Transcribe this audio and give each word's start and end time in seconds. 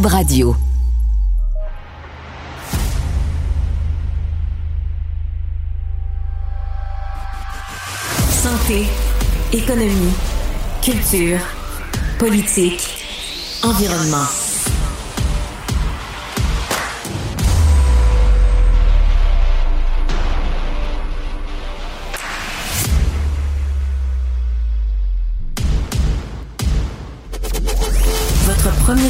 Radio. 0.00 0.56
Santé, 8.30 8.86
économie, 9.52 10.12
culture, 10.80 11.40
politique, 12.18 12.88
environnement. 13.62 14.41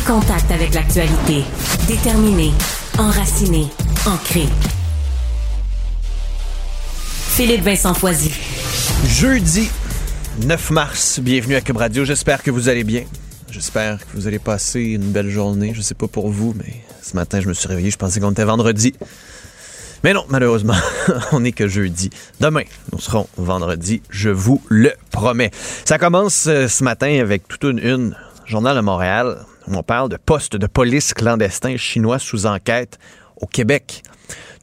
Contact 0.07 0.51
avec 0.51 0.75
l'actualité. 0.75 1.45
Déterminé, 1.87 2.53
enraciné, 2.99 3.69
ancré. 4.07 4.45
Philippe 7.05 7.63
Vincent 7.63 7.95
Foisy. 7.95 8.33
Jeudi 9.07 9.71
9 10.45 10.71
mars, 10.71 11.21
bienvenue 11.21 11.55
à 11.55 11.61
Cube 11.61 11.77
Radio. 11.77 12.05
J'espère 12.05 12.43
que 12.43 12.51
vous 12.51 12.69
allez 12.69 12.85
bien. 12.85 13.05
J'espère 13.51 13.99
que 14.01 14.13
vous 14.15 14.27
allez 14.27 14.39
passer 14.39 14.81
une 14.81 15.13
belle 15.13 15.31
journée. 15.31 15.73
Je 15.75 15.83
sais 15.83 15.95
pas 15.95 16.09
pour 16.09 16.31
vous, 16.31 16.55
mais 16.57 16.83
ce 17.03 17.15
matin, 17.15 17.41
je 17.41 17.49
me 17.49 17.55
suis 17.55 17.69
réveillé, 17.69 17.91
je 17.91 17.99
pensais 17.99 18.19
qu'on 18.19 18.33
était 18.33 18.45
vendredi. 18.45 18.95
Mais 20.05 20.15
non, 20.15 20.25
malheureusement, 20.29 20.75
on 21.33 21.41
n'est 21.41 21.53
que 21.53 21.69
jeudi. 21.69 22.11
Demain, 22.41 22.65
nous 22.93 22.99
serons 22.99 23.29
vendredi, 23.37 24.03
je 24.11 24.31
vous 24.31 24.61
le 24.69 24.93
promets. 25.11 25.53
Ça 25.85 25.99
commence 25.99 26.47
euh, 26.49 26.67
ce 26.67 26.83
matin 26.83 27.21
avec 27.21 27.47
toute 27.47 27.63
une, 27.63 27.79
une 27.79 28.17
journal 28.47 28.75
de 28.75 28.81
Montréal 28.81 29.39
on 29.67 29.83
parle 29.83 30.09
de 30.09 30.17
postes 30.17 30.57
de 30.57 30.67
police 30.67 31.15
clandestins 31.15 31.77
chinois 31.77 32.19
sous 32.19 32.47
enquête 32.47 32.99
au 33.41 33.47
Québec. 33.47 34.03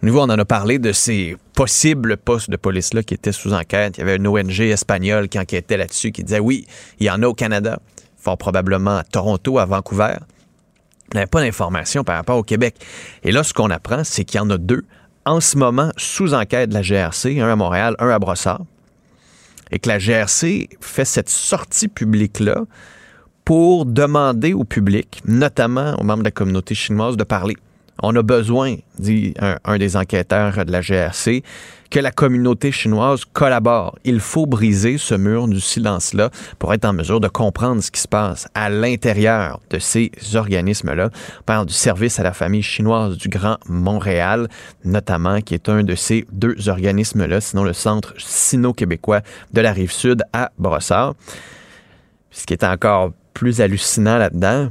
Nous, 0.02 0.18
on 0.18 0.24
en 0.24 0.30
a 0.30 0.46
parlé 0.46 0.80
de 0.80 0.92
ces 0.94 1.36
possibles 1.54 2.16
postes 2.18 2.50
de 2.50 2.56
police-là 2.56 3.04
qui 3.04 3.14
étaient 3.14 3.34
sous 3.34 3.54
enquête. 3.54 3.98
Il 3.98 4.00
y 4.00 4.04
avait 4.04 4.16
une 4.16 4.28
ONG 4.28 4.62
espagnole 4.62 5.28
qui 5.28 5.38
enquêtait 5.38 5.78
là-dessus, 5.78 6.12
qui 6.12 6.24
disait 6.24 6.40
oui, 6.40 6.66
il 7.00 7.06
y 7.06 7.10
en 7.10 7.22
a 7.22 7.28
au 7.28 7.34
Canada, 7.34 7.80
fort 8.18 8.38
probablement 8.38 8.98
à 8.98 9.04
Toronto, 9.04 9.60
à 9.60 9.66
Vancouver. 9.66 10.16
On 11.12 11.16
n'avait 11.16 11.28
pas 11.28 11.42
d'informations 11.42 12.04
par 12.04 12.16
rapport 12.16 12.38
au 12.38 12.44
Québec. 12.44 12.76
Et 13.24 13.32
là, 13.32 13.44
ce 13.44 13.54
qu'on 13.54 13.70
apprend, 13.70 14.04
c'est 14.04 14.24
qu'il 14.24 14.38
y 14.38 14.42
en 14.42 14.50
a 14.50 14.58
deux 14.58 14.86
en 15.26 15.42
ce 15.42 15.58
moment 15.58 15.92
sous 15.98 16.34
enquête 16.34 16.70
de 16.70 16.76
la 16.76 16.82
GRC, 16.82 17.40
un 17.42 17.50
à 17.50 17.56
Montréal, 17.56 17.96
un 18.00 18.10
à 18.10 18.20
Brossard, 18.20 18.62
et 19.72 19.80
que 19.80 19.90
la 19.90 20.00
GRC 20.00 20.70
fait 20.80 21.06
cette 21.06 21.30
sortie 21.30 21.88
publique-là 21.88 22.64
pour 23.50 23.88
demander 23.88 24.54
au 24.54 24.64
public, 24.64 25.24
notamment 25.26 25.96
aux 26.00 26.04
membres 26.04 26.20
de 26.20 26.26
la 26.26 26.32
communauté 26.32 26.76
chinoise, 26.76 27.18
de 27.18 27.24
parler. 27.24 27.58
On 28.04 28.16
a 28.16 28.22
besoin, 28.22 28.76
dit 29.00 29.34
un, 29.40 29.78
des 29.80 29.98
enquêteurs 29.98 30.64
de 30.66 30.72
la 30.72 30.82
GRC, 30.82 31.42
que 31.90 32.00
la 32.00 32.12
communauté 32.12 32.72
chinoise 32.72 33.26
collabore. 33.26 33.98
Il 34.04 34.20
faut 34.20 34.46
briser 34.46 35.00
ce 35.00 35.16
mur 35.16 35.48
du 35.48 35.60
silence-là 35.60 36.30
pour 36.60 36.76
être 36.76 36.86
en 36.86 36.94
mesure 36.94 37.20
de 37.20 37.28
comprendre 37.28 37.82
ce 37.82 37.90
qui 37.90 38.00
se 38.00 38.08
passe 38.08 38.48
à 38.54 38.70
l'intérieur 38.70 39.60
de 39.72 39.80
ces 39.80 40.12
organismes-là. 40.36 41.10
On 41.40 41.44
parle 41.44 41.66
du 41.66 41.74
service 41.74 42.20
à 42.20 42.24
la 42.24 42.34
famille 42.34 42.62
chinoise 42.62 43.18
du 43.18 43.30
Grand 43.30 43.58
Montréal, 43.66 44.48
notamment, 44.86 45.42
qui 45.42 45.56
est 45.56 45.70
un 45.70 45.82
de 45.82 45.96
ces 45.96 46.28
deux 46.32 46.70
organismes-là, 46.70 47.42
sinon 47.42 47.64
le 47.64 47.74
Centre 47.74 48.14
sino-québécois 48.20 49.22
de 49.54 49.62
la 49.62 49.72
Rive-Sud 49.72 50.22
à 50.34 50.52
Brossard. 50.60 51.16
Ce 52.30 52.46
qui 52.46 52.54
est 52.54 52.64
encore 52.64 53.14
plus 53.40 53.62
hallucinant 53.62 54.18
là-dedans, 54.18 54.70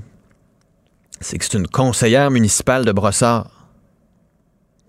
c'est 1.23 1.39
que 1.39 1.45
c'est 1.47 1.57
une 1.57 1.67
conseillère 1.67 2.31
municipale 2.31 2.85
de 2.85 2.93
Brossard 2.93 3.67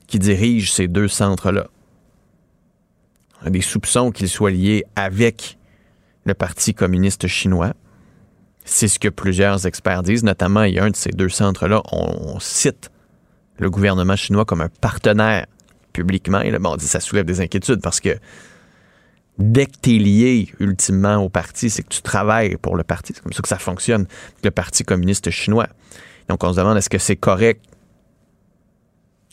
qui 0.06 0.20
dirige 0.20 0.74
ces 0.74 0.90
deux 0.90 1.08
centres-là. 1.08 1.68
On 3.42 3.48
a 3.48 3.50
des 3.50 3.62
soupçons 3.62 4.12
qu'ils 4.12 4.28
soient 4.28 4.52
liés 4.52 4.84
avec 4.98 5.58
le 6.26 6.34
Parti 6.34 6.74
communiste 6.74 7.28
chinois. 7.28 7.72
C'est 8.66 8.90
ce 8.90 9.00
que 9.00 9.08
plusieurs 9.08 9.66
experts 9.66 10.04
disent, 10.04 10.26
notamment 10.26 10.64
il 10.64 10.74
y 10.74 10.80
a 10.80 10.84
un 10.84 10.90
de 10.90 10.98
ces 10.98 11.12
deux 11.12 11.30
centres-là, 11.30 11.82
on, 11.94 12.34
on 12.36 12.40
cite 12.42 12.92
le 13.60 13.70
gouvernement 13.70 14.18
chinois 14.18 14.44
comme 14.44 14.60
un 14.60 14.70
partenaire 14.82 15.46
publiquement. 15.94 16.42
Et 16.42 16.52
là, 16.52 16.60
bon, 16.60 16.74
on 16.74 16.76
dit 16.76 16.86
ça 16.86 17.00
soulève 17.00 17.24
des 17.24 17.40
inquiétudes 17.40 17.82
parce 17.82 18.02
que 18.02 18.20
dès 19.40 19.66
que 19.66 19.78
tu 19.82 19.96
es 19.96 20.00
lié 20.00 20.54
ultimement 20.60 21.16
au 21.18 21.30
parti, 21.30 21.70
c'est 21.70 21.82
que 21.82 21.90
tu 21.90 22.02
travailles 22.02 22.58
pour 22.58 22.76
le 22.76 22.84
parti. 22.84 23.14
C'est 23.16 23.24
comme 23.24 23.34
ça 23.34 23.42
que 23.42 23.48
ça 23.48 23.58
fonctionne, 23.58 24.06
le 24.44 24.52
Parti 24.52 24.84
communiste 24.84 25.30
chinois. 25.32 25.68
Donc, 26.28 26.44
on 26.44 26.54
se 26.54 26.58
demande 26.58 26.78
est-ce 26.78 26.90
que 26.90 26.98
c'est 26.98 27.16
correct 27.16 27.64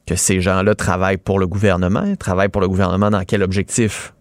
que 0.06 0.14
ces 0.14 0.40
gens-là 0.40 0.74
travaillent 0.74 1.18
pour 1.18 1.38
le 1.38 1.46
gouvernement? 1.46 2.14
Travaillent 2.16 2.48
pour 2.48 2.60
le 2.60 2.68
gouvernement 2.68 3.10
dans 3.10 3.24
quel 3.24 3.42
objectif? 3.42 4.14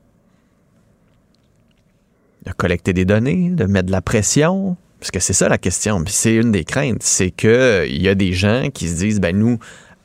De 2.45 2.51
collecter 2.51 2.91
des 2.91 3.05
données, 3.05 3.51
de 3.51 3.65
mettre 3.65 3.87
de 3.87 3.91
la 3.91 4.01
pression? 4.01 4.75
Parce 4.99 5.11
que 5.11 5.19
c'est 5.19 5.33
ça 5.33 5.47
la 5.47 5.59
question. 5.59 6.03
C'est 6.07 6.35
une 6.35 6.51
des 6.51 6.63
craintes, 6.63 7.03
c'est 7.03 7.29
qu'il 7.29 8.01
y 8.01 8.09
a 8.09 8.15
des 8.15 8.33
gens 8.33 8.69
qui 8.73 8.89
se 8.89 8.95
disent, 8.97 9.19
ben 9.19 9.37
nous, 9.37 9.59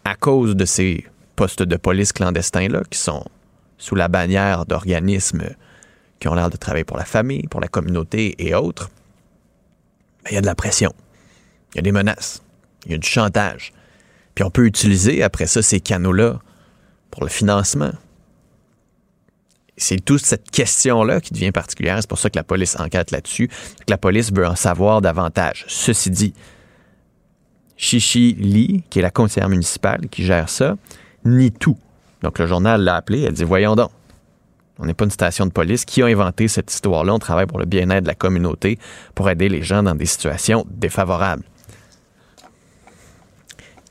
à 0.05 0.15
cause 0.15 0.55
de 0.57 0.67
ces 0.67 1.07
postes 1.37 1.63
de 1.63 1.77
police 1.77 2.13
clandestins-là, 2.13 2.83
qui 2.91 2.99
sont 2.99 3.25
sous 3.79 3.95
la 3.95 4.09
bannière 4.09 4.67
d'organismes 4.67 5.45
qui 6.21 6.29
ont 6.29 6.35
l'air 6.35 6.51
de 6.51 6.57
travailler 6.57 6.85
pour 6.85 6.99
la 6.99 7.05
famille, 7.05 7.47
pour 7.49 7.61
la 7.61 7.69
communauté 7.69 8.35
et 8.39 8.55
autres, 8.55 8.91
il 10.29 10.35
y 10.35 10.37
a 10.37 10.41
de 10.41 10.47
la 10.47 10.55
pression, 10.55 10.93
il 11.73 11.77
y 11.77 11.81
a 11.81 11.83
des 11.83 11.93
menaces, 11.93 12.43
il 12.85 12.93
y 12.93 12.95
a 12.95 12.99
du 12.99 13.09
chantage. 13.09 13.73
Puis 14.35 14.45
on 14.45 14.51
peut 14.51 14.67
utiliser 14.67 15.23
après 15.23 15.47
ça 15.47 15.63
ces 15.63 15.81
canaux-là 15.81 16.39
pour 17.11 17.25
le 17.25 17.29
financement. 17.29 17.91
C'est 19.77 20.05
toute 20.05 20.25
cette 20.25 20.51
question-là 20.51 21.23
qui 21.23 21.33
devient 21.33 21.53
particulière. 21.53 21.97
C'est 22.01 22.09
pour 22.09 22.19
ça 22.19 22.29
que 22.29 22.37
la 22.37 22.45
police 22.45 22.79
enquête 22.79 23.11
là-dessus, 23.11 23.49
que 23.49 23.91
la 23.91 23.97
police 23.97 24.31
veut 24.31 24.47
en 24.47 24.57
savoir 24.57 25.01
davantage. 25.01 25.65
Ceci 25.69 26.11
dit, 26.11 26.35
Chichi 27.79 28.35
Lee, 28.35 28.85
qui 28.91 28.99
est 28.99 29.03
la 29.03 29.11
conseillère 29.11 29.49
municipale 29.49 30.09
qui 30.11 30.23
gère 30.23 30.51
ça, 30.51 30.77
nie 31.25 31.51
tout. 31.51 31.79
Donc 32.23 32.39
le 32.39 32.47
journal 32.47 32.83
l'a 32.83 32.97
appelé, 32.97 33.23
elle 33.23 33.33
dit 33.33 33.45
Voyons 33.45 33.75
donc, 33.75 33.91
on 34.81 34.87
n'est 34.87 34.95
pas 34.95 35.05
une 35.05 35.11
station 35.11 35.47
de 35.47 35.53
police. 35.53 35.85
Qui 35.85 36.03
a 36.03 36.07
inventé 36.07 36.49
cette 36.49 36.73
histoire-là? 36.73 37.15
On 37.15 37.19
travaille 37.19 37.47
pour 37.47 37.59
le 37.59 37.67
bien-être 37.67 38.05
de 38.05 38.09
la 38.09 38.15
communauté, 38.15 38.79
pour 39.15 39.29
aider 39.29 39.49
les 39.49 39.63
gens 39.63 39.83
dans 39.83 39.95
des 39.95 40.07
situations 40.07 40.67
défavorables. 40.71 41.45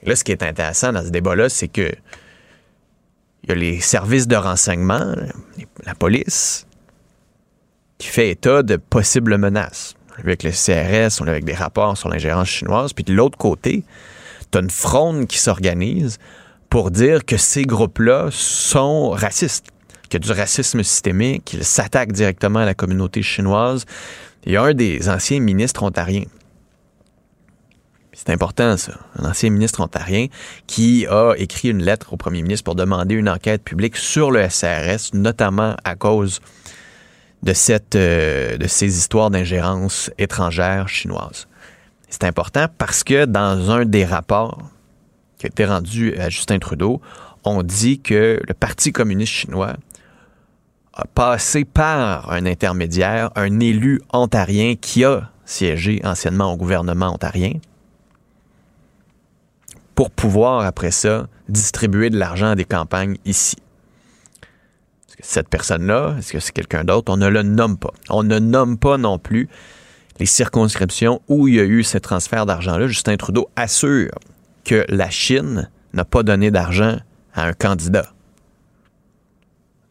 Là, 0.04 0.16
ce 0.16 0.24
qui 0.24 0.32
est 0.32 0.44
intéressant 0.44 0.92
dans 0.92 1.04
ce 1.04 1.10
débat-là, 1.10 1.50
c'est 1.50 1.68
que 1.68 1.92
il 3.44 3.50
y 3.50 3.52
a 3.54 3.56
les 3.56 3.80
services 3.80 4.28
de 4.28 4.36
renseignement, 4.36 5.16
la 5.86 5.96
police, 5.96 6.68
qui 7.98 8.08
fait 8.08 8.32
état 8.32 8.64
de 8.64 8.76
possibles 8.76 9.38
menaces. 9.38 9.96
Avec 10.18 10.44
le 10.44 10.52
CRS, 10.52 11.22
on 11.22 11.28
est 11.28 11.30
avec 11.30 11.46
des 11.46 11.54
rapports 11.54 11.98
sur 11.98 12.10
l'ingérence 12.10 12.50
chinoise. 12.50 12.92
Puis 12.94 13.06
de 13.06 13.14
l'autre 13.14 13.38
côté, 13.38 13.84
tu 14.52 14.58
as 14.58 14.62
une 14.62 14.70
fronde 14.70 15.28
qui 15.28 15.38
s'organise 15.38 16.18
pour 16.70 16.92
dire 16.92 17.26
que 17.26 17.38
ces 17.38 17.64
groupes-là 17.64 18.30
sont 18.32 19.12
racistes, 19.12 19.68
qu'il 20.10 20.22
y 20.22 20.24
a 20.24 20.34
du 20.34 20.40
racisme 20.40 20.84
systémique, 20.84 21.46
qu'ils 21.46 21.64
s'attaquent 21.64 22.12
directement 22.12 22.60
à 22.60 22.66
la 22.66 22.74
communauté 22.74 23.22
chinoise. 23.22 23.86
Il 24.46 24.54
y 24.54 24.58
a 24.58 24.64
un 24.64 24.74
des 24.74 25.10
anciens 25.10 25.40
ministres 25.40 25.84
ontariens, 25.84 26.26
c'est 28.22 28.34
important, 28.34 28.76
ça. 28.76 29.00
Un 29.18 29.30
ancien 29.30 29.50
ministre 29.50 29.80
ontarien 29.80 30.28
qui 30.68 31.08
a 31.08 31.36
écrit 31.38 31.70
une 31.70 31.82
lettre 31.82 32.12
au 32.12 32.18
premier 32.18 32.42
ministre 32.42 32.66
pour 32.66 32.76
demander 32.76 33.16
une 33.16 33.30
enquête 33.30 33.64
publique 33.64 33.96
sur 33.96 34.30
le 34.30 34.50
SRS, 34.50 35.14
notamment 35.14 35.78
à 35.86 35.96
cause 35.96 36.42
de, 37.44 37.54
cette, 37.54 37.96
euh, 37.96 38.58
de 38.58 38.68
ces 38.68 38.98
histoires 38.98 39.30
d'ingérence 39.30 40.12
étrangère 40.18 40.90
chinoise. 40.90 41.48
C'est 42.10 42.26
important 42.26 42.66
parce 42.78 43.06
que 43.06 43.24
dans 43.24 43.72
un 43.72 43.86
des 43.86 44.04
rapports 44.04 44.70
qui 45.38 45.46
a 45.46 45.48
été 45.48 45.64
rendu 45.64 46.14
à 46.18 46.28
Justin 46.30 46.60
Trudeau, 46.60 47.00
on 47.46 47.64
dit 47.64 48.02
que 48.02 48.42
le 48.46 48.54
Parti 48.54 48.92
communiste 48.92 49.32
chinois 49.32 49.78
a 51.00 51.06
passé 51.16 51.66
par 51.66 52.32
un 52.32 52.46
intermédiaire, 52.46 53.32
un 53.36 53.60
élu 53.60 54.02
ontarien 54.12 54.76
qui 54.76 55.06
a 55.06 55.32
siégé 55.46 56.02
anciennement 56.04 56.54
au 56.54 56.58
gouvernement 56.58 57.14
ontarien, 57.14 57.54
pour 59.96 60.12
pouvoir, 60.12 60.66
après 60.66 60.92
ça, 60.92 61.28
distribuer 61.48 62.10
de 62.10 62.18
l'argent 62.18 62.52
à 62.52 62.56
des 62.56 62.66
campagnes 62.66 63.18
ici. 63.26 63.56
Cette 65.22 65.50
personne-là, 65.50 66.16
est-ce 66.18 66.32
que 66.32 66.40
c'est 66.40 66.54
quelqu'un 66.54 66.86
d'autre? 66.86 67.12
On 67.12 67.18
ne 67.18 67.28
le 67.28 67.44
nomme 67.44 67.78
pas. 67.78 67.92
On 68.10 68.24
ne 68.24 68.40
nomme 68.40 68.78
pas 68.78 68.98
non 68.98 69.20
plus 69.20 69.50
les 70.20 70.26
circonscriptions 70.26 71.22
où 71.28 71.48
il 71.50 71.56
y 71.56 71.60
a 71.60 71.66
eu 71.66 71.84
ce 71.84 71.98
transfert 71.98 72.46
d'argent-là. 72.46 72.88
Justin 72.88 73.18
Trudeau 73.18 73.50
assure 73.58 74.12
que 74.64 74.86
la 74.88 75.10
Chine 75.10 75.70
n'a 75.94 76.06
pas 76.06 76.24
donné 76.24 76.52
d'argent 76.52 76.98
à 77.34 77.46
un 77.46 77.54
candidat. 77.54 78.14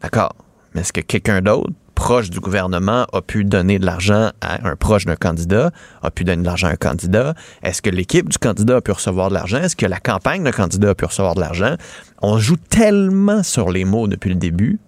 D'accord? 0.01 0.35
Est-ce 0.79 0.93
que 0.93 1.01
quelqu'un 1.01 1.43
d'autre, 1.43 1.71
proche 1.95 2.31
du 2.31 2.39
gouvernement, 2.39 3.07
a 3.13 3.21
pu 3.21 3.45
donner 3.45 3.81
de 3.81 3.85
l'argent 3.85 4.31
à 4.41 4.69
un 4.69 4.77
proche 4.77 5.05
d'un 5.05 5.17
candidat, 5.17 5.73
a 6.03 6.11
pu 6.11 6.23
donner 6.23 6.43
de 6.43 6.47
l'argent 6.47 6.69
à 6.69 6.71
un 6.71 6.77
candidat? 6.77 7.35
Est-ce 7.63 7.83
que 7.83 7.91
l'équipe 7.91 8.29
du 8.29 8.39
candidat 8.39 8.77
a 8.77 8.81
pu 8.81 8.93
recevoir 8.93 9.29
de 9.31 9.35
l'argent? 9.35 9.59
Est-ce 9.59 9.75
que 9.75 9.87
la 9.87 9.99
campagne 9.99 10.45
d'un 10.45 10.53
candidat 10.53 10.91
a 10.91 10.95
pu 10.95 11.05
recevoir 11.05 11.35
de 11.35 11.41
l'argent? 11.41 11.75
On 12.23 12.39
joue 12.39 12.57
tellement 12.57 13.43
sur 13.43 13.71
les 13.71 13.85
mots 13.85 14.07
depuis 14.07 14.31
le 14.31 14.37
début. 14.37 14.79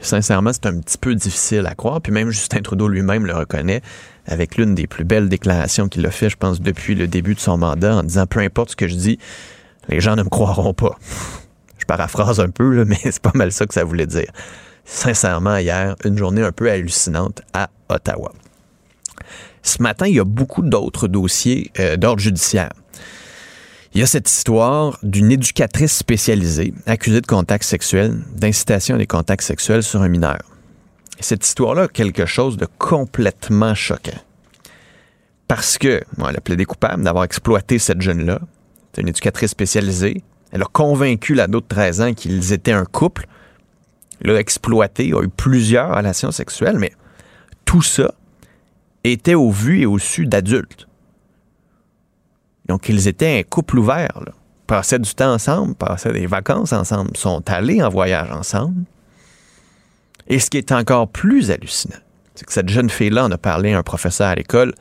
Sincèrement, 0.00 0.52
c'est 0.52 0.66
un 0.66 0.80
petit 0.80 0.98
peu 0.98 1.14
difficile 1.14 1.66
à 1.66 1.74
croire. 1.74 2.00
Puis 2.00 2.12
même 2.12 2.30
Justin 2.30 2.60
Trudeau 2.60 2.88
lui-même 2.88 3.26
le 3.26 3.34
reconnaît 3.34 3.82
avec 4.26 4.56
l'une 4.56 4.74
des 4.74 4.88
plus 4.88 5.04
belles 5.04 5.28
déclarations 5.28 5.88
qu'il 5.88 6.04
a 6.06 6.10
fait, 6.10 6.30
je 6.30 6.36
pense, 6.36 6.60
depuis 6.60 6.94
le 6.94 7.06
début 7.06 7.34
de 7.34 7.40
son 7.40 7.58
mandat, 7.58 7.94
en 7.96 8.02
disant 8.02 8.26
peu 8.26 8.40
importe 8.40 8.70
ce 8.70 8.76
que 8.76 8.88
je 8.88 8.94
dis, 8.94 9.18
les 9.88 10.00
gens 10.00 10.16
ne 10.16 10.22
me 10.22 10.28
croiront 10.28 10.74
pas. 10.74 10.98
Je 11.82 11.86
paraphrase 11.86 12.38
un 12.38 12.48
peu, 12.48 12.84
mais 12.86 12.98
c'est 13.02 13.20
pas 13.20 13.32
mal 13.34 13.50
ça 13.50 13.66
que 13.66 13.74
ça 13.74 13.82
voulait 13.82 14.06
dire. 14.06 14.30
Sincèrement, 14.84 15.56
hier, 15.56 15.96
une 16.04 16.16
journée 16.16 16.42
un 16.42 16.52
peu 16.52 16.70
hallucinante 16.70 17.42
à 17.52 17.70
Ottawa. 17.88 18.32
Ce 19.62 19.82
matin, 19.82 20.06
il 20.06 20.14
y 20.14 20.20
a 20.20 20.24
beaucoup 20.24 20.62
d'autres 20.62 21.08
dossiers 21.08 21.72
euh, 21.80 21.96
d'ordre 21.96 22.20
judiciaire. 22.20 22.70
Il 23.94 24.00
y 24.00 24.04
a 24.04 24.06
cette 24.06 24.30
histoire 24.30 24.96
d'une 25.02 25.32
éducatrice 25.32 25.92
spécialisée 25.96 26.72
accusée 26.86 27.20
de 27.20 27.26
contact 27.26 27.64
sexuel, 27.64 28.22
d'incitation 28.32 28.94
à 28.94 28.98
des 28.98 29.08
contacts 29.08 29.42
sexuels 29.42 29.82
sur 29.82 30.02
un 30.02 30.08
mineur. 30.08 30.38
Cette 31.18 31.44
histoire-là 31.44 31.82
a 31.82 31.88
quelque 31.88 32.26
chose 32.26 32.56
de 32.56 32.66
complètement 32.78 33.74
choquant. 33.74 34.20
Parce 35.48 35.78
que, 35.78 36.00
bon, 36.16 36.28
elle 36.28 36.36
a 36.36 36.40
plaidé 36.40 36.64
coupable 36.64 37.02
d'avoir 37.02 37.24
exploité 37.24 37.80
cette 37.80 38.00
jeune-là. 38.00 38.40
C'est 38.92 39.02
une 39.02 39.08
éducatrice 39.08 39.50
spécialisée. 39.50 40.22
Elle 40.52 40.62
a 40.62 40.66
convaincu 40.66 41.34
l'ado 41.34 41.60
de 41.60 41.66
13 41.66 42.00
ans 42.02 42.14
qu'ils 42.14 42.52
étaient 42.52 42.72
un 42.72 42.84
couple. 42.84 43.26
L'a 44.20 44.38
exploité, 44.38 45.12
a 45.14 45.22
eu 45.22 45.28
plusieurs 45.28 45.96
relations 45.96 46.30
sexuelles, 46.30 46.78
mais 46.78 46.92
tout 47.64 47.82
ça 47.82 48.14
était 49.02 49.34
au 49.34 49.50
vu 49.50 49.80
et 49.80 49.86
au 49.86 49.98
su 49.98 50.26
d'adultes. 50.26 50.86
Donc, 52.66 52.88
ils 52.88 53.08
étaient 53.08 53.40
un 53.40 53.42
couple 53.42 53.78
ouvert. 53.78 54.20
Là. 54.24 54.32
Passaient 54.66 54.98
du 54.98 55.12
temps 55.14 55.32
ensemble, 55.32 55.74
passaient 55.74 56.12
des 56.12 56.26
vacances 56.26 56.72
ensemble, 56.72 57.16
sont 57.16 57.42
allés 57.50 57.82
en 57.82 57.88
voyage 57.88 58.30
ensemble. 58.30 58.84
Et 60.28 60.38
ce 60.38 60.50
qui 60.50 60.58
est 60.58 60.70
encore 60.70 61.08
plus 61.08 61.50
hallucinant, 61.50 61.98
c'est 62.34 62.44
que 62.44 62.52
cette 62.52 62.68
jeune 62.68 62.90
fille-là 62.90 63.24
en 63.24 63.30
a 63.32 63.38
parlé 63.38 63.72
à 63.72 63.78
un 63.78 63.82
professeur 63.82 64.28
à 64.28 64.34
l'école. 64.34 64.74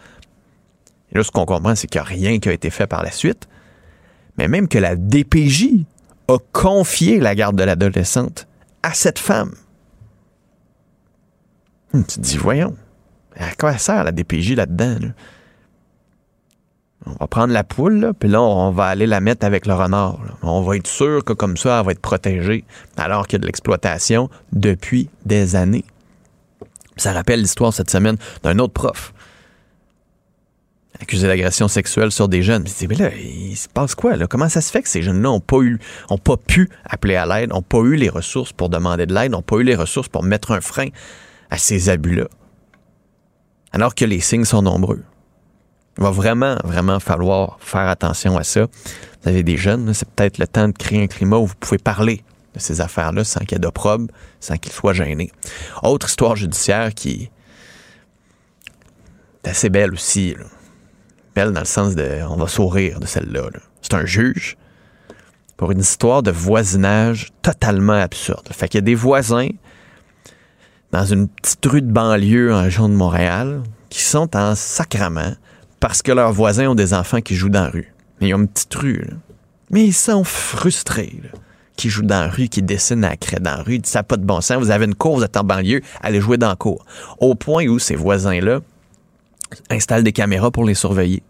Et 1.11 1.17
là, 1.17 1.23
ce 1.23 1.31
qu'on 1.31 1.45
comprend, 1.45 1.75
c'est 1.75 1.87
qu'il 1.87 1.99
n'y 1.99 2.05
a 2.05 2.09
rien 2.09 2.39
qui 2.39 2.49
a 2.49 2.53
été 2.53 2.69
fait 2.69 2.87
par 2.87 3.03
la 3.03 3.11
suite. 3.11 3.47
Mais 4.37 4.47
même 4.47 4.67
que 4.67 4.77
la 4.77 4.95
DPJ 4.95 5.85
a 6.27 6.37
confié 6.51 7.19
la 7.19 7.35
garde 7.35 7.55
de 7.55 7.63
l'adolescente 7.63 8.47
à 8.83 8.93
cette 8.93 9.19
femme. 9.19 9.53
Hum, 11.93 12.05
tu 12.05 12.15
te 12.15 12.21
dis, 12.21 12.37
voyons, 12.37 12.75
à 13.35 13.53
quoi 13.55 13.77
sert 13.77 14.03
la 14.03 14.11
DPJ 14.11 14.55
là-dedans? 14.55 15.11
On 17.05 17.13
va 17.19 17.27
prendre 17.27 17.51
la 17.51 17.63
poule, 17.63 18.13
puis 18.17 18.29
là, 18.29 18.41
on 18.41 18.71
va 18.71 18.85
aller 18.85 19.07
la 19.07 19.21
mettre 19.21 19.45
avec 19.45 19.65
le 19.65 19.73
renard. 19.73 20.19
On 20.43 20.61
va 20.61 20.77
être 20.77 20.87
sûr 20.87 21.23
que 21.23 21.33
comme 21.33 21.57
ça, 21.57 21.79
elle 21.79 21.85
va 21.85 21.91
être 21.93 21.99
protégée, 21.99 22.63
alors 22.95 23.27
qu'il 23.27 23.37
y 23.37 23.39
a 23.39 23.41
de 23.41 23.47
l'exploitation 23.47 24.29
depuis 24.51 25.09
des 25.25 25.55
années. 25.55 25.85
Ça 26.97 27.13
rappelle 27.13 27.41
l'histoire 27.41 27.73
cette 27.73 27.89
semaine 27.89 28.17
d'un 28.43 28.59
autre 28.59 28.73
prof 28.73 29.13
accusé 31.01 31.27
d'agression 31.27 31.67
sexuelle 31.67 32.11
sur 32.11 32.27
des 32.27 32.43
jeunes. 32.43 32.65
Mais 32.87 32.95
là, 32.95 33.09
il 33.15 33.55
se 33.55 33.67
passe 33.67 33.95
quoi? 33.95 34.15
Là? 34.15 34.27
Comment 34.27 34.49
ça 34.49 34.61
se 34.61 34.71
fait 34.71 34.81
que 34.81 34.89
ces 34.89 35.01
jeunes-là 35.01 35.29
n'ont 35.29 35.39
pas 35.39 35.57
pas 36.23 36.37
pu 36.37 36.69
appeler 36.85 37.15
à 37.15 37.25
l'aide, 37.25 37.49
n'ont 37.49 37.61
pas 37.61 37.79
eu 37.79 37.95
les 37.95 38.09
ressources 38.09 38.53
pour 38.53 38.69
demander 38.69 39.05
de 39.05 39.13
l'aide, 39.13 39.31
n'ont 39.31 39.41
pas 39.41 39.57
eu 39.57 39.63
les 39.63 39.75
ressources 39.75 40.07
pour 40.07 40.23
mettre 40.23 40.51
un 40.51 40.61
frein 40.61 40.89
à 41.49 41.57
ces 41.57 41.89
abus-là? 41.89 42.27
Alors 43.71 43.95
que 43.95 44.05
les 44.05 44.19
signes 44.19 44.45
sont 44.45 44.61
nombreux. 44.61 45.03
Il 45.97 46.03
va 46.03 46.11
vraiment, 46.11 46.57
vraiment 46.63 46.99
falloir 46.99 47.57
faire 47.59 47.87
attention 47.87 48.37
à 48.37 48.43
ça. 48.43 48.67
Vous 49.21 49.29
avez 49.29 49.43
des 49.43 49.57
jeunes, 49.57 49.93
c'est 49.93 50.09
peut-être 50.09 50.37
le 50.37 50.47
temps 50.47 50.67
de 50.67 50.73
créer 50.73 51.03
un 51.03 51.07
climat 51.07 51.37
où 51.37 51.47
vous 51.47 51.55
pouvez 51.59 51.77
parler 51.77 52.23
de 52.53 52.59
ces 52.59 52.81
affaires-là 52.81 53.23
sans 53.23 53.39
qu'il 53.41 53.53
y 53.53 53.55
ait 53.55 53.59
d'opprobre, 53.59 54.07
sans 54.39 54.57
qu'ils 54.57 54.71
soient 54.71 54.93
gênés. 54.93 55.31
Autre 55.83 56.07
histoire 56.07 56.35
judiciaire 56.35 56.93
qui 56.93 57.29
est 59.43 59.49
assez 59.49 59.69
belle 59.69 59.93
aussi. 59.93 60.35
Belle 61.35 61.51
dans 61.51 61.61
le 61.61 61.65
sens 61.65 61.95
de 61.95 62.19
on 62.29 62.35
va 62.35 62.47
sourire 62.47 62.99
de 62.99 63.05
celle-là. 63.05 63.43
c'est 63.81 63.93
un 63.93 64.05
juge 64.05 64.57
pour 65.55 65.71
une 65.71 65.79
histoire 65.79 66.23
de 66.23 66.31
voisinage 66.31 67.29
totalement 67.41 67.93
absurde. 67.93 68.47
Fait 68.51 68.67
qu'il 68.67 68.79
y 68.79 68.83
a 68.83 68.85
des 68.85 68.95
voisins 68.95 69.49
dans 70.91 71.05
une 71.05 71.27
petite 71.27 71.65
rue 71.65 71.81
de 71.81 71.91
banlieue 71.91 72.53
en 72.53 72.61
région 72.63 72.89
de 72.89 72.95
Montréal 72.95 73.61
qui 73.89 74.01
sont 74.01 74.35
en 74.35 74.55
sacrament 74.55 75.35
parce 75.79 76.01
que 76.01 76.11
leurs 76.11 76.31
voisins 76.31 76.69
ont 76.69 76.75
des 76.75 76.93
enfants 76.93 77.21
qui 77.21 77.35
jouent 77.35 77.49
dans 77.49 77.65
la 77.65 77.69
rue. 77.69 77.93
Ils 78.21 78.33
ont 78.33 78.39
une 78.39 78.47
petite 78.47 78.73
rue. 78.73 79.07
Mais 79.69 79.85
ils 79.85 79.93
sont 79.93 80.23
frustrés. 80.23 81.21
qui 81.77 81.89
jouent 81.89 82.03
dans 82.03 82.21
la 82.21 82.27
rue, 82.27 82.47
qui 82.47 82.61
dessinent 82.61 83.03
à 83.03 83.11
la 83.11 83.17
craie 83.17 83.39
dans 83.39 83.57
la 83.57 83.63
rue. 83.63 83.81
Ça 83.83 83.99
n'a 83.99 84.03
pas 84.03 84.17
de 84.17 84.25
bon 84.25 84.41
sens. 84.41 84.57
Vous 84.57 84.69
avez 84.69 84.85
une 84.85 84.95
cour, 84.95 85.17
vous 85.17 85.23
êtes 85.23 85.37
en 85.37 85.43
banlieue, 85.43 85.81
allez 86.01 86.21
jouer 86.21 86.37
dans 86.37 86.49
la 86.49 86.55
cour. 86.55 86.85
Au 87.19 87.33
point 87.35 87.65
où 87.65 87.79
ces 87.79 87.95
voisins-là 87.95 88.59
installent 89.69 90.03
des 90.03 90.11
caméras 90.11 90.51
pour 90.51 90.65
les 90.65 90.73
surveiller. 90.73 91.23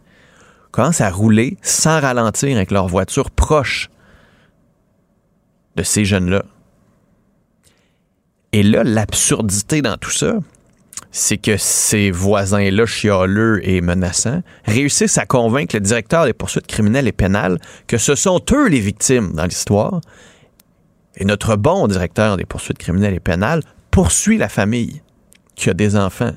Commencent 0.72 1.02
à 1.02 1.10
rouler 1.10 1.58
sans 1.62 2.00
ralentir 2.00 2.56
avec 2.56 2.72
leur 2.72 2.88
voiture 2.88 3.32
proche 3.32 3.90
de 5.76 5.84
ces 5.84 6.06
jeunes-là. 6.06 6.44
Et 8.54 8.64
là, 8.64 8.84
l'absurdité 8.84 9.82
dans 9.82 9.98
tout 9.98 10.12
ça, 10.12 10.34
c'est 11.12 11.38
que 11.38 11.58
ces 11.58 12.12
voisins-là, 12.12 12.86
chialeux 12.86 13.68
et 13.68 13.82
menaçants, 13.82 14.44
réussissent 14.66 15.18
à 15.18 15.26
convaincre 15.26 15.76
le 15.76 15.82
directeur 15.82 16.25
des 16.25 16.34
poursuites 16.34 16.68
criminelles 16.68 17.08
et 17.08 17.12
pénales 17.12 17.60
que 17.88 17.98
ce 17.98 18.16
sont 18.16 18.42
eux 18.51 18.68
les 18.68 18.80
victimes 18.80 19.34
dans 19.34 19.46
l'histoire. 19.46 20.01
Et 21.18 21.25
notre 21.25 21.56
bon 21.58 21.88
directeur 21.88 22.38
des 22.38 22.46
poursuites 22.46 22.78
criminelles 22.78 23.13
et 23.13 23.20
pénales 23.20 23.62
poursuit 23.92 24.38
la 24.38 24.48
famille 24.48 25.01
qui 25.56 25.70
a 25.70 25.74
des 25.74 25.98
enfants. 25.98 26.34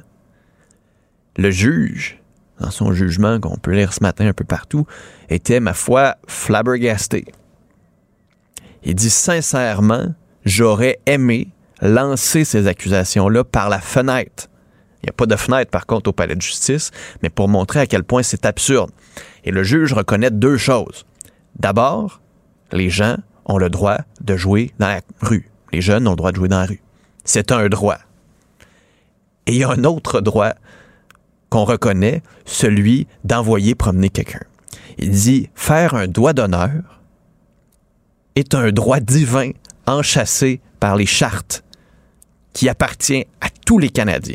Le 1.36 1.50
juge, 1.50 2.20
dans 2.60 2.70
son 2.70 2.92
jugement 2.92 3.40
qu'on 3.40 3.56
peut 3.56 3.72
lire 3.72 3.92
ce 3.92 4.02
matin 4.02 4.26
un 4.26 4.32
peu 4.32 4.44
partout, 4.44 4.86
était, 5.28 5.60
ma 5.60 5.74
foi, 5.74 6.16
flabbergasté. 6.28 7.24
Il 8.84 8.94
dit 8.94 9.10
sincèrement, 9.10 10.14
j'aurais 10.44 11.00
aimé 11.06 11.48
lancer 11.80 12.44
ces 12.44 12.66
accusations-là 12.66 13.44
par 13.44 13.68
la 13.68 13.80
fenêtre 13.80 14.48
il 15.04 15.08
n'y 15.08 15.10
a 15.10 15.12
pas 15.12 15.26
de 15.26 15.36
fenêtre, 15.36 15.70
par 15.70 15.84
contre, 15.84 16.08
au 16.08 16.12
palais 16.14 16.34
de 16.34 16.40
justice, 16.40 16.90
mais 17.22 17.28
pour 17.28 17.46
montrer 17.46 17.80
à 17.80 17.86
quel 17.86 18.04
point 18.04 18.22
c'est 18.22 18.46
absurde. 18.46 18.90
Et 19.44 19.50
le 19.50 19.62
juge 19.62 19.92
reconnaît 19.92 20.30
deux 20.30 20.56
choses. 20.56 21.04
D'abord, 21.58 22.22
les 22.72 22.88
gens 22.88 23.16
ont 23.44 23.58
le 23.58 23.68
droit 23.68 23.98
de 24.22 24.34
jouer 24.38 24.72
dans 24.78 24.88
la 24.88 25.02
rue. 25.20 25.50
Les 25.74 25.82
jeunes 25.82 26.08
ont 26.08 26.12
le 26.12 26.16
droit 26.16 26.32
de 26.32 26.36
jouer 26.36 26.48
dans 26.48 26.60
la 26.60 26.64
rue. 26.64 26.80
C'est 27.22 27.52
un 27.52 27.68
droit. 27.68 27.98
Et 29.46 29.52
il 29.52 29.58
y 29.58 29.64
a 29.64 29.68
un 29.68 29.84
autre 29.84 30.22
droit 30.22 30.54
reconnaît, 31.62 32.22
celui 32.44 33.06
d'envoyer 33.22 33.76
promener 33.76 34.10
quelqu'un. 34.10 34.42
Il 34.98 35.10
dit 35.10 35.48
faire 35.54 35.94
un 35.94 36.08
doigt 36.08 36.32
d'honneur 36.32 37.00
est 38.34 38.54
un 38.56 38.72
droit 38.72 38.98
divin 38.98 39.50
enchâssé 39.86 40.60
par 40.80 40.96
les 40.96 41.06
chartes 41.06 41.62
qui 42.52 42.68
appartient 42.68 43.26
à 43.40 43.48
tous 43.64 43.78
les 43.78 43.90
Canadiens. 43.90 44.34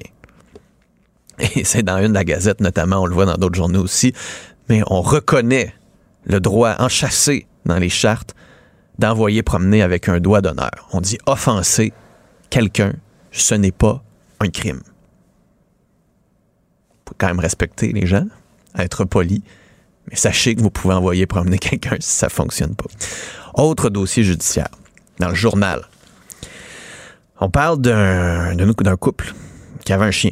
et 1.39 1.63
c'est 1.65 1.83
dans 1.83 1.97
une 1.97 2.09
de 2.09 2.13
la 2.13 2.23
Gazette 2.23 2.61
notamment, 2.61 3.01
on 3.01 3.05
le 3.05 3.13
voit 3.13 3.25
dans 3.25 3.35
d'autres 3.35 3.55
journaux 3.55 3.83
aussi, 3.83 4.13
mais 4.69 4.81
on 4.87 5.01
reconnaît 5.01 5.73
le 6.23 6.39
droit 6.39 6.75
enchâssé 6.79 7.47
dans 7.65 7.77
les 7.77 7.89
chartes 7.89 8.35
d'envoyer 8.97 9.43
promener 9.43 9.81
avec 9.81 10.09
un 10.09 10.19
doigt 10.19 10.41
d'honneur. 10.41 10.89
On 10.91 11.01
dit 11.01 11.17
offenser 11.25 11.93
quelqu'un, 12.49 12.93
ce 13.31 13.55
n'est 13.55 13.71
pas 13.71 14.03
un 14.39 14.49
crime. 14.49 14.81
Quand 17.17 17.27
même 17.27 17.39
respecter 17.39 17.91
les 17.91 18.05
gens, 18.05 18.25
être 18.77 19.05
poli, 19.05 19.43
mais 20.07 20.15
sachez 20.15 20.55
que 20.55 20.61
vous 20.61 20.69
pouvez 20.69 20.93
envoyer 20.93 21.25
promener 21.25 21.57
quelqu'un 21.59 21.97
si 21.99 22.09
ça 22.09 22.29
fonctionne 22.29 22.75
pas. 22.75 22.89
Autre 23.55 23.89
dossier 23.89 24.23
judiciaire, 24.23 24.69
dans 25.19 25.29
le 25.29 25.35
journal. 25.35 25.81
On 27.41 27.49
parle 27.49 27.79
d'un 27.81 28.95
couple 28.97 29.33
qui 29.85 29.93
avait 29.93 30.05
un 30.05 30.11
chien 30.11 30.31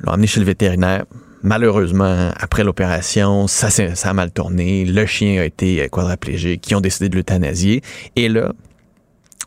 l'ont 0.00 0.12
emmené 0.12 0.26
chez 0.26 0.40
le 0.40 0.46
vétérinaire. 0.46 1.04
Malheureusement, 1.42 2.30
après 2.36 2.64
l'opération, 2.64 3.46
ça, 3.46 3.70
ça 3.70 4.10
a 4.10 4.12
mal 4.12 4.32
tourné. 4.32 4.84
Le 4.84 5.06
chien 5.06 5.40
a 5.40 5.44
été 5.44 5.88
quadraplégique. 5.90 6.62
Qui 6.62 6.74
ont 6.74 6.80
décidé 6.80 7.08
de 7.08 7.16
l'euthanasier. 7.16 7.82
Et 8.16 8.28
là, 8.28 8.52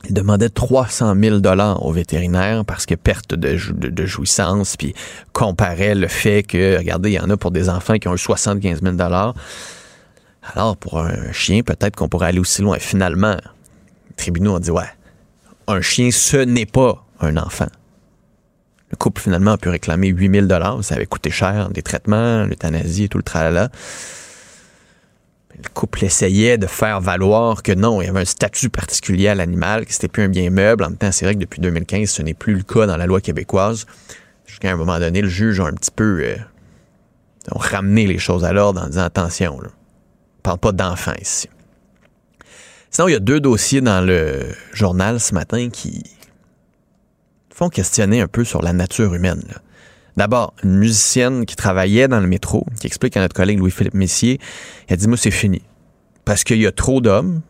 il 0.09 0.13
demandait 0.13 0.49
300 0.49 1.13
000 1.19 1.39
dollars 1.39 1.85
au 1.85 1.91
vétérinaire 1.91 2.65
parce 2.65 2.85
que 2.85 2.95
perte 2.95 3.35
de, 3.35 3.55
jou- 3.55 3.73
de, 3.73 3.89
de 3.89 4.05
jouissance, 4.05 4.75
puis 4.75 4.93
comparait 5.31 5.95
le 5.95 6.07
fait 6.07 6.43
que, 6.43 6.77
regardez, 6.77 7.11
il 7.11 7.13
y 7.13 7.19
en 7.19 7.29
a 7.29 7.37
pour 7.37 7.51
des 7.51 7.69
enfants 7.69 7.97
qui 7.97 8.07
ont 8.07 8.15
eu 8.15 8.17
75 8.17 8.81
000 8.81 8.95
dollars. 8.95 9.33
Alors, 10.55 10.75
pour 10.75 10.99
un 10.99 11.31
chien, 11.31 11.61
peut-être 11.61 11.95
qu'on 11.95 12.09
pourrait 12.09 12.27
aller 12.29 12.39
aussi 12.39 12.61
loin. 12.63 12.79
Finalement, 12.79 13.35
les 14.09 14.15
tribunaux 14.15 14.55
ont 14.55 14.59
dit, 14.59 14.71
ouais, 14.71 14.89
un 15.67 15.81
chien, 15.81 16.09
ce 16.11 16.37
n'est 16.37 16.65
pas 16.65 17.05
un 17.19 17.37
enfant. 17.37 17.67
Le 18.89 18.97
couple, 18.97 19.21
finalement, 19.21 19.51
a 19.51 19.57
pu 19.57 19.69
réclamer 19.69 20.07
8 20.07 20.47
000 20.49 20.81
Ça 20.81 20.95
avait 20.95 21.05
coûté 21.05 21.29
cher, 21.29 21.69
des 21.69 21.83
traitements, 21.83 22.43
l'euthanasie 22.45 23.07
tout 23.07 23.19
le 23.19 23.23
tralala. 23.23 23.69
Le 25.63 25.69
couple 25.69 26.05
essayait 26.05 26.57
de 26.57 26.65
faire 26.65 27.01
valoir 27.01 27.61
que 27.61 27.71
non, 27.71 28.01
il 28.01 28.05
y 28.05 28.09
avait 28.09 28.21
un 28.21 28.25
statut 28.25 28.69
particulier 28.69 29.27
à 29.27 29.35
l'animal, 29.35 29.85
que 29.85 29.93
c'était 29.93 30.07
plus 30.07 30.23
un 30.23 30.29
bien 30.29 30.49
meuble. 30.49 30.83
En 30.83 30.89
même 30.89 30.97
temps, 30.97 31.11
c'est 31.11 31.25
vrai 31.25 31.35
que 31.35 31.39
depuis 31.39 31.61
2015, 31.61 32.09
ce 32.09 32.21
n'est 32.23 32.33
plus 32.33 32.55
le 32.55 32.63
cas 32.63 32.87
dans 32.87 32.97
la 32.97 33.05
loi 33.05 33.21
québécoise. 33.21 33.85
Jusqu'à 34.45 34.71
un 34.71 34.75
moment 34.75 34.99
donné, 34.99 35.21
le 35.21 35.29
juge 35.29 35.59
a 35.59 35.65
un 35.65 35.73
petit 35.73 35.91
peu 35.91 36.23
euh, 36.23 36.35
ramené 37.51 38.07
les 38.07 38.17
choses 38.17 38.43
à 38.43 38.53
l'ordre 38.53 38.81
en 38.81 38.87
disant 38.87 39.03
attention, 39.03 39.61
là, 39.61 39.69
parle 40.41 40.57
pas 40.57 40.71
d'enfants 40.71 41.13
ici. 41.21 41.47
Sinon, 42.89 43.07
il 43.07 43.13
y 43.13 43.15
a 43.15 43.19
deux 43.19 43.39
dossiers 43.39 43.81
dans 43.81 44.05
le 44.05 44.43
journal 44.73 45.19
ce 45.19 45.33
matin 45.33 45.69
qui 45.69 46.03
font 47.53 47.69
questionner 47.69 48.19
un 48.19 48.27
peu 48.27 48.43
sur 48.43 48.61
la 48.61 48.73
nature 48.73 49.13
humaine. 49.13 49.43
D'abord, 50.17 50.53
une 50.63 50.77
musicienne 50.77 51.45
qui 51.45 51.55
travaillait 51.55 52.07
dans 52.07 52.19
le 52.19 52.27
métro, 52.27 52.65
qui 52.79 52.87
explique 52.87 53.15
à 53.17 53.21
notre 53.21 53.35
collègue 53.35 53.59
Louis-Philippe 53.59 53.93
Messier, 53.93 54.39
elle 54.87 54.97
dit, 54.97 55.07
moi, 55.07 55.17
c'est 55.17 55.31
fini. 55.31 55.61
Parce 56.25 56.43
qu'il 56.43 56.61
y 56.61 56.67
a 56.67 56.71
trop 56.71 57.01
d'hommes, 57.01 57.41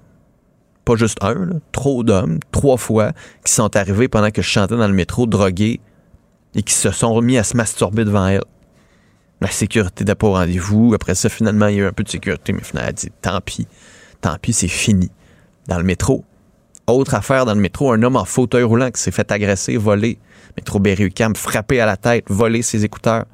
pas 0.85 0.95
juste 0.95 1.17
un, 1.21 1.59
trop 1.71 2.03
d'hommes, 2.03 2.39
trois 2.51 2.77
fois, 2.77 3.13
qui 3.45 3.53
sont 3.53 3.75
arrivés 3.75 4.07
pendant 4.07 4.31
que 4.31 4.41
je 4.41 4.47
chantais 4.47 4.77
dans 4.77 4.87
le 4.87 4.93
métro, 4.93 5.25
drogués, 5.25 5.79
et 6.55 6.63
qui 6.63 6.73
se 6.73 6.91
sont 6.91 7.13
remis 7.13 7.37
à 7.37 7.43
se 7.43 7.55
masturber 7.55 8.05
devant 8.05 8.27
elle. 8.27 8.43
La 9.39 9.49
sécurité 9.49 10.03
n'était 10.03 10.15
pas 10.15 10.27
au 10.27 10.33
rendez-vous. 10.33 10.93
Après 10.93 11.15
ça, 11.15 11.29
finalement, 11.29 11.67
il 11.67 11.75
y 11.75 11.79
a 11.79 11.83
eu 11.83 11.87
un 11.87 11.93
peu 11.93 12.03
de 12.03 12.09
sécurité, 12.09 12.53
mais 12.53 12.61
finalement, 12.61 12.89
elle 12.89 12.95
dit, 12.95 13.09
tant 13.21 13.41
pis. 13.41 13.67
Tant 14.21 14.37
pis, 14.39 14.53
c'est 14.53 14.67
fini. 14.67 15.09
Dans 15.67 15.77
le 15.77 15.83
métro. 15.83 16.23
Autre 16.87 17.15
affaire 17.15 17.45
dans 17.45 17.55
le 17.55 17.61
métro, 17.61 17.91
un 17.91 18.03
homme 18.03 18.17
en 18.17 18.25
fauteuil 18.25 18.63
roulant 18.63 18.91
qui 18.91 19.01
s'est 19.01 19.11
fait 19.11 19.31
agresser, 19.31 19.77
voler. 19.77 20.19
Métro 20.57 20.79
Berry-UQAM, 20.79 21.35
frappé 21.35 21.79
à 21.79 21.85
la 21.85 21.97
tête, 21.97 22.25
voler 22.27 22.61
ses 22.61 22.85
écouteurs. 22.85 23.25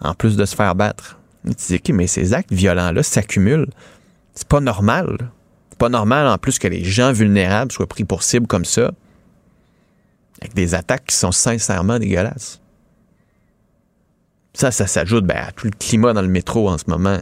En 0.00 0.14
plus 0.14 0.36
de 0.36 0.44
se 0.44 0.54
faire 0.54 0.74
battre. 0.74 1.18
Tu 1.44 1.78
dis, 1.78 1.92
mais 1.92 2.06
ces 2.06 2.34
actes 2.34 2.52
violents-là 2.52 3.02
s'accumulent. 3.02 3.70
C'est 4.34 4.48
pas 4.48 4.60
normal. 4.60 5.30
C'est 5.70 5.78
pas 5.78 5.88
normal, 5.88 6.26
en 6.26 6.38
plus, 6.38 6.58
que 6.58 6.68
les 6.68 6.84
gens 6.84 7.12
vulnérables 7.12 7.72
soient 7.72 7.86
pris 7.86 8.04
pour 8.04 8.22
cible 8.22 8.46
comme 8.46 8.64
ça. 8.64 8.92
Avec 10.40 10.54
des 10.54 10.74
attaques 10.74 11.06
qui 11.06 11.16
sont 11.16 11.32
sincèrement 11.32 11.98
dégueulasses. 11.98 12.60
Ça, 14.52 14.70
ça 14.70 14.86
s'ajoute 14.86 15.24
ben, 15.24 15.36
à 15.36 15.52
tout 15.52 15.66
le 15.66 15.72
climat 15.72 16.12
dans 16.12 16.22
le 16.22 16.28
métro 16.28 16.68
en 16.68 16.78
ce 16.78 16.84
moment. 16.88 17.18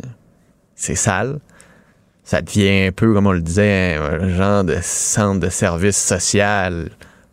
C'est 0.75 0.95
sale. 0.95 1.41
Ça 2.25 2.43
devient 2.43 2.89
un 2.89 2.93
peu, 2.93 3.13
comme 3.13 3.27
on 3.27 3.33
le 3.33 3.41
disait, 3.41 3.95
un 3.95 4.29
genre 4.29 4.65
de 4.65 4.79
centre 4.83 5.41
de 5.41 5.49
service 5.49 5.97
social 5.97 6.91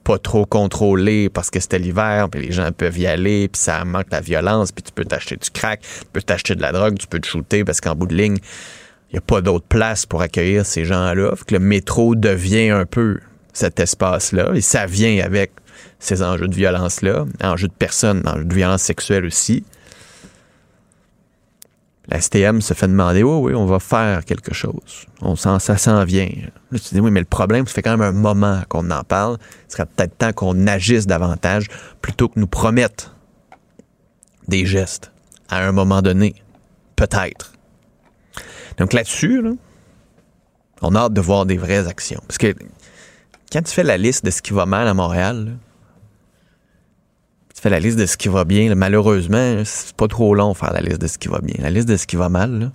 pas 0.10 0.18
trop 0.18 0.48
contrôlé 0.48 1.30
parce 1.30 1.52
que 1.52 1.60
c'était 1.60 1.78
l'hiver, 1.78 2.30
puis 2.32 2.42
les 2.48 2.52
gens 2.52 2.72
peuvent 2.72 2.98
y 2.98 3.06
aller, 3.06 3.48
puis 3.48 3.62
ça 3.62 3.86
manque 3.86 4.08
la 4.10 4.22
violence, 4.22 4.72
puis 4.72 4.82
tu 4.82 4.92
peux 4.92 5.06
t'acheter 5.06 5.36
du 5.36 5.52
crack, 5.52 5.82
tu 5.82 6.06
peux 6.12 6.22
t'acheter 6.24 6.56
de 6.56 6.64
la 6.64 6.72
drogue, 6.72 6.98
tu 6.98 7.06
peux 7.06 7.20
te 7.20 7.28
shooter 7.28 7.64
parce 7.64 7.80
qu'en 7.80 7.94
bout 7.94 8.08
de 8.08 8.16
ligne, 8.16 8.38
il 9.12 9.14
n'y 9.14 9.18
a 9.20 9.22
pas 9.22 9.42
d'autre 9.42 9.68
place 9.70 10.08
pour 10.08 10.24
accueillir 10.24 10.66
ces 10.66 10.84
gens-là. 10.84 11.36
Que 11.46 11.54
le 11.54 11.60
métro 11.60 12.16
devient 12.16 12.70
un 12.70 12.88
peu 12.88 13.20
cet 13.54 13.80
espace-là, 13.80 14.50
et 14.56 14.62
ça 14.62 14.88
vient 14.88 15.24
avec 15.24 15.52
ces 16.00 16.24
enjeux 16.24 16.48
de 16.48 16.56
violence-là, 16.56 17.28
enjeux 17.44 17.68
de 17.68 17.74
personnes, 17.74 18.24
enjeux 18.26 18.46
de 18.46 18.56
violence 18.56 18.82
sexuelle 18.82 19.26
aussi. 19.26 19.64
La 22.10 22.20
STM 22.20 22.62
se 22.62 22.74
fait 22.74 22.88
demander, 22.88 23.22
oui, 23.22 23.52
oui, 23.52 23.56
on 23.56 23.66
va 23.66 23.80
faire 23.80 24.26
quelque 24.26 24.54
chose. 24.54 25.06
On 25.22 25.36
sent, 25.36 25.60
ça 25.60 25.78
s'en 25.78 26.04
vient. 26.06 26.30
Là, 26.72 26.80
tu 26.80 26.96
dis, 26.96 27.00
oui, 27.00 27.12
mais 27.12 27.20
le 27.20 27.28
problème, 27.28 27.68
ça 27.68 27.74
fait 27.74 27.84
quand 27.84 27.96
même 27.96 28.02
un 28.02 28.12
moment 28.12 28.64
qu'on 28.68 28.90
en 28.90 29.04
parle. 29.04 29.38
Il 29.68 29.72
serait 29.72 29.86
peut-être 29.86 30.18
temps 30.18 30.34
qu'on 30.34 30.66
agisse 30.66 31.06
davantage 31.06 31.68
plutôt 32.02 32.28
que 32.28 32.40
nous 32.40 32.48
promettre 32.48 33.16
des 34.48 34.66
gestes 34.66 35.12
à 35.50 35.60
un 35.60 35.72
moment 35.72 36.02
donné. 36.02 36.34
Peut-être. 36.96 37.54
Donc 38.78 38.94
là-dessus, 38.94 39.42
là, 39.44 39.52
on 40.82 40.96
a 40.96 41.00
hâte 41.02 41.14
de 41.14 41.22
voir 41.22 41.46
des 41.46 41.58
vraies 41.58 41.88
actions. 41.88 42.22
Parce 42.28 42.40
que 42.40 42.56
quand 43.52 43.62
tu 43.62 43.72
fais 43.72 43.84
la 43.84 43.98
liste 43.98 44.26
de 44.26 44.32
ce 44.32 44.42
qui 44.42 44.54
va 44.54 44.66
mal 44.66 44.88
à 44.88 44.94
Montréal, 44.94 45.58
tu 47.60 47.64
fais 47.64 47.70
la 47.70 47.82
liste 47.82 48.00
de 48.00 48.06
ce 48.06 48.16
qui 48.16 48.30
va 48.30 48.46
bien. 48.46 48.70
là, 48.70 48.76
malheureusement, 48.76 49.64
c'est 49.66 49.94
pas 49.94 50.08
trop 50.08 50.34
long 50.34 50.54
faire 50.54 50.72
la 50.72 50.80
liste 50.80 51.02
de 51.02 51.08
ce 51.08 51.18
qui 51.18 51.28
va 51.28 51.40
bien. 51.40 51.56
La 51.60 51.70
liste 51.70 51.90
de 51.90 51.98
ce 51.98 52.08
qui 52.08 52.16
va 52.16 52.30
mal, 52.30 52.58
là, 52.58 52.72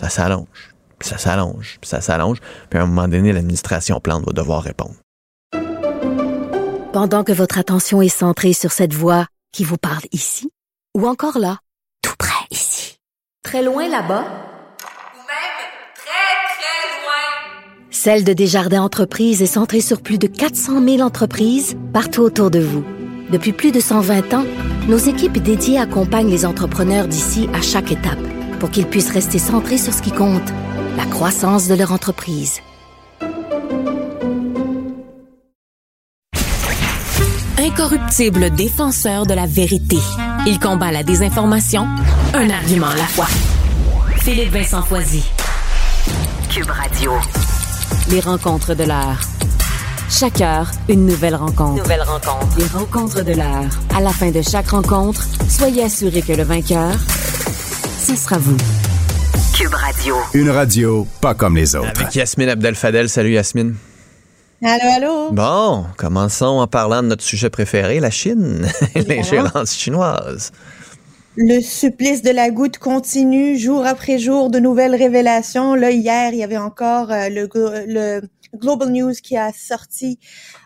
ça 0.00 0.08
s'allonge. 0.08 0.72
Puis 1.00 1.08
ça 1.08 1.18
s'allonge. 1.18 1.78
Puis 1.80 1.90
ça 1.90 2.00
s'allonge. 2.00 2.38
Puis 2.70 2.78
à 2.78 2.84
un 2.84 2.86
moment 2.86 3.08
donné, 3.08 3.32
l'administration 3.32 3.98
plante 3.98 4.26
va 4.26 4.32
devoir 4.32 4.62
répondre. 4.62 4.94
Pendant 6.92 7.24
que 7.24 7.32
votre 7.32 7.58
attention 7.58 8.00
est 8.00 8.08
centrée 8.08 8.52
sur 8.52 8.70
cette 8.70 8.94
voix 8.94 9.26
qui 9.50 9.64
vous 9.64 9.76
parle 9.76 10.04
ici, 10.12 10.52
ou 10.96 11.08
encore 11.08 11.40
là, 11.40 11.58
tout 12.00 12.14
près 12.16 12.46
ici, 12.52 13.00
très 13.42 13.64
loin 13.64 13.88
là-bas, 13.88 14.22
Ou 14.22 15.18
même 15.18 15.56
très, 15.96 16.36
très 16.54 17.02
loin. 17.02 17.90
Celle 17.90 18.22
de 18.22 18.34
Desjardins 18.34 18.82
Entreprises 18.82 19.42
est 19.42 19.46
centrée 19.46 19.80
sur 19.80 20.00
plus 20.00 20.18
de 20.18 20.28
400 20.28 20.80
000 20.80 21.00
entreprises 21.00 21.76
partout 21.92 22.22
autour 22.22 22.52
de 22.52 22.60
vous. 22.60 22.84
Depuis 23.30 23.52
plus 23.52 23.72
de 23.72 23.80
120 23.80 24.34
ans, 24.34 24.44
nos 24.88 24.98
équipes 24.98 25.38
dédiées 25.38 25.78
accompagnent 25.78 26.30
les 26.30 26.44
entrepreneurs 26.44 27.08
d'ici 27.08 27.48
à 27.54 27.62
chaque 27.62 27.90
étape 27.90 28.18
pour 28.60 28.70
qu'ils 28.70 28.86
puissent 28.86 29.10
rester 29.10 29.38
centrés 29.38 29.78
sur 29.78 29.92
ce 29.92 30.02
qui 30.02 30.12
compte, 30.12 30.52
la 30.96 31.06
croissance 31.06 31.68
de 31.68 31.74
leur 31.74 31.92
entreprise. 31.92 32.60
Incorruptible 37.58 38.50
défenseur 38.50 39.26
de 39.26 39.34
la 39.34 39.46
vérité. 39.46 39.98
Il 40.46 40.58
combat 40.58 40.92
la 40.92 41.02
désinformation, 41.02 41.88
un 42.34 42.50
argument 42.50 42.88
à 42.88 42.96
la 42.96 43.04
fois. 43.04 43.26
Philippe 44.18 44.52
Vincent 44.52 44.82
Foisy. 44.82 45.24
Cube 46.50 46.70
Radio. 46.70 47.12
Les 48.10 48.20
rencontres 48.20 48.74
de 48.74 48.84
l'heure. 48.84 49.20
Chaque 50.10 50.40
heure, 50.40 50.70
une 50.88 51.06
nouvelle 51.06 51.34
rencontre. 51.34 51.82
Nouvelle 51.82 52.02
rencontre. 52.02 52.58
Les 52.58 52.66
rencontres 52.66 53.24
de 53.24 53.32
l'heure. 53.32 53.70
À 53.94 54.00
la 54.00 54.10
fin 54.10 54.30
de 54.30 54.42
chaque 54.42 54.68
rencontre, 54.68 55.26
soyez 55.48 55.84
assurés 55.84 56.22
que 56.22 56.32
le 56.32 56.42
vainqueur, 56.42 56.92
ce 57.98 58.14
sera 58.14 58.38
vous. 58.38 58.56
Cube 59.54 59.72
Radio. 59.72 60.16
Une 60.34 60.50
radio 60.50 61.06
pas 61.20 61.34
comme 61.34 61.56
les 61.56 61.74
autres. 61.74 61.90
Avec 62.00 62.14
Yasmine 62.14 62.50
Abdel-Fadel. 62.50 63.08
Salut 63.08 63.32
Yasmine. 63.32 63.74
Allô, 64.62 64.90
allô? 64.96 65.32
Bon, 65.32 65.86
commençons 65.96 66.60
en 66.60 66.66
parlant 66.66 67.02
de 67.02 67.08
notre 67.08 67.24
sujet 67.24 67.50
préféré, 67.50 68.00
la 68.00 68.10
Chine, 68.10 68.66
l'ingérence 69.08 69.74
chinoise. 69.74 70.52
Le 71.36 71.60
supplice 71.60 72.22
de 72.22 72.30
la 72.30 72.50
goutte 72.50 72.78
continue 72.78 73.58
jour 73.58 73.84
après 73.84 74.18
jour, 74.18 74.50
de 74.50 74.60
nouvelles 74.60 74.94
révélations. 74.94 75.74
Là, 75.74 75.90
hier, 75.90 76.30
il 76.32 76.38
y 76.38 76.44
avait 76.44 76.58
encore 76.58 77.10
euh, 77.10 77.28
le, 77.28 77.48
le 77.86 78.22
Global 78.56 78.90
News 78.90 79.12
qui 79.22 79.36
a 79.36 79.52
sorti 79.52 80.18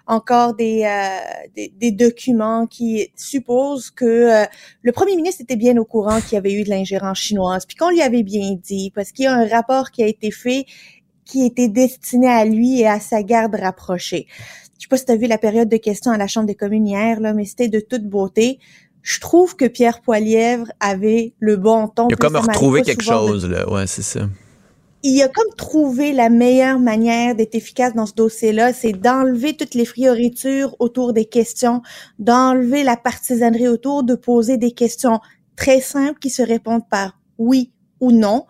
encore 0.06 0.54
des, 0.54 0.84
euh, 0.84 1.48
des, 1.54 1.72
des 1.76 1.90
documents 1.92 2.66
qui 2.66 3.08
supposent 3.16 3.90
que 3.90 4.04
euh, 4.04 4.44
le 4.82 4.92
premier 4.92 5.16
ministre 5.16 5.42
était 5.42 5.56
bien 5.56 5.76
au 5.76 5.84
courant 5.84 6.20
qu'il 6.20 6.34
y 6.34 6.36
avait 6.36 6.52
eu 6.52 6.64
de 6.64 6.70
l'ingérence 6.70 7.18
chinoise, 7.18 7.66
puis 7.66 7.76
qu'on 7.76 7.90
lui 7.90 8.02
avait 8.02 8.22
bien 8.22 8.56
dit, 8.62 8.90
parce 8.94 9.12
qu'il 9.12 9.24
y 9.24 9.28
a 9.28 9.34
un 9.34 9.46
rapport 9.48 9.90
qui 9.90 10.02
a 10.02 10.06
été 10.06 10.30
fait 10.30 10.64
qui 11.24 11.44
était 11.44 11.68
destiné 11.68 12.26
à 12.28 12.44
lui 12.44 12.80
et 12.80 12.88
à 12.88 13.00
sa 13.00 13.22
garde 13.22 13.54
rapprochée. 13.54 14.26
Je 14.78 14.84
sais 14.84 14.88
pas 14.88 14.96
si 14.96 15.04
tu 15.04 15.12
as 15.12 15.16
vu 15.16 15.26
la 15.26 15.38
période 15.38 15.68
de 15.68 15.76
questions 15.76 16.10
à 16.10 16.16
la 16.16 16.26
Chambre 16.26 16.46
des 16.46 16.54
communes 16.54 16.86
hier, 16.86 17.20
là, 17.20 17.34
mais 17.34 17.44
c'était 17.44 17.68
de 17.68 17.80
toute 17.80 18.04
beauté. 18.04 18.60
Je 19.02 19.20
trouve 19.20 19.56
que 19.56 19.66
Pierre 19.66 20.00
Poilièvre 20.00 20.66
avait 20.80 21.34
le 21.38 21.56
bon 21.56 21.88
ton. 21.88 22.08
Il 22.08 22.14
a 22.14 22.16
comme 22.16 22.36
retrouvé 22.36 22.82
quelque 22.82 23.02
souvent 23.04 23.24
de- 23.24 23.28
chose, 23.28 23.48
là. 23.48 23.70
Ouais, 23.70 23.86
c'est 23.86 24.02
ça. 24.02 24.28
Il 25.02 25.22
a 25.22 25.28
comme 25.28 25.54
trouvé 25.56 26.12
la 26.12 26.28
meilleure 26.28 26.80
manière 26.80 27.34
d'être 27.34 27.54
efficace 27.54 27.94
dans 27.94 28.06
ce 28.06 28.14
dossier-là, 28.14 28.72
c'est 28.72 28.92
d'enlever 28.92 29.56
toutes 29.56 29.74
les 29.74 29.84
frioritures 29.84 30.74
autour 30.80 31.12
des 31.12 31.24
questions, 31.24 31.82
d'enlever 32.18 32.82
la 32.82 32.96
partisanerie 32.96 33.68
autour, 33.68 34.02
de 34.02 34.14
poser 34.14 34.56
des 34.56 34.72
questions 34.72 35.20
très 35.56 35.80
simples 35.80 36.18
qui 36.18 36.30
se 36.30 36.42
répondent 36.42 36.88
par 36.88 37.18
oui 37.38 37.72
ou 38.00 38.12
non. 38.12 38.46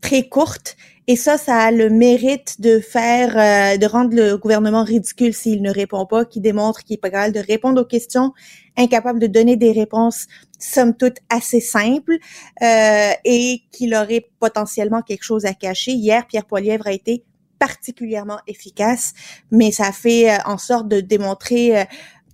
très 0.00 0.28
courte. 0.28 0.76
Et 1.06 1.16
ça, 1.16 1.36
ça 1.36 1.58
a 1.58 1.70
le 1.72 1.90
mérite 1.90 2.60
de 2.60 2.78
faire, 2.78 3.36
euh, 3.36 3.76
de 3.76 3.86
rendre 3.86 4.14
le 4.14 4.36
gouvernement 4.38 4.84
ridicule 4.84 5.34
s'il 5.34 5.60
ne 5.60 5.70
répond 5.70 6.06
pas, 6.06 6.24
qui 6.24 6.40
démontre 6.40 6.84
qu'il 6.84 6.94
est 6.94 6.98
pas 6.98 7.10
capable 7.10 7.34
de 7.34 7.40
répondre 7.40 7.82
aux 7.82 7.84
questions, 7.84 8.32
incapable 8.78 9.18
de 9.18 9.26
donner 9.26 9.56
des 9.56 9.72
réponses, 9.72 10.26
somme 10.60 10.96
toute, 10.96 11.18
assez 11.28 11.60
simples, 11.60 12.18
euh, 12.62 13.12
et 13.24 13.62
qu'il 13.72 13.94
aurait 13.94 14.26
potentiellement 14.38 15.02
quelque 15.02 15.24
chose 15.24 15.44
à 15.46 15.54
cacher. 15.54 15.92
Hier, 15.92 16.26
Pierre 16.26 16.46
Poilièvre 16.46 16.86
a 16.86 16.92
été 16.92 17.24
particulièrement 17.58 18.38
efficace, 18.46 19.12
mais 19.50 19.72
ça 19.72 19.92
fait 19.92 20.30
euh, 20.30 20.38
en 20.44 20.58
sorte 20.58 20.88
de 20.88 21.00
démontrer 21.00 21.86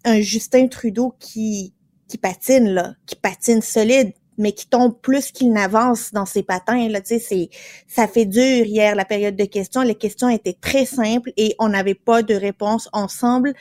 un 0.04 0.20
Justin 0.20 0.68
Trudeau 0.68 1.14
qui 1.18 1.72
qui 2.08 2.18
patine 2.18 2.68
là, 2.68 2.94
qui 3.06 3.16
patine 3.16 3.62
solide, 3.62 4.12
mais 4.38 4.52
qui 4.52 4.66
tombe 4.66 5.00
plus 5.00 5.32
qu'il 5.32 5.52
n'avance 5.52 6.12
dans 6.12 6.26
ses 6.26 6.42
patins. 6.42 6.88
Là, 6.88 7.00
tu 7.00 7.08
sais, 7.08 7.18
c'est, 7.18 7.48
ça 7.88 8.06
fait 8.06 8.26
dur 8.26 8.64
hier 8.64 8.94
la 8.94 9.04
période 9.04 9.36
de 9.36 9.44
questions. 9.44 9.82
Les 9.82 9.94
questions 9.94 10.28
étaient 10.28 10.56
très 10.60 10.84
simples 10.84 11.32
et 11.36 11.54
on 11.58 11.68
n'avait 11.68 11.94
pas 11.94 12.22
de 12.22 12.34
réponse 12.34 12.88
ensemble. 12.92 13.54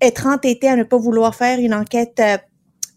Être 0.00 0.26
entêté 0.26 0.68
à 0.68 0.76
ne 0.76 0.84
pas 0.84 0.96
vouloir 0.96 1.34
faire 1.34 1.58
une 1.58 1.74
enquête, 1.74 2.18
euh, 2.20 2.38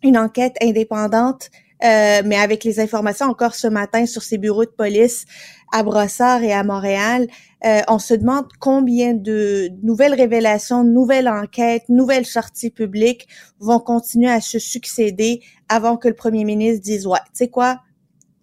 une 0.03 0.17
enquête 0.17 0.55
indépendante, 0.61 1.49
euh, 1.83 2.21
mais 2.25 2.37
avec 2.37 2.63
les 2.63 2.79
informations 2.79 3.25
encore 3.25 3.55
ce 3.55 3.67
matin 3.67 4.05
sur 4.05 4.21
ces 4.21 4.37
bureaux 4.37 4.65
de 4.65 4.69
police 4.69 5.25
à 5.73 5.83
Brossard 5.83 6.43
et 6.43 6.53
à 6.53 6.63
Montréal, 6.63 7.27
euh, 7.65 7.81
on 7.87 7.99
se 7.99 8.13
demande 8.13 8.45
combien 8.59 9.13
de 9.13 9.69
nouvelles 9.81 10.13
révélations, 10.13 10.83
nouvelles 10.83 11.27
enquêtes, 11.27 11.89
nouvelles 11.89 12.25
sorties 12.25 12.69
publiques 12.69 13.27
vont 13.59 13.79
continuer 13.79 14.29
à 14.29 14.39
se 14.39 14.59
succéder 14.59 15.41
avant 15.67 15.97
que 15.97 16.07
le 16.07 16.13
premier 16.13 16.45
ministre 16.45 16.81
dise 16.83 17.07
ouais, 17.07 17.19
tu 17.25 17.31
sais 17.33 17.47
quoi, 17.47 17.79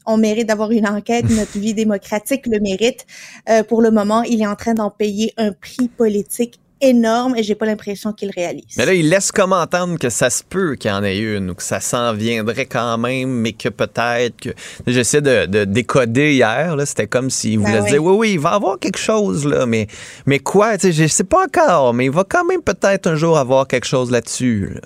on 0.07 0.17
mérite 0.17 0.49
d'avoir 0.49 0.71
une 0.73 0.89
enquête, 0.89 1.25
notre 1.31 1.59
vie 1.59 1.75
démocratique 1.75 2.47
le 2.47 2.61
mérite. 2.61 3.07
Euh, 3.49 3.63
pour 3.63 3.81
le 3.81 3.91
moment, 3.91 4.23
il 4.23 4.43
est 4.43 4.47
en 4.47 4.57
train 4.57 4.75
d'en 4.75 4.91
payer 4.91 5.33
un 5.37 5.53
prix 5.53 5.89
politique 5.89 6.61
énorme 6.81 7.37
et 7.37 7.43
j'ai 7.43 7.55
pas 7.55 7.67
l'impression 7.67 8.13
qu'il 8.13 8.31
réalise. 8.31 8.77
Mais 8.77 8.87
là, 8.87 8.95
il 8.95 9.09
laisse 9.09 9.33
comme 9.33 9.53
entendre 9.53 9.99
que 9.99 10.11
ça 10.11 10.31
se 10.31 10.43
peut 10.43 10.77
qu'il 10.77 10.91
y 10.91 10.95
en 10.95 11.03
ait 11.03 11.19
une 11.19 11.51
ou 11.51 11.55
que 11.55 11.63
ça 11.63 11.81
s'en 11.81 12.13
viendrait 12.15 12.67
quand 12.67 12.99
même, 12.99 13.31
mais 13.31 13.53
que 13.53 13.69
peut-être 13.69 14.37
que. 14.41 14.51
J'essaie 14.87 15.21
de, 15.21 15.65
décoder 15.65 16.35
hier, 16.35 16.77
là. 16.77 16.87
C'était 16.87 17.07
comme 17.07 17.31
s'il 17.31 17.61
ben 17.61 17.67
voulait 17.67 17.91
dire 17.91 18.03
oui, 18.03 18.15
oui, 18.17 18.33
il 18.33 18.41
va 18.41 18.51
avoir 18.51 18.79
quelque 18.79 18.99
chose, 18.99 19.47
là, 19.47 19.67
mais, 19.67 19.87
mais 20.27 20.39
quoi? 20.39 20.77
Tu 20.79 20.93
sais, 20.93 20.93
je 20.93 21.07
sais 21.07 21.25
pas 21.25 21.45
encore, 21.45 21.95
mais 21.95 22.07
il 22.07 22.11
va 22.11 22.25
quand 22.25 22.45
même 22.45 22.63
peut-être 22.63 23.07
un 23.07 23.15
jour 23.15 23.39
avoir 23.39 23.67
quelque 23.67 23.87
chose 23.87 24.11
là-dessus, 24.11 24.75
là 24.75 24.81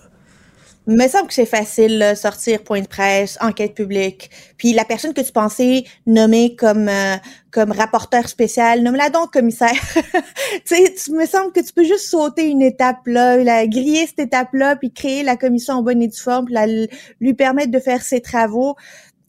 me 0.87 1.09
semble 1.09 1.29
que 1.29 1.35
c'est 1.35 1.47
facile, 1.47 2.13
sortir 2.15 2.63
point 2.63 2.83
de 2.83 2.87
presse, 2.87 3.39
enquête 3.41 3.75
publique. 3.75 4.31
Puis 4.59 4.73
la 4.73 4.85
personne 4.85 5.15
que 5.15 5.21
tu 5.21 5.33
pensais 5.33 5.85
nommer 6.07 6.57
comme 6.57 6.89
euh, 6.89 7.17
comme 7.51 7.73
rapporteur 7.73 8.29
spécial, 8.29 8.83
nomme-la 8.83 9.11
donc 9.11 9.33
commissaire. 9.33 9.71
tu 10.67 10.77
sais, 10.77 10.95
tu 10.95 11.13
me 11.13 11.25
semble 11.25 11.53
que 11.53 11.61
tu 11.61 11.73
peux 11.73 11.85
juste 11.85 12.09
sauter 12.09 12.49
une 12.49 12.63
étape 12.63 13.07
là, 13.07 13.67
griller 13.67 14.07
cette 14.07 14.19
étape-là, 14.19 14.77
puis 14.77 14.93
créer 14.93 15.23
la 15.23 15.37
commission 15.37 15.75
en 15.75 15.83
bonne 15.83 16.03
et 16.03 16.09
due 16.09 16.21
forme, 16.21 16.47
puis 16.47 16.55
la, 16.55 16.67
lui 16.67 17.35
permettre 17.35 17.71
de 17.71 17.79
faire 17.79 18.03
ses 18.03 18.21
travaux. 18.21 18.75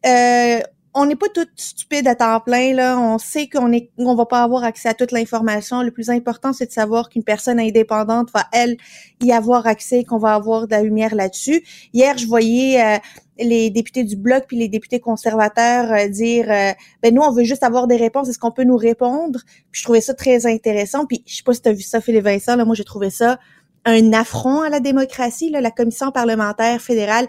Euh, 0.06 0.60
on 0.98 1.06
n'est 1.06 1.18
pas 1.18 1.28
toutes 1.28 1.52
stupides 1.58 2.08
à 2.08 2.16
temps 2.16 2.40
plein 2.40 2.74
là. 2.74 2.98
On 2.98 3.18
sait 3.18 3.50
qu'on 3.50 3.74
est, 3.74 3.92
on 3.98 4.16
va 4.16 4.26
pas 4.26 4.42
avoir 4.42 4.64
accès 4.64 4.88
à 4.88 4.94
toute 4.94 5.12
l'information. 5.12 5.82
Le 5.84 5.92
plus 5.92 6.10
important, 6.10 6.54
c'est 6.54 6.68
de 6.68 6.72
savoir 6.72 7.10
qu'une 7.10 7.24
personne 7.24 7.60
indépendante 7.60 8.30
va 8.34 8.46
elle 8.54 8.78
y 9.22 9.34
avoir 9.34 9.68
accès, 9.68 10.06
qu'on 10.06 10.18
va 10.18 10.34
avoir 10.34 10.68
de 10.68 10.72
la 10.72 10.82
lumière 10.82 11.14
là-dessus. 11.14 11.66
Hier, 11.94 12.18
je 12.18 12.26
voyais 12.26 12.82
euh, 12.82 12.98
les 13.38 13.70
députés 13.72 14.06
du 14.06 14.16
bloc 14.16 14.46
puis 14.48 14.56
les 14.56 14.70
députés 14.70 15.02
conservateurs 15.02 15.92
euh, 15.92 16.08
dire, 16.08 16.50
euh, 16.50 16.72
ben 17.04 17.14
nous, 17.14 17.22
on 17.22 17.32
veut 17.32 17.44
juste 17.44 17.64
avoir 17.64 17.88
des 17.88 17.98
réponses. 17.98 18.30
Est-ce 18.30 18.40
qu'on 18.40 18.52
peut 18.52 18.64
nous 18.64 18.78
répondre? 18.78 19.42
Puis 19.72 19.82
je 19.82 19.84
trouvais 19.84 20.02
ça 20.02 20.14
très 20.14 20.46
intéressant. 20.46 21.06
Puis 21.06 21.24
je 21.28 21.36
sais 21.36 21.44
pas 21.44 21.54
si 21.54 21.62
tu 21.62 21.68
as 21.68 21.74
vu 21.74 21.84
ça, 21.84 22.00
Philippe 22.00 22.24
Vincent. 22.24 22.56
Là, 22.56 22.64
moi, 22.64 22.74
j'ai 22.74 22.86
trouvé 22.86 23.10
ça 23.10 23.38
un 23.84 24.14
affront 24.14 24.62
à 24.62 24.70
la 24.70 24.80
démocratie. 24.80 25.50
La 25.50 25.72
commission 25.72 26.12
parlementaire 26.12 26.82
fédérale 26.82 27.28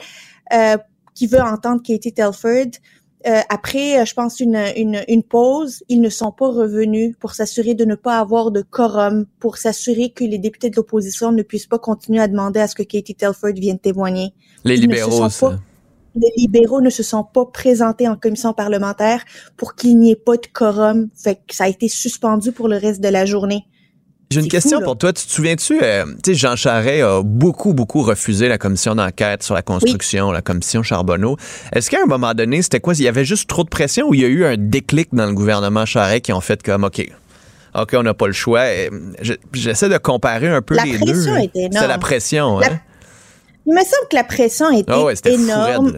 qui 1.14 1.26
veut 1.26 1.40
entendre 1.40 1.82
Katie 1.82 2.12
Telford 2.12 2.70
euh, 3.26 3.40
après, 3.49 4.00
euh, 4.00 4.04
je 4.04 4.14
pense, 4.14 4.38
une, 4.38 4.56
une, 4.76 5.02
une, 5.09 5.23
pause, 5.23 5.83
ils 5.88 6.00
ne 6.00 6.09
sont 6.09 6.30
pas 6.30 6.49
revenus 6.49 7.16
pour 7.18 7.35
s'assurer 7.35 7.74
de 7.74 7.85
ne 7.85 7.96
pas 7.96 8.18
avoir 8.18 8.53
de 8.53 8.62
quorum, 8.62 9.27
pour 9.40 9.57
s'assurer 9.57 10.11
que 10.11 10.22
les 10.22 10.38
députés 10.38 10.70
de 10.70 10.77
l'opposition 10.77 11.33
ne 11.33 11.42
puissent 11.42 11.66
pas 11.66 11.79
continuer 11.79 12.20
à 12.20 12.29
demander 12.29 12.61
à 12.61 12.68
ce 12.68 12.77
que 12.77 12.85
Katie 12.85 13.16
Telford 13.16 13.55
vienne 13.55 13.81
témoigner. 13.81 14.33
Les 14.64 14.77
libéraux, 14.77 15.29
ça. 15.29 15.59
les 16.14 16.33
libéraux 16.37 16.81
ne 16.81 16.90
se 16.90 17.03
sont 17.03 17.24
pas 17.24 17.46
présentés 17.46 18.07
en 18.07 18.16
commission 18.16 18.53
parlementaire 18.53 19.24
pour 19.57 19.74
qu'il 19.74 19.98
n'y 19.98 20.12
ait 20.12 20.16
pas 20.16 20.37
de 20.37 20.46
quorum. 20.53 21.09
Fait 21.14 21.35
que 21.35 21.55
ça 21.55 21.64
a 21.64 21.68
été 21.68 21.88
suspendu 21.88 22.53
pour 22.53 22.68
le 22.68 22.77
reste 22.77 23.00
de 23.00 23.09
la 23.09 23.24
journée. 23.24 23.64
J'ai 24.30 24.40
une 24.40 24.48
question 24.48 24.80
pour 24.80 24.98
toi. 24.98 25.12
Tu 25.12 25.24
te 25.24 25.30
souviens-tu, 25.30 25.78
euh, 25.82 26.04
tu 26.22 26.32
sais, 26.32 26.34
Jean 26.34 26.56
Charest 26.56 27.02
a 27.04 27.22
beaucoup, 27.22 27.74
beaucoup 27.74 28.02
refusé 28.02 28.48
la 28.48 28.58
commission 28.58 28.94
d'enquête 28.94 29.42
sur 29.42 29.54
la 29.54 29.62
construction, 29.62 30.32
la 30.32 30.42
commission 30.42 30.82
Charbonneau. 30.82 31.36
Est-ce 31.72 31.90
qu'à 31.90 31.98
un 32.02 32.06
moment 32.06 32.34
donné, 32.34 32.60
c'était 32.62 32.80
quoi? 32.80 32.94
Il 32.94 33.02
y 33.02 33.08
avait 33.08 33.24
juste 33.24 33.48
trop 33.48 33.62
de 33.62 33.68
pression 33.68 34.08
ou 34.08 34.14
il 34.14 34.20
y 34.20 34.24
a 34.24 34.28
eu 34.28 34.44
un 34.44 34.56
déclic 34.56 35.10
dans 35.12 35.26
le 35.26 35.32
gouvernement 35.32 35.86
Charest 35.86 36.22
qui 36.22 36.32
ont 36.32 36.40
fait 36.40 36.60
comme, 36.62 36.84
OK, 36.84 37.06
OK, 37.74 37.90
on 37.94 38.02
n'a 38.02 38.14
pas 38.14 38.26
le 38.26 38.32
choix. 38.32 38.64
J'essaie 39.52 39.88
de 39.88 39.98
comparer 39.98 40.48
un 40.48 40.62
peu 40.62 40.76
les 40.84 40.98
deux. 40.98 41.24
C'est 41.54 41.86
la 41.86 41.98
pression, 41.98 42.60
hein? 42.60 42.80
Il 43.68 43.74
me 43.74 43.80
semble 43.80 44.08
que 44.08 44.16
la 44.16 44.24
pression 44.24 44.70
était 44.70 44.92
ah 44.92 45.28
énorme. 45.28 45.92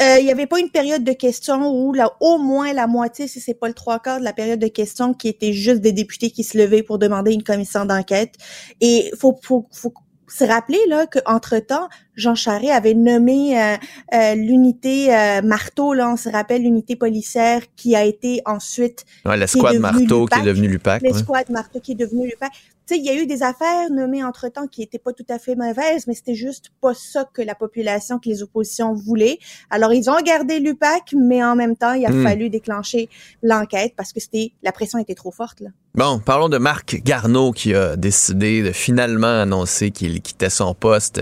Il 0.00 0.24
n'y 0.24 0.32
avait 0.32 0.46
pas 0.46 0.58
une 0.58 0.70
période 0.70 1.04
de 1.04 1.12
questions 1.12 1.70
où 1.70 1.92
là, 1.92 2.12
au 2.20 2.38
moins 2.38 2.72
la 2.72 2.86
moitié, 2.86 3.28
si 3.28 3.40
c'est 3.40 3.54
pas 3.54 3.68
le 3.68 3.74
trois 3.74 3.98
quarts 3.98 4.18
de 4.18 4.24
la 4.24 4.32
période 4.32 4.58
de 4.58 4.68
questions, 4.68 5.12
qui 5.12 5.28
était 5.28 5.52
juste 5.52 5.80
des 5.80 5.92
députés 5.92 6.30
qui 6.30 6.42
se 6.42 6.56
levaient 6.56 6.82
pour 6.82 6.98
demander 6.98 7.32
une 7.32 7.42
commission 7.42 7.84
d'enquête. 7.84 8.34
Et 8.80 9.10
faut, 9.18 9.38
faut, 9.42 9.68
faut 9.72 9.92
se 10.30 10.44
rappeler 10.44 10.78
là 10.88 11.06
qu'entre 11.06 11.58
temps, 11.58 11.88
Jean 12.16 12.34
Charest 12.34 12.72
avait 12.72 12.94
nommé 12.94 13.60
euh, 13.60 13.76
euh, 14.14 14.34
l'unité 14.34 15.08
marteau 15.42 15.94
là, 15.94 16.10
on 16.10 16.16
se 16.16 16.28
rappelle 16.28 16.62
l'unité 16.62 16.96
policière 16.96 17.62
qui 17.76 17.96
a 17.96 18.04
été 18.04 18.42
ensuite 18.46 19.04
ouais, 19.24 19.36
l'escouade 19.36 19.78
marteau 19.78 20.26
qui 20.26 20.38
est 20.38 20.42
devenue 20.42 20.68
l'UPAC. 20.68 21.02
L'escouade 21.02 21.50
marteau 21.50 21.80
qui 21.80 21.92
est 21.92 21.96
devenue 21.96 22.26
l'UPAC 22.26 22.52
il 22.96 23.04
y 23.04 23.10
a 23.10 23.14
eu 23.14 23.26
des 23.26 23.42
affaires 23.42 23.90
nommées 23.90 24.24
entre-temps 24.24 24.66
qui 24.66 24.82
étaient 24.82 24.98
pas 24.98 25.12
tout 25.12 25.26
à 25.28 25.38
fait 25.38 25.54
mauvaises, 25.54 26.06
mais 26.06 26.14
c'était 26.14 26.34
juste 26.34 26.70
pas 26.80 26.94
ça 26.94 27.28
que 27.32 27.42
la 27.42 27.54
population, 27.54 28.18
que 28.18 28.28
les 28.28 28.42
oppositions 28.42 28.94
voulaient. 28.94 29.38
Alors, 29.70 29.92
ils 29.92 30.10
ont 30.10 30.20
gardé 30.22 30.60
l'UPAC, 30.60 31.14
mais 31.16 31.42
en 31.42 31.56
même 31.56 31.76
temps, 31.76 31.92
il 31.92 32.04
a 32.06 32.10
hmm. 32.10 32.22
fallu 32.22 32.50
déclencher 32.50 33.08
l'enquête 33.42 33.94
parce 33.96 34.12
que 34.12 34.20
c'était 34.20 34.52
la 34.62 34.72
pression 34.72 34.98
était 34.98 35.14
trop 35.14 35.30
forte, 35.30 35.60
là. 35.60 35.70
Bon, 35.94 36.20
parlons 36.20 36.48
de 36.48 36.58
Marc 36.58 37.02
Garneau 37.02 37.50
qui 37.50 37.74
a 37.74 37.96
décidé 37.96 38.62
de 38.62 38.70
finalement 38.70 39.40
annoncer 39.40 39.90
qu'il 39.90 40.22
quittait 40.22 40.48
son 40.48 40.72
poste 40.72 41.20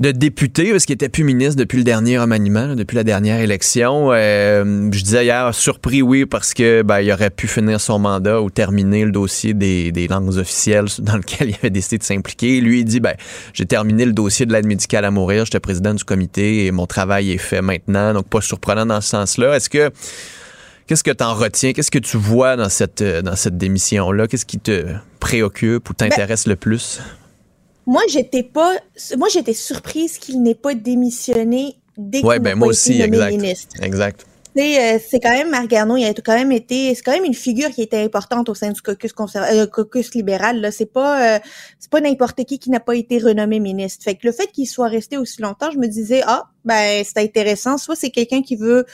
de 0.00 0.10
député 0.10 0.72
parce 0.72 0.84
qu'il 0.84 0.94
était 0.94 1.08
plus 1.08 1.24
ministre 1.24 1.56
depuis 1.56 1.78
le 1.78 1.84
dernier 1.84 2.18
remaniement, 2.18 2.74
depuis 2.74 2.96
la 2.96 3.04
dernière 3.04 3.40
élection. 3.40 4.12
Euh, 4.12 4.90
je 4.92 5.02
disais 5.02 5.24
hier, 5.24 5.54
surpris, 5.54 6.02
oui, 6.02 6.26
parce 6.26 6.54
que 6.54 6.82
ben, 6.82 7.00
il 7.00 7.10
aurait 7.12 7.30
pu 7.30 7.48
finir 7.48 7.80
son 7.80 7.98
mandat 7.98 8.42
ou 8.42 8.50
terminer 8.50 9.04
le 9.04 9.12
dossier 9.12 9.54
des, 9.54 9.92
des 9.92 10.08
langues 10.08 10.36
officielles 10.36 10.86
dans 10.98 11.16
lequel 11.16 11.50
il 11.50 11.54
avait 11.56 11.70
décidé 11.70 11.98
de 11.98 12.04
s'impliquer. 12.04 12.60
Lui, 12.60 12.80
il 12.80 12.84
dit, 12.84 13.00
ben, 13.00 13.14
j'ai 13.54 13.66
terminé 13.66 14.04
le 14.04 14.12
dossier 14.12 14.44
de 14.46 14.52
l'aide 14.52 14.66
médicale 14.66 15.04
à 15.04 15.10
mourir, 15.10 15.44
j'étais 15.44 15.60
président 15.60 15.94
du 15.94 16.04
comité 16.04 16.66
et 16.66 16.72
mon 16.72 16.86
travail 16.86 17.32
est 17.32 17.38
fait 17.38 17.62
maintenant, 17.62 18.12
donc 18.12 18.28
pas 18.28 18.40
surprenant 18.40 18.86
dans 18.86 19.00
ce 19.00 19.08
sens-là. 19.08 19.56
Est-ce 19.56 19.70
que 19.70 19.90
Qu'est-ce 20.86 21.02
que 21.02 21.10
tu 21.10 21.24
en 21.24 21.34
retiens? 21.34 21.72
Qu'est-ce 21.72 21.90
que 21.90 21.98
tu 21.98 22.16
vois 22.16 22.54
dans 22.54 22.68
cette, 22.68 23.02
euh, 23.02 23.20
dans 23.20 23.34
cette 23.34 23.58
démission-là? 23.58 24.28
Qu'est-ce 24.28 24.46
qui 24.46 24.60
te 24.60 24.86
préoccupe 25.18 25.90
ou 25.90 25.94
t'intéresse 25.94 26.44
ben, 26.44 26.50
le 26.50 26.56
plus? 26.56 27.00
Moi, 27.86 28.02
j'étais 28.08 28.42
pas, 28.42 28.74
moi, 29.16 29.28
j'étais 29.32 29.54
surprise 29.54 30.18
qu'il 30.18 30.42
n'ait 30.42 30.54
pas 30.54 30.74
démissionné 30.74 31.76
dès 31.96 32.20
qu'il 32.20 32.38
ben, 32.40 32.56
moi 32.56 32.68
aussi, 32.68 33.00
exact. 33.00 33.30
ministre. 33.30 33.76
Exact. 33.82 34.26
Euh, 34.58 34.98
c'est 35.06 35.20
quand 35.20 35.32
même 35.32 35.50
Marc 35.50 35.66
Garneau, 35.66 35.98
il 35.98 36.06
a 36.06 36.14
quand 36.14 36.34
même 36.34 36.50
été, 36.50 36.94
c'est 36.94 37.02
quand 37.02 37.12
même 37.12 37.26
une 37.26 37.34
figure 37.34 37.68
qui 37.68 37.82
était 37.82 38.02
importante 38.02 38.48
au 38.48 38.54
sein 38.54 38.70
du 38.70 38.80
caucus 38.80 39.12
euh, 39.36 39.66
caucus 39.66 40.14
libéral. 40.14 40.62
Là, 40.62 40.70
c'est 40.70 40.90
pas, 40.90 41.40
c'est 41.78 41.90
pas 41.90 42.00
n'importe 42.00 42.42
qui 42.44 42.58
qui 42.58 42.70
n'a 42.70 42.80
pas 42.80 42.96
été 42.96 43.18
renommé 43.18 43.60
ministre. 43.60 44.04
Fait 44.04 44.14
que 44.14 44.26
le 44.26 44.32
fait 44.32 44.46
qu'il 44.46 44.66
soit 44.66 44.88
resté 44.88 45.18
aussi 45.18 45.42
longtemps, 45.42 45.70
je 45.70 45.78
me 45.78 45.86
disais 45.86 46.22
ah 46.26 46.44
ben 46.64 47.04
c'est 47.04 47.18
intéressant. 47.18 47.76
Soit 47.76 47.96
c'est 47.96 48.10
quelqu'un 48.10 48.40
qui 48.40 48.56
veut 48.56 48.86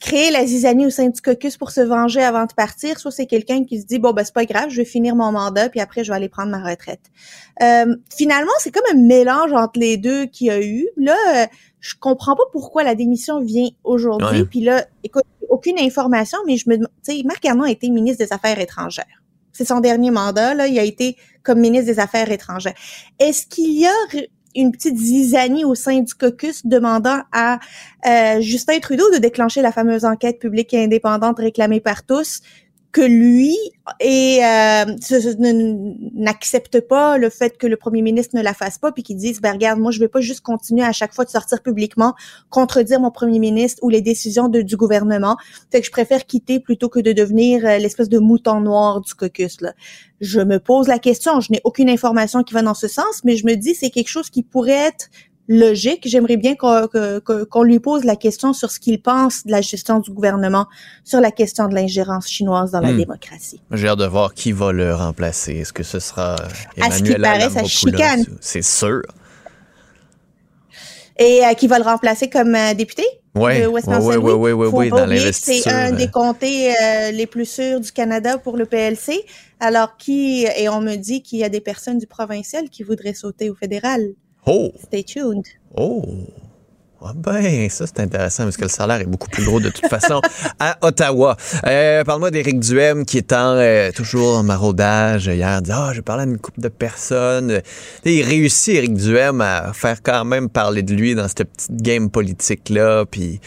créer 0.00 0.30
la 0.30 0.44
zizanie 0.44 0.86
au 0.86 0.90
sein 0.90 1.08
du 1.08 1.20
caucus 1.20 1.56
pour 1.56 1.70
se 1.70 1.80
venger 1.80 2.22
avant 2.22 2.44
de 2.44 2.52
partir, 2.52 2.98
soit 2.98 3.10
c'est 3.10 3.26
quelqu'un 3.26 3.64
qui 3.64 3.80
se 3.80 3.86
dit 3.86 3.98
bon 3.98 4.12
ben 4.12 4.24
c'est 4.24 4.34
pas 4.34 4.44
grave, 4.44 4.68
je 4.70 4.76
vais 4.76 4.84
finir 4.84 5.16
mon 5.16 5.32
mandat 5.32 5.68
puis 5.68 5.80
après 5.80 6.04
je 6.04 6.10
vais 6.10 6.16
aller 6.16 6.28
prendre 6.28 6.50
ma 6.50 6.62
retraite. 6.62 7.00
Euh, 7.62 7.96
finalement, 8.14 8.52
c'est 8.58 8.70
comme 8.70 8.84
un 8.92 9.00
mélange 9.00 9.52
entre 9.52 9.80
les 9.80 9.96
deux 9.96 10.26
qu'il 10.26 10.48
y 10.48 10.50
a 10.50 10.62
eu. 10.62 10.86
Là, 10.96 11.16
euh, 11.34 11.46
je 11.80 11.94
comprends 11.98 12.36
pas 12.36 12.44
pourquoi 12.52 12.84
la 12.84 12.94
démission 12.94 13.40
vient 13.40 13.68
aujourd'hui. 13.84 14.44
Puis 14.44 14.60
là, 14.60 14.84
écoute, 15.02 15.24
aucune 15.48 15.78
information, 15.78 16.38
mais 16.46 16.56
je 16.56 16.68
me, 16.68 16.76
tu 16.76 16.84
sais, 17.02 17.22
Marc 17.24 17.44
Arnaud 17.44 17.64
a 17.64 17.70
été 17.70 17.88
ministre 17.88 18.24
des 18.24 18.32
Affaires 18.32 18.58
étrangères. 18.58 19.22
C'est 19.52 19.64
son 19.64 19.80
dernier 19.80 20.10
mandat 20.10 20.52
là, 20.52 20.66
il 20.66 20.78
a 20.78 20.84
été 20.84 21.16
comme 21.42 21.60
ministre 21.60 21.86
des 21.86 21.98
Affaires 21.98 22.30
étrangères. 22.30 22.74
Est-ce 23.18 23.46
qu'il 23.46 23.78
y 23.78 23.86
a 23.86 24.26
une 24.56 24.72
petite 24.72 24.96
zizanie 24.96 25.64
au 25.64 25.74
sein 25.74 26.00
du 26.00 26.14
caucus 26.14 26.66
demandant 26.66 27.20
à 27.32 27.58
euh, 28.06 28.40
Justin 28.40 28.78
Trudeau 28.80 29.10
de 29.12 29.18
déclencher 29.18 29.62
la 29.62 29.72
fameuse 29.72 30.04
enquête 30.04 30.38
publique 30.38 30.72
et 30.74 30.82
indépendante 30.82 31.38
réclamée 31.38 31.80
par 31.80 32.04
tous 32.04 32.40
que 32.96 33.02
lui 33.02 33.54
et 34.00 34.40
euh, 34.42 34.86
n'accepte 36.14 36.80
pas 36.80 37.18
le 37.18 37.28
fait 37.28 37.58
que 37.58 37.66
le 37.66 37.76
premier 37.76 38.00
ministre 38.00 38.34
ne 38.34 38.40
la 38.40 38.54
fasse 38.54 38.78
pas 38.78 38.90
puis 38.90 39.02
qu'il 39.02 39.18
dise 39.18 39.42
ben 39.42 39.52
regarde 39.52 39.78
moi 39.78 39.90
je 39.90 40.00
vais 40.00 40.08
pas 40.08 40.22
juste 40.22 40.40
continuer 40.40 40.82
à 40.82 40.92
chaque 40.92 41.12
fois 41.12 41.26
de 41.26 41.30
sortir 41.30 41.62
publiquement 41.62 42.14
contredire 42.48 42.98
mon 42.98 43.10
premier 43.10 43.38
ministre 43.38 43.80
ou 43.82 43.90
les 43.90 44.00
décisions 44.00 44.48
du 44.48 44.76
gouvernement. 44.78 45.36
Fait 45.70 45.80
que 45.80 45.86
je 45.86 45.90
préfère 45.92 46.24
quitter 46.24 46.58
plutôt 46.58 46.88
que 46.88 47.00
de 47.00 47.12
devenir 47.12 47.66
euh, 47.66 47.76
l'espèce 47.76 48.08
de 48.08 48.18
mouton 48.18 48.62
noir 48.62 49.02
du 49.02 49.12
caucus 49.12 49.60
là. 49.60 49.74
Je 50.22 50.40
me 50.40 50.58
pose 50.58 50.88
la 50.88 50.98
question 50.98 51.40
je 51.40 51.52
n'ai 51.52 51.60
aucune 51.64 51.90
information 51.90 52.42
qui 52.44 52.54
va 52.54 52.62
dans 52.62 52.72
ce 52.72 52.88
sens 52.88 53.20
mais 53.24 53.36
je 53.36 53.44
me 53.44 53.56
dis 53.56 53.74
c'est 53.74 53.90
quelque 53.90 54.08
chose 54.08 54.30
qui 54.30 54.42
pourrait 54.42 54.86
être 54.88 55.10
logique. 55.48 56.02
J'aimerais 56.06 56.36
bien 56.36 56.54
qu'on 56.56 57.62
lui 57.62 57.78
pose 57.78 58.04
la 58.04 58.16
question 58.16 58.52
sur 58.52 58.70
ce 58.70 58.80
qu'il 58.80 59.00
pense 59.00 59.44
de 59.44 59.50
la 59.50 59.60
gestion 59.60 60.00
du 60.00 60.10
gouvernement, 60.10 60.66
sur 61.04 61.20
la 61.20 61.30
question 61.30 61.68
de 61.68 61.74
l'ingérence 61.74 62.28
chinoise 62.28 62.72
dans 62.72 62.80
la 62.80 62.92
hmm. 62.92 62.98
démocratie. 62.98 63.60
J'ai 63.70 63.88
hâte 63.88 63.98
de 63.98 64.06
voir 64.06 64.34
qui 64.34 64.52
va 64.52 64.72
le 64.72 64.94
remplacer. 64.94 65.54
Est-ce 65.54 65.72
que 65.72 65.82
ce 65.82 65.98
sera 65.98 66.36
Emmanuel 66.76 67.24
À 67.24 67.50
ce 67.50 67.64
chicane. 67.68 68.24
C'est 68.40 68.62
sûr. 68.62 69.02
Et 71.18 71.44
euh, 71.44 71.54
qui 71.54 71.66
va 71.66 71.78
le 71.78 71.84
remplacer 71.84 72.28
comme 72.28 72.54
euh, 72.54 72.74
député? 72.74 73.04
Oui, 73.34 73.66
oui, 73.66 73.82
oui, 74.16 74.52
oui, 74.52 74.68
oui, 74.72 74.88
dans 74.88 75.06
C'est 75.32 75.68
un 75.68 75.92
des 75.92 76.08
comtés 76.08 76.70
euh, 76.70 77.10
les 77.10 77.26
plus 77.26 77.44
sûrs 77.44 77.80
du 77.80 77.92
Canada 77.92 78.38
pour 78.38 78.56
le 78.56 78.64
PLC. 78.64 79.24
Alors 79.60 79.96
qui, 79.98 80.46
et 80.56 80.68
on 80.68 80.80
me 80.80 80.96
dit 80.96 81.22
qu'il 81.22 81.38
y 81.38 81.44
a 81.44 81.50
des 81.50 81.60
personnes 81.60 81.98
du 81.98 82.06
provincial 82.06 82.70
qui 82.70 82.82
voudraient 82.82 83.14
sauter 83.14 83.50
au 83.50 83.54
fédéral. 83.54 84.14
Oh! 84.46 84.72
Stay 84.84 85.02
tuned. 85.02 85.44
Oh! 85.76 86.04
Ah 87.02 87.12
ben, 87.14 87.68
ça 87.68 87.86
c'est 87.86 88.00
intéressant 88.00 88.44
parce 88.44 88.56
que 88.56 88.62
le 88.62 88.68
salaire 88.68 89.00
est 89.00 89.06
beaucoup 89.06 89.28
plus 89.28 89.44
gros 89.44 89.60
de 89.60 89.68
toute 89.68 89.86
façon 89.86 90.20
à 90.58 90.78
Ottawa. 90.80 91.36
Euh, 91.66 92.02
Parle-moi 92.04 92.30
d'Éric 92.30 92.60
Duhem 92.60 93.04
qui 93.04 93.18
est 93.18 93.32
en, 93.32 93.54
euh, 93.56 93.90
toujours 93.92 94.38
en 94.38 94.42
maraudage 94.42 95.26
hier. 95.26 95.60
Dit, 95.62 95.70
ah, 95.72 95.92
je 95.92 96.00
parlais 96.00 96.22
à 96.22 96.26
une 96.26 96.38
couple 96.38 96.60
de 96.60 96.68
personnes. 96.68 97.60
il 98.04 98.22
réussit, 98.22 98.76
Éric 98.76 98.94
Duhem, 98.94 99.40
à 99.40 99.72
faire 99.72 100.02
quand 100.02 100.24
même 100.24 100.48
parler 100.48 100.82
de 100.82 100.94
lui 100.94 101.14
dans 101.14 101.28
cette 101.28 101.44
petite 101.44 101.76
game 101.76 102.08
politique-là. 102.08 103.04
Puis 103.04 103.40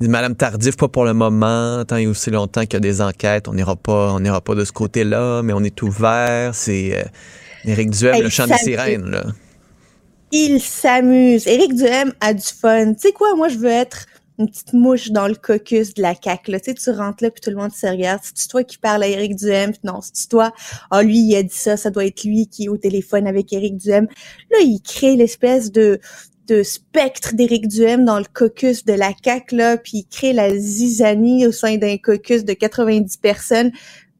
il 0.00 0.06
dit, 0.06 0.08
Madame 0.08 0.34
Tardif, 0.34 0.76
pas 0.76 0.88
pour 0.88 1.04
le 1.04 1.12
moment. 1.12 1.84
Tant 1.84 1.96
et 1.96 2.06
aussi 2.06 2.30
longtemps 2.30 2.62
qu'il 2.62 2.74
y 2.74 2.76
a 2.76 2.80
des 2.80 3.02
enquêtes, 3.02 3.46
on 3.46 3.54
n'ira 3.54 3.76
pas, 3.76 4.12
on 4.12 4.20
n'ira 4.20 4.40
pas 4.40 4.54
de 4.54 4.64
ce 4.64 4.72
côté-là, 4.72 5.42
mais 5.42 5.52
on 5.52 5.62
est 5.62 5.82
ouvert. 5.82 6.54
C'est 6.54 6.98
euh, 6.98 7.02
Éric 7.70 7.90
Duhem, 7.90 8.22
le 8.22 8.30
chant 8.30 8.46
des 8.46 8.56
sirènes, 8.56 9.10
là 9.10 9.22
il 10.36 10.60
s'amuse. 10.60 11.46
Éric 11.46 11.74
Duhem 11.74 12.12
a 12.20 12.34
du 12.34 12.46
fun. 12.46 12.92
Tu 12.92 13.00
sais 13.00 13.12
quoi, 13.12 13.34
moi, 13.34 13.48
je 13.48 13.56
veux 13.56 13.70
être 13.70 14.06
une 14.38 14.48
petite 14.50 14.74
mouche 14.74 15.10
dans 15.10 15.28
le 15.28 15.34
caucus 15.34 15.94
de 15.94 16.02
la 16.02 16.14
CAQ. 16.14 16.50
Là. 16.50 16.60
Tu 16.60 16.66
sais, 16.66 16.74
tu 16.74 16.90
rentres 16.90 17.24
là, 17.24 17.30
puis 17.30 17.40
tout 17.40 17.48
le 17.48 17.56
monde 17.56 17.72
se 17.72 17.86
regarde. 17.86 18.20
C'est 18.22 18.48
toi 18.48 18.62
qui 18.62 18.76
parle 18.76 19.02
à 19.02 19.08
Éric 19.08 19.34
Duhem? 19.34 19.72
non, 19.82 20.00
c'est 20.02 20.28
toi? 20.28 20.52
Ah, 20.90 21.02
lui, 21.02 21.18
il 21.20 21.36
a 21.36 21.42
dit 21.42 21.54
ça. 21.54 21.78
Ça 21.78 21.90
doit 21.90 22.04
être 22.04 22.24
lui 22.24 22.48
qui 22.48 22.64
est 22.64 22.68
au 22.68 22.76
téléphone 22.76 23.26
avec 23.26 23.52
Éric 23.52 23.78
Duhem. 23.78 24.06
Là, 24.50 24.58
il 24.60 24.80
crée 24.82 25.16
l'espèce 25.16 25.72
de 25.72 26.00
de 26.46 26.62
spectre 26.62 27.34
d'Éric 27.34 27.66
Duhem 27.66 28.04
dans 28.04 28.20
le 28.20 28.24
caucus 28.32 28.84
de 28.84 28.92
la 28.92 29.10
CAQ, 29.24 29.56
là, 29.56 29.76
puis 29.76 29.92
il 29.94 30.04
crée 30.04 30.32
la 30.32 30.56
zizanie 30.56 31.44
au 31.44 31.50
sein 31.50 31.76
d'un 31.76 31.96
caucus 31.96 32.44
de 32.44 32.52
90 32.52 33.16
personnes. 33.16 33.72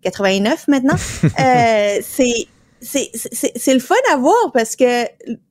89 0.02 0.66
maintenant? 0.66 0.96
euh, 1.24 1.98
c'est 2.02 2.48
c'est 2.80 3.74
le 3.74 3.80
fun 3.80 3.94
à 4.12 4.16
voir 4.16 4.52
parce 4.52 4.76
que 4.76 5.04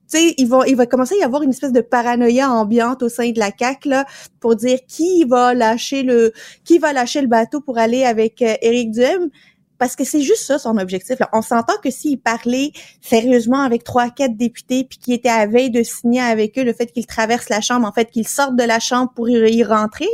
sais, 0.07 0.33
il 0.37 0.47
va, 0.47 0.67
il 0.67 0.75
va 0.75 0.85
commencer 0.85 1.15
à 1.15 1.19
y 1.19 1.23
avoir 1.23 1.41
une 1.41 1.49
espèce 1.49 1.71
de 1.71 1.81
paranoïa 1.81 2.51
ambiante 2.51 3.03
au 3.03 3.09
sein 3.09 3.31
de 3.31 3.39
la 3.39 3.51
CAC 3.51 3.85
là 3.85 4.05
pour 4.39 4.55
dire 4.55 4.79
qui 4.87 5.23
va 5.25 5.53
lâcher 5.53 6.03
le, 6.03 6.33
qui 6.63 6.77
va 6.77 6.93
lâcher 6.93 7.21
le 7.21 7.27
bateau 7.27 7.61
pour 7.61 7.77
aller 7.77 8.03
avec 8.03 8.41
euh, 8.41 8.55
Éric 8.61 8.91
Duhem. 8.91 9.29
Parce 9.77 9.97
que 9.97 10.05
c'est 10.05 10.21
juste 10.21 10.43
ça 10.43 10.57
son 10.57 10.77
objectif. 10.77 11.19
Là. 11.19 11.29
On 11.33 11.41
s'entend 11.41 11.73
que 11.83 11.91
s'il 11.91 12.17
parlait 12.17 12.71
sérieusement 13.01 13.59
avec 13.59 13.83
trois, 13.83 14.09
quatre 14.09 14.37
députés, 14.37 14.85
puis 14.85 14.97
qu'il 14.97 15.13
était 15.13 15.27
à 15.27 15.47
veille 15.47 15.69
de 15.69 15.83
signer 15.83 16.21
avec 16.21 16.57
eux 16.57 16.63
le 16.63 16.71
fait 16.71 16.87
qu'il 16.87 17.05
traverse 17.05 17.49
la 17.49 17.59
chambre, 17.59 17.85
en 17.85 17.91
fait 17.91 18.09
qu'il 18.09 18.25
sorte 18.25 18.55
de 18.55 18.63
la 18.63 18.79
chambre 18.79 19.11
pour 19.13 19.27
y 19.27 19.63
rentrer, 19.65 20.07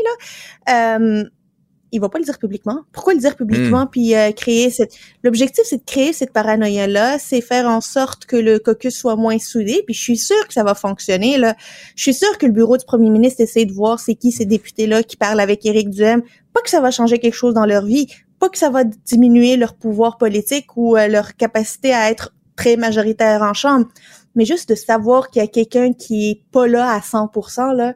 là, 0.68 0.98
euh, 0.98 1.24
il 1.92 2.00
va 2.00 2.10
pas 2.10 2.20
le 2.20 2.26
dire 2.26 2.40
publiquement. 2.40 2.80
Pourquoi 2.92 3.14
le 3.14 3.20
dire 3.20 3.36
publiquement 3.36 3.84
hmm. 3.84 3.90
puis 3.92 4.16
euh, 4.16 4.32
créer 4.32 4.70
cette 4.70 4.94
l'objectif 5.24 5.64
c'est 5.66 5.78
de 5.78 5.86
créer 5.86 6.14
cette 6.14 6.32
paranoïa 6.32 6.88
là, 6.88 7.20
c'est 7.20 7.42
faire 7.42 7.68
en 7.68 7.82
sorte 7.82 8.26
que 8.26 8.36
le 8.36 8.60
caucus 8.60 8.96
soit 8.96 9.16
moins 9.16 9.40
soudé 9.40 9.84
puis 9.86 9.94
je 9.94 10.02
suis 10.02 10.18
sûre 10.18 10.48
que 10.48 10.54
ça 10.54 10.64
va 10.64 10.74
fonctionner 10.74 11.38
là. 11.38 11.56
Je 11.96 12.04
suis 12.04 12.14
sûre 12.14 12.38
que 12.38 12.46
le 12.46 12.52
bureau 12.52 12.78
du 12.78 12.86
premier 12.86 13.10
ministre 13.10 13.42
essaie 13.42 13.66
de 13.66 13.74
voir 13.74 14.00
c'est 14.00 14.16
qui 14.16 14.32
ces 14.32 14.46
députés 14.46 14.88
là 14.88 15.04
qui 15.04 15.18
parlent 15.18 15.40
avec 15.40 15.66
Éric 15.66 15.90
Duhem, 15.90 16.22
pas 16.54 16.62
que 16.62 16.70
ça 16.70 16.82
va 16.82 16.92
changer 16.92 17.20
quelque 17.20 17.36
chose 17.36 17.54
dans 17.54 17.66
leur 17.66 17.86
vie, 17.86 18.08
pas 18.40 18.50
que 18.50 18.58
ça 18.58 18.70
va 18.70 18.84
diminuer 18.84 19.56
leur 19.58 19.74
pouvoir 19.76 20.18
politique 20.18 20.76
ou 20.76 20.98
euh, 20.98 21.08
leur 21.08 21.36
capacité 21.36 21.94
à 21.94 22.10
être 22.10 22.34
très 22.56 22.76
majoritaire 22.76 23.42
en 23.42 23.54
chambre, 23.54 23.88
mais 24.36 24.46
juste 24.46 24.70
de 24.70 24.76
savoir 24.76 25.30
qu'il 25.30 25.42
y 25.42 25.46
a 25.46 25.48
quelqu'un 25.48 25.94
qui 25.94 26.32
est 26.32 26.42
pas 26.52 26.68
là 26.68 26.90
à 26.90 27.00
100%, 27.00 27.76
là. 27.76 27.94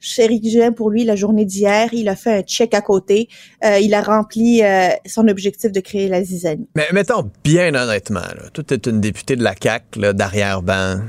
Chéri 0.00 0.40
Duhem, 0.40 0.74
pour 0.74 0.90
lui, 0.90 1.04
la 1.04 1.16
journée 1.16 1.44
d'hier, 1.44 1.88
il 1.92 2.08
a 2.08 2.16
fait 2.16 2.38
un 2.38 2.42
check 2.42 2.74
à 2.74 2.80
côté. 2.80 3.28
Euh, 3.64 3.78
il 3.78 3.94
a 3.94 4.02
rempli 4.02 4.62
euh, 4.62 4.88
son 5.06 5.28
objectif 5.28 5.72
de 5.72 5.80
créer 5.80 6.08
la 6.08 6.22
zizanie. 6.22 6.68
Mais 6.74 6.88
mettons 6.92 7.30
bien 7.44 7.74
honnêtement, 7.74 8.20
là, 8.20 8.50
toi, 8.52 8.64
t'es 8.64 8.90
une 8.90 9.00
députée 9.00 9.36
de 9.36 9.44
la 9.44 9.54
CAQ, 9.60 10.12
d'arrière-ban. 10.14 11.02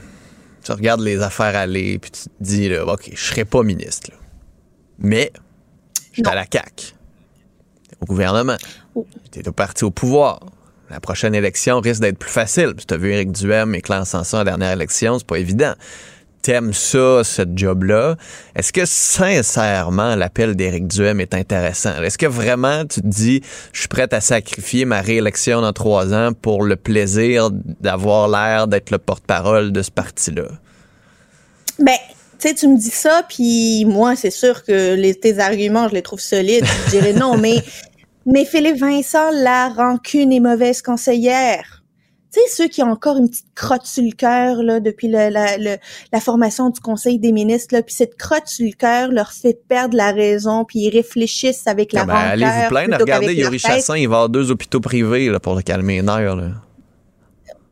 Tu 0.63 0.71
regardes 0.71 1.01
les 1.01 1.21
affaires 1.21 1.55
aller, 1.55 1.97
puis 1.97 2.11
tu 2.11 2.23
te 2.23 2.29
dis, 2.39 2.69
là, 2.69 2.85
OK, 2.85 3.09
je 3.13 3.23
serai 3.23 3.45
pas 3.45 3.63
ministre. 3.63 4.11
Mais, 4.99 5.31
je 6.11 6.21
suis 6.21 6.27
à 6.27 6.35
la 6.35 6.45
CAQ. 6.51 6.93
au 8.01 8.05
gouvernement. 8.05 8.57
Oh. 8.95 9.07
Tu 9.31 9.39
es 9.39 9.47
au 9.47 9.53
parti 9.53 9.83
au 9.83 9.91
pouvoir 9.91 10.39
la 10.89 10.99
prochaine 10.99 11.35
élection 11.35 11.79
risque 11.79 12.01
d'être 12.01 12.17
plus 12.17 12.31
facile. 12.31 12.73
Tu 12.75 12.93
as 12.93 12.97
vu 12.97 13.11
Éric 13.11 13.31
Duhem 13.31 13.75
et 13.75 13.81
Claire 13.81 14.07
Sanson 14.07 14.37
à 14.37 14.43
la 14.43 14.51
dernière 14.51 14.71
élection, 14.71 15.17
c'est 15.17 15.27
pas 15.27 15.39
évident. 15.39 15.73
T'aimes 16.41 16.71
ça, 16.71 17.23
ce 17.25 17.41
job-là. 17.53 18.15
Est-ce 18.55 18.71
que 18.71 18.85
sincèrement 18.85 20.15
l'appel 20.15 20.55
d'Éric 20.55 20.87
Duhem 20.87 21.19
est 21.19 21.33
intéressant? 21.33 22.01
Est-ce 22.01 22.17
que 22.17 22.25
vraiment 22.25 22.85
tu 22.85 23.01
te 23.01 23.07
dis 23.07 23.41
je 23.73 23.79
suis 23.79 23.89
prête 23.89 24.13
à 24.13 24.21
sacrifier 24.21 24.85
ma 24.85 25.01
réélection 25.01 25.61
dans 25.61 25.73
trois 25.73 26.13
ans 26.13 26.31
pour 26.33 26.63
le 26.63 26.77
plaisir 26.77 27.49
d'avoir 27.51 28.29
l'air 28.29 28.67
d'être 28.67 28.91
le 28.91 28.97
porte-parole 28.97 29.73
de 29.73 29.81
ce 29.81 29.91
parti-là? 29.91 30.47
Ben, 31.79 31.97
tu 32.39 32.47
sais, 32.47 32.53
tu 32.53 32.67
me 32.67 32.77
dis 32.77 32.91
ça, 32.91 33.23
puis 33.27 33.83
moi, 33.85 34.15
c'est 34.15 34.31
sûr 34.31 34.63
que 34.63 34.93
les, 34.93 35.15
tes 35.15 35.39
arguments, 35.39 35.89
je 35.89 35.95
les 35.95 36.01
trouve 36.01 36.19
solides. 36.19 36.65
Je 36.85 36.91
dirais 36.91 37.13
non, 37.13 37.37
mais 37.37 37.63
mais 38.27 38.45
Philippe 38.45 38.77
Vincent, 38.77 39.31
la 39.31 39.69
rancune 39.69 40.31
et 40.31 40.39
mauvaise 40.39 40.81
conseillère. 40.81 41.83
Tu 42.33 42.41
sais, 42.41 42.49
ceux 42.49 42.67
qui 42.67 42.83
ont 42.83 42.91
encore 42.91 43.15
une 43.15 43.29
petite 43.29 43.53
crotte 43.55 43.85
sur 43.85 44.03
le 44.03 44.11
cœur 44.11 44.61
là, 44.61 44.81
depuis 44.81 45.07
la, 45.07 45.29
la, 45.29 46.19
formation 46.19 46.69
du 46.69 46.81
Conseil 46.81 47.19
des 47.19 47.31
ministres, 47.31 47.73
là, 47.73 47.81
puis 47.81 47.95
cette 47.95 48.17
crotte 48.17 48.47
sur 48.47 48.65
le 48.65 48.73
cœur 48.73 49.07
leur 49.11 49.31
fait 49.31 49.57
perdre 49.69 49.95
la 49.95 50.11
raison, 50.11 50.65
puis 50.65 50.79
ils 50.79 50.89
réfléchissent 50.89 51.67
avec 51.67 51.93
la 51.93 52.01
ah 52.01 52.05
ben, 52.05 52.13
rancœur. 52.13 52.31
Allez-vous 52.31 52.69
plaindre, 52.69 52.97
regardez, 52.99 53.33
Yuri 53.33 53.59
Chassin, 53.59 53.95
il 53.95 54.09
va 54.09 54.15
avoir 54.15 54.29
deux 54.29 54.51
hôpitaux 54.51 54.81
privés 54.81 55.29
là, 55.29 55.39
pour 55.39 55.55
le 55.55 55.61
calmer 55.61 55.95
les 55.95 56.01
nerfs. 56.01 56.35
Là. 56.35 56.51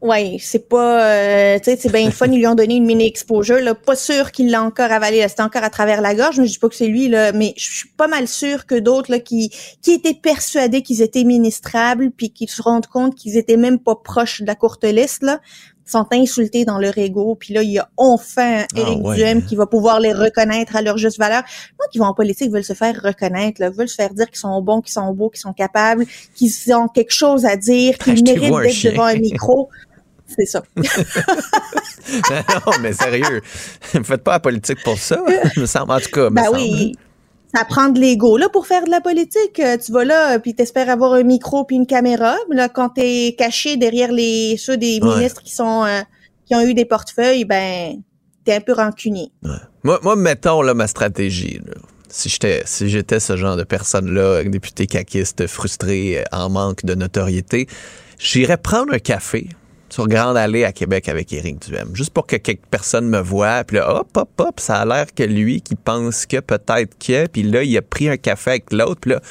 Ouais, 0.06 0.38
c'est 0.40 0.70
pas, 0.70 1.04
euh, 1.04 1.58
tu 1.58 1.64
sais, 1.64 1.78
c'est 1.78 1.92
bien 1.92 2.12
fun. 2.12 2.28
Ils 2.28 2.38
lui 2.38 2.46
ont 2.46 2.54
donné 2.54 2.76
une 2.76 2.86
mini 2.86 3.08
exposure. 3.08 3.60
Là, 3.60 3.74
pas 3.74 3.96
sûr 3.96 4.32
qu'il 4.32 4.52
l'a 4.52 4.62
encore 4.62 4.92
avalé. 4.92 5.26
C'était 5.28 5.42
encore 5.42 5.64
à 5.64 5.72
travers 5.72 6.00
la 6.00 6.14
gorge. 6.14 6.40
Mais 6.40 6.46
je 6.46 6.52
dis 6.52 6.60
pas 6.60 6.70
que 6.70 6.76
c'est 6.76 6.86
lui 6.86 7.08
là, 7.08 7.32
mais 7.32 7.56
je 7.58 7.78
suis 7.78 7.90
pas 7.90 8.08
mal 8.08 8.28
sûr 8.28 8.68
que 8.68 8.76
d'autres 8.76 9.10
là 9.10 9.18
qui 9.18 9.50
qui 9.82 9.94
étaient 9.94 10.14
persuadés 10.14 10.84
qu'ils 10.84 11.02
étaient 11.02 11.24
ministrables, 11.24 12.12
puis 12.12 12.30
qui 12.30 12.46
se 12.48 12.62
rendent 12.62 12.86
compte 12.86 13.16
qu'ils 13.16 13.36
étaient 13.36 13.58
même 13.58 13.80
pas 13.80 13.96
proches 13.96 14.42
de 14.42 14.46
la 14.46 14.54
courte 14.54 14.84
liste 14.84 15.24
là, 15.24 15.40
sont 15.86 16.06
insultés 16.12 16.66
dans 16.66 16.78
leur 16.78 16.96
ego. 17.00 17.36
Puis 17.40 17.56
là, 17.56 17.64
il 17.64 17.72
y 17.72 17.80
a 17.80 17.90
enfin 17.98 18.66
ah 18.76 18.80
Éric 18.80 19.02
Duhem 19.02 19.44
qui 19.44 19.56
va 19.56 19.66
pouvoir 19.66 20.00
les 20.00 20.14
reconnaître 20.14 20.76
à 20.76 20.84
leur 20.84 21.00
juste 21.00 21.18
valeur. 21.18 21.42
Moi, 21.80 21.88
qui 21.92 21.98
vont 21.98 22.06
en 22.06 22.14
politique 22.14 22.52
veulent 22.52 22.64
se 22.64 22.74
faire 22.74 23.02
reconnaître, 23.02 23.60
là, 23.60 23.72
veulent 23.72 23.90
se 23.90 23.96
faire 23.96 24.14
dire 24.14 24.28
qu'ils 24.28 24.38
sont 24.38 24.62
bons, 24.62 24.82
qu'ils 24.82 24.94
sont 24.94 25.12
beaux, 25.14 25.32
qu'ils 25.32 25.42
sont 25.42 25.54
capables, 25.54 26.06
qu'ils 26.36 26.76
ont 26.76 26.88
quelque 26.88 27.14
chose 27.14 27.46
à 27.46 27.56
dire, 27.56 27.98
qu'ils 27.98 28.24
méritent 28.24 28.54
d'être 28.54 28.92
devant 28.92 29.06
un 29.06 29.16
micro. 29.16 29.70
C'est 30.28 30.46
ça. 30.46 30.64
non, 30.76 32.72
mais 32.82 32.94
sérieux, 32.94 33.42
ne 33.94 34.04
faites 34.04 34.24
pas 34.24 34.34
la 34.34 34.40
politique 34.40 34.84
pour 34.84 34.98
ça, 34.98 35.22
me 35.58 35.66
semble. 35.66 35.92
En 35.92 36.00
tout 36.00 36.10
cas, 36.10 36.30
ben 36.30 36.46
oui. 36.54 36.96
Ça 37.54 37.64
prend 37.64 37.88
de 37.88 38.00
l'ego 38.00 38.36
là 38.38 38.50
pour 38.50 38.68
faire 38.68 38.84
de 38.84 38.90
la 38.90 39.00
politique. 39.00 39.60
Euh, 39.60 39.78
tu 39.78 39.94
vas 39.94 40.04
là 40.04 40.40
puis 40.40 40.56
t'espères 40.56 40.90
avoir 40.90 41.14
un 41.14 41.24
micro 41.24 41.64
puis 41.64 41.78
une 41.78 41.86
caméra. 41.86 42.36
Mais 42.50 42.56
là, 42.58 42.68
quand 42.68 42.90
t'es 42.90 43.34
caché 43.38 43.78
derrière 43.78 44.12
les 44.12 44.58
ceux 44.58 44.76
des 44.76 45.00
ministres 45.00 45.42
qui 45.42 45.54
sont 45.54 45.86
euh, 45.86 46.02
qui 46.46 46.56
ont 46.56 46.62
eu 46.62 46.74
des 46.74 46.84
portefeuilles, 46.84 47.46
ben 47.46 48.02
t'es 48.44 48.56
un 48.56 48.62
peu 48.62 48.74
rancunier. 48.74 49.32
Moi, 49.84 50.00
moi, 50.04 50.18
mettons 50.18 50.62
là 50.64 50.74
ma 50.74 50.88
stratégie. 50.88 51.62
Si 52.10 52.28
j'étais 52.28 52.64
si 52.66 52.90
j'étais 52.90 53.22
ce 53.22 53.38
genre 53.38 53.56
de 53.56 53.64
personne 53.64 54.14
là, 54.14 54.44
député 54.44 54.86
caquiste 54.86 55.48
frustré, 55.48 56.26
en 56.34 56.50
manque 56.50 56.84
de 56.84 56.94
notoriété, 56.94 57.68
j'irais 58.20 58.58
prendre 58.58 58.94
un 58.94 59.00
café 59.00 59.48
sur 59.96 60.10
Grande 60.10 60.36
Allée 60.36 60.66
à 60.66 60.74
Québec 60.74 61.08
avec 61.08 61.32
Éric 61.32 61.70
Duhem. 61.70 61.96
Juste 61.96 62.10
pour 62.10 62.28
que 62.28 62.36
quelques 62.36 62.66
personnes 62.66 63.08
me 63.08 63.22
voient. 63.22 63.64
Puis 63.64 63.78
là, 63.78 63.96
hop, 63.96 64.10
hop, 64.18 64.30
hop, 64.42 64.60
ça 64.60 64.82
a 64.82 64.86
l'air 64.86 65.06
que 65.16 65.24
lui 65.24 65.62
qui 65.62 65.76
pense 65.76 66.26
que 66.26 66.42
peut-être 66.42 66.98
que. 67.00 67.28
Puis 67.28 67.44
là, 67.44 67.64
il 67.64 67.78
a 67.78 67.82
pris 67.82 68.10
un 68.10 68.18
café 68.18 68.50
avec 68.50 68.74
l'autre. 68.74 69.00
Puis 69.00 69.12
là, 69.12 69.22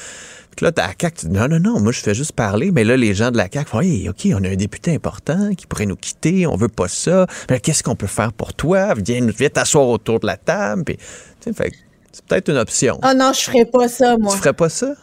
puis 0.57 0.65
là, 0.65 0.71
à 0.75 0.87
la 0.87 0.93
CAQ, 0.99 1.17
tu 1.19 1.25
dis, 1.27 1.33
non, 1.33 1.47
non, 1.47 1.59
non, 1.59 1.79
moi, 1.79 1.91
je 1.91 1.99
fais 1.99 2.15
juste 2.15 2.31
parler. 2.31 2.71
Mais 2.71 2.83
là, 2.83 2.97
les 2.97 3.13
gens 3.13 3.29
de 3.29 3.37
la 3.37 3.47
CAQ 3.47 3.69
font, 3.69 3.81
hey, 3.81 4.09
OK, 4.09 4.27
on 4.33 4.43
a 4.43 4.49
un 4.49 4.55
député 4.55 4.95
important 4.95 5.53
qui 5.53 5.67
pourrait 5.67 5.85
nous 5.85 5.97
quitter, 5.97 6.47
on 6.47 6.55
veut 6.55 6.67
pas 6.67 6.87
ça. 6.87 7.27
Mais 7.51 7.59
qu'est-ce 7.59 7.83
qu'on 7.83 7.95
peut 7.95 8.07
faire 8.07 8.33
pour 8.33 8.55
toi? 8.55 8.95
Viens, 8.95 9.23
viens 9.37 9.49
t'asseoir 9.49 9.87
autour 9.87 10.19
de 10.19 10.25
la 10.25 10.37
table. 10.37 10.83
Puis, 10.83 10.97
tu 10.97 11.03
sais, 11.41 11.53
fait 11.53 11.73
c'est 12.11 12.25
peut-être 12.25 12.49
une 12.49 12.57
option. 12.57 12.99
Oh 13.03 13.13
non, 13.15 13.33
je 13.33 13.41
ferais 13.41 13.65
pas 13.65 13.87
ça, 13.87 14.17
moi. 14.17 14.31
Tu 14.31 14.39
ferais 14.39 14.53
pas 14.53 14.69
ça? 14.69 14.95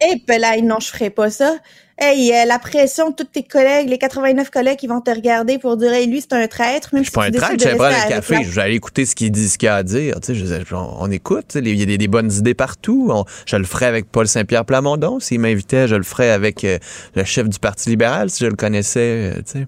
Eh, 0.00 0.22
hey, 0.26 0.62
non, 0.62 0.78
je 0.80 0.88
ferais 0.88 1.10
pas 1.10 1.28
ça. 1.28 1.58
Hey, 2.04 2.32
euh, 2.32 2.46
la 2.46 2.58
pression 2.58 3.10
de 3.10 3.14
tous 3.14 3.26
tes 3.26 3.44
collègues, 3.44 3.88
les 3.88 3.96
89 3.96 4.50
collègues 4.50 4.76
qui 4.76 4.88
vont 4.88 5.00
te 5.00 5.12
regarder 5.12 5.58
pour 5.58 5.76
dire, 5.76 5.92
hey, 5.92 6.08
lui, 6.08 6.20
c'est 6.20 6.32
un 6.32 6.48
traître. 6.48 6.92
Même 6.92 7.04
je 7.04 7.10
suis 7.10 7.12
pas 7.12 7.26
un 7.26 7.30
traître, 7.30 7.62
j'allais 7.62 7.76
prendre 7.76 7.94
un 7.94 8.08
café, 8.08 8.38
j'allais 8.42 8.74
écouter 8.74 9.06
ce 9.06 9.14
qu'il 9.14 9.30
dit, 9.30 9.48
ce 9.48 9.56
qu'il 9.56 9.68
a 9.68 9.76
à 9.76 9.82
dire. 9.84 10.18
Tu 10.20 10.34
sais, 10.34 10.62
on, 10.72 11.08
écoute, 11.12 11.54
il 11.54 11.68
y 11.68 11.94
a 11.94 11.96
des, 11.96 12.08
bonnes 12.08 12.32
idées 12.32 12.54
partout. 12.54 13.12
je 13.46 13.54
le 13.54 13.62
ferais 13.62 13.86
avec 13.86 14.10
Paul 14.10 14.26
Saint-Pierre 14.26 14.64
Plamondon. 14.64 15.20
S'il 15.20 15.38
m'invitait, 15.38 15.86
je 15.86 15.94
le 15.94 16.02
ferais 16.02 16.30
avec 16.30 16.64
euh, 16.64 16.78
le 17.14 17.22
chef 17.22 17.48
du 17.48 17.60
Parti 17.60 17.90
libéral, 17.90 18.30
si 18.30 18.42
je 18.42 18.50
le 18.50 18.56
connaissais. 18.56 19.36
Euh, 19.36 19.42
tu 19.46 19.60
sais. 19.60 19.66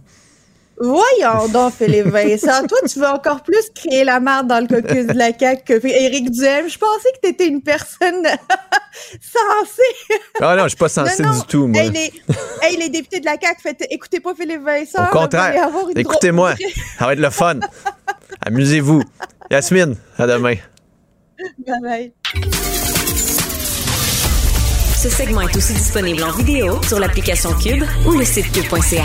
Voyons 0.79 1.49
donc, 1.53 1.75
Philippe 1.75 2.09
Vincent. 2.09 2.67
Toi, 2.67 2.79
tu 2.89 2.99
veux 2.99 3.07
encore 3.07 3.43
plus 3.43 3.71
créer 3.75 4.05
la 4.05 4.19
marde 4.19 4.49
dans 4.49 4.61
le 4.61 4.67
caucus 4.67 5.07
de 5.07 5.15
la 5.15 5.37
CAQ 5.37 5.63
que 5.65 5.87
Éric 5.87 6.31
Duhem. 6.31 6.69
Je 6.69 6.79
pensais 6.79 7.13
que 7.13 7.21
tu 7.23 7.29
étais 7.29 7.47
une 7.47 7.63
personne 7.63 8.25
sensée. 9.21 10.19
Ah 10.41 10.57
non, 10.57 10.65
je 10.65 10.69
suis 10.69 10.77
pas 10.77 10.89
sensée 10.89 11.23
du 11.23 11.47
tout, 11.49 11.69
moi. 11.69 11.83
Hey, 11.83 12.77
les, 12.77 12.89
députés 12.89 13.21
de 13.21 13.25
la 13.25 13.37
CAQ, 13.41 13.61
faites, 13.63 13.87
écoutez 13.91 14.21
pas 14.21 14.35
Philippe 14.35 14.63
Vincent. 14.63 15.05
Au 15.05 15.13
contraire, 15.13 15.71
écoutez-moi. 15.95 16.55
Ça 16.99 17.07
va 17.07 17.13
être 17.13 17.21
le 17.21 17.31
fun. 17.31 17.61
Amusez-vous. 18.45 19.03
Yasmine, 19.51 19.97
à 20.19 20.27
demain. 20.27 20.55
Bye 21.59 21.81
bye. 21.83 22.13
Ce 24.97 25.11
segment 25.11 25.43
est 25.43 25.57
aussi 25.57 25.75
disponible 25.75 26.23
en 26.25 26.33
vidéo 26.33 26.83
sur 26.83 26.99
l'application 26.99 27.53
Cube 27.53 27.85
ou 28.07 28.13
le 28.13 28.25
site 28.25 28.51
cube.ca. 28.53 29.05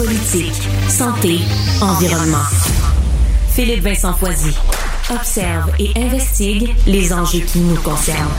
Politique, 0.00 0.62
santé, 0.88 1.40
environnement. 1.82 2.46
Philippe 3.50 3.82
Vincent 3.82 4.14
Foisy 4.14 4.56
observe 5.10 5.70
et 5.78 5.90
investigue 5.94 6.74
les 6.86 7.12
enjeux 7.12 7.40
qui 7.40 7.58
nous 7.58 7.76
concernent. 7.82 8.32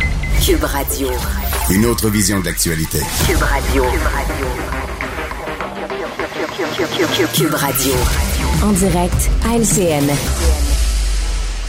Cube 0.44 0.64
Radio. 0.64 1.10
Une 1.70 1.86
autre 1.86 2.10
vision 2.10 2.40
de 2.40 2.46
l'actualité. 2.46 2.98
Cube 3.28 3.44
Radio. 3.44 3.84
Cube 7.36 7.54
Radio. 7.54 7.94
En 8.64 8.72
direct 8.72 9.30
à 9.46 9.56
LCN. 9.56 10.10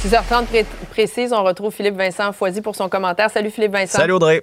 6h30 0.06 0.64
précise, 0.88 1.34
on 1.34 1.44
retrouve 1.44 1.70
Philippe 1.74 1.98
Vincent 1.98 2.32
Foisy 2.32 2.62
pour 2.62 2.76
son 2.76 2.88
commentaire. 2.88 3.28
Salut 3.30 3.50
Philippe 3.50 3.72
Vincent. 3.72 3.98
Salut 3.98 4.14
Audrey. 4.14 4.42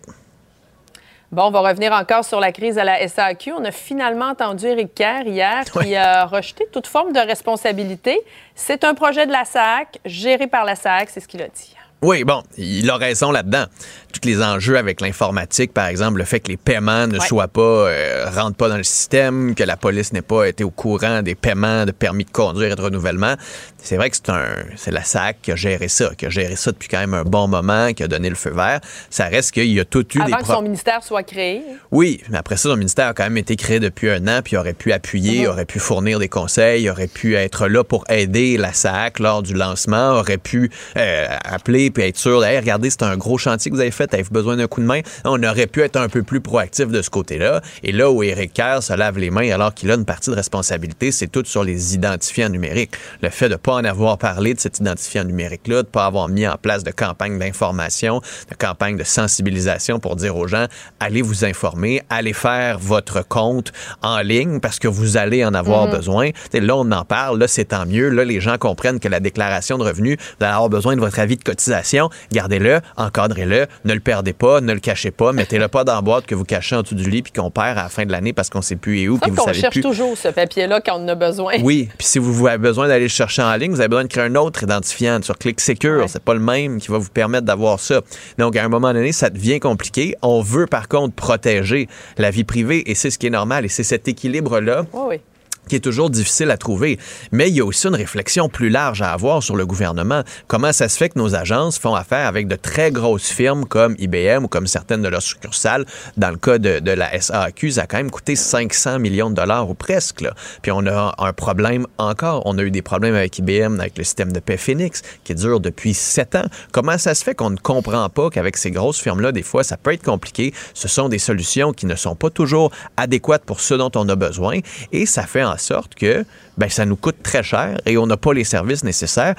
Bon, 1.31 1.43
on 1.43 1.51
va 1.51 1.59
revenir 1.59 1.93
encore 1.93 2.25
sur 2.25 2.39
la 2.39 2.51
crise 2.51 2.79
à 2.79 2.83
la 2.83 3.07
SAQ. 3.07 3.51
On 3.53 3.63
a 3.63 3.71
finalement 3.71 4.29
entendu 4.29 4.65
Éric 4.65 4.95
Kerr 4.95 5.27
hier 5.27 5.63
qui 5.63 5.95
a 5.95 6.25
rejeté 6.25 6.67
toute 6.71 6.87
forme 6.87 7.13
de 7.13 7.19
responsabilité. 7.19 8.19
C'est 8.55 8.83
un 8.83 8.95
projet 8.95 9.27
de 9.27 9.31
la 9.31 9.45
SAC, 9.45 9.99
géré 10.05 10.47
par 10.47 10.65
la 10.65 10.75
SAC, 10.75 11.11
c'est 11.11 11.19
ce 11.19 11.27
qu'il 11.27 11.43
a 11.43 11.47
dit. 11.47 11.75
Oui, 12.01 12.23
bon, 12.23 12.41
il 12.57 12.89
a 12.89 12.95
raison 12.95 13.29
là-dedans. 13.29 13.65
Tous 14.11 14.27
les 14.27 14.41
enjeux 14.41 14.77
avec 14.77 15.01
l'informatique, 15.01 15.73
par 15.73 15.87
exemple, 15.87 16.17
le 16.17 16.25
fait 16.25 16.39
que 16.39 16.49
les 16.49 16.57
paiements 16.57 17.07
ne 17.07 17.19
soient 17.19 17.47
pas, 17.47 17.61
euh, 17.61 18.25
rentrent 18.33 18.57
pas 18.57 18.69
dans 18.69 18.77
le 18.77 18.83
système, 18.83 19.55
que 19.55 19.63
la 19.63 19.77
police 19.77 20.13
n'ait 20.13 20.21
pas 20.21 20.45
été 20.45 20.63
au 20.63 20.71
courant 20.71 21.21
des 21.21 21.35
paiements 21.35 21.85
de 21.85 21.91
permis 21.91 22.25
de 22.25 22.31
conduire 22.31 22.71
et 22.71 22.75
de 22.75 22.81
renouvellement. 22.81 23.35
C'est 23.81 23.95
vrai 23.95 24.09
que 24.09 24.17
c'est 24.17 24.29
un, 24.29 24.45
c'est 24.75 24.91
la 24.91 25.03
SAC 25.03 25.41
qui 25.41 25.51
a 25.51 25.55
géré 25.55 25.87
ça, 25.87 26.11
qui 26.17 26.25
a 26.25 26.29
géré 26.29 26.55
ça 26.55 26.71
depuis 26.71 26.89
quand 26.89 26.99
même 26.99 27.13
un 27.13 27.23
bon 27.23 27.47
moment, 27.47 27.93
qui 27.93 28.03
a 28.03 28.07
donné 28.07 28.29
le 28.29 28.35
feu 28.35 28.51
vert. 28.51 28.81
Ça 29.09 29.25
reste 29.25 29.51
qu'il 29.51 29.71
y 29.71 29.79
a 29.79 29.85
tout 29.85 30.05
eu 30.17 30.21
Avant 30.21 30.37
que 30.37 30.47
son 30.47 30.61
ministère 30.61 31.03
soit 31.03 31.23
créé. 31.23 31.61
Oui, 31.91 32.21
mais 32.29 32.37
après 32.37 32.57
ça, 32.57 32.69
son 32.69 32.75
ministère 32.75 33.07
a 33.07 33.13
quand 33.13 33.23
même 33.23 33.37
été 33.37 33.55
créé 33.55 33.79
depuis 33.79 34.09
un 34.09 34.27
an, 34.27 34.41
puis 34.43 34.53
il 34.53 34.57
aurait 34.57 34.73
pu 34.73 34.91
appuyer, 34.91 35.45
mm-hmm. 35.45 35.49
aurait 35.49 35.65
pu 35.65 35.79
fournir 35.79 36.19
des 36.19 36.29
conseils, 36.29 36.89
aurait 36.89 37.07
pu 37.07 37.35
être 37.35 37.67
là 37.67 37.83
pour 37.83 38.03
aider 38.09 38.57
la 38.57 38.73
SAC 38.73 39.19
lors 39.19 39.43
du 39.43 39.53
lancement, 39.53 40.11
aurait 40.13 40.37
pu 40.37 40.71
euh, 40.97 41.27
appeler 41.45 41.89
puis 41.91 42.03
être 42.03 42.17
sûr, 42.17 42.43
hey, 42.43 42.57
regardez, 42.59 42.89
c'est 42.89 43.03
un 43.03 43.17
gros 43.17 43.37
chantier 43.37 43.71
que 43.71 43.75
vous 43.75 43.81
avez 43.81 43.91
fait, 43.91 43.98
avez 44.03 44.23
besoin 44.31 44.57
d'un 44.57 44.67
coup 44.67 44.81
de 44.81 44.85
main? 44.85 45.01
On 45.25 45.41
aurait 45.43 45.67
pu 45.67 45.81
être 45.81 45.97
un 45.97 46.09
peu 46.09 46.23
plus 46.23 46.41
proactif 46.41 46.87
de 46.87 47.01
ce 47.01 47.09
côté-là. 47.09 47.61
Et 47.83 47.91
là 47.91 48.11
où 48.11 48.23
Éric 48.23 48.53
Kerr 48.53 48.81
se 48.81 48.93
lave 48.93 49.17
les 49.17 49.29
mains 49.29 49.51
alors 49.51 49.73
qu'il 49.73 49.91
a 49.91 49.95
une 49.95 50.05
partie 50.05 50.29
de 50.29 50.35
responsabilité, 50.35 51.11
c'est 51.11 51.27
tout 51.27 51.43
sur 51.45 51.63
les 51.63 51.95
identifiants 51.95 52.49
numériques. 52.49 52.95
Le 53.21 53.29
fait 53.29 53.47
de 53.47 53.53
ne 53.53 53.57
pas 53.57 53.73
en 53.73 53.83
avoir 53.83 54.17
parlé 54.17 54.53
de 54.53 54.59
cet 54.59 54.79
identifiant 54.79 55.23
numérique-là, 55.23 55.77
de 55.77 55.87
ne 55.87 55.91
pas 55.91 56.05
avoir 56.05 56.27
mis 56.29 56.47
en 56.47 56.57
place 56.57 56.83
de 56.83 56.91
campagne 56.91 57.39
d'information, 57.39 58.21
de 58.49 58.55
campagne 58.55 58.97
de 58.97 59.03
sensibilisation 59.03 59.99
pour 59.99 60.15
dire 60.15 60.35
aux 60.35 60.47
gens, 60.47 60.65
allez 60.99 61.21
vous 61.21 61.45
informer, 61.45 62.01
allez 62.09 62.33
faire 62.33 62.79
votre 62.79 63.27
compte 63.27 63.71
en 64.01 64.19
ligne 64.19 64.59
parce 64.59 64.79
que 64.79 64.87
vous 64.87 65.17
allez 65.17 65.43
en 65.45 65.53
avoir 65.53 65.87
mm-hmm. 65.87 65.95
besoin. 65.95 66.29
là, 66.53 66.75
on 66.75 66.91
en 66.91 67.05
parle, 67.05 67.39
là, 67.39 67.47
c'est 67.47 67.65
tant 67.65 67.85
mieux. 67.85 68.09
Là, 68.09 68.23
les 68.23 68.39
gens 68.39 68.57
comprennent 68.57 68.99
que 68.99 69.07
la 69.07 69.19
déclaration 69.19 69.77
de 69.77 69.83
revenus, 69.83 70.17
vous 70.39 70.45
allez 70.45 70.53
avoir 70.53 70.69
besoin 70.69 70.95
de 70.95 71.01
votre 71.01 71.19
avis 71.19 71.37
de 71.37 71.43
cotisation 71.43 72.09
gardez-le, 72.31 72.81
encadrez-le, 72.97 73.67
ne 73.89 73.95
le 73.95 73.99
perdez 73.99 74.33
pas, 74.33 74.61
ne 74.61 74.73
le 74.73 74.79
cachez 74.79 75.11
pas, 75.11 75.33
mettez-le 75.33 75.67
pas 75.67 75.83
dans 75.83 75.95
la 75.95 76.01
boîte 76.01 76.25
que 76.25 76.35
vous 76.35 76.45
cachez 76.45 76.75
en 76.75 76.83
dessous 76.83 76.95
du 76.95 77.09
lit 77.09 77.23
puis 77.23 77.31
qu'on 77.31 77.49
perd 77.49 77.77
à 77.77 77.83
la 77.83 77.89
fin 77.89 78.05
de 78.05 78.11
l'année 78.11 78.33
parce 78.33 78.49
qu'on 78.49 78.61
sait 78.61 78.75
plus 78.75 79.09
où 79.09 79.17
puis 79.17 79.31
vous 79.31 79.43
savez 79.43 79.59
cherche 79.59 79.81
toujours 79.81 80.15
ce 80.17 80.27
papier-là 80.27 80.81
quand 80.81 80.97
on 80.97 81.03
en 81.03 81.07
a 81.09 81.15
besoin. 81.15 81.55
Oui, 81.61 81.89
puis 81.97 82.07
si 82.07 82.19
vous 82.19 82.47
avez 82.47 82.57
besoin 82.57 82.87
d'aller 82.87 83.05
le 83.05 83.09
chercher 83.09 83.41
en 83.41 83.55
ligne, 83.55 83.71
vous 83.71 83.79
avez 83.79 83.89
besoin 83.89 84.03
de 84.03 84.09
créer 84.09 84.23
un 84.23 84.35
autre 84.35 84.63
identifiant 84.63 85.21
sur 85.21 85.37
Click 85.37 85.59
Secure, 85.59 86.05
c'est 86.07 86.23
pas 86.23 86.33
le 86.33 86.39
même 86.39 86.79
qui 86.79 86.89
va 86.89 86.97
vous 86.97 87.09
permettre 87.09 87.45
d'avoir 87.45 87.79
ça. 87.79 88.01
Donc 88.37 88.55
à 88.55 88.63
un 88.63 88.69
moment 88.69 88.93
donné, 88.93 89.11
ça 89.11 89.29
devient 89.29 89.59
compliqué. 89.59 90.15
On 90.21 90.41
veut 90.41 90.67
par 90.67 90.87
contre 90.87 91.15
protéger 91.15 91.87
la 92.17 92.31
vie 92.31 92.43
privée 92.43 92.89
et 92.89 92.95
c'est 92.95 93.09
ce 93.09 93.17
qui 93.17 93.27
est 93.27 93.31
normal 93.31 93.65
et 93.65 93.69
c'est 93.69 93.83
cet 93.83 94.07
équilibre 94.07 94.59
là. 94.59 94.85
oui 94.93 95.19
qui 95.67 95.75
est 95.75 95.79
toujours 95.79 96.09
difficile 96.09 96.51
à 96.51 96.57
trouver. 96.57 96.99
Mais 97.31 97.49
il 97.49 97.55
y 97.55 97.61
a 97.61 97.65
aussi 97.65 97.87
une 97.87 97.95
réflexion 97.95 98.49
plus 98.49 98.69
large 98.69 99.01
à 99.01 99.11
avoir 99.11 99.43
sur 99.43 99.55
le 99.55 99.65
gouvernement. 99.65 100.23
Comment 100.47 100.73
ça 100.73 100.89
se 100.89 100.97
fait 100.97 101.09
que 101.09 101.19
nos 101.19 101.35
agences 101.35 101.77
font 101.77 101.95
affaire 101.95 102.27
avec 102.27 102.47
de 102.47 102.55
très 102.55 102.91
grosses 102.91 103.29
firmes 103.29 103.65
comme 103.65 103.95
IBM 103.99 104.45
ou 104.45 104.47
comme 104.47 104.67
certaines 104.67 105.01
de 105.01 105.07
leurs 105.07 105.21
succursales? 105.21 105.85
Dans 106.17 106.31
le 106.31 106.37
cas 106.37 106.57
de, 106.57 106.91
la 106.91 107.19
SAQ, 107.19 107.71
ça 107.71 107.83
a 107.83 107.87
quand 107.87 107.97
même 107.97 108.11
coûté 108.11 108.35
500 108.35 108.99
millions 108.99 109.29
de 109.29 109.35
dollars 109.35 109.69
ou 109.69 109.73
presque. 109.75 110.25
Puis 110.61 110.71
on 110.71 110.85
a 110.87 111.13
un 111.17 111.33
problème 111.33 111.85
encore. 111.97 112.41
On 112.45 112.57
a 112.57 112.63
eu 112.63 112.71
des 112.71 112.81
problèmes 112.81 113.15
avec 113.15 113.37
IBM, 113.37 113.79
avec 113.79 113.97
le 113.97 114.03
système 114.03 114.31
de 114.31 114.39
paix 114.39 114.57
Phoenix, 114.57 115.01
qui 115.23 115.35
dure 115.35 115.59
depuis 115.59 115.93
sept 115.93 116.35
ans. 116.35 116.45
Comment 116.71 116.97
ça 116.97 117.13
se 117.13 117.23
fait 117.23 117.35
qu'on 117.35 117.51
ne 117.51 117.57
comprend 117.57 118.09
pas 118.09 118.29
qu'avec 118.29 118.57
ces 118.57 118.71
grosses 118.71 118.99
firmes-là, 118.99 119.31
des 119.31 119.43
fois, 119.43 119.63
ça 119.63 119.77
peut 119.77 119.93
être 119.93 120.03
compliqué? 120.03 120.53
Ce 120.73 120.87
sont 120.87 121.09
des 121.09 121.19
solutions 121.19 121.73
qui 121.73 121.85
ne 121.85 121.95
sont 121.95 122.15
pas 122.15 122.29
toujours 122.29 122.71
adéquates 122.97 123.43
pour 123.45 123.59
ce 123.59 123.75
dont 123.75 123.91
on 123.95 124.07
a 124.09 124.15
besoin 124.15 124.59
et 124.91 125.05
ça 125.05 125.23
fait 125.23 125.41
sorte 125.57 125.95
que 125.95 126.25
ben, 126.57 126.69
ça 126.69 126.85
nous 126.85 126.95
coûte 126.95 127.17
très 127.23 127.41
cher 127.41 127.79
et 127.85 127.97
on 127.97 128.05
n'a 128.05 128.17
pas 128.17 128.33
les 128.33 128.43
services 128.43 128.83
nécessaires 128.83 129.35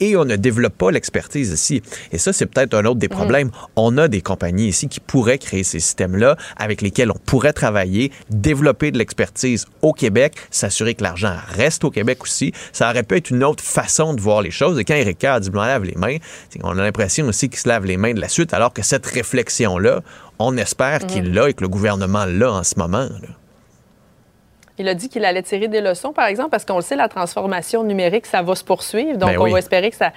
et 0.00 0.16
on 0.16 0.24
ne 0.24 0.36
développe 0.36 0.76
pas 0.76 0.90
l'expertise 0.90 1.50
ici. 1.50 1.82
Et 2.12 2.18
ça, 2.18 2.32
c'est 2.32 2.46
peut-être 2.46 2.74
un 2.74 2.84
autre 2.84 2.98
des 2.98 3.08
problèmes. 3.08 3.50
On 3.76 3.96
a 3.96 4.08
des 4.08 4.20
compagnies 4.20 4.68
ici 4.68 4.88
qui 4.88 5.00
pourraient 5.00 5.38
créer 5.38 5.62
ces 5.62 5.80
systèmes-là 5.80 6.36
avec 6.56 6.82
lesquels 6.82 7.10
on 7.10 7.18
pourrait 7.24 7.52
travailler, 7.52 8.10
développer 8.30 8.90
de 8.90 8.98
l'expertise 8.98 9.66
au 9.82 9.92
Québec, 9.92 10.34
s'assurer 10.50 10.94
que 10.94 11.02
l'argent 11.02 11.36
reste 11.48 11.84
au 11.84 11.90
Québec 11.90 12.22
aussi. 12.22 12.52
Ça 12.72 12.90
aurait 12.90 13.04
pu 13.04 13.16
être 13.16 13.30
une 13.30 13.44
autre 13.44 13.62
façon 13.62 14.14
de 14.14 14.20
voir 14.20 14.42
les 14.42 14.50
choses. 14.50 14.78
Et 14.78 14.84
quand 14.84 14.94
Eric 14.94 15.22
a 15.24 15.40
dit, 15.40 15.50
lave 15.54 15.84
les 15.84 15.94
mains, 15.94 16.16
on 16.62 16.76
a 16.78 16.82
l'impression 16.82 17.26
aussi 17.26 17.48
qu'il 17.48 17.58
se 17.58 17.68
lave 17.68 17.84
les 17.84 17.96
mains 17.96 18.14
de 18.14 18.20
la 18.20 18.28
suite, 18.28 18.52
alors 18.52 18.72
que 18.72 18.82
cette 18.82 19.06
réflexion-là, 19.06 20.00
on 20.38 20.56
espère 20.56 21.06
qu'il 21.06 21.32
l'a 21.32 21.48
et 21.48 21.54
que 21.54 21.62
le 21.62 21.68
gouvernement 21.68 22.24
l'a 22.24 22.52
en 22.52 22.64
ce 22.64 22.74
moment. 22.78 23.08
Il 24.76 24.88
a 24.88 24.94
dit 24.94 25.08
qu'il 25.08 25.24
allait 25.24 25.42
tirer 25.42 25.68
des 25.68 25.80
leçons, 25.80 26.12
par 26.12 26.26
exemple, 26.26 26.50
parce 26.50 26.64
qu'on 26.64 26.74
le 26.76 26.82
sait, 26.82 26.96
la 26.96 27.08
transformation 27.08 27.84
numérique, 27.84 28.26
ça 28.26 28.42
va 28.42 28.56
se 28.56 28.64
poursuivre. 28.64 29.16
Donc, 29.16 29.30
Ben 29.30 29.38
on 29.38 29.44
oui. 29.44 29.52
va 29.52 29.60
espérer 29.60 29.88
que 29.90 29.96
ça 29.96 30.10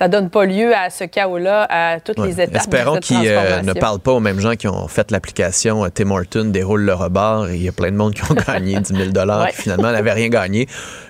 ne 0.00 0.06
donne 0.08 0.30
pas 0.30 0.46
lieu 0.46 0.74
à 0.74 0.88
ce 0.88 1.04
chaos-là 1.04 1.66
à 1.68 2.00
toutes 2.00 2.18
Ouais. 2.18 2.28
les 2.28 2.40
étapes. 2.40 2.56
Espérons 2.56 3.00
qu'ils 3.00 3.18
euh, 3.26 3.60
ne 3.60 3.74
parlent 3.74 3.98
pas 4.00 4.12
aux 4.12 4.20
mêmes 4.20 4.40
gens 4.40 4.54
qui 4.54 4.66
ont 4.66 4.88
fait 4.88 5.10
l'application 5.10 5.84
euh, 5.84 5.88
Tim 5.92 6.10
Horton 6.10 6.46
déroule 6.46 6.82
le 6.82 6.94
rebord 6.94 7.48
et 7.48 7.56
il 7.56 7.62
y 7.62 7.68
a 7.68 7.72
plein 7.72 7.90
de 7.90 7.96
monde 7.96 8.14
qui 8.14 8.22
ont 8.30 8.34
gagné 8.48 8.80
10 8.80 8.94
000 8.94 9.10
Ouais. 9.10 9.48
puis 9.52 9.62
finalement 9.64 9.92
n'avaient 9.92 10.12
rien 10.12 10.28
gagné. 10.30 10.66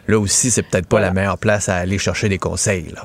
Là 0.08 0.18
aussi, 0.18 0.50
c'est 0.50 0.62
peut-être 0.64 0.86
pas 0.88 0.96
Voilà. 0.96 1.06
la 1.08 1.12
meilleure 1.12 1.38
place 1.38 1.68
à 1.68 1.76
aller 1.76 1.98
chercher 1.98 2.28
des 2.28 2.38
conseils. 2.38 2.90
Là. 2.94 3.02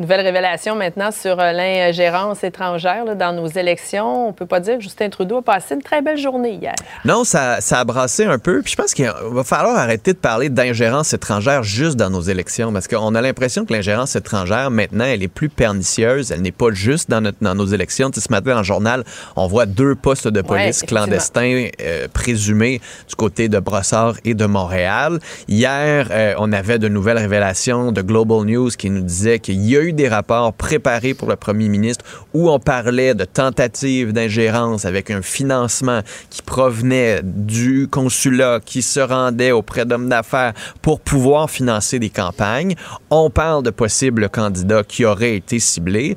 Nouvelle 0.00 0.20
révélation 0.20 0.76
maintenant 0.76 1.10
sur 1.10 1.40
euh, 1.40 1.50
l'ingérence 1.50 2.44
étrangère 2.44 3.04
là, 3.04 3.16
dans 3.16 3.32
nos 3.32 3.48
élections. 3.48 4.28
On 4.28 4.32
peut 4.32 4.46
pas 4.46 4.60
dire 4.60 4.76
que 4.76 4.82
Justin 4.82 5.08
Trudeau 5.08 5.38
a 5.38 5.42
passé 5.42 5.74
une 5.74 5.82
très 5.82 6.02
belle 6.02 6.18
journée 6.18 6.52
hier. 6.52 6.74
Non, 7.04 7.24
ça, 7.24 7.60
ça 7.60 7.80
a 7.80 7.84
brassé 7.84 8.24
un 8.24 8.38
peu. 8.38 8.62
Puis 8.62 8.72
je 8.72 8.76
pense 8.76 8.94
qu'il 8.94 9.10
va 9.10 9.42
falloir 9.42 9.76
arrêter 9.76 10.12
de 10.12 10.18
parler 10.18 10.50
d'ingérence 10.50 11.12
étrangère 11.14 11.64
juste 11.64 11.96
dans 11.96 12.10
nos 12.10 12.20
élections 12.20 12.72
parce 12.72 12.86
qu'on 12.86 13.12
a 13.16 13.20
l'impression 13.20 13.64
que 13.64 13.72
l'ingérence 13.72 14.14
étrangère, 14.14 14.70
maintenant, 14.70 15.04
elle 15.04 15.24
est 15.24 15.26
plus 15.26 15.48
pernicieuse. 15.48 16.30
Elle 16.30 16.42
n'est 16.42 16.52
pas 16.52 16.70
juste 16.70 17.10
dans, 17.10 17.20
notre, 17.20 17.38
dans 17.40 17.56
nos 17.56 17.66
élections. 17.66 18.10
Tu 18.10 18.20
sais, 18.20 18.28
ce 18.28 18.32
matin, 18.32 18.52
dans 18.52 18.58
le 18.58 18.62
journal, 18.62 19.02
on 19.34 19.48
voit 19.48 19.66
deux 19.66 19.96
postes 19.96 20.28
de 20.28 20.42
police 20.42 20.82
clandestins 20.82 21.70
euh, 21.82 22.06
présumés 22.12 22.80
du 23.08 23.16
côté 23.16 23.48
de 23.48 23.58
Brossard 23.58 24.14
et 24.24 24.34
de 24.34 24.46
Montréal. 24.46 25.18
Hier, 25.48 26.06
euh, 26.12 26.34
on 26.38 26.52
avait 26.52 26.78
de 26.78 26.86
nouvelles 26.86 27.18
révélations 27.18 27.90
de 27.90 28.00
Global 28.00 28.44
News 28.44 28.70
qui 28.70 28.90
nous 28.90 29.02
disaient 29.02 29.40
qu'il 29.40 29.64
y 29.64 29.76
a 29.76 29.80
eu 29.80 29.87
des 29.92 30.08
rapports 30.08 30.52
préparés 30.52 31.14
pour 31.14 31.28
le 31.28 31.36
premier 31.36 31.68
ministre 31.68 32.04
où 32.34 32.50
on 32.50 32.58
parlait 32.58 33.14
de 33.14 33.24
tentatives 33.24 34.12
d'ingérence 34.12 34.84
avec 34.84 35.10
un 35.10 35.22
financement 35.22 36.00
qui 36.30 36.42
provenait 36.42 37.20
du 37.22 37.88
consulat 37.88 38.60
qui 38.64 38.82
se 38.82 39.00
rendait 39.00 39.52
auprès 39.52 39.84
d'hommes 39.84 40.08
d'affaires 40.08 40.54
pour 40.82 41.00
pouvoir 41.00 41.50
financer 41.50 41.98
des 41.98 42.10
campagnes. 42.10 42.74
On 43.10 43.30
parle 43.30 43.62
de 43.62 43.70
possibles 43.70 44.28
candidats 44.28 44.84
qui 44.84 45.04
auraient 45.04 45.36
été 45.36 45.58
ciblés. 45.58 46.16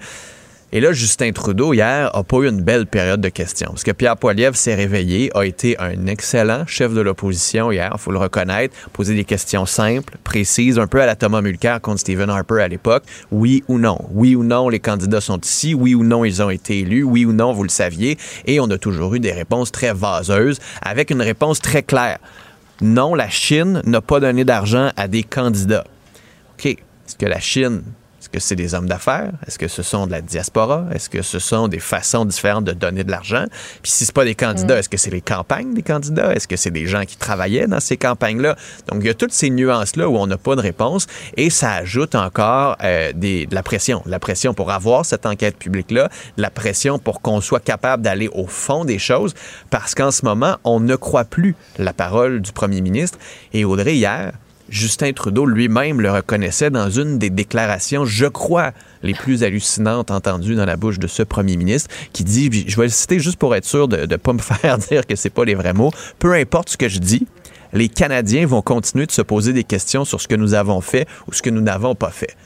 Et 0.73 0.79
là, 0.79 0.93
Justin 0.93 1.33
Trudeau, 1.33 1.73
hier, 1.73 2.09
a 2.15 2.23
pas 2.23 2.37
eu 2.37 2.47
une 2.47 2.61
belle 2.61 2.85
période 2.85 3.19
de 3.19 3.27
questions. 3.27 3.71
Parce 3.71 3.83
que 3.83 3.91
Pierre 3.91 4.15
Poilievre 4.15 4.55
s'est 4.55 4.73
réveillé, 4.73 5.29
a 5.35 5.45
été 5.45 5.77
un 5.79 6.05
excellent 6.05 6.65
chef 6.65 6.93
de 6.93 7.01
l'opposition 7.01 7.71
hier, 7.73 7.91
il 7.93 7.99
faut 7.99 8.11
le 8.11 8.17
reconnaître, 8.17 8.73
poser 8.93 9.13
des 9.13 9.25
questions 9.25 9.65
simples, 9.65 10.17
précises, 10.23 10.79
un 10.79 10.87
peu 10.87 11.01
à 11.01 11.05
la 11.05 11.17
Thomas 11.17 11.41
Mulcair 11.41 11.81
contre 11.81 11.99
Stephen 11.99 12.29
Harper 12.29 12.61
à 12.61 12.69
l'époque. 12.69 13.03
Oui 13.31 13.65
ou 13.67 13.79
non? 13.79 13.97
Oui 14.11 14.35
ou 14.35 14.45
non, 14.45 14.69
les 14.69 14.79
candidats 14.79 15.19
sont 15.19 15.41
ici? 15.41 15.73
Oui 15.73 15.93
ou 15.93 16.03
non, 16.03 16.23
ils 16.23 16.41
ont 16.41 16.49
été 16.49 16.79
élus? 16.79 17.03
Oui 17.03 17.25
ou 17.25 17.33
non, 17.33 17.51
vous 17.51 17.63
le 17.63 17.69
saviez? 17.69 18.17
Et 18.45 18.61
on 18.61 18.69
a 18.69 18.77
toujours 18.77 19.13
eu 19.15 19.19
des 19.19 19.33
réponses 19.33 19.73
très 19.73 19.93
vaseuses, 19.93 20.59
avec 20.81 21.09
une 21.09 21.21
réponse 21.21 21.59
très 21.59 21.83
claire. 21.83 22.19
Non, 22.79 23.13
la 23.13 23.29
Chine 23.29 23.81
n'a 23.85 23.99
pas 23.99 24.21
donné 24.21 24.45
d'argent 24.45 24.89
à 24.95 25.09
des 25.09 25.23
candidats. 25.23 25.85
OK. 26.53 26.65
Est-ce 26.65 27.15
que 27.17 27.25
la 27.25 27.41
Chine, 27.41 27.83
que 28.31 28.39
c'est 28.39 28.55
des 28.55 28.73
hommes 28.73 28.87
d'affaires? 28.87 29.31
Est-ce 29.45 29.59
que 29.59 29.67
ce 29.67 29.83
sont 29.83 30.07
de 30.07 30.11
la 30.11 30.21
diaspora? 30.21 30.85
Est-ce 30.93 31.09
que 31.09 31.21
ce 31.21 31.39
sont 31.39 31.67
des 31.67 31.79
façons 31.79 32.25
différentes 32.25 32.65
de 32.65 32.71
donner 32.71 33.03
de 33.03 33.11
l'argent? 33.11 33.45
Puis 33.81 33.91
si 33.91 34.05
c'est 34.05 34.15
pas 34.15 34.25
des 34.25 34.35
candidats, 34.35 34.79
est-ce 34.79 34.89
que 34.89 34.97
c'est 34.97 35.11
les 35.11 35.21
campagnes 35.21 35.73
des 35.73 35.83
candidats? 35.83 36.33
Est-ce 36.33 36.47
que 36.47 36.55
c'est 36.55 36.71
des 36.71 36.87
gens 36.87 37.05
qui 37.05 37.17
travaillaient 37.17 37.67
dans 37.67 37.79
ces 37.79 37.97
campagnes-là? 37.97 38.55
Donc, 38.87 38.99
il 39.01 39.07
y 39.07 39.09
a 39.09 39.13
toutes 39.13 39.33
ces 39.33 39.49
nuances-là 39.49 40.09
où 40.09 40.17
on 40.17 40.27
n'a 40.27 40.37
pas 40.37 40.55
de 40.55 40.61
réponse 40.61 41.07
et 41.37 41.49
ça 41.49 41.73
ajoute 41.73 42.15
encore 42.15 42.77
euh, 42.83 43.11
des, 43.13 43.45
de 43.45 43.55
la 43.55 43.63
pression. 43.63 44.01
La 44.05 44.19
pression 44.19 44.53
pour 44.53 44.71
avoir 44.71 45.05
cette 45.05 45.25
enquête 45.25 45.57
publique-là, 45.57 46.09
la 46.37 46.49
pression 46.49 46.99
pour 46.99 47.21
qu'on 47.21 47.41
soit 47.41 47.59
capable 47.59 48.03
d'aller 48.03 48.29
au 48.33 48.47
fond 48.47 48.85
des 48.85 48.99
choses 48.99 49.33
parce 49.69 49.95
qu'en 49.95 50.11
ce 50.11 50.25
moment, 50.25 50.57
on 50.63 50.79
ne 50.79 50.95
croit 50.95 51.25
plus 51.25 51.55
la 51.77 51.93
parole 51.93 52.41
du 52.41 52.51
premier 52.51 52.81
ministre. 52.81 53.17
Et 53.53 53.65
Audrey, 53.65 53.95
hier, 53.95 54.33
Justin 54.71 55.11
Trudeau 55.11 55.45
lui-même 55.45 55.99
le 55.99 56.09
reconnaissait 56.09 56.69
dans 56.69 56.89
une 56.89 57.19
des 57.19 57.29
déclarations, 57.29 58.05
je 58.05 58.25
crois, 58.25 58.71
les 59.03 59.13
plus 59.13 59.43
hallucinantes 59.43 60.11
entendues 60.11 60.55
dans 60.55 60.65
la 60.65 60.77
bouche 60.77 60.97
de 60.97 61.07
ce 61.07 61.23
premier 61.23 61.57
ministre, 61.57 61.93
qui 62.13 62.23
dit, 62.23 62.65
je 62.67 62.77
vais 62.77 62.83
le 62.83 62.89
citer 62.89 63.19
juste 63.19 63.37
pour 63.37 63.53
être 63.53 63.65
sûr 63.65 63.89
de 63.89 64.05
ne 64.05 64.15
pas 64.15 64.31
me 64.31 64.39
faire 64.41 64.77
dire 64.77 65.05
que 65.05 65.17
c'est 65.17 65.29
pas 65.29 65.43
les 65.43 65.55
vrais 65.55 65.73
mots, 65.73 65.91
peu 66.19 66.33
importe 66.33 66.69
ce 66.69 66.77
que 66.77 66.87
je 66.87 66.99
dis, 66.99 67.27
les 67.73 67.89
Canadiens 67.89 68.45
vont 68.45 68.61
continuer 68.61 69.05
de 69.05 69.11
se 69.11 69.21
poser 69.21 69.51
des 69.51 69.65
questions 69.65 70.05
sur 70.05 70.21
ce 70.21 70.27
que 70.29 70.35
nous 70.35 70.53
avons 70.53 70.79
fait 70.79 71.05
ou 71.27 71.33
ce 71.33 71.41
que 71.41 71.49
nous 71.49 71.61
n'avons 71.61 71.93
pas 71.93 72.11
fait. 72.11 72.37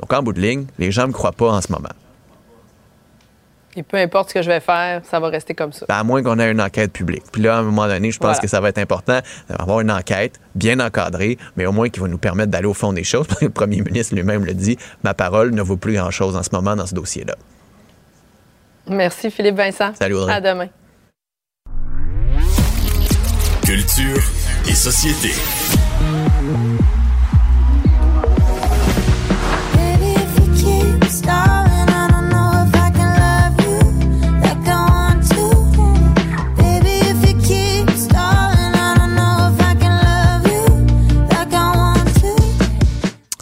Donc, 0.00 0.10
en 0.12 0.22
bout 0.22 0.32
de 0.32 0.40
ligne, 0.40 0.64
les 0.78 0.90
gens 0.90 1.02
ne 1.02 1.08
me 1.08 1.12
croient 1.12 1.32
pas 1.32 1.50
en 1.50 1.60
ce 1.60 1.70
moment. 1.70 1.90
Et 3.76 3.82
peu 3.82 3.96
importe 3.98 4.30
ce 4.30 4.34
que 4.34 4.42
je 4.42 4.48
vais 4.48 4.60
faire, 4.60 5.02
ça 5.04 5.20
va 5.20 5.28
rester 5.28 5.54
comme 5.54 5.72
ça. 5.72 5.86
Ben, 5.88 5.96
à 5.96 6.02
moins 6.02 6.22
qu'on 6.22 6.38
ait 6.40 6.50
une 6.50 6.60
enquête 6.60 6.92
publique. 6.92 7.24
Puis 7.30 7.42
là, 7.42 7.56
à 7.56 7.58
un 7.60 7.62
moment 7.62 7.86
donné, 7.86 8.10
je 8.10 8.18
pense 8.18 8.26
Voilà. 8.28 8.40
que 8.40 8.48
ça 8.48 8.60
va 8.60 8.70
être 8.70 8.78
important 8.78 9.20
d'avoir 9.48 9.80
une 9.80 9.90
enquête 9.92 10.40
bien 10.54 10.80
encadrée, 10.80 11.38
mais 11.56 11.66
au 11.66 11.72
moins 11.72 11.88
qui 11.88 12.00
va 12.00 12.08
nous 12.08 12.18
permettre 12.18 12.50
d'aller 12.50 12.66
au 12.66 12.74
fond 12.74 12.92
des 12.92 13.04
choses. 13.04 13.26
Parce 13.26 13.40
que 13.40 13.44
le 13.44 13.50
premier 13.52 13.80
ministre 13.82 14.14
lui-même 14.14 14.44
le 14.44 14.54
dit, 14.54 14.76
ma 15.04 15.14
parole 15.14 15.50
ne 15.52 15.62
vaut 15.62 15.76
plus 15.76 15.94
grand-chose 15.94 16.34
en 16.36 16.42
ce 16.42 16.50
moment 16.52 16.74
dans 16.74 16.86
ce 16.86 16.94
dossier-là. 16.94 17.34
Merci 18.88 19.30
Philippe 19.30 19.56
Vincent. 19.56 19.92
Salut, 19.98 20.14
Audrey. 20.14 20.32
À 20.32 20.40
demain. 20.40 20.68
Culture 23.64 24.22
et 24.66 24.74
société. 24.74 25.34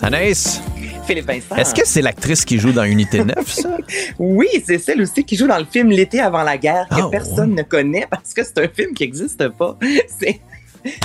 Anaïs, 0.06 0.60
Philippe 1.04 1.26
Vincent. 1.26 1.56
est-ce 1.56 1.74
que 1.74 1.84
c'est 1.84 2.00
l'actrice 2.00 2.44
qui 2.44 2.60
joue 2.60 2.70
dans 2.70 2.84
Unité 2.84 3.24
9, 3.24 3.34
ça? 3.52 3.76
Oui, 4.20 4.46
c'est 4.64 4.78
celle 4.78 5.02
aussi 5.02 5.24
qui 5.24 5.34
joue 5.36 5.48
dans 5.48 5.58
le 5.58 5.64
film 5.64 5.90
L'été 5.90 6.20
avant 6.20 6.44
la 6.44 6.56
guerre 6.56 6.86
que 6.88 6.94
Ah, 7.02 7.08
personne 7.10 7.56
ne 7.56 7.62
connaît 7.62 8.06
parce 8.08 8.32
que 8.32 8.44
c'est 8.44 8.56
un 8.58 8.68
film 8.68 8.94
qui 8.94 9.02
n'existe 9.02 9.48
pas. 9.48 9.76
C'est 10.20 10.40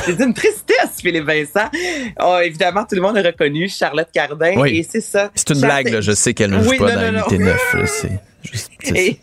c'est 0.05 0.19
une 0.19 0.35
tristesse, 0.35 1.01
Philippe 1.01 1.25
Vincent. 1.25 1.67
Oh, 2.23 2.37
évidemment, 2.43 2.85
tout 2.87 2.93
le 2.93 3.01
monde 3.01 3.17
a 3.17 3.23
reconnu 3.23 3.67
Charlotte 3.67 4.09
Cardin 4.13 4.53
Oui. 4.57 4.77
et 4.77 4.83
c'est 4.87 5.01
ça. 5.01 5.31
C'est 5.33 5.49
une 5.49 5.61
blague, 5.61 5.87
là. 5.89 6.01
je 6.01 6.11
sais 6.11 6.35
qu'elle 6.35 6.51
ne 6.51 6.61
joue 6.61 6.69
Oui, 6.69 6.77
pas 6.77 6.93
non, 6.95 7.01
dans 7.01 7.11
non, 7.13 7.19
non. 7.21 7.27
Unité 7.31 7.37
9. 7.43 7.73
là. 7.73 7.85
Juste- 8.43 8.69
Et- 8.93 9.17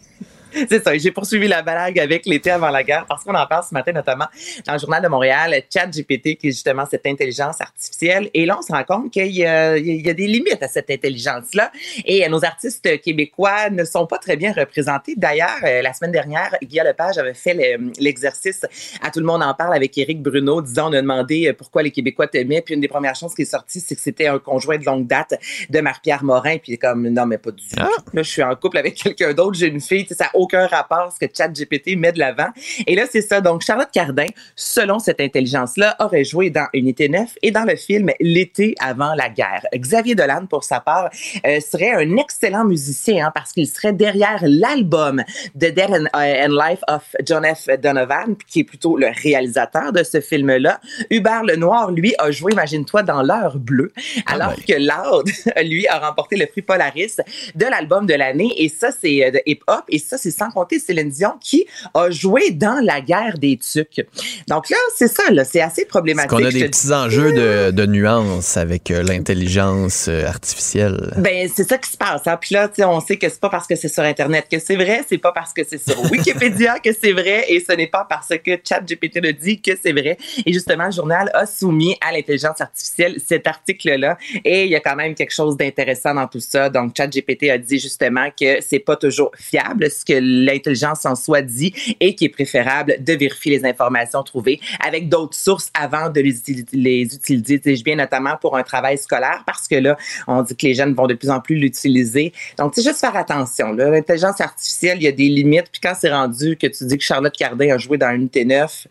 C'est 0.68 0.83
ça, 0.83 0.97
j'ai 0.97 1.11
poursuivi 1.11 1.49
la 1.49 1.62
blague 1.62 1.99
avec 1.99 2.27
l'été 2.27 2.51
avant 2.51 2.71
la 2.71 2.83
guerre 2.83 3.07
parce 3.09 3.25
qu'on 3.25 3.35
en 3.35 3.47
parle 3.47 3.64
ce 3.68 3.75
matin 3.75 3.92
notamment 3.92 4.27
dans 4.66 4.73
le 4.75 4.79
journal 4.79 5.03
de 5.03 5.09
Montréal, 5.09 5.55
ChatGPT 5.73 6.37
qui 6.37 6.49
est 6.49 6.53
justement 6.53 6.85
cette 6.90 7.07
intelligence 7.07 7.61
artificielle. 7.61 8.31
Et 8.35 8.44
là, 8.47 8.57
on 8.59 8.62
se 8.62 8.73
rend 8.73 8.85
compte 8.85 9.11
qu'il 9.12 9.31
y, 9.35 9.44
a- 9.44 9.77
il 9.77 10.05
y 10.07 10.11
a 10.11 10.14
des 10.14 10.27
limites 10.27 10.62
à 10.62 10.68
cette 10.68 10.90
intelligence-là. 10.90 11.71
Et 12.05 12.25
euh, 12.25 12.29
nos 12.29 12.44
artistes 12.44 13.01
québécois 13.01 13.71
ne 13.71 13.85
sont 13.85 14.07
pas 14.07 14.18
très 14.18 14.37
bien 14.37 14.53
représentés. 14.53 15.14
D'ailleurs, 15.16 15.59
euh, 15.64 15.83
la 15.83 15.92
semaine 15.92 16.12
dernière, 16.12 16.55
Guy 16.62 16.79
Lepage 16.85 17.18
avait 17.18 17.35
fait 17.35 17.55
le- 17.55 17.92
l'exercice 18.01 18.64
à 19.03 19.11
Tout 19.11 19.21
le 19.21 19.27
monde 19.27 19.42
en 19.42 19.55
parle 19.55 19.75
avec 19.75 19.97
Éric 19.99 20.23
Bruno, 20.23 20.61
disant, 20.62 20.90
on 20.90 20.92
a 20.92 21.01
demandé 21.01 21.49
euh, 21.49 21.53
pourquoi 21.53 21.83
les 21.83 21.90
Québécois 21.90 22.27
t'aimaient. 22.27 22.62
Puis 22.62 22.75
une 22.75 22.81
des 22.81 22.88
premières 22.88 23.14
choses 23.14 23.35
qui 23.35 23.42
est 23.42 23.47
sortie, 23.47 23.81
c'est 23.81 23.94
que 23.94 24.01
c'était 24.01 24.27
un 24.27 24.38
conjoint 24.38 24.77
de 24.79 24.85
longue 24.85 25.07
date 25.07 25.35
de 25.71 25.81
Marie-Pierre 25.81 26.25
Morin. 26.25 26.59
Puis 26.59 26.79
comme, 26.79 27.09
non, 27.09 27.27
mais 27.27 27.38
pas 27.38 27.51
du 27.51 27.64
Ah. 27.77 27.88
tout. 27.97 28.16
Là, 28.16 28.23
je 28.23 28.31
suis 28.31 28.42
en 28.42 28.55
couple 28.55 28.79
avec 28.79 28.94
quelqu'un 28.97 29.33
d'autre, 29.33 29.59
j'ai 29.59 29.66
une 29.68 29.81
fille, 29.81 30.03
tu 30.05 30.09
sais, 30.09 30.14
ça 30.14 30.25
n'a 30.25 30.31
aucun 30.49 30.67
rapport 30.67 31.13
ce 31.13 31.25
que 31.25 31.31
ChatGPT 31.33 31.97
met 31.97 32.13
de 32.13 32.19
l'avant. 32.19 32.49
Et 32.87 32.95
là, 32.95 33.05
c'est 33.11 33.21
ça. 33.21 33.41
Donc, 33.43 33.61
Charlotte 33.61 33.91
Cardin, 33.93 34.27
selon 34.57 34.99
cette 34.99 35.21
intelligence-là, 35.21 35.95
aurait 36.01 36.25
joué 36.25 36.49
dans 36.49 36.67
Unité 36.73 37.09
9 37.09 37.35
et 37.43 37.51
dans 37.51 37.65
le 37.65 37.77
film 37.77 38.11
L'été 38.19 38.75
avant 38.81 39.15
la 39.15 39.29
guerre. 39.29 39.67
Xavier 39.75 40.15
Dolan, 40.15 40.47
pour 40.47 40.65
sa 40.65 40.81
part, 40.81 41.11
euh, 41.47 41.61
serait 41.61 41.91
un 41.91 42.17
excellent 42.17 42.65
musicien 42.65 43.27
hein, 43.27 43.33
parce 43.35 43.53
qu'il 43.53 43.69
serait 43.69 43.93
derrière 43.93 44.43
l'album 44.43 45.23
The 45.55 45.73
Dead 45.73 45.91
and, 45.91 46.07
uh, 46.15 46.47
and 46.47 46.53
Life 46.53 46.81
of 46.89 47.03
John 47.25 47.45
F. 47.45 47.69
Donovan, 47.81 48.37
qui 48.47 48.61
est 48.61 48.65
plutôt 48.65 48.97
le 48.97 49.09
réalisateur 49.23 49.93
de 49.93 50.03
ce 50.03 50.21
film-là. 50.21 50.81
Hubert 51.11 51.45
Lenoir, 51.45 51.91
lui, 51.91 52.15
a 52.19 52.31
joué, 52.31 52.53
imagine-toi, 52.53 53.03
dans 53.03 53.23
L'heure 53.23 53.59
bleue, 53.59 53.93
alors 54.27 54.55
ben. 54.57 54.65
que 54.67 54.81
Loud, 54.81 55.29
lui, 55.69 55.87
a 55.89 55.99
remporté 55.99 56.37
le 56.37 56.47
prix 56.47 56.63
Polaris 56.63 57.17
de 57.55 57.67
l'album 57.67 58.07
de 58.07 58.15
l'année. 58.15 58.53
Et 58.57 58.69
ça, 58.69 58.91
c'est 58.91 59.27
euh, 59.27 59.31
de 59.31 59.43
hip-hop. 59.45 59.85
Et 59.89 59.99
ça, 59.99 60.17
c'est 60.17 60.28
sans 60.31 60.51
compter 60.51 60.79
Céline 60.79 61.11
Dion 61.11 61.35
qui 61.41 61.67
a 61.95 62.11
joué 62.11 62.51
dans 62.51 62.83
La 62.85 63.01
guerre 63.01 63.38
des 63.38 63.59
tucs. 63.59 64.07
Donc 64.49 64.71
là, 64.71 64.77
c'est 64.97 65.09
ça, 65.09 65.31
là. 65.31 65.45
C'est 65.45 65.61
assez 65.61 65.83
Est-ce 65.83 65.88
problématique. 65.88 66.31
qu'on 66.31 66.45
a 66.45 66.51
des 66.51 66.69
petits 66.69 66.93
enjeux 66.93 67.33
de, 67.33 67.71
de 67.71 67.87
nuances 67.87 68.57
avec 68.57 68.91
euh, 68.91 69.03
l'intelligence 69.03 70.07
euh, 70.09 70.27
artificielle? 70.27 71.14
Ben, 71.17 71.49
c'est 71.55 71.69
ça 71.69 71.79
qui 71.79 71.91
se 71.91 71.97
passe. 71.97 72.27
Hein? 72.27 72.38
Puis 72.41 72.55
là, 72.55 72.71
on 72.81 73.01
sait 73.01 73.17
que 73.17 73.29
c'est 73.29 73.41
pas 73.41 73.51
parce 73.51 73.67
que 73.67 73.77
c'est 73.77 73.88
sur 73.88 74.03
Internet 74.03 74.47
que 74.51 74.59
c'est 74.59 74.77
vrai, 74.77 75.05
c'est 75.09 75.19
pas 75.19 75.33
parce 75.33 75.53
que 75.53 75.62
c'est 75.69 75.79
sur 75.79 76.01
Wikipédia 76.11 76.79
que 76.79 76.91
c'est 76.93 77.12
vrai, 77.12 77.45
et 77.49 77.61
ce 77.61 77.73
n'est 77.73 77.87
pas 77.87 78.07
parce 78.09 78.29
que 78.29 78.59
ChatGPT 78.62 79.21
le 79.23 79.33
dit 79.33 79.61
que 79.61 79.73
c'est 79.81 79.93
vrai. 79.93 80.17
Et 80.45 80.53
justement, 80.53 80.87
le 80.87 80.93
journal 80.93 81.31
a 81.35 81.46
soumis 81.46 81.96
à 82.00 82.13
l'intelligence 82.13 82.61
artificielle 82.61 83.17
cet 83.27 83.46
article-là, 83.46 84.19
et 84.44 84.65
il 84.65 84.71
y 84.71 84.77
a 84.77 84.81
quand 84.81 84.96
même 84.96 85.15
quelque 85.15 85.35
chose 85.35 85.57
d'intéressant 85.57 86.15
dans 86.15 86.27
tout 86.27 86.40
ça. 86.40 86.71
Donc, 86.71 86.92
ChatGPT 86.96 87.50
a 87.50 87.59
dit 87.59 87.79
justement 87.79 88.29
que 88.38 88.61
c'est 88.61 88.79
pas 88.79 88.96
toujours 88.96 89.31
fiable 89.37 89.90
ce 89.90 90.05
que 90.05 90.17
l'intelligence 90.21 91.04
en 91.06 91.14
soit 91.14 91.42
dit 91.42 91.75
et 92.00 92.14
qu'il 92.14 92.27
est 92.27 92.31
préférable 92.31 92.96
de 93.00 93.12
vérifier 93.14 93.58
les 93.58 93.64
informations 93.64 94.23
trouvées 94.23 94.60
avec 94.85 95.08
d'autres 95.08 95.37
sources 95.37 95.71
avant 95.75 96.10
de 96.10 96.21
les, 96.21 96.35
les 96.73 97.02
utiliser. 97.02 97.58
Dis-je 97.58 97.85
bien, 97.85 97.96
notamment 97.96 98.37
pour 98.40 98.56
un 98.56 98.62
travail 98.62 98.98
scolaire, 98.98 99.42
parce 99.46 99.69
que 99.69 99.77
là, 99.77 99.96
on 100.27 100.42
dit 100.42 100.56
que 100.56 100.66
les 100.66 100.75
jeunes 100.75 100.94
vont 100.94 101.06
de 101.06 101.14
plus 101.14 101.31
en 101.31 101.40
plus 101.40 101.56
l'utiliser. 101.56 102.33
Donc, 102.56 102.75
sais, 102.75 102.83
juste 102.83 103.00
faire 103.00 103.16
attention. 103.16 103.73
L'intelligence 103.73 104.40
artificielle, 104.40 104.98
il 104.98 105.04
y 105.04 105.08
a 105.08 105.12
des 105.12 105.29
limites. 105.29 105.69
Puis 105.71 105.81
quand 105.83 105.94
c'est 105.98 106.10
rendu 106.10 106.56
que 106.56 106.66
tu 106.66 106.85
dis 106.85 106.98
que 106.98 107.04
Charlotte 107.04 107.35
Cardin 107.37 107.75
a 107.75 107.79
joué 107.79 107.98
dans 107.98 108.10
Unité 108.10 108.44
9 108.44 108.87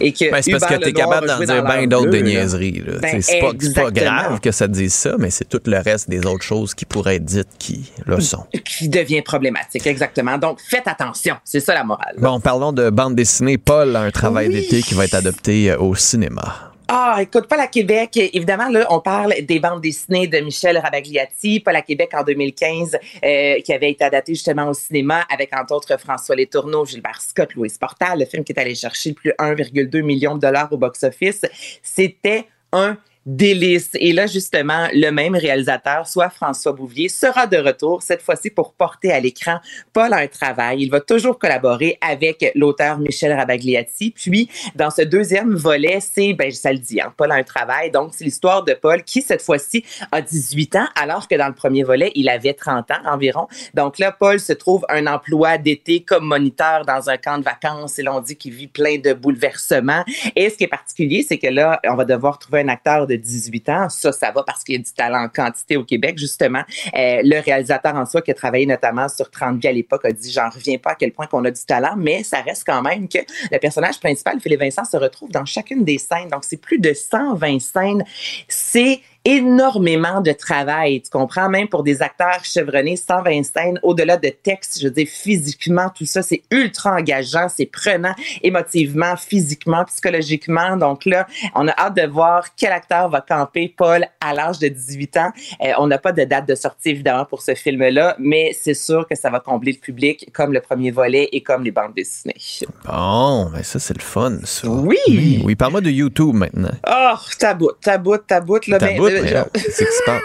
et 0.00 0.12
que 0.12 0.30
Ben, 0.30 0.42
c'est 0.42 0.52
parce 0.52 0.64
que 0.64 0.74
Hubert 0.74 0.80
t'es 0.80 0.90
Lenoir 0.92 1.08
capable 1.08 1.26
d'en 1.26 1.54
dire 1.54 1.64
bien 1.64 1.86
d'autres 1.86 2.10
de 2.10 2.18
niaiseries. 2.18 2.82
Ben, 3.00 3.16
Tu 3.16 3.22
c'est 3.22 3.40
pas, 3.74 3.90
grave 3.90 4.40
que 4.40 4.52
ça 4.52 4.66
te 4.66 4.72
dise 4.72 4.94
ça, 4.94 5.16
mais 5.18 5.30
c'est 5.30 5.48
tout 5.48 5.60
le 5.66 5.78
reste 5.78 6.08
des 6.08 6.24
autres 6.26 6.44
choses 6.44 6.74
qui 6.74 6.84
pourraient 6.84 7.16
être 7.16 7.24
dites 7.24 7.48
qui 7.58 7.92
le 8.04 8.20
sont. 8.20 8.44
qui 8.64 8.88
devient 8.88 9.22
problématique, 9.22 9.86
exactement. 9.86 10.38
Donc, 10.38 10.60
faites 10.60 10.86
attention. 10.86 11.36
C'est 11.44 11.60
ça 11.60 11.74
la 11.74 11.84
morale. 11.84 12.14
Bon, 12.18 12.40
parlons 12.40 12.72
de 12.72 12.90
bande 12.90 13.14
dessinée. 13.14 13.58
Paul 13.58 13.96
a 13.96 14.00
un 14.00 14.10
travail 14.10 14.48
d'été 14.48 14.82
qui 14.82 14.94
va 14.94 15.04
être 15.04 15.14
adopté 15.14 15.70
euh, 15.70 15.78
au 15.78 15.94
cinéma. 15.94 16.72
Ah, 16.88 17.18
écoute, 17.20 17.48
Paul 17.48 17.58
à 17.58 17.66
Québec, 17.66 18.16
évidemment, 18.16 18.68
là, 18.68 18.86
on 18.90 19.00
parle 19.00 19.34
des 19.42 19.58
bandes 19.58 19.80
dessinées 19.80 20.28
de 20.28 20.38
Michel 20.38 20.78
Rabagliati. 20.78 21.58
Paul 21.58 21.74
à 21.74 21.82
Québec 21.82 22.10
en 22.14 22.22
2015, 22.22 22.96
euh, 23.24 23.60
qui 23.60 23.72
avait 23.72 23.90
été 23.90 24.04
adapté 24.04 24.34
justement 24.34 24.68
au 24.68 24.72
cinéma 24.72 25.24
avec, 25.28 25.52
entre 25.52 25.74
autres, 25.74 25.98
François 25.98 26.36
Letourneau, 26.36 26.86
Gilbert 26.86 27.20
Scott, 27.20 27.54
Louis 27.54 27.72
Portal, 27.80 28.20
le 28.20 28.24
film 28.24 28.44
qui 28.44 28.52
est 28.52 28.60
allé 28.60 28.76
chercher 28.76 29.14
plus 29.14 29.32
1,2 29.36 30.00
million 30.02 30.36
de 30.36 30.40
dollars 30.40 30.72
au 30.72 30.76
box-office. 30.76 31.44
C'était 31.82 32.46
un 32.70 32.96
délice. 33.26 33.90
Et 33.94 34.12
là, 34.12 34.26
justement, 34.26 34.86
le 34.92 35.10
même 35.10 35.34
réalisateur, 35.34 36.06
soit 36.06 36.30
François 36.30 36.72
Bouvier, 36.72 37.08
sera 37.08 37.46
de 37.46 37.56
retour, 37.56 38.02
cette 38.02 38.22
fois-ci 38.22 38.50
pour 38.50 38.72
porter 38.72 39.12
à 39.12 39.20
l'écran 39.20 39.58
Paul 39.92 40.14
un 40.14 40.28
travail. 40.28 40.82
Il 40.82 40.90
va 40.90 41.00
toujours 41.00 41.38
collaborer 41.38 41.98
avec 42.00 42.52
l'auteur 42.54 42.98
Michel 42.98 43.32
Rabagliati. 43.32 44.12
Puis, 44.12 44.48
dans 44.76 44.90
ce 44.90 45.02
deuxième 45.02 45.54
volet, 45.54 45.98
c'est, 46.00 46.32
ben, 46.32 46.50
ça 46.52 46.72
le 46.72 46.78
dit, 46.78 47.00
hein, 47.00 47.12
Paul 47.16 47.32
un 47.32 47.42
travail. 47.42 47.90
Donc, 47.90 48.12
c'est 48.14 48.24
l'histoire 48.24 48.62
de 48.62 48.74
Paul 48.74 49.02
qui, 49.02 49.22
cette 49.22 49.42
fois-ci, 49.42 49.84
a 50.12 50.22
18 50.22 50.76
ans, 50.76 50.86
alors 50.94 51.26
que 51.26 51.34
dans 51.34 51.48
le 51.48 51.54
premier 51.54 51.82
volet, 51.82 52.12
il 52.14 52.28
avait 52.28 52.54
30 52.54 52.90
ans 52.92 53.00
environ. 53.06 53.48
Donc 53.74 53.98
là, 53.98 54.12
Paul 54.12 54.38
se 54.38 54.52
trouve 54.52 54.84
un 54.88 55.06
emploi 55.06 55.58
d'été 55.58 56.00
comme 56.00 56.24
moniteur 56.24 56.84
dans 56.84 57.10
un 57.10 57.16
camp 57.16 57.38
de 57.38 57.44
vacances. 57.44 57.98
Et 57.98 58.02
là, 58.02 58.14
on 58.14 58.20
dit 58.20 58.36
qu'il 58.36 58.52
vit 58.52 58.68
plein 58.68 58.98
de 58.98 59.12
bouleversements. 59.12 60.04
Et 60.36 60.48
ce 60.50 60.56
qui 60.56 60.64
est 60.64 60.68
particulier, 60.68 61.24
c'est 61.26 61.38
que 61.38 61.48
là, 61.48 61.80
on 61.88 61.94
va 61.94 62.04
devoir 62.04 62.38
trouver 62.38 62.60
un 62.60 62.68
acteur 62.68 63.06
de 63.06 63.15
18 63.16 63.68
ans. 63.68 63.88
Ça, 63.88 64.12
ça 64.12 64.30
va 64.30 64.42
parce 64.42 64.62
qu'il 64.64 64.76
y 64.76 64.78
a 64.78 64.82
du 64.82 64.92
talent 64.92 65.24
en 65.24 65.28
quantité 65.28 65.76
au 65.76 65.84
Québec, 65.84 66.18
justement. 66.18 66.62
Euh, 66.96 67.20
le 67.22 67.40
réalisateur 67.40 67.94
en 67.94 68.06
soi, 68.06 68.22
qui 68.22 68.30
a 68.30 68.34
travaillé 68.34 68.66
notamment 68.66 69.08
sur 69.08 69.30
30 69.30 69.60
vies 69.60 69.68
à 69.68 69.72
l'époque, 69.72 70.04
a 70.04 70.12
dit 70.12 70.30
J'en 70.30 70.48
reviens 70.48 70.78
pas 70.78 70.90
à 70.90 70.94
quel 70.94 71.12
point 71.12 71.26
qu'on 71.26 71.44
a 71.44 71.50
du 71.50 71.64
talent, 71.64 71.94
mais 71.96 72.22
ça 72.22 72.40
reste 72.40 72.64
quand 72.66 72.82
même 72.82 73.08
que 73.08 73.18
le 73.50 73.58
personnage 73.58 73.98
principal, 74.00 74.40
Philippe 74.40 74.60
Vincent, 74.60 74.84
se 74.84 74.96
retrouve 74.96 75.30
dans 75.30 75.44
chacune 75.44 75.84
des 75.84 75.98
scènes. 75.98 76.28
Donc, 76.30 76.44
c'est 76.44 76.56
plus 76.56 76.78
de 76.78 76.92
120 76.92 77.60
scènes. 77.60 78.04
C'est 78.48 79.00
énormément 79.26 80.20
de 80.20 80.30
travail. 80.30 81.02
Tu 81.02 81.10
comprends? 81.10 81.48
Même 81.48 81.66
pour 81.66 81.82
des 81.82 82.00
acteurs 82.00 82.44
chevronnés, 82.44 82.96
120 82.96 83.42
scènes, 83.42 83.80
au-delà 83.82 84.16
de 84.16 84.28
texte, 84.28 84.78
je 84.80 84.86
veux 84.86 84.92
dire, 84.92 85.08
physiquement, 85.08 85.90
tout 85.92 86.06
ça, 86.06 86.22
c'est 86.22 86.42
ultra 86.52 86.92
engageant, 86.94 87.48
c'est 87.48 87.66
prenant 87.66 88.14
émotivement, 88.42 89.16
physiquement, 89.16 89.84
psychologiquement. 89.84 90.76
Donc 90.76 91.04
là, 91.06 91.26
on 91.56 91.66
a 91.66 91.72
hâte 91.76 91.96
de 91.96 92.06
voir 92.06 92.54
quel 92.56 92.70
acteur 92.70 93.08
va 93.08 93.20
camper 93.20 93.74
Paul 93.76 94.06
à 94.20 94.32
l'âge 94.32 94.60
de 94.60 94.68
18 94.68 95.16
ans. 95.16 95.32
Euh, 95.60 95.72
on 95.78 95.88
n'a 95.88 95.98
pas 95.98 96.12
de 96.12 96.22
date 96.22 96.48
de 96.48 96.54
sortie, 96.54 96.90
évidemment, 96.90 97.24
pour 97.24 97.42
ce 97.42 97.56
film-là, 97.56 98.14
mais 98.20 98.52
c'est 98.58 98.74
sûr 98.74 99.08
que 99.08 99.16
ça 99.16 99.28
va 99.28 99.40
combler 99.40 99.72
le 99.72 99.78
public, 99.78 100.30
comme 100.32 100.52
le 100.52 100.60
premier 100.60 100.92
volet 100.92 101.28
et 101.32 101.42
comme 101.42 101.64
les 101.64 101.72
bandes 101.72 101.94
dessinées. 101.96 102.36
Bon, 102.84 103.50
ben 103.52 103.62
ça, 103.64 103.80
c'est 103.80 103.96
le 103.96 104.02
fun, 104.02 104.38
ça. 104.44 104.68
Oui! 104.68 105.42
Oui, 105.44 105.56
parle-moi 105.56 105.80
de 105.80 105.90
YouTube 105.90 106.34
maintenant. 106.34 106.70
Oh, 106.88 107.14
taboute, 107.40 107.80
taboute, 107.80 108.26
taboute. 108.28 108.68
Là, 108.68 108.78
ben, 108.78 108.96
bout, 109.22 109.26
euh, 109.36 109.44
mais, 109.54 109.60
je- 109.60 109.84
euh, 110.10 110.20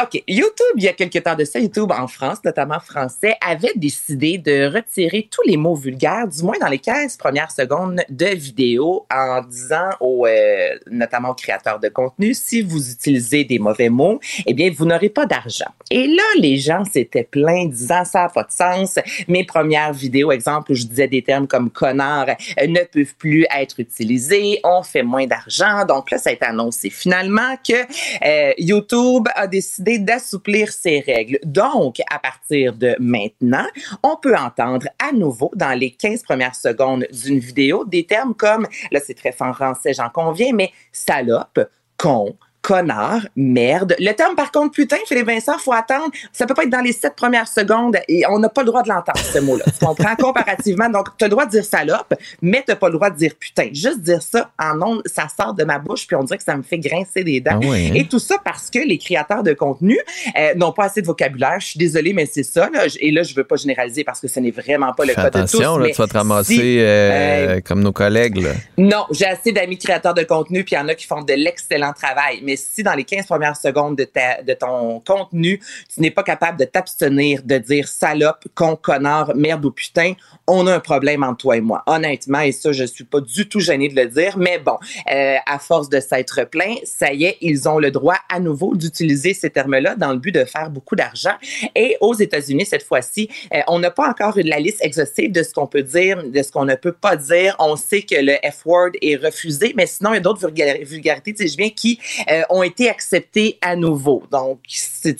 OK. 0.00 0.22
YouTube, 0.28 0.76
il 0.76 0.84
y 0.84 0.88
a 0.88 0.92
quelques 0.92 1.24
temps 1.24 1.34
de 1.34 1.44
ça, 1.44 1.58
YouTube 1.58 1.90
en 1.90 2.06
France, 2.06 2.38
notamment 2.44 2.78
français, 2.78 3.34
avait 3.40 3.72
décidé 3.74 4.38
de 4.38 4.72
retirer 4.72 5.28
tous 5.28 5.42
les 5.44 5.56
mots 5.56 5.74
vulgaires, 5.74 6.28
du 6.28 6.40
moins 6.44 6.56
dans 6.60 6.68
les 6.68 6.78
15 6.78 7.16
premières 7.16 7.50
secondes 7.50 8.00
de 8.08 8.26
vidéo, 8.26 9.06
en 9.12 9.40
disant 9.42 9.90
aux, 9.98 10.24
euh, 10.24 10.78
notamment 10.88 11.30
aux 11.30 11.34
créateurs 11.34 11.80
de 11.80 11.88
contenu, 11.88 12.32
si 12.32 12.62
vous 12.62 12.92
utilisez 12.92 13.42
des 13.42 13.58
mauvais 13.58 13.88
mots, 13.88 14.20
eh 14.46 14.54
bien, 14.54 14.70
vous 14.70 14.84
n'aurez 14.84 15.08
pas 15.08 15.26
d'argent. 15.26 15.70
Et 15.90 16.06
là, 16.06 16.22
les 16.38 16.58
gens 16.58 16.84
s'étaient 16.84 17.28
plaints, 17.28 17.66
disant 17.66 18.04
ça 18.04 18.22
n'a 18.22 18.28
pas 18.28 18.44
de 18.44 18.52
sens. 18.52 19.00
Mes 19.26 19.42
premières 19.42 19.92
vidéos, 19.92 20.30
exemple, 20.30 20.72
où 20.72 20.74
je 20.76 20.84
disais 20.84 21.08
des 21.08 21.22
termes 21.22 21.48
comme 21.48 21.70
connard, 21.70 22.28
euh, 22.28 22.66
ne 22.68 22.84
peuvent 22.84 23.16
plus 23.18 23.46
être 23.52 23.80
utilisés, 23.80 24.60
on 24.62 24.84
fait 24.84 25.02
moins 25.02 25.26
d'argent. 25.26 25.84
Donc 25.86 26.12
là, 26.12 26.18
ça 26.18 26.30
a 26.30 26.34
été 26.34 26.44
annoncé 26.44 26.88
finalement 26.88 27.56
que 27.66 27.74
euh, 28.24 28.52
YouTube 28.58 29.26
a 29.34 29.48
décidé 29.48 29.87
d'assouplir 29.96 30.70
ses 30.70 31.00
règles. 31.00 31.38
Donc, 31.44 32.00
à 32.10 32.18
partir 32.18 32.74
de 32.74 32.94
maintenant, 32.98 33.66
on 34.02 34.16
peut 34.16 34.36
entendre 34.36 34.86
à 34.98 35.12
nouveau 35.12 35.50
dans 35.54 35.72
les 35.78 35.92
15 35.92 36.22
premières 36.22 36.54
secondes 36.54 37.06
d'une 37.10 37.38
vidéo 37.38 37.84
des 37.86 38.04
termes 38.04 38.34
comme, 38.34 38.66
là 38.90 39.00
c'est 39.02 39.14
très 39.14 39.32
français, 39.32 39.94
j'en 39.94 40.10
conviens, 40.10 40.52
mais 40.52 40.72
salope, 40.92 41.60
con, 41.96 42.36
connard, 42.68 43.22
merde. 43.34 43.96
Le 43.98 44.12
terme, 44.12 44.34
par 44.36 44.52
contre, 44.52 44.72
putain, 44.72 44.98
Philippe 45.06 45.26
Vincent, 45.26 45.56
faut 45.56 45.72
attendre. 45.72 46.10
Ça 46.34 46.44
peut 46.44 46.52
pas 46.52 46.64
être 46.64 46.70
dans 46.70 46.82
les 46.82 46.92
sept 46.92 47.16
premières 47.16 47.48
secondes 47.48 47.96
et 48.08 48.24
on 48.28 48.38
n'a 48.38 48.50
pas 48.50 48.60
le 48.60 48.66
droit 48.66 48.82
de 48.82 48.90
l'entendre, 48.90 49.18
ce 49.18 49.38
mot-là. 49.38 49.64
Tu 49.64 49.86
comprends? 49.86 50.14
Comparativement. 50.18 50.90
Donc, 50.90 51.06
tu 51.16 51.24
as 51.24 51.28
le 51.28 51.30
droit 51.30 51.46
de 51.46 51.50
dire 51.52 51.64
salope, 51.64 52.12
mais 52.42 52.62
tu 52.68 52.76
pas 52.76 52.88
le 52.88 52.92
droit 52.92 53.08
de 53.08 53.16
dire 53.16 53.32
putain. 53.40 53.70
Juste 53.72 54.00
dire 54.02 54.20
ça 54.20 54.50
en 54.58 54.82
ondes, 54.82 55.02
ça 55.06 55.28
sort 55.34 55.54
de 55.54 55.64
ma 55.64 55.78
bouche, 55.78 56.06
puis 56.06 56.14
on 56.14 56.24
dirait 56.24 56.36
que 56.36 56.44
ça 56.44 56.58
me 56.58 56.62
fait 56.62 56.78
grincer 56.78 57.24
des 57.24 57.40
dents. 57.40 57.58
Ah 57.62 57.66
hein? 57.72 57.92
Et 57.94 58.04
tout 58.06 58.18
ça 58.18 58.36
parce 58.44 58.68
que 58.68 58.80
les 58.80 58.98
créateurs 58.98 59.42
de 59.42 59.54
contenu 59.54 59.98
euh, 60.36 60.54
n'ont 60.54 60.72
pas 60.72 60.84
assez 60.84 61.00
de 61.00 61.06
vocabulaire. 61.06 61.60
Je 61.60 61.68
suis 61.68 61.78
désolée, 61.78 62.12
mais 62.12 62.26
c'est 62.26 62.42
ça. 62.42 62.68
Là. 62.68 62.84
Et 63.00 63.10
là, 63.12 63.22
je 63.22 63.34
veux 63.34 63.44
pas 63.44 63.56
généraliser 63.56 64.04
parce 64.04 64.20
que 64.20 64.28
ce 64.28 64.40
n'est 64.40 64.50
vraiment 64.50 64.92
pas 64.92 65.06
le 65.06 65.14
Fais 65.14 65.22
cas 65.22 65.30
de 65.30 65.38
tous. 65.40 65.56
attention, 65.56 65.82
tu 65.86 65.92
vas 65.94 66.06
te 66.06 66.12
ramasser 66.18 66.54
si- 66.54 66.78
euh, 66.80 67.56
euh, 67.56 67.60
comme 67.64 67.80
nos 67.80 67.92
collègues. 67.92 68.42
Là. 68.42 68.50
non, 68.76 69.06
j'ai 69.10 69.24
assez 69.24 69.52
d'amis 69.52 69.78
créateurs 69.78 70.12
de 70.12 70.22
contenu, 70.24 70.64
puis 70.64 70.74
il 70.74 70.78
y 70.78 70.82
en 70.82 70.88
a 70.88 70.94
qui 70.94 71.06
font 71.06 71.22
de 71.22 71.32
l'excellent 71.32 71.94
travail. 71.94 72.40
Mais 72.42 72.57
si 72.58 72.82
dans 72.82 72.94
les 72.94 73.04
15 73.04 73.26
premières 73.26 73.56
secondes 73.56 73.96
de, 73.96 74.04
ta, 74.04 74.42
de 74.42 74.52
ton 74.54 75.00
contenu, 75.00 75.60
tu 75.92 76.00
n'es 76.00 76.10
pas 76.10 76.22
capable 76.22 76.58
de 76.58 76.64
t'abstenir 76.64 77.42
de 77.42 77.58
dire 77.58 77.88
salope, 77.88 78.44
con, 78.54 78.76
connard, 78.76 79.34
merde 79.34 79.64
ou 79.64 79.70
putain, 79.70 80.14
on 80.46 80.66
a 80.66 80.74
un 80.74 80.80
problème 80.80 81.22
entre 81.22 81.38
toi 81.38 81.56
et 81.56 81.60
moi. 81.60 81.82
Honnêtement, 81.86 82.40
et 82.40 82.52
ça, 82.52 82.72
je 82.72 82.84
suis 82.84 83.04
pas 83.04 83.20
du 83.20 83.48
tout 83.48 83.60
gênée 83.60 83.88
de 83.88 83.94
le 83.94 84.06
dire, 84.06 84.36
mais 84.38 84.58
bon, 84.58 84.76
euh, 85.10 85.36
à 85.46 85.58
force 85.58 85.88
de 85.88 86.00
s'être 86.00 86.44
plein, 86.44 86.74
ça 86.84 87.12
y 87.12 87.24
est, 87.24 87.36
ils 87.40 87.68
ont 87.68 87.78
le 87.78 87.90
droit 87.90 88.16
à 88.28 88.40
nouveau 88.40 88.74
d'utiliser 88.74 89.34
ces 89.34 89.50
termes-là 89.50 89.94
dans 89.94 90.12
le 90.12 90.18
but 90.18 90.32
de 90.32 90.44
faire 90.44 90.70
beaucoup 90.70 90.96
d'argent. 90.96 91.34
Et 91.74 91.96
aux 92.00 92.14
États-Unis, 92.14 92.66
cette 92.66 92.82
fois-ci, 92.82 93.28
euh, 93.54 93.60
on 93.68 93.78
n'a 93.78 93.90
pas 93.90 94.08
encore 94.08 94.34
la 94.36 94.58
liste 94.58 94.84
exhaustive 94.84 95.32
de 95.32 95.42
ce 95.42 95.52
qu'on 95.52 95.66
peut 95.66 95.82
dire, 95.82 96.22
de 96.24 96.42
ce 96.42 96.50
qu'on 96.50 96.64
ne 96.64 96.74
peut 96.74 96.92
pas 96.92 97.16
dire. 97.16 97.54
On 97.58 97.76
sait 97.76 98.02
que 98.02 98.16
le 98.16 98.34
F-word 98.50 98.90
est 99.02 99.16
refusé, 99.16 99.74
mais 99.76 99.86
sinon, 99.86 100.12
il 100.12 100.14
y 100.14 100.18
a 100.18 100.20
d'autres 100.20 100.48
vulga- 100.48 100.82
vulgarités, 100.84 101.34
tu 101.34 101.46
sais, 101.46 101.52
je 101.52 101.56
viens, 101.56 101.70
qui 101.70 101.98
euh, 102.30 102.37
ont 102.50 102.62
été 102.62 102.88
acceptées 102.90 103.58
à 103.62 103.76
nouveau. 103.76 104.22
Donc, 104.30 104.60
c'est, 104.68 105.16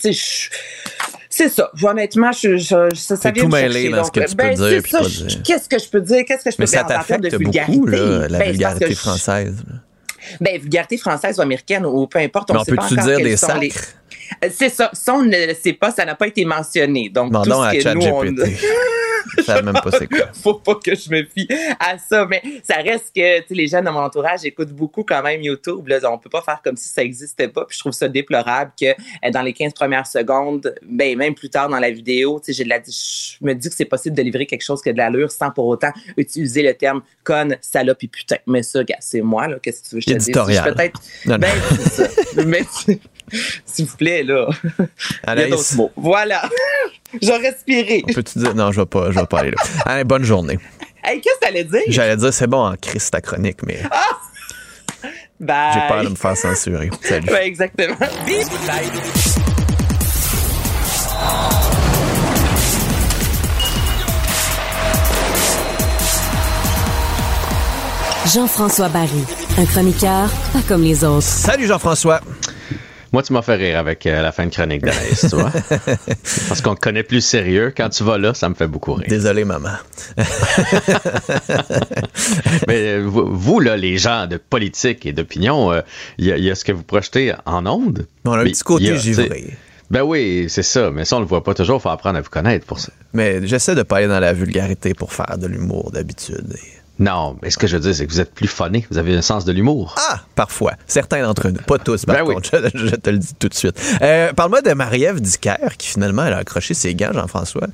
ça. 1.49 1.71
Honnêtement, 1.83 2.31
je, 2.31 2.57
je, 2.57 2.89
ça, 2.95 3.15
ça 3.15 3.31
vient 3.31 3.43
tout 3.43 3.49
mêlé 3.49 3.89
dans 3.89 4.03
ce 4.03 4.11
que 4.11 4.19
tu 4.27 4.35
ben, 4.35 4.49
peux 4.57 4.81
ça. 4.81 4.97
pas 4.99 5.03
Je- 5.07 5.23
dire. 5.25 5.43
Qu'est-ce 5.43 5.69
que 5.69 5.79
je 5.79 5.87
peux 5.89 6.01
dire? 6.01 6.23
Qu'est-ce 6.27 6.43
que 6.43 6.51
je 6.51 6.57
peux 6.57 6.63
Mais 6.63 6.67
ça 6.67 6.77
dire 6.79 6.87
termes 6.87 6.99
t'affecte 7.01 7.23
de 7.23 7.29
beaucoup, 7.37 7.43
vulgarité? 7.85 7.97
là, 7.97 8.27
la 8.27 8.39
Ben, 8.39 8.51
vulgarité 8.51 8.95
française. 8.95 9.55
là. 9.67 9.75
Ben, 10.41 10.59
vulgarité 10.59 10.97
française 10.97 11.37
ou 11.39 11.41
américaine 11.41 11.85
ou 11.85 12.05
peu 12.07 12.19
importe. 12.19 12.51
On 12.51 12.57
on 12.57 12.63
sait 12.63 12.73
pas 12.73 12.81
peut-tu 12.83 12.93
encore 12.95 13.05
dire 13.07 13.17
quels 13.17 13.25
des 13.25 13.37
sont 13.37 13.47
sacres? 13.47 13.59
les- 13.61 13.71
Euh, 14.43 14.49
C'est 14.53 14.69
ça. 14.69 14.89
Ça, 14.93 15.13
on 15.15 15.23
ne 15.23 15.47
le 15.47 15.53
sait 15.55 15.73
pas. 15.73 15.91
Ça 15.91 16.05
n'a 16.05 16.13
pas 16.15 16.27
été 16.27 16.45
mentionné. 16.45 17.09
Donc, 17.09 17.33
tout 17.33 17.41
Demandons 17.41 17.63
ce 17.71 17.83
que 17.83 17.93
nous, 17.93 18.05
on... 18.05 18.23
Je 19.37 19.43
savais 19.43 19.61
même 19.61 19.73
pas 19.73 19.91
c'est 19.91 20.07
quoi. 20.07 20.27
faut 20.33 20.55
pas 20.55 20.75
que 20.75 20.95
je 20.95 21.09
me 21.09 21.23
fie 21.23 21.47
à 21.79 21.97
ça, 21.97 22.25
mais 22.25 22.41
ça 22.63 22.75
reste 22.75 23.11
que 23.15 23.53
les 23.53 23.67
jeunes 23.67 23.85
de 23.85 23.89
mon 23.89 23.99
entourage 23.99 24.45
écoutent 24.45 24.71
beaucoup 24.71 25.03
quand 25.03 25.21
même 25.21 25.41
YouTube. 25.41 25.87
Là, 25.87 25.99
on 26.11 26.17
peut 26.17 26.29
pas 26.29 26.41
faire 26.41 26.61
comme 26.63 26.77
si 26.77 26.89
ça 26.89 27.03
existait 27.03 27.47
pas. 27.47 27.65
Puis 27.65 27.75
je 27.75 27.79
trouve 27.81 27.91
ça 27.91 28.07
déplorable 28.07 28.71
que 28.79 28.87
euh, 28.87 29.31
dans 29.31 29.41
les 29.41 29.53
15 29.53 29.73
premières 29.73 30.07
secondes, 30.07 30.73
ben 30.83 31.17
même 31.17 31.35
plus 31.35 31.49
tard 31.49 31.69
dans 31.69 31.79
la 31.79 31.91
vidéo, 31.91 32.39
tu 32.39 32.47
sais, 32.47 32.57
j'ai 32.57 32.63
de 32.63 32.69
la, 32.69 32.79
je 32.79 33.45
me 33.45 33.53
dis 33.53 33.69
que 33.69 33.75
c'est 33.75 33.85
possible 33.85 34.15
de 34.15 34.21
livrer 34.21 34.45
quelque 34.45 34.63
chose 34.63 34.81
qui 34.81 34.89
a 34.89 34.93
de 34.93 34.97
l'allure 34.97 35.31
sans 35.31 35.51
pour 35.51 35.67
autant 35.67 35.91
utiliser 36.17 36.63
le 36.63 36.73
terme 36.73 37.01
conne, 37.23 37.57
salope 37.61 38.03
et 38.03 38.07
putain. 38.07 38.37
Mais 38.47 38.63
ça, 38.63 38.81
c'est 38.99 39.21
moi 39.21 39.47
là. 39.47 39.57
Qu'est-ce 39.61 39.83
que 39.83 39.89
tu 39.89 39.95
veux 39.95 40.01
que 40.01 40.05
je 40.07 40.31
te 40.31 40.47
dise? 40.47 40.63
Peut-être. 40.63 41.01
Ben 41.25 41.51
c'est 41.77 41.89
ça. 41.89 42.07
Mais 42.45 42.61
S'il 43.65 43.85
vous 43.85 43.97
plaît, 43.97 44.23
là. 44.23 44.47
Anaïs. 45.25 45.77
Voilà. 45.95 46.41
J'ai 47.21 47.37
respiré. 47.37 48.03
Peux-tu 48.13 48.39
dire. 48.39 48.55
Non, 48.55 48.71
je 48.71 48.81
ne 48.81 48.85
vais, 48.85 49.25
pas 49.25 49.39
aller 49.39 49.51
là. 49.51 49.57
Allez, 49.85 50.03
bonne 50.03 50.23
journée. 50.23 50.59
Hey, 51.03 51.21
qu'est-ce 51.21 51.35
que 51.35 51.45
t'allais 51.45 51.63
dire? 51.63 51.81
J'allais 51.87 52.17
dire, 52.17 52.33
c'est 52.33 52.47
bon 52.47 52.65
en 52.65 52.75
crise 52.75 53.09
ta 53.09 53.21
chronique, 53.21 53.63
mais. 53.65 53.79
Ah! 53.89 54.19
Bye. 55.39 55.71
J'ai 55.73 55.87
peur 55.87 56.03
de 56.03 56.09
me 56.09 56.15
faire 56.15 56.35
censurer. 56.35 56.89
Salut. 57.01 57.31
Ouais, 57.31 57.47
exactement. 57.47 57.95
Bye. 57.97 58.91
Jean-François 68.33 68.89
Barry, 68.89 69.23
un 69.57 69.65
chroniqueur 69.65 70.29
pas 70.53 70.61
comme 70.67 70.83
les 70.83 71.03
autres. 71.03 71.23
Salut 71.23 71.65
Jean-François. 71.65 72.21
Moi, 73.11 73.23
tu 73.23 73.33
m'as 73.33 73.41
fait 73.41 73.55
rire 73.55 73.79
avec 73.79 74.05
euh, 74.05 74.21
la 74.21 74.31
fin 74.31 74.45
de 74.45 74.51
chronique 74.51 74.83
d'Anaïs, 74.83 75.21
tu 75.29 75.35
vois. 75.35 75.51
Parce 76.47 76.61
qu'on 76.61 76.75
te 76.75 76.79
connaît 76.79 77.01
plus 77.03 77.21
sérieux. 77.21 77.73
Quand 77.75 77.89
tu 77.89 78.03
vas 78.03 78.17
là, 78.19 78.33
ça 78.35 78.49
me 78.49 78.53
fait 78.55 78.67
beaucoup 78.67 78.93
rire. 78.93 79.07
Désolé, 79.09 79.45
maman. 79.45 79.69
Mais 82.67 82.87
euh, 82.99 83.03
vous, 83.07 83.25
vous, 83.35 83.59
là, 83.59 83.77
les 83.77 83.97
gens 83.97 84.27
de 84.27 84.37
politique 84.37 85.05
et 85.05 85.13
d'opinion, 85.13 85.71
euh, 85.71 85.81
il 86.17 86.25
y, 86.25 86.31
a- 86.31 86.37
il 86.37 86.43
y 86.43 86.51
a 86.51 86.55
ce 86.55 86.63
que 86.63 86.71
vous 86.71 86.83
projetez 86.83 87.33
en 87.45 87.65
ondes. 87.65 88.05
On 88.25 88.33
a 88.33 88.39
un 88.39 88.43
Mais 88.43 88.51
petit 88.51 88.63
côté 88.63 88.97
givré. 88.97 89.57
Ben 89.91 90.03
oui, 90.03 90.45
c'est 90.49 90.61
ça. 90.63 90.91
Mais 90.91 91.03
ça, 91.03 91.17
on 91.17 91.19
le 91.19 91.25
voit 91.25 91.43
pas 91.43 91.55
toujours. 91.55 91.77
Il 91.77 91.81
faut 91.81 91.89
apprendre 91.89 92.17
à 92.17 92.21
vous 92.21 92.29
connaître 92.29 92.65
pour 92.65 92.79
ça. 92.79 92.91
Mais 93.13 93.45
j'essaie 93.47 93.73
de 93.73 93.81
pas 93.81 93.97
aller 93.97 94.07
dans 94.07 94.19
la 94.19 94.33
vulgarité 94.33 94.93
pour 94.93 95.13
faire 95.13 95.37
de 95.37 95.47
l'humour 95.47 95.91
d'habitude. 95.91 96.45
Et- 96.55 96.78
Non, 96.99 97.37
mais 97.41 97.49
ce 97.49 97.57
que 97.57 97.65
je 97.65 97.77
veux 97.77 97.81
dire, 97.81 97.95
c'est 97.95 98.05
que 98.05 98.11
vous 98.11 98.19
êtes 98.19 98.33
plus 98.33 98.47
funné. 98.47 98.85
Vous 98.91 98.97
avez 98.97 99.15
un 99.15 99.21
sens 99.21 99.45
de 99.45 99.51
l'humour. 99.53 99.95
Ah, 99.97 100.19
parfois. 100.35 100.73
Certains 100.85 101.21
d'entre 101.23 101.47
nous. 101.49 101.61
Pas 101.61 101.77
tous, 101.79 102.05
par 102.05 102.15
Ben 102.17 102.23
oui. 102.25 102.33
contre. 102.35 102.49
Je, 102.75 102.87
je 102.87 102.95
te 102.95 103.09
le 103.09 103.17
dis 103.17 103.33
tout 103.39 103.47
de 103.47 103.53
suite. 103.53 103.81
Euh, 104.01 104.33
Parle-moi 104.33 104.61
de 104.61 104.73
Marie-Ève 104.73 105.21
Dicker, 105.21 105.77
qui 105.77 105.87
finalement, 105.87 106.25
elle 106.25 106.33
a 106.33 106.37
accroché 106.39 106.73
ses 106.73 106.93
gants, 106.95 107.13
Jean-François. 107.13 107.67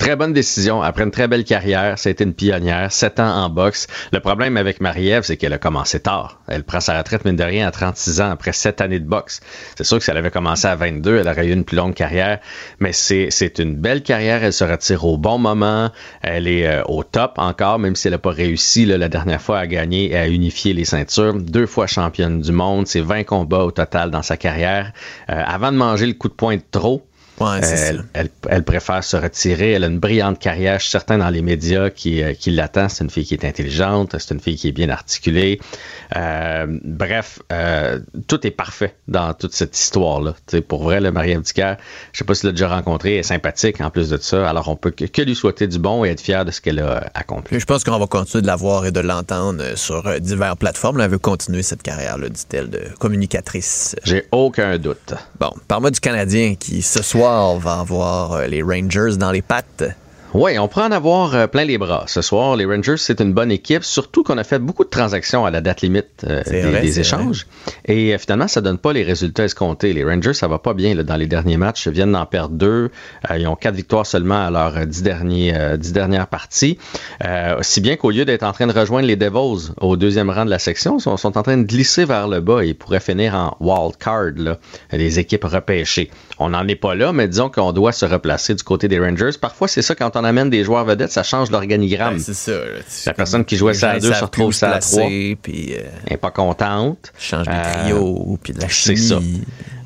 Très 0.00 0.16
bonne 0.16 0.32
décision. 0.32 0.80
Après 0.80 1.04
une 1.04 1.10
très 1.10 1.28
belle 1.28 1.44
carrière, 1.44 1.94
été 2.06 2.24
une 2.24 2.32
pionnière, 2.32 2.90
sept 2.90 3.20
ans 3.20 3.44
en 3.44 3.50
boxe. 3.50 3.86
Le 4.12 4.20
problème 4.20 4.56
avec 4.56 4.80
Marie-Ève, 4.80 5.24
c'est 5.24 5.36
qu'elle 5.36 5.52
a 5.52 5.58
commencé 5.58 6.00
tard. 6.00 6.40
Elle 6.48 6.64
prend 6.64 6.80
sa 6.80 6.96
retraite, 6.96 7.26
mine 7.26 7.36
de 7.36 7.44
rien, 7.44 7.68
à 7.68 7.70
36 7.70 8.22
ans, 8.22 8.30
après 8.30 8.54
sept 8.54 8.80
années 8.80 8.98
de 8.98 9.06
boxe. 9.06 9.42
C'est 9.76 9.84
sûr 9.84 9.98
que 9.98 10.04
si 10.04 10.10
elle 10.10 10.16
avait 10.16 10.30
commencé 10.30 10.66
à 10.66 10.74
22, 10.74 11.18
elle 11.18 11.28
aurait 11.28 11.46
eu 11.46 11.52
une 11.52 11.64
plus 11.64 11.76
longue 11.76 11.92
carrière. 11.92 12.38
Mais 12.78 12.94
c'est, 12.94 13.26
c'est 13.28 13.58
une 13.58 13.76
belle 13.76 14.02
carrière. 14.02 14.42
Elle 14.42 14.54
se 14.54 14.64
retire 14.64 15.04
au 15.04 15.18
bon 15.18 15.36
moment. 15.36 15.90
Elle 16.22 16.48
est 16.48 16.66
euh, 16.66 16.82
au 16.86 17.04
top 17.04 17.34
encore, 17.36 17.78
même 17.78 17.94
si 17.94 18.08
elle 18.08 18.14
n'a 18.14 18.18
pas 18.18 18.30
réussi 18.30 18.86
la 18.86 19.10
dernière 19.10 19.42
fois 19.42 19.58
à 19.58 19.66
gagner 19.66 20.12
et 20.12 20.16
à 20.16 20.28
unifier 20.28 20.72
les 20.72 20.86
ceintures. 20.86 21.34
Deux 21.34 21.66
fois 21.66 21.86
championne 21.86 22.40
du 22.40 22.52
monde. 22.52 22.86
C'est 22.86 23.02
20 23.02 23.24
combats 23.24 23.64
au 23.64 23.70
total 23.70 24.10
dans 24.10 24.22
sa 24.22 24.38
carrière. 24.38 24.94
Euh, 25.28 25.42
avant 25.46 25.70
de 25.72 25.76
manger 25.76 26.06
le 26.06 26.14
coup 26.14 26.28
de 26.28 26.34
poing 26.34 26.56
de 26.56 26.62
trop, 26.70 27.06
Ouais, 27.40 27.60
elle, 27.62 27.96
ça. 27.96 28.02
elle, 28.12 28.28
elle 28.48 28.64
préfère 28.64 29.02
se 29.02 29.16
retirer. 29.16 29.72
Elle 29.72 29.84
a 29.84 29.86
une 29.86 29.98
brillante 29.98 30.38
carrière. 30.38 30.78
Je 30.78 30.84
suis 30.84 30.90
certain 30.90 31.18
dans 31.18 31.30
les 31.30 31.42
médias 31.42 31.88
qui, 31.90 32.22
euh, 32.22 32.34
qui 32.34 32.50
l'attend. 32.50 32.88
C'est 32.88 33.02
une 33.02 33.10
fille 33.10 33.24
qui 33.24 33.34
est 33.34 33.44
intelligente. 33.44 34.14
C'est 34.18 34.34
une 34.34 34.40
fille 34.40 34.56
qui 34.56 34.68
est 34.68 34.72
bien 34.72 34.90
articulée. 34.90 35.60
Euh, 36.16 36.66
bref, 36.84 37.40
euh, 37.50 37.98
tout 38.28 38.46
est 38.46 38.50
parfait 38.50 38.94
dans 39.08 39.32
toute 39.32 39.54
cette 39.54 39.78
histoire-là. 39.78 40.34
Pour 40.68 40.82
vrai, 40.82 41.00
le 41.00 41.12
Marie-Ève 41.12 41.40
Dicker, 41.40 41.76
je 42.12 42.18
sais 42.18 42.24
pas 42.24 42.34
si 42.34 42.42
tu 42.42 42.46
l'as 42.46 42.52
déjà 42.52 42.68
rencontré, 42.68 43.14
elle 43.14 43.20
est 43.20 43.22
sympathique 43.22 43.80
en 43.80 43.90
plus 43.90 44.10
de 44.10 44.18
ça. 44.18 44.48
Alors, 44.48 44.68
on 44.68 44.76
peut 44.76 44.90
que, 44.90 45.06
que 45.06 45.22
lui 45.22 45.34
souhaiter 45.34 45.66
du 45.66 45.78
bon 45.78 46.04
et 46.04 46.10
être 46.10 46.20
fier 46.20 46.44
de 46.44 46.50
ce 46.50 46.60
qu'elle 46.60 46.80
a 46.80 47.10
accompli. 47.14 47.58
Je 47.58 47.64
pense 47.64 47.84
qu'on 47.84 47.98
va 47.98 48.06
continuer 48.06 48.42
de 48.42 48.46
la 48.46 48.56
voir 48.56 48.84
et 48.84 48.92
de 48.92 49.00
l'entendre 49.00 49.62
sur 49.76 50.20
diverses 50.20 50.58
plateformes. 50.58 51.00
Elle 51.00 51.10
veut 51.10 51.18
continuer 51.18 51.62
cette 51.62 51.82
carrière-là, 51.82 52.28
dit-elle, 52.28 52.68
de 52.68 52.82
communicatrice. 52.98 53.96
J'ai 54.04 54.26
aucun 54.30 54.76
doute. 54.78 55.14
Bon, 55.38 55.50
parle-moi 55.68 55.90
du 55.90 56.00
Canadien 56.00 56.54
qui, 56.54 56.82
ce 56.82 57.02
soir, 57.02 57.29
va 57.30 57.80
avoir 57.80 58.32
euh, 58.32 58.46
les 58.46 58.62
Rangers 58.62 59.16
dans 59.16 59.30
les 59.30 59.42
pattes. 59.42 59.84
Oui, 60.32 60.56
on 60.60 60.68
pourrait 60.68 60.84
en 60.84 60.92
avoir 60.92 61.34
euh, 61.34 61.46
plein 61.48 61.64
les 61.64 61.76
bras. 61.76 62.04
Ce 62.06 62.22
soir, 62.22 62.54
les 62.54 62.64
Rangers, 62.64 62.98
c'est 62.98 63.20
une 63.20 63.32
bonne 63.32 63.50
équipe, 63.50 63.82
surtout 63.82 64.22
qu'on 64.22 64.38
a 64.38 64.44
fait 64.44 64.60
beaucoup 64.60 64.84
de 64.84 64.88
transactions 64.88 65.44
à 65.44 65.50
la 65.50 65.60
date 65.60 65.82
limite 65.82 66.24
euh, 66.24 66.42
des, 66.44 66.62
vrai, 66.62 66.82
des 66.82 66.92
c'est 66.92 67.00
échanges. 67.00 67.48
Et 67.84 68.14
euh, 68.14 68.18
finalement, 68.18 68.46
ça 68.46 68.60
donne 68.60 68.78
pas 68.78 68.92
les 68.92 69.02
résultats 69.02 69.42
escomptés. 69.42 69.92
Les 69.92 70.04
Rangers, 70.04 70.34
ça 70.34 70.46
va 70.46 70.60
pas 70.60 70.72
bien 70.72 70.94
là, 70.94 71.02
dans 71.02 71.16
les 71.16 71.26
derniers 71.26 71.56
matchs. 71.56 71.86
Ils 71.86 71.92
viennent 71.92 72.12
d'en 72.12 72.26
perdre 72.26 72.54
deux. 72.54 72.90
Euh, 73.28 73.38
ils 73.38 73.48
ont 73.48 73.56
quatre 73.56 73.74
victoires 73.74 74.06
seulement 74.06 74.46
à 74.46 74.50
leurs 74.52 74.86
dix, 74.86 75.02
derniers, 75.02 75.52
dix 75.78 75.92
dernières 75.92 76.28
parties. 76.28 76.78
Si 77.62 77.80
bien 77.80 77.96
qu'au 77.96 78.10
lieu 78.10 78.24
d'être 78.24 78.44
en 78.44 78.52
train 78.52 78.68
de 78.68 78.72
rejoindre 78.72 79.08
les 79.08 79.16
Devils 79.16 79.72
au 79.80 79.96
deuxième 79.96 80.30
rang 80.30 80.44
de 80.44 80.50
la 80.50 80.60
section, 80.60 80.98
ils 80.98 81.02
sont, 81.02 81.16
sont 81.16 81.38
en 81.38 81.42
train 81.42 81.56
de 81.56 81.64
glisser 81.64 82.04
vers 82.04 82.28
le 82.28 82.40
bas 82.40 82.62
et 82.62 82.68
ils 82.68 82.74
pourraient 82.76 83.00
finir 83.00 83.34
en 83.34 83.56
wild 83.58 83.96
card, 83.96 84.30
là, 84.36 84.58
les 84.92 85.18
équipes 85.18 85.44
repêchées. 85.44 86.10
On 86.38 86.50
n'en 86.50 86.66
est 86.68 86.76
pas 86.76 86.94
là, 86.94 87.12
mais 87.12 87.26
disons 87.26 87.50
qu'on 87.50 87.72
doit 87.72 87.92
se 87.92 88.06
replacer 88.06 88.54
du 88.54 88.62
côté 88.62 88.86
des 88.86 89.00
Rangers. 89.00 89.30
Parfois, 89.40 89.68
c'est 89.68 89.82
ça, 89.82 89.94
quand 89.94 90.16
on 90.16 90.19
amène 90.24 90.50
des 90.50 90.64
joueurs 90.64 90.84
vedettes, 90.84 91.12
ça 91.12 91.22
change 91.22 91.50
l'organigramme. 91.50 92.14
Ben, 92.14 92.20
c'est 92.20 92.34
ça. 92.34 92.52
La 93.06 93.14
personne 93.14 93.44
qui 93.44 93.56
jouait 93.56 93.74
ça 93.74 93.90
à 93.90 93.98
deux 93.98 94.12
se 94.12 94.24
retrouve 94.24 94.52
ça 94.52 94.72
à 94.72 94.78
trois. 94.78 95.02
Puis 95.42 95.74
euh, 95.74 95.80
Elle 96.06 96.12
n'est 96.12 96.16
pas 96.16 96.30
contente. 96.30 97.12
change 97.18 97.46
des 97.46 97.52
Euh, 97.52 97.72
trios, 97.82 98.38
puis 98.42 98.52
de 98.52 98.60
la 98.60 98.68
c'est 98.68 98.96
ça. 98.96 99.18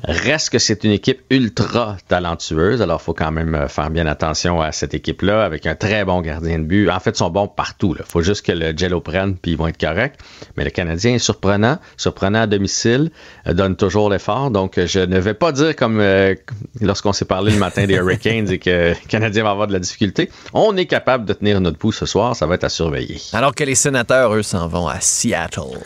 Reste 0.07 0.49
que 0.49 0.59
c'est 0.59 0.83
une 0.83 0.91
équipe 0.91 1.21
ultra 1.29 1.97
talentueuse, 2.07 2.81
alors 2.81 2.99
il 3.01 3.03
faut 3.03 3.13
quand 3.13 3.31
même 3.31 3.55
euh, 3.55 3.67
faire 3.67 3.89
bien 3.89 4.07
attention 4.07 4.61
à 4.61 4.71
cette 4.71 4.93
équipe-là, 4.93 5.43
avec 5.43 5.65
un 5.65 5.75
très 5.75 6.05
bon 6.05 6.21
gardien 6.21 6.59
de 6.59 6.63
but. 6.63 6.89
En 6.89 6.99
fait, 6.99 7.11
ils 7.11 7.17
sont 7.17 7.29
bons 7.29 7.47
partout. 7.47 7.95
Il 7.97 8.05
faut 8.05 8.21
juste 8.21 8.45
que 8.45 8.51
le 8.51 8.73
gel 8.75 8.93
prenne, 9.01 9.35
puis 9.35 9.51
ils 9.51 9.57
vont 9.57 9.67
être 9.67 9.79
corrects. 9.79 10.15
Mais 10.57 10.63
le 10.63 10.69
Canadien 10.69 11.15
est 11.15 11.19
surprenant, 11.19 11.77
surprenant 11.97 12.41
à 12.41 12.47
domicile, 12.47 13.11
euh, 13.47 13.53
donne 13.53 13.75
toujours 13.75 14.09
l'effort. 14.09 14.51
Donc, 14.51 14.77
euh, 14.77 14.87
je 14.87 14.99
ne 14.99 15.19
vais 15.19 15.33
pas 15.33 15.51
dire 15.51 15.75
comme 15.75 15.99
euh, 15.99 16.35
lorsqu'on 16.81 17.13
s'est 17.13 17.25
parlé 17.25 17.51
le 17.51 17.59
matin 17.59 17.85
des 17.85 17.95
Hurricanes 17.95 18.49
et 18.51 18.59
que 18.59 18.89
le 18.89 19.07
Canadien 19.07 19.43
va 19.43 19.51
avoir 19.51 19.67
de 19.67 19.73
la 19.73 19.79
difficulté. 19.79 20.29
On 20.53 20.75
est 20.77 20.85
capable 20.85 21.25
de 21.25 21.33
tenir 21.33 21.59
notre 21.61 21.77
pouls 21.77 21.91
ce 21.91 22.05
soir, 22.05 22.35
ça 22.35 22.45
va 22.45 22.55
être 22.55 22.63
à 22.63 22.69
surveiller. 22.69 23.21
Alors 23.33 23.53
que 23.53 23.63
les 23.63 23.75
sénateurs, 23.75 24.33
eux, 24.33 24.43
s'en 24.43 24.67
vont 24.67 24.87
à 24.87 24.99
Seattle. 24.99 25.79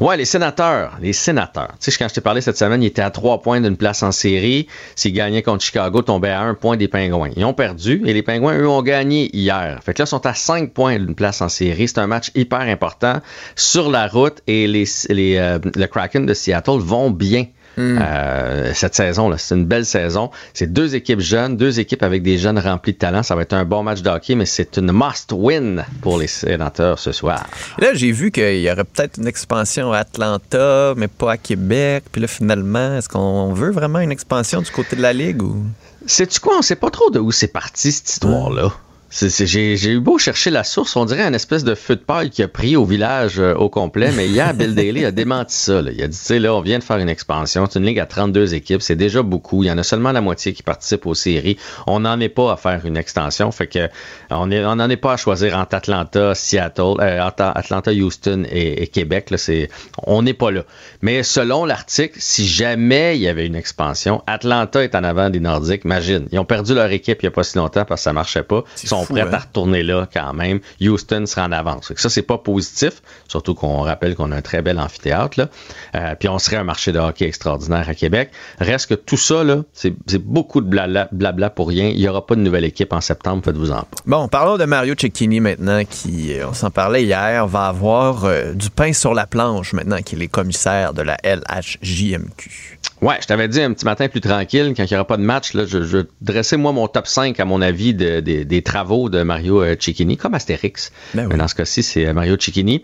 Ouais, 0.00 0.16
les 0.16 0.24
sénateurs, 0.24 0.96
les 1.00 1.12
sénateurs. 1.12 1.72
Tu 1.80 1.90
sais, 1.90 1.98
quand 1.98 2.08
je 2.08 2.14
t'ai 2.14 2.20
parlé 2.20 2.40
cette 2.40 2.58
semaine, 2.58 2.82
ils 2.82 2.86
étaient 2.86 3.02
à 3.02 3.10
trois 3.10 3.40
points 3.42 3.60
d'une 3.64 3.76
place 3.76 4.02
en 4.02 4.12
série. 4.12 4.68
S'ils 4.94 5.12
gagnaient 5.12 5.42
contre 5.42 5.64
Chicago, 5.64 6.02
tombaient 6.02 6.30
à 6.30 6.42
un 6.42 6.54
point 6.54 6.76
des 6.76 6.88
Pingouins. 6.88 7.30
Ils 7.36 7.44
ont 7.44 7.54
perdu 7.54 8.02
et 8.04 8.12
les 8.12 8.22
Pingouins, 8.22 8.58
eux, 8.58 8.68
ont 8.68 8.82
gagné 8.82 9.34
hier. 9.36 9.80
Fait 9.84 9.94
que 9.94 10.02
là, 10.02 10.04
ils 10.06 10.08
sont 10.08 10.24
à 10.26 10.34
cinq 10.34 10.72
points 10.72 10.98
d'une 10.98 11.14
place 11.14 11.40
en 11.40 11.48
série. 11.48 11.88
C'est 11.88 11.98
un 11.98 12.06
match 12.06 12.30
hyper 12.34 12.60
important 12.60 13.20
sur 13.56 13.90
la 13.90 14.06
route 14.06 14.42
et 14.46 14.66
les, 14.66 14.86
euh, 15.10 15.58
le 15.74 15.86
Kraken 15.86 16.26
de 16.26 16.34
Seattle 16.34 16.78
vont 16.78 17.10
bien. 17.10 17.46
Euh, 17.78 18.70
cette 18.74 18.94
saison 18.94 19.24
c'est 19.36 19.54
une 19.54 19.64
belle 19.64 19.86
saison. 19.86 20.30
C'est 20.52 20.72
deux 20.72 20.94
équipes 20.94 21.20
jeunes, 21.20 21.56
deux 21.56 21.80
équipes 21.80 22.02
avec 22.02 22.22
des 22.22 22.38
jeunes 22.38 22.58
remplis 22.58 22.92
de 22.92 22.98
talent. 22.98 23.22
Ça 23.22 23.34
va 23.34 23.42
être 23.42 23.52
un 23.52 23.64
bon 23.64 23.82
match 23.82 24.02
de 24.02 24.10
hockey, 24.10 24.34
mais 24.34 24.46
c'est 24.46 24.76
une 24.76 24.92
must-win 24.92 25.84
pour 26.00 26.18
les 26.18 26.26
sénateurs 26.26 26.98
ce 26.98 27.12
soir. 27.12 27.46
Et 27.78 27.82
là, 27.82 27.94
j'ai 27.94 28.12
vu 28.12 28.30
qu'il 28.30 28.60
y 28.60 28.70
aurait 28.70 28.84
peut-être 28.84 29.18
une 29.18 29.26
expansion 29.26 29.92
à 29.92 29.98
Atlanta, 29.98 30.94
mais 30.96 31.08
pas 31.08 31.32
à 31.32 31.36
Québec. 31.36 32.04
Puis 32.12 32.20
là, 32.20 32.28
finalement, 32.28 32.96
est-ce 32.96 33.08
qu'on 33.08 33.52
veut 33.52 33.70
vraiment 33.70 34.00
une 34.00 34.12
expansion 34.12 34.60
du 34.60 34.70
côté 34.70 34.96
de 34.96 35.02
la 35.02 35.12
Ligue 35.12 35.42
ou? 35.42 35.64
Sais-tu 36.06 36.40
quoi? 36.40 36.58
On 36.58 36.62
sait 36.62 36.76
pas 36.76 36.90
trop 36.90 37.10
de 37.10 37.18
où 37.18 37.32
c'est 37.32 37.48
parti, 37.48 37.90
cette 37.90 38.10
histoire-là. 38.10 38.72
C'est- 39.16 39.28
c'est- 39.30 39.46
J'ai 39.46 39.76
j'ai 39.76 39.90
eu 39.92 40.00
beau 40.00 40.18
chercher 40.18 40.50
la 40.50 40.64
source, 40.64 40.96
on 40.96 41.04
dirait 41.04 41.22
un 41.22 41.32
espèce 41.34 41.62
de 41.62 41.76
feu 41.76 41.94
de 41.94 42.00
paille 42.00 42.30
qui 42.30 42.42
a 42.42 42.48
pris 42.48 42.74
au 42.74 42.84
village 42.84 43.38
euh, 43.38 43.54
au 43.54 43.68
complet, 43.68 44.10
mais 44.16 44.26
hier, 44.26 44.52
Bill 44.54 44.74
Daly 44.74 45.04
a 45.04 45.12
démenti 45.12 45.54
ça. 45.54 45.82
là. 45.82 45.92
Il 45.94 46.02
a 46.02 46.08
dit, 46.08 46.18
tu 46.18 46.24
sais, 46.24 46.40
là, 46.40 46.52
on 46.52 46.60
vient 46.62 46.80
de 46.80 46.82
faire 46.82 46.96
une 46.96 47.08
expansion, 47.08 47.68
c'est 47.70 47.78
une 47.78 47.84
ligue 47.86 48.00
à 48.00 48.06
32 48.06 48.54
équipes, 48.54 48.82
c'est 48.82 48.96
déjà 48.96 49.22
beaucoup, 49.22 49.62
il 49.62 49.68
y 49.68 49.70
en 49.70 49.78
a 49.78 49.84
seulement 49.84 50.10
la 50.10 50.20
moitié 50.20 50.52
qui 50.52 50.64
participent 50.64 51.06
aux 51.06 51.14
séries, 51.14 51.56
on 51.86 52.00
n'en 52.00 52.18
est 52.18 52.28
pas 52.28 52.50
à 52.54 52.56
faire 52.56 52.80
une 52.86 52.96
extension, 52.96 53.52
fait 53.52 53.68
que 53.68 53.88
on 54.30 54.50
est- 54.50 54.64
on 54.64 54.74
n'en 54.74 54.90
est 54.90 54.96
pas 54.96 55.12
à 55.12 55.16
choisir 55.16 55.56
entre 55.56 55.76
Atlanta, 55.76 56.34
Seattle, 56.34 56.94
euh, 57.00 57.22
Atlanta, 57.24 57.92
Houston 57.92 58.42
et, 58.50 58.82
et 58.82 58.88
Québec, 58.88 59.30
là, 59.30 59.38
c'est, 59.38 59.70
on 60.08 60.22
n'est 60.22 60.34
pas 60.34 60.50
là. 60.50 60.64
Mais 61.02 61.22
selon 61.22 61.66
l'article, 61.66 62.16
si 62.18 62.48
jamais 62.48 63.16
il 63.16 63.22
y 63.22 63.28
avait 63.28 63.46
une 63.46 63.54
expansion, 63.54 64.24
Atlanta 64.26 64.82
est 64.82 64.96
en 64.96 65.04
avant 65.04 65.30
des 65.30 65.38
Nordiques, 65.38 65.82
imagine, 65.84 66.26
ils 66.32 66.38
ont 66.40 66.44
perdu 66.44 66.74
leur 66.74 66.90
équipe 66.90 67.22
il 67.22 67.26
n'y 67.26 67.28
a 67.28 67.30
pas 67.30 67.44
si 67.44 67.56
longtemps 67.58 67.84
parce 67.84 68.00
que 68.00 68.04
ça 68.06 68.12
marchait 68.12 68.42
pas, 68.42 68.64
ils 68.82 68.88
sont 68.88 69.03
fou, 69.04 69.14
prêts 69.14 69.22
hein? 69.22 69.30
à 69.32 69.38
retourner 69.38 69.82
là 69.82 70.08
quand 70.12 70.32
même. 70.32 70.60
Houston 70.80 71.26
sera 71.26 71.46
en 71.46 71.52
avance. 71.52 71.92
Ça, 71.96 72.08
c'est 72.08 72.22
pas 72.22 72.38
positif, 72.38 73.02
surtout 73.28 73.54
qu'on 73.54 73.80
rappelle 73.80 74.14
qu'on 74.14 74.32
a 74.32 74.36
un 74.36 74.42
très 74.42 74.62
bel 74.62 74.78
amphithéâtre. 74.78 75.38
Là. 75.38 75.48
Euh, 75.94 76.14
puis 76.18 76.28
on 76.28 76.38
serait 76.38 76.56
un 76.56 76.64
marché 76.64 76.92
de 76.92 76.98
hockey 76.98 77.26
extraordinaire 77.26 77.88
à 77.88 77.94
Québec. 77.94 78.30
Reste 78.58 78.90
que 78.90 78.94
tout 78.94 79.16
ça, 79.16 79.44
là, 79.44 79.62
c'est 79.72 80.18
beaucoup 80.18 80.60
de 80.60 80.66
blabla, 80.66 81.08
blabla 81.12 81.50
pour 81.50 81.68
rien. 81.68 81.88
Il 81.88 81.98
n'y 81.98 82.08
aura 82.08 82.26
pas 82.26 82.34
de 82.34 82.40
nouvelle 82.40 82.64
équipe 82.64 82.92
en 82.92 83.00
septembre, 83.00 83.42
faites-vous-en 83.44 83.82
pas. 83.82 83.96
Bon, 84.06 84.28
parlons 84.28 84.56
de 84.56 84.64
Mario 84.64 84.94
Cecchini 84.98 85.40
maintenant, 85.40 85.82
qui, 85.84 86.34
euh, 86.34 86.48
on 86.48 86.54
s'en 86.54 86.70
parlait 86.70 87.04
hier, 87.04 87.46
va 87.46 87.66
avoir 87.66 88.24
euh, 88.24 88.52
du 88.52 88.70
pain 88.70 88.92
sur 88.92 89.14
la 89.14 89.26
planche 89.26 89.72
maintenant, 89.72 90.00
qu'il 90.02 90.22
est 90.22 90.28
commissaire 90.28 90.94
de 90.94 91.02
la 91.02 91.16
LHJMQ. 91.24 92.78
Ouais, 93.04 93.16
je 93.20 93.26
t'avais 93.26 93.48
dit 93.48 93.60
un 93.60 93.72
petit 93.72 93.84
matin 93.84 94.08
plus 94.08 94.20
tranquille, 94.20 94.72
quand 94.76 94.84
il 94.84 94.88
n'y 94.92 94.94
aura 94.96 95.06
pas 95.06 95.16
de 95.18 95.22
match, 95.22 95.52
là, 95.54 95.64
je, 95.66 95.82
je 95.82 95.98
dressais 96.20 96.56
moi 96.56 96.72
mon 96.72 96.88
top 96.88 97.06
5 97.06 97.38
à 97.38 97.44
mon 97.44 97.60
avis 97.60 97.92
de- 97.94 98.20
de- 98.20 98.42
des 98.44 98.62
travaux 98.62 99.08
de 99.10 99.22
Mario 99.22 99.62
euh, 99.62 99.76
Cecchini, 99.78 100.16
comme 100.16 100.34
Astérix. 100.34 100.90
Ben 101.14 101.22
oui. 101.24 101.28
Mais 101.32 101.36
dans 101.38 101.48
ce 101.48 101.54
cas-ci, 101.54 101.82
c'est 101.82 102.06
euh, 102.06 102.12
Mario 102.14 102.36
Cecchini. 102.38 102.82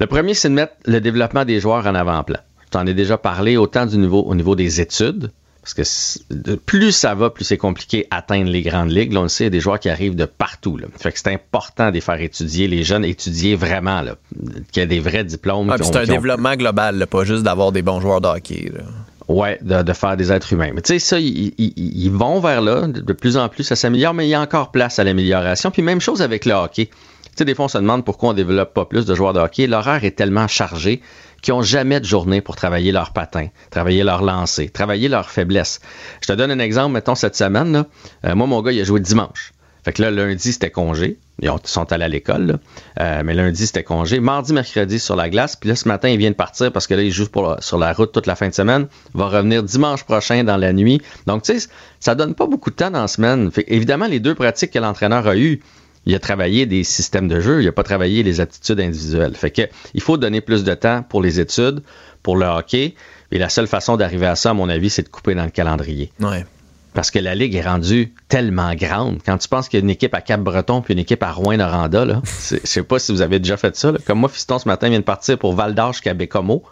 Le 0.00 0.06
premier, 0.06 0.34
c'est 0.34 0.48
de 0.48 0.54
mettre 0.54 0.72
le 0.86 1.00
développement 1.00 1.44
des 1.44 1.60
joueurs 1.60 1.86
en 1.86 1.94
avant-plan. 1.94 2.38
Je 2.64 2.70
t'en 2.70 2.86
ai 2.86 2.94
déjà 2.94 3.18
parlé 3.18 3.56
autant 3.56 3.86
du 3.86 3.98
niveau, 3.98 4.22
au 4.22 4.34
niveau 4.34 4.54
des 4.56 4.80
études, 4.80 5.30
parce 5.62 5.74
que 5.74 6.54
plus 6.56 6.92
ça 6.92 7.14
va, 7.14 7.28
plus 7.30 7.44
c'est 7.44 7.56
compliqué 7.56 8.06
atteindre 8.10 8.50
les 8.50 8.62
grandes 8.62 8.90
ligues. 8.90 9.12
Là, 9.12 9.20
on 9.20 9.24
le 9.24 9.28
sait, 9.28 9.44
il 9.44 9.46
y 9.46 9.48
a 9.48 9.50
des 9.50 9.60
joueurs 9.60 9.80
qui 9.80 9.88
arrivent 9.88 10.14
de 10.16 10.24
partout. 10.24 10.76
Là. 10.76 10.86
Fait 10.96 11.10
que 11.12 11.18
c'est 11.18 11.32
important 11.32 11.88
de 11.88 11.94
les 11.94 12.00
faire 12.00 12.20
étudier, 12.20 12.68
les 12.68 12.84
jeunes 12.84 13.04
étudier 13.04 13.56
vraiment, 13.56 14.02
qu'il 14.72 14.80
y 14.80 14.84
a 14.84 14.86
des 14.86 15.00
vrais 15.00 15.24
diplômes. 15.24 15.68
Ah, 15.70 15.76
c'est 15.80 15.96
un 15.96 16.04
ont- 16.04 16.06
développement 16.06 16.54
global, 16.54 16.96
là, 16.98 17.06
pas 17.06 17.24
juste 17.24 17.42
d'avoir 17.42 17.72
des 17.72 17.82
bons 17.82 18.00
joueurs 18.00 18.20
de 18.20 18.28
hockey. 18.28 18.70
là. 18.74 18.82
Ouais, 19.28 19.58
de, 19.60 19.82
de 19.82 19.92
faire 19.92 20.16
des 20.16 20.30
êtres 20.30 20.52
humains. 20.52 20.70
Mais 20.72 20.82
tu 20.82 20.92
sais, 20.92 20.98
ça, 21.00 21.18
ils, 21.18 22.10
vont 22.10 22.38
vers 22.38 22.60
là. 22.60 22.86
De 22.86 23.12
plus 23.12 23.36
en 23.36 23.48
plus, 23.48 23.64
ça 23.64 23.74
s'améliore, 23.74 24.14
mais 24.14 24.26
il 24.26 24.30
y 24.30 24.34
a 24.34 24.40
encore 24.40 24.70
place 24.70 24.98
à 25.00 25.04
l'amélioration. 25.04 25.70
Puis 25.72 25.82
même 25.82 26.00
chose 26.00 26.22
avec 26.22 26.44
le 26.44 26.52
hockey. 26.52 26.86
Tu 26.86 27.40
sais, 27.40 27.44
des 27.44 27.54
fois, 27.54 27.64
on 27.64 27.68
se 27.68 27.78
demande 27.78 28.04
pourquoi 28.04 28.30
on 28.30 28.32
développe 28.34 28.72
pas 28.72 28.84
plus 28.84 29.04
de 29.04 29.14
joueurs 29.14 29.32
de 29.32 29.40
hockey. 29.40 29.66
L'horaire 29.66 30.04
est 30.04 30.12
tellement 30.12 30.46
chargé 30.46 31.02
qu'ils 31.42 31.54
ont 31.54 31.62
jamais 31.62 32.00
de 32.00 32.04
journée 32.04 32.40
pour 32.40 32.56
travailler 32.56 32.92
leur 32.92 33.12
patin, 33.12 33.48
travailler 33.70 34.04
leur 34.04 34.22
lancer, 34.22 34.68
travailler 34.68 35.08
leur 35.08 35.28
faiblesse. 35.28 35.80
Je 36.22 36.28
te 36.28 36.32
donne 36.32 36.50
un 36.50 36.58
exemple, 36.60 36.92
mettons, 36.92 37.14
cette 37.14 37.36
semaine, 37.36 37.72
là. 37.72 37.86
Euh, 38.24 38.34
moi, 38.34 38.46
mon 38.46 38.62
gars, 38.62 38.72
il 38.72 38.80
a 38.80 38.84
joué 38.84 39.00
dimanche. 39.00 39.52
Fait 39.86 39.92
que 39.92 40.02
là, 40.02 40.10
lundi, 40.10 40.52
c'était 40.52 40.72
congé. 40.72 41.16
Ils 41.40 41.48
ont- 41.48 41.60
sont 41.62 41.92
allés 41.92 42.04
à 42.04 42.08
l'école. 42.08 42.58
Euh, 42.98 43.22
mais 43.24 43.34
lundi, 43.34 43.68
c'était 43.68 43.84
congé. 43.84 44.18
Mardi, 44.18 44.52
mercredi, 44.52 44.98
sur 44.98 45.14
la 45.14 45.30
glace. 45.30 45.54
Puis 45.54 45.68
là, 45.68 45.76
ce 45.76 45.86
matin, 45.86 46.08
il 46.08 46.18
vient 46.18 46.30
de 46.30 46.34
partir 46.34 46.72
parce 46.72 46.88
que 46.88 46.94
là, 46.94 47.02
il 47.02 47.12
joue 47.12 47.26
sur 47.60 47.78
la 47.78 47.92
route 47.92 48.10
toute 48.10 48.26
la 48.26 48.34
fin 48.34 48.48
de 48.48 48.52
semaine. 48.54 48.88
Va 49.14 49.28
revenir 49.28 49.62
dimanche 49.62 50.02
prochain 50.02 50.42
dans 50.42 50.56
la 50.56 50.72
nuit. 50.72 51.00
Donc, 51.28 51.44
tu 51.44 51.56
sais, 51.60 51.68
ça 52.00 52.16
donne 52.16 52.34
pas 52.34 52.48
beaucoup 52.48 52.70
de 52.70 52.74
temps 52.74 52.90
dans 52.90 53.02
la 53.02 53.06
semaine. 53.06 53.52
Fait, 53.52 53.64
évidemment, 53.68 54.08
les 54.08 54.18
deux 54.18 54.34
pratiques 54.34 54.72
que 54.72 54.80
l'entraîneur 54.80 55.24
a 55.28 55.36
eues, 55.36 55.60
il 56.04 56.14
a 56.16 56.18
travaillé 56.18 56.66
des 56.66 56.82
systèmes 56.82 57.28
de 57.28 57.38
jeu, 57.38 57.62
il 57.62 57.68
a 57.68 57.72
pas 57.72 57.84
travaillé 57.84 58.24
les 58.24 58.40
aptitudes 58.40 58.80
individuelles. 58.80 59.36
Fait 59.36 59.52
que 59.52 59.62
il 59.94 60.00
faut 60.00 60.16
donner 60.16 60.40
plus 60.40 60.64
de 60.64 60.74
temps 60.74 61.04
pour 61.08 61.22
les 61.22 61.38
études, 61.38 61.80
pour 62.24 62.36
le 62.36 62.46
hockey. 62.46 62.96
Et 63.30 63.38
la 63.38 63.48
seule 63.48 63.68
façon 63.68 63.96
d'arriver 63.96 64.26
à 64.26 64.34
ça, 64.34 64.50
à 64.50 64.54
mon 64.54 64.68
avis, 64.68 64.90
c'est 64.90 65.02
de 65.02 65.08
couper 65.08 65.36
dans 65.36 65.44
le 65.44 65.50
calendrier. 65.50 66.10
Ouais. 66.20 66.44
Parce 66.96 67.10
que 67.12 67.18
la 67.20 67.34
Ligue 67.34 67.54
est 67.54 67.60
rendue 67.62 68.12
tellement 68.28 68.74
grande. 68.74 69.18
Quand 69.24 69.36
tu 69.38 69.46
penses 69.48 69.68
qu'il 69.68 69.78
y 69.78 69.82
a 69.82 69.84
une 69.84 69.90
équipe 69.90 70.14
à 70.14 70.20
Cap-Breton 70.22 70.80
puis 70.80 70.94
une 70.94 70.98
équipe 71.00 71.22
à 71.22 71.30
Rouen-Noranda, 71.30 72.04
là, 72.06 72.22
c'est- 72.24 72.60
je 72.62 72.66
sais 72.66 72.82
pas 72.82 72.98
si 72.98 73.12
vous 73.12 73.20
avez 73.20 73.38
déjà 73.38 73.56
fait 73.58 73.76
ça. 73.76 73.92
là. 73.92 73.98
Comme 74.04 74.18
moi, 74.18 74.28
Fiston, 74.30 74.58
ce 74.58 74.66
matin, 74.66 74.88
vient 74.88 74.98
de 74.98 75.04
partir 75.04 75.38
pour 75.38 75.54
Val 75.54 75.74
d'Arche 75.74 75.96
jusqu'à 75.98 76.14
Bécomo. 76.14 76.64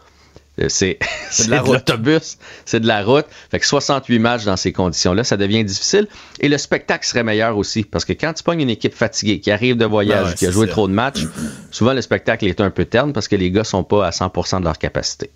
Euh, 0.61 0.67
C'est 0.71 0.99
c'est 1.31 1.47
de 1.47 1.51
la 1.51 1.61
route. 1.61 1.75
l'autobus, 1.75 2.39
c'est 2.65 2.81
de 2.81 2.87
la 2.87 3.03
route. 3.05 3.27
Fait 3.51 3.59
que 3.61 3.67
68 3.67 4.19
matchs 4.19 4.45
dans 4.45 4.57
ces 4.57 4.73
conditions-là, 4.73 5.25
ça 5.25 5.37
devient 5.37 5.63
difficile. 5.63 6.09
Et 6.41 6.49
le 6.49 6.57
spectacle 6.57 7.05
serait 7.07 7.23
meilleur 7.25 7.59
aussi. 7.59 7.83
Parce 7.85 8.05
que 8.07 8.15
quand 8.15 8.33
tu 8.33 8.43
pognes 8.43 8.61
une 8.63 8.71
équipe 8.71 8.95
fatiguée, 8.95 9.41
qui 9.41 9.51
arrive 9.51 9.77
de 9.77 9.85
voyage, 9.85 10.23
Ben 10.25 10.29
ouais, 10.31 10.35
qui 10.37 10.47
a 10.47 10.51
joué 10.51 10.67
ça. 10.69 10.73
trop 10.73 10.89
de 10.89 10.95
matchs, 10.95 11.27
souvent 11.71 11.93
le 11.93 12.01
spectacle 12.01 12.47
est 12.47 12.61
un 12.63 12.71
peu 12.71 12.87
terne 12.87 13.13
parce 13.13 13.29
que 13.29 13.37
les 13.37 13.51
gars 13.51 13.65
sont 13.65 13.85
pas 13.85 14.07
à 14.07 14.11
100% 14.11 14.61
de 14.61 14.65
leur 14.65 14.79
capacité. 14.79 15.31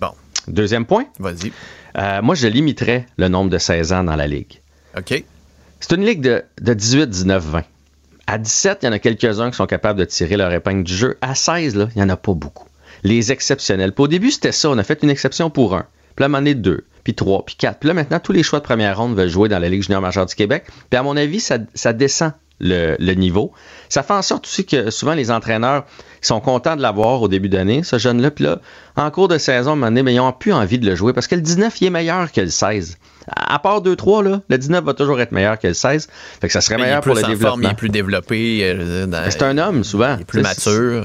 Bon, 0.00 0.12
Deuxième 0.46 0.86
point, 0.86 1.06
vas-y. 1.18 1.52
Euh, 1.98 2.22
moi 2.22 2.34
je 2.34 2.46
limiterais 2.46 3.06
le 3.16 3.28
nombre 3.28 3.50
de 3.50 3.58
16 3.58 3.92
ans 3.92 4.04
dans 4.04 4.16
la 4.16 4.26
Ligue. 4.26 4.60
OK. 4.96 5.24
C'est 5.80 5.92
une 5.94 6.04
ligue 6.04 6.20
de, 6.20 6.44
de 6.60 6.74
18, 6.74 7.08
19, 7.08 7.44
20. 7.44 7.64
À 8.26 8.38
17, 8.38 8.78
il 8.82 8.86
y 8.86 8.88
en 8.88 8.92
a 8.92 8.98
quelques-uns 8.98 9.50
qui 9.50 9.56
sont 9.56 9.66
capables 9.66 9.98
de 9.98 10.04
tirer 10.04 10.36
leur 10.36 10.52
épingle 10.52 10.84
du 10.84 10.94
jeu. 10.94 11.16
À 11.20 11.34
16, 11.34 11.74
là, 11.74 11.88
il 11.94 11.98
n'y 11.98 12.02
en 12.02 12.08
a 12.10 12.16
pas 12.16 12.34
beaucoup. 12.34 12.68
Les 13.02 13.32
exceptionnels. 13.32 13.92
Puis 13.92 14.04
au 14.04 14.08
début, 14.08 14.30
c'était 14.30 14.52
ça. 14.52 14.70
On 14.70 14.78
a 14.78 14.84
fait 14.84 15.02
une 15.02 15.10
exception 15.10 15.50
pour 15.50 15.74
un. 15.74 15.86
Puis 16.14 16.22
là, 16.22 16.26
un 16.26 16.28
moment 16.28 16.38
donné, 16.38 16.54
deux, 16.54 16.84
puis 17.02 17.14
trois, 17.14 17.44
puis 17.44 17.56
quatre. 17.56 17.78
Puis 17.78 17.88
là, 17.88 17.94
maintenant, 17.94 18.20
tous 18.20 18.32
les 18.32 18.42
choix 18.42 18.58
de 18.58 18.64
première 18.64 18.98
ronde 18.98 19.16
veulent 19.16 19.28
jouer 19.28 19.48
dans 19.48 19.58
la 19.58 19.68
Ligue 19.68 19.82
junior 19.82 20.02
majeure 20.02 20.26
du 20.26 20.34
Québec. 20.34 20.64
Puis 20.90 20.98
à 20.98 21.02
mon 21.02 21.16
avis, 21.16 21.40
ça, 21.40 21.58
ça 21.74 21.92
descend 21.92 22.32
le, 22.60 22.96
le 22.98 23.12
niveau. 23.14 23.52
Ça 23.88 24.02
fait 24.02 24.12
en 24.12 24.22
sorte 24.22 24.44
aussi 24.46 24.64
que 24.66 24.90
souvent 24.90 25.14
les 25.14 25.30
entraîneurs 25.30 25.84
sont 26.20 26.40
contents 26.40 26.76
de 26.76 26.82
l'avoir 26.82 27.22
au 27.22 27.28
début 27.28 27.48
d'année, 27.48 27.82
ce 27.82 27.98
jeune-là. 27.98 28.30
Puis 28.30 28.44
là, 28.44 28.60
en 28.96 29.10
cours 29.10 29.28
de 29.28 29.38
saison, 29.38 29.70
à 29.70 29.72
un 29.72 29.76
moment 29.76 29.86
donné, 29.86 30.02
mais 30.02 30.12
ils 30.14 30.18
n'ont 30.18 30.32
plus 30.32 30.52
envie 30.52 30.78
de 30.78 30.86
le 30.88 30.94
jouer 30.94 31.12
parce 31.12 31.26
que 31.26 31.34
le 31.34 31.40
19, 31.40 31.80
il 31.80 31.86
est 31.86 31.90
meilleur 31.90 32.30
que 32.32 32.40
le 32.40 32.50
16. 32.50 32.98
À 33.26 33.58
part 33.58 33.82
2-3, 33.82 34.24
là, 34.24 34.40
le 34.48 34.58
19 34.58 34.84
va 34.84 34.94
toujours 34.94 35.20
être 35.20 35.32
meilleur 35.32 35.58
que 35.58 35.68
le 35.68 35.74
16. 35.74 36.08
Fait 36.40 36.46
que 36.48 36.52
ça 36.52 36.60
serait 36.60 36.76
Il 36.76 36.80
est 36.80 36.84
meilleur 36.84 37.00
plus 37.00 37.10
pour 37.12 37.20
le 37.28 37.34
en 37.34 37.38
forme, 37.38 37.62
il 37.62 37.70
est 37.70 37.74
plus 37.74 37.88
développé. 37.88 38.60
euh, 38.62 39.06
Mais 39.08 39.30
C'est 39.30 39.42
un 39.42 39.56
homme, 39.58 39.84
souvent. 39.84 40.16
il 40.16 40.22
est 40.22 40.24
plus 40.24 40.42
mature. 40.42 41.04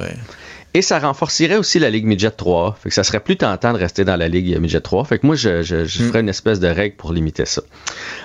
Et 0.76 0.82
ça 0.82 1.00
renforcerait 1.00 1.56
aussi 1.56 1.80
la 1.80 1.90
Ligue 1.90 2.06
Midget 2.06 2.32
3. 2.32 2.78
Fait 2.84 2.90
que 2.90 2.96
ça 2.96 3.06
serait 3.06 3.22
plus 3.22 3.38
tentant 3.38 3.72
de 3.72 3.78
rester 3.78 4.04
dans 4.04 4.18
la 4.18 4.28
Ligue 4.28 4.60
Midget 4.60 4.82
3. 4.82 5.06
Fait 5.06 5.20
que 5.20 5.26
moi, 5.26 5.38
je, 5.38 5.64
je, 5.64 5.86
je 5.86 6.04
ferais 6.04 6.20
une 6.20 6.28
espèce 6.28 6.60
de 6.60 6.68
règle 6.68 6.98
pour 6.98 7.14
limiter 7.14 7.46
ça. 7.46 7.62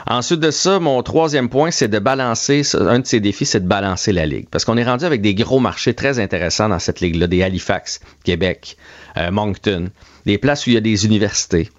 Ensuite 0.09 0.41
de 0.41 0.51
ça, 0.51 0.81
mon 0.81 1.01
troisième 1.05 1.49
point, 1.49 1.71
c'est 1.71 1.87
de 1.87 2.01
balancer, 2.01 2.63
un 2.75 2.99
de 2.99 3.07
ces 3.07 3.21
défis, 3.21 3.47
c'est 3.47 3.61
de 3.61 3.69
balancer 3.69 4.11
la 4.11 4.27
Ligue. 4.27 4.49
Parce 4.51 4.65
qu'on 4.65 4.77
est 4.77 4.85
rendu 4.85 5.05
avec 5.05 5.23
des 5.23 5.37
gros 5.37 5.61
marchés 5.61 5.95
très 5.95 6.19
intéressants 6.19 6.69
dans 6.69 6.81
cette 6.81 7.01
Ligue-là, 7.01 7.29
des 7.29 7.45
Halifax, 7.45 8.01
Québec, 8.25 8.77
euh, 9.17 9.31
Moncton, 9.31 9.91
des 10.27 10.37
places 10.37 10.67
où 10.67 10.71
il 10.71 10.75
y 10.75 10.77
a 10.77 10.81
des 10.81 11.07
universités 11.07 11.71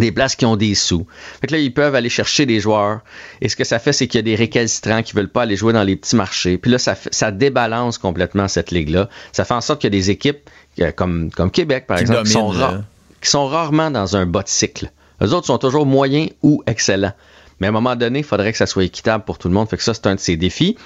des 0.00 0.12
places 0.12 0.36
qui 0.36 0.46
ont 0.46 0.56
des 0.56 0.74
sous. 0.74 1.06
Fait 1.40 1.46
que 1.46 1.54
là, 1.54 1.58
ils 1.60 1.72
peuvent 1.72 1.94
aller 1.94 2.08
chercher 2.08 2.46
des 2.46 2.60
joueurs. 2.60 3.00
Et 3.40 3.48
ce 3.48 3.56
que 3.56 3.64
ça 3.64 3.78
fait, 3.78 3.92
c'est 3.92 4.06
qu'il 4.06 4.18
y 4.18 4.20
a 4.20 4.22
des 4.22 4.34
récalcitrants 4.34 5.02
qui 5.02 5.14
veulent 5.14 5.28
pas 5.30 5.42
aller 5.42 5.56
jouer 5.56 5.72
dans 5.72 5.82
les 5.84 5.96
petits 5.96 6.16
marchés. 6.16 6.58
Puis 6.58 6.70
là, 6.70 6.78
ça, 6.78 7.30
débalance 7.30 7.98
complètement 7.98 8.48
cette 8.48 8.70
ligue-là. 8.70 9.08
Ça 9.32 9.44
fait 9.44 9.54
en 9.54 9.60
sorte 9.60 9.80
qu'il 9.80 9.92
y 9.92 9.96
a 9.96 9.98
des 9.98 10.10
équipes 10.10 10.48
euh, 10.80 10.92
comme, 10.92 11.30
comme 11.30 11.50
Québec, 11.50 11.86
par 11.86 11.96
Qui 11.98 12.02
exemple, 12.02 12.24
qui 12.24 12.32
sont, 12.32 12.48
rares- 12.48 12.72
là. 12.72 12.82
qui 13.20 13.28
sont 13.30 13.46
rarement 13.46 13.90
dans 13.90 14.16
un 14.16 14.26
bas 14.26 14.42
de 14.42 14.48
cycle. 14.48 14.90
Eux 15.22 15.32
autres 15.34 15.46
sont 15.46 15.58
toujours 15.58 15.86
moyens 15.86 16.30
ou 16.42 16.62
excellents. 16.66 17.12
Mais 17.60 17.66
à 17.66 17.70
un 17.70 17.72
moment 17.72 17.96
donné, 17.96 18.20
il 18.20 18.24
faudrait 18.24 18.52
que 18.52 18.58
ça 18.58 18.66
soit 18.66 18.84
équitable 18.84 19.24
pour 19.24 19.36
tout 19.36 19.48
le 19.48 19.54
monde. 19.54 19.68
Fait 19.68 19.76
que 19.76 19.82
ça, 19.82 19.92
c'est 19.92 20.06
un 20.06 20.14
de 20.14 20.20
ces 20.20 20.36
défis. 20.36 20.76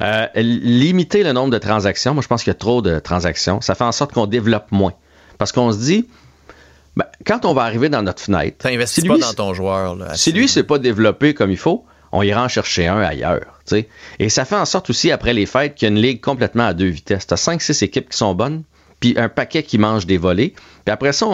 Euh, 0.00 0.26
limiter 0.36 1.24
le 1.24 1.32
nombre 1.32 1.50
de 1.50 1.58
transactions. 1.58 2.14
Moi, 2.14 2.22
je 2.22 2.28
pense 2.28 2.44
qu'il 2.44 2.50
y 2.52 2.54
a 2.54 2.58
trop 2.58 2.82
de 2.82 3.00
transactions. 3.00 3.60
Ça 3.60 3.74
fait 3.74 3.82
en 3.82 3.90
sorte 3.90 4.12
qu'on 4.12 4.26
développe 4.26 4.70
moins. 4.70 4.92
Parce 5.38 5.50
qu'on 5.50 5.72
se 5.72 5.78
dit, 5.78 6.06
ben, 6.96 7.06
quand 7.24 7.44
on 7.44 7.54
va 7.54 7.62
arriver 7.62 7.88
dans 7.88 8.02
notre 8.02 8.22
fenêtre, 8.22 8.68
si 8.86 9.02
pas 9.02 9.14
lui, 9.14 9.20
dans 9.20 9.32
ton 9.32 9.54
joueur. 9.54 9.96
Là, 9.96 10.14
si 10.14 10.32
lui, 10.32 10.48
c'est 10.48 10.64
pas 10.64 10.78
développé 10.78 11.34
comme 11.34 11.50
il 11.50 11.56
faut, 11.56 11.84
on 12.12 12.22
ira 12.22 12.44
en 12.44 12.48
chercher 12.48 12.88
un 12.88 13.00
ailleurs. 13.00 13.60
Et 14.18 14.28
ça 14.28 14.44
fait 14.44 14.56
en 14.56 14.64
sorte 14.64 14.90
aussi, 14.90 15.12
après 15.12 15.32
les 15.32 15.46
fêtes, 15.46 15.76
qu'il 15.76 15.86
y 15.86 15.90
a 15.90 15.94
une 15.94 16.02
ligue 16.02 16.20
complètement 16.20 16.66
à 16.66 16.74
deux 16.74 16.88
vitesses. 16.88 17.26
Tu 17.26 17.34
as 17.34 17.36
5-6 17.36 17.84
équipes 17.84 18.08
qui 18.10 18.16
sont 18.16 18.34
bonnes, 18.34 18.64
puis 18.98 19.14
un 19.16 19.28
paquet 19.28 19.62
qui 19.62 19.78
mange 19.78 20.06
des 20.06 20.18
volets. 20.18 20.52
Puis 20.84 20.92
après 20.92 21.12
ça, 21.12 21.26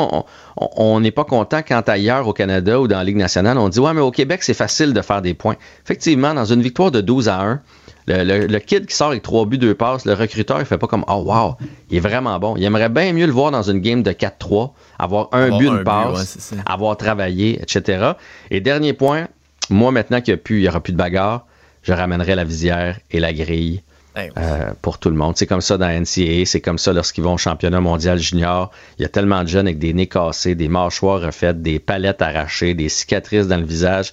on 0.57 1.01
n'est 1.01 1.11
pas 1.11 1.25
content 1.25 1.63
quand 1.67 1.89
ailleurs 1.89 2.29
au 2.29 2.33
Canada 2.33 2.81
ou 2.81 2.89
dans 2.89 2.99
la 2.99 3.05
Ligue 3.05 3.17
nationale, 3.17 3.59
on 3.59 3.69
dit 3.69 3.81
Ouais, 3.81 3.95
mais 3.95 4.01
au 4.01 4.11
Québec, 4.11 4.43
c'est 4.43 4.55
facile 4.55 4.93
de 4.93 5.01
faire 5.01 5.23
des 5.23 5.35
points. 5.35 5.57
Effectivement, 5.85 6.35
dans 6.35 6.45
une 6.45 6.63
victoire 6.63 6.91
de 6.91 7.01
12 7.01 7.29
à 7.29 7.41
1, 7.41 7.61
le, 8.07 8.23
le- 8.25 8.47
le 8.47 8.59
kid 8.61 8.87
qui 8.87 8.95
sort 8.95 9.09
avec 9.09 9.23
trois 9.23 9.45
buts, 9.47 9.59
deux 9.59 9.75
passes, 9.75 10.05
le 10.05 10.15
recruteur, 10.15 10.61
il 10.61 10.67
fait 10.67 10.79
pas 10.79 10.87
comme 10.87 11.05
Oh 11.09 11.25
wow, 11.27 11.57
il 11.91 11.97
est 11.97 12.01
vraiment 12.01 12.39
bon. 12.39 12.55
Il 12.57 12.65
aimerait 12.65 12.89
bien 12.89 13.13
mieux 13.13 13.27
le 13.27 13.33
voir 13.33 13.51
dans 13.51 13.63
une 13.63 13.81
game 13.81 14.03
de 14.03 14.13
4-3, 14.13 14.73
avoir 14.99 15.29
un 15.33 15.43
Avoir 15.45 15.59
but, 15.59 15.69
un 15.69 15.73
une 15.73 15.79
but, 15.79 15.85
passe, 15.85 16.51
ouais, 16.53 16.59
avoir 16.67 16.97
travaillé, 16.97 17.61
etc. 17.61 18.13
Et 18.51 18.61
dernier 18.61 18.93
point, 18.93 19.29
moi 19.71 19.91
maintenant 19.91 20.21
qu'il 20.21 20.39
n'y 20.51 20.69
aura 20.69 20.81
plus 20.81 20.93
de 20.93 20.99
bagarre, 20.99 21.47
je 21.83 21.93
ramènerai 21.93 22.35
la 22.35 22.45
visière 22.45 22.99
et 23.11 23.21
la 23.21 23.33
grille 23.33 23.83
Hey, 24.19 24.31
euh, 24.39 24.73
pour 24.81 24.99
tout 24.99 25.11
le 25.11 25.15
monde. 25.15 25.35
C'est 25.37 25.47
comme 25.47 25.61
ça 25.61 25.77
dans 25.77 25.89
NCAA, 25.91 26.47
c'est 26.47 26.63
comme 26.63 26.79
ça 26.79 26.95
lorsqu'ils 26.95 27.23
vont 27.23 27.35
au 27.35 27.39
championnat 27.39 27.83
mondial 27.83 28.19
junior. 28.19 28.71
Il 28.99 29.03
y 29.03 29.05
a 29.05 29.11
tellement 29.11 29.43
de 29.43 29.49
jeunes 29.49 29.67
avec 29.67 29.79
des 29.79 29.93
nez 29.93 30.07
cassés, 30.07 30.55
des 30.55 30.69
mâchoires 30.69 31.21
refaites, 31.21 31.61
des 31.61 31.79
palettes 31.79 32.23
arrachées, 32.23 32.73
des 32.73 32.89
cicatrices 32.89 33.47
dans 33.47 33.59
le 33.59 33.67
visage. 33.67 34.13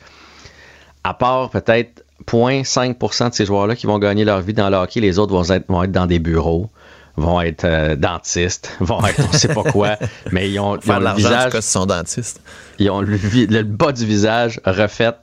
À 1.06 1.14
part 1.14 1.50
peut-être 1.52 2.03
0.5% 2.28 3.30
de 3.30 3.34
ces 3.36 3.46
joueurs-là 3.46 3.76
qui 3.76 3.86
vont 3.88 4.00
gagner 4.00 4.26
leur 4.26 4.42
vie 4.42 4.54
dans 4.54 4.70
le 4.70 4.78
hockey, 4.78 5.00
les 5.00 5.20
autres 5.20 5.34
vont 5.34 5.44
être, 5.54 5.68
vont 5.68 5.84
être 5.84 5.92
dans 5.92 6.06
des 6.06 6.20
bureaux, 6.20 6.70
vont 7.16 7.42
être 7.42 7.66
euh, 7.66 7.96
dentistes, 7.96 8.76
vont 8.80 9.06
être 9.06 9.22
on 9.28 9.32
sait 9.34 9.54
pas 9.54 9.64
quoi, 9.64 9.98
mais 10.32 10.50
ils 10.50 10.60
ont, 10.60 10.78
ils 10.78 10.92
le 10.92 11.16
visage 11.16 11.52
cas, 11.52 11.62
si 11.62 11.70
son 11.72 11.86
dentiste. 11.86 12.42
ils 12.80 12.90
ont 12.90 13.02
le, 13.02 13.64
bas 13.64 13.92
du 13.92 14.06
visage 14.06 14.60
refait 14.66 15.14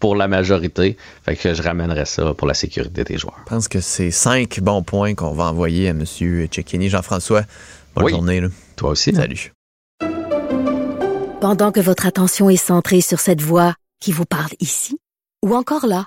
pour 0.00 0.16
la 0.16 0.28
majorité. 0.28 0.96
Fait 1.24 1.36
que 1.36 1.54
je 1.54 1.62
ramènerais 1.62 2.04
ça 2.04 2.34
pour 2.34 2.46
la 2.46 2.54
sécurité 2.54 3.04
des 3.04 3.16
joueurs. 3.18 3.38
Je 3.46 3.50
pense 3.50 3.68
que 3.68 3.80
c'est 3.80 4.10
cinq 4.10 4.60
bons 4.60 4.82
points 4.82 5.14
qu'on 5.14 5.32
va 5.32 5.44
envoyer 5.44 5.88
à 5.88 5.90
M. 5.90 6.04
Cecchini. 6.06 6.88
Jean-François, 6.88 7.42
bonne 7.94 8.04
Oui. 8.04 8.12
journée. 8.12 8.40
là. 8.40 8.48
Toi 8.76 8.90
aussi. 8.90 9.14
Salut. 9.14 9.52
Pendant 11.40 11.70
que 11.72 11.80
votre 11.80 12.06
attention 12.06 12.50
est 12.50 12.56
centrée 12.56 13.00
sur 13.00 13.20
cette 13.20 13.40
voix 13.40 13.74
qui 14.00 14.12
vous 14.12 14.24
parle 14.26 14.50
ici, 14.60 14.98
ou 15.44 15.54
encore 15.54 15.86
là, 15.86 16.06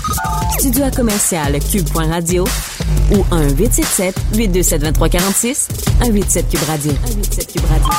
studio 0.61 0.83
à 0.83 0.91
commercial 0.91 1.57
cube.radio 1.59 2.43
ou 3.13 3.25
1-877-827-2346, 3.33 5.69
187 6.03 6.49
Cube 6.49 6.63
Radio. 6.67 6.91
187 6.91 7.51
Cube 7.51 7.65
Radio. 7.65 7.89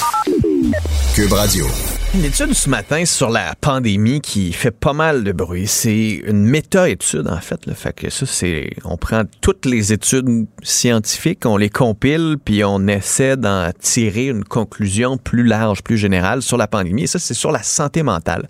Cube 1.13 1.33
Radio. 1.33 1.67
Une 2.15 2.25
étude 2.25 2.55
ce 2.55 2.71
matin 2.71 3.05
sur 3.05 3.31
la 3.31 3.57
pandémie 3.61 4.21
qui 4.21 4.53
fait 4.53 4.71
pas 4.71 4.93
mal 4.93 5.25
de 5.25 5.33
bruit. 5.33 5.67
C'est 5.67 6.23
une 6.25 6.45
méta-étude, 6.45 7.27
en 7.27 7.41
fait. 7.41 7.67
Là. 7.67 7.75
Fait 7.75 7.93
que 7.93 8.11
ça, 8.11 8.27
c'est. 8.27 8.71
On 8.85 8.97
prend 8.97 9.25
toutes 9.41 9.67
les 9.67 9.93
études 9.93 10.47
scientifiques, 10.63 11.45
on 11.45 11.57
les 11.57 11.69
compile, 11.69 12.37
puis 12.45 12.63
on 12.63 12.87
essaie 12.87 13.37
d'en 13.37 13.73
tirer 13.81 14.29
une 14.29 14.45
conclusion 14.45 15.19
plus 15.19 15.43
large, 15.43 15.83
plus 15.83 15.99
générale 15.99 16.43
sur 16.43 16.59
la 16.59 16.69
pandémie. 16.69 17.03
Et 17.03 17.09
ça, 17.09 17.19
c'est 17.19 17.35
sur 17.35 17.51
la 17.51 17.65
santé 17.65 18.05
mentale. 18.05 18.49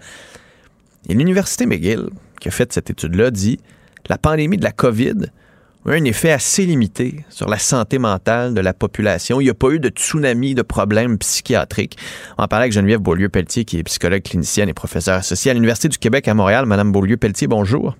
Et 1.09 1.15
l'Université 1.15 1.65
McGill, 1.65 2.11
qui 2.41 2.49
a 2.49 2.51
fait 2.51 2.71
cette 2.75 2.91
étude-là, 2.91 3.31
dit 3.31 3.59
la 4.09 4.19
pandémie 4.19 4.57
de 4.57 4.65
la 4.65 4.73
COVID 4.73 5.27
Oui, 5.85 5.97
un 5.97 6.05
effet 6.05 6.33
assez 6.33 6.65
limité 6.65 7.25
sur 7.29 7.49
la 7.49 7.59
santé 7.59 7.99
mentale 7.99 8.55
de 8.55 8.61
la 8.61 8.73
population. 8.73 9.41
Il 9.41 9.45
n'y 9.45 9.51
a 9.51 9.55
pas 9.55 9.71
eu 9.71 9.81
de 9.81 9.89
tsunami 9.89 10.55
de 10.55 10.63
problèmes 10.63 11.19
psychiatriques. 11.19 11.97
On 12.39 12.45
en 12.45 12.49
parlait 12.49 12.65
avec 12.65 12.73
Geneviève 12.73 13.01
Beaulieu-Pelletier, 13.01 13.65
qui 13.65 13.79
est 13.79 13.83
psychologue 13.85 14.23
clinicienne 14.23 14.69
et 14.69 14.75
professeure 14.75 15.17
associée 15.17 15.51
à 15.51 15.55
l'Université 15.55 15.89
du 15.89 15.99
Québec 15.99 16.29
à 16.29 16.35
Montréal. 16.35 16.67
Madame 16.67 16.93
Beaulieu-Pelletier, 16.93 17.49
bonjour. 17.49 17.97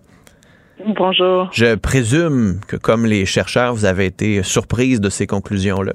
Bonjour. 0.85 1.49
Je 1.53 1.77
présume 1.77 2.61
que, 2.67 2.77
comme 2.77 3.07
les 3.07 3.25
chercheurs, 3.25 3.73
vous 3.73 3.85
avez 3.85 4.07
été 4.07 4.43
surprise 4.43 5.01
de 5.01 5.11
ces 5.11 5.27
conclusions-là. 5.27 5.93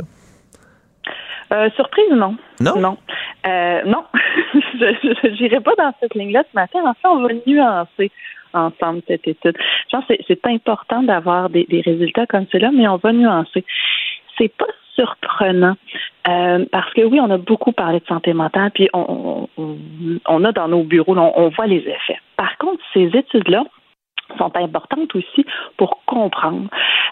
Euh, 1.51 1.69
surprise, 1.75 2.11
non. 2.11 2.35
Non? 2.59 2.79
Non. 2.79 2.97
Euh, 3.45 3.81
non. 3.85 4.03
je 4.79 5.41
n'irai 5.41 5.61
pas 5.61 5.75
dans 5.77 5.93
cette 5.99 6.15
ligne-là 6.15 6.43
ce 6.51 6.55
matin. 6.55 6.79
En 6.85 6.93
fait, 6.93 7.07
on 7.07 7.21
va 7.21 7.29
nuancer 7.45 8.11
ensemble 8.57 9.01
cette 9.07 9.27
étude. 9.27 9.55
Je 9.55 9.97
pense 9.97 10.05
que 10.05 10.15
c'est- 10.27 10.47
important 10.47 11.03
d'avoir 11.03 11.49
des, 11.49 11.65
résultats 11.85 12.25
comme 12.25 12.45
cela, 12.51 12.71
mais 12.71 12.87
on 12.87 12.97
va 12.97 13.11
nuancer. 13.11 13.65
C'est 14.37 14.55
pas 14.55 14.65
surprenant 14.95 15.75
euh, 16.27 16.65
parce 16.71 16.91
que 16.93 17.01
oui, 17.01 17.19
on 17.19 17.29
a 17.29 17.37
beaucoup 17.37 17.71
parlé 17.71 17.99
de 17.99 18.05
santé 18.05 18.33
mentale, 18.33 18.71
puis 18.73 18.89
on, 18.93 19.47
a 20.43 20.51
dans 20.51 20.67
nos 20.67 20.83
bureaux, 20.83 21.15
on 21.17 21.49
voit 21.49 21.67
les 21.67 21.79
effets. 21.79 22.19
Par 22.35 22.57
contre, 22.57 22.81
ces 22.93 23.05
études-là 23.13 23.65
sont 24.37 24.55
importantes 24.55 25.15
aussi 25.15 25.45
pour 25.77 26.03
comprendre. 26.05 26.69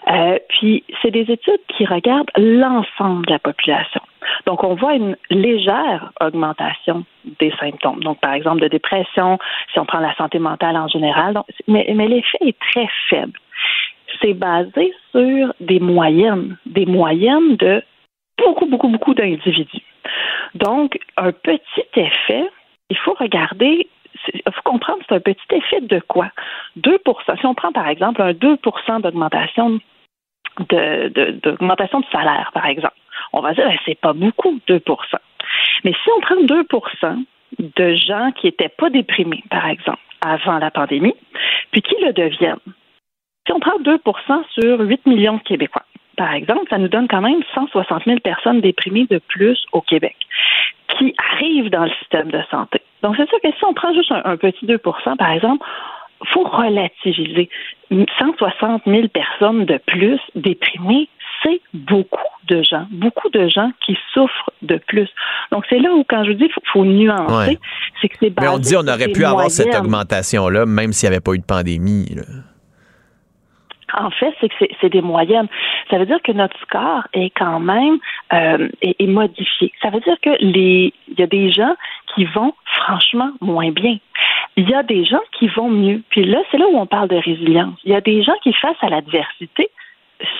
Euh, 0.08 0.38
puis, 0.48 0.84
c'est 1.02 1.10
des 1.10 1.30
études 1.30 1.60
qui 1.68 1.84
regardent 1.84 2.30
l'ensemble 2.36 3.26
de 3.26 3.32
la 3.32 3.38
population. 3.38 4.00
Donc, 4.46 4.64
on 4.64 4.74
voit 4.74 4.94
une 4.94 5.16
légère 5.30 6.12
augmentation 6.20 7.04
des 7.40 7.52
symptômes. 7.58 8.00
Donc, 8.00 8.20
par 8.20 8.34
exemple, 8.34 8.60
de 8.60 8.68
dépression, 8.68 9.38
si 9.72 9.78
on 9.78 9.86
prend 9.86 10.00
la 10.00 10.14
santé 10.14 10.38
mentale 10.38 10.76
en 10.76 10.88
général. 10.88 11.38
Mais 11.68 11.86
mais 11.94 12.08
l'effet 12.08 12.38
est 12.40 12.58
très 12.58 12.88
faible. 13.08 13.38
C'est 14.20 14.34
basé 14.34 14.94
sur 15.12 15.52
des 15.60 15.80
moyennes, 15.80 16.56
des 16.66 16.86
moyennes 16.86 17.56
de 17.56 17.82
beaucoup, 18.38 18.66
beaucoup, 18.66 18.88
beaucoup 18.88 19.14
d'individus. 19.14 19.82
Donc, 20.54 20.98
un 21.16 21.32
petit 21.32 21.84
effet, 21.94 22.48
il 22.90 22.96
faut 22.98 23.14
regarder, 23.14 23.88
il 24.32 24.42
faut 24.52 24.62
comprendre, 24.64 25.02
c'est 25.08 25.14
un 25.14 25.20
petit 25.20 25.46
effet 25.52 25.80
de 25.80 26.00
quoi? 26.00 26.30
2% 26.78 27.40
Si 27.40 27.46
on 27.46 27.54
prend 27.54 27.72
par 27.72 27.88
exemple 27.88 28.22
un 28.22 28.32
2 28.32 28.58
d'augmentation 29.02 29.80
de, 30.70 31.08
d'augmentation 31.42 32.00
de 32.00 32.06
salaire, 32.12 32.50
par 32.54 32.66
exemple, 32.66 32.96
on 33.32 33.40
va 33.40 33.52
dire, 33.54 33.66
ben, 33.66 33.78
c'est 33.84 34.00
pas 34.00 34.12
beaucoup, 34.12 34.58
2% 34.68 34.80
Mais 35.84 35.92
si 35.92 36.10
on 36.16 36.20
prend 36.20 36.36
2% 36.36 37.24
de 37.58 37.94
gens 37.94 38.32
qui 38.32 38.46
n'étaient 38.46 38.68
pas 38.68 38.90
déprimés, 38.90 39.44
par 39.50 39.66
exemple, 39.68 39.98
avant 40.24 40.58
la 40.58 40.70
pandémie, 40.70 41.14
puis 41.70 41.82
qui 41.82 41.94
le 42.02 42.12
deviennent, 42.12 42.56
si 43.46 43.52
on 43.52 43.60
prend 43.60 43.78
2% 43.78 44.44
sur 44.58 44.80
8 44.80 45.06
millions 45.06 45.36
de 45.36 45.42
Québécois, 45.42 45.84
par 46.16 46.32
exemple, 46.32 46.64
ça 46.70 46.78
nous 46.78 46.88
donne 46.88 47.08
quand 47.08 47.20
même 47.20 47.42
160 47.54 48.04
000 48.04 48.20
personnes 48.20 48.60
déprimées 48.60 49.06
de 49.06 49.18
plus 49.18 49.62
au 49.72 49.82
Québec 49.82 50.16
qui 50.98 51.14
arrivent 51.18 51.70
dans 51.70 51.84
le 51.84 51.90
système 52.00 52.30
de 52.30 52.40
santé. 52.50 52.80
Donc, 53.02 53.14
c'est 53.16 53.28
sûr 53.28 53.38
que 53.42 53.48
si 53.50 53.64
on 53.64 53.74
prend 53.74 53.92
juste 53.94 54.10
un, 54.12 54.22
un 54.24 54.36
petit 54.36 54.64
2% 54.66 55.16
par 55.16 55.30
exemple, 55.30 55.64
faut 56.32 56.44
relativiser. 56.44 57.48
160 58.18 58.82
000 58.86 59.08
personnes 59.08 59.64
de 59.66 59.78
plus 59.86 60.18
déprimées, 60.34 61.08
c'est 61.42 61.60
beaucoup 61.74 62.18
de 62.48 62.62
gens, 62.62 62.86
beaucoup 62.90 63.28
de 63.28 63.48
gens 63.48 63.70
qui 63.84 63.96
souffrent 64.14 64.50
de 64.62 64.80
plus. 64.88 65.08
Donc, 65.52 65.64
c'est 65.68 65.78
là 65.78 65.92
où, 65.92 66.04
quand 66.08 66.24
je 66.24 66.30
vous 66.30 66.36
dis 66.38 66.44
qu'il 66.44 66.52
faut, 66.54 66.60
faut 66.72 66.84
nuancer, 66.84 67.50
Ouais. 67.50 67.58
c'est 68.00 68.08
que 68.08 68.16
c'est 68.18 68.40
Mais 68.40 68.48
on 68.48 68.58
dit 68.58 68.74
on 68.76 68.88
aurait 68.88 69.08
pu 69.08 69.24
avoir 69.24 69.50
cette 69.50 69.74
augmentation-là, 69.74 70.64
même 70.66 70.92
s'il 70.92 71.08
n'y 71.10 71.14
avait 71.16 71.22
pas 71.22 71.32
eu 71.34 71.38
de 71.38 71.44
pandémie. 71.44 72.06
là. 72.14 72.22
En 73.94 74.10
fait, 74.10 74.34
c'est 74.40 74.48
que 74.48 74.54
c'est- 74.80 74.88
des 74.88 75.02
moyennes. 75.02 75.48
Ça 75.90 75.98
veut 75.98 76.06
dire 76.06 76.20
que 76.22 76.32
notre 76.32 76.58
score 76.60 77.02
est 77.12 77.30
quand 77.30 77.60
même 77.60 77.98
euh, 78.32 78.68
est 78.82 79.06
modifié. 79.06 79.72
Ça 79.82 79.90
veut 79.90 80.00
dire 80.00 80.16
que 80.20 80.30
les 80.40 80.92
il 81.08 81.18
y 81.18 81.22
a 81.22 81.26
des 81.26 81.50
gens 81.50 81.74
qui 82.14 82.24
vont 82.24 82.52
franchement 82.64 83.30
moins 83.40 83.70
bien. 83.70 83.98
Il 84.56 84.68
y 84.68 84.74
a 84.74 84.82
des 84.82 85.04
gens 85.04 85.20
qui 85.38 85.48
vont 85.48 85.68
mieux. 85.68 86.02
Puis 86.10 86.24
là, 86.24 86.38
c'est 86.50 86.58
là 86.58 86.66
où 86.70 86.78
on 86.78 86.86
parle 86.86 87.08
de 87.08 87.16
résilience. 87.16 87.78
Il 87.84 87.92
y 87.92 87.94
a 87.94 88.00
des 88.00 88.22
gens 88.22 88.34
qui, 88.42 88.52
face 88.52 88.76
à 88.80 88.88
l'adversité, 88.88 89.70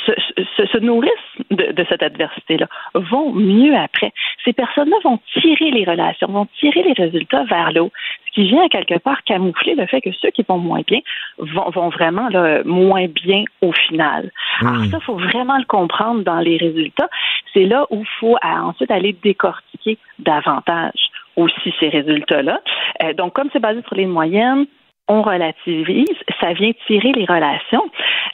se, 0.06 0.12
se- 0.56 0.66
se 0.66 0.78
nourrissent 0.78 1.10
de, 1.50 1.72
de 1.72 1.86
cette 1.88 2.02
adversité-là, 2.02 2.66
vont 2.94 3.32
mieux 3.32 3.74
après. 3.76 4.12
Ces 4.44 4.52
personnes-là 4.52 4.96
vont 5.04 5.18
tirer 5.34 5.70
les 5.70 5.84
relations, 5.84 6.28
vont 6.28 6.46
tirer 6.58 6.82
les 6.82 6.92
résultats 6.92 7.44
vers 7.44 7.72
le 7.72 7.82
haut, 7.82 7.92
ce 8.26 8.32
qui 8.32 8.48
vient 8.48 8.64
à 8.64 8.68
quelque 8.68 8.98
part 8.98 9.22
camoufler 9.24 9.74
le 9.74 9.86
fait 9.86 10.00
que 10.00 10.12
ceux 10.12 10.30
qui 10.30 10.44
vont 10.48 10.58
moins 10.58 10.82
bien 10.86 11.00
vont, 11.38 11.70
vont 11.70 11.88
vraiment 11.90 12.28
là, 12.28 12.62
moins 12.64 13.06
bien 13.06 13.44
au 13.60 13.72
final. 13.72 14.30
Alors 14.60 14.84
ça, 14.86 14.98
il 15.00 15.04
faut 15.04 15.16
vraiment 15.16 15.58
le 15.58 15.64
comprendre 15.64 16.22
dans 16.22 16.40
les 16.40 16.56
résultats. 16.56 17.08
C'est 17.52 17.64
là 17.64 17.86
où 17.90 18.00
il 18.00 18.08
faut 18.20 18.36
euh, 18.36 18.58
ensuite 18.62 18.90
aller 18.90 19.12
décortiquer 19.12 19.98
davantage 20.18 21.10
aussi 21.36 21.74
ces 21.78 21.88
résultats-là. 21.90 22.60
Euh, 23.02 23.12
donc, 23.12 23.34
comme 23.34 23.48
c'est 23.52 23.60
basé 23.60 23.82
sur 23.86 23.94
les 23.94 24.06
moyennes, 24.06 24.66
on 25.08 25.22
relativise, 25.22 26.06
ça 26.40 26.52
vient 26.52 26.72
tirer 26.86 27.12
les 27.12 27.24
relations. 27.24 27.84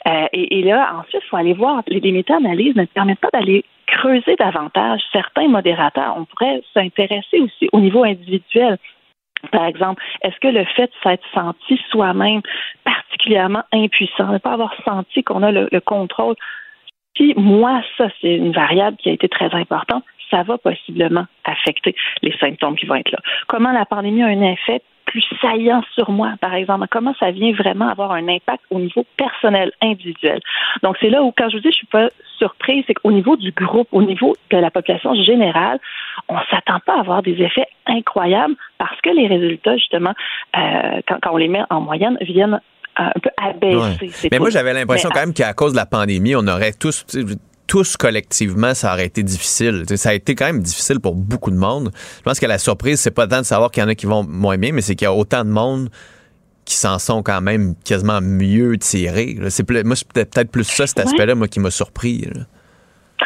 Euh, 0.07 0.27
et, 0.33 0.63
là, 0.63 0.95
ensuite, 0.95 1.21
il 1.23 1.29
faut 1.29 1.37
aller 1.37 1.53
voir, 1.53 1.83
les, 1.87 1.99
les 1.99 2.11
méta-analyses 2.11 2.75
ne 2.75 2.85
permettent 2.85 3.19
pas 3.19 3.29
d'aller 3.31 3.63
creuser 3.87 4.35
davantage 4.37 5.01
certains 5.11 5.47
modérateurs. 5.47 6.15
On 6.17 6.25
pourrait 6.25 6.61
s'intéresser 6.73 7.39
aussi 7.39 7.69
au 7.71 7.79
niveau 7.79 8.03
individuel. 8.03 8.77
Par 9.51 9.65
exemple, 9.65 10.01
est-ce 10.23 10.39
que 10.39 10.47
le 10.47 10.63
fait 10.65 10.87
de 10.87 10.93
s'être 11.03 11.25
senti 11.33 11.79
soi-même 11.89 12.41
particulièrement 12.83 13.63
impuissant, 13.73 14.27
de 14.27 14.33
ne 14.33 14.37
pas 14.37 14.53
avoir 14.53 14.73
senti 14.85 15.23
qu'on 15.23 15.43
a 15.43 15.51
le, 15.51 15.67
le 15.71 15.81
contrôle, 15.81 16.35
puis 17.13 17.33
moi, 17.35 17.83
ça, 17.97 18.07
c'est 18.21 18.35
une 18.35 18.53
variable 18.53 18.97
qui 18.97 19.09
a 19.09 19.13
été 19.13 19.29
très 19.29 19.53
importante, 19.53 20.03
ça 20.31 20.43
va 20.43 20.57
possiblement 20.57 21.25
affecter 21.43 21.95
les 22.23 22.35
symptômes 22.39 22.75
qui 22.75 22.85
vont 22.85 22.95
être 22.95 23.11
là. 23.11 23.19
Comment 23.47 23.71
la 23.71 23.85
pandémie 23.85 24.23
a 24.23 24.27
un 24.27 24.41
effet 24.41 24.81
plus 25.05 25.23
saillant 25.41 25.81
sur 25.93 26.11
moi, 26.11 26.33
par 26.39 26.53
exemple. 26.53 26.87
Comment 26.89 27.13
ça 27.19 27.31
vient 27.31 27.51
vraiment 27.53 27.89
avoir 27.89 28.11
un 28.11 28.27
impact 28.27 28.63
au 28.69 28.79
niveau 28.79 29.05
personnel, 29.17 29.71
individuel? 29.81 30.39
Donc, 30.81 30.97
c'est 30.99 31.09
là 31.09 31.23
où, 31.23 31.33
quand 31.37 31.49
je 31.49 31.57
vous 31.57 31.61
dis, 31.61 31.69
je 31.69 31.77
suis 31.77 31.87
pas 31.87 32.09
surprise, 32.37 32.83
c'est 32.87 32.93
qu'au 32.93 33.11
niveau 33.11 33.35
du 33.35 33.51
groupe, 33.51 33.87
au 33.91 34.01
niveau 34.01 34.35
de 34.49 34.57
la 34.57 34.71
population 34.71 35.13
générale, 35.15 35.79
on 36.29 36.37
s'attend 36.49 36.79
pas 36.85 36.95
à 36.95 36.99
avoir 36.99 37.21
des 37.21 37.41
effets 37.41 37.67
incroyables 37.85 38.55
parce 38.77 38.99
que 39.01 39.09
les 39.09 39.27
résultats, 39.27 39.77
justement, 39.77 40.13
euh, 40.57 41.01
quand, 41.07 41.17
quand 41.21 41.33
on 41.33 41.37
les 41.37 41.47
met 41.47 41.63
en 41.69 41.81
moyenne, 41.81 42.17
viennent 42.21 42.59
un 42.95 43.11
peu 43.21 43.29
abaisser. 43.37 44.05
Ouais. 44.05 44.29
Mais 44.31 44.37
tout. 44.37 44.43
moi, 44.43 44.49
j'avais 44.49 44.73
l'impression 44.73 45.09
Mais, 45.09 45.19
quand 45.19 45.25
même 45.25 45.33
qu'à 45.33 45.53
cause 45.53 45.73
de 45.73 45.77
la 45.77 45.85
pandémie, 45.85 46.35
on 46.35 46.47
aurait 46.47 46.73
tous, 46.73 47.05
tous 47.67 47.97
collectivement, 47.97 48.73
ça 48.73 48.93
aurait 48.93 49.05
été 49.05 49.23
difficile. 49.23 49.85
Ça 49.95 50.09
a 50.09 50.13
été 50.13 50.35
quand 50.35 50.45
même 50.45 50.61
difficile 50.61 50.99
pour 50.99 51.15
beaucoup 51.15 51.49
de 51.51 51.55
monde. 51.55 51.91
Je 52.17 52.21
pense 52.23 52.39
que 52.39 52.45
la 52.45 52.57
surprise, 52.57 52.99
c'est 52.99 53.11
pas 53.11 53.27
tant 53.27 53.39
de 53.39 53.45
savoir 53.45 53.71
qu'il 53.71 53.81
y 53.81 53.85
en 53.85 53.89
a 53.89 53.95
qui 53.95 54.05
vont 54.05 54.23
moins 54.23 54.57
bien, 54.57 54.71
mais 54.73 54.81
c'est 54.81 54.95
qu'il 54.95 55.05
y 55.05 55.07
a 55.07 55.13
autant 55.13 55.43
de 55.45 55.49
monde 55.49 55.89
qui 56.65 56.75
s'en 56.75 56.97
sont 56.99 57.23
quand 57.23 57.41
même 57.41 57.75
quasiment 57.83 58.21
mieux 58.21 58.77
tirés. 58.77 59.35
là. 59.39 59.49
C'est 59.49 59.63
plus- 59.63 59.83
moi, 59.83 59.95
c'est 59.95 60.07
peut-être 60.07 60.49
plus 60.51 60.63
ça, 60.63 60.87
cet 60.87 60.99
aspect-là, 60.99 61.35
moi, 61.35 61.47
qui 61.47 61.59
m'a 61.59 61.71
surpris. 61.71 62.21
là. 62.33 62.45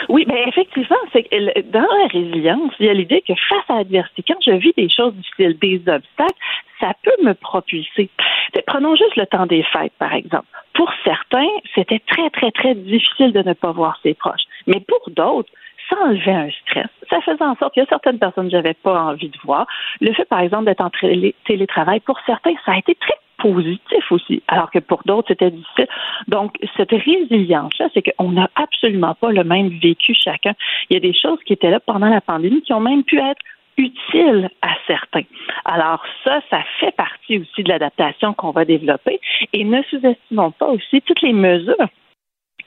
Oui, 0.10 0.26
ben 0.26 0.38
effectivement, 0.48 0.98
c'est 1.12 1.28
dans 1.72 1.82
la 1.82 2.08
résilience, 2.08 2.74
il 2.80 2.86
y 2.86 2.90
a 2.90 2.94
l'idée 2.94 3.22
que 3.28 3.34
face 3.50 3.70
à 3.70 3.76
l'adversité, 3.76 4.24
quand 4.28 4.40
je 4.46 4.52
vis 4.52 4.74
des 4.78 4.90
choses 4.90 5.14
difficiles, 5.16 5.58
des 5.60 5.78
obstacles, 5.80 6.40
ça 6.80 6.94
peut 7.04 7.24
me 7.24 7.34
propulser. 7.34 8.10
Fait, 8.54 8.64
Prenons 8.66 8.96
juste 8.96 9.16
le 9.16 9.26
temps 9.26 9.46
des 9.46 9.64
fêtes, 9.64 9.94
par 10.00 10.14
exemple. 10.14 10.48
Pour 10.74 10.92
certains, 11.04 11.48
c'était 11.76 12.00
très, 12.00 12.30
très, 12.30 12.52
très 12.52 12.76
difficile 12.76 13.34
de 13.34 13.42
ne 13.42 13.54
pas 13.54 13.72
voir 13.72 14.00
ses 14.04 14.14
proches. 14.14 14.44
Mais 14.68 14.80
pour 14.88 15.10
d'autres, 15.10 15.50
ça 15.90 15.96
enlevait 16.04 16.32
un 16.32 16.50
stress. 16.50 16.88
Ça 17.10 17.22
faisait 17.22 17.44
en 17.44 17.56
sorte 17.56 17.74
qu'il 17.74 17.84
y 17.84 17.86
a 17.86 17.90
certaines 17.90 18.20
personnes 18.20 18.46
que 18.46 18.52
j'avais 18.52 18.74
pas 18.74 19.02
envie 19.02 19.30
de 19.30 19.38
voir. 19.44 19.66
Le 20.02 20.14
fait, 20.14 20.26
par 20.26 20.40
exemple, 20.42 20.66
d'être 20.66 20.82
en 20.82 20.90
télé- 20.90 21.36
télétravail, 21.46 22.00
pour 22.02 22.20
certains, 22.26 22.54
ça 22.66 22.74
a 22.74 22.78
été 22.78 22.96
très 22.96 23.16
positif 23.38 24.12
aussi, 24.12 24.42
alors 24.48 24.72
que 24.72 24.80
pour 24.80 25.02
d'autres, 25.06 25.30
c'était 25.30 25.52
difficile. 25.52 25.88
Donc, 26.28 26.56
cette 26.76 26.92
résilience-là, 26.92 27.90
c'est 27.94 28.02
qu'on 28.02 28.32
n'a 28.32 28.50
absolument 28.56 29.16
pas 29.16 29.32
le 29.32 29.44
même 29.44 29.70
vécu 29.70 30.14
chacun. 30.14 30.54
Il 30.90 30.96
y 30.96 30.98
a 30.98 31.00
des 31.00 31.14
choses 31.14 31.40
qui 31.46 31.54
étaient 31.54 31.70
là 31.70 31.80
pendant 31.80 32.10
la 32.10 32.22
pandémie 32.22 32.62
qui 32.62 32.74
ont 32.74 32.80
même 32.80 33.04
pu 33.04 33.20
être 33.20 33.42
utiles 33.78 34.50
à 34.62 34.70
certains. 34.88 35.24
Alors 35.66 36.04
ça, 36.24 36.42
ça 36.50 36.64
fait 36.80 36.96
partie 36.96 37.38
aussi 37.40 37.64
de 37.64 37.70
l'adaptation 37.70 38.34
qu'on 38.34 38.52
va 38.52 38.66
développer. 38.66 39.20
Et 39.54 39.64
ne 39.64 39.82
sous-estimons 39.84 40.52
pas 40.52 40.68
aussi 40.68 41.02
toutes 41.04 41.22
les 41.22 41.34
mesures 41.34 41.88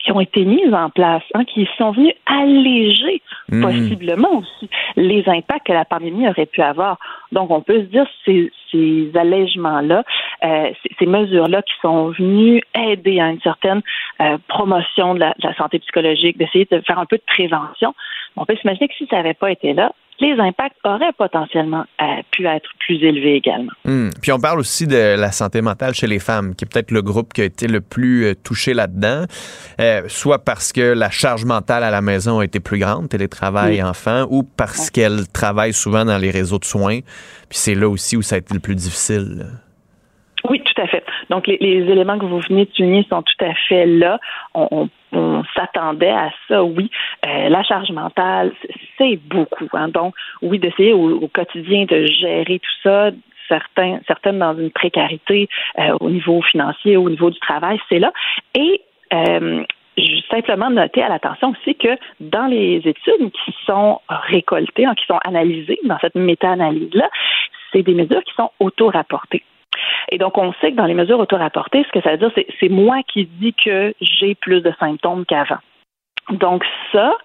qui 0.03 0.13
ont 0.13 0.21
été 0.21 0.45
mises 0.45 0.73
en 0.73 0.91
place, 0.91 1.23
hein, 1.35 1.45
qui 1.45 1.69
sont 1.77 1.93
venues 1.93 2.15
alléger 2.27 3.23
Mhm. 3.51 3.63
possiblement 3.63 4.39
aussi 4.39 4.69
les 4.97 5.29
impacts 5.29 5.67
que 5.67 5.73
la 5.73 5.85
pandémie 5.85 6.29
aurait 6.29 6.47
pu 6.47 6.63
avoir. 6.63 6.99
Donc, 7.33 7.51
on 7.51 7.61
peut 7.61 7.81
se 7.81 7.87
dire 7.87 8.07
ces, 8.25 8.53
ces 8.71 9.11
allègements-là, 9.15 10.05
euh, 10.45 10.71
ces, 10.83 10.95
ces 10.99 11.07
mesures-là 11.07 11.63
qui 11.63 11.75
sont 11.83 12.09
venues 12.11 12.63
aider 12.75 13.21
à 13.21 13.31
une 13.31 13.41
certaine 13.41 13.83
euh, 14.21 14.39
promotion 14.49 15.15
de 15.15 15.21
la, 15.21 15.31
de 15.39 15.49
la 15.49 15.55
santé 15.55 15.79
psychologique, 15.81 16.39
d'essayer 16.39 16.67
de 16.71 16.81
faire 16.87 16.99
un 16.99 17.07
peu 17.07 17.17
de 17.17 17.23
prévention. 17.27 17.95
On 18.37 18.45
peut 18.45 18.57
s'imaginer 18.57 18.89
que 18.89 18.95
si 18.95 19.07
ça 19.07 19.17
n'avait 19.17 19.35
pas 19.35 19.51
été 19.51 19.73
là, 19.73 19.93
les 20.21 20.39
impacts 20.39 20.77
auraient 20.85 21.13
potentiellement 21.17 21.85
euh, 22.01 22.05
pu 22.31 22.47
être 22.47 22.69
plus 22.79 23.03
élevés 23.03 23.37
également. 23.37 23.73
Hmm. 23.85 24.11
Puis 24.21 24.33
on 24.33 24.39
parle 24.39 24.59
aussi 24.61 24.87
de 24.87 25.17
la 25.19 25.33
santé 25.33 25.63
mentale 25.63 25.95
chez 25.95 26.07
les 26.07 26.19
femmes, 26.19 26.55
qui 26.55 26.65
est 26.65 26.69
peut-être 26.73 26.91
le 26.91 27.03
groupe 27.03 27.33
qui 27.33 27.41
a 27.41 27.45
été 27.45 27.67
le 27.67 27.81
plus 27.81 28.27
euh, 28.27 28.35
touché 28.35 28.75
là-dedans, 28.75 29.25
euh, 29.81 30.03
soit 30.09 30.45
parce 30.45 30.73
que 30.73 30.93
la 30.93 31.11
charge 31.11 31.45
mentale 31.45 31.85
à 31.85 31.91
la 31.91 32.03
maison 32.03 32.41
a 32.41 32.45
été 32.45 32.61
plus 32.61 32.79
grande, 32.79 33.09
télétravail, 33.09 33.77
Oui. 33.77 33.83
enfants, 33.83 34.27
ou 34.31 34.43
parce 34.43 34.91
qu'elles 34.91 35.27
travaillent 35.33 35.73
souvent 35.73 36.05
dans 36.05 36.19
les 36.19 36.31
réseaux 36.31 36.59
de 36.59 36.65
soins. 36.65 37.01
Puis 37.49 37.59
c'est 37.59 37.75
là 37.75 37.89
aussi 37.89 38.17
où 38.17 38.23
ça 38.23 38.37
a 38.37 38.39
été 38.39 38.55
le 38.55 38.61
plus 38.61 38.75
difficile. 38.75 39.47
Oui, 40.49 40.63
tout 40.65 40.83
à 40.83 40.87
fait. 40.87 41.05
Donc, 41.31 41.47
les, 41.47 41.59
éléments 41.61 42.19
que 42.19 42.27
vous 42.27 42.41
venez 42.41 42.67
de 42.67 42.73
souligner 42.73 43.07
sont 43.09 43.23
tout 43.23 43.45
à 43.45 43.55
fait 43.69 43.87
là. 43.87 44.19
On, 44.55 44.89
s'attendait 45.57 46.11
à 46.11 46.31
ça, 46.47 46.63
oui. 46.63 46.89
Euh, 47.27 47.49
la 47.49 47.65
charge 47.65 47.91
mentale, 47.91 48.53
c'est 48.97 49.17
beaucoup. 49.17 49.69
hein. 49.73 49.89
Donc, 49.89 50.15
oui, 50.43 50.59
d'essayer 50.61 50.93
au, 50.93 51.23
au 51.23 51.29
quotidien 51.29 51.85
de 51.85 52.07
gérer 52.07 52.61
tout 52.61 52.71
ça, 52.85 53.11
certains, 53.49 53.99
certaines 54.07 54.39
dans 54.39 54.57
une 54.57 54.71
précarité 54.71 55.49
euh, 55.79 55.97
au 56.01 56.11
niveau 56.11 56.41
financier, 56.43 56.97
au 56.97 57.11
niveau 57.11 57.31
du 57.31 57.39
travail, 57.41 57.79
c'est 57.89 57.99
là. 57.99 58.13
Et 58.55 58.81
euh, 59.13 59.65
simplement 60.31 60.71
noter 60.71 61.03
à 61.03 61.09
l'attention 61.09 61.51
aussi 61.51 61.75
que 61.75 61.99
dans 62.21 62.47
les 62.47 62.77
études 62.77 63.33
qui 63.45 63.55
sont 63.67 64.01
récoltées, 64.09 64.87
hein, 64.87 64.95
qui 64.95 65.05
sont 65.07 65.19
analysées 65.25 65.81
dans 65.85 65.99
cette 65.99 66.15
méta-analyse-là, 66.15 67.11
c'est 67.73 67.83
des 67.83 67.95
mesures 67.95 68.23
qui 68.25 68.35
sont 68.35 68.51
auto-rapportées. 68.61 69.43
Et 70.11 70.19
donc, 70.19 70.39
on 70.39 70.53
sait 70.55 70.73
que 70.73 70.77
dans 70.77 70.87
les 70.87 70.95
mesures 70.95 71.19
auto-rapportées, 71.19 71.85
ce 71.85 71.93
que 71.93 72.01
ça 72.03 72.13
veut 72.13 72.19
dire, 72.19 72.33
c'est 72.59 72.69
moi 72.69 73.03
qui 73.07 73.27
dis 73.27 73.55
que 73.55 73.95
j'ai 74.01 74.35
plus 74.35 74.61
de 74.61 74.73
symptômes 74.79 75.25
qu'avant. 75.25 75.59
Donc, 76.31 76.65
ça, 76.93 77.17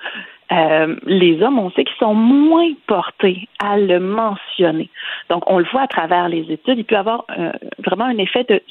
euh, 0.51 0.95
les 1.05 1.41
hommes, 1.41 1.59
on 1.59 1.71
sait 1.71 1.83
qu'ils 1.83 1.97
sont 1.97 2.13
moins 2.13 2.71
portés 2.87 3.47
à 3.59 3.77
le 3.77 3.99
mentionner. 3.99 4.89
Donc, 5.29 5.49
on 5.49 5.59
le 5.59 5.65
voit 5.71 5.81
à 5.81 5.87
travers 5.87 6.29
les 6.29 6.51
études, 6.51 6.77
il 6.77 6.85
peut 6.85 6.97
avoir 6.97 7.25
euh, 7.37 7.51
vraiment 7.79 8.05
un 8.05 8.17
effet 8.17 8.43
de 8.43 8.61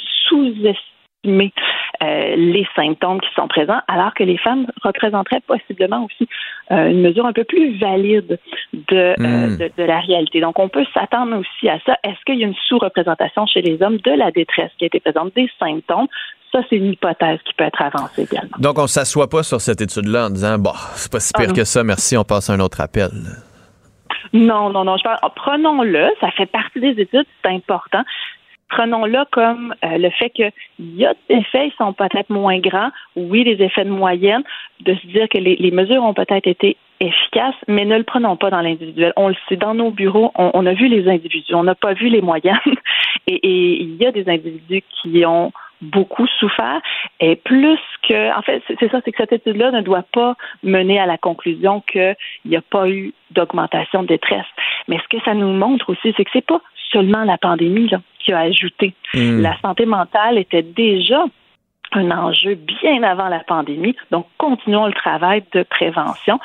euh, 1.24 2.36
les 2.36 2.66
symptômes 2.74 3.20
qui 3.20 3.32
sont 3.34 3.48
présents, 3.48 3.80
alors 3.88 4.14
que 4.14 4.24
les 4.24 4.38
femmes 4.38 4.66
représenteraient 4.82 5.42
possiblement 5.46 6.04
aussi 6.04 6.28
euh, 6.70 6.90
une 6.90 7.02
mesure 7.02 7.26
un 7.26 7.32
peu 7.32 7.44
plus 7.44 7.78
valide 7.78 8.38
de, 8.72 8.96
euh, 8.96 9.14
Mm. 9.18 9.56
de, 9.58 9.70
de 9.76 9.82
la 9.84 10.00
réalité. 10.00 10.40
Donc, 10.40 10.58
on 10.58 10.68
peut 10.68 10.84
s'attendre 10.94 11.36
aussi 11.38 11.68
à 11.68 11.78
ça. 11.86 11.96
Est-ce 12.02 12.22
qu'il 12.24 12.38
y 12.38 12.44
a 12.44 12.46
une 12.46 12.54
sous-représentation 12.68 13.46
chez 13.46 13.62
les 13.62 13.82
hommes 13.82 13.98
de 13.98 14.10
la 14.12 14.30
détresse 14.30 14.70
qui 14.78 14.84
a 14.84 14.86
été 14.86 15.00
présente, 15.00 15.34
des 15.34 15.48
symptômes? 15.58 16.08
Ça, 16.52 16.60
c'est 16.70 16.76
une 16.76 16.92
hypothèse 16.92 17.38
qui 17.44 17.52
peut 17.54 17.64
être 17.64 17.82
avancée 17.82 18.22
également. 18.22 18.56
Donc 18.58 18.78
on 18.78 18.86
s'assoit 18.86 19.28
pas 19.28 19.42
sur 19.42 19.60
cette 19.60 19.80
étude-là 19.80 20.26
en 20.26 20.30
disant, 20.30 20.56
bon, 20.58 20.72
c'est 20.94 21.10
pas 21.10 21.18
si 21.20 21.32
Ah 21.34 21.40
pire 21.42 21.52
que 21.52 21.64
ça, 21.64 21.82
merci, 21.82 22.16
on 22.16 22.22
passe 22.24 22.48
à 22.48 22.52
un 22.52 22.60
autre 22.60 22.80
appel. 22.80 23.10
Non, 24.32 24.70
non, 24.70 24.84
non. 24.84 24.96
Je 24.96 25.02
parle, 25.04 25.18
prenons-le, 25.36 26.08
ça 26.20 26.30
fait 26.32 26.46
partie 26.46 26.80
des 26.80 27.00
études, 27.00 27.26
c'est 27.42 27.50
important. 27.50 28.02
Prenons-le 28.68 29.24
comme 29.30 29.74
euh, 29.84 29.98
le 29.98 30.10
fait 30.10 30.30
qu'il 30.30 30.52
y 30.78 31.04
a 31.04 31.14
des 31.28 31.36
effets, 31.36 31.68
ils 31.68 31.74
sont 31.76 31.92
peut-être 31.92 32.30
moins 32.30 32.58
grands. 32.58 32.90
Oui, 33.16 33.44
les 33.44 33.62
effets 33.64 33.84
de 33.84 33.90
moyenne, 33.90 34.42
de 34.80 34.94
se 34.94 35.06
dire 35.06 35.28
que 35.28 35.38
les, 35.38 35.56
les 35.56 35.70
mesures 35.70 36.02
ont 36.02 36.14
peut-être 36.14 36.46
été 36.46 36.76
efficaces, 37.00 37.54
mais 37.68 37.84
ne 37.84 37.96
le 37.96 38.04
prenons 38.04 38.36
pas 38.36 38.50
dans 38.50 38.60
l'individuel. 38.60 39.12
On 39.16 39.28
le 39.28 39.36
sait, 39.48 39.56
dans 39.56 39.74
nos 39.74 39.90
bureaux, 39.90 40.32
on, 40.36 40.50
on 40.54 40.66
a 40.66 40.72
vu 40.72 40.88
les 40.88 41.08
individus, 41.08 41.54
on 41.54 41.64
n'a 41.64 41.74
pas 41.74 41.92
vu 41.92 42.08
les 42.08 42.22
moyennes. 42.22 42.58
Et, 43.26 43.82
il 43.82 43.96
y 43.96 44.06
a 44.06 44.12
des 44.12 44.28
individus 44.28 44.82
qui 45.02 45.24
ont 45.26 45.52
beaucoup 45.82 46.26
souffert 46.38 46.80
et 47.20 47.36
plus 47.36 47.78
que 48.08 48.38
en 48.38 48.42
fait 48.42 48.62
c'est 48.66 48.90
ça 48.90 49.00
c'est 49.04 49.12
que 49.12 49.18
cette 49.18 49.32
étude-là 49.32 49.70
ne 49.70 49.82
doit 49.82 50.04
pas 50.12 50.34
mener 50.62 50.98
à 50.98 51.04
la 51.04 51.18
conclusion 51.18 51.82
qu'il 51.82 52.16
n'y 52.46 52.56
a 52.56 52.62
pas 52.62 52.88
eu 52.88 53.12
d'augmentation 53.32 54.02
de 54.02 54.08
détresse 54.08 54.46
mais 54.88 54.98
ce 54.98 55.08
que 55.14 55.22
ça 55.24 55.34
nous 55.34 55.52
montre 55.52 55.90
aussi 55.90 56.14
c'est 56.16 56.24
que 56.24 56.30
c'est 56.32 56.46
pas 56.46 56.62
seulement 56.95 57.24
la 57.24 57.36
pandémie 57.36 57.88
là, 57.90 58.01
qui 58.24 58.32
a 58.32 58.38
ajouté 58.38 58.95
Hmm. 59.12 59.40
la 59.42 59.57
santé 59.61 59.84
mentale 59.86 60.38
était 60.38 60.62
déjà 60.62 61.22
un 61.92 62.11
enjeu 62.11 62.55
bien 62.57 63.03
avant 63.05 63.28
la 63.28 63.38
pandémie. 63.40 63.95
Donc, 64.11 64.26
continuons 64.38 64.86
le 64.86 64.92
travail 64.95 65.45
de 65.53 65.62
prévention. 65.62 66.40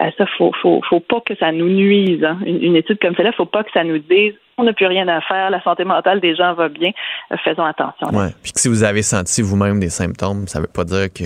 Euh, 0.00 0.10
ça, 0.16 0.24
faut, 0.38 0.52
faut, 0.62 0.80
faut 0.88 1.00
pas 1.00 1.20
que 1.20 1.34
ça 1.36 1.52
nous 1.52 1.68
nuise. 1.68 2.24
hein. 2.24 2.38
Une, 2.46 2.62
une 2.62 2.76
étude 2.76 2.98
comme 3.02 3.14
celle-là, 3.14 3.32
faut 3.32 3.44
pas 3.44 3.62
que 3.64 3.70
ça 3.74 3.84
nous 3.84 3.98
dise 3.98 4.32
on 4.56 4.62
n'a 4.62 4.72
plus 4.72 4.86
rien 4.86 5.08
à 5.08 5.20
faire, 5.20 5.50
la 5.50 5.60
santé 5.64 5.82
mentale 5.84 6.20
des 6.20 6.36
gens 6.36 6.54
va 6.54 6.68
bien. 6.68 6.92
Euh, 7.32 7.36
faisons 7.44 7.64
attention. 7.64 8.06
Ouais. 8.16 8.28
Puis 8.42 8.52
que 8.52 8.60
si 8.60 8.68
vous 8.68 8.84
avez 8.84 9.02
senti 9.02 9.42
vous-même 9.42 9.80
des 9.80 9.88
symptômes, 9.90 10.46
ça 10.46 10.60
veut 10.60 10.68
pas 10.72 10.84
dire 10.84 11.12
que 11.12 11.24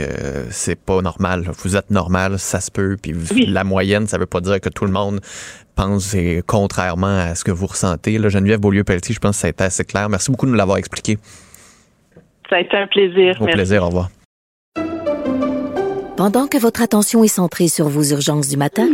c'est 0.50 0.82
pas 0.82 1.02
normal. 1.02 1.42
Vous 1.62 1.76
êtes 1.76 1.90
normal, 1.90 2.38
ça 2.38 2.58
se 2.60 2.70
peut. 2.72 2.96
Puis 3.00 3.12
Oui. 3.34 3.44
la 3.46 3.64
moyenne, 3.64 4.06
ça 4.06 4.16
veut 4.18 4.24
pas 4.26 4.40
dire 4.40 4.60
que 4.62 4.70
tout 4.70 4.86
le 4.86 4.92
monde 4.92 5.20
pense 5.78 6.12
et 6.14 6.42
contrairement 6.44 7.18
à 7.18 7.36
ce 7.36 7.44
que 7.44 7.52
vous 7.52 7.66
ressentez. 7.66 8.18
Là, 8.18 8.28
Geneviève 8.28 8.58
Beaulieu-Pelletier, 8.58 9.14
je 9.14 9.20
pense 9.20 9.36
que 9.36 9.40
ça 9.42 9.46
a 9.46 9.50
été 9.50 9.62
assez 9.62 9.84
clair. 9.84 10.08
Merci 10.08 10.30
beaucoup 10.32 10.46
de 10.46 10.50
nous 10.50 10.56
l'avoir 10.56 10.78
expliqué. 10.78 11.18
Ça 12.50 12.56
a 12.56 12.60
été 12.60 12.76
un 12.76 12.88
plaisir. 12.88 13.36
Au 13.40 13.44
Merci. 13.44 13.56
plaisir, 13.56 13.82
au 13.84 13.86
revoir. 13.86 14.08
Pendant 16.16 16.48
que 16.48 16.58
votre 16.58 16.82
attention 16.82 17.22
est 17.22 17.28
centrée 17.28 17.68
sur 17.68 17.88
vos 17.88 18.02
urgences 18.02 18.48
du 18.48 18.56
matin, 18.56 18.88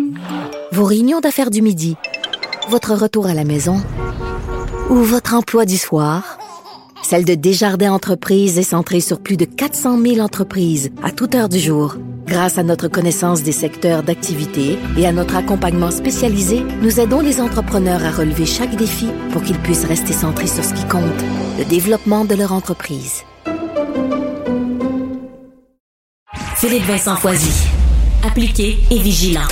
vos 0.72 0.85
réunions 0.85 1.20
d'affaires 1.20 1.49
du 1.49 1.62
midi, 1.62 1.97
votre 2.68 2.93
retour 2.93 3.28
à 3.28 3.35
la 3.35 3.45
maison 3.45 3.76
ou 4.91 4.97
votre 4.97 5.32
emploi 5.32 5.64
du 5.64 5.78
soir, 5.78 6.37
celle 7.05 7.24
de 7.24 7.34
Desjardins 7.34 7.92
Entreprises 7.92 8.59
est 8.59 8.62
centrée 8.62 9.00
sur 9.00 9.20
plus 9.20 9.36
de 9.36 9.44
400 9.44 10.00
000 10.00 10.18
entreprises 10.20 10.90
à 11.02 11.11
toute 11.11 11.34
heure 11.34 11.50
du 11.50 11.59
jour. 11.59 11.96
Grâce 12.26 12.57
à 12.57 12.62
notre 12.62 12.88
connaissance 12.88 13.42
des 13.42 13.52
secteurs 13.52 14.02
d'activité 14.02 14.78
et 14.96 15.07
à 15.07 15.12
notre 15.12 15.36
accompagnement 15.36 15.90
spécialisé, 15.90 16.64
nous 16.80 17.00
aidons 17.00 17.20
les 17.20 17.42
entrepreneurs 17.42 18.02
à 18.02 18.11
relever 18.11 18.46
chaque 18.46 18.74
défi 18.76 19.09
pour 19.30 19.42
qu'ils 19.42 19.59
puissent 19.59 19.84
rester 19.84 20.14
centrés 20.14 20.46
sur 20.46 20.64
ce 20.64 20.72
qui 20.72 20.84
compte, 20.88 21.02
le 21.59 21.66
développement 21.66 22.24
de 22.24 22.34
leur 22.34 22.52
entreprise. 22.52 23.22
Philippe 26.57 26.84
Vincent 26.84 27.16
Foisy. 27.16 27.68
Appliqué 28.26 28.78
et 28.90 28.98
vigilant. 28.98 29.48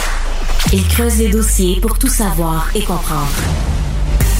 Il 0.72 0.88
creuse 0.88 1.18
les 1.18 1.28
dossiers 1.28 1.78
pour 1.82 1.98
tout 1.98 2.09
savoir 2.09 2.70
et 2.74 2.82
comprendre. 2.82 3.28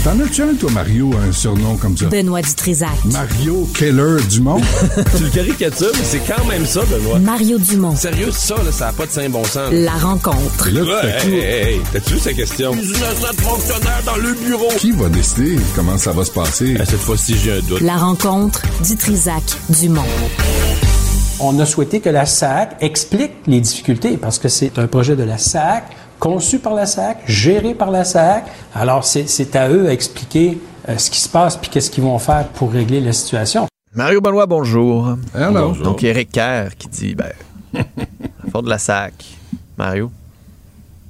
T'en 0.05 0.19
as-tu 0.19 0.43
un, 0.43 0.55
toi, 0.55 0.69
Mario, 0.73 1.11
un 1.29 1.31
surnom 1.31 1.77
comme 1.77 1.97
ça? 1.97 2.07
Benoît 2.07 2.43
Dutrisac. 2.43 2.91
Mario 3.05 3.69
Keller 3.73 4.17
Dumont? 4.29 4.61
Tu 5.17 5.23
le 5.23 5.31
caricatures, 5.31 5.93
mais 5.95 6.03
c'est 6.05 6.21
quand 6.27 6.45
même 6.47 6.67
ça, 6.67 6.81
Benoît. 6.91 7.21
Mario 7.21 7.57
Dumont. 7.59 7.95
Sérieux, 7.95 8.33
ça, 8.33 8.57
là, 8.65 8.73
ça 8.73 8.87
n'a 8.87 8.93
pas 8.95 9.07
de 9.07 9.13
saint 9.13 9.29
bon 9.29 9.45
sens. 9.45 9.71
La 9.73 9.93
rencontre. 9.93 10.67
Et 10.67 10.73
là, 10.73 10.81
tout 10.81 10.89
Ouais, 10.89 10.95
à 11.13 11.25
hey, 11.25 11.35
hey, 11.35 11.69
hey, 11.75 11.81
t'as-tu 11.93 12.15
vu 12.15 12.19
sa 12.19 12.33
question? 12.33 12.73
Fonctionnaire 12.73 14.03
dans 14.05 14.17
le 14.17 14.33
bureau. 14.45 14.69
qui 14.77 14.91
va 14.91 15.09
décider 15.09 15.57
comment 15.77 15.97
ça 15.97 16.11
va 16.11 16.25
se 16.25 16.33
passer? 16.33 16.77
Ah, 16.81 16.85
cette 16.85 16.99
fois-ci, 16.99 17.37
j'ai 17.39 17.53
un 17.53 17.61
doute. 17.61 17.81
La 17.83 17.97
rencontre 17.97 18.63
Dutrisac 18.85 19.45
Dumont. 19.69 20.03
On 21.39 21.59
a 21.61 21.67
souhaité 21.67 22.01
que 22.01 22.09
la 22.09 22.27
SAC 22.27 22.77
explique 22.81 23.33
les 23.47 23.61
difficultés 23.61 24.17
parce 24.17 24.39
que 24.41 24.49
c'est 24.49 24.79
un 24.79 24.87
projet 24.89 25.15
de 25.17 25.23
la 25.25 25.39
SAC, 25.39 25.85
conçu 26.23 26.61
par 26.61 26.75
la 26.75 26.87
SAC, 26.87 27.19
géré 27.27 27.75
par 27.75 27.91
la 27.91 28.05
SAC. 28.05 28.45
Alors, 28.77 29.05
c'est 29.05 29.29
c'est 29.29 29.57
à 29.57 29.69
eux 29.69 29.89
à 29.89 29.93
expliquer 29.93 30.57
euh, 30.89 30.97
ce 30.97 31.11
qui 31.11 31.21
se 31.21 31.29
passe 31.29 31.57
puis 31.57 31.69
qu'est-ce 31.69 31.91
qu'ils 31.91 32.05
vont 32.05 32.21
faire 32.21 32.47
pour 32.55 32.71
régler 32.71 33.01
la 33.01 33.13
situation. 33.13 33.67
Mario 33.93 34.21
Benoît, 34.21 34.47
bonjour. 34.47 35.17
Alors, 35.35 35.69
Bonjour. 35.69 35.85
Donc, 35.85 36.05
Éric 36.05 36.31
Kerr 36.31 36.77
qui 36.79 36.87
dit, 36.87 37.17
ben, 37.17 37.33
fort 38.53 38.63
de 38.63 38.69
la 38.71 38.79
SAC. 38.79 39.15
Mario? 39.77 40.13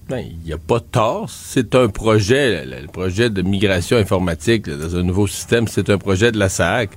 Ben, 0.09 0.25
il 0.27 0.47
n'y 0.47 0.53
a 0.55 0.59
pas 0.59 0.79
de 0.79 0.85
tort. 0.85 1.29
C'est 1.29 1.75
un 1.75 1.89
projet, 1.89 2.65
le, 2.65 2.81
le 2.81 2.87
projet 2.87 3.29
de 3.29 3.43
migration 3.43 3.99
informatique 3.99 4.67
là, 4.67 4.77
dans 4.77 4.97
un 4.97 5.03
nouveau 5.03 5.27
système, 5.27 5.69
c'est 5.69 5.91
un 5.91 5.99
projet 5.99 6.33
de 6.33 6.39
la 6.39 6.49
SAC. 6.49 6.89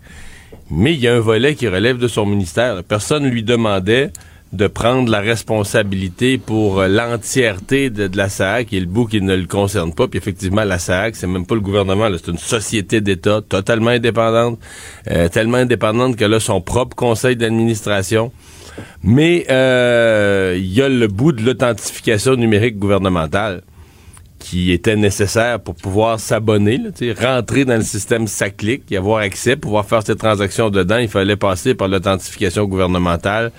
Mais 0.71 0.93
il 0.93 1.01
y 1.01 1.09
a 1.09 1.13
un 1.13 1.19
volet 1.19 1.53
qui 1.53 1.67
relève 1.67 1.97
de 1.97 2.07
son 2.07 2.25
ministère. 2.25 2.81
Personne 2.85 3.23
ne 3.23 3.29
lui 3.29 3.43
demandait 3.43 4.13
de 4.55 4.67
prendre 4.67 5.11
la 5.11 5.19
responsabilité 5.19 6.37
pour 6.37 6.79
euh, 6.79 6.87
l'entièreté 6.87 7.89
de, 7.89 8.09
la 8.15 8.29
SAC 8.29 8.73
et 8.73 8.79
le 8.79 8.85
bout 8.85 9.05
qui 9.05 9.21
ne 9.21 9.35
le 9.35 9.45
concerne 9.45 9.93
pas. 9.93 10.07
Puis 10.07 10.17
effectivement, 10.17 10.63
la 10.63 10.79
SAC, 10.79 11.15
c'est 11.15 11.27
même 11.27 11.45
pas 11.45 11.55
le 11.55 11.61
gouvernement, 11.61 12.07
c'est 12.13 12.31
une 12.31 12.37
société 12.37 13.01
d'État 13.01 13.41
totalement 13.47 13.91
indépendante, 13.91 14.59
euh, 15.11 15.27
tellement 15.29 15.57
indépendante 15.57 16.15
qu'elle 16.15 16.33
a 16.33 16.39
son 16.39 16.61
propre 16.61 16.95
conseil 16.95 17.35
d'administration. 17.35 18.31
Mais 19.03 19.45
euh, 19.49 20.55
il 20.57 20.73
y 20.73 20.81
a 20.81 20.89
le 20.89 21.07
bout 21.07 21.31
de 21.31 21.43
l'authentification 21.43 22.35
numérique 22.35 22.77
gouvernementale 22.77 23.61
qui 24.39 24.71
était 24.71 24.95
nécessaire 24.95 25.59
pour 25.59 25.73
pouvoir 25.73 26.19
s'abonner, 26.19 26.79
rentrer 27.19 27.65
dans 27.65 27.77
le 27.77 27.83
système 27.83 28.27
SACLIC, 28.27 28.91
y 28.91 28.97
avoir 28.97 29.19
accès, 29.19 29.55
pouvoir 29.55 29.85
faire 29.85 30.05
ses 30.05 30.15
transactions 30.15 30.69
dedans. 30.69 30.97
Il 30.97 31.07
fallait 31.07 31.35
passer 31.35 31.73
par 31.73 31.87
l'authentification 31.87 32.65
gouvernementale 32.65 33.51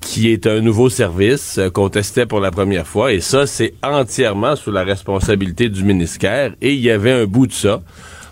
qui 0.00 0.30
est 0.30 0.46
un 0.46 0.60
nouveau 0.60 0.88
service 0.88 1.58
euh, 1.58 1.70
qu'on 1.70 1.88
testait 1.88 2.26
pour 2.26 2.40
la 2.40 2.50
première 2.50 2.86
fois. 2.86 3.12
Et 3.12 3.20
ça, 3.20 3.46
c'est 3.46 3.74
entièrement 3.82 4.56
sous 4.56 4.70
la 4.70 4.84
responsabilité 4.84 5.68
du 5.68 5.84
ministère. 5.84 6.52
Et 6.60 6.74
il 6.74 6.80
y 6.80 6.90
avait 6.90 7.12
un 7.12 7.24
bout 7.24 7.46
de 7.46 7.52
ça, 7.52 7.82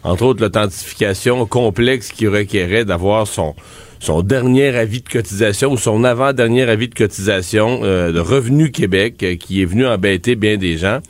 entre 0.03 0.25
autres 0.25 0.43
l'authentification 0.43 1.47
complexe 1.47 2.13
qui 2.13 2.27
requérait 2.29 2.85
d'avoir 2.85 3.27
son 3.27 3.55
dernier 4.23 4.77
avis 4.77 5.01
de 5.01 5.09
cotisation 5.09 5.73
ou 5.73 5.77
son 5.79 6.05
avant-dernier 6.05 6.63
avis 6.63 6.89
de 6.89 6.95
cotisation 6.95 7.81
euh, 7.83 8.13
de 8.13 8.21
Revenu 8.21 8.71
Québec 8.71 9.23
euh, 9.23 9.37
qui 9.37 9.63
est 9.63 9.65
venu 9.65 9.87
embêter 9.87 10.37
bien 10.37 10.57
des 10.57 10.77
gens. 10.77 11.01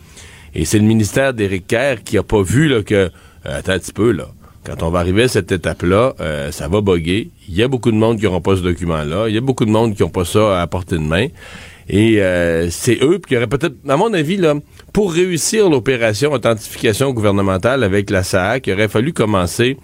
Et 0.55 0.65
c'est 0.65 0.79
le 0.79 0.85
ministère 0.85 1.35
d'Éric 1.35 1.67
Kerr 1.67 1.97
qui 2.05 2.17
a 2.17 2.23
pas 2.23 2.43
vu 2.43 2.69
là, 2.69 2.83
que, 2.83 2.95
euh, 2.95 3.11
attends 3.45 3.73
un 3.73 3.79
petit 3.79 3.93
peu, 3.93 4.13
là, 4.13 4.29
quand 4.65 4.83
on 4.83 4.91
va 4.91 5.01
arriver 5.01 5.25
à 5.25 5.29
cette 5.29 5.53
étape-là, 5.53 6.15
euh, 6.21 6.51
ça 6.51 6.69
va 6.69 6.81
boguer. 6.81 7.31
Il 7.49 7.55
y 7.55 7.63
a 7.63 7.69
beaucoup 7.69 7.93
de 7.93 7.97
monde 7.97 8.19
qui 8.19 8.25
n'auront 8.25 8.41
pas 8.41 8.57
ce 8.57 8.63
document-là. 8.63 9.29
Il 9.29 9.35
y 9.35 9.39
a 9.39 9.43
beaucoup 9.43 9.67
de 9.67 9.71
monde 9.71 9.95
qui 9.95 10.03
n'ont 10.03 10.09
pas 10.09 10.25
ça 10.25 10.61
à 10.61 10.67
portée 10.67 10.97
de 10.97 11.03
main. 11.03 11.27
Et 11.89 12.23
euh, 12.23 12.71
c'est 12.71 12.99
eux 13.03 13.21
qui 13.27 13.37
auraient 13.37 13.47
peut-être, 13.47 13.77
à 13.87 13.97
mon 13.97 14.13
avis, 14.15 14.39
là, 14.39 14.55
pour 14.93 15.13
réussir 15.13 15.69
l'opération 15.69 16.33
authentification 16.33 17.13
gouvernementale 17.13 17.85
avec 17.85 18.09
la 18.09 18.23
SAC, 18.23 18.67
il 18.67 18.73
aurait 18.73 18.89
fallu 18.89 19.13
commencer 19.13 19.77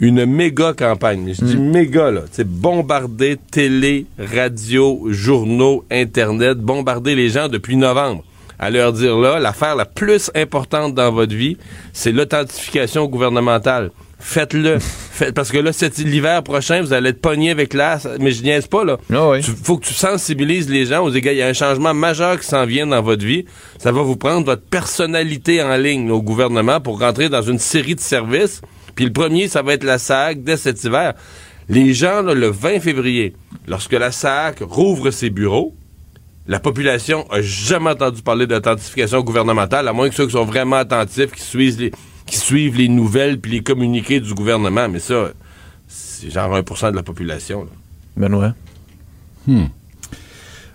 une 0.00 0.26
méga 0.26 0.72
campagne. 0.72 1.32
Je 1.38 1.44
dis 1.44 1.56
méga, 1.56 2.10
là. 2.10 2.22
C'est 2.32 2.48
bombarder 2.48 3.38
télé, 3.52 4.06
radio, 4.18 5.06
journaux, 5.10 5.84
Internet, 5.92 6.58
bombarder 6.58 7.14
les 7.14 7.28
gens 7.28 7.48
depuis 7.48 7.76
novembre. 7.76 8.24
À 8.58 8.70
leur 8.70 8.92
dire 8.92 9.16
là, 9.16 9.38
l'affaire 9.38 9.76
la 9.76 9.84
plus 9.84 10.30
importante 10.34 10.94
dans 10.94 11.12
votre 11.12 11.34
vie, 11.34 11.56
c'est 11.92 12.12
l'authentification 12.12 13.06
gouvernementale. 13.06 13.90
Faites-le. 14.26 14.78
Faites, 14.80 15.34
parce 15.34 15.50
que 15.50 15.58
là, 15.58 15.70
cet 15.74 15.98
l'hiver 15.98 16.42
prochain, 16.42 16.80
vous 16.80 16.94
allez 16.94 17.10
être 17.10 17.20
pogné 17.20 17.50
avec 17.50 17.74
l'as. 17.74 18.08
Mais 18.20 18.30
je 18.32 18.42
niaise 18.42 18.66
pas, 18.66 18.82
là. 18.82 18.96
Tu- 19.42 19.50
faut 19.50 19.76
que 19.76 19.84
tu 19.84 19.92
sensibilises 19.92 20.68
les 20.70 20.86
gens 20.86 21.04
aux 21.04 21.10
égaux. 21.10 21.28
Il 21.30 21.36
y 21.36 21.42
a 21.42 21.46
un 21.46 21.52
changement 21.52 21.92
majeur 21.92 22.40
qui 22.40 22.46
s'en 22.46 22.64
vient 22.64 22.86
dans 22.86 23.02
votre 23.02 23.22
vie. 23.24 23.44
Ça 23.78 23.92
va 23.92 24.00
vous 24.00 24.16
prendre 24.16 24.46
votre 24.46 24.62
personnalité 24.62 25.62
en 25.62 25.76
ligne 25.76 26.08
là, 26.08 26.14
au 26.14 26.22
gouvernement 26.22 26.80
pour 26.80 27.00
rentrer 27.00 27.28
dans 27.28 27.42
une 27.42 27.58
série 27.58 27.94
de 27.94 28.00
services. 28.00 28.62
Puis 28.94 29.04
le 29.04 29.12
premier, 29.12 29.46
ça 29.46 29.60
va 29.60 29.74
être 29.74 29.84
la 29.84 29.98
SAC 29.98 30.42
dès 30.42 30.56
cet 30.56 30.82
hiver. 30.84 31.12
Les 31.68 31.92
gens, 31.92 32.22
là, 32.22 32.32
le 32.32 32.48
20 32.48 32.80
février, 32.80 33.34
lorsque 33.68 33.92
la 33.92 34.10
SAC 34.10 34.60
rouvre 34.62 35.10
ses 35.10 35.28
bureaux, 35.28 35.74
la 36.46 36.60
population 36.60 37.26
a 37.30 37.42
jamais 37.42 37.90
entendu 37.90 38.22
parler 38.22 38.46
d'authentification 38.46 39.20
gouvernementale, 39.20 39.86
à 39.86 39.92
moins 39.92 40.08
que 40.08 40.14
ceux 40.14 40.26
qui 40.26 40.32
sont 40.32 40.44
vraiment 40.46 40.76
attentifs, 40.76 41.30
qui 41.32 41.42
suivent 41.42 41.78
les, 41.80 41.92
qui 42.26 42.36
suivent 42.38 42.76
les 42.76 42.88
nouvelles 42.88 43.38
puis 43.40 43.52
les 43.52 43.62
communiqués 43.62 44.20
du 44.20 44.34
gouvernement. 44.34 44.88
Mais 44.88 44.98
ça, 45.00 45.30
c'est 45.88 46.30
genre 46.30 46.54
1% 46.56 46.90
de 46.90 46.96
la 46.96 47.02
population. 47.02 47.64
là. 47.64 47.70
Benoît? 48.16 48.54
Hmm. 49.46 49.64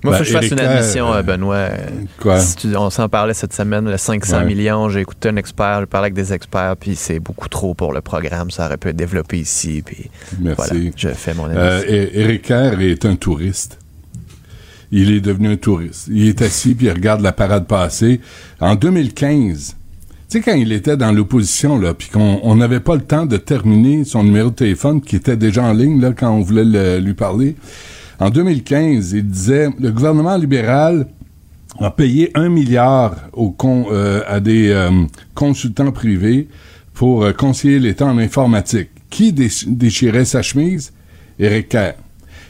Moi, 0.01 0.13
Ben, 0.13 0.17
faut 0.19 0.23
que 0.23 0.29
je 0.29 0.33
fasse 0.33 0.51
une 0.51 0.59
admission, 0.61 1.11
euh, 1.13 1.17
euh, 1.17 1.21
Benoît. 1.23 1.69
Quoi? 2.21 2.39
Si 2.39 2.55
tu- 2.55 2.75
on 2.77 2.89
s'en 2.89 3.09
parlait 3.09 3.33
cette 3.33 3.51
semaine, 3.53 3.89
le 3.89 3.97
500 3.97 4.37
Ouais. 4.39 4.45
millions. 4.45 4.87
J'ai 4.87 5.01
écouté 5.01 5.27
un 5.27 5.35
expert, 5.35 5.81
j'ai 5.81 5.85
parlé 5.87 6.05
avec 6.05 6.13
des 6.13 6.31
experts, 6.31 6.75
puis 6.79 6.95
c'est 6.95 7.19
beaucoup 7.19 7.49
trop 7.49 7.73
pour 7.73 7.91
le 7.91 7.99
programme. 7.99 8.49
Ça 8.49 8.67
aurait 8.67 8.77
pu 8.77 8.89
être 8.89 8.95
développé 8.95 9.39
ici. 9.39 9.81
Puis 9.85 10.09
Merci. 10.39 10.55
voilà, 10.69 10.91
je 10.95 11.09
fais 11.09 11.33
mon 11.33 11.49
Euh, 11.49 11.83
Éric 12.13 12.43
Kerr 12.43 12.79
est 12.79 13.03
un 13.03 13.15
touriste. 13.17 13.77
Il 14.91 15.11
est 15.11 15.19
devenu 15.21 15.49
un 15.51 15.57
touriste. 15.57 16.07
Il 16.09 16.27
est 16.29 16.41
assis 16.41 16.75
puis 16.75 16.85
il 16.87 16.91
regarde 16.93 17.19
la 17.21 17.33
parade 17.33 17.67
passer. 17.67 18.21
En 18.61 18.75
2015, 18.75 19.71
tu 19.71 19.75
sais, 20.37 20.41
quand 20.41 20.53
il 20.55 20.71
était 20.71 20.97
dans 20.97 21.11
l'opposition, 21.11 21.79
là, 21.79 21.93
puis 21.93 22.09
qu'on 22.09 22.39
on 22.43 22.55
n'avait 22.55 22.79
pas 22.79 22.95
le 22.95 23.01
temps 23.01 23.25
de 23.25 23.37
terminer 23.37 24.03
son 24.03 24.23
numéro 24.23 24.49
de 24.49 24.55
téléphone, 24.55 25.01
qui 25.01 25.15
était 25.15 25.37
déjà 25.37 25.63
en 25.63 25.73
ligne, 25.73 25.99
là, 25.99 26.11
quand 26.13 26.31
on 26.31 26.41
voulait 26.41 26.99
lui 26.99 27.13
parler. 27.13 27.55
En 28.19 28.29
2015, 28.29 29.13
il 29.13 29.27
disait, 29.27 29.69
le 29.79 29.91
gouvernement 29.91 30.35
libéral 30.37 31.07
a 31.79 31.91
payé 31.91 32.31
un 32.35 32.49
milliard 32.49 33.15
au 33.33 33.55
euh, 33.63 34.21
à 34.27 34.39
des 34.39 34.69
euh, 34.69 34.89
consultants 35.35 35.91
privés 35.91 36.47
pour 36.93 37.23
euh, 37.23 37.31
conseiller 37.31 37.79
l'État 37.79 38.05
en 38.05 38.17
informatique. 38.17 38.89
Qui 39.09 39.31
déch- 39.31 39.65
déchirait 39.67 40.25
sa 40.25 40.41
chemise? 40.41 40.91
Éric 41.39 41.69
Kerr. 41.69 41.93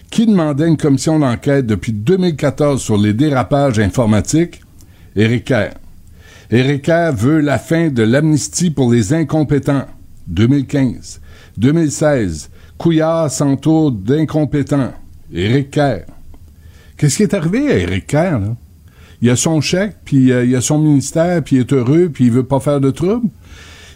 Qui 0.10 0.26
demandait 0.26 0.68
une 0.68 0.78
commission 0.78 1.20
d'enquête 1.20 1.68
depuis 1.68 1.94
2014 1.94 2.82
sur 2.82 2.98
les 2.98 3.14
dérapages 3.14 3.78
informatiques? 3.80 4.62
Éric 5.16 5.46
Kerr. 5.46 5.70
Kerr 6.50 7.14
veut 7.16 7.40
la 7.40 7.60
fin 7.60 7.90
de 7.90 8.04
l'amnistie 8.04 8.72
pour 8.72 8.92
les 8.92 9.14
incompétents. 9.14 9.86
2015. 10.28 11.22
2016. 11.58 12.50
Couillard 12.78 13.30
s'entoure 13.32 13.92
d'incompétents. 13.92 14.94
Éric 15.34 15.72
Kerr. 15.72 16.06
Qu'est-ce 16.98 17.18
qui 17.18 17.24
est 17.24 17.34
arrivé 17.34 17.72
à 17.72 17.78
Éric 17.78 18.08
Kerr, 18.08 18.40
là? 18.40 18.56
Il 19.22 19.30
a 19.30 19.36
son 19.36 19.60
chèque, 19.60 19.98
puis 20.06 20.32
euh, 20.32 20.46
il 20.46 20.56
a 20.56 20.62
son 20.62 20.80
ministère, 20.80 21.44
puis 21.44 21.58
il 21.58 21.60
est 21.60 21.74
heureux, 21.74 22.10
puis 22.12 22.26
il 22.26 22.32
veut 22.32 22.44
pas 22.44 22.62
faire 22.62 22.80
de 22.80 22.90
trouble. 22.90 23.28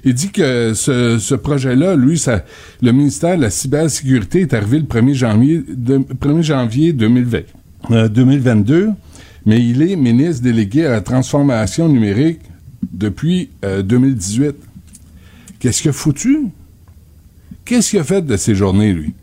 Il 0.03 0.13
dit 0.13 0.31
que 0.31 0.73
ce, 0.73 1.33
projet-là, 1.35 1.95
lui, 1.95 2.19
ça, 2.19 2.43
le 2.81 2.91
ministère 2.91 3.37
de 3.37 3.43
la 3.43 3.49
cybersécurité 3.49 4.41
est 4.41 4.53
arrivé 4.53 4.79
le 4.79 4.85
1er 4.85 5.13
janvier, 5.13 5.63
de- 5.65 5.99
1er 6.19 6.41
janvier 6.41 6.91
2020, 6.91 7.39
euh, 7.91 8.09
2022, 8.09 8.89
mais 9.45 9.63
il 9.63 9.81
est 9.81 9.95
ministre 9.95 10.43
délégué 10.43 10.85
à 10.85 10.91
la 10.91 11.01
transformation 11.01 11.89
numérique 11.89 12.41
depuis 12.91 13.49
euh, 13.63 13.81
2018. 13.81 14.55
Qu'est-ce 15.59 15.81
qu'il 15.81 15.89
a 15.89 15.93
foutu? 15.93 16.47
Qu'est-ce 17.65 17.91
qu'il 17.91 17.99
a 17.99 18.03
fait 18.03 18.21
de 18.21 18.37
ces 18.37 18.55
journées, 18.55 18.93
lui? 18.93 19.13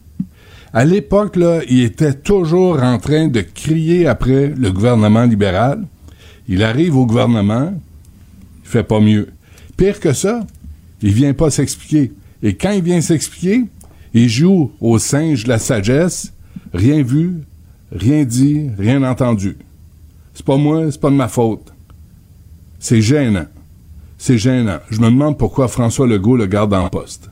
À 0.72 0.84
l'époque, 0.84 1.36
il 1.68 1.82
était 1.82 2.14
toujours 2.14 2.80
en 2.82 2.98
train 2.98 3.28
de 3.28 3.40
crier 3.40 4.06
après 4.06 4.48
le 4.48 4.70
gouvernement 4.70 5.24
libéral. 5.24 5.84
Il 6.48 6.62
arrive 6.62 6.96
au 6.96 7.06
gouvernement, 7.06 7.74
il 8.62 8.68
fait 8.68 8.84
pas 8.84 9.00
mieux. 9.00 9.28
Pire 9.76 9.98
que 9.98 10.12
ça, 10.12 10.46
il 11.02 11.12
vient 11.12 11.34
pas 11.34 11.50
s'expliquer. 11.50 12.12
Et 12.42 12.54
quand 12.54 12.70
il 12.70 12.82
vient 12.82 13.00
s'expliquer, 13.00 13.64
il 14.14 14.28
joue 14.28 14.70
au 14.80 14.98
singe 14.98 15.44
de 15.44 15.48
la 15.48 15.58
sagesse, 15.58 16.32
rien 16.72 17.02
vu, 17.02 17.34
rien 17.92 18.24
dit, 18.24 18.70
rien 18.78 19.02
entendu. 19.02 19.56
C'est 20.40 20.46
pas 20.46 20.56
moi, 20.56 20.90
c'est 20.90 20.98
pas 20.98 21.10
de 21.10 21.16
ma 21.16 21.28
faute. 21.28 21.70
C'est 22.78 23.02
gênant. 23.02 23.44
C'est 24.16 24.38
gênant. 24.38 24.78
Je 24.88 24.98
me 24.98 25.10
demande 25.10 25.36
pourquoi 25.36 25.68
François 25.68 26.06
Legault 26.06 26.38
le 26.38 26.46
garde 26.46 26.72
en 26.72 26.88
poste. 26.88 27.28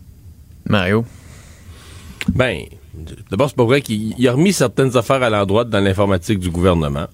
Mario? 0.68 1.06
Ben, 2.34 2.64
d'abord, 3.30 3.48
c'est 3.48 3.56
pas 3.56 3.64
vrai 3.64 3.80
qu'il 3.80 4.14
il 4.18 4.28
a 4.28 4.32
remis 4.32 4.52
certaines 4.52 4.94
affaires 4.98 5.22
à 5.22 5.30
l'endroit 5.30 5.64
dans 5.64 5.80
l'informatique 5.80 6.38
du 6.38 6.50
gouvernement. 6.50 7.06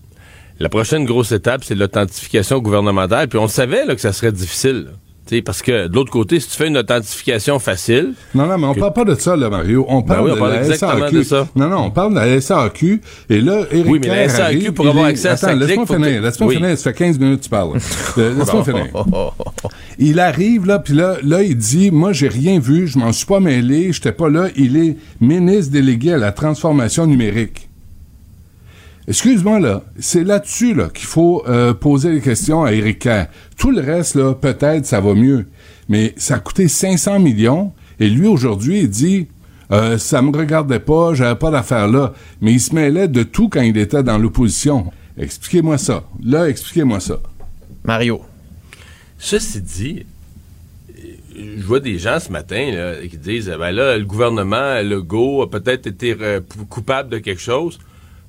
La 0.58 0.68
prochaine 0.68 1.04
grosse 1.04 1.30
étape, 1.30 1.62
c'est 1.62 1.76
l'authentification 1.76 2.58
gouvernementale. 2.58 3.28
Puis 3.28 3.38
on 3.38 3.46
savait 3.46 3.86
là, 3.86 3.94
que 3.94 4.00
ça 4.00 4.12
serait 4.12 4.32
difficile. 4.32 4.86
là. 4.86 4.90
Tu 5.26 5.36
sais, 5.36 5.42
parce 5.42 5.62
que 5.62 5.86
de 5.88 5.94
l'autre 5.94 6.10
côté, 6.10 6.38
si 6.38 6.50
tu 6.50 6.54
fais 6.56 6.66
une 6.68 6.76
authentification 6.76 7.58
facile. 7.58 8.12
Non, 8.34 8.46
non, 8.46 8.58
mais 8.58 8.66
on 8.66 8.74
que- 8.74 8.80
parle 8.80 8.92
pas 8.92 9.04
de 9.06 9.14
ça, 9.14 9.34
là, 9.36 9.48
Mario. 9.48 9.86
On 9.88 10.00
Ben 10.00 10.06
parle 10.16 10.24
oui, 10.26 10.30
on 10.32 10.34
de 10.34 10.38
parle 10.38 10.52
la 10.52 10.64
SAQ. 10.76 11.16
de 11.16 11.22
ça. 11.22 11.48
Non, 11.56 11.68
non, 11.70 11.78
on 11.86 11.90
parle 11.90 12.10
de 12.12 12.18
la 12.18 12.40
SAQ. 12.42 13.00
Et 13.30 13.40
là, 13.40 13.62
Éric 13.70 13.86
Oui, 13.90 14.00
mais 14.02 14.08
la 14.08 14.28
SAQ, 14.28 14.42
arrive, 14.42 14.72
pour 14.72 14.86
avoir 14.86 15.06
est- 15.06 15.10
accès 15.12 15.28
à 15.28 15.32
Attends, 15.32 15.46
sa 15.46 15.54
laisse-moi 15.54 15.86
finir. 15.86 16.20
Laisse-moi 16.20 16.48
Oui. 16.50 16.56
finir. 16.56 16.76
Ça 16.76 16.92
fait 16.92 16.98
15 16.98 17.18
minutes 17.18 17.38
que 17.38 17.44
tu 17.44 17.48
parles. 17.50 17.70
Euh, 18.18 18.34
Laisse-moi 18.38 18.64
finir. 18.64 18.86
Il 19.98 20.20
arrive, 20.20 20.66
là, 20.66 20.78
puis 20.78 20.92
là, 20.94 21.16
là, 21.22 21.42
il 21.42 21.56
dit, 21.56 21.90
moi, 21.90 22.12
j'ai 22.12 22.28
rien 22.28 22.58
vu, 22.60 22.86
je 22.86 22.98
m'en 22.98 23.12
suis 23.12 23.26
pas 23.26 23.40
mêlé, 23.40 23.92
j'étais 23.92 24.12
pas 24.12 24.28
là. 24.28 24.48
Il 24.56 24.76
est 24.76 24.96
ministre 25.20 25.72
délégué 25.72 26.12
à 26.12 26.18
la 26.18 26.32
transformation 26.32 27.06
numérique. 27.06 27.68
Excuse-moi, 29.06 29.60
là, 29.60 29.82
c'est 29.98 30.24
là-dessus 30.24 30.74
là, 30.74 30.88
qu'il 30.88 31.06
faut 31.06 31.44
euh, 31.46 31.74
poser 31.74 32.10
les 32.12 32.20
questions 32.22 32.64
à 32.64 32.72
Éric 32.72 33.00
Kerr. 33.00 33.26
Tout 33.58 33.70
le 33.70 33.82
reste, 33.82 34.14
là, 34.14 34.32
peut-être, 34.34 34.86
ça 34.86 35.00
va 35.00 35.14
mieux. 35.14 35.46
Mais 35.90 36.14
ça 36.16 36.36
a 36.36 36.38
coûté 36.38 36.68
500 36.68 37.20
millions, 37.20 37.72
et 38.00 38.08
lui, 38.08 38.26
aujourd'hui, 38.26 38.80
il 38.80 38.88
dit, 38.88 39.28
euh, 39.72 39.98
ça 39.98 40.22
me 40.22 40.34
regardait 40.34 40.80
pas, 40.80 41.12
j'avais 41.12 41.38
pas 41.38 41.50
d'affaires 41.50 41.88
là. 41.88 42.14
Mais 42.40 42.52
il 42.52 42.60
se 42.60 42.74
mêlait 42.74 43.08
de 43.08 43.22
tout 43.22 43.50
quand 43.50 43.60
il 43.60 43.76
était 43.76 44.02
dans 44.02 44.16
l'opposition. 44.16 44.90
Expliquez-moi 45.18 45.76
ça. 45.76 46.04
Là, 46.22 46.48
expliquez-moi 46.48 47.00
ça. 47.00 47.20
Mario. 47.84 48.22
Ceci 49.18 49.60
dit, 49.60 50.06
je 51.36 51.62
vois 51.62 51.80
des 51.80 51.98
gens 51.98 52.20
ce 52.20 52.32
matin 52.32 52.70
là, 52.72 53.06
qui 53.06 53.18
disent 53.18 53.54
ben 53.58 53.70
là, 53.70 53.96
le 53.96 54.04
gouvernement 54.04 54.80
Legault 54.80 55.42
a 55.42 55.50
peut-être 55.50 55.86
été 55.86 56.16
euh, 56.20 56.40
coupable 56.68 57.10
de 57.10 57.18
quelque 57.18 57.40
chose 57.40 57.78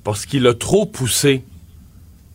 parce 0.06 0.24
qu'il 0.24 0.46
a 0.46 0.54
trop 0.54 0.86
poussé 0.86 1.42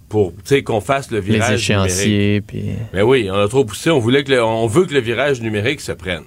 pour 0.09 0.33
qu'on 0.65 0.81
fasse 0.81 1.09
le 1.09 1.19
Les 1.21 1.23
virage 1.35 1.53
échéanciers, 1.61 2.17
numérique. 2.17 2.43
puis... 2.47 2.63
Mais 2.93 3.01
oui, 3.01 3.29
on 3.31 3.35
a 3.39 3.47
trop 3.47 3.63
poussé. 3.63 3.89
On 3.91 3.99
voulait 3.99 4.25
que 4.25 4.31
le- 4.31 4.43
on 4.43 4.67
veut 4.67 4.85
que 4.85 4.93
le 4.93 4.99
virage 4.99 5.39
numérique 5.39 5.79
se 5.79 5.93
prenne. 5.93 6.25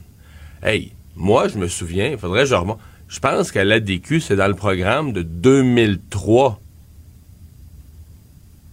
Hey, 0.62 0.92
moi, 1.14 1.48
je 1.48 1.58
me 1.58 1.68
souviens, 1.68 2.08
il 2.12 2.16
faudrait 2.16 2.44
que 2.44 2.48
je 2.48 2.54
remonte. 2.54 2.78
Je 3.08 3.20
pense 3.20 3.52
qu'à 3.52 3.62
l'ADQ, 3.62 4.20
c'est 4.22 4.36
dans 4.36 4.48
le 4.48 4.54
programme 4.54 5.12
de 5.12 5.20
2003. 5.20 6.58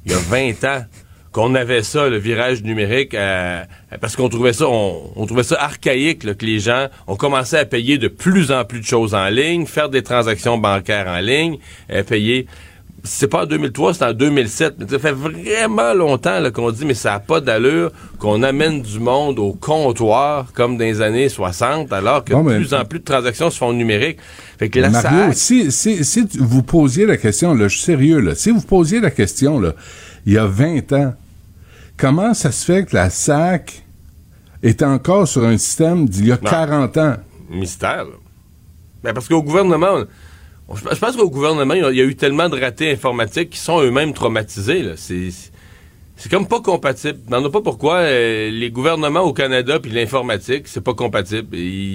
Il 0.06 0.14
y 0.14 0.16
a 0.16 0.20
20 0.20 0.64
ans 0.64 0.86
qu'on 1.32 1.56
avait 1.56 1.82
ça, 1.84 2.10
le 2.10 2.18
virage 2.18 2.62
numérique, 2.64 3.14
euh, 3.14 3.64
parce 4.02 4.16
qu'on 4.16 4.28
trouvait 4.28 4.54
ça, 4.54 4.66
on, 4.68 5.12
on 5.16 5.26
trouvait 5.26 5.44
ça 5.44 5.56
archaïque, 5.62 6.24
là, 6.26 6.34
que 6.34 6.46
les 6.46 6.60
gens 6.60 6.88
ont 7.08 7.16
commencé 7.16 7.56
à 7.56 7.64
payer 7.66 7.98
de 7.98 8.10
plus 8.10 8.52
en 8.52 8.66
plus 8.66 8.80
de 8.82 8.86
choses 8.86 9.14
en 9.16 9.28
ligne, 9.30 9.66
faire 9.66 9.90
des 9.90 10.04
transactions 10.04 10.58
bancaires 10.58 11.08
en 11.08 11.20
ligne, 11.20 11.58
euh, 11.92 12.04
payer. 12.04 12.48
C'est 13.04 13.28
pas 13.28 13.44
en 13.44 13.46
2003, 13.48 13.96
c'est 13.96 14.04
en 14.06 14.14
2007. 14.14 14.76
Mais 14.78 14.86
ça 14.88 15.00
fait 15.00 15.12
vraiment 15.14 15.94
longtemps 15.96 16.40
là, 16.40 16.52
qu'on 16.52 16.70
dit, 16.70 16.86
mais 16.86 16.94
ça 16.94 17.14
n'a 17.14 17.20
pas 17.20 17.42
d'allure 17.42 17.92
qu'on 18.20 18.44
amène 18.44 18.84
du 18.84 19.00
monde 19.00 19.40
au 19.40 19.54
comptoir 19.54 20.52
comme 20.54 20.78
dans 20.78 20.84
les 20.86 21.02
années 21.02 21.28
60, 21.30 21.92
alors 21.94 22.24
que 22.24 22.34
Bon, 22.34 22.44
de 22.44 22.50
mais- 22.52 22.58
plus 22.58 22.74
en 22.76 22.86
plus 22.86 23.00
de 23.00 23.04
transactions 23.06 23.50
se 23.50 23.58
font 23.58 23.74
numériques. 23.74 24.20
Fait 24.60 24.70
que 24.70 24.80
la 24.80 24.90
Mario, 24.92 25.32
SAC- 25.32 25.34
si, 25.34 25.72
si, 25.72 26.06
si 26.06 26.28
vous 26.40 26.62
posiez 26.62 27.08
la 27.08 27.18
question, 27.18 27.56
là, 27.56 27.68
je 27.70 27.76
suis 27.76 27.86
sérieux, 27.86 28.20
là, 28.20 28.36
si 28.36 28.52
vous 28.52 28.62
posiez 28.62 29.00
la 29.00 29.10
question, 29.10 29.60
là, 29.60 29.74
il 30.28 30.34
y 30.34 30.38
a 30.38 30.46
20 30.46 30.94
ans, 30.94 31.16
comment 32.02 32.34
ça 32.34 32.52
se 32.52 32.66
fait 32.66 32.86
que 32.86 32.96
la 32.96 33.10
SAC 33.12 33.84
est 34.64 34.82
encore 34.82 35.28
sur 35.28 35.46
un 35.46 35.58
système 35.58 36.10
d'il 36.10 36.28
y 36.28 36.32
a 36.32 36.38
40 36.38 36.98
ans? 36.98 37.16
Mystère. 37.50 38.06
là. 38.06 38.12
Ben, 39.04 39.14
parce 39.14 39.28
qu'au 39.28 39.42
gouvernement, 39.44 40.04
on- 40.68 40.76
je 40.76 41.00
pense 41.00 41.16
qu'au 41.16 41.30
gouvernement, 41.30 41.74
il 41.76 41.82
y 41.82 41.86
a- 41.86 41.92
il 41.92 41.98
y 41.98 42.02
a 42.02 42.06
eu 42.06 42.16
tellement 42.16 42.50
de 42.50 42.60
ratés 42.60 42.92
informatiques 42.92 43.52
qui 43.52 43.60
sont 43.60 43.82
eux-mêmes 43.82 44.14
traumatisés. 44.14 44.82
là. 44.84 44.94
C'est 44.98 45.30
c'est 45.32 45.52
comme 46.30 46.48
pas 46.48 46.60
compatible. 46.62 47.20
Je 47.30 47.36
ne 47.36 47.48
pas 47.48 47.62
pourquoi 47.62 47.98
euh, 48.00 48.50
les 48.52 48.70
gouvernements 48.70 49.22
au 49.22 49.34
Canada 49.34 49.80
puis 49.82 49.92
l'informatique, 49.92 50.64
c'est 50.68 50.84
pas 50.84 50.94
compatible. 50.94 51.48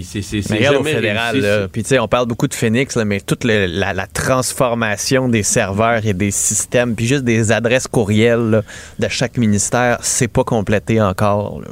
C'est 0.05 0.23
c'est- 0.23 0.43
c'est 0.43 0.63
jamais 0.63 0.95
fédéral. 0.95 1.69
Puis 1.73 1.83
tu 1.83 1.89
sais, 1.91 1.99
on 1.99 2.09
parle 2.09 2.27
beaucoup 2.27 2.49
de 2.49 2.55
Phoenix, 2.55 2.97
là, 2.97 3.05
mais 3.05 3.21
toute 3.21 3.45
le- 3.45 3.67
la, 3.67 3.93
la 3.93 4.07
transformation 4.07 5.29
des 5.29 5.43
serveurs 5.43 6.05
et 6.07 6.13
des 6.15 6.31
systèmes, 6.31 6.95
puis 6.95 7.07
juste 7.07 7.25
des 7.25 7.53
adresses 7.53 7.87
courriels 7.89 8.51
là, 8.51 8.63
de 8.99 9.09
chaque 9.09 9.37
ministère, 9.39 9.99
c'est 10.03 10.29
pas 10.29 10.45
complété 10.45 11.01
encore. 11.01 11.61
là. 11.61 11.69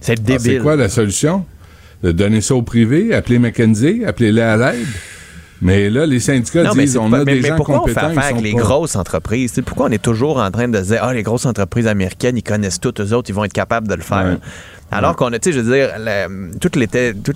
C'est 0.00 0.12
Ah, 0.18 0.22
débile. 0.22 0.40
C'est 0.40 0.58
quoi 0.58 0.76
la 0.76 0.88
solution? 0.88 1.44
De 2.02 2.12
donner 2.12 2.40
ça 2.40 2.54
au 2.54 2.62
privé, 2.62 3.12
appeler 3.12 3.38
McKenzie, 3.38 4.04
appeler-les 4.06 4.40
à 4.40 4.56
l'aide? 4.56 4.86
Mais 5.62 5.90
là, 5.90 6.06
les 6.06 6.20
syndicats 6.20 6.62
Non, 6.62 6.72
disent 6.72 6.96
on 6.96 7.10
pas- 7.10 7.18
a 7.20 7.24
mais, 7.24 7.34
des 7.34 7.40
mais 7.42 7.48
gens 7.48 7.56
pourquoi 7.56 7.82
on 7.82 7.86
fait 7.86 7.98
affaire 7.98 8.24
avec 8.32 8.42
les 8.42 8.52
pas- 8.52 8.58
grosses 8.60 8.96
entreprises? 8.96 9.50
Tu 9.50 9.56
sais, 9.56 9.62
pourquoi 9.62 9.86
on 9.86 9.90
est 9.90 10.02
toujours 10.02 10.38
en 10.38 10.50
train 10.50 10.68
de 10.68 10.78
dire, 10.80 11.00
ah, 11.02 11.12
les 11.12 11.22
grosses 11.22 11.44
entreprises 11.44 11.86
américaines, 11.86 12.36
ils 12.38 12.42
connaissent 12.42 12.80
tout, 12.80 12.94
eux 13.00 13.12
autres, 13.12 13.28
ils 13.28 13.34
vont 13.34 13.44
être 13.44 13.52
capables 13.52 13.86
de 13.86 13.94
le 13.94 14.00
faire. 14.02 14.24
Ouais. 14.24 14.38
Alors 14.90 15.16
qu'on 15.16 15.32
a, 15.32 15.38
tu 15.38 15.52
sais, 15.52 15.58
je 15.58 15.62
veux 15.62 15.74
dire, 15.76 15.90
tout, 16.60 16.70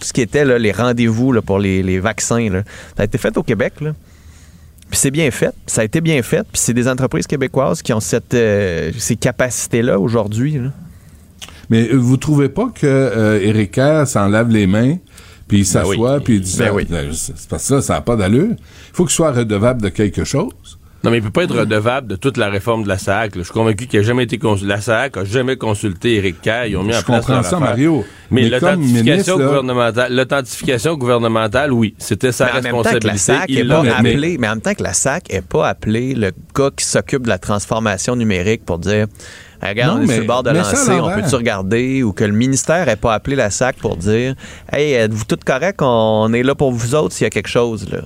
ce 0.02 0.12
qui 0.12 0.20
était 0.22 0.44
là, 0.44 0.58
les 0.58 0.72
rendez-vous 0.72 1.40
pour 1.42 1.58
les, 1.58 1.82
les 1.82 2.00
vaccins, 2.00 2.48
là, 2.50 2.62
ça 2.96 3.02
a 3.02 3.04
été 3.04 3.18
fait 3.18 3.36
au 3.36 3.42
Québec. 3.42 3.74
Là. 3.80 3.92
Puis 4.90 4.98
c'est 4.98 5.10
bien 5.10 5.30
fait, 5.30 5.54
ça 5.66 5.82
a 5.82 5.84
été 5.84 6.00
bien 6.00 6.22
fait, 6.22 6.42
puis 6.42 6.60
c'est 6.60 6.74
des 6.74 6.88
entreprises 6.88 7.26
québécoises 7.26 7.82
qui 7.82 7.92
ont 7.92 8.00
cette, 8.00 8.34
euh, 8.34 8.90
ces 8.98 9.16
capacités-là 9.16 9.98
aujourd'hui. 10.00 10.52
là. 10.58 10.70
Mais 11.70 11.88
vous 11.92 12.16
trouvez 12.16 12.48
pas 12.48 12.70
que 12.74 12.86
euh, 12.86 13.66
Kerr 13.66 14.06
s'en 14.06 14.28
lave 14.28 14.50
les 14.50 14.66
mains, 14.66 14.96
puis 15.48 15.58
il 15.60 15.72
Ben 15.72 15.82
oui. 15.84 15.96
s'assoit, 15.96 16.20
puis 16.20 16.34
il 16.36 16.40
dit 16.40 16.56
Ben 16.58 16.66
ça- 16.68 16.74
oui. 16.74 16.86
c'est 17.12 17.48
parce 17.48 17.62
que 17.62 17.68
ça, 17.68 17.82
ça 17.82 17.94
n'a 17.94 18.00
pas 18.00 18.16
d'allure. 18.16 18.48
Il 18.50 18.56
faut 18.94 19.04
qu'il 19.04 19.14
soit 19.14 19.32
redevable 19.32 19.82
de 19.82 19.88
quelque 19.88 20.24
chose. 20.24 20.52
Non, 21.02 21.10
mais 21.10 21.18
il 21.18 21.22
peut 21.22 21.28
pas 21.30 21.42
être 21.44 21.54
redevable 21.54 22.06
de 22.06 22.16
toute 22.16 22.38
la 22.38 22.48
réforme 22.48 22.82
de 22.84 22.88
la 22.88 22.96
SAC. 22.96 23.36
là. 23.36 23.42
Je 23.42 23.44
suis 23.44 23.52
convaincu 23.52 23.86
qu'il 23.86 24.00
a 24.00 24.02
jamais 24.02 24.22
été 24.22 24.38
consulté. 24.38 24.66
La 24.72 24.80
SAC 24.80 25.18
a 25.18 25.24
jamais 25.24 25.56
consulté 25.58 26.14
Éric 26.14 26.40
Kerr. 26.40 26.64
Ils 26.68 26.78
ont 26.78 26.82
mis 26.82 26.94
Je 26.94 26.98
en 27.00 27.02
place 27.02 27.26
comprends 27.26 27.42
ça. 27.42 27.58
Mario. 27.60 28.06
Mais, 28.30 28.48
l'authentification 28.48 29.36
gouvernementale, 29.36 30.14
l'authentification 30.16 30.96
gouvernementale, 30.96 31.72
oui, 31.74 31.94
c'était 31.98 32.32
sa 32.32 32.46
Mais 32.46 32.50
en 32.52 32.54
même 32.54 32.62
temps 32.62 32.68
que 32.70 33.06
la 33.06 33.12
responsabilité. 33.12 33.18
SAC 33.18 33.50
est 33.50 33.64
pas 33.68 33.82
mais- 33.82 33.90
fait. 33.90 33.94
appelé, 33.96 34.38
mais 34.38 34.46
en 34.48 34.50
même 34.52 34.60
temps 34.62 34.74
que 34.74 34.82
la 34.82 34.94
SAC 34.94 35.24
est 35.30 35.46
pas 35.46 35.68
appelé 35.68 36.14
le 36.14 36.32
gars 36.56 36.70
qui 36.74 36.86
s'occupe 36.86 37.24
de 37.24 37.28
la 37.28 37.38
transformation 37.38 38.16
numérique 38.16 38.64
pour 38.64 38.78
dire 38.78 39.06
Regarde, 39.64 39.94
Non, 39.94 40.00
on 40.00 40.04
est 40.04 40.06
mais- 40.06 40.12
sur 40.14 40.22
le 40.22 40.26
bord 40.26 40.42
de 40.42 40.50
lancer, 40.50 40.92
on 40.92 41.08
peut-tu 41.14 41.34
regarder? 41.36 42.02
Ou 42.02 42.12
que 42.12 42.24
le 42.24 42.32
ministère 42.32 42.86
n'ait 42.86 42.96
pas 42.96 43.14
appelé 43.14 43.34
la 43.36 43.50
SAC 43.50 43.76
pour 43.76 43.96
dire 43.96 44.34
Hey, 44.72 44.92
êtes-vous 44.92 45.24
tout 45.24 45.38
correct? 45.44 45.80
On 45.80 46.32
est 46.32 46.42
là 46.42 46.54
pour 46.54 46.70
vous 46.72 46.94
autres 46.94 47.14
s'il 47.14 47.24
y 47.24 47.26
a 47.26 47.30
quelque 47.30 47.48
chose. 47.48 47.88
Là. 47.90 48.02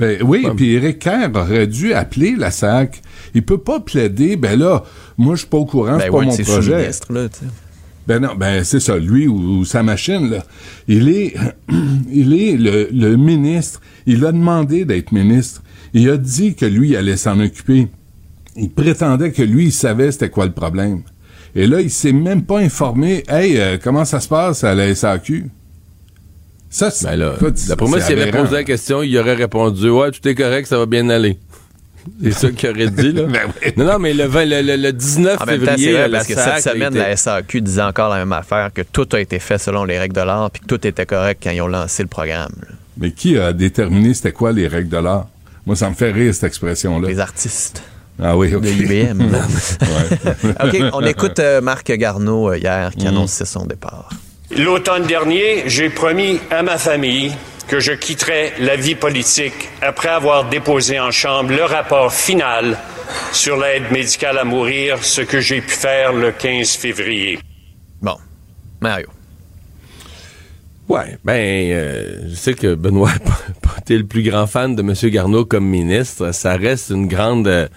Ben 0.00 0.18
oui, 0.22 0.44
puis 0.56 0.74
Éric 0.74 0.98
Kerr 1.00 1.28
aurait 1.34 1.66
dû 1.66 1.92
appeler 1.92 2.34
la 2.36 2.50
SAC. 2.50 3.02
Il 3.34 3.44
peut 3.44 3.58
pas 3.58 3.78
plaider, 3.80 4.36
ben 4.36 4.58
là, 4.58 4.82
moi, 5.16 5.34
je 5.34 5.40
suis 5.40 5.48
pas 5.48 5.58
au 5.58 5.64
courant, 5.66 5.98
c'est 5.98 6.06
Ben 6.06 6.10
pas 6.12 6.18
ouais, 6.18 6.24
mon 6.24 6.30
c'est 6.32 6.42
projet. 6.42 6.90
là. 7.10 7.28
Ben 8.08 8.18
non, 8.18 8.34
ben 8.36 8.64
c'est 8.64 8.80
ça, 8.80 8.96
lui 8.98 9.28
ou, 9.28 9.58
ou 9.60 9.64
sa 9.64 9.84
machine, 9.84 10.28
là. 10.28 10.44
Il 10.88 11.08
est, 11.08 11.34
il 12.12 12.32
est 12.34 12.56
le, 12.56 12.88
le 12.92 13.16
ministre. 13.16 13.80
Il 14.06 14.24
a 14.26 14.32
demandé 14.32 14.84
d'être 14.84 15.12
ministre. 15.12 15.62
Il 15.94 16.10
a 16.10 16.16
dit 16.16 16.54
que 16.56 16.66
lui 16.66 16.96
allait 16.96 17.16
s'en 17.16 17.38
occuper. 17.38 17.86
Il 18.56 18.70
prétendait 18.70 19.32
que 19.32 19.42
lui, 19.42 19.66
il 19.66 19.72
savait 19.72 20.12
c'était 20.12 20.30
quoi 20.30 20.44
le 20.46 20.52
problème. 20.52 21.02
Et 21.54 21.66
là, 21.66 21.80
il 21.80 21.90
s'est 21.90 22.12
même 22.12 22.44
pas 22.44 22.58
informé. 22.58 23.24
Hey, 23.28 23.58
euh, 23.58 23.78
comment 23.82 24.04
ça 24.04 24.20
se 24.20 24.28
passe 24.28 24.64
à 24.64 24.74
la 24.74 24.94
SAQ? 24.94 25.46
Ça, 26.70 26.90
c'est. 26.90 27.04
Ben 27.06 27.16
là, 27.16 27.34
d'après 27.68 27.86
moi, 27.86 28.00
s'il 28.00 28.18
avait 28.18 28.30
posé 28.30 28.52
la 28.54 28.64
question, 28.64 29.02
il 29.02 29.16
aurait 29.18 29.34
répondu 29.34 29.90
Ouais, 29.90 30.10
tout 30.10 30.26
est 30.26 30.34
correct, 30.34 30.66
ça 30.66 30.78
va 30.78 30.86
bien 30.86 31.08
aller. 31.10 31.38
C'est 32.22 32.32
ça 32.32 32.50
qu'il 32.50 32.68
aurait 32.70 32.88
dit, 32.90 33.12
là. 33.12 33.22
Ben 33.28 33.40
oui. 33.64 33.72
Non, 33.76 33.84
non, 33.84 33.98
mais 34.00 34.12
le, 34.12 34.24
20 34.24 34.44
le, 34.46 34.62
le- 34.62 34.76
le 34.76 34.92
19 34.92 35.40
En 35.40 35.44
même 35.46 35.60
temps, 35.60 35.66
c'est 35.66 35.70
février, 35.76 35.92
vrai, 35.92 36.08
la 36.08 36.18
parce 36.18 36.28
que 36.28 36.34
cette 36.34 36.60
semaine, 36.62 36.94
la 36.94 37.16
SAQ 37.16 37.60
disait 37.60 37.82
encore 37.82 38.08
la 38.08 38.16
même 38.16 38.32
affaire, 38.32 38.70
que 38.74 38.82
tout 38.82 39.06
a 39.12 39.20
été 39.20 39.38
fait 39.38 39.58
selon 39.58 39.84
les 39.84 39.98
règles 40.00 40.16
de 40.16 40.20
l'art, 40.22 40.50
puis 40.50 40.62
que 40.62 40.66
tout 40.66 40.84
était 40.84 41.06
correct 41.06 41.40
quand 41.42 41.50
ils 41.50 41.60
ont 41.62 41.68
lancé 41.68 42.02
le 42.02 42.08
programme. 42.08 42.50
là. 42.60 42.68
Mais 42.96 43.12
qui 43.12 43.38
a 43.38 43.52
déterminé 43.52 44.14
c'était 44.14 44.32
quoi 44.32 44.50
les 44.52 44.66
règles 44.66 44.88
de 44.88 44.96
l'art? 44.96 45.28
Moi, 45.64 45.76
ça 45.76 45.88
me 45.90 45.94
fait 45.94 46.10
rire, 46.10 46.34
cette 46.34 46.44
expression-là. 46.44 47.06
Les 47.06 47.20
artistes 47.20 47.84
Ah 48.22 48.36
oui, 48.36 48.54
OK. 48.54 48.62
de 48.62 48.68
IBM. 48.68 49.20
Ouais. 49.82 50.52
OK, 50.64 50.90
on 50.92 51.04
écoute 51.06 51.38
euh, 51.38 51.60
Marc 51.60 51.90
Garneau 51.92 52.50
euh, 52.50 52.58
hier 52.58 52.92
qui 52.96 53.06
annonçait 53.06 53.44
son 53.44 53.66
départ. 53.66 54.10
L'automne 54.56 55.04
dernier, 55.06 55.64
j'ai 55.66 55.90
promis 55.90 56.38
à 56.50 56.62
ma 56.62 56.78
famille 56.78 57.32
que 57.68 57.80
je 57.80 57.92
quitterais 57.92 58.52
la 58.60 58.76
vie 58.76 58.94
politique 58.94 59.70
après 59.80 60.08
avoir 60.10 60.48
déposé 60.48 61.00
en 61.00 61.10
Chambre 61.10 61.50
le 61.54 61.64
rapport 61.64 62.12
final 62.12 62.76
sur 63.32 63.56
l'aide 63.56 63.90
médicale 63.90 64.38
à 64.38 64.44
mourir, 64.44 65.02
ce 65.02 65.22
que 65.22 65.40
j'ai 65.40 65.60
pu 65.60 65.70
faire 65.70 66.12
le 66.12 66.32
15 66.32 66.70
février. 66.76 67.38
Bon, 68.00 68.16
Mario. 68.80 69.08
Ouais, 70.88 71.16
ben, 71.24 71.32
euh, 71.72 72.28
je 72.28 72.34
sais 72.34 72.54
que 72.54 72.74
Benoît 72.74 73.12
n'a 73.12 73.54
pas 73.62 73.78
été 73.78 73.96
le 73.96 74.04
plus 74.04 74.22
grand 74.22 74.46
fan 74.46 74.76
de 74.76 74.82
M. 74.82 74.94
Garneau 75.10 75.44
comme 75.44 75.64
ministre. 75.64 76.32
Ça 76.32 76.56
reste 76.56 76.90
une 76.90 77.06
grande, 77.06 77.48
euh, 77.48 77.68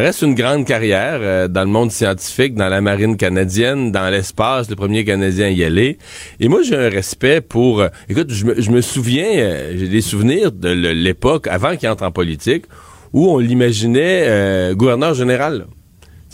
reste 0.00 0.22
une 0.22 0.34
grande 0.34 0.64
carrière 0.64 1.18
euh, 1.20 1.48
dans 1.48 1.62
le 1.62 1.70
monde 1.70 1.90
scientifique, 1.90 2.54
dans 2.54 2.68
la 2.68 2.80
marine 2.80 3.16
canadienne, 3.16 3.92
dans 3.92 4.10
l'espace, 4.10 4.68
le 4.68 4.76
premier 4.76 5.04
Canadien 5.04 5.46
à 5.46 5.50
y 5.50 5.64
aller. 5.64 5.98
Et 6.40 6.48
moi, 6.48 6.62
j'ai 6.62 6.76
un 6.76 6.88
respect 6.88 7.40
pour. 7.40 7.80
euh, 7.80 7.88
écoute, 8.08 8.30
je 8.30 8.70
me, 8.70 8.80
souviens, 8.80 9.28
euh, 9.36 9.74
j'ai 9.76 9.88
des 9.88 10.00
souvenirs 10.00 10.52
de 10.52 10.68
l'époque 10.68 11.46
avant 11.46 11.76
qu'il 11.76 11.88
entre 11.88 12.04
en 12.04 12.12
politique 12.12 12.64
où 13.12 13.30
on 13.30 13.38
l'imaginait 13.38 14.24
euh, 14.26 14.74
gouverneur 14.74 15.14
général. 15.14 15.66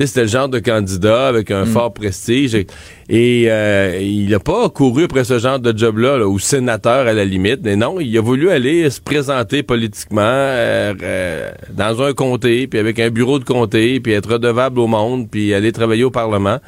C'était 0.07 0.23
le 0.23 0.29
genre 0.29 0.49
de 0.49 0.59
candidat 0.59 1.29
avec 1.29 1.51
un 1.51 1.65
fort 1.65 1.93
prestige. 1.93 2.55
Et, 2.55 2.67
et, 3.09 3.51
euh, 3.51 3.99
il 4.01 4.31
n'a 4.31 4.39
pas 4.39 4.69
couru 4.69 5.05
après 5.05 5.25
ce 5.25 5.39
genre 5.39 5.59
de 5.59 5.77
job-là, 5.77 6.19
là, 6.19 6.27
ou 6.29 6.39
sénateur 6.39 7.07
à 7.07 7.13
la 7.13 7.25
limite. 7.25 7.61
Mais 7.63 7.77
non, 7.77 8.01
il 8.01 8.17
a 8.17 8.21
voulu 8.21 8.51
aller 8.51 8.89
se 8.91 9.01
présenter 9.01 9.63
politiquement 9.63 10.21
euh, 10.23 10.95
euh, 11.03 11.51
dans 11.71 12.03
un 12.03 12.13
comté, 12.13 12.67
puis 12.67 12.79
avec 12.79 12.99
un 12.99 13.11
bureau 13.11 13.39
de 13.39 13.45
comté, 13.45 14.01
puis 14.01 14.13
être 14.13 14.33
redevable 14.33 14.79
au 14.81 14.87
monde, 14.87 15.29
puis 15.31 15.55
aller 15.55 15.73
travailler 15.73 16.05
au 16.05 16.11
Parlement. 16.11 16.59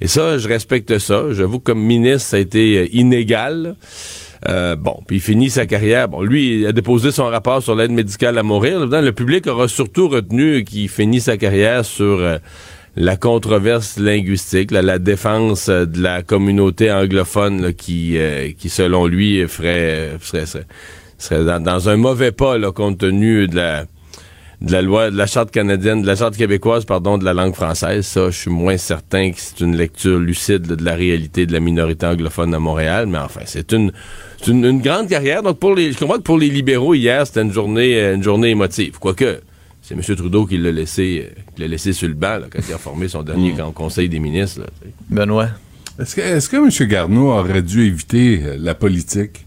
Et 0.00 0.08
ça, 0.08 0.38
je 0.38 0.48
respecte 0.48 0.98
ça. 0.98 1.24
J'avoue 1.32 1.58
que 1.58 1.64
comme 1.64 1.82
ministre, 1.82 2.30
ça 2.30 2.36
a 2.36 2.40
été 2.40 2.78
euh, 2.78 2.88
inégal. 2.92 3.76
Euh, 4.48 4.74
bon, 4.74 5.00
puis 5.06 5.16
il 5.16 5.20
finit 5.20 5.50
sa 5.50 5.66
carrière. 5.66 6.08
Bon, 6.08 6.22
lui, 6.22 6.60
il 6.60 6.66
a 6.66 6.72
déposé 6.72 7.10
son 7.12 7.26
rapport 7.26 7.62
sur 7.62 7.74
l'aide 7.74 7.90
médicale 7.90 8.38
à 8.38 8.42
mourir. 8.42 8.86
Le 8.86 9.12
public 9.12 9.46
aura 9.46 9.68
surtout 9.68 10.08
retenu 10.08 10.64
qu'il 10.64 10.88
finit 10.88 11.20
sa 11.20 11.36
carrière 11.36 11.84
sur 11.84 12.20
euh, 12.20 12.38
la 12.96 13.16
controverse 13.16 13.98
linguistique, 13.98 14.70
la 14.70 14.98
défense 14.98 15.68
euh, 15.68 15.86
de 15.86 16.02
la 16.02 16.22
communauté 16.22 16.90
anglophone 16.90 17.66
euh, 17.66 17.72
qui, 17.72 18.68
selon 18.68 19.06
lui, 19.06 19.46
ferait, 19.46 20.10
serait, 20.20 20.44
serait, 21.18 21.60
dans, 21.60 21.88
un 21.88 21.96
mauvais 21.96 22.32
pas 22.32 22.58
compte 22.72 22.98
tenu 22.98 23.46
de 23.48 23.56
la 23.56 24.82
loi, 24.82 25.10
de 25.10 25.16
la 25.16 25.26
charte 25.26 25.50
canadienne, 25.50 26.02
de 26.02 26.06
la 26.06 26.16
charte 26.16 26.36
québécoise, 26.36 26.84
pardon, 26.84 27.16
de 27.16 27.24
la 27.24 27.32
langue 27.32 27.54
française. 27.54 28.06
Ça, 28.06 28.30
je 28.30 28.36
suis 28.36 28.50
moins 28.50 28.76
certain 28.76 29.30
que 29.30 29.38
c'est 29.38 29.60
une 29.60 29.76
lecture 29.76 30.18
lucide 30.18 30.62
de 30.62 30.84
la 30.84 30.94
réalité 30.94 31.46
de 31.46 31.52
la 31.52 31.60
minorité 31.60 32.06
anglophone 32.06 32.54
à 32.54 32.58
Montréal. 32.58 33.06
Mais 33.06 33.18
enfin, 33.18 33.42
c'est 33.46 33.72
une, 33.72 33.92
une, 34.46 34.80
grande 34.80 35.08
carrière. 35.08 35.42
Donc, 35.42 35.58
pour 35.58 35.74
les, 35.74 35.92
je 35.92 35.98
comprends 35.98 36.16
que 36.16 36.22
pour 36.22 36.38
les 36.38 36.48
libéraux, 36.48 36.94
hier, 36.94 37.26
c'était 37.26 37.42
une 37.42 37.52
journée, 37.52 37.94
euh, 37.94 38.16
une 38.16 38.22
journée 38.22 38.50
émotive. 38.50 38.98
Quoique, 38.98 39.40
c'est 39.98 40.10
M. 40.10 40.16
Trudeau 40.16 40.46
qui 40.46 40.56
l'a 40.56 40.70
laissé, 40.70 41.26
euh, 41.36 41.40
qui 41.54 41.62
l'a 41.62 41.68
laissé 41.68 41.92
sur 41.92 42.06
le 42.08 42.14
banc 42.14 42.38
là, 42.38 42.46
quand 42.50 42.60
il 42.68 42.72
a 42.72 42.78
formé 42.78 43.08
son 43.08 43.22
dernier 43.22 43.52
con- 43.54 43.72
conseil 43.72 44.08
des 44.08 44.20
ministres. 44.20 44.60
là. 44.60 44.66
Benoît? 45.08 45.48
Est-ce 45.98 46.48
que, 46.48 46.56
M. 46.56 46.88
Garneau 46.88 47.30
aurait 47.32 47.62
dû 47.62 47.82
éviter 47.86 48.40
euh, 48.44 48.56
la 48.58 48.74
politique? 48.74 49.46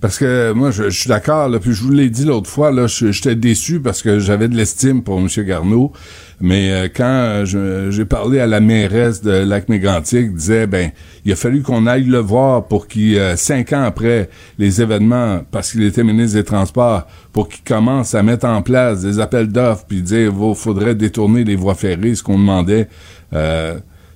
Parce 0.00 0.18
que 0.18 0.52
moi, 0.52 0.70
je, 0.70 0.84
je 0.90 1.00
suis 1.00 1.08
d'accord, 1.08 1.50
puis 1.60 1.72
je 1.72 1.82
vous 1.82 1.90
l'ai 1.90 2.10
dit 2.10 2.24
l'autre 2.24 2.48
fois, 2.48 2.70
là, 2.70 2.86
j'étais 2.86 3.34
déçu 3.34 3.80
parce 3.80 4.02
que 4.02 4.18
j'avais 4.20 4.46
de 4.46 4.54
l'estime 4.54 5.02
pour 5.02 5.18
M. 5.18 5.26
Garneau, 5.38 5.92
mais 6.40 6.70
euh, 6.70 6.88
quand 6.94 7.04
euh, 7.04 7.90
j'ai 7.90 8.04
parlé 8.04 8.40
à 8.40 8.46
la 8.46 8.60
mairesse 8.60 9.22
de 9.22 9.30
Lac-Mégantic, 9.30 10.34
disait, 10.34 10.66
ben, 10.66 10.90
il 11.24 11.32
a 11.32 11.36
fallu 11.36 11.62
qu'on 11.62 11.86
aille 11.86 12.04
le 12.04 12.18
voir 12.18 12.66
pour 12.66 12.88
qu'il, 12.88 13.16
euh, 13.16 13.36
cinq 13.36 13.72
ans 13.72 13.82
après 13.82 14.28
les 14.58 14.82
événements, 14.82 15.40
parce 15.50 15.72
qu'il 15.72 15.82
était 15.84 16.04
ministre 16.04 16.36
des 16.36 16.44
Transports, 16.44 17.06
pour 17.32 17.48
qu'il 17.48 17.64
commence 17.64 18.14
à 18.14 18.22
mettre 18.22 18.46
en 18.46 18.60
place 18.60 19.00
des 19.00 19.18
appels 19.18 19.48
d'offres, 19.48 19.86
puis 19.88 20.02
dire, 20.02 20.32
il 20.38 20.54
faudrait 20.54 20.94
détourner 20.94 21.42
les 21.44 21.56
voies 21.56 21.74
ferrées, 21.74 22.14
ce 22.14 22.22
qu'on 22.22 22.38
demandait 22.38 22.88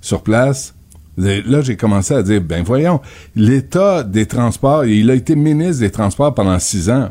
sur 0.01 0.23
place. 0.23 0.75
Là, 1.17 1.61
j'ai 1.61 1.77
commencé 1.77 2.15
à 2.15 2.23
dire, 2.23 2.41
ben 2.41 2.63
voyons, 2.63 3.01
l'État 3.37 4.03
des 4.03 4.27
transports, 4.27 4.85
il 4.85 5.11
a 5.11 5.15
été 5.15 5.37
ministre 5.37 5.81
des 5.81 5.91
Transports 5.91 6.35
pendant 6.35 6.59
six 6.59 6.89
ans. 6.89 7.11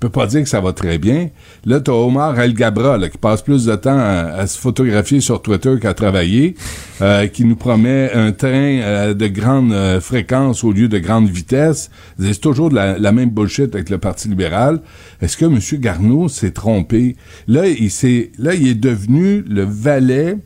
Peut 0.00 0.10
pas 0.10 0.26
dire 0.26 0.42
que 0.42 0.48
ça 0.48 0.60
va 0.60 0.72
très 0.72 0.98
bien. 0.98 1.30
Là, 1.64 1.80
t'as 1.80 1.92
Omar 1.92 2.38
El 2.38 2.54
Gabra, 2.54 2.98
qui 3.08 3.18
passe 3.18 3.42
plus 3.42 3.64
de 3.64 3.74
temps 3.74 3.98
à, 3.98 4.32
à 4.38 4.46
se 4.46 4.58
photographier 4.58 5.20
sur 5.20 5.42
Twitter 5.42 5.74
qu'à 5.80 5.94
travailler, 5.94 6.54
euh, 7.02 7.26
qui 7.26 7.44
nous 7.44 7.56
promet 7.56 8.12
un 8.12 8.32
train 8.32 8.80
euh, 8.80 9.14
de 9.14 9.26
grande 9.26 9.72
euh, 9.72 10.00
fréquence 10.00 10.62
au 10.62 10.72
lieu 10.72 10.88
de 10.88 10.98
grande 10.98 11.28
vitesse. 11.28 11.90
C'est 12.20 12.40
toujours 12.40 12.70
de 12.70 12.76
la, 12.76 12.98
la 12.98 13.12
même 13.12 13.30
bullshit 13.30 13.74
avec 13.74 13.90
le 13.90 13.98
Parti 13.98 14.28
libéral. 14.28 14.80
Est-ce 15.20 15.36
que 15.36 15.44
M. 15.44 15.58
Garneau 15.80 16.28
s'est 16.28 16.52
trompé? 16.52 17.16
Là, 17.48 17.66
il 17.66 17.90
s'est, 17.90 18.30
là, 18.38 18.54
il 18.54 18.68
est 18.68 18.74
devenu 18.74 19.42
le 19.48 19.64
valet 19.64 20.38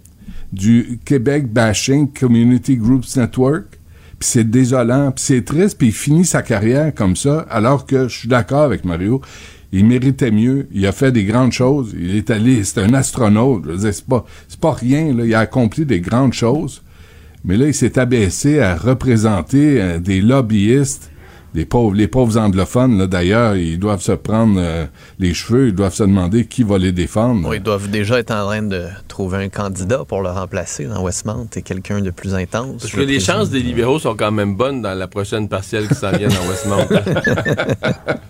du 0.53 0.99
Québec 1.05 1.53
Bashing 1.53 2.13
Community 2.13 2.77
Groups 2.77 3.17
Network. 3.17 3.79
Puis 4.23 4.31
c'est 4.35 4.49
désolant, 4.49 5.11
puis 5.11 5.25
c'est 5.25 5.45
triste, 5.45 5.77
puis 5.77 5.89
il 5.89 5.93
finit 5.93 6.25
sa 6.25 6.43
carrière 6.43 6.95
comme 6.95 7.17
ça, 7.17 7.45
alors 7.51 7.87
que 7.87 8.07
je 8.07 8.17
suis 8.21 8.29
d'accord 8.29 8.63
avec 8.63 8.85
Mario. 8.85 9.21
Il 9.73 9.85
méritait 9.85 10.31
mieux. 10.31 10.69
Il 10.71 10.87
a 10.87 10.93
fait 10.93 11.11
des 11.11 11.25
grandes 11.25 11.51
choses. 11.51 11.93
Il 11.99 12.15
est 12.15 12.31
allé, 12.31 12.63
c'est 12.63 12.81
un 12.81 12.95
astronaute. 12.95 13.65
Je 13.69 13.91
C'est 13.91 14.07
pas, 14.07 14.25
c'est 14.47 14.61
pas 14.61 14.75
rien. 14.75 15.13
Là. 15.13 15.25
Il 15.25 15.35
a 15.35 15.41
accompli 15.41 15.85
des 15.85 15.99
grandes 15.99 16.35
choses. 16.35 16.85
Mais 17.45 17.57
là, 17.57 17.67
il 17.67 17.75
s'est 17.75 17.99
abaissé 17.99 18.61
à 18.61 18.77
représenter 18.77 19.83
euh, 19.83 19.99
des 19.99 20.21
lobbyistes, 20.21 21.11
pauvres, 21.65 21.95
les 21.95 22.09
pauvres 22.09 22.39
anglophones. 22.39 22.99
Là, 22.99 23.07
d'ailleurs, 23.07 23.57
ils 23.57 23.79
doivent 23.79 24.01
se 24.01 24.13
prendre 24.13 24.57
euh, 24.59 24.87
les 25.19 25.35
cheveux. 25.35 25.69
Ils 25.69 25.75
doivent 25.75 25.95
se 25.95 26.03
demander 26.03 26.47
qui 26.47 26.63
va 26.63 26.79
les 26.79 26.93
défendre. 26.93 27.49
Oui, 27.49 27.57
ils 27.57 27.63
doivent 27.63 27.91
déjà 27.91 28.19
être 28.19 28.31
en 28.31 28.47
train 28.47 28.63
de 28.63 28.85
trouver 29.09 29.39
un 29.39 29.49
candidat 29.49 30.05
pour 30.07 30.23
le 30.23 30.31
remplacer 30.31 30.87
dans 30.87 31.03
Westmount 31.03 31.49
et 31.55 31.63
quelqu'un 31.63 32.01
de 32.01 32.11
plus 32.11 32.35
intense. 32.35 32.83
Parce 32.83 32.93
que 32.93 33.01
les 33.01 33.19
présume. 33.19 33.35
chances 33.35 33.51
des 33.51 33.61
libéraux 33.61 33.99
sont 33.99 34.17
quand 34.17 34.33
même 34.33 34.57
bonnes 34.57 34.83
dans 34.83 34.95
la 34.95 35.09
prochaine 35.09 35.49
partielle 35.49 35.89
qui 35.89 35.95
s'en 35.95 36.11
vient 36.13 36.29
dans 36.29 36.49
Westmount. 36.49 36.87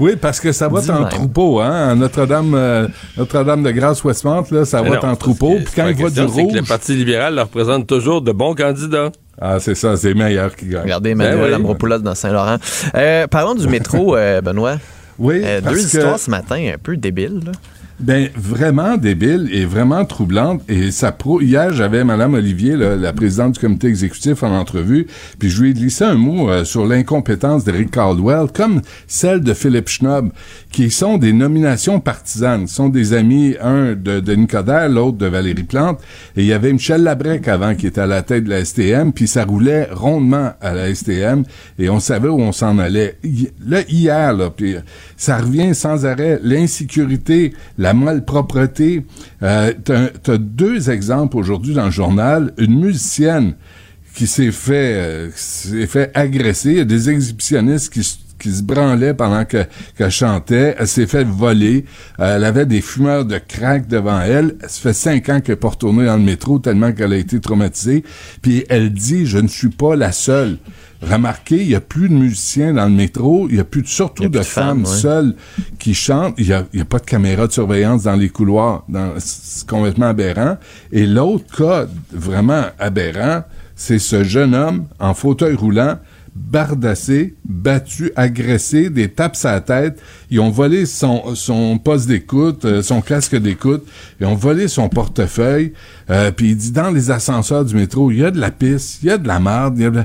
Oui, 0.00 0.16
parce 0.16 0.40
que 0.40 0.52
ça 0.52 0.68
va 0.68 0.80
être 0.80 0.90
en 0.90 1.04
troupeau, 1.04 1.60
hein. 1.60 1.94
Notre-Dame, 1.94 2.54
euh, 2.54 2.88
Notre-Dame 3.16 3.62
de 3.62 3.70
Grâce 3.70 4.02
Westmount, 4.04 4.44
là, 4.50 4.64
ça 4.64 4.82
va 4.82 4.96
être 4.96 5.04
en 5.04 5.16
troupeau. 5.16 5.56
Puis 5.56 5.72
quand 5.74 5.88
il 5.88 5.96
voit 5.96 6.10
du 6.10 6.20
que 6.20 6.26
rouge. 6.26 6.54
le 6.54 6.62
Parti 6.62 6.94
libéral 6.94 7.34
leur 7.34 7.48
présente 7.48 7.86
toujours 7.86 8.22
de 8.22 8.32
bons 8.32 8.54
candidats. 8.54 9.10
Ah, 9.40 9.58
c'est 9.60 9.74
ça, 9.74 9.96
c'est 9.96 10.14
meilleur 10.14 10.54
qui 10.56 10.66
gagne. 10.66 10.82
Regardez 10.82 11.14
Ben 11.14 11.26
Emmanuel 11.32 11.50
oui. 11.50 11.54
Ambropoulos 11.56 11.98
dans 11.98 12.14
Saint-Laurent. 12.14 12.56
Euh, 12.94 13.26
parlons 13.28 13.54
du 13.54 13.68
métro, 13.68 14.16
euh, 14.16 14.40
Benoît. 14.40 14.76
Oui, 15.18 15.42
Euh, 15.44 15.60
deux 15.60 15.70
que- 15.74 15.78
histoires 15.78 16.18
ce 16.18 16.30
matin 16.30 16.72
un 16.74 16.78
peu 16.78 16.96
débiles. 16.96 17.40
là. 17.46 17.52
Ben 18.00 18.28
vraiment 18.36 18.96
débile 18.96 19.48
et 19.52 19.64
vraiment 19.64 20.04
troublante. 20.04 20.62
Et 20.68 20.92
ça 20.92 21.10
pro 21.10 21.40
hier 21.40 21.72
j'avais 21.74 22.04
madame 22.04 22.34
Olivier 22.34 22.76
là, 22.76 22.94
la 22.94 23.12
présidente 23.12 23.54
du 23.54 23.58
comité 23.58 23.88
exécutif 23.88 24.44
en 24.44 24.56
entrevue. 24.56 25.08
Puis 25.40 25.50
je 25.50 25.60
lui 25.60 25.70
ai 25.70 25.72
glissé 25.72 26.04
un 26.04 26.14
mot 26.14 26.48
euh, 26.48 26.64
sur 26.64 26.86
l'incompétence 26.86 27.64
d'Eric 27.64 27.90
Caldwell 27.90 28.52
comme 28.54 28.82
celle 29.08 29.40
de 29.40 29.52
Philippe 29.52 29.88
Schnob 29.88 30.30
qui 30.70 30.92
sont 30.92 31.18
des 31.18 31.32
nominations 31.32 31.98
partisanes. 31.98 32.68
Sont 32.68 32.88
des 32.88 33.14
amis 33.14 33.56
un 33.60 33.94
de 33.94 34.20
Denis 34.20 34.46
Coderre 34.46 34.88
l'autre 34.88 35.18
de 35.18 35.26
Valérie 35.26 35.64
Plante. 35.64 35.98
Et 36.36 36.42
il 36.42 36.46
y 36.46 36.52
avait 36.52 36.72
Michel 36.72 37.02
Labrec 37.02 37.48
avant 37.48 37.74
qui 37.74 37.88
était 37.88 38.02
à 38.02 38.06
la 38.06 38.22
tête 38.22 38.44
de 38.44 38.50
la 38.50 38.64
STM 38.64 39.12
puis 39.12 39.26
ça 39.26 39.44
roulait 39.44 39.88
rondement 39.90 40.52
à 40.60 40.72
la 40.72 40.94
STM 40.94 41.42
et 41.80 41.90
on 41.90 41.98
savait 41.98 42.28
où 42.28 42.38
on 42.38 42.52
s'en 42.52 42.78
allait. 42.78 43.18
Là 43.66 43.80
hier 43.88 44.34
là 44.34 44.50
puis 44.50 44.76
ça 45.16 45.38
revient 45.38 45.74
sans 45.74 46.06
arrêt. 46.06 46.38
L'insécurité 46.44 47.54
la 47.87 47.87
malpropreté. 47.94 49.04
Euh, 49.42 49.72
t'as 49.84 50.08
t'as 50.08 50.38
deux 50.38 50.90
exemples 50.90 51.36
aujourd'hui 51.36 51.74
dans 51.74 51.86
le 51.86 51.90
journal. 51.90 52.52
Une 52.58 52.78
musicienne 52.80 53.54
qui 54.14 54.26
s'est 54.26 54.50
fait 54.52 54.94
euh, 54.94 55.30
fait 55.86 56.10
agresser. 56.14 56.70
Il 56.72 56.78
y 56.78 56.80
a 56.80 56.84
des 56.84 57.08
exhibitionnistes 57.10 57.92
qui 57.92 58.00
s- 58.00 58.18
qui 58.38 58.52
se 58.52 58.62
branlaient 58.62 59.14
pendant 59.14 59.44
que 59.44 59.64
qu'elle 59.96 60.10
chantait. 60.10 60.76
Elle 60.78 60.88
s'est 60.88 61.06
fait 61.06 61.24
voler. 61.24 61.84
Euh, 62.20 62.36
elle 62.36 62.44
avait 62.44 62.66
des 62.66 62.80
fumeurs 62.80 63.24
de 63.24 63.38
crack 63.38 63.88
devant 63.88 64.20
elle. 64.20 64.56
Ça 64.62 64.80
fait 64.80 64.92
cinq 64.92 65.28
ans 65.28 65.40
qu'elle 65.40 65.54
n'est 65.54 65.60
pas 65.60 65.68
retournée 65.68 66.06
dans 66.06 66.16
le 66.16 66.22
métro 66.22 66.58
tellement 66.58 66.92
qu'elle 66.92 67.12
a 67.12 67.16
été 67.16 67.40
traumatisée. 67.40 68.04
Puis 68.42 68.64
elle 68.68 68.92
dit, 68.92 69.26
je 69.26 69.38
ne 69.38 69.48
suis 69.48 69.70
pas 69.70 69.96
la 69.96 70.12
seule. 70.12 70.58
Remarquez, 71.00 71.62
il 71.62 71.68
y 71.68 71.76
a 71.76 71.80
plus 71.80 72.08
de 72.08 72.14
musiciens 72.14 72.74
dans 72.74 72.86
le 72.86 72.90
métro. 72.90 73.46
Il 73.48 73.56
y 73.56 73.60
a 73.60 73.64
plus 73.64 73.82
de, 73.82 73.86
surtout 73.86 74.28
de, 74.28 74.40
femmes, 74.42 74.84
femmes, 74.84 74.92
ouais. 74.92 75.00
seules 75.00 75.34
qui 75.78 75.94
chantent. 75.94 76.34
Il 76.38 76.46
y 76.46 76.52
a, 76.52 76.64
pas 76.84 76.98
de 76.98 77.04
caméra 77.04 77.46
de 77.46 77.52
surveillance 77.52 78.02
dans 78.02 78.16
les 78.16 78.28
couloirs. 78.28 78.84
Dans- 78.88 79.14
C'est 79.18 79.66
complètement 79.68 80.06
aberrant. 80.06 80.56
Et 80.90 81.06
l'autre 81.06 81.56
cas 81.56 81.86
vraiment 82.12 82.64
aberrant, 82.80 83.44
c'est 83.76 84.00
ce 84.00 84.24
jeune 84.24 84.56
homme 84.56 84.86
en 84.98 85.14
fauteuil 85.14 85.54
roulant 85.54 85.98
bardassé, 86.38 87.34
battu, 87.44 88.10
agressé, 88.16 88.90
des 88.90 89.08
tapes 89.08 89.36
à 89.44 89.52
la 89.52 89.60
tête. 89.60 90.00
Ils 90.30 90.40
ont 90.40 90.50
volé 90.50 90.86
son, 90.86 91.34
son 91.34 91.78
poste 91.78 92.08
d'écoute, 92.08 92.64
euh, 92.64 92.82
son 92.82 93.00
casque 93.00 93.36
d'écoute. 93.36 93.84
Ils 94.20 94.26
ont 94.26 94.34
volé 94.34 94.68
son 94.68 94.88
portefeuille. 94.88 95.72
Euh, 96.10 96.30
Puis 96.30 96.50
il 96.50 96.56
dit, 96.56 96.72
dans 96.72 96.90
les 96.90 97.10
ascenseurs 97.10 97.64
du 97.64 97.74
métro, 97.74 98.10
il 98.10 98.18
y 98.18 98.24
a 98.24 98.30
de 98.30 98.40
la 98.40 98.50
pisse, 98.50 99.00
il 99.02 99.08
y 99.08 99.10
a 99.10 99.18
de 99.18 99.26
la 99.26 99.36
a 99.36 99.70
de 99.70 100.04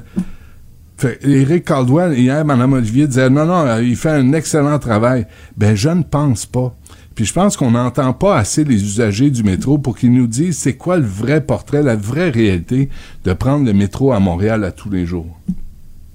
Eric 1.21 1.65
Caldwell, 1.65 2.17
hier, 2.17 2.45
Mme 2.45 2.73
Olivier 2.73 3.07
disait, 3.07 3.29
non, 3.29 3.45
non, 3.45 3.65
euh, 3.65 3.83
il 3.83 3.95
fait 3.95 4.11
un 4.11 4.31
excellent 4.33 4.79
travail. 4.79 5.27
Ben, 5.57 5.75
je 5.75 5.89
ne 5.89 6.03
pense 6.03 6.45
pas. 6.45 6.75
Puis 7.15 7.25
je 7.25 7.33
pense 7.33 7.57
qu'on 7.57 7.71
n'entend 7.71 8.13
pas 8.13 8.37
assez 8.37 8.63
les 8.63 8.81
usagers 8.81 9.29
du 9.29 9.43
métro 9.43 9.77
pour 9.77 9.97
qu'ils 9.97 10.13
nous 10.13 10.27
disent 10.27 10.57
c'est 10.57 10.75
quoi 10.75 10.97
le 10.97 11.05
vrai 11.05 11.41
portrait, 11.41 11.83
la 11.83 11.95
vraie 11.95 12.29
réalité 12.29 12.89
de 13.23 13.33
prendre 13.33 13.65
le 13.65 13.73
métro 13.73 14.13
à 14.13 14.19
Montréal 14.19 14.63
à 14.63 14.71
tous 14.71 14.89
les 14.89 15.05
jours. 15.05 15.39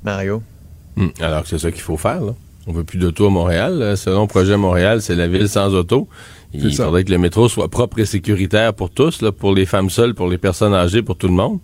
Mario? 0.05 0.43
Hmm, 0.97 1.09
Alors 1.21 1.43
que 1.43 1.49
c'est 1.49 1.59
ça 1.59 1.71
qu'il 1.71 1.83
faut 1.83 1.97
faire. 1.97 2.21
Là. 2.21 2.33
On 2.67 2.73
veut 2.73 2.85
plus 2.85 2.99
d'auto 2.99 3.27
à 3.27 3.31
Montréal. 3.31 3.79
là. 3.79 3.97
Selon 3.97 4.27
Projet 4.27 4.57
Montréal, 4.57 5.01
c'est 5.03 5.15
la 5.15 5.29
ville 5.29 5.49
sans 5.49 5.75
auto. 5.75 6.09
Il 6.55 6.73
ça. 6.75 6.85
faudrait 6.85 7.05
que 7.05 7.11
le 7.11 7.19
métro 7.19 7.49
soit 7.49 7.69
propre 7.69 7.99
et 7.99 8.07
sécuritaire 8.07 8.73
pour 8.75 8.91
tous, 8.91 9.21
là, 9.23 9.33
pour 9.33 9.55
les 9.55 9.67
femmes 9.67 9.91
seules, 9.91 10.15
pour 10.15 10.29
les 10.29 10.39
personnes 10.39 10.75
âgées, 10.75 11.03
pour 11.03 11.17
tout 11.17 11.29
le 11.29 11.35
monde. 11.35 11.59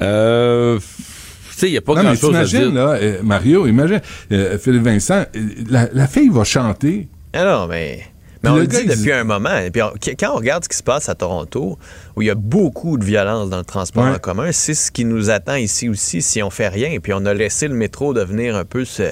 Euh, 0.00 0.78
tu 0.78 1.56
sais, 1.56 1.68
il 1.68 1.72
n'y 1.72 1.76
a 1.78 1.82
pas 1.82 1.92
non, 1.94 1.98
mais 2.02 2.16
grand-chose 2.16 2.34
à 2.36 2.44
dire. 2.44 2.72
là, 2.72 2.92
euh, 2.94 3.18
Mario, 3.22 3.66
imagine, 3.66 4.00
euh, 4.32 4.58
Philippe 4.58 4.82
Vincent, 4.84 5.24
euh, 5.36 5.48
la, 5.68 5.88
la 5.92 6.06
fille 6.06 6.30
va 6.30 6.44
chanter. 6.44 7.08
Ah 7.34 7.44
non, 7.44 7.66
mais. 7.66 8.00
Mais 8.42 8.48
Puis 8.48 8.52
on 8.52 8.56
le 8.56 8.66
dit 8.66 8.86
depuis 8.86 9.12
un 9.12 9.24
moment. 9.24 9.56
Et 9.58 9.70
puis 9.70 9.82
on- 9.82 9.92
quand 10.18 10.32
on 10.32 10.36
regarde 10.36 10.64
ce 10.64 10.68
qui 10.68 10.76
se 10.76 10.82
passe 10.82 11.08
à 11.08 11.14
Toronto, 11.14 11.78
où 12.16 12.22
il 12.22 12.26
y 12.28 12.30
a 12.30 12.34
beaucoup 12.34 12.96
de 12.96 13.04
violence 13.04 13.50
dans 13.50 13.58
le 13.58 13.64
transport 13.64 14.04
Ouais. 14.04 14.10
en 14.14 14.18
commun, 14.18 14.50
c'est 14.52 14.74
ce 14.74 14.90
qui 14.90 15.04
nous 15.04 15.28
attend 15.30 15.56
ici 15.56 15.88
aussi 15.88 16.22
si 16.22 16.42
on 16.42 16.48
fait 16.50 16.68
rien. 16.68 16.90
Et 16.90 17.00
puis 17.00 17.12
on 17.12 17.26
a 17.26 17.34
laissé 17.34 17.68
le 17.68 17.74
métro 17.74 18.14
devenir 18.14 18.56
un 18.56 18.64
peu 18.64 18.84
ce 18.86 19.10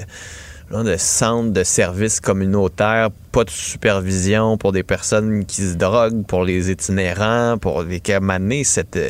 genre 0.71 0.83
de 0.83 0.97
centre 0.97 1.51
de 1.51 1.63
services 1.63 2.19
communautaires, 2.19 3.09
pas 3.31 3.43
de 3.43 3.49
supervision 3.49 4.57
pour 4.57 4.71
des 4.71 4.83
personnes 4.83 5.45
qui 5.45 5.61
se 5.63 5.73
droguent, 5.75 6.23
pour 6.25 6.43
les 6.43 6.69
itinérants, 6.71 7.57
pour 7.59 7.81
les 7.83 8.01
cette 8.63 8.95
euh, 8.95 9.09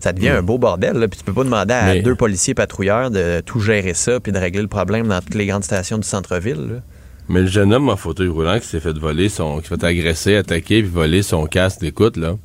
ça 0.00 0.12
devient 0.12 0.28
un 0.30 0.42
beau 0.42 0.58
bordel. 0.58 0.96
Là. 0.96 1.08
Puis 1.08 1.18
tu 1.18 1.24
peux 1.24 1.32
pas 1.32 1.44
demander 1.44 1.74
à 1.74 1.84
Mais- 1.94 2.02
deux 2.02 2.14
policiers 2.16 2.54
patrouilleurs 2.54 3.10
de 3.10 3.40
tout 3.44 3.58
gérer 3.60 3.94
ça 3.94 4.20
puis 4.20 4.30
de 4.32 4.38
régler 4.38 4.62
le 4.62 4.68
problème 4.68 5.08
dans 5.08 5.20
toutes 5.20 5.34
les 5.34 5.46
grandes 5.46 5.64
stations 5.64 5.98
du 5.98 6.06
centre-ville. 6.06 6.82
Mais 7.28 7.40
le 7.42 7.46
jeune 7.46 7.74
homme 7.74 7.88
en 7.90 7.96
fauteuil 7.96 8.28
roulant 8.28 8.58
qui 8.58 8.66
s'est 8.66 8.80
fait 8.80 8.96
voler 8.96 9.28
son. 9.28 9.58
qui 9.60 9.68
s'est 9.68 9.76
fait 9.76 9.84
agresser, 9.84 10.36
attaquer, 10.36 10.80
puis 10.82 10.90
voler 10.90 11.22
son 11.22 11.44
casque 11.46 11.80
d'écoute, 11.80 12.16
là. 12.16 12.36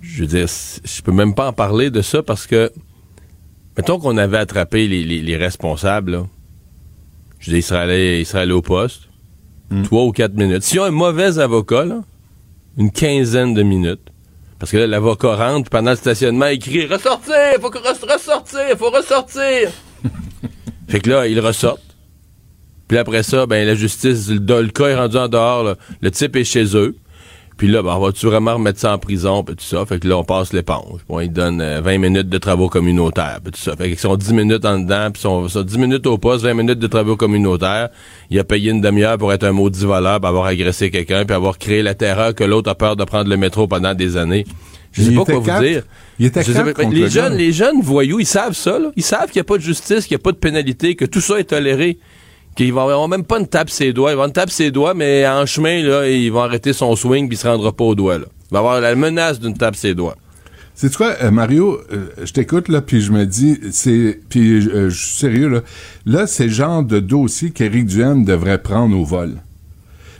Je 0.00 0.20
veux 0.22 0.26
dire, 0.28 0.46
je 0.84 1.02
peux 1.02 1.12
même 1.12 1.34
pas 1.34 1.48
en 1.48 1.52
parler 1.52 1.90
de 1.90 2.00
ça 2.02 2.22
parce 2.22 2.46
que. 2.46 2.70
Mettons 3.76 3.98
qu'on 4.00 4.16
avait 4.16 4.38
attrapé 4.38 4.88
les, 4.88 5.04
les- 5.04 5.22
les 5.22 5.36
responsables, 5.36 6.10
là. 6.12 6.26
Je 7.40 7.46
veux 7.46 7.50
dire, 7.52 7.58
ils 7.58 7.62
seraient 7.62 7.80
allés, 7.80 8.20
ils 8.20 8.26
seraient 8.26 8.42
allés 8.42 8.52
au 8.52 8.62
poste. 8.62 9.02
Trois 9.84 10.04
ou 10.04 10.12
quatre 10.12 10.34
minutes. 10.34 10.62
S'ils 10.62 10.80
ont 10.80 10.84
un 10.84 10.90
mauvais 10.90 11.38
avocat, 11.38 11.84
là, 11.84 12.00
une 12.78 12.90
quinzaine 12.90 13.52
de 13.54 13.62
minutes. 13.62 14.00
Parce 14.58 14.72
que 14.72 14.78
là, 14.78 14.86
l'avocat 14.86 15.36
rentre, 15.36 15.68
pendant 15.70 15.90
le 15.90 15.96
stationnement, 15.96 16.46
il 16.46 16.58
crie 16.58 16.86
Ressortir! 16.86 17.34
Faut 17.60 17.70
que 17.70 17.78
re- 17.78 18.12
ressortir! 18.12 18.76
Faut 18.78 18.90
ressortir! 18.90 19.70
fait 20.88 21.00
que 21.00 21.10
là, 21.10 21.26
ils 21.28 21.38
ressortent. 21.38 21.87
Puis 22.88 22.98
après 22.98 23.22
ça, 23.22 23.46
ben 23.46 23.66
la 23.66 23.74
justice, 23.74 24.28
le, 24.30 24.36
le 24.62 24.68
cas 24.68 24.86
est 24.88 24.96
rendu 24.96 25.16
en 25.16 25.28
dehors. 25.28 25.62
là. 25.64 25.76
Le 26.00 26.10
type 26.10 26.34
est 26.36 26.44
chez 26.44 26.76
eux. 26.76 26.96
Puis 27.58 27.66
là, 27.66 27.82
ben, 27.82 27.92
on 27.96 27.98
va-tu 27.98 28.24
vraiment 28.26 28.54
remettre 28.54 28.78
ça 28.78 28.94
en 28.94 28.98
prison, 28.98 29.42
puis 29.42 29.56
tout 29.56 29.64
ça? 29.64 29.84
Fait 29.84 29.98
que 29.98 30.06
là, 30.06 30.16
on 30.16 30.22
passe 30.22 30.52
l'éponge. 30.52 31.00
Bon, 31.08 31.18
ils 31.18 31.28
donnent 31.32 31.60
euh, 31.60 31.80
20 31.80 31.98
minutes 31.98 32.28
de 32.28 32.38
travaux 32.38 32.68
communautaires, 32.68 33.40
puis 33.42 33.50
tout 33.50 33.58
ça. 33.58 33.74
Fait 33.74 33.88
qu'ils 33.88 33.98
sont 33.98 34.14
10 34.16 34.32
minutes 34.32 34.64
en 34.64 34.78
dedans, 34.78 35.10
puis 35.12 35.20
sont, 35.20 35.48
sont 35.48 35.62
10 35.62 35.76
minutes 35.76 36.06
au 36.06 36.18
poste, 36.18 36.44
20 36.44 36.54
minutes 36.54 36.78
de 36.78 36.86
travaux 36.86 37.16
communautaires. 37.16 37.88
Il 38.30 38.38
a 38.38 38.44
payé 38.44 38.70
une 38.70 38.80
demi-heure 38.80 39.18
pour 39.18 39.32
être 39.32 39.42
un 39.42 39.50
maudit 39.50 39.84
voleur, 39.84 40.20
puis 40.20 40.28
avoir 40.28 40.44
agressé 40.46 40.92
quelqu'un, 40.92 41.24
puis 41.24 41.34
avoir 41.34 41.58
créé 41.58 41.82
la 41.82 41.94
terreur 41.94 42.32
que 42.32 42.44
l'autre 42.44 42.70
a 42.70 42.76
peur 42.76 42.94
de 42.94 43.02
prendre 43.02 43.28
le 43.28 43.36
métro 43.36 43.66
pendant 43.66 43.92
des 43.92 44.16
années. 44.16 44.46
Je 44.92 45.02
sais 45.02 45.10
Il 45.10 45.16
pas 45.16 45.24
quoi 45.24 45.42
quatre. 45.42 45.56
vous 45.58 45.68
dire. 45.68 45.82
Il 46.20 46.26
était 46.26 46.44
Je 46.44 46.52
sais 46.52 46.72
pas- 46.72 46.82
les 46.84 47.00
le 47.00 47.08
jeunes, 47.08 47.32
gars. 47.32 47.36
les 47.38 47.52
jeunes 47.52 47.80
voyous, 47.82 48.20
ils 48.20 48.24
savent 48.26 48.54
ça, 48.56 48.78
là. 48.78 48.92
Ils 48.94 49.02
savent 49.02 49.26
qu'il 49.32 49.38
n'y 49.40 49.40
a 49.40 49.44
pas 49.44 49.56
de 49.58 49.62
justice, 49.62 50.06
qu'il 50.06 50.16
n'y 50.16 50.20
a 50.20 50.22
pas 50.22 50.32
de 50.32 50.36
pénalité, 50.38 50.94
que 50.94 51.04
tout 51.06 51.20
ça 51.20 51.40
est 51.40 51.44
toléré. 51.44 51.98
Vont 52.60 52.82
avoir 52.82 53.08
même 53.08 53.24
pas 53.24 53.38
une 53.38 53.46
tape 53.46 53.70
ses 53.70 53.92
doigts. 53.92 54.10
Ils 54.10 54.16
vont 54.16 54.26
une 54.26 54.32
tape 54.32 54.50
ses 54.50 54.70
doigts, 54.70 54.94
mais 54.94 55.26
en 55.26 55.46
chemin, 55.46 55.76
ils 56.06 56.30
vont 56.30 56.42
arrêter 56.42 56.72
son 56.72 56.94
swing 56.96 57.28
puis 57.28 57.36
il 57.36 57.40
se 57.40 57.46
rendra 57.46 57.72
pas 57.72 57.84
au 57.84 57.94
doigt. 57.94 58.16
Il 58.16 58.24
va 58.50 58.58
avoir 58.58 58.80
la 58.80 58.94
menace 58.94 59.38
d'une 59.38 59.56
tape 59.56 59.76
ses 59.76 59.94
doigts. 59.94 60.16
C'est 60.74 60.94
quoi, 60.94 61.16
euh, 61.22 61.32
Mario, 61.32 61.80
euh, 61.92 62.06
je 62.22 62.32
t'écoute 62.32 62.68
là, 62.68 62.80
puis 62.80 63.00
je 63.00 63.10
me 63.10 63.26
dis, 63.26 63.58
c'est, 63.72 64.20
puis 64.28 64.64
euh, 64.68 64.90
je 64.90 64.96
suis 64.96 65.16
sérieux 65.16 65.48
là, 65.48 65.60
là 66.06 66.26
c'est 66.28 66.44
le 66.44 66.52
genre 66.52 66.84
de 66.84 67.00
dossier 67.00 67.50
qu'Éric 67.50 67.86
Duhem 67.86 68.24
devrait 68.24 68.62
prendre 68.62 68.96
au 68.96 69.04
vol. 69.04 69.38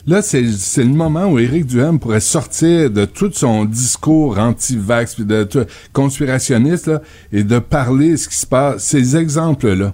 Là, 0.09 0.23
c'est 0.23 0.41
le 0.43 0.85
moment 0.87 1.27
où 1.27 1.39
Éric 1.39 1.67
Duhem 1.67 1.99
pourrait 2.01 2.21
sortir 2.21 2.91
de 2.91 3.05
tout 3.05 3.31
son 3.33 3.67
discours 3.67 4.39
anti-vax, 4.39 5.21
de 5.21 5.45
tout- 5.45 5.67
conspirationniste, 5.93 6.91
et 7.31 7.45
de 7.45 7.59
parler 7.59 8.17
ce 8.17 8.27
qui 8.29 8.37
se 8.37 8.47
passe. 8.47 8.83
Ces 8.85 9.17
exemples-là, 9.17 9.93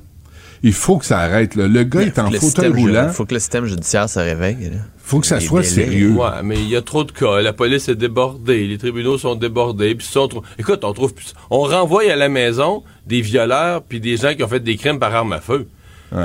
il 0.65 0.73
faut 0.73 0.99
que 0.99 1.05
ça 1.05 1.19
arrête. 1.21 1.55
Là. 1.55 1.69
Le 1.69 1.85
gars 1.85 2.01
est 2.01 2.19
en 2.19 2.25
Faut 2.25 2.29
que 2.31 2.35
le 2.35 2.41
fauteuil 2.41 2.69
roulant. 2.73 3.09
faut 3.11 3.25
que 3.25 3.35
le 3.35 3.41
système 3.41 3.67
judiciaire 3.67 4.09
se 4.09 4.19
réveille. 4.19 4.57
là. 4.73 4.79
faut 4.99 5.21
que 5.21 5.27
ça 5.27 5.39
Les 5.39 5.45
soit 5.45 5.61
délais. 5.61 5.73
sérieux. 5.75 6.11
Ouais, 6.13 6.43
mais 6.43 6.57
il 6.57 6.69
y 6.69 6.75
a 6.77 6.83
trop 6.83 7.05
de 7.05 7.13
cas. 7.13 7.41
La 7.43 7.53
police 7.53 7.89
est 7.89 7.95
débordée, 7.95 8.67
les 8.67 8.79
tribunaux 8.79 9.19
sont 9.19 9.35
débordés. 9.35 9.95
Puis 9.95 10.07
ça, 10.07 10.21
on 10.23 10.29
trouve- 10.29 10.43
écoute, 10.59 10.83
on 10.83 10.93
trouve, 10.95 11.15
plus- 11.15 11.35
on 11.51 11.61
renvoie 11.61 12.11
à 12.11 12.17
la 12.17 12.29
maison 12.29 12.83
des 13.07 13.21
violeurs 13.21 13.83
puis 13.83 14.01
des 14.01 14.17
gens 14.17 14.35
qui 14.35 14.43
ont 14.43 14.49
fait 14.49 14.61
des 14.61 14.77
crimes 14.77 14.99
par 14.99 15.15
arme 15.15 15.33
à 15.35 15.41
feu. 15.41 15.69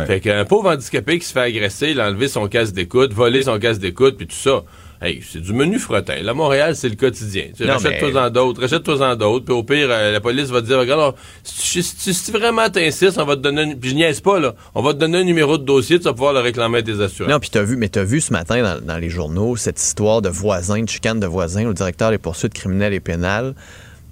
Fait 0.05 0.19
qu'un 0.19 0.45
pauvre 0.45 0.69
handicapé 0.71 1.17
qui 1.19 1.25
se 1.25 1.33
fait 1.33 1.39
agresser, 1.41 1.89
il 1.91 1.99
a 1.99 2.07
enlevé 2.09 2.27
son 2.27 2.47
casque 2.47 2.73
d'écoute, 2.75 3.11
volé 3.11 3.41
son 3.41 3.57
casque 3.57 3.81
d'écoute, 3.81 4.17
puis 4.17 4.27
tout 4.27 4.35
ça. 4.35 4.61
Hey, 5.01 5.23
c'est 5.25 5.39
du 5.39 5.53
menu 5.53 5.79
frottin. 5.79 6.21
Là, 6.23 6.33
Montréal, 6.33 6.75
c'est 6.75 6.89
le 6.89 6.95
quotidien. 6.95 7.45
Non, 7.61 7.77
Rachète-toi-en 7.77 8.29
d'autres, 8.31 8.59
rachète-toi-en 8.61 9.15
d'autres, 9.15 9.45
puis 9.45 9.53
au 9.53 9.63
pire, 9.63 9.87
euh, 9.89 10.11
la 10.11 10.19
police 10.19 10.49
va 10.49 10.61
te 10.61 10.67
dire, 10.67 10.77
regarde, 10.77 10.99
alors, 10.99 11.15
si, 11.41 11.79
tu- 11.79 11.83
si 11.83 11.95
tu- 11.95 12.13
si 12.13 12.31
vraiment 12.31 12.69
t'insistes, 12.69 13.17
on 13.17 13.23
va 13.23 13.37
te 13.37 13.41
donner, 13.41 13.61
un- 13.61 13.75
puis 13.75 13.91
je 13.91 13.95
niaise 13.95 14.19
pas, 14.19 14.41
là, 14.41 14.55
on 14.75 14.81
va 14.81 14.93
te 14.93 14.99
donner 14.99 15.19
un 15.19 15.23
numéro 15.23 15.57
de 15.57 15.63
dossier, 15.63 15.99
tu 15.99 16.03
vas 16.03 16.11
pouvoir 16.13 16.33
le 16.33 16.41
réclamer 16.41 16.79
à 16.79 16.83
tes 16.83 16.99
assurances. 16.99 17.31
Non, 17.31 17.39
puis 17.39 17.49
t'as 17.49 17.63
vu, 17.63 17.77
mais 17.77 17.87
t'as 17.87 18.03
vu 18.03 18.19
ce 18.19 18.33
matin 18.33 18.61
dans, 18.61 18.85
dans 18.85 18.97
les 18.97 19.09
journaux 19.09 19.55
cette 19.55 19.79
histoire 19.81 20.21
de 20.21 20.27
voisins, 20.27 20.81
de 20.83 20.89
chicane 20.89 21.21
de 21.21 21.27
voisins, 21.27 21.63
le 21.63 21.73
directeur 21.73 22.11
des 22.11 22.17
poursuites 22.17 22.53
criminelles 22.53 22.93
et 22.93 22.99
pénales 22.99 23.53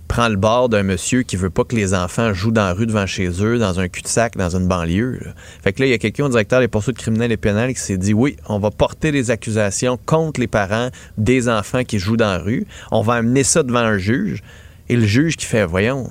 prend 0.07 0.29
le 0.29 0.35
bord 0.35 0.69
d'un 0.69 0.84
monsieur 0.84 1.23
qui 1.23 1.35
veut 1.35 1.49
pas 1.49 1.63
que 1.63 1.75
les 1.75 1.93
enfants 1.93 2.34
jouent 2.34 2.51
dans 2.51 2.65
la 2.65 2.73
rue 2.73 2.85
devant 2.85 3.05
chez 3.05 3.29
eux, 3.43 3.59
dans 3.59 3.79
un 3.79 3.88
cul-de-sac, 3.88 4.38
dans 4.38 4.55
une 4.55 4.67
banlieue. 4.67 5.19
Fait 5.63 5.73
que 5.73 5.81
là, 5.81 5.88
il 5.88 5.89
y 5.89 5.93
a 5.93 5.97
quelqu'un 5.97 6.25
au 6.25 6.29
directeur 6.29 6.59
des 6.59 6.67
poursuites 6.67 6.97
criminelles 6.97 7.31
et 7.31 7.38
pénales 7.38 7.73
qui 7.73 7.79
s'est 7.79 7.97
dit 7.97 8.13
oui, 8.13 8.38
on 8.47 8.59
va 8.59 8.71
porter 8.71 9.11
des 9.11 9.31
accusations 9.31 9.99
contre 10.05 10.39
les 10.39 10.47
parents 10.47 10.89
des 11.17 11.49
enfants 11.49 11.84
qui 11.84 11.99
jouent 11.99 12.17
dans 12.17 12.31
la 12.31 12.39
rue. 12.39 12.65
On 12.91 13.01
va 13.01 13.15
amener 13.15 13.43
ça 13.43 13.63
devant 13.63 13.79
un 13.79 13.97
juge. 13.97 14.41
Et 14.89 14.95
le 14.95 15.05
juge 15.05 15.35
qui 15.35 15.45
fait, 15.45 15.65
voyons, 15.65 16.09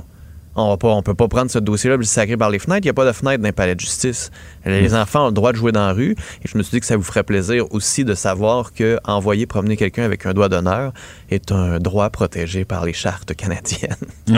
on 0.57 0.71
va 0.71 0.77
pas, 0.77 0.89
on 0.89 1.03
peut 1.03 1.15
pas 1.15 1.29
prendre 1.29 1.51
ce 1.51 1.59
dossier-là 1.59 1.95
et 1.97 1.99
le 1.99 2.05
sacrer 2.05 2.37
par 2.37 2.51
les 2.51 2.59
fenêtres. 2.59 2.85
Il 2.85 2.87
n'y 2.87 2.91
a 2.91 2.95
pas 2.95 3.07
de 3.07 3.13
fenêtre 3.13 3.43
dans 3.43 3.49
les 3.49 3.53
palais 3.53 3.75
de 3.75 3.81
justice. 3.81 4.31
Les 4.65 4.95
enfants 4.95 5.25
ont 5.25 5.29
le 5.29 5.33
droit 5.33 5.53
de 5.53 5.57
jouer 5.57 5.73
dans 5.73 5.87
la 5.87 5.93
rue. 5.93 6.17
Et 6.45 6.49
je 6.49 6.57
me 6.57 6.63
suis 6.63 6.73
dit 6.73 6.81
que 6.81 6.87
ça 6.87 6.97
vous 6.97 7.03
ferait 7.03 7.25
plaisir 7.25 7.67
aussi 7.73 8.05
de 8.05 8.15
savoir 8.15 8.73
que 8.73 8.99
envoyer 9.05 9.47
promener 9.47 9.77
quelqu'un 9.77 10.05
avec 10.05 10.27
un 10.27 10.33
doigt 10.33 10.49
d'honneur 10.49 10.93
est 11.31 11.53
un 11.53 11.79
droit 11.79 12.11
protégé 12.11 12.65
par 12.65 12.85
les 12.85 12.93
chartes 12.93 13.35
canadiennes. 13.35 13.97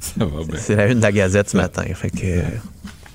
Ça 0.00 0.24
va 0.24 0.44
bien. 0.44 0.58
C'est 0.58 0.76
la 0.76 0.86
une 0.86 0.98
de 0.98 1.02
la 1.02 1.12
Gazette 1.12 1.50
ce 1.50 1.56
matin. 1.56 1.84
Fait 1.94 2.10
que. 2.10 2.42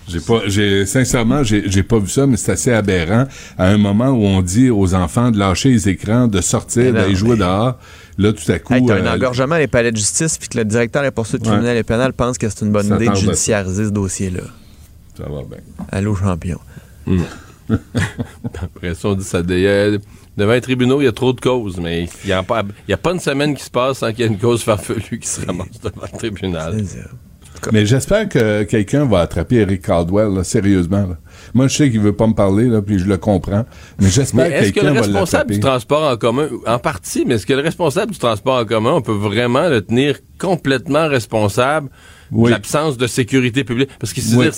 J'ai 0.08 0.20
pas, 0.22 0.41
j'ai, 0.48 0.86
sincèrement, 0.88 1.44
j'ai, 1.44 1.84
pas 1.84 2.00
vu 2.00 2.10
ça, 2.10 2.26
mais 2.26 2.36
c'est 2.36 2.54
assez 2.54 2.72
aberrant. 2.72 3.28
À 3.60 3.68
un 3.68 3.78
moment 3.78 4.10
où 4.10 4.24
on 4.24 4.41
dit 4.41 4.72
aux 4.72 4.96
enfants 4.96 5.30
de 5.30 5.38
lâcher 5.38 5.70
les 5.70 5.88
écrans, 5.88 6.28
de 6.28 6.41
sortir, 6.41 6.94
d'aller 6.94 7.14
jouer 7.16 7.38
dehors, 7.38 7.78
là, 8.20 8.34
tout 8.34 8.52
à 8.52 8.60
coup. 8.60 8.74
Hey, 8.74 8.86
t'as 8.86 8.96
un 8.96 9.06
euh, 9.06 9.16
engorgement 9.16 9.56
à 9.56 9.60
les 9.60 9.68
palais 9.68 9.91
de 9.91 9.98
justice, 9.98 10.38
puis 10.38 10.48
que 10.50 10.58
le 10.60 10.66
directeur 10.66 11.02
des 11.02 11.10
poursuites 11.12 11.41
Ouais. 11.41 11.48
criminelles 11.50 11.78
et 11.78 11.84
pénales 11.84 12.14
pense 12.14 12.38
que 12.38 12.48
c'est 12.50 12.62
une 12.64 12.72
bonne 12.72 12.88
Ça 12.88 12.96
idée 12.98 13.08
de 13.08 13.16
judiciariser 13.16 13.86
ce 13.86 13.90
dossier-là. 13.90 14.41
Ça 15.18 15.24
va 15.24 15.41
bien. 15.44 15.58
Allô, 15.91 16.14
champion. 16.16 16.60
Après 18.62 18.96
ça, 18.96 19.10
on 19.10 19.16
dit 19.16 19.24
ça. 19.24 19.40
a- 19.40 19.41
devant 20.38 20.54
les 20.54 20.62
tribunaux, 20.62 21.02
il 21.02 21.06
y 21.06 21.08
a 21.08 21.12
trop 21.12 21.34
de 21.34 21.41
causes, 21.41 21.78
mais 21.80 22.04
il 22.24 22.28
n'y 22.28 22.32
a, 22.32 22.44
pas- 22.44 22.60
a 22.64 23.12
une 23.12 23.20
semaine 23.20 23.56
qui 23.56 23.64
se 23.64 23.70
passe 23.70 24.00
sans 24.00 24.10
qu'il 24.12 24.20
y 24.20 24.24
ait 24.24 24.28
une 24.32 24.38
cause 24.40 24.64
farfelue 24.64 25.20
qui 25.20 25.28
se 25.28 25.46
ramasse 25.46 25.80
devant 25.84 26.06
le 26.12 26.18
tribunal. 26.18 26.82
Mais 27.74 27.86
j'espère 27.86 28.30
que 28.30 28.64
quelqu'un 28.64 29.06
va 29.06 29.20
attraper 29.20 29.58
Eric 29.58 29.82
Caldwell, 29.82 30.34
là, 30.34 30.44
sérieusement. 30.44 31.08
là. 31.08 31.18
Moi, 31.53 31.67
je 31.67 31.76
sais 31.76 31.89
qu'il 31.91 31.99
veut 31.99 32.13
pas 32.13 32.27
me 32.27 32.34
parler, 32.34 32.65
là, 32.67 32.81
puis 32.81 32.99
je 32.99 33.05
le 33.05 33.17
comprends. 33.17 33.65
Mais 33.99 34.09
j'espère 34.09 34.47
que 34.49 34.53
est-ce 34.53 34.73
que 34.73 34.85
le 34.85 34.91
responsable 34.91 35.53
du 35.53 35.59
transport 35.59 36.03
en 36.11 36.17
commun, 36.17 36.47
en 36.65 36.80
partie, 36.80 37.23
mais 37.26 37.35
est-ce 37.35 37.45
que 37.45 37.53
le 37.53 37.61
responsable 37.61 38.11
du 38.11 38.19
transport 38.19 38.59
en 38.59 38.65
commun, 38.65 38.93
on 38.93 39.01
peut 39.01 39.11
vraiment 39.13 39.67
le 39.69 39.81
tenir 39.81 40.17
complètement 40.39 41.07
responsable 41.07 41.89
de 42.31 42.49
l'absence 42.49 42.97
de 42.97 43.07
sécurité 43.07 43.63
publique? 43.63 43.89
Parce 43.99 44.13
que 44.13 44.21
Oui. 44.38 44.49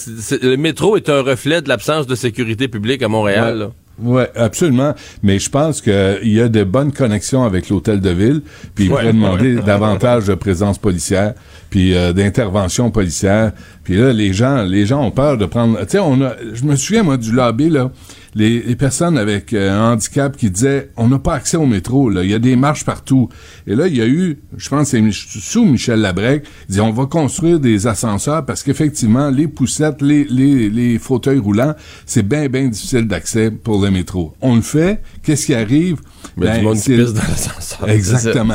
le 0.41 0.55
métro 0.57 0.97
est 0.97 1.09
un 1.09 1.21
reflet 1.21 1.61
de 1.61 1.69
l'absence 1.69 2.07
de 2.07 2.15
sécurité 2.15 2.67
publique 2.67 3.01
à 3.03 3.07
Montréal. 3.07 3.57
là. 3.57 3.71
Oui, 3.99 4.23
absolument. 4.35 4.93
Mais 5.23 5.37
je 5.39 5.49
pense 5.49 5.81
qu'il 5.81 6.19
y 6.23 6.41
a 6.41 6.49
de 6.49 6.63
bonnes 6.63 6.91
connexions 6.91 7.43
avec 7.43 7.69
l'hôtel 7.69 7.99
de 8.01 8.09
ville, 8.09 8.41
puis 8.73 8.85
il 8.85 8.91
Ouais, 8.91 8.99
pourrait 9.01 9.13
demander 9.13 9.55
ouais. 9.57 9.63
davantage 9.63 10.25
de 10.25 10.33
présence 10.35 10.77
policière, 10.77 11.33
puis 11.69 11.95
euh, 11.95 12.11
d'intervention 12.13 12.89
policière. 12.91 13.51
Puis 13.83 13.97
là, 13.97 14.11
les 14.13 14.33
gens, 14.33 14.63
les 14.63 14.85
gens 14.85 15.03
ont 15.05 15.11
peur 15.11 15.37
de 15.37 15.45
prendre. 15.45 15.79
Tu 15.81 15.89
sais, 15.89 15.99
on 15.99 16.21
a. 16.21 16.33
Je 16.53 16.63
me 16.63 16.75
souviens 16.75 17.03
moi 17.03 17.17
du 17.17 17.31
lobby 17.31 17.69
là. 17.69 17.91
Les, 18.33 18.61
les 18.61 18.75
personnes 18.75 19.17
avec 19.17 19.51
euh, 19.53 19.71
un 19.71 19.91
handicap 19.93 20.37
qui 20.37 20.49
disaient 20.49 20.89
on 20.95 21.09
n'a 21.09 21.19
pas 21.19 21.33
accès 21.33 21.57
au 21.57 21.65
métro 21.65 22.09
là, 22.09 22.23
il 22.23 22.29
y 22.29 22.33
a 22.33 22.39
des 22.39 22.55
marches 22.55 22.85
partout. 22.85 23.27
Et 23.67 23.75
là 23.75 23.87
il 23.87 23.95
y 23.97 24.01
a 24.01 24.07
eu, 24.07 24.39
je 24.57 24.69
pense 24.69 24.91
que 24.91 24.97
c'est 25.11 25.41
sous 25.41 25.65
Michel 25.65 25.99
Labrec, 25.99 26.45
il 26.69 26.73
dit 26.75 26.81
on 26.81 26.91
va 26.91 27.05
construire 27.07 27.59
des 27.59 27.87
ascenseurs 27.87 28.45
parce 28.45 28.63
qu'effectivement 28.63 29.29
les 29.29 29.47
poussettes, 29.47 30.01
les, 30.01 30.23
les, 30.25 30.69
les 30.69 30.97
fauteuils 30.99 31.39
roulants, 31.39 31.75
c'est 32.05 32.27
bien 32.27 32.47
bien 32.47 32.67
difficile 32.67 33.07
d'accès 33.07 33.51
pour 33.51 33.81
le 33.83 33.91
métro. 33.91 34.33
On 34.41 34.55
le 34.55 34.61
fait, 34.61 35.01
qu'est-ce 35.23 35.47
qui 35.47 35.53
arrive? 35.53 35.97
Mais 36.37 36.45
Ben, 36.47 36.59
du 36.59 36.65
monde 36.65 36.77
qui 36.79 36.95
pisse 36.95 37.13
dans 37.13 37.21
l'ascenseur. 37.27 37.89
Exactement, 37.89 38.53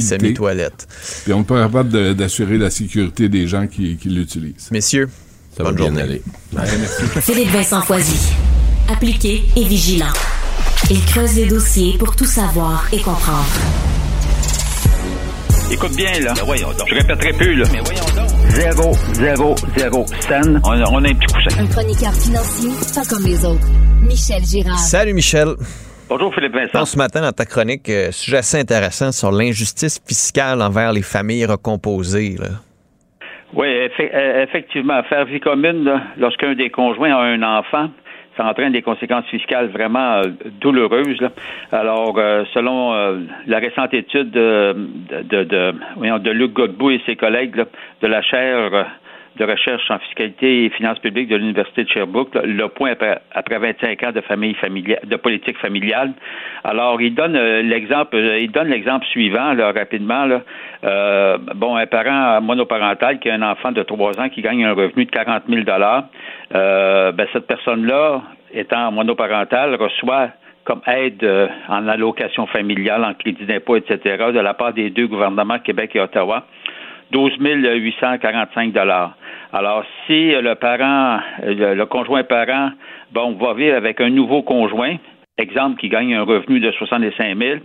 semi-toilettes. 0.00 0.88
Puis 1.24 1.32
on 1.32 1.44
peut 1.44 1.54
capable 1.74 1.90
de- 1.90 2.12
d'assurer 2.12 2.58
la 2.58 2.70
sécurité 2.70 3.28
des 3.28 3.46
gens 3.46 3.66
qui, 3.66 3.96
qui 3.96 4.08
l'utilisent. 4.08 4.68
Messieurs, 4.70 5.08
ça 5.56 5.62
va 5.62 5.72
bien 5.72 5.96
aller. 5.96 6.22
Philippe 7.20 7.50
Vincent 7.50 7.82
Foisy. 7.82 8.32
Appliqué 8.90 9.42
et 9.56 9.64
vigilant. 9.64 10.12
Il 10.90 11.00
creuse 11.06 11.36
les 11.36 11.46
dossiers 11.48 11.96
pour 11.98 12.14
tout 12.16 12.26
savoir 12.26 12.84
et 12.92 13.00
comprendre. 13.00 13.48
Écoute 15.72 15.96
bien, 15.96 16.12
là. 16.20 16.34
Je 16.36 16.94
répéterai 16.94 17.32
plus, 17.32 17.54
là. 17.56 17.64
Mais 17.72 17.80
voyons 17.80 18.04
donc. 18.14 18.28
Zéro, 18.50 18.92
zéro, 19.14 19.54
zéro 19.76 20.06
scène. 20.20 20.60
On 20.64 20.70
a, 20.72 20.84
on 20.90 21.02
a 21.04 21.08
un 21.08 21.14
petit 21.14 21.32
coussin. 21.34 21.62
Un 21.62 21.66
chroniqueur 21.66 22.12
financier, 22.12 22.70
pas 22.94 23.04
comme 23.08 23.24
les 23.24 23.44
autres. 23.44 23.66
Michel 24.02 24.44
Girard. 24.44 24.78
Salut 24.78 25.14
Michel. 25.14 25.48
Bonjour 26.10 26.32
Philippe 26.34 26.52
Vincent. 26.52 26.78
Donc, 26.80 26.88
ce 26.88 26.98
matin, 26.98 27.22
dans 27.22 27.32
ta 27.32 27.46
chronique, 27.46 27.88
euh, 27.88 28.12
sujet 28.12 28.36
assez 28.38 28.58
intéressant 28.60 29.10
sur 29.10 29.32
l'injustice 29.32 29.98
fiscale 30.06 30.60
envers 30.60 30.92
les 30.92 31.02
familles 31.02 31.46
recomposées. 31.46 32.36
là. 32.38 32.48
Oui, 33.56 33.68
effe- 33.68 34.10
euh, 34.14 34.42
effectivement, 34.44 35.00
faire 35.08 35.24
vie 35.24 35.40
commune, 35.40 35.84
là, 35.84 36.02
lorsqu'un 36.18 36.54
des 36.54 36.70
conjoints 36.70 37.14
a 37.14 37.20
un 37.22 37.42
enfant, 37.42 37.88
ça 38.36 38.46
entraîne 38.46 38.72
des 38.72 38.82
conséquences 38.82 39.26
fiscales 39.26 39.68
vraiment 39.68 40.16
euh, 40.16 40.24
douloureuses. 40.60 41.20
là. 41.20 41.30
Alors, 41.72 42.14
euh, 42.18 42.44
selon 42.52 42.92
euh, 42.92 43.20
la 43.46 43.58
récente 43.58 43.94
étude 43.94 44.30
de, 44.30 44.74
de, 45.22 45.44
de, 45.44 46.18
de 46.18 46.30
Luc 46.30 46.52
Godbout 46.52 46.90
et 46.90 47.02
ses 47.06 47.16
collègues 47.16 47.56
là, 47.56 47.64
de 48.02 48.06
la 48.06 48.22
chaire 48.22 48.86
de 49.36 49.44
recherche 49.44 49.90
en 49.90 49.98
fiscalité 49.98 50.64
et 50.64 50.70
finances 50.70 50.98
publiques 50.98 51.28
de 51.28 51.36
l'Université 51.36 51.84
de 51.84 51.88
Sherbrooke, 51.88 52.34
le 52.34 52.68
point 52.68 52.92
après, 52.92 53.20
après 53.32 53.58
25 53.58 54.02
ans 54.04 54.12
de 54.12 54.20
famille 54.20 54.54
familiale, 54.54 55.00
de 55.04 55.16
politique 55.16 55.58
familiale. 55.58 56.12
Alors, 56.62 57.00
il 57.00 57.14
donne 57.14 57.36
euh, 57.36 57.62
l'exemple, 57.62 58.16
euh, 58.16 58.38
il 58.38 58.50
donne 58.50 58.68
l'exemple 58.68 59.06
suivant, 59.06 59.52
là, 59.52 59.72
rapidement. 59.72 60.24
Là. 60.24 60.42
Euh, 60.84 61.38
bon, 61.54 61.76
un 61.76 61.86
parent 61.86 62.40
monoparental 62.40 63.18
qui 63.18 63.30
a 63.30 63.34
un 63.34 63.42
enfant 63.42 63.72
de 63.72 63.82
3 63.82 64.20
ans 64.20 64.28
qui 64.28 64.42
gagne 64.42 64.64
un 64.64 64.74
revenu 64.74 65.06
de 65.06 65.10
40 65.10 65.44
000 65.48 65.62
euh, 66.54 67.12
ben, 67.12 67.26
cette 67.32 67.46
personne-là, 67.46 68.22
étant 68.52 68.92
monoparentale, 68.92 69.74
reçoit 69.74 70.28
comme 70.64 70.80
aide 70.86 71.22
euh, 71.22 71.46
en 71.68 71.86
allocation 71.88 72.46
familiale, 72.46 73.04
en 73.04 73.14
crédit 73.14 73.44
d'impôt, 73.44 73.76
etc., 73.76 74.24
de 74.32 74.40
la 74.40 74.54
part 74.54 74.72
des 74.72 74.90
deux 74.90 75.06
gouvernements, 75.06 75.58
Québec 75.58 75.90
et 75.94 76.00
Ottawa, 76.00 76.44
12 77.12 77.32
845 77.38 78.72
Alors, 79.56 79.84
si 80.06 80.32
le 80.32 80.54
parent, 80.56 81.20
le, 81.44 81.74
le 81.74 81.86
conjoint 81.86 82.24
parent, 82.24 82.70
bon, 83.12 83.34
va 83.36 83.54
vivre 83.54 83.76
avec 83.76 84.00
un 84.00 84.10
nouveau 84.10 84.42
conjoint, 84.42 84.96
exemple 85.38 85.78
qui 85.80 85.88
gagne 85.88 86.12
un 86.14 86.24
revenu 86.24 86.58
de 86.58 86.72
65 86.72 87.38
000, 87.38 87.60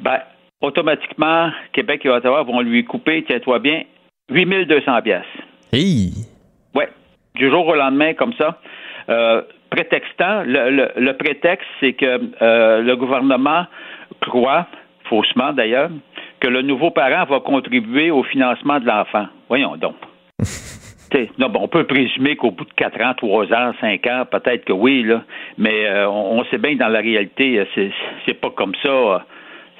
ben, 0.00 0.20
automatiquement, 0.60 1.50
Québec 1.72 2.02
et 2.04 2.08
Ottawa 2.08 2.44
vont 2.44 2.60
lui 2.60 2.84
couper, 2.84 3.24
tiens-toi 3.26 3.58
bien, 3.58 3.82
8 4.30 4.66
200 4.66 5.02
pièces. 5.02 5.22
Hey! 5.72 6.12
Ouais, 6.72 6.88
du 7.34 7.50
jour 7.50 7.66
au 7.66 7.74
lendemain, 7.74 8.14
comme 8.14 8.32
ça. 8.34 8.60
Euh, 9.08 9.42
prétextant, 9.70 10.44
le, 10.46 10.70
le- 10.70 10.92
le 10.96 11.16
prétexte, 11.16 11.66
c'est 11.80 11.94
que 11.94 12.20
euh, 12.42 12.80
le 12.80 12.94
gouvernement 12.96 13.66
croit, 14.20 14.68
faussement 15.08 15.52
d'ailleurs, 15.52 15.90
que 16.38 16.46
le 16.46 16.62
nouveau 16.62 16.92
parent 16.92 17.24
va 17.24 17.40
contribuer 17.40 18.12
au 18.12 18.22
financement 18.22 18.78
de 18.78 18.86
l'enfant. 18.86 19.26
Voyons 19.48 19.76
donc. 19.76 19.96
Non, 21.38 21.48
bon, 21.48 21.60
on 21.62 21.68
peut 21.68 21.84
présumer 21.84 22.36
qu'au 22.36 22.50
bout 22.50 22.64
de 22.64 22.72
4 22.74 23.00
ans, 23.02 23.14
3 23.14 23.52
ans, 23.52 23.72
5 23.80 24.06
ans, 24.06 24.24
peut-être 24.30 24.64
que 24.64 24.72
oui, 24.72 25.02
là, 25.04 25.22
mais 25.58 25.86
euh, 25.86 26.08
on, 26.08 26.44
sait 26.46 26.58
bien 26.58 26.74
que 26.74 26.78
dans 26.78 26.88
la 26.88 27.00
réalité, 27.00 27.60
euh, 27.60 27.90
c'est, 28.26 28.34
pas 28.34 28.50
comme 28.50 28.74
ça. 28.82 28.88
euh, 28.88 29.18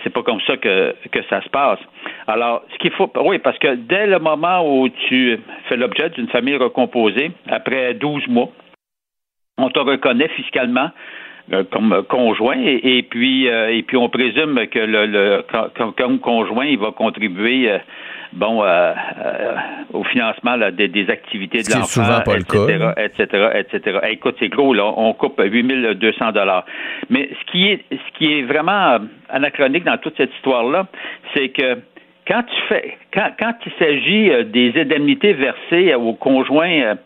c'est 0.02 0.10
pas 0.10 0.22
comme 0.22 0.40
ça 0.42 0.56
que, 0.56 0.94
que 1.10 1.22
ça 1.30 1.42
se 1.42 1.48
passe. 1.48 1.78
Alors, 2.26 2.62
ce 2.72 2.78
qu'il 2.78 2.92
faut, 2.92 3.10
oui, 3.24 3.38
parce 3.38 3.58
que 3.58 3.74
dès 3.74 4.06
le 4.06 4.18
moment 4.18 4.62
où 4.62 4.88
tu 4.88 5.40
fais 5.68 5.76
l'objet 5.76 6.10
d'une 6.10 6.28
famille 6.28 6.56
recomposée, 6.56 7.32
après 7.48 7.94
12 7.94 8.28
mois, 8.28 8.50
on 9.58 9.70
te 9.70 9.78
reconnaît 9.78 10.28
fiscalement 10.28 10.90
comme 11.70 12.02
conjoint 12.08 12.56
et, 12.58 13.02
puis 13.02 13.48
euh, 13.48 13.70
et 13.70 13.82
puis 13.82 13.98
on 13.98 14.08
présume 14.08 14.66
que 14.68 14.78
le, 14.78 15.04
le 15.04 15.44
comme, 15.76 15.92
comme 15.92 16.18
conjoint 16.18 16.64
il 16.64 16.78
va 16.78 16.90
contribuer 16.90 17.70
bon 18.34 18.62
euh, 18.62 18.92
euh, 19.24 19.54
au 19.92 20.04
financement 20.04 20.56
là, 20.56 20.70
des, 20.70 20.88
des 20.88 21.08
activités 21.08 21.58
de 21.62 21.70
l'enfant 21.72 21.86
souvent 21.86 22.20
pas 22.20 22.34
le 22.34 22.40
etc 22.42 22.78
cas. 22.78 22.94
etc 22.96 23.48
etc 23.54 23.98
écoute 24.10 24.36
c'est 24.40 24.48
gros 24.48 24.74
là. 24.74 24.84
On 24.96 25.12
coupe 25.14 25.40
8200 25.40 26.32
dollars. 26.32 26.64
Mais 27.10 27.28
ce 27.40 27.52
qui 27.52 27.68
est 27.70 27.84
ce 27.90 28.18
qui 28.18 28.38
est 28.38 28.42
vraiment 28.42 28.92
euh, 28.94 28.98
anachronique 29.30 29.84
dans 29.84 29.98
toute 29.98 30.16
cette 30.16 30.34
histoire 30.34 30.64
là 30.64 30.86
c'est 31.34 31.50
que 31.50 31.78
quand 32.26 32.42
tu 32.42 32.60
fais 32.68 32.96
quand, 33.12 33.30
quand 33.38 33.54
il 33.66 33.72
s'agit 33.78 34.30
euh, 34.30 34.42
des 34.44 34.72
indemnités 34.80 35.32
versées 35.32 35.94
aux 35.94 36.14
conjoints 36.14 36.96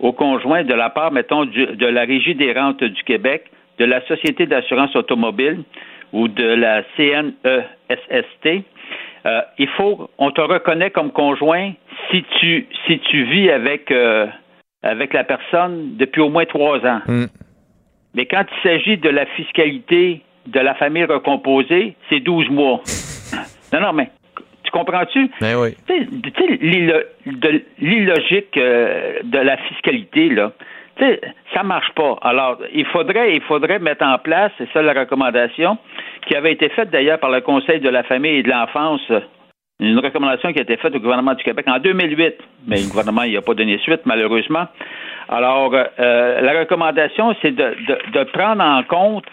aux 0.00 0.12
conjoints 0.12 0.62
de 0.62 0.74
la 0.74 0.90
part, 0.90 1.10
mettons, 1.10 1.44
du- 1.44 1.66
de 1.66 1.86
la 1.86 2.02
Régie 2.02 2.36
des 2.36 2.52
rentes 2.52 2.84
du 2.84 3.02
Québec, 3.02 3.46
de 3.80 3.84
la 3.84 4.00
Société 4.06 4.46
d'assurance 4.46 4.94
automobile 4.94 5.64
ou 6.12 6.28
de 6.28 6.44
la 6.44 6.82
CNESST, 6.96 8.64
euh, 9.28 9.40
il 9.58 9.68
faut, 9.68 10.10
on 10.18 10.30
te 10.30 10.40
reconnaît 10.40 10.90
comme 10.90 11.12
conjoint 11.12 11.72
si 12.10 12.24
tu, 12.40 12.66
si 12.86 12.98
tu 13.00 13.24
vis 13.24 13.50
avec, 13.50 13.90
euh, 13.90 14.26
avec 14.82 15.12
la 15.12 15.24
personne 15.24 15.96
depuis 15.96 16.22
au 16.22 16.30
moins 16.30 16.46
trois 16.46 16.78
ans. 16.86 17.00
Mais 18.14 18.26
quand 18.26 18.44
il 18.50 18.62
s'agit 18.62 18.96
de 18.96 19.10
la 19.10 19.26
fiscalité 19.26 20.22
de 20.46 20.60
la 20.60 20.74
famille 20.74 21.04
recomposée, 21.04 21.94
c'est 22.08 22.20
12 22.20 22.48
mois. 22.48 22.80
non, 23.72 23.80
non, 23.80 23.92
mais 23.92 24.10
tu 24.62 24.70
comprends-tu? 24.70 25.30
Ben 25.40 25.56
oui. 25.56 25.76
Tu 25.86 26.06
sais, 26.38 26.58
l'illogique 27.78 28.56
euh, 28.56 29.18
de 29.24 29.38
la 29.38 29.56
fiscalité, 29.58 30.30
là, 30.30 30.52
sais, 30.98 31.20
ça 31.54 31.62
marche 31.62 31.90
pas. 31.94 32.18
Alors, 32.22 32.58
il 32.72 32.86
faudrait, 32.86 33.34
il 33.34 33.42
faudrait 33.42 33.78
mettre 33.78 34.04
en 34.04 34.18
place, 34.18 34.52
c'est 34.58 34.68
ça 34.72 34.82
la 34.82 34.92
recommandation, 34.92 35.78
qui 36.26 36.34
avait 36.34 36.52
été 36.52 36.68
faite 36.70 36.90
d'ailleurs 36.90 37.18
par 37.18 37.30
le 37.30 37.40
Conseil 37.40 37.80
de 37.80 37.88
la 37.88 38.02
famille 38.02 38.36
et 38.38 38.42
de 38.42 38.50
l'enfance, 38.50 39.00
une 39.80 39.98
recommandation 39.98 40.52
qui 40.52 40.58
a 40.58 40.62
été 40.62 40.76
faite 40.76 40.94
au 40.94 40.98
gouvernement 40.98 41.34
du 41.34 41.44
Québec 41.44 41.66
en 41.68 41.78
2008, 41.78 42.34
mais 42.66 42.76
le 42.76 42.88
gouvernement 42.88 43.22
n'y 43.22 43.36
a 43.36 43.42
pas 43.42 43.54
donné 43.54 43.78
suite, 43.78 44.00
malheureusement. 44.06 44.66
Alors, 45.28 45.72
euh, 45.74 46.40
la 46.40 46.60
recommandation, 46.60 47.34
c'est 47.42 47.54
de, 47.54 47.76
de, 48.12 48.24
prendre 48.24 48.62
en 48.62 48.82
compte, 48.82 49.24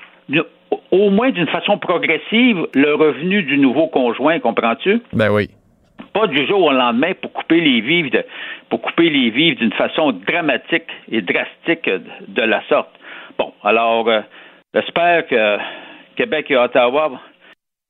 au 0.92 1.10
moins 1.10 1.32
d'une 1.32 1.48
façon 1.48 1.78
progressive, 1.78 2.68
le 2.74 2.94
revenu 2.94 3.44
du 3.44 3.58
nouveau 3.58 3.88
conjoint, 3.88 4.40
comprends-tu? 4.40 5.02
Ben 5.14 5.32
oui. 5.32 5.50
Pas 6.16 6.28
du 6.28 6.48
jour 6.48 6.64
au 6.64 6.72
lendemain 6.72 7.12
pour 7.22 7.32
couper 7.34 7.60
les 7.60 7.82
vivres 7.82 8.10
de- 8.10 8.26
pour 8.70 8.82
couper 8.82 9.10
les 9.10 9.30
vivres 9.30 9.60
d'une 9.60 9.74
façon 9.74 10.12
dramatique 10.14 10.88
et 11.12 11.22
drastique 11.22 11.88
de, 12.28 12.42
la 12.42 12.62
sorte. 12.70 12.90
Bon, 13.38 13.54
alors 13.64 14.08
euh, 14.08 14.22
j'espère 14.74 15.28
que 15.28 15.58
Québec 16.16 16.50
et 16.50 16.58
Ottawa, 16.58 17.12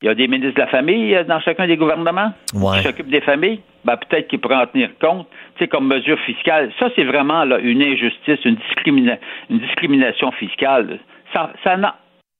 il 0.02 0.08
y 0.08 0.10
a 0.10 0.16
des 0.16 0.28
ministres 0.28 0.56
de 0.56 0.60
la 0.62 0.68
famille 0.68 1.16
euh, 1.16 1.24
dans 1.24 1.40
chacun 1.40 1.68
des 1.68 1.78
gouvernements 1.78 2.32
Ouais. 2.56 2.78
qui 2.80 2.84
s'occupent 2.84 3.10
des 3.12 3.22
familles. 3.22 3.62
Ben, 3.86 3.96
peut-être 3.98 4.28
qu'ils 4.28 4.40
pourraient 4.40 4.56
en 4.56 4.66
tenir 4.66 4.90
compte, 5.00 5.28
tu 5.58 5.60
sais, 5.60 5.68
comme 5.68 5.88
mesure 5.88 6.20
fiscale. 6.22 6.72
Ça, 6.80 6.90
c'est 6.96 7.04
vraiment 7.04 7.46
là, 7.46 7.60
une 7.60 7.84
injustice, 7.84 8.40
une, 8.44 8.56
discrimina- 8.56 9.20
une 9.52 9.60
discrimination 9.60 10.32
fiscale. 10.32 10.98
Ça 11.34 11.52
ça 11.64 11.78
n'a 11.78 11.96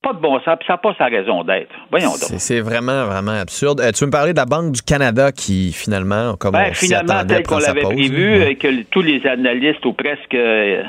pas 0.06 0.14
de 0.14 0.20
bon 0.20 0.40
sens, 0.42 0.56
puis 0.60 0.68
ça 0.68 0.74
n'a 0.74 0.78
pas 0.78 0.94
sa 1.00 1.06
raison 1.06 1.44
d'être. 1.44 1.74
Voyons 1.90 2.10
donc. 2.10 2.38
C'est 2.38 2.62
vraiment, 2.62 3.06
vraiment 3.06 3.40
absurde. 3.42 3.82
Euh, 3.82 3.92
tu 3.92 4.02
veux 4.02 4.08
me 4.08 4.12
parler 4.12 4.34
de 4.34 4.38
la 4.38 4.46
Banque 4.46 4.72
du 4.72 4.84
Canada 4.84 5.32
qui, 5.32 5.74
finalement, 5.74 6.36
comme 6.40 6.52
Ben, 6.52 6.68
on 6.70 6.74
finalement, 6.76 7.26
tel 7.28 7.42
qu'on 7.42 7.58
l'avait 7.58 7.82
prévu, 7.82 8.44
et 8.44 8.56
que 8.56 8.84
tous 8.84 9.02
les 9.02 9.26
analystes 9.26 9.84
ou 9.84 9.94
presque 9.94 10.36
euh, 10.36 10.84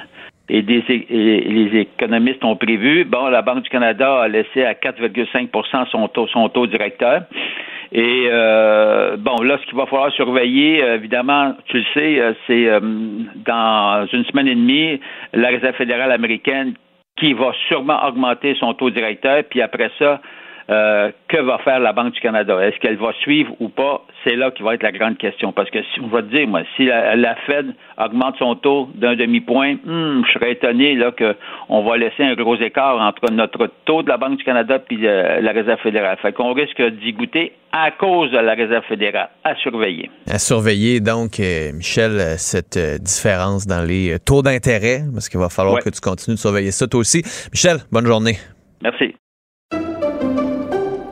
et, 0.51 0.60
des, 0.60 0.84
et 0.88 1.40
les 1.48 1.80
économistes 1.80 2.44
ont 2.44 2.56
prévu, 2.56 3.05
bon, 3.05 3.28
la 3.28 3.40
Banque 3.40 3.62
du 3.62 3.70
Canada 3.70 4.22
a 4.22 4.28
laissé 4.28 4.64
à 4.64 4.74
4,5 4.74 5.88
son 5.90 6.09
taux, 6.09 6.26
son 6.28 6.51
taux 6.51 6.66
directeur. 6.66 7.22
Et 7.93 8.28
euh, 8.30 9.16
bon, 9.16 9.43
là, 9.43 9.59
ce 9.60 9.66
qu'il 9.66 9.76
va 9.78 9.86
falloir 9.86 10.12
surveiller, 10.12 10.82
euh, 10.82 10.97
évidemment, 10.97 11.55
tu 11.66 11.78
le 11.78 11.84
sais, 11.94 12.20
euh, 12.20 12.32
c'est 12.47 12.68
euh, 12.68 12.80
dans 12.80 14.06
une 14.12 14.24
semaine 14.24 14.48
et 14.48 14.55
demie, 14.55 15.01
la 15.32 15.48
Réserve 15.48 15.76
fédérale 15.76 16.12
américaine 16.12 16.74
qui 17.16 17.32
va 17.32 17.52
sûrement 17.68 18.05
augmenter 18.06 18.55
son 18.56 18.74
taux 18.74 18.90
directeur, 18.90 19.43
puis 19.48 19.62
après 19.62 19.90
ça, 19.98 20.20
euh, 20.70 21.10
que 21.28 21.36
va 21.40 21.59
faire 21.59 21.78
la 21.80 21.93
Banque 21.93 22.12
du 22.14 22.20
Canada? 22.20 22.59
Est-ce 22.60 22.78
qu'elle 22.80 22.97
va 22.97 23.12
suivre 23.20 23.55
ou 23.60 23.68
pas? 23.68 24.05
C'est 24.24 24.34
là 24.36 24.51
qui 24.51 24.62
va 24.62 24.74
être 24.74 24.82
la 24.82 24.93
grande 24.93 25.16
question. 25.18 25.52
Parce 25.52 25.70
que 25.70 25.78
si 25.94 26.01
on 26.01 26.09
va 26.09 26.22
te 26.22 26.28
dire, 26.34 26.47
moi, 26.48 26.62
si 26.76 26.86
la, 26.86 27.14
la 27.16 27.36
Fed 27.47 27.74
augmente 27.98 28.36
son 28.38 28.56
taux 28.56 28.88
d'un 28.94 29.14
demi-point, 29.16 29.74
hmm, 29.84 30.22
je 30.26 30.32
serais 30.32 30.52
étonné 30.52 30.98
qu'on 31.18 31.82
va 31.84 31.97
laisser 31.97 32.24
un 32.24 32.34
gros 32.34 32.56
écart 32.56 33.01
entre 33.01 33.30
notre 33.32 33.68
taux 33.84 34.02
de 34.02 34.09
la 34.09 34.16
Banque 34.16 34.38
du 34.38 34.44
Canada 34.44 34.78
et 34.90 34.97
la 34.97 35.52
Réserve 35.52 35.80
fédérale. 35.80 36.16
Fait 36.20 36.32
qu'on 36.32 36.52
risque 36.52 36.82
d'y 36.82 37.12
goûter 37.12 37.52
à 37.72 37.90
cause 37.90 38.30
de 38.30 38.38
la 38.38 38.55
Réserve 38.55 38.84
fédérale. 38.84 39.28
À 39.44 39.55
surveiller. 39.56 40.10
À 40.28 40.38
surveiller, 40.38 41.01
donc, 41.01 41.38
euh, 41.40 41.72
Michel, 41.74 42.12
euh, 42.12 42.34
cette 42.38 42.76
euh, 42.76 42.97
différence 42.98 43.66
dans 43.66 43.86
les 43.86 44.14
euh, 44.14 44.18
taux 44.18 44.43
d'intérêt, 44.43 45.01
parce 45.12 45.28
qu'il 45.28 45.38
va 45.38 45.48
falloir 45.51 45.74
Ouais. 45.76 45.82
que 45.82 45.90
tu 45.90 46.01
continues 46.01 46.36
de 46.36 46.40
surveiller 46.40 46.70
ça, 46.70 46.86
toi 46.86 47.01
aussi. 47.01 47.22
Michel, 47.52 47.78
bonne 47.93 48.06
journée. 48.06 48.36
Merci. 48.82 49.14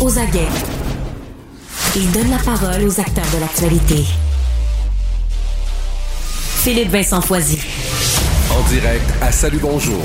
Aux 0.00 0.18
aguets. 0.18 0.48
Il 1.94 2.10
donne 2.10 2.30
la 2.30 2.38
parole 2.38 2.82
aux 2.82 3.00
acteurs 3.00 3.24
de 3.32 3.38
l'actualité. 3.38 4.04
Philippe 6.64 6.90
Vincent 6.90 7.20
Foisy. 7.20 7.60
En 8.50 8.68
direct 8.68 9.08
à 9.22 9.30
Salut 9.30 9.60
Bonjour. 9.62 10.02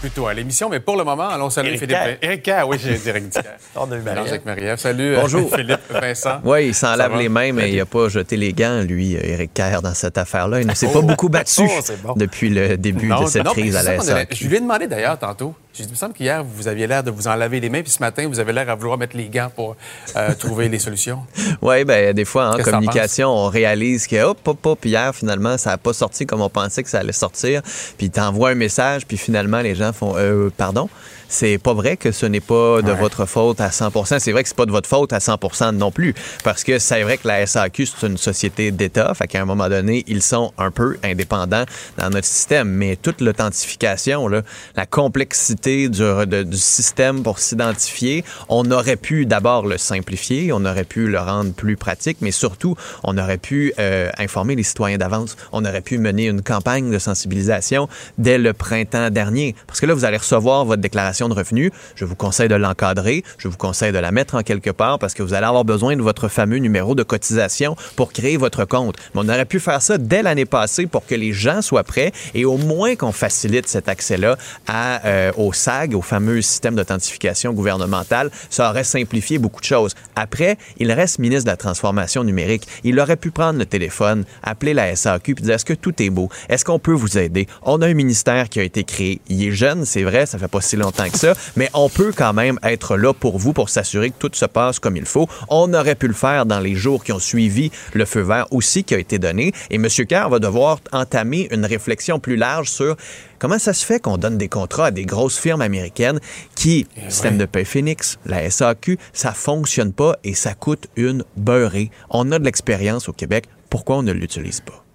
Plutôt 0.00 0.28
à 0.28 0.34
l'émission, 0.34 0.68
mais 0.68 0.78
pour 0.78 0.96
le 0.96 1.02
moment, 1.02 1.28
allons 1.28 1.50
saluer 1.50 1.70
Éric 1.70 1.80
Philippe. 1.80 2.42
Kerr, 2.44 2.68
oui, 2.68 2.76
j'ai 2.80 2.94
dit 2.98 3.10
Marie-Ève. 3.10 4.28
avec 4.28 4.44
Marie-Ève. 4.46 4.78
Salut, 4.78 5.16
euh, 5.16 5.20
Bonjour. 5.22 5.52
Philippe 5.52 5.80
Vincent. 5.90 6.38
Oui, 6.44 6.68
il 6.68 6.74
s'en 6.74 6.94
lave 6.94 7.16
les 7.18 7.28
mains, 7.28 7.52
mais 7.52 7.72
il 7.72 7.78
n'a 7.78 7.84
pas 7.84 8.08
jeté 8.08 8.36
les 8.36 8.52
gants, 8.52 8.82
lui, 8.82 9.16
euh, 9.16 9.20
Éric 9.24 9.54
Kerr, 9.54 9.82
dans 9.82 9.94
cette 9.94 10.16
affaire-là. 10.16 10.60
Il 10.60 10.68
ne 10.68 10.74
s'est 10.74 10.86
pas 10.92 11.00
beaucoup 11.00 11.28
battu 11.28 11.62
Oh, 11.64 11.80
bon. 12.04 12.12
depuis 12.14 12.48
le 12.48 12.76
début 12.76 13.06
Non, 13.08 13.24
de 13.24 13.26
cette 13.28 13.44
non, 13.44 13.50
crise 13.52 13.74
à 13.74 13.82
la 13.82 13.98
SAQ. 14.00 14.36
Je 14.36 14.48
lui 14.48 14.56
ai 14.56 14.60
demandé 14.60 14.86
d'ailleurs 14.86 15.18
tantôt. 15.18 15.54
J'ai 15.74 15.82
dit, 15.84 15.90
il 15.90 15.92
me 15.92 15.96
semble 15.96 16.14
qu'hier, 16.14 16.42
vous 16.44 16.66
aviez 16.66 16.86
l'air 16.86 17.02
de 17.04 17.10
vous 17.10 17.28
en 17.28 17.34
laver 17.34 17.60
les 17.60 17.68
mains, 17.68 17.82
puis 17.82 17.90
ce 17.90 18.00
matin, 18.00 18.26
vous 18.28 18.38
avez 18.40 18.52
l'air 18.52 18.68
à 18.70 18.74
vouloir 18.74 18.98
mettre 18.98 19.16
les 19.16 19.28
gants 19.28 19.50
pour 19.54 19.76
euh, 20.16 20.34
trouver 20.38 20.68
les 20.68 20.78
solutions. 20.78 21.20
Oui, 21.60 21.84
ben 21.84 22.12
des 22.14 22.24
fois, 22.24 22.50
en 22.54 22.58
communication, 22.62 23.28
on 23.28 23.48
réalise 23.48 24.06
que 24.06 24.22
hop, 24.22 24.38
hop, 24.46 24.64
hop, 24.66 24.84
hier, 24.84 25.14
finalement, 25.14 25.56
ça 25.58 25.70
n'a 25.70 25.78
pas 25.78 25.92
sorti 25.92 26.24
comme 26.26 26.40
on 26.40 26.48
pensait 26.48 26.82
que 26.84 26.90
ça 26.90 27.00
allait 27.00 27.12
sortir. 27.12 27.62
Puis 27.96 28.10
t'envoies 28.10 28.50
un 28.50 28.54
message, 28.54 29.06
puis 29.06 29.16
finalement, 29.16 29.60
les 29.60 29.74
gens 29.74 29.87
font 29.92 30.14
euh, 30.16 30.50
pardon. 30.56 30.88
C'est 31.28 31.58
pas 31.58 31.74
vrai 31.74 31.96
que 31.96 32.10
ce 32.10 32.24
n'est 32.26 32.40
pas 32.40 32.80
de 32.82 32.90
Ouais. 32.90 32.98
votre 32.98 33.26
faute 33.26 33.60
à 33.60 33.68
100% 33.70 34.18
C'est 34.18 34.32
vrai 34.32 34.42
que 34.42 34.48
c'est 34.48 34.56
pas 34.56 34.66
de 34.66 34.70
votre 34.70 34.88
faute 34.88 35.12
à 35.12 35.20
100 35.20 35.72
non 35.74 35.90
plus. 35.90 36.14
Parce 36.42 36.64
que 36.64 36.78
c'est 36.78 37.02
vrai 37.02 37.18
que 37.18 37.28
la 37.28 37.46
SAQ, 37.46 37.86
c'est 37.86 38.06
une 38.06 38.16
société 38.16 38.70
d'État. 38.70 39.12
Fait 39.14 39.26
qu'à 39.26 39.42
un 39.42 39.44
moment 39.44 39.68
donné, 39.68 40.04
ils 40.06 40.22
sont 40.22 40.52
un 40.56 40.70
peu 40.70 40.96
indépendants 41.04 41.64
dans 41.98 42.08
notre 42.10 42.26
système. 42.26 42.68
Mais 42.70 42.96
toute 42.96 43.20
l'authentification, 43.20 44.26
la 44.28 44.86
complexité 44.86 45.88
du, 45.88 45.98
de- 46.00 46.44
du 46.44 46.56
système 46.56 47.22
pour 47.22 47.38
s'identifier, 47.40 48.24
on 48.48 48.70
aurait 48.70 48.96
pu 48.96 49.26
d'abord 49.26 49.66
le 49.66 49.76
simplifier, 49.76 50.52
on 50.52 50.64
aurait 50.64 50.84
pu 50.84 51.08
le 51.08 51.18
rendre 51.18 51.52
plus 51.52 51.76
pratique, 51.76 52.18
mais 52.20 52.30
surtout, 52.30 52.74
on 53.04 53.18
aurait 53.18 53.38
pu 53.38 53.72
euh, 53.78 54.10
informer 54.18 54.54
les 54.54 54.62
citoyens 54.62 54.96
d'avance. 54.98 55.36
On 55.52 55.64
aurait 55.64 55.82
pu 55.82 55.98
mener 55.98 56.26
une 56.26 56.42
campagne 56.42 56.90
de 56.90 56.98
sensibilisation 56.98 57.88
dès 58.16 58.38
le 58.38 58.52
printemps 58.52 59.10
dernier. 59.10 59.54
Parce 59.66 59.80
que 59.80 59.86
là, 59.86 59.94
vous 59.94 60.04
allez 60.04 60.16
recevoir 60.16 60.64
votre 60.64 60.80
déclaration 60.80 61.17
de 61.26 61.34
revenus, 61.34 61.72
je 61.96 62.04
vous 62.04 62.14
conseille 62.14 62.48
de 62.48 62.54
l'encadrer, 62.54 63.24
je 63.38 63.48
vous 63.48 63.56
conseille 63.56 63.90
de 63.90 63.98
la 63.98 64.12
mettre 64.12 64.36
en 64.36 64.42
quelque 64.42 64.70
part 64.70 65.00
parce 65.00 65.14
que 65.14 65.22
vous 65.22 65.34
allez 65.34 65.46
avoir 65.46 65.64
besoin 65.64 65.96
de 65.96 66.02
votre 66.02 66.28
fameux 66.28 66.58
numéro 66.58 66.94
de 66.94 67.02
cotisation 67.02 67.74
pour 67.96 68.12
créer 68.12 68.36
votre 68.36 68.64
compte. 68.64 68.96
Mais 69.14 69.22
on 69.24 69.28
aurait 69.28 69.46
pu 69.46 69.58
faire 69.58 69.82
ça 69.82 69.98
dès 69.98 70.22
l'année 70.22 70.44
passée 70.44 70.86
pour 70.86 71.04
que 71.06 71.14
les 71.14 71.32
gens 71.32 71.62
soient 71.62 71.82
prêts 71.82 72.12
et 72.34 72.44
au 72.44 72.58
moins 72.58 72.94
qu'on 72.94 73.12
facilite 73.12 73.66
cet 73.66 73.88
accès-là 73.88 74.36
euh, 74.70 75.32
au 75.36 75.52
SAG, 75.52 75.94
au 75.94 76.02
fameux 76.02 76.42
système 76.42 76.76
d'authentification 76.76 77.52
gouvernementale. 77.52 78.30
Ça 78.50 78.70
aurait 78.70 78.84
simplifié 78.84 79.38
beaucoup 79.38 79.60
de 79.60 79.66
choses. 79.66 79.94
Après, 80.14 80.58
il 80.76 80.92
reste 80.92 81.18
ministre 81.18 81.44
de 81.44 81.50
la 81.50 81.56
Transformation 81.56 82.22
numérique. 82.22 82.66
Il 82.84 83.00
aurait 83.00 83.16
pu 83.16 83.30
prendre 83.30 83.58
le 83.58 83.66
téléphone, 83.66 84.24
appeler 84.42 84.74
la 84.74 84.94
SAQ 84.94 85.34
puis 85.34 85.44
dire 85.44 85.54
est-ce 85.54 85.64
que 85.64 85.74
tout 85.74 86.02
est 86.02 86.10
beau? 86.10 86.28
Est-ce 86.48 86.64
qu'on 86.64 86.78
peut 86.78 86.92
vous 86.92 87.18
aider? 87.18 87.46
On 87.62 87.80
a 87.82 87.86
un 87.86 87.94
ministère 87.94 88.48
qui 88.48 88.60
a 88.60 88.62
été 88.62 88.84
créé. 88.84 89.20
Il 89.28 89.42
est 89.46 89.52
jeune, 89.52 89.84
c'est 89.84 90.02
vrai, 90.02 90.26
ça 90.26 90.38
fait 90.38 90.48
pas 90.48 90.60
si 90.60 90.76
longtemps 90.76 91.07
que 91.10 91.18
ça, 91.18 91.34
mais 91.56 91.70
on 91.74 91.88
peut 91.88 92.12
quand 92.14 92.32
même 92.32 92.58
être 92.62 92.96
là 92.96 93.12
pour 93.12 93.38
vous 93.38 93.52
pour 93.52 93.68
s'assurer 93.68 94.10
que 94.10 94.16
tout 94.18 94.30
se 94.32 94.44
passe 94.44 94.78
comme 94.78 94.96
il 94.96 95.04
faut. 95.04 95.28
On 95.48 95.72
aurait 95.74 95.94
pu 95.94 96.08
le 96.08 96.14
faire 96.14 96.46
dans 96.46 96.60
les 96.60 96.74
jours 96.74 97.04
qui 97.04 97.12
ont 97.12 97.18
suivi 97.18 97.70
le 97.92 98.04
feu 98.04 98.20
vert 98.20 98.46
aussi 98.50 98.84
qui 98.84 98.94
a 98.94 98.98
été 98.98 99.18
donné. 99.18 99.52
Et 99.70 99.76
M. 99.76 99.86
Kerr 99.88 100.28
va 100.28 100.38
devoir 100.38 100.78
entamer 100.92 101.48
une 101.50 101.64
réflexion 101.64 102.18
plus 102.18 102.36
large 102.36 102.68
sur 102.68 102.96
comment 103.38 103.58
ça 103.58 103.72
se 103.72 103.84
fait 103.84 104.00
qu'on 104.00 104.18
donne 104.18 104.38
des 104.38 104.48
contrats 104.48 104.86
à 104.86 104.90
des 104.90 105.04
grosses 105.04 105.38
firmes 105.38 105.62
américaines 105.62 106.20
qui, 106.54 106.86
système 107.08 107.38
de 107.38 107.44
paie 107.44 107.64
Phoenix, 107.64 108.18
la 108.26 108.48
SAQ, 108.50 108.98
ça 109.12 109.32
fonctionne 109.32 109.92
pas 109.92 110.16
et 110.24 110.34
ça 110.34 110.54
coûte 110.54 110.88
une 110.96 111.24
beurrée. 111.36 111.90
On 112.10 112.32
a 112.32 112.38
de 112.38 112.44
l'expérience 112.44 113.08
au 113.08 113.12
Québec. 113.12 113.46
Pourquoi 113.70 113.98
on 113.98 114.02
ne 114.02 114.12
l'utilise 114.12 114.60
pas? 114.60 114.87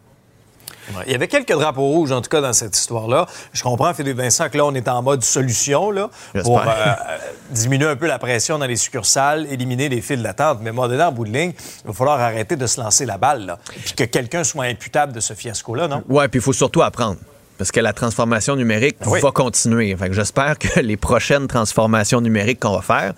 Ouais, 0.89 1.03
Il 1.07 1.11
y 1.11 1.15
avait 1.15 1.27
quelques 1.27 1.53
drapeaux 1.53 1.81
rouges, 1.87 2.11
en 2.11 2.21
tout 2.21 2.29
cas, 2.29 2.41
dans 2.41 2.53
cette 2.53 2.77
histoire-là. 2.77 3.25
Je 3.53 3.63
comprends, 3.63 3.93
Philippe 3.93 4.17
Vincent, 4.17 4.49
que 4.49 4.57
là, 4.57 4.65
on 4.65 4.73
est 4.75 4.87
en 4.87 5.01
mode 5.01 5.23
solution 5.23 5.91
là, 5.91 6.09
pour 6.43 6.59
J'espère. 6.59 6.75
euh, 7.09 7.17
diminuer 7.51 7.87
un 7.87 7.95
peu 7.95 8.07
la 8.07 8.19
pression 8.19 8.59
dans 8.59 8.65
les 8.65 8.75
succursales, 8.75 9.47
éliminer 9.51 9.89
les 9.89 10.01
files 10.01 10.21
d'attente. 10.23 10.59
Mais 10.61 10.71
moi, 10.71 10.87
dedans, 10.87 11.07
en 11.07 11.11
bout 11.11 11.25
de 11.25 11.31
ligne, 11.31 11.53
il 11.83 11.87
va 11.87 11.93
falloir 11.93 12.19
arrêter 12.19 12.55
de 12.55 12.67
se 12.67 12.81
lancer 12.81 13.05
la 13.05 13.17
balle. 13.17 13.45
Là. 13.45 13.59
Puis 13.85 13.93
que 13.93 14.03
quelqu'un 14.03 14.43
soit 14.43 14.65
imputable 14.65 15.13
de 15.13 15.19
ce 15.19 15.33
fiasco-là, 15.33 15.87
non? 15.87 16.03
Ouais, 16.09 16.27
puis 16.27 16.39
il 16.39 16.43
faut 16.43 16.53
surtout 16.53 16.81
apprendre. 16.81 17.17
Parce 17.57 17.71
que 17.71 17.79
la 17.79 17.93
transformation 17.93 18.55
numérique 18.55 18.97
Oui. 19.05 19.21
va 19.21 19.31
continuer. 19.31 19.95
J'espère 20.11 20.57
que 20.57 20.79
les 20.79 20.97
prochaines 20.97 21.47
transformations 21.47 22.19
numériques 22.19 22.59
qu'on 22.59 22.75
va 22.75 22.81
faire, 22.81 23.13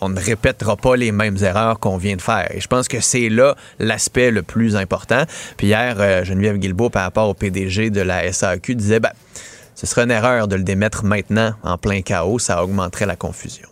on 0.00 0.08
ne 0.08 0.20
répétera 0.20 0.76
pas 0.76 0.96
les 0.96 1.12
mêmes 1.12 1.36
erreurs 1.42 1.78
qu'on 1.78 1.96
vient 1.96 2.16
de 2.16 2.22
faire. 2.22 2.48
Et 2.54 2.60
je 2.60 2.68
pense 2.68 2.88
que 2.88 3.00
c'est 3.00 3.28
là 3.28 3.56
l'aspect 3.78 4.30
le 4.30 4.42
plus 4.42 4.76
important. 4.76 5.24
Puis 5.56 5.68
hier, 5.68 5.96
euh, 5.98 6.24
Geneviève 6.24 6.58
Guilbeault, 6.58 6.90
par 6.90 7.02
rapport 7.02 7.28
au 7.28 7.34
PDG 7.34 7.90
de 7.90 8.00
la 8.00 8.30
SAQ, 8.32 8.74
disait 8.74 9.00
ben, 9.00 9.12
ce 9.74 9.86
serait 9.86 10.04
une 10.04 10.10
erreur 10.10 10.48
de 10.48 10.56
le 10.56 10.62
démettre 10.62 11.04
maintenant 11.04 11.52
en 11.62 11.78
plein 11.78 12.02
chaos. 12.02 12.38
Ça 12.38 12.62
augmenterait 12.62 13.06
la 13.06 13.16
confusion. 13.16 13.68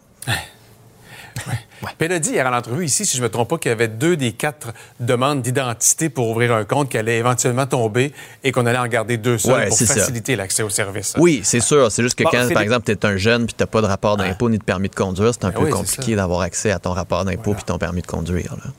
Puis 1.35 1.94
elle 1.98 2.12
a 2.12 2.19
dit 2.19 2.31
hier 2.31 2.47
à 2.47 2.51
l'entrevue 2.51 2.85
ici, 2.85 3.05
si 3.05 3.16
je 3.16 3.23
ne 3.23 3.27
me 3.27 3.31
trompe 3.31 3.51
pas, 3.51 3.59
qu'il 3.59 3.69
y 3.70 3.73
avait 3.73 3.89
deux 3.89 4.16
des 4.16 4.32
quatre 4.32 4.69
demandes 5.01 5.43
d'identité 5.43 6.09
pour 6.09 6.31
ouvrir 6.31 6.55
un 6.55 6.65
compte 6.65 6.89
qui 6.89 6.97
allaient 6.98 7.19
éventuellement 7.19 7.66
tomber 7.66 8.12
et 8.43 8.52
qu'on 8.52 8.66
allait 8.66 8.78
en 8.78 8.86
garder 8.86 9.16
deux 9.16 9.39
seuls 9.39 9.55
Ouais, 9.55 9.69
pour 9.69 9.78
faciliter 9.78 10.36
l'accès 10.36 10.62
au 10.62 10.70
service. 10.70 11.15
Oui, 11.19 11.40
c'est 11.44 11.61
sûr. 11.61 11.90
C'est 11.90 12.02
juste 12.02 12.16
que 12.16 12.24
Bon, 12.24 12.31
quand, 12.32 12.48
par 12.52 12.62
exemple, 12.62 12.86
tu 12.86 12.93
es 12.93 13.06
un 13.06 13.16
jeune 13.16 13.47
puis 13.47 13.55
tu 13.55 13.62
n'as 13.62 13.66
pas 13.66 13.81
de 13.82 13.86
rapport 13.86 14.16
d'impôt 14.16 14.48
ni 14.48 14.59
de 14.59 14.65
permis 14.65 14.89
de 14.89 14.94
conduire, 14.94 15.32
c'est 15.35 15.44
un 15.44 15.51
Ben 15.51 15.59
peu 15.61 15.65
oui, 15.66 15.70
compliqué 15.70 16.16
d'avoir 16.16 16.40
accès 16.40 16.70
à 16.70 16.78
ton 16.78 16.93
rapport 16.93 17.24
d'impôt 17.24 17.55
puis 17.55 17.65
ton 17.65 17.78
permis 17.78 18.02
de 18.02 18.06
conduire. 18.06 18.55
là. 18.65 18.70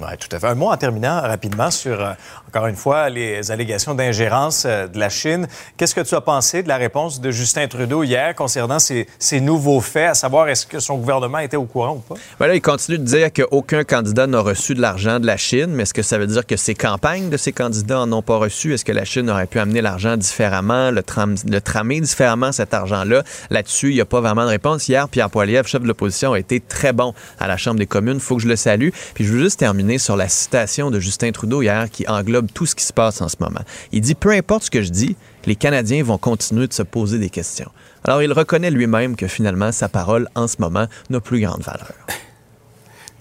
Oui, 0.00 0.16
tout 0.18 0.28
à 0.34 0.38
fait. 0.38 0.46
Un 0.46 0.54
mot 0.54 0.70
en 0.70 0.76
terminant 0.76 1.20
rapidement 1.20 1.72
sur, 1.72 2.00
euh, 2.00 2.12
encore 2.46 2.68
une 2.68 2.76
fois, 2.76 3.08
les 3.08 3.50
allégations 3.50 3.94
d'ingérence 3.94 4.62
euh, 4.64 4.86
de 4.86 4.96
la 4.96 5.08
Chine. 5.08 5.48
Qu'est-ce 5.76 5.94
que 5.94 6.02
tu 6.02 6.14
as 6.14 6.20
pensé 6.20 6.62
de 6.62 6.68
la 6.68 6.76
réponse 6.76 7.20
de 7.20 7.32
Justin 7.32 7.66
Trudeau 7.66 8.04
hier 8.04 8.36
concernant 8.36 8.78
ces, 8.78 9.06
nouveaux 9.40 9.80
faits, 9.80 10.10
à 10.10 10.14
savoir 10.14 10.48
est-ce 10.48 10.66
que 10.66 10.78
son 10.78 10.98
gouvernement 10.98 11.38
était 11.40 11.56
au 11.56 11.64
courant 11.64 11.96
ou 11.96 12.14
pas? 12.14 12.14
Ben 12.38 12.46
là, 12.46 12.54
il 12.54 12.62
continue 12.62 12.98
de 12.98 13.02
dire 13.02 13.32
qu'aucun 13.32 13.82
candidat 13.82 14.28
n'a 14.28 14.38
reçu 14.38 14.74
de 14.74 14.80
l'argent 14.80 15.18
de 15.18 15.26
la 15.26 15.36
Chine, 15.36 15.70
mais 15.70 15.82
est-ce 15.82 15.94
que 15.94 16.02
ça 16.02 16.16
veut 16.16 16.28
dire 16.28 16.46
que 16.46 16.56
ces 16.56 16.76
campagnes 16.76 17.28
de 17.28 17.36
ces 17.36 17.50
candidats 17.52 17.98
en 18.00 18.12
ont 18.12 18.22
pas 18.22 18.36
reçu? 18.36 18.74
Est-ce 18.74 18.84
que 18.84 18.92
la 18.92 19.04
Chine 19.04 19.28
aurait 19.28 19.46
pu 19.46 19.58
amener 19.58 19.82
l'argent 19.82 20.16
différemment, 20.16 20.92
le, 20.92 21.02
tram- 21.02 21.34
le 21.44 21.60
tramer 21.60 22.00
différemment, 22.00 22.52
cet 22.52 22.72
argent-là? 22.72 23.24
Là-dessus, 23.50 23.90
il 23.90 23.94
n'y 23.96 24.00
a 24.00 24.04
pas 24.04 24.20
vraiment 24.20 24.44
de 24.44 24.50
réponse. 24.50 24.88
Hier, 24.88 25.08
Pierre 25.08 25.28
Poilievre, 25.28 25.66
chef 25.66 25.82
de 25.82 25.88
l'opposition, 25.88 26.34
a 26.34 26.38
été 26.38 26.60
très 26.60 26.92
bon 26.92 27.14
à 27.40 27.48
la 27.48 27.56
Chambre 27.56 27.78
des 27.80 27.86
communes. 27.86 28.20
faut 28.20 28.36
que 28.36 28.42
je 28.42 28.48
le 28.48 28.54
salue. 28.56 28.90
Puis 29.14 29.24
je 29.24 29.32
veux 29.32 29.40
juste 29.40 29.58
terminer 29.58 29.87
sur 29.96 30.16
la 30.16 30.28
citation 30.28 30.90
de 30.90 31.00
Justin 31.00 31.32
Trudeau 31.32 31.62
hier 31.62 31.88
qui 31.88 32.06
englobe 32.06 32.48
tout 32.52 32.66
ce 32.66 32.74
qui 32.74 32.84
se 32.84 32.92
passe 32.92 33.22
en 33.22 33.28
ce 33.28 33.36
moment. 33.40 33.62
Il 33.92 34.02
dit, 34.02 34.14
peu 34.14 34.32
importe 34.32 34.64
ce 34.64 34.70
que 34.70 34.82
je 34.82 34.90
dis, 34.90 35.16
les 35.46 35.56
Canadiens 35.56 36.02
vont 36.02 36.18
continuer 36.18 36.66
de 36.66 36.74
se 36.74 36.82
poser 36.82 37.18
des 37.18 37.30
questions. 37.30 37.70
Alors, 38.04 38.22
il 38.22 38.32
reconnaît 38.32 38.70
lui-même 38.70 39.16
que 39.16 39.26
finalement, 39.26 39.72
sa 39.72 39.88
parole 39.88 40.28
en 40.34 40.46
ce 40.46 40.56
moment 40.58 40.86
n'a 41.08 41.20
plus 41.20 41.40
grande 41.40 41.62
valeur. 41.62 41.94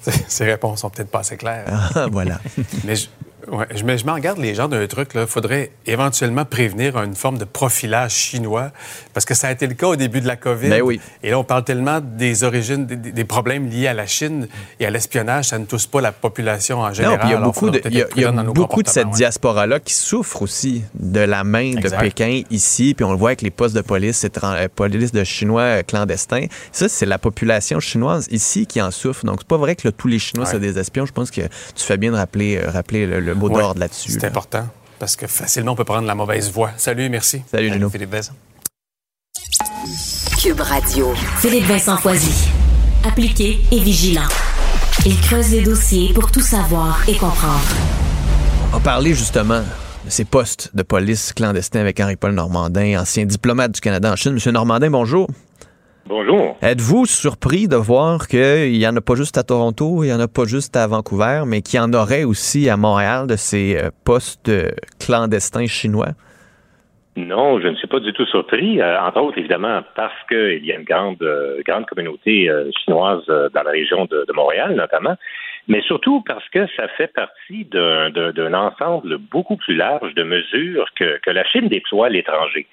Ces 0.27 0.43
réponses 0.43 0.81
sont 0.81 0.89
peut-être 0.89 1.09
pas 1.09 1.19
assez 1.19 1.37
claires. 1.37 1.65
Ah, 1.95 2.07
voilà. 2.11 2.41
Mais 2.83 2.95
je, 2.95 3.07
ouais, 3.51 3.65
je, 3.75 3.83
mais 3.83 3.97
je 3.97 4.05
m'en 4.05 4.17
garde 4.19 4.39
les 4.39 4.55
gens 4.55 4.67
d'un 4.67 4.85
truc. 4.87 5.09
Il 5.15 5.25
faudrait 5.27 5.71
éventuellement 5.85 6.45
prévenir 6.45 6.97
une 7.01 7.15
forme 7.15 7.37
de 7.37 7.45
profilage 7.45 8.11
chinois, 8.13 8.71
parce 9.13 9.25
que 9.25 9.33
ça 9.33 9.47
a 9.47 9.51
été 9.51 9.67
le 9.67 9.73
cas 9.73 9.87
au 9.87 9.95
début 9.95 10.21
de 10.21 10.27
la 10.27 10.35
COVID. 10.35 10.69
Ben 10.69 10.81
oui. 10.81 10.99
Et 11.23 11.29
là, 11.31 11.39
on 11.39 11.43
parle 11.43 11.63
tellement 11.63 11.99
des 12.01 12.43
origines, 12.43 12.85
des, 12.85 12.95
des 12.95 13.23
problèmes 13.25 13.69
liés 13.69 13.87
à 13.87 13.93
la 13.93 14.05
Chine 14.07 14.47
et 14.79 14.85
à 14.85 14.89
l'espionnage. 14.89 15.45
Ça 15.45 15.59
ne 15.59 15.65
touche 15.65 15.87
pas 15.87 16.01
la 16.01 16.11
population 16.11 16.79
en 16.79 16.93
général. 16.93 17.15
Non, 17.15 17.19
puis 17.19 17.27
il 17.29 17.31
y 17.31 17.33
a 17.33 17.37
Alors, 17.37 17.51
beaucoup 17.51 17.69
de, 17.69 17.79
y 17.89 18.01
a- 18.01 18.07
y 18.15 18.25
a 18.25 18.31
beaucoup 18.31 18.83
de 18.83 18.87
cette 18.89 19.07
ouais. 19.07 19.13
diaspora-là 19.13 19.79
qui 19.79 19.93
souffre 19.93 20.41
aussi 20.41 20.83
de 20.95 21.19
la 21.19 21.43
main 21.43 21.71
Exact. 21.77 21.97
de 21.97 22.01
Pékin 22.01 22.41
ici, 22.49 22.93
puis 22.93 23.03
on 23.05 23.11
le 23.11 23.17
voit 23.17 23.29
avec 23.29 23.41
les 23.41 23.51
postes 23.51 23.75
de 23.75 23.81
police, 23.81 24.23
étran- 24.23 24.53
euh, 24.55 24.67
police 24.73 25.11
de 25.11 25.23
Chinois 25.23 25.61
euh, 25.61 25.83
clandestins. 25.83 26.45
Ça, 26.71 26.89
c'est 26.89 27.05
la 27.05 27.17
population 27.17 27.79
chinoise 27.79 28.27
ici 28.31 28.65
qui 28.67 28.81
en 28.81 28.91
souffre. 28.91 29.25
Donc, 29.25 29.37
c'est 29.39 29.47
pas 29.47 29.57
vrai 29.57 29.75
que 29.75 29.87
là, 29.87 29.91
tous 29.91 30.07
les 30.07 30.19
Chinois, 30.19 30.45
Ouais. 30.45 30.51
c'est 30.51 30.59
des 30.59 30.77
espions. 30.79 31.05
Je 31.05 31.11
pense 31.13 31.31
que 31.31 31.41
tu 31.41 31.83
fais 31.83 31.97
bien 31.97 32.11
de 32.11 32.17
rappeler, 32.17 32.57
euh, 32.57 32.69
rappeler 32.69 33.05
le, 33.05 33.19
le 33.19 33.33
mot 33.37 33.49
Ouais, 33.49 33.61
d'ordre 33.61 33.79
là-dessus. 33.79 34.11
C'est 34.11 34.23
là. 34.23 34.29
important, 34.29 34.67
parce 34.99 35.15
que 35.15 35.27
facilement, 35.27 35.71
on 35.73 35.75
peut 35.75 35.83
prendre 35.85 36.07
la 36.07 36.15
mauvaise 36.15 36.51
voie. 36.51 36.71
Salut, 36.77 37.09
merci. 37.09 37.41
Salut, 37.51 37.71
Gino. 37.71 37.89
Philippe 37.89 38.11
Vincent. 38.11 38.33
Cube 40.41 40.59
Radio. 40.59 41.13
Philippe 41.39 41.65
Vincent 41.65 41.97
Foisy. 41.97 42.49
Appliqué 43.05 43.59
et 43.71 43.79
vigilant. 43.79 44.27
Il 45.05 45.19
creuse 45.21 45.51
les 45.51 45.61
dossiers 45.63 46.13
pour 46.13 46.31
tout 46.31 46.41
savoir 46.41 47.01
et 47.07 47.15
comprendre. 47.15 47.61
On 48.73 48.79
parler 48.79 49.13
justement 49.13 49.61
de 50.05 50.09
ces 50.09 50.25
postes 50.25 50.71
de 50.73 50.83
police 50.83 51.33
clandestins 51.33 51.79
avec 51.79 51.99
Henri-Paul 51.99 52.33
Normandin, 52.33 52.99
ancien 52.99 53.25
diplomate 53.25 53.71
du 53.73 53.81
Canada 53.81 54.11
en 54.11 54.15
Chine. 54.15 54.33
Monsieur 54.33 54.51
Normandin, 54.51 54.89
bonjour. 54.89 55.27
Bonjour. 56.07 56.57
Êtes-vous 56.61 57.05
surpris 57.05 57.67
de 57.67 57.75
voir 57.75 58.27
qu'il 58.27 58.71
n'y 58.71 58.87
en 58.87 58.95
a 58.95 59.01
pas 59.01 59.15
juste 59.15 59.37
à 59.37 59.43
Toronto, 59.43 60.03
il 60.03 60.07
n'y 60.07 60.13
en 60.13 60.19
a 60.19 60.29
pas 60.29 60.45
juste 60.45 60.77
à 60.77 60.87
Vancouver, 60.87 61.43
mais 61.45 61.61
qu'il 61.61 61.79
y 61.79 61.83
en 61.83 61.91
aurait 61.93 62.23
aussi 62.23 62.69
à 62.69 62.77
Montréal 62.77 63.27
de 63.27 63.35
ces 63.35 63.77
euh, 63.77 63.89
postes 64.05 64.47
euh, 64.47 64.71
clandestins 64.99 65.67
chinois? 65.67 66.13
Non, 67.17 67.59
je 67.59 67.67
ne 67.67 67.75
suis 67.75 67.87
pas 67.87 67.99
du 67.99 68.13
tout 68.13 68.27
surpris, 68.27 68.79
euh, 68.79 69.01
entre 69.01 69.19
autres 69.19 69.39
évidemment 69.39 69.81
parce 69.95 70.13
qu'il 70.29 70.63
y 70.63 70.71
a 70.71 70.75
une 70.75 70.83
grande, 70.83 71.21
euh, 71.23 71.61
grande 71.65 71.87
communauté 71.87 72.47
euh, 72.47 72.69
chinoise 72.83 73.25
dans 73.25 73.63
la 73.63 73.71
région 73.71 74.05
de, 74.05 74.23
de 74.27 74.33
Montréal 74.33 74.75
notamment, 74.75 75.15
mais 75.67 75.81
surtout 75.81 76.23
parce 76.27 76.47
que 76.49 76.67
ça 76.77 76.87
fait 76.89 77.11
partie 77.11 77.65
d'un 77.65 78.53
ensemble 78.53 79.17
beaucoup 79.17 79.57
plus 79.57 79.75
large 79.75 80.13
de 80.13 80.21
mesures 80.21 80.85
que, 80.95 81.19
que 81.23 81.31
la 81.31 81.43
Chine 81.45 81.69
déploie 81.69 82.05
à 82.05 82.09
l'étranger. 82.09 82.67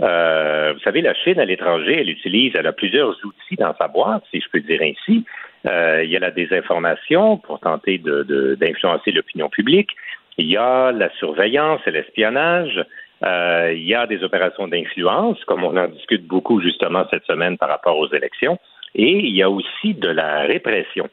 Euh, 0.00 0.72
vous 0.74 0.80
savez, 0.80 1.00
la 1.02 1.14
Chine 1.14 1.38
à 1.38 1.44
l'étranger, 1.44 2.00
elle 2.00 2.10
utilise, 2.10 2.52
elle 2.56 2.66
a 2.66 2.72
plusieurs 2.72 3.10
outils 3.24 3.56
dans 3.56 3.74
sa 3.76 3.88
boîte, 3.88 4.24
si 4.30 4.40
je 4.40 4.48
peux 4.50 4.60
dire 4.60 4.80
ainsi. 4.82 5.24
Euh, 5.66 6.02
il 6.04 6.10
y 6.10 6.16
a 6.16 6.20
la 6.20 6.30
désinformation 6.30 7.38
pour 7.38 7.60
tenter 7.60 7.98
de- 7.98 8.22
de- 8.24 8.54
d'influencer 8.56 9.12
l'opinion 9.12 9.48
publique. 9.48 9.90
Il 10.36 10.46
y 10.46 10.56
a 10.56 10.90
la 10.92 11.10
surveillance 11.18 11.80
et 11.86 11.92
l'espionnage. 11.92 12.84
Euh, 13.24 13.72
il 13.74 13.84
y 13.84 13.94
a 13.94 14.06
des 14.06 14.22
opérations 14.24 14.66
d'influence, 14.66 15.42
comme 15.44 15.62
on 15.64 15.76
en 15.76 15.86
discute 15.88 16.26
beaucoup 16.26 16.60
justement 16.60 17.04
cette 17.10 17.24
semaine 17.24 17.56
par 17.56 17.68
rapport 17.68 17.96
aux 17.96 18.12
élections. 18.12 18.58
Et 18.96 19.10
il 19.12 19.34
y 19.34 19.42
a 19.42 19.48
aussi 19.48 19.94
de 19.94 20.08
la 20.08 20.40
répression. 20.42 21.08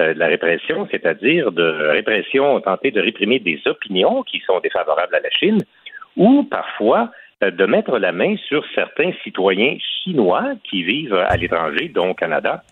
Euh, 0.00 0.12
de 0.12 0.18
la 0.18 0.26
répression, 0.26 0.88
c'est-à-dire 0.90 1.52
de 1.52 1.62
répression, 1.90 2.60
tenter 2.60 2.90
de 2.90 3.00
réprimer 3.00 3.38
des 3.38 3.60
opinions 3.66 4.24
qui 4.24 4.40
sont 4.40 4.58
défavorables 4.58 5.14
à 5.14 5.20
la 5.20 5.30
Chine, 5.30 5.58
ou 6.16 6.42
parfois 6.42 7.10
de 7.42 7.66
mettre 7.66 7.98
la 7.98 8.12
main 8.12 8.36
sur 8.48 8.64
certains 8.74 9.12
citoyens 9.22 9.76
chinois 10.02 10.52
qui 10.64 10.82
vivent 10.82 11.14
à 11.14 11.36
l'étranger, 11.36 11.88
dont 11.88 12.10
au 12.10 12.14
Canada, 12.14 12.62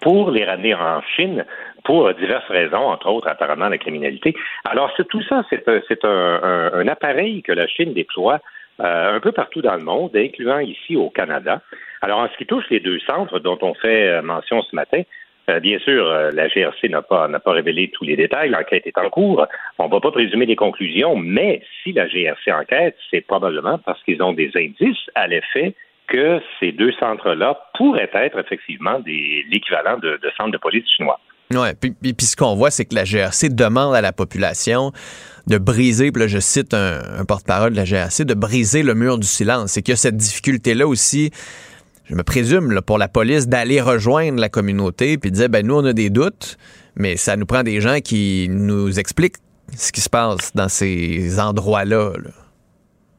pour 0.00 0.30
les 0.30 0.44
ramener 0.44 0.74
en 0.74 1.00
Chine 1.14 1.44
pour 1.84 2.12
diverses 2.14 2.48
raisons, 2.48 2.88
entre 2.88 3.08
autres 3.08 3.28
apparemment 3.28 3.68
la 3.68 3.78
criminalité. 3.78 4.34
Alors 4.64 4.92
tout 5.08 5.22
ça, 5.22 5.44
c'est 5.48 5.68
un, 5.68 5.80
c'est 5.86 6.04
un, 6.04 6.88
appareil 6.88 7.42
que 7.42 7.52
la 7.52 7.68
Chine 7.68 7.94
déploie 7.94 8.40
euh, 8.80 9.16
un 9.16 9.20
peu 9.20 9.32
partout 9.32 9.62
dans 9.62 9.74
le 9.76 9.82
monde, 9.82 10.14
incluant 10.16 10.58
ici 10.58 10.96
au 10.96 11.08
Canada. 11.10 11.62
Alors 12.02 12.18
en 12.18 12.28
ce 12.28 12.36
qui 12.36 12.46
touche 12.46 12.68
les 12.70 12.80
deux 12.80 12.98
centres 13.00 13.38
dont 13.38 13.58
on 13.62 13.74
fait 13.74 14.08
euh, 14.08 14.22
mention 14.22 14.60
ce 14.62 14.74
matin, 14.74 15.00
euh, 15.00 15.04
bien 15.60 15.78
sûr, 15.78 16.06
euh, 16.06 16.30
la 16.32 16.48
GRC 16.48 16.88
n'a 16.88 17.02
pas, 17.02 17.28
révélé 17.46 17.90
tous 17.92 18.04
les 18.04 18.16
détails, 18.16 18.50
l'enquête 18.50 18.86
est 18.86 18.98
en 18.98 19.08
cours. 19.10 19.46
On 19.78 19.86
ne 19.86 19.90
va 19.90 20.00
pas 20.00 20.10
présumer 20.10 20.46
des 20.46 20.56
conclusions, 20.56 21.16
mais 21.16 21.62
si 21.82 21.92
la 21.92 22.08
GRC 22.08 22.52
enquête, 22.52 22.96
c'est 23.10 23.20
probablement 23.20 23.78
parce 23.78 24.02
qu'ils 24.02 24.22
ont 24.22 24.32
des 24.32 24.50
indices 24.56 25.10
à 25.14 25.28
l'effet 25.28 25.74
que 26.08 26.40
ces 26.60 26.72
deux 26.72 26.92
centres-là 26.98 27.58
pourraient 27.74 28.10
être 28.14 28.38
effectivement 28.38 29.00
l'équivalent 29.06 29.98
de, 29.98 30.18
centres 30.36 30.52
de 30.52 30.58
police 30.58 30.84
chinois. 30.96 31.20
Puis, 31.80 31.92
puis, 31.92 32.12
puis 32.12 32.26
ce 32.26 32.36
qu'on 32.36 32.54
voit, 32.54 32.70
c'est 32.70 32.84
que 32.84 32.94
la 32.94 33.04
GRC 33.04 33.48
demande 33.50 33.94
à 33.94 34.00
la 34.00 34.12
population 34.12 34.90
de 35.46 35.58
briser, 35.58 36.10
puis 36.10 36.22
là, 36.22 36.28
je 36.28 36.38
cite 36.38 36.74
un, 36.74 37.20
un 37.20 37.24
porte-parole 37.24 37.70
de 37.70 37.76
la 37.76 37.84
GRC, 37.84 38.24
de 38.24 38.34
briser 38.34 38.82
le 38.82 38.94
mur 38.94 39.18
du 39.18 39.26
silence. 39.28 39.72
C'est 39.72 39.82
qu'il 39.82 39.92
y 39.92 39.94
a 39.94 39.96
cette 39.96 40.16
difficulté-là 40.16 40.88
aussi, 40.88 41.30
je 42.08 42.14
me 42.14 42.22
présume, 42.22 42.80
pour 42.86 42.98
la 42.98 43.08
police, 43.08 43.48
d'aller 43.48 43.80
rejoindre 43.80 44.40
la 44.40 44.48
communauté, 44.48 45.18
puis 45.18 45.30
de 45.30 45.36
dire, 45.36 45.48
ben 45.48 45.66
nous, 45.66 45.74
on 45.74 45.84
a 45.84 45.92
des 45.92 46.10
doutes, 46.10 46.56
mais 46.94 47.16
ça 47.16 47.36
nous 47.36 47.46
prend 47.46 47.62
des 47.62 47.80
gens 47.80 47.98
qui 47.98 48.48
nous 48.48 48.98
expliquent 48.98 49.36
ce 49.72 49.90
qui 49.92 50.00
se 50.00 50.10
passe 50.10 50.54
dans 50.54 50.68
ces 50.68 51.40
endroits-là. 51.40 52.12
là. 52.22 52.30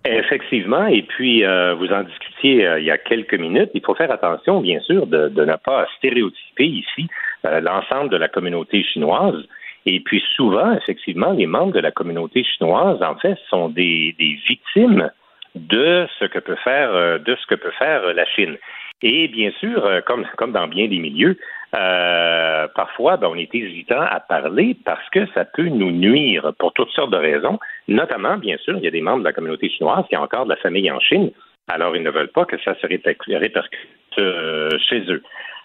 Effectivement, 0.10 0.88
et 0.88 1.02
puis 1.02 1.44
euh, 1.44 1.74
vous 1.74 1.92
en 1.92 2.04
discutiez 2.04 2.66
euh, 2.66 2.80
il 2.80 2.86
y 2.86 2.92
a 2.92 2.98
quelques 2.98 3.34
minutes. 3.34 3.72
Il 3.74 3.82
faut 3.84 3.94
faire 3.94 4.12
attention, 4.12 4.62
bien 4.62 4.80
sûr, 4.80 5.06
de, 5.06 5.28
ne 5.28 5.56
pas 5.58 5.86
stéréotyper 5.98 6.66
ici 6.66 7.10
euh, 7.46 7.60
l'ensemble 7.60 8.10
de 8.10 8.16
la 8.16 8.30
communauté 8.30 8.84
chinoise. 8.84 9.44
Et 9.86 10.00
puis 10.00 10.24
souvent, 10.36 10.74
effectivement, 10.74 11.34
les 11.34 11.46
membres 11.46 11.74
de 11.74 11.80
la 11.80 11.92
communauté 11.92 12.46
chinoise, 12.46 13.02
en 13.02 13.16
fait, 13.18 13.38
sont 13.50 13.68
des, 13.68 14.16
des 14.18 14.40
victimes 14.48 15.12
de 15.56 16.08
ce 16.20 16.26
que 16.26 16.40
peut 16.40 16.58
faire 16.64 17.20
de 17.20 17.36
ce 17.36 17.46
que 17.48 17.56
peut 17.56 17.72
faire 17.80 18.14
la 18.14 18.26
Chine. 18.26 18.58
Et 19.04 19.28
bien 19.28 19.52
sûr, 19.60 19.86
euh, 19.86 20.02
comme, 20.02 20.26
comme 20.38 20.52
dans 20.52 20.68
bien 20.68 20.88
des 20.88 20.98
milieux, 20.98 21.38
euh, 21.76 22.68
parfois, 22.76 23.18
ben, 23.18 23.28
on 23.28 23.36
est 23.36 23.54
hésitant 23.54 24.02
à 24.02 24.20
parler 24.20 24.76
parce 24.86 25.08
que 25.10 25.28
ça 25.34 25.46
peut 25.46 25.68
nous 25.68 25.92
nuire 25.92 26.54
pour 26.58 26.74
toutes 26.74 26.90
sortes 26.92 27.12
de 27.12 27.18
raisons. 27.18 27.60
Notamment, 27.88 28.38
bien 28.38 28.58
sûr, 28.58 28.78
il 28.78 28.84
y 28.84 28.88
a 28.88 28.92
des 28.92 29.02
membres 29.02 29.20
de 29.20 29.26
la 29.26 29.34
communauté 29.34 29.70
chinoise 29.70 30.06
qui 30.10 30.18
ont 30.18 30.22
encore 30.22 30.46
de 30.46 30.50
la 30.50 30.56
famille 30.58 30.90
en 30.92 31.00
Chine. 31.00 31.32
Alors, 31.68 31.96
ils 31.96 32.04
ne 32.04 32.10
veulent 32.10 32.32
pas 32.32 32.46
que 32.46 32.58
ça 32.60 32.74
se 32.76 32.88
répercute, 32.88 33.74
euh, 34.18 34.70
chez 34.90 35.02
eux. 35.12 35.22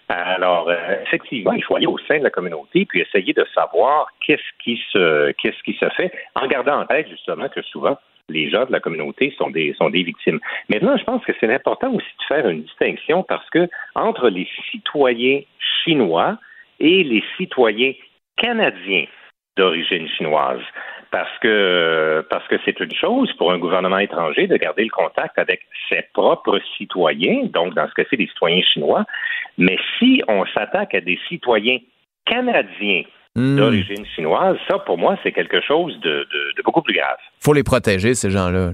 Alors, 0.09 0.69
euh, 0.69 0.75
effectivement, 1.03 1.53
il 1.53 1.63
faut 1.63 1.77
aller 1.77 1.87
au 1.87 1.97
sein 2.07 2.19
de 2.19 2.23
la 2.23 2.29
communauté 2.29 2.85
puis 2.85 3.01
essayer 3.01 3.33
de 3.33 3.45
savoir 3.55 4.07
qu'est-ce 4.19 4.63
qui 4.63 4.79
se 4.91 5.31
qu'est-ce 5.31 5.63
qui 5.63 5.73
se 5.73 5.89
fait, 5.95 6.11
en 6.35 6.45
gardant 6.47 6.81
en 6.81 6.85
tête 6.85 7.07
justement 7.09 7.47
que 7.47 7.61
souvent 7.61 7.97
les 8.29 8.49
gens 8.49 8.65
de 8.65 8.71
la 8.71 8.79
communauté 8.79 9.33
sont 9.37 9.49
des 9.49 9.73
sont 9.73 9.89
des 9.89 10.03
victimes. 10.03 10.39
Maintenant, 10.69 10.97
je 10.97 11.03
pense 11.03 11.23
que 11.25 11.33
c'est 11.39 11.53
important 11.53 11.93
aussi 11.93 12.07
de 12.19 12.25
faire 12.27 12.47
une 12.47 12.63
distinction 12.63 13.23
parce 13.23 13.49
que 13.49 13.67
entre 13.95 14.29
les 14.29 14.47
citoyens 14.71 15.41
chinois 15.83 16.37
et 16.79 17.03
les 17.03 17.23
citoyens 17.37 17.93
canadiens 18.37 19.05
d'origine 19.57 20.07
chinoise. 20.07 20.61
Parce 21.11 21.37
que 21.39 22.25
parce 22.29 22.47
que 22.47 22.55
c'est 22.65 22.79
une 22.79 22.93
chose 22.93 23.31
pour 23.33 23.51
un 23.51 23.59
gouvernement 23.59 23.99
étranger 23.99 24.47
de 24.47 24.57
garder 24.57 24.83
le 24.83 24.89
contact 24.89 25.37
avec 25.37 25.61
ses 25.87 26.03
propres 26.13 26.59
citoyens, 26.77 27.45
donc 27.53 27.75
dans 27.75 27.87
ce 27.87 27.93
cas-ci 27.93 28.17
des 28.17 28.27
citoyens 28.27 28.63
chinois, 28.63 29.05
mais 29.57 29.77
si 29.99 30.23
on 30.27 30.43
s'attaque 30.47 30.95
à 30.95 31.01
des 31.01 31.19
citoyens 31.27 31.77
canadiens 32.25 33.03
Hmm. 33.35 33.57
d'origine 33.57 34.05
chinoise, 34.15 34.57
ça 34.67 34.77
pour 34.79 34.99
moi 34.99 35.17
c'est 35.23 35.31
quelque 35.31 35.59
chose 35.61 35.99
de, 36.01 36.09
de- 36.33 36.53
de 36.55 36.61
beaucoup 36.63 36.83
plus 36.83 36.93
grave. 36.93 37.17
faut 37.39 37.53
les 37.53 37.63
protéger, 37.63 38.13
ces 38.13 38.29
gens-là. 38.29 38.71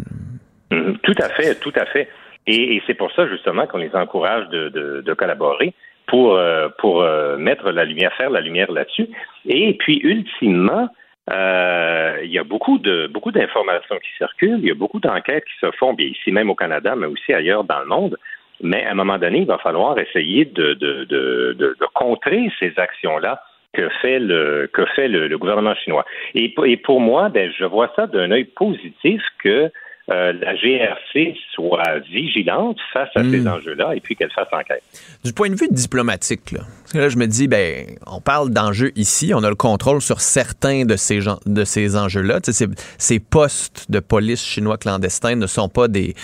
Mhm. 0.72 0.98
Tout 1.02 1.16
à 1.22 1.30
fait, 1.30 1.56
tout 1.62 1.72
à 1.78 1.86
fait. 1.86 2.10
Et, 2.46 2.76
et 2.76 2.84
c'est 2.86 2.94
pour 2.94 3.10
ça 3.14 3.26
justement 3.28 3.68
qu'on 3.68 3.78
les 3.78 3.96
encourage 3.96 4.50
de, 4.50 4.68
de- 4.70 5.02
de 5.02 5.14
collaborer 5.14 5.74
pour 6.08 6.36
euh, 6.36 6.68
pour 6.80 7.02
euh, 7.04 7.38
mettre 7.38 7.72
la 7.72 7.86
lumière, 7.86 8.12
faire 8.18 8.30
la 8.32 8.42
lumière 8.42 8.70
là-dessus. 8.72 9.08
Et 9.46 9.76
puis 9.76 10.02
ultimement, 10.04 10.90
euh, 11.32 12.18
il 12.24 12.32
y 12.32 12.38
a 12.40 12.44
beaucoup 12.44 12.80
de 12.80 13.08
beaucoup 13.08 13.32
d'informations 13.32 13.98
qui 14.00 14.10
circulent, 14.18 14.60
il 14.62 14.68
y 14.68 14.72
a 14.72 14.76
beaucoup 14.76 15.00
d'enquêtes 15.00 15.46
qui 15.46 15.58
se 15.66 15.72
font, 15.78 15.94
bien 15.94 16.08
ici 16.08 16.32
même 16.34 16.50
au 16.50 16.56
Canada, 16.56 16.96
mais 16.98 17.06
aussi 17.08 17.32
ailleurs 17.34 17.64
dans 17.64 17.80
le 17.80 17.86
monde. 17.86 18.18
Mais 18.62 18.84
à 18.86 18.92
un 18.92 18.96
moment 18.96 19.18
donné, 19.18 19.40
il 19.40 19.46
va 19.48 19.58
falloir 19.60 19.98
essayer 20.00 20.44
de, 20.44 20.74
de, 20.74 21.06
de, 21.06 21.56
de, 21.58 21.78
de 21.80 21.86
contrer 21.94 22.52
ces 22.60 22.74
actions-là 22.76 23.42
que 23.74 23.88
fait 24.02 24.20
le 24.20 24.70
que 24.74 24.86
fait 24.96 25.08
le, 25.08 25.28
le 25.28 25.38
gouvernement 25.38 25.76
chinois. 25.76 26.06
Et, 26.36 26.50
pour- 26.54 26.66
et 26.66 26.78
pour 26.78 27.00
moi, 27.02 27.30
ben, 27.30 27.52
je 27.58 27.66
vois 27.66 27.92
ça 27.96 28.08
d'un 28.08 28.32
œil 28.32 28.46
positif 28.46 29.22
que 29.44 29.72
euh, 30.12 30.34
la 30.42 30.56
GRC 30.56 31.36
soit 31.54 32.00
vigilante 32.12 32.80
face 32.92 33.10
à 33.16 33.22
ces 33.24 33.48
enjeux-là 33.48 33.94
et 33.96 34.00
puis 34.00 34.16
qu'elle 34.16 34.32
fasse 34.32 34.48
enquête. 34.52 34.82
Du 35.24 35.34
point 35.34 35.50
de 35.52 35.56
vue 35.56 35.68
diplomatique, 35.70 36.52
là, 36.52 36.62
parce 36.82 36.94
que 36.94 36.98
là, 36.98 37.10
je 37.10 37.18
me 37.18 37.28
dis, 37.28 37.48
ben, 37.48 37.86
on 38.08 38.20
parle 38.20 38.50
d'enjeux 38.50 38.92
ici, 38.96 39.34
on 39.36 39.44
a 39.44 39.50
le 39.50 39.56
contrôle 39.56 40.02
sur 40.02 40.20
certains 40.20 40.86
de 40.86 40.96
ces, 40.96 41.22
gens, 41.22 41.38
de 41.46 41.64
ces 41.64 41.96
enjeux-là. 41.96 42.40
Ces, 42.42 42.66
ces 42.98 43.20
postes 43.20 43.92
de 43.92 44.00
police 44.00 44.44
chinois 44.44 44.78
clandestins 44.80 45.36
ne 45.36 45.46
sont 45.46 45.70
pas 45.70 45.88
des 45.88 46.16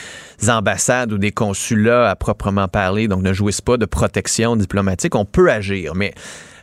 ambassades 0.50 1.14
ou 1.14 1.20
des 1.20 1.32
consulats 1.32 2.10
à 2.10 2.16
proprement 2.16 2.68
parler, 2.68 3.08
donc 3.08 3.22
ne 3.22 3.34
jouissent 3.34 3.62
pas 3.62 3.78
de 3.78 3.86
protection 3.86 4.56
diplomatique. 4.56 5.14
On 5.14 5.26
peut 5.26 5.52
agir, 5.52 5.94
mais 5.94 6.12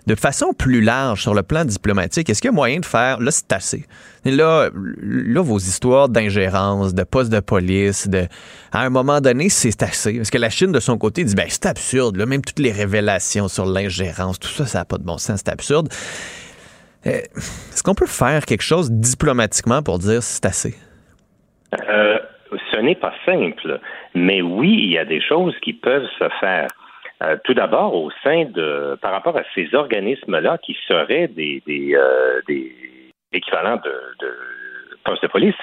de 0.07 0.15
façon 0.15 0.53
plus 0.53 0.81
large 0.81 1.23
sur 1.23 1.35
le 1.35 1.43
plan 1.43 1.65
diplomatique, 1.65 2.29
est-ce 2.29 2.43
qu'il 2.43 2.49
y 2.49 2.55
a 2.55 2.55
moyen 2.55 2.81
de 2.81 2.85
faire, 2.85 3.21
là 3.21 3.31
c'est 3.31 3.53
assez, 3.53 3.85
là, 4.25 4.69
là 4.75 5.43
vos 5.43 5.59
histoires 5.59 6.09
d'ingérence, 6.09 6.95
de 6.95 7.05
postes 7.05 7.33
de 7.33 7.41
police, 7.41 8.09
de, 8.09 8.27
à 8.73 8.83
un 8.83 8.91
moment 8.91 9.21
donné 9.21 9.49
c'est 9.49 9.83
assez, 9.83 10.17
parce 10.17 10.31
que 10.31 10.39
la 10.39 10.51
Chine 10.51 10.73
de 10.73 10.81
son 10.81 10.99
côté 10.99 11.25
dit 11.25 11.35
ben 11.35 11.47
c'est 11.49 11.67
absurde, 11.67 12.17
là, 12.17 12.27
même 12.27 12.43
toutes 12.43 12.59
les 12.59 12.73
révélations 12.73 13.49
sur 13.49 13.67
l'ingérence, 13.67 14.39
tout 14.39 14.49
ça 14.49 14.67
ça 14.67 14.79
n'a 14.79 14.85
pas 14.85 14.99
de 14.99 15.05
bon 15.05 15.19
sens, 15.19 15.43
c'est 15.45 15.53
absurde. 15.53 15.89
Euh, 17.07 17.11
Est-ce 17.11 17.83
qu'on 17.83 17.95
peut 17.95 18.07
faire 18.07 18.45
quelque 18.45 18.63
chose 18.63 18.91
diplomatiquement 18.91 19.83
pour 19.83 19.99
dire 19.99 20.23
c'est 20.23 20.47
assez? 20.47 20.75
Euh, 21.89 22.19
ce 22.73 22.81
n'est 22.81 22.95
pas 22.95 23.13
simple, 23.25 23.81
mais 24.15 24.43
oui, 24.43 24.81
il 24.85 24.93
y 24.93 24.99
a 24.99 25.05
des 25.05 25.21
choses 25.21 25.55
qui 25.63 25.73
peuvent 25.73 26.09
se 26.19 26.29
faire. 26.41 26.69
Euh, 27.23 27.37
tout 27.45 27.55
d'abord, 27.55 27.95
au 27.95 28.11
sein 28.25 28.47
de, 28.47 28.97
par 29.01 29.13
rapport 29.13 29.37
à 29.37 29.43
ces 29.55 29.75
organismes-là 29.75 30.59
qui 30.59 30.77
seraient 30.89 31.29
des, 31.29 31.63
des, 31.67 31.95
euh, 31.95 32.41
équivalents 33.33 33.77
de, 33.77 33.95
de 34.21 34.33
postes 35.05 35.23
de 35.23 35.29
police, 35.29 35.55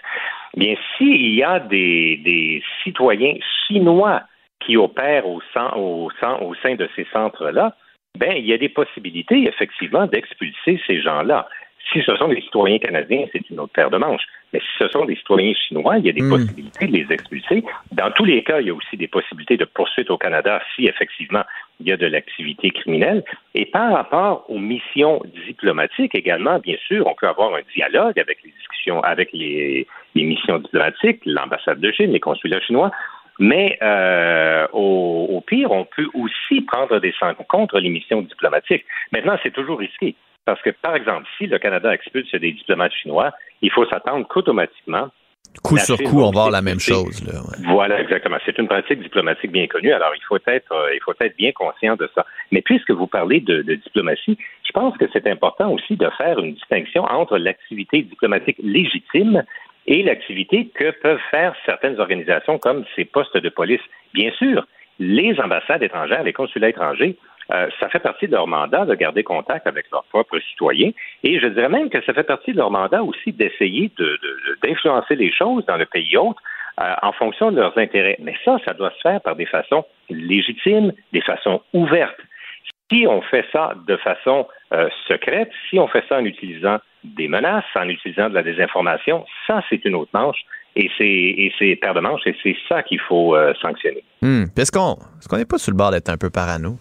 bien, 0.55 0.75
s'il 0.97 1.33
y 1.35 1.43
a 1.43 1.59
des, 1.59 2.17
des 2.23 2.63
citoyens 2.83 3.35
chinois 3.67 4.21
qui 4.59 4.77
opèrent 4.77 5.27
au, 5.27 5.41
sein- 5.53 5.73
au, 5.75 6.09
sein- 6.19 6.39
au 6.41 6.53
sein 6.55 6.75
de 6.75 6.87
ces 6.95 7.05
centres-là, 7.11 7.75
ben, 8.17 8.33
il 8.37 8.45
y 8.45 8.53
a 8.53 8.57
des 8.57 8.69
possibilités, 8.69 9.47
effectivement, 9.47 10.07
d'expulser 10.07 10.81
ces 10.87 11.01
gens-là. 11.01 11.47
Si 11.91 12.01
ce 12.03 12.15
sont 12.17 12.27
des 12.27 12.41
citoyens 12.41 12.77
canadiens, 12.77 13.25
c'est 13.31 13.49
une 13.49 13.59
autre 13.59 13.73
paire 13.73 13.89
de 13.89 13.97
manches. 13.97 14.25
Mais 14.53 14.59
si 14.59 14.67
ce 14.77 14.87
sont 14.89 15.05
des 15.05 15.15
citoyens 15.15 15.53
chinois, 15.53 15.97
il 15.97 16.05
y 16.05 16.09
a 16.09 16.13
des 16.13 16.27
possibilités 16.27 16.87
de 16.87 16.93
les 16.93 17.11
expulser. 17.11 17.63
Dans 17.91 18.11
tous 18.11 18.25
les 18.25 18.43
cas, 18.43 18.59
il 18.59 18.67
y 18.67 18.69
a 18.69 18.73
aussi 18.73 18.97
des 18.97 19.07
possibilités 19.07 19.57
de 19.57 19.65
poursuite 19.65 20.09
au 20.11 20.17
Canada 20.17 20.61
si 20.75 20.85
effectivement 20.85 21.43
il 21.79 21.87
y 21.87 21.91
a 21.91 21.97
de 21.97 22.05
l'activité 22.05 22.71
criminelle. 22.71 23.23
Et 23.55 23.65
par 23.65 23.91
rapport 23.91 24.45
aux 24.49 24.59
missions 24.59 25.21
diplomatiques 25.47 26.13
également, 26.15 26.59
bien 26.59 26.77
sûr, 26.87 27.07
on 27.07 27.15
peut 27.15 27.27
avoir 27.27 27.53
un 27.55 27.61
dialogue 27.75 28.19
avec 28.19 28.39
les 28.43 28.51
discussions, 28.51 29.01
avec 29.01 29.29
les, 29.33 29.87
les 30.15 30.23
missions 30.23 30.59
diplomatiques, 30.59 31.21
l'ambassade 31.25 31.79
de 31.79 31.91
Chine, 31.91 32.11
les 32.11 32.19
consulats 32.19 32.61
chinois. 32.61 32.91
Mais 33.39 33.77
euh, 33.81 34.67
au, 34.73 35.27
au 35.31 35.41
pire, 35.41 35.71
on 35.71 35.85
peut 35.85 36.07
aussi 36.13 36.61
prendre 36.61 36.99
des 36.99 37.13
sanctions 37.17 37.45
contre 37.45 37.79
les 37.79 37.89
missions 37.89 38.21
diplomatiques. 38.21 38.83
Maintenant, 39.13 39.37
c'est 39.41 39.53
toujours 39.53 39.79
risqué. 39.79 40.15
Parce 40.49 40.63
que, 40.63 40.71
par 40.71 40.95
exemple, 40.95 41.27
si 41.37 41.45
le 41.45 41.59
Canada 41.59 41.93
expulse 41.93 42.31
des 42.31 42.51
diplomates 42.51 42.91
chinois, 42.91 43.29
il 43.61 43.69
faut 43.71 43.85
s'attendre 43.85 44.27
qu'automatiquement. 44.27 45.09
Coup 45.63 45.75
la 45.75 45.83
sur 45.83 45.97
Chine 45.97 46.07
coup, 46.07 46.21
on 46.21 46.31
va 46.31 46.41
avoir 46.41 46.49
la 46.49 46.63
même 46.63 46.79
chose. 46.79 47.23
Là, 47.23 47.41
ouais. 47.41 47.71
Voilà, 47.71 48.01
exactement. 48.01 48.37
C'est 48.43 48.57
une 48.57 48.67
pratique 48.67 48.99
diplomatique 48.99 49.51
bien 49.51 49.67
connue. 49.67 49.91
Alors, 49.91 50.11
il 50.15 50.23
faut 50.23 50.39
être, 50.47 50.71
euh, 50.71 50.95
il 50.95 50.99
faut 51.03 51.13
être 51.19 51.37
bien 51.37 51.51
conscient 51.51 51.95
de 51.97 52.09
ça. 52.15 52.25
Mais 52.51 52.63
puisque 52.63 52.89
vous 52.89 53.05
parlez 53.05 53.41
de, 53.41 53.61
de 53.61 53.75
diplomatie, 53.75 54.39
je 54.63 54.71
pense 54.71 54.97
que 54.97 55.05
c'est 55.13 55.27
important 55.27 55.71
aussi 55.71 55.95
de 55.95 56.09
faire 56.17 56.39
une 56.39 56.55
distinction 56.55 57.03
entre 57.03 57.37
l'activité 57.37 58.01
diplomatique 58.01 58.57
légitime 58.57 59.43
et 59.85 60.01
l'activité 60.01 60.69
que 60.73 60.89
peuvent 60.99 61.21
faire 61.29 61.53
certaines 61.63 61.99
organisations 61.99 62.57
comme 62.57 62.85
ces 62.95 63.05
postes 63.05 63.37
de 63.37 63.49
police. 63.49 63.81
Bien 64.15 64.31
sûr, 64.31 64.65
les 64.97 65.39
ambassades 65.39 65.83
étrangères, 65.83 66.23
les 66.23 66.33
consulats 66.33 66.69
étrangers, 66.69 67.17
euh, 67.51 67.67
ça 67.79 67.89
fait 67.89 67.99
partie 67.99 68.27
de 68.27 68.33
leur 68.33 68.47
mandat 68.47 68.85
de 68.85 68.93
garder 68.95 69.23
contact 69.23 69.65
avec 69.67 69.85
leurs 69.91 70.03
propres 70.05 70.39
citoyens. 70.39 70.91
Et 71.23 71.39
je 71.39 71.47
dirais 71.47 71.69
même 71.69 71.89
que 71.89 72.01
ça 72.03 72.13
fait 72.13 72.23
partie 72.23 72.51
de 72.53 72.57
leur 72.57 72.71
mandat 72.71 73.03
aussi 73.03 73.31
d'essayer 73.33 73.91
de- 73.97 74.03
de- 74.05 74.57
d'influencer 74.67 75.15
les 75.15 75.31
choses 75.31 75.65
dans 75.65 75.77
le 75.77 75.85
pays 75.85 76.15
hôte 76.17 76.37
euh, 76.81 76.93
en 77.01 77.11
fonction 77.13 77.51
de 77.51 77.57
leurs 77.59 77.77
intérêts. 77.77 78.17
Mais 78.19 78.35
ça, 78.45 78.57
ça 78.65 78.73
doit 78.73 78.91
se 78.91 79.01
faire 79.01 79.19
par 79.21 79.35
des 79.35 79.45
façons 79.45 79.83
légitimes, 80.09 80.91
des 81.13 81.21
façons 81.21 81.61
ouvertes. 81.73 82.19
Si 82.91 83.05
on 83.07 83.21
fait 83.21 83.45
ça 83.51 83.73
de 83.87 83.97
façon 83.97 84.47
euh, 84.73 84.89
secrète, 85.07 85.49
si 85.69 85.77
on 85.79 85.87
fait 85.87 86.03
ça 86.09 86.17
en 86.19 86.25
utilisant 86.25 86.77
des 87.03 87.27
menaces, 87.27 87.63
en 87.75 87.87
utilisant 87.87 88.29
de 88.29 88.33
la 88.35 88.43
désinformation, 88.43 89.25
ça, 89.47 89.61
c'est 89.69 89.83
une 89.85 89.95
autre 89.95 90.11
manche. 90.13 90.39
Et 90.75 90.89
c'est 90.97 91.75
paire 91.81 91.93
de 91.93 91.99
manches 91.99 92.21
et 92.25 92.35
c'est 92.43 92.55
ça 92.69 92.83
qu'il 92.83 92.99
faut 93.01 93.35
euh, 93.35 93.53
sanctionner. 93.61 94.03
Puis 94.21 94.61
Est-ce 94.61 94.71
qu'on 94.71 94.93
est-ce 95.17 95.27
qu'on 95.27 95.37
n'est 95.37 95.45
pas 95.45 95.57
sur 95.57 95.71
le 95.71 95.77
bord 95.77 95.91
d'être 95.91 96.09
un 96.09 96.15
peu 96.17 96.29
parano? 96.29 96.77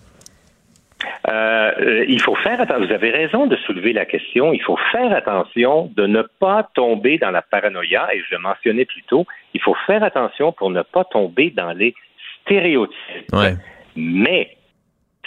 Euh, 1.29 2.05
il 2.09 2.21
faut 2.21 2.35
faire 2.35 2.61
attention. 2.61 2.87
Vous 2.87 2.93
avez 2.93 3.11
raison 3.11 3.47
de 3.47 3.57
soulever 3.57 3.93
la 3.93 4.05
question. 4.05 4.53
Il 4.53 4.63
faut 4.63 4.79
faire 4.91 5.13
attention 5.15 5.91
de 5.97 6.07
ne 6.07 6.23
pas 6.23 6.69
tomber 6.75 7.19
dans 7.19 7.31
la 7.31 7.43
paranoïa. 7.43 8.09
Et 8.15 8.21
je 8.21 8.35
le 8.35 8.41
mentionnais 8.41 8.85
plus 8.85 9.03
tôt, 9.03 9.27
il 9.55 9.61
faut 9.61 9.77
faire 9.87 10.03
attention 10.03 10.53
pour 10.53 10.71
ne 10.71 10.83
pas 10.83 11.05
tomber 11.05 11.51
dans 11.51 11.73
les 11.73 11.95
stéréotypes. 12.43 13.33
Ouais. 13.33 13.55
Mais, 13.97 14.57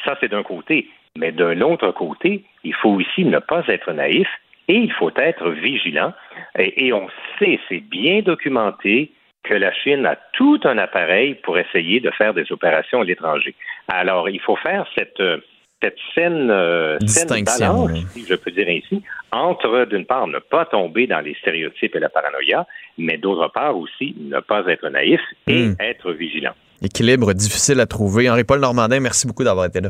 ça 0.04 0.18
c'est 0.20 0.30
d'un 0.30 0.44
côté. 0.44 0.88
Mais 1.18 1.32
d'un 1.32 1.60
autre 1.62 1.92
côté, 1.92 2.44
il 2.64 2.74
faut 2.74 2.92
aussi 2.92 3.26
ne 3.26 3.40
pas 3.40 3.64
être 3.68 3.92
naïf 3.92 4.28
et 4.68 4.76
il 4.76 4.92
faut 4.94 5.12
être 5.16 5.50
vigilant. 5.52 6.14
Et, 6.58 6.88
et 6.88 6.94
on 6.94 7.08
sait, 7.38 7.60
c'est 7.68 7.82
bien 7.82 8.22
documenté, 8.22 9.12
que 9.44 9.54
la 9.54 9.74
Chine 9.74 10.06
a 10.06 10.18
tout 10.34 10.60
un 10.64 10.78
appareil 10.78 11.36
pour 11.36 11.58
essayer 11.58 12.00
de 12.00 12.12
faire 12.12 12.34
des 12.34 12.52
opérations 12.52 13.02
à 13.02 13.04
l'étranger. 13.04 13.56
Alors, 13.88 14.30
il 14.30 14.40
faut 14.40 14.56
faire 14.56 14.86
cette, 14.96 15.20
euh, 15.20 15.40
cette 15.82 15.96
saine, 16.14 16.50
euh, 16.52 16.98
saine 17.06 17.28
Distinction, 17.28 17.86
balance, 17.86 17.92
oui. 17.92 18.06
si 18.14 18.26
je 18.28 18.36
peux 18.36 18.52
dire 18.52 18.68
ainsi, 18.70 19.02
entre, 19.32 19.86
d'une 19.90 20.06
part, 20.06 20.28
ne 20.28 20.40
pas 20.40 20.66
tomber 20.66 21.08
dans 21.08 21.20
les 21.22 21.36
stéréotypes 21.42 21.96
et 21.96 22.00
la 22.00 22.10
paranoïa, 22.10 22.68
mais 22.98 23.18
d'autre 23.18 23.52
part 23.54 23.76
aussi, 23.78 24.16
ne 24.20 24.40
pas 24.40 24.64
être 24.68 24.88
naïf 24.90 25.22
et 25.48 25.68
Hmm. 25.70 25.76
être 25.80 26.12
vigilant. 26.12 26.54
Équilibre 26.84 27.34
difficile 27.34 27.80
à 27.80 27.86
trouver. 27.86 28.30
Henri-Paul 28.30 28.60
Normandin, 28.60 29.00
merci 29.00 29.28
beaucoup 29.28 29.44
d'avoir 29.44 29.66
été 29.66 29.82
là. 29.82 29.90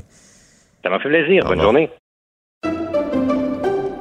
Ça 0.83 0.89
m'a 0.89 0.99
fait 0.99 1.09
plaisir. 1.09 1.43
Bonne 1.45 1.61
journée. 1.61 1.89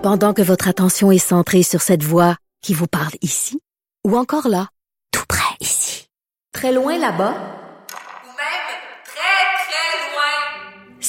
Pendant 0.02 0.32
que 0.32 0.42
votre 0.42 0.68
attention 0.68 1.12
est 1.12 1.18
centrée 1.18 1.62
sur 1.62 1.80
cette 1.82 2.02
voix 2.02 2.36
qui 2.62 2.72
vous 2.74 2.86
parle 2.86 3.12
ici, 3.22 3.60
ou 4.06 4.16
encore 4.16 4.48
là, 4.48 4.68
tout 5.12 5.24
près 5.28 5.54
ici, 5.60 6.08
très 6.52 6.72
loin 6.72 6.98
là-bas, 6.98 7.34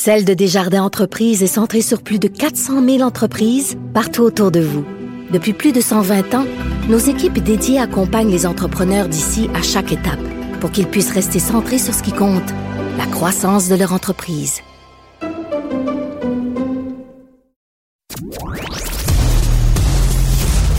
Celle 0.03 0.25
de 0.25 0.33
Desjardins 0.33 0.81
Entreprises 0.81 1.43
est 1.43 1.45
centrée 1.45 1.83
sur 1.83 2.01
plus 2.01 2.17
de 2.17 2.27
400 2.27 2.83
000 2.83 3.01
entreprises 3.01 3.77
partout 3.93 4.23
autour 4.23 4.49
de 4.49 4.59
vous. 4.59 4.83
Depuis 5.29 5.53
plus 5.53 5.73
de 5.73 5.79
120 5.79 6.33
ans, 6.33 6.47
nos 6.89 6.97
équipes 6.97 7.37
dédiées 7.37 7.77
accompagnent 7.77 8.31
les 8.31 8.47
entrepreneurs 8.47 9.07
d'ici 9.07 9.47
à 9.53 9.61
chaque 9.61 9.91
étape 9.91 10.19
pour 10.59 10.71
qu'ils 10.71 10.87
puissent 10.87 11.11
rester 11.11 11.37
centrés 11.37 11.77
sur 11.77 11.93
ce 11.93 12.01
qui 12.01 12.13
compte, 12.13 12.49
la 12.97 13.05
croissance 13.05 13.69
de 13.69 13.75
leur 13.75 13.93
entreprise. 13.93 14.61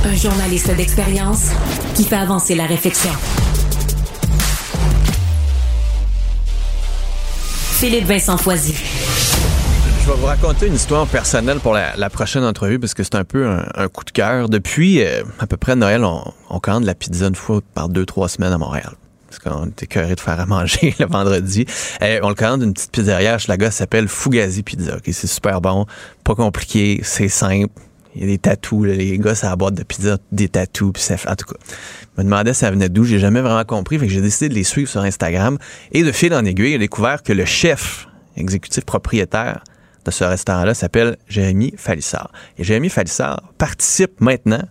Un 0.04 0.16
journaliste 0.16 0.74
d'expérience 0.76 1.50
qui 1.94 2.02
fait 2.02 2.16
avancer 2.16 2.56
la 2.56 2.66
réflexion. 2.66 3.12
Philippe 7.78 8.06
Vincent 8.06 8.36
Foisy. 8.36 8.74
Je 10.02 10.08
vais 10.08 10.16
vous 10.16 10.26
raconter 10.26 10.66
une 10.66 10.74
histoire 10.74 11.06
personnelle 11.06 11.60
pour 11.60 11.74
la, 11.74 12.10
prochaine 12.10 12.42
entrevue 12.42 12.80
parce 12.80 12.92
que 12.92 13.04
c'est 13.04 13.14
un 13.14 13.22
peu 13.22 13.46
un, 13.46 13.86
coup 13.86 14.04
de 14.04 14.10
cœur. 14.10 14.48
Depuis 14.48 15.00
euh, 15.00 15.22
à 15.38 15.46
peu 15.46 15.56
près 15.56 15.76
Noël, 15.76 16.02
on, 16.04 16.24
on 16.50 16.58
commande 16.58 16.82
la 16.84 16.96
pizza 16.96 17.28
une 17.28 17.36
fois 17.36 17.60
par 17.72 17.88
deux, 17.88 18.04
trois 18.04 18.28
semaines 18.28 18.52
à 18.52 18.58
Montréal. 18.58 18.90
Parce 19.28 19.38
qu'on 19.38 19.66
était 19.66 19.86
cœuré 19.86 20.16
de 20.16 20.20
faire 20.20 20.40
à 20.40 20.44
manger 20.46 20.92
le 20.98 21.06
vendredi. 21.06 21.66
Euh, 22.02 22.18
on 22.24 22.30
le 22.30 22.34
commande 22.34 22.62
d'une 22.62 22.72
petite 22.74 22.90
pizzeria 22.90 23.36
la 23.46 23.56
ça 23.66 23.70
s'appelle 23.70 24.08
Fugazi 24.08 24.64
Pizza. 24.64 24.96
ok? 24.96 25.04
C'est 25.06 25.28
super 25.28 25.60
bon, 25.60 25.86
pas 26.24 26.34
compliqué, 26.34 27.00
c'est 27.04 27.28
simple. 27.28 27.72
Il 28.16 28.22
y 28.22 28.24
a 28.24 28.26
des 28.26 28.38
tatous, 28.38 28.84
les 28.84 29.16
gars, 29.18 29.36
ça 29.36 29.54
la 29.56 29.70
de 29.70 29.82
pizza, 29.84 30.18
des 30.32 30.48
tatous, 30.48 30.92
puis 30.92 31.02
ça 31.02 31.16
fait- 31.16 31.28
en 31.30 31.36
tout 31.36 31.46
cas. 31.46 31.58
Je 32.16 32.22
me 32.22 32.24
demandais 32.24 32.54
ça 32.54 32.72
venait 32.72 32.88
d'où, 32.88 33.04
j'ai 33.04 33.20
jamais 33.20 33.40
vraiment 33.40 33.64
compris, 33.64 34.00
fait 34.00 34.06
que 34.08 34.12
j'ai 34.12 34.20
décidé 34.20 34.48
de 34.48 34.54
les 34.54 34.64
suivre 34.64 34.90
sur 34.90 35.02
Instagram. 35.02 35.58
Et 35.92 36.02
de 36.02 36.10
fil 36.10 36.34
en 36.34 36.44
aiguille, 36.44 36.72
j'ai 36.72 36.78
découvert 36.78 37.22
que 37.22 37.32
le 37.32 37.44
chef 37.44 38.08
exécutif 38.36 38.84
propriétaire 38.84 39.62
de 40.04 40.10
ce 40.10 40.24
restaurant-là 40.24 40.74
s'appelle 40.74 41.16
Jérémy 41.28 41.74
Falissard. 41.76 42.32
Et 42.58 42.64
Jérémy 42.64 42.88
Falissard 42.88 43.42
participe 43.58 44.20
maintenant 44.20 44.64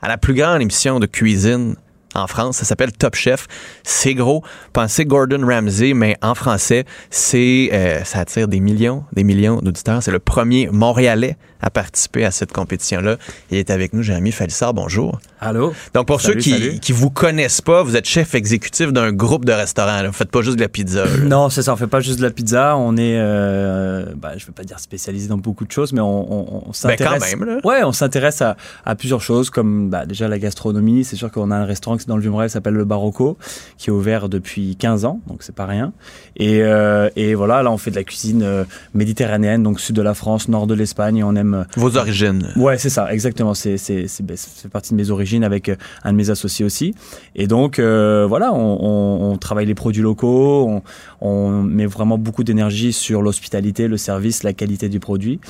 à 0.00 0.08
la 0.08 0.18
plus 0.18 0.34
grande 0.34 0.60
émission 0.60 1.00
de 1.00 1.06
cuisine 1.06 1.76
en 2.14 2.26
France. 2.26 2.56
Ça 2.58 2.64
s'appelle 2.64 2.92
Top 2.92 3.14
Chef. 3.14 3.46
C'est 3.82 4.14
gros. 4.14 4.42
Pensez 4.72 5.04
Gordon 5.04 5.46
Ramsay, 5.46 5.94
mais 5.94 6.16
en 6.22 6.34
français, 6.34 6.84
c'est 7.10 7.70
euh, 7.72 8.04
ça 8.04 8.20
attire 8.20 8.48
des 8.48 8.60
millions, 8.60 9.04
des 9.12 9.24
millions 9.24 9.60
d'auditeurs. 9.60 10.02
C'est 10.02 10.10
le 10.10 10.18
premier 10.18 10.68
Montréalais 10.70 11.36
à 11.64 11.70
participer 11.70 12.24
à 12.24 12.32
cette 12.32 12.52
compétition-là. 12.52 13.18
Il 13.50 13.56
est 13.56 13.70
avec 13.70 13.92
nous, 13.92 14.02
Jérémy 14.02 14.32
Falissard. 14.32 14.74
Bonjour. 14.74 15.20
Allô? 15.40 15.72
Donc, 15.94 16.06
pour 16.08 16.20
Salut, 16.20 16.42
ceux 16.42 16.56
qui, 16.58 16.80
qui 16.80 16.90
vous 16.92 17.10
connaissent 17.10 17.60
pas, 17.60 17.84
vous 17.84 17.94
êtes 17.96 18.04
chef 18.06 18.34
exécutif 18.34 18.92
d'un 18.92 19.12
groupe 19.12 19.44
de 19.44 19.52
restaurants. 19.52 20.02
là. 20.02 20.06
Vous 20.08 20.12
faites 20.12 20.30
pas 20.30 20.42
juste 20.42 20.56
de 20.56 20.62
la 20.62 20.68
pizza. 20.68 21.04
Non, 21.22 21.50
c'est 21.50 21.62
ça, 21.62 21.72
on 21.72 21.76
fait 21.76 21.86
pas 21.86 22.00
juste 22.00 22.18
de 22.18 22.24
la 22.24 22.30
pizza, 22.30 22.76
on 22.76 22.96
est, 22.96 23.16
euh, 23.16 24.06
bah, 24.16 24.32
je 24.36 24.44
veux 24.44 24.52
pas 24.52 24.64
dire 24.64 24.80
spécialisé 24.80 25.28
dans 25.28 25.38
beaucoup 25.38 25.64
de 25.64 25.70
choses, 25.72 25.92
mais 25.92 26.00
on, 26.00 26.32
on, 26.32 26.56
on 26.56 26.66
Ben, 26.66 26.72
s'intéresse. 26.72 27.22
quand 27.32 27.38
même, 27.38 27.48
là. 27.48 27.60
Ouais, 27.64 27.84
on 27.84 27.92
s'intéresse 27.92 28.42
à, 28.42 28.56
à 28.84 28.94
plusieurs 28.96 29.20
choses, 29.22 29.48
comme 29.48 29.88
bah, 29.88 30.04
déjà 30.04 30.26
la 30.28 30.38
gastronomie. 30.40 31.04
C'est 31.04 31.16
sûr 31.16 31.30
qu'on 31.30 31.50
a 31.52 31.56
un 31.56 31.64
restaurant 31.64 31.96
dans 32.06 32.16
le 32.16 32.22
Vieux-Montréal 32.22 32.50
s'appelle 32.50 32.74
le 32.74 32.84
Barocco, 32.84 33.36
qui 33.78 33.90
est 33.90 33.92
ouvert 33.92 34.28
depuis 34.28 34.76
15 34.76 35.04
ans, 35.04 35.20
donc 35.26 35.42
c'est 35.42 35.54
pas 35.54 35.66
rien. 35.66 35.92
Et, 36.36 36.62
euh, 36.62 37.08
et 37.16 37.34
voilà, 37.34 37.62
là 37.62 37.70
on 37.70 37.78
fait 37.78 37.90
de 37.90 37.96
la 37.96 38.04
cuisine 38.04 38.42
euh, 38.42 38.64
méditerranéenne, 38.94 39.62
donc 39.62 39.80
sud 39.80 39.96
de 39.96 40.02
la 40.02 40.14
France, 40.14 40.48
nord 40.48 40.66
de 40.66 40.74
l'Espagne, 40.74 41.18
et 41.18 41.24
on 41.24 41.34
aime. 41.34 41.54
euh, 41.54 41.64
Vos 41.76 41.96
origines. 41.96 42.48
Ouais, 42.56 42.78
c'est 42.78 42.90
ça, 42.90 43.12
exactement. 43.12 43.54
C'est 43.54 43.76
c'est 43.76 44.06
c'est 44.08 44.24
ben, 44.24 44.36
partie 44.72 44.92
de 44.92 44.96
mes 44.96 45.10
origines 45.10 45.44
avec 45.44 45.70
un 46.04 46.12
de 46.12 46.16
mes 46.16 46.30
associés 46.30 46.64
aussi. 46.64 46.94
Et 47.34 47.46
donc 47.46 47.78
euh, 47.78 48.26
voilà, 48.28 48.52
on, 48.52 48.78
on, 48.80 49.32
on 49.32 49.36
travaille 49.36 49.66
les 49.66 49.74
produits 49.74 50.02
locaux, 50.02 50.66
on, 50.68 50.82
on 51.20 51.62
met 51.62 51.86
vraiment 51.86 52.18
beaucoup 52.18 52.44
d'énergie 52.44 52.92
sur 52.92 53.22
l'hospitalité, 53.22 53.88
le 53.88 53.96
service, 53.96 54.42
la 54.42 54.52
qualité 54.52 54.88
du 54.88 55.00
produit. 55.00 55.40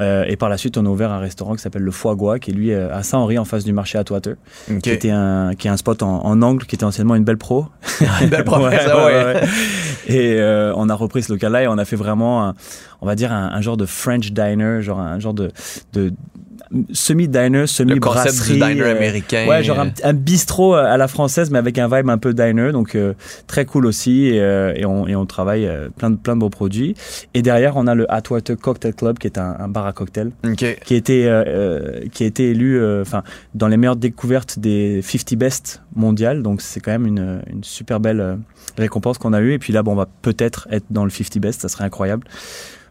Euh, 0.00 0.24
et 0.26 0.36
par 0.36 0.48
la 0.48 0.56
suite, 0.58 0.76
on 0.76 0.84
a 0.86 0.88
ouvert 0.88 1.12
un 1.12 1.20
restaurant 1.20 1.54
qui 1.54 1.62
s'appelle 1.62 1.82
le 1.82 1.90
Foie 1.92 2.16
Gras, 2.16 2.38
qui 2.40 2.50
est 2.50 2.54
lui 2.54 2.72
euh, 2.72 2.92
à 2.92 3.02
Saint-Henri, 3.04 3.38
en 3.38 3.44
face 3.44 3.62
du 3.64 3.72
marché 3.72 3.96
Atwater, 3.96 4.34
Ok. 4.70 4.78
qui 4.80 4.90
était 4.90 5.10
un 5.10 5.52
qui 5.56 5.68
est 5.68 5.70
un 5.70 5.76
spot 5.76 6.02
en, 6.02 6.24
en 6.24 6.42
angle, 6.42 6.66
qui 6.66 6.74
était 6.74 6.84
anciennement 6.84 7.14
une 7.14 7.24
belle 7.24 7.38
pro. 7.38 7.66
Une 8.22 8.28
belle 8.28 8.44
promesse, 8.44 8.80
ah 8.90 9.06
ouais. 9.06 9.40
Et 10.08 10.40
euh, 10.40 10.72
on 10.76 10.88
a 10.88 10.94
repris 10.94 11.22
ce 11.22 11.32
local-là 11.32 11.62
et 11.62 11.68
on 11.68 11.78
a 11.78 11.84
fait 11.84 11.96
vraiment, 11.96 12.44
un- 12.48 12.54
on 13.04 13.06
va 13.06 13.14
dire 13.14 13.32
un, 13.32 13.50
un 13.52 13.60
genre 13.60 13.76
de 13.76 13.84
French 13.86 14.32
diner, 14.32 14.80
genre 14.80 14.98
un 14.98 15.20
genre 15.20 15.34
de, 15.34 15.50
de 15.92 16.12
semi-diner, 16.92 17.66
semi-brasserie. 17.66 18.30
concept 18.30 18.46
du 18.52 18.58
diner 18.58 18.80
euh, 18.82 18.96
américain. 18.96 19.46
Ouais, 19.46 19.62
genre 19.62 19.78
un, 19.78 19.90
un 20.02 20.12
bistrot 20.12 20.74
à 20.74 20.96
la 20.96 21.06
française, 21.08 21.50
mais 21.50 21.58
avec 21.58 21.78
un 21.78 21.88
vibe 21.88 22.08
un 22.08 22.18
peu 22.18 22.32
diner, 22.32 22.72
donc 22.72 22.94
euh, 22.94 23.12
très 23.46 23.64
cool 23.66 23.86
aussi. 23.86 24.26
Et, 24.28 24.40
euh, 24.40 24.72
et 24.74 24.84
on, 24.86 25.06
et 25.06 25.14
on 25.14 25.26
travaille 25.26 25.66
euh, 25.66 25.88
plein 25.96 26.10
de 26.10 26.16
plein 26.16 26.34
de 26.34 26.40
beaux 26.40 26.48
produits. 26.50 26.94
Et 27.34 27.42
derrière, 27.42 27.76
on 27.76 27.86
a 27.86 27.94
le 27.94 28.10
Atwater 28.12 28.56
Cocktail 28.56 28.94
Club, 28.94 29.18
qui 29.18 29.26
est 29.26 29.38
un, 29.38 29.54
un 29.58 29.68
bar 29.68 29.86
à 29.86 29.92
cocktail, 29.92 30.32
Ok. 30.44 30.64
qui 30.84 30.94
a 30.94 30.96
été 30.96 31.28
euh, 31.28 31.44
euh, 31.46 32.00
qui 32.12 32.24
a 32.24 32.26
été 32.26 32.50
élu, 32.50 32.78
euh, 32.80 33.02
enfin, 33.02 33.22
dans 33.54 33.68
les 33.68 33.76
meilleures 33.76 33.96
découvertes 33.96 34.58
des 34.58 35.02
50 35.02 35.34
best 35.38 35.82
mondiales. 35.94 36.42
Donc 36.42 36.62
c'est 36.62 36.80
quand 36.80 36.92
même 36.92 37.06
une, 37.06 37.42
une 37.52 37.62
super 37.62 38.00
belle 38.00 38.20
euh, 38.20 38.36
récompense 38.78 39.18
qu'on 39.18 39.32
a 39.34 39.40
eue. 39.40 39.52
Et 39.52 39.58
puis 39.58 39.72
là, 39.72 39.82
bon, 39.82 39.92
on 39.92 39.96
va 39.96 40.08
peut-être 40.22 40.66
être 40.70 40.86
dans 40.90 41.04
le 41.04 41.10
50 41.10 41.38
best, 41.38 41.60
ça 41.60 41.68
serait 41.68 41.84
incroyable. 41.84 42.24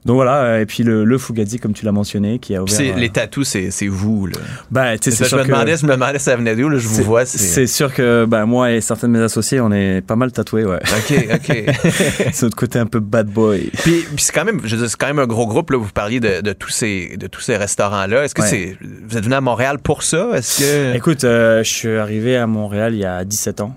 Donc 0.06 0.16
voilà, 0.16 0.44
euh, 0.44 0.60
et 0.62 0.66
puis 0.66 0.84
le, 0.84 1.06
le 1.06 1.18
Fugazi, 1.18 1.60
comme 1.60 1.72
tu 1.74 1.86
l'as 1.86 1.92
mentionné, 1.94 2.38
qui 2.40 2.56
a 2.56 2.62
ouvert. 2.64 2.78
euh, 2.82 3.00
les 3.00 3.10
tatous, 3.10 3.48
c'est 3.48 3.72
c'est 3.72 3.88
vous. 3.88 4.28
Là. 4.28 4.98
tu 4.98 5.10
sais, 5.10 5.16
c'est 5.16 5.24
je 5.24 5.30
sûr 5.30 5.38
me 5.38 5.44
que- 5.44 5.48
demandais, 5.48 5.78
je 5.78 5.86
me 5.86 5.94
demandais 5.94 6.20
ça 6.20 6.36
venait 6.36 6.56
d'où. 6.58 6.68
là, 6.68 6.78
Je 6.78 6.88
vous 6.90 7.04
vois. 7.04 7.26
C'est 7.26 7.68
sûr 7.68 7.94
que 7.94 8.26
bah, 8.26 8.46
moi 8.46 8.72
et 8.74 8.82
certains 8.82 9.08
de 9.08 9.14
mes 9.14 9.22
associés, 9.24 9.62
on 9.62 9.72
est 9.72 10.02
pas 10.06 10.16
mal 10.18 10.32
tatoués, 10.34 10.66
ouais. 10.66 10.80
OK, 10.82 11.28
OK. 11.36 11.64
c'est 12.34 12.44
notre 12.44 12.58
côté 12.58 12.80
un 12.80 12.86
peu 12.86 13.00
bad 13.00 13.28
boy. 13.28 13.72
Puis, 13.82 14.02
puis 14.14 14.24
c'est 14.26 14.34
quand 14.34 14.44
même, 14.46 14.60
je 14.66 14.76
c'est 14.86 14.98
quand 14.98 15.08
même 15.08 15.20
un 15.20 15.28
gros 15.28 15.48
groupe. 15.48 15.70
Là, 15.72 15.78
vous 15.78 15.90
parliez 15.94 16.20
de, 16.20 16.42
de 16.42 16.52
tous 16.54 16.70
ces, 16.70 17.16
de 17.18 17.28
tous 17.28 17.42
ces 17.42 17.56
restaurants-là. 17.56 18.26
Est-ce 18.26 18.36
que 18.36 18.42
Ouais. 18.42 18.48
c'est, 18.50 18.78
vous 19.08 19.18
êtes 19.18 19.24
venu 19.24 19.36
à 19.36 19.42
Montréal 19.42 19.80
pour 19.80 20.04
ça? 20.04 20.32
Est-ce 20.34 20.60
que 20.60 20.96
Écoute, 20.98 21.24
euh, 21.24 21.64
je 21.64 21.72
suis 21.72 21.96
arrivé 21.98 22.36
à 22.36 22.46
Montréal 22.46 22.94
il 22.94 23.00
y 23.00 23.06
a 23.06 23.24
17 23.24 23.62
ans. 23.62 23.76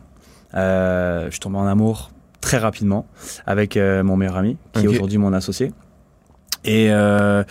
Euh, 0.55 1.27
je 1.27 1.31
suis 1.33 1.41
tombé 1.41 1.59
en 1.59 1.67
amour 1.67 2.11
très 2.41 2.59
rapidement 2.59 3.07
avec 3.47 3.77
euh, 3.77 4.03
mon 4.03 4.17
meilleur 4.17 4.37
ami, 4.37 4.57
qui 4.73 4.85
est 4.85 4.89
aujourd'hui 4.89 5.19
mon 5.19 5.33
associé. 5.33 5.73
Et, 6.67 6.89
euh, 6.91 7.43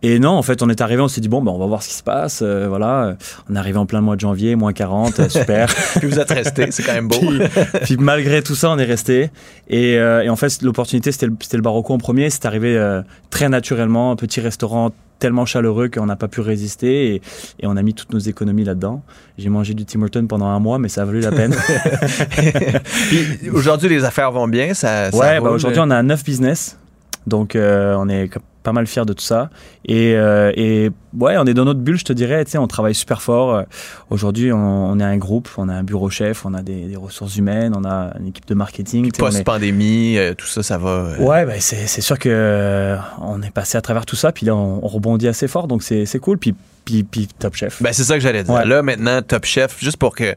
et 0.00 0.20
non, 0.20 0.30
en 0.30 0.42
fait, 0.42 0.62
on 0.62 0.68
est 0.70 0.80
arrivé, 0.80 1.02
on 1.02 1.08
s'est 1.08 1.20
dit, 1.20 1.28
bon, 1.28 1.42
ben, 1.42 1.50
on 1.50 1.58
va 1.58 1.66
voir 1.66 1.82
ce 1.82 1.88
qui 1.88 1.94
se 1.94 2.02
passe. 2.04 2.40
euh, 2.42 2.66
voilà. 2.68 3.16
On 3.50 3.56
est 3.56 3.58
arrivé 3.58 3.78
en 3.78 3.86
plein 3.86 4.00
mois 4.00 4.14
de 4.14 4.20
janvier, 4.20 4.54
moins 4.54 4.72
40, 4.72 5.18
euh, 5.18 5.28
super. 5.28 5.66
Puis 5.98 6.06
vous 6.08 6.20
êtes 6.20 6.30
resté, 6.30 6.70
c'est 6.70 6.84
quand 6.84 6.92
même 6.94 7.08
beau. 7.08 7.18
puis, 7.18 7.40
puis 7.82 7.96
malgré 7.96 8.42
tout 8.42 8.54
ça, 8.54 8.70
on 8.70 8.78
est 8.78 8.84
resté. 8.84 9.30
Et, 9.68 9.98
euh, 9.98 10.22
et 10.22 10.28
en 10.28 10.36
fait, 10.36 10.62
l'opportunité, 10.62 11.10
c'était 11.10 11.26
le, 11.26 11.34
le 11.52 11.60
Barocco 11.62 11.92
en 11.94 11.98
premier. 11.98 12.30
C'est 12.30 12.46
arrivé 12.46 12.76
euh, 12.76 13.02
très 13.30 13.48
naturellement, 13.48 14.12
un 14.12 14.16
petit 14.16 14.40
restaurant 14.40 14.92
tellement 15.18 15.46
chaleureux 15.46 15.88
qu'on 15.88 16.06
n'a 16.06 16.14
pas 16.14 16.28
pu 16.28 16.40
résister 16.42 17.14
et, 17.14 17.22
et 17.58 17.66
on 17.66 17.76
a 17.76 17.82
mis 17.82 17.92
toutes 17.92 18.12
nos 18.12 18.20
économies 18.20 18.62
là-dedans. 18.62 19.02
J'ai 19.36 19.48
mangé 19.48 19.74
du 19.74 19.84
Tim 19.84 20.00
Hortons 20.02 20.28
pendant 20.28 20.46
un 20.46 20.60
mois, 20.60 20.78
mais 20.78 20.88
ça 20.88 21.02
a 21.02 21.04
valu 21.06 21.18
la 21.18 21.32
peine. 21.32 21.56
Aujourd'hui, 23.52 23.88
les 23.88 24.04
affaires 24.04 24.30
vont 24.30 24.46
bien. 24.48 24.74
Ça, 24.74 25.10
ça 25.10 25.16
ouais, 25.16 25.40
bah 25.40 25.50
aujourd'hui, 25.50 25.80
on 25.82 25.90
a 25.90 26.02
neuf 26.04 26.22
business. 26.24 26.78
Donc, 27.26 27.56
euh, 27.56 27.94
on 27.98 28.08
est 28.08 28.30
pas 28.62 28.72
mal 28.72 28.86
fiers 28.86 29.04
de 29.06 29.12
tout 29.12 29.22
ça. 29.24 29.50
Et, 29.86 30.14
euh, 30.16 30.52
et 30.56 30.90
ouais, 31.18 31.36
on 31.38 31.44
est 31.46 31.54
dans 31.54 31.64
notre 31.64 31.80
bulle, 31.80 31.98
je 31.98 32.04
te 32.04 32.12
dirais. 32.12 32.44
Tu 32.44 32.50
sais, 32.52 32.58
on 32.58 32.66
travaille 32.66 32.94
super 32.94 33.22
fort. 33.22 33.54
Euh, 33.54 33.62
Aujourd'hui, 34.10 34.52
on, 34.52 34.58
on 34.90 34.98
est 35.00 35.04
un 35.04 35.16
groupe, 35.16 35.48
on 35.56 35.68
a 35.68 35.74
un 35.74 35.82
bureau 35.82 36.10
chef, 36.10 36.44
on 36.44 36.54
a 36.54 36.62
des, 36.62 36.86
des 36.86 36.96
ressources 36.96 37.36
humaines, 37.36 37.74
on 37.76 37.84
a 37.84 38.12
une 38.18 38.28
équipe 38.28 38.46
de 38.46 38.54
marketing. 38.54 39.06
est- 39.06 39.18
Post-pandémie, 39.18 40.18
euh, 40.18 40.34
tout 40.34 40.46
ça, 40.46 40.62
ça 40.62 40.78
va. 40.78 41.12
Ouais, 41.18 41.46
bah, 41.46 41.52
c'est 41.60 41.86
c'est 41.86 42.00
sûr 42.00 42.18
que 42.18 42.96
on 43.20 43.40
est 43.42 43.50
passé 43.50 43.78
à 43.78 43.80
travers 43.80 44.04
tout 44.06 44.16
ça, 44.16 44.32
puis 44.32 44.46
là 44.46 44.54
on, 44.56 44.84
on 44.84 44.88
rebondit 44.88 45.28
assez 45.28 45.48
fort, 45.48 45.68
donc 45.68 45.82
c'est 45.82 46.04
c'est 46.06 46.18
cool. 46.18 46.38
Puis, 46.38 46.54
puis, 46.84 47.02
puis 47.04 47.28
Top 47.38 47.54
Chef. 47.54 47.82
Ben, 47.82 47.92
c'est 47.92 48.04
ça 48.04 48.14
que 48.14 48.20
j'allais 48.20 48.42
dire. 48.44 48.54
Ouais. 48.54 48.64
Là, 48.66 48.82
maintenant, 48.82 49.20
Top 49.22 49.44
Chef, 49.44 49.78
juste 49.80 49.96
pour 49.98 50.14
que 50.16 50.34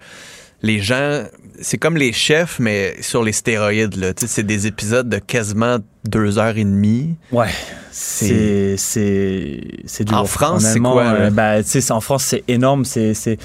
les 0.62 0.80
gens, 0.80 1.24
c'est 1.62 1.78
comme 1.78 1.98
les 1.98 2.12
chefs, 2.14 2.60
mais 2.60 2.96
sur 3.02 3.24
les 3.24 3.32
stéroïdes. 3.32 3.96
Là. 3.96 4.14
Tu 4.14 4.22
sais, 4.28 4.34
C'est 4.34 4.44
des 4.44 4.68
épisodes 4.68 5.08
de 5.08 5.18
quasiment 5.20 5.78
deux 6.04 6.38
heures 6.38 6.58
et 6.58 6.64
demie. 6.64 7.16
Ouais, 7.32 7.50
c'est 7.92 8.76
c'est 8.78 9.62
c'est 9.86 10.04
du 10.04 10.14
En 10.14 10.20
lourd. 10.20 10.30
France, 10.30 10.64
c'est 10.64 10.80
quoi, 10.80 11.04
euh, 11.06 11.62
tu 11.64 11.70
sais, 11.70 11.82
c'est- 11.82 11.92
en 11.92 12.02
France, 12.02 12.24
c'est 12.26 12.44
énorme. 12.48 12.86
C'est 12.86 13.14
c'est 13.14 13.38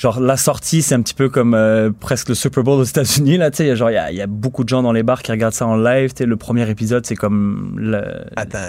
genre 0.00 0.18
la 0.18 0.38
sortie, 0.38 0.80
c'est 0.80 0.94
un 0.94 1.02
petit 1.02 1.12
peu 1.14 1.28
comme 1.28 1.52
euh, 1.52 1.90
presque 2.00 2.30
le 2.30 2.34
Super 2.34 2.64
Bowl 2.64 2.80
aux 2.80 2.84
États-Unis 2.84 3.36
là. 3.36 3.50
Tu 3.50 3.58
sais, 3.58 3.76
genre 3.76 3.90
il 3.90 3.94
y 3.94 3.98
a, 3.98 4.10
y 4.10 4.22
a 4.22 4.26
beaucoup 4.26 4.64
de 4.64 4.68
gens 4.70 4.82
dans 4.82 4.92
les 4.92 5.02
bars 5.02 5.22
qui 5.22 5.30
regardent 5.30 5.52
ça 5.54 5.66
en 5.66 5.76
live. 5.76 6.10
Tu 6.14 6.18
sais, 6.18 6.26
le 6.26 6.36
premier 6.36 6.68
épisode, 6.70 7.04
c'est 7.04 7.16
comme 7.16 7.78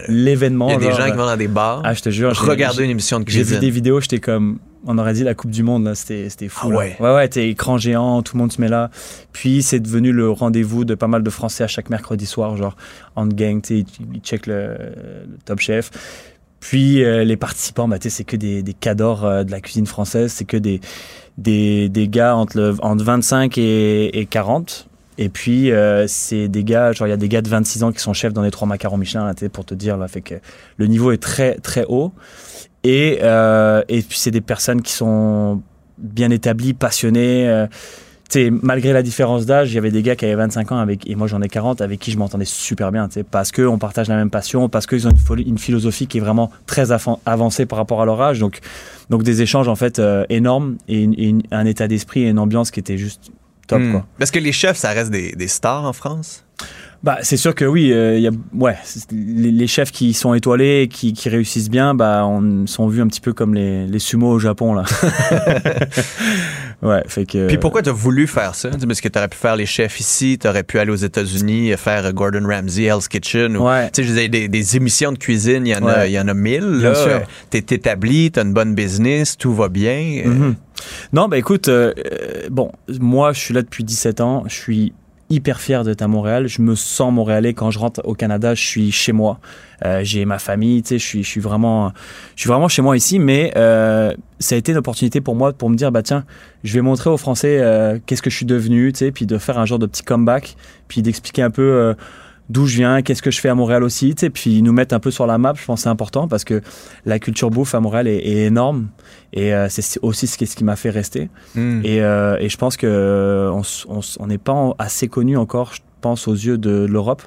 l'événement. 0.09 0.67
Il 0.69 0.73
y 0.73 0.75
a 0.75 0.79
des 0.79 0.85
genre, 0.87 0.97
gens 0.97 1.05
qui 1.05 1.11
euh, 1.11 1.15
vont 1.15 1.25
dans 1.25 1.37
des 1.37 1.47
bars. 1.47 1.81
Ah, 1.85 1.93
je 1.93 2.01
te 2.01 2.09
jure. 2.09 2.37
Regarder 2.37 2.83
une 2.83 2.91
émission 2.91 3.19
de 3.19 3.25
J'ai 3.27 3.39
vu 3.39 3.45
cuisine. 3.45 3.59
des 3.61 3.69
vidéos, 3.69 4.01
j'étais 4.01 4.19
comme, 4.19 4.59
on 4.85 4.97
aurait 4.97 5.13
dit 5.13 5.23
la 5.23 5.33
Coupe 5.33 5.51
du 5.51 5.63
Monde, 5.63 5.85
là. 5.85 5.95
C'était, 5.95 6.27
c'était 6.29 6.49
fou. 6.49 6.67
Ah 6.67 6.71
là. 6.71 6.77
ouais? 6.79 6.97
Ouais, 6.99 7.13
ouais, 7.15 7.27
t'es 7.29 7.49
écran 7.49 7.77
géant, 7.77 8.21
tout 8.23 8.35
le 8.35 8.41
monde 8.41 8.51
se 8.51 8.59
met 8.59 8.67
là. 8.69 8.89
Puis, 9.31 9.63
c'est 9.63 9.79
devenu 9.79 10.11
le 10.11 10.29
rendez-vous 10.29 10.83
de 10.85 10.95
pas 10.95 11.07
mal 11.07 11.23
de 11.23 11.29
Français 11.29 11.63
à 11.63 11.67
chaque 11.67 11.89
mercredi 11.89 12.25
soir, 12.25 12.57
genre, 12.57 12.75
en 13.15 13.27
gang, 13.27 13.61
tu 13.61 13.67
sais, 13.67 13.85
ils, 13.99 14.15
ils 14.15 14.21
checkent 14.21 14.47
le, 14.47 14.75
le 15.29 15.37
Top 15.45 15.59
Chef. 15.59 15.91
Puis, 16.61 17.03
euh, 17.03 17.23
les 17.23 17.37
participants, 17.37 17.87
bah, 17.87 17.97
c'est 17.99 18.23
que 18.23 18.37
des, 18.37 18.61
des 18.61 18.73
cadors 18.73 19.25
euh, 19.25 19.43
de 19.43 19.51
la 19.51 19.59
cuisine 19.59 19.87
française, 19.87 20.31
c'est 20.31 20.45
que 20.45 20.57
des, 20.57 20.79
des, 21.37 21.89
des 21.89 22.07
gars 22.07 22.35
entre, 22.35 22.55
le, 22.57 22.75
entre 22.81 23.03
25 23.03 23.57
et, 23.57 24.19
et 24.19 24.25
40. 24.27 24.87
Et 25.17 25.29
puis, 25.29 25.71
euh, 25.71 26.05
c'est 26.07 26.47
des 26.47 26.63
gars, 26.63 26.93
genre, 26.93 27.07
il 27.07 27.09
y 27.09 27.13
a 27.13 27.17
des 27.17 27.29
gars 27.29 27.41
de 27.41 27.49
26 27.49 27.83
ans 27.83 27.91
qui 27.91 27.99
sont 27.99 28.13
chefs 28.13 28.31
dans 28.31 28.43
les 28.43 28.51
trois 28.51 28.67
macarons 28.67 28.97
Michelin, 28.97 29.25
là, 29.25 29.33
pour 29.51 29.65
te 29.65 29.73
dire, 29.73 29.97
là. 29.97 30.07
Fait 30.07 30.21
que 30.21 30.35
le 30.77 30.85
niveau 30.85 31.11
est 31.11 31.21
très, 31.21 31.55
très 31.55 31.83
haut. 31.89 32.13
Et, 32.83 33.19
euh, 33.23 33.81
et 33.89 34.03
puis, 34.03 34.19
c'est 34.19 34.31
des 34.31 34.41
personnes 34.41 34.83
qui 34.83 34.93
sont 34.93 35.61
bien 35.97 36.29
établies, 36.29 36.73
passionnées. 36.73 37.67
Malgré 38.35 38.93
la 38.93 39.01
différence 39.03 39.45
d'âge, 39.45 39.71
il 39.71 39.75
y 39.75 39.77
avait 39.77 39.91
des 39.91 40.01
gars 40.01 40.15
qui 40.15 40.25
avaient 40.25 40.35
25 40.35 40.71
ans 40.71 40.77
avec, 40.77 41.09
et 41.09 41.15
moi 41.15 41.27
j'en 41.27 41.41
ai 41.41 41.49
40 41.49 41.81
avec 41.81 41.99
qui 41.99 42.11
je 42.11 42.17
m'entendais 42.17 42.45
super 42.45 42.91
bien, 42.91 43.09
parce 43.29 43.51
qu'on 43.51 43.77
partage 43.77 44.07
la 44.07 44.15
même 44.15 44.29
passion, 44.29 44.69
parce 44.69 44.85
qu'ils 44.87 45.07
ont 45.07 45.11
une, 45.11 45.17
philo- 45.17 45.43
une 45.47 45.57
philosophie 45.57 46.07
qui 46.07 46.17
est 46.17 46.21
vraiment 46.21 46.51
très 46.65 46.89
avancée 47.25 47.65
par 47.65 47.77
rapport 47.77 48.01
à 48.01 48.05
leur 48.05 48.21
âge. 48.21 48.39
Donc, 48.39 48.59
donc 49.09 49.23
des 49.23 49.41
échanges 49.41 49.67
en 49.67 49.75
fait 49.75 49.99
euh, 49.99 50.25
énormes 50.29 50.77
et, 50.87 51.01
une- 51.03 51.13
et 51.17 51.27
une- 51.27 51.43
un 51.51 51.65
état 51.65 51.87
d'esprit 51.87 52.23
et 52.23 52.29
une 52.29 52.39
ambiance 52.39 52.71
qui 52.71 52.79
était 52.79 52.97
juste 52.97 53.31
top. 53.67 53.81
Hmm. 53.81 53.91
Quoi. 53.91 54.05
Parce 54.17 54.31
que 54.31 54.39
les 54.39 54.51
chefs, 54.51 54.77
ça 54.77 54.89
reste 54.91 55.11
des, 55.11 55.33
des 55.33 55.47
stars 55.47 55.83
en 55.85 55.93
France? 55.93 56.45
Bah, 57.03 57.17
c'est 57.23 57.37
sûr 57.37 57.55
que 57.55 57.65
oui, 57.65 57.91
euh, 57.91 58.19
y 58.19 58.27
a, 58.27 58.31
ouais, 58.53 58.75
les, 59.11 59.51
les 59.51 59.65
chefs 59.67 59.91
qui 59.91 60.13
sont 60.13 60.35
étoilés, 60.35 60.83
et 60.83 60.87
qui, 60.87 61.13
qui 61.13 61.29
réussissent 61.29 61.71
bien, 61.71 61.95
bah, 61.95 62.25
on 62.27 62.67
sont 62.67 62.87
vus 62.87 63.01
un 63.01 63.07
petit 63.07 63.21
peu 63.21 63.33
comme 63.33 63.55
les, 63.55 63.87
les 63.87 63.97
sumo 63.97 64.29
au 64.29 64.37
Japon 64.37 64.75
là. 64.75 64.83
ouais, 66.81 67.03
fait 67.07 67.25
que. 67.25 67.47
Puis 67.47 67.57
pourquoi 67.57 67.81
tu 67.81 67.89
as 67.89 67.93
voulu 67.93 68.27
faire 68.27 68.55
ça? 68.55 68.69
Parce 68.69 69.01
que 69.01 69.07
tu 69.07 69.17
aurais 69.17 69.27
pu 69.27 69.37
faire 69.37 69.55
les 69.55 69.65
chefs 69.65 69.99
ici, 69.99 70.37
tu 70.41 70.47
aurais 70.47 70.63
pu 70.63 70.79
aller 70.79 70.91
aux 70.91 70.95
États-Unis, 70.95 71.73
faire 71.77 72.05
euh, 72.05 72.11
Gordon 72.11 72.45
Ramsay, 72.47 72.83
Hell's 72.83 73.07
Kitchen. 73.07 73.55
ou- 73.57 73.67
Ouais. 73.67 73.89
Tu 73.91 74.03
sais, 74.05 74.27
des, 74.29 74.47
des 74.47 74.75
émissions 74.77 75.11
de 75.11 75.17
cuisine, 75.17 75.65
il 75.67 75.71
y 75.71 75.75
en 75.75 75.85
a, 75.87 76.07
il 76.07 76.11
y 76.13 76.19
en 76.19 76.27
a 76.27 76.33
mille. 76.33 76.79
Bien 76.79 76.91
là. 76.91 77.23
T'es 77.49 77.59
établi, 77.75 78.31
t'as 78.31 78.43
une 78.43 78.53
bonne 78.53 78.75
business, 78.75 79.37
tout 79.37 79.53
va 79.53 79.69
bien. 79.69 80.21
Euh, 80.25 80.29
Mhm. 80.29 80.55
Non, 81.13 81.27
bah 81.27 81.37
écoute, 81.37 81.67
euh, 81.67 81.93
euh, 81.97 82.47
bon, 82.49 82.71
moi 82.99 83.33
je 83.33 83.39
suis 83.39 83.53
là 83.53 83.61
depuis 83.61 83.83
17 83.83 84.19
ans, 84.21 84.43
je 84.47 84.55
suis 84.55 84.93
hyper 85.29 85.61
fier 85.61 85.83
d'être 85.83 86.01
à 86.01 86.07
Montréal, 86.07 86.47
je 86.47 86.61
me 86.61 86.75
sens 86.75 87.13
montréalais 87.13 87.53
quand 87.53 87.71
je 87.71 87.79
rentre 87.79 88.01
au 88.03 88.15
Canada, 88.15 88.53
je 88.55 88.61
suis 88.65 88.91
chez 88.91 89.11
moi, 89.11 89.39
Euh, 89.41 89.70
j'ai 90.03 90.25
ma 90.25 90.39
famille, 90.39 90.81
tu 90.83 90.89
sais, 90.89 90.99
je 90.99 91.05
suis, 91.05 91.23
je 91.23 91.27
suis 91.27 91.41
vraiment, 91.41 91.91
je 92.35 92.41
suis 92.41 92.47
vraiment 92.49 92.67
chez 92.67 92.81
moi 92.81 92.95
ici, 92.95 93.19
mais 93.19 93.51
euh, 93.55 94.13
ça 94.39 94.55
a 94.55 94.57
été 94.57 94.71
une 94.71 94.77
opportunité 94.77 95.21
pour 95.21 95.35
moi 95.35 95.53
pour 95.53 95.69
me 95.69 95.75
dire, 95.75 95.91
bah 95.91 96.03
tiens, 96.03 96.23
je 96.63 96.73
vais 96.73 96.81
montrer 96.81 97.09
aux 97.09 97.17
Français 97.17 97.57
euh, 97.59 97.97
qu'est-ce 98.05 98.21
que 98.21 98.29
je 98.29 98.35
suis 98.35 98.45
devenu, 98.45 98.91
tu 98.93 98.99
sais, 98.99 99.11
puis 99.11 99.25
de 99.25 99.37
faire 99.37 99.57
un 99.57 99.65
genre 99.65 99.79
de 99.79 99.87
petit 99.87 100.03
comeback, 100.03 100.55
puis 100.87 101.01
d'expliquer 101.01 101.41
un 101.41 101.51
peu. 101.51 101.61
euh, 101.61 101.93
d'où 102.49 102.65
je 102.65 102.77
viens, 102.77 103.01
qu'est-ce 103.01 103.21
que 103.21 103.31
je 103.31 103.39
fais 103.39 103.49
à 103.49 103.55
Montréal 103.55 103.81
aussi, 103.81 104.13
tu 104.13 104.21
sais, 104.21 104.29
puis 104.29 104.61
nous 104.61 104.73
mettre 104.73 104.93
un 104.93 104.99
peu 104.99 105.09
sur 105.09 105.25
la 105.25 105.37
map, 105.37 105.53
je 105.55 105.63
pense 105.63 105.79
que 105.79 105.83
c'est 105.83 105.89
important 105.89 106.27
parce 106.27 106.43
que 106.43 106.61
la 107.05 107.17
culture 107.17 107.49
bouffe 107.49 107.73
à 107.73 107.79
Montréal 107.79 108.07
est, 108.07 108.17
est 108.17 108.45
énorme 108.45 108.89
et 109.31 109.53
euh, 109.53 109.67
c'est 109.69 109.99
aussi 110.01 110.27
ce 110.27 110.37
qui, 110.37 110.45
ce 110.45 110.55
qui 110.57 110.65
m'a 110.65 110.75
fait 110.75 110.89
rester. 110.89 111.29
Mm. 111.55 111.81
Et, 111.85 112.01
euh, 112.01 112.37
et 112.39 112.49
je 112.49 112.57
pense 112.57 112.75
que 112.75 112.87
euh, 112.87 113.61
on 114.19 114.27
n'est 114.27 114.37
pas 114.37 114.75
assez 114.79 115.07
connu 115.07 115.37
encore, 115.37 115.73
pense, 116.01 116.27
aux 116.27 116.33
yeux 116.33 116.57
de 116.57 116.85
l'Europe. 116.89 117.21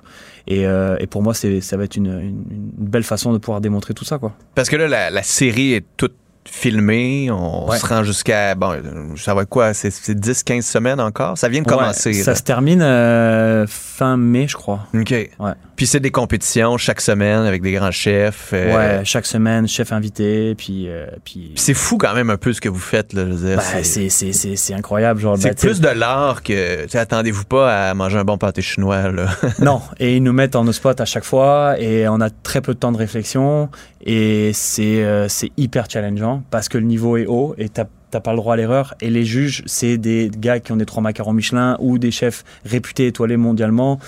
Et, 0.46 0.66
euh, 0.66 0.96
et 1.00 1.06
pour 1.06 1.22
moi, 1.22 1.32
ça 1.32 1.48
va 1.76 1.84
être 1.84 1.96
une, 1.96 2.06
une- 2.20 2.44
belle 2.76 3.02
façon 3.04 3.32
de 3.32 3.38
pouvoir 3.38 3.60
démontrer 3.62 3.94
tout 3.94 4.04
ça, 4.04 4.18
quoi. 4.18 4.32
Parce 4.54 4.68
que 4.68 4.76
là, 4.76 5.10
la 5.10 5.22
série 5.22 5.72
est 5.72 5.84
toute 5.96 6.14
filmée, 6.46 7.30
on 7.30 7.68
Ouais. 7.68 7.78
se 7.78 7.86
rend 7.86 8.04
jusqu'à, 8.04 8.54
bon, 8.54 8.74
ça 9.16 9.34
va 9.34 9.42
être 9.42 9.48
quoi, 9.48 9.74
c'est 9.74 9.90
c'est 9.90 10.14
10-15 10.18 10.62
semaines 10.62 11.00
encore? 11.00 11.36
Ça 11.38 11.48
vient 11.48 11.62
de 11.62 11.68
Ouais, 11.68 11.76
commencer. 11.76 12.12
ça 12.14 12.32
là. 12.32 12.36
se 12.36 12.42
termine 12.42 12.82
euh, 12.82 13.66
fin 13.68 14.16
mai, 14.16 14.46
je 14.48 14.54
crois. 14.56 14.80
OK. 14.94 15.10
Ouais. 15.10 15.30
Puis 15.76 15.86
c'est 15.86 15.98
des 16.00 16.10
compétitions 16.12 16.76
chaque 16.78 17.00
semaine 17.00 17.40
avec 17.40 17.60
des 17.62 17.72
grands 17.72 17.90
chefs. 17.90 18.50
euh, 18.52 18.98
Ouais, 18.98 19.04
chaque 19.04 19.26
semaine, 19.26 19.66
chef 19.66 19.92
invité, 19.92 20.54
puis. 20.54 20.88
euh, 20.88 21.06
puis 21.24 21.50
Puis 21.54 21.62
c'est 21.62 21.74
fou 21.74 21.98
quand 21.98 22.14
même 22.14 22.30
un 22.30 22.36
peu 22.36 22.52
ce 22.52 22.60
que 22.60 22.68
vous 22.68 22.78
faites, 22.78 23.12
là. 23.12 23.24
Je 23.26 23.30
veux 23.32 23.48
dire, 23.48 23.56
bah, 23.56 23.82
c'est- 23.82 24.74
incroyable. 24.74 25.20
Genre, 25.20 25.36
C'est 25.38 25.58
sais, 25.58 25.66
plus 25.68 25.80
de 25.80 25.88
l'art 25.88 26.42
que. 26.42 26.86
Attendez-vous 26.96 27.44
pas 27.44 27.90
à 27.90 27.94
manger 27.94 28.18
un 28.18 28.24
bon 28.24 28.38
pâté 28.38 28.62
chinois, 28.62 29.10
là. 29.10 29.26
Non, 29.60 29.80
et 29.98 30.16
ils 30.16 30.22
nous 30.22 30.32
mettent 30.32 30.56
en 30.56 30.70
spot 30.72 31.00
à 31.00 31.04
chaque 31.04 31.24
fois 31.24 31.76
et 31.80 32.06
on 32.08 32.20
a 32.20 32.30
très 32.30 32.60
peu 32.60 32.74
de 32.74 32.78
temps 32.78 32.92
de 32.92 32.96
réflexion 32.98 33.68
et 34.04 34.50
c'est 34.54 35.04
c'est 35.28 35.50
hyper 35.56 35.86
challengeant 35.90 36.33
parce 36.50 36.68
que 36.68 36.78
le 36.78 36.84
niveau 36.84 37.16
est 37.16 37.26
haut 37.26 37.54
et 37.58 37.68
t'as 37.68 37.84
t'as 38.10 38.20
pas 38.20 38.30
le 38.30 38.36
droit 38.36 38.54
à 38.54 38.56
l'erreur 38.56 38.94
et 39.00 39.10
les 39.10 39.24
juges 39.24 39.62
c'est 39.66 39.98
des 39.98 40.30
gars 40.36 40.60
qui 40.60 40.70
ont 40.72 40.76
des 40.76 40.86
trois 40.86 41.02
macarons 41.02 41.32
Michelin 41.32 41.76
ou 41.80 41.98
des 41.98 42.10
chefs 42.12 42.44
réputés 42.64 43.08
étoilés 43.08 43.36
mondialement 43.36 43.98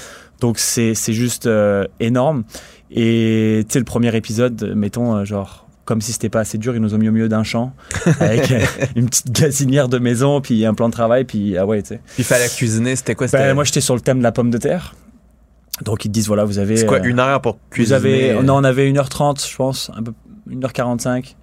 donc 0.41 0.59
c'est 0.59 0.95
juste 1.09 1.47
euh, 1.47 1.85
énorme 1.99 2.45
et 2.91 3.65
tu 3.69 3.73
sais 3.73 3.79
le 3.81 3.85
premier 3.85 4.15
épisode 4.15 4.75
mettons 4.77 5.17
euh, 5.17 5.25
genre 5.25 5.67
comme 5.87 6.01
si 6.01 6.13
c'était 6.13 6.29
pas 6.29 6.41
assez 6.41 6.59
dur, 6.59 6.75
ils 6.75 6.83
nous 6.83 6.95
ont 6.95 6.99
mis 6.99 7.09
au 7.09 7.13
milieu 7.13 7.29
d'un 7.29 7.45
champ 7.45 7.73
avec 8.21 8.51
euh, 8.51 8.61
une 8.97 9.09
petite 9.09 9.31
gazinière 9.31 9.89
de 9.89 9.99
maison, 9.99 10.41
puis 10.41 10.67
un 10.67 10.75
plan 10.75 10.89
de 10.89 10.93
travail, 10.93 11.25
puis 11.25 11.57
ah 11.57 11.65
ouais, 11.65 11.81
tu 11.81 11.91
sais. 11.91 12.01
Puis 12.05 12.15
il 12.19 12.25
fallait 12.25 12.49
cuisiner, 12.49 12.97
c'était 12.97 13.15
quoi? 13.15 13.29
Ben, 13.33 13.55
moi, 13.55 13.63
j'étais 13.63 13.81
sur 13.81 13.95
le 13.95 14.01
thème 14.01 14.19
de 14.19 14.25
la 14.25 14.33
pomme 14.33 14.51
de 14.51 14.59
terre. 14.59 14.97
Donc, 15.85 16.05
ils 16.05 16.09
te 16.09 16.13
disent, 16.13 16.27
voilà, 16.27 16.45
vous 16.45 16.59
avez. 16.59 16.77
C'est 16.77 16.87
quoi, 16.87 16.99
une 16.99 17.21
heure 17.21 17.41
pour 17.41 17.53
Vous 17.53 17.59
cuisiner? 17.71 17.97
avez, 17.97 18.43
non, 18.43 18.57
on 18.57 18.65
avait 18.65 18.91
1h30, 18.91 19.49
je 19.49 19.57
pense, 19.57 19.93
un 19.95 20.03
peu, 20.03 20.13
1h45. 20.51 21.37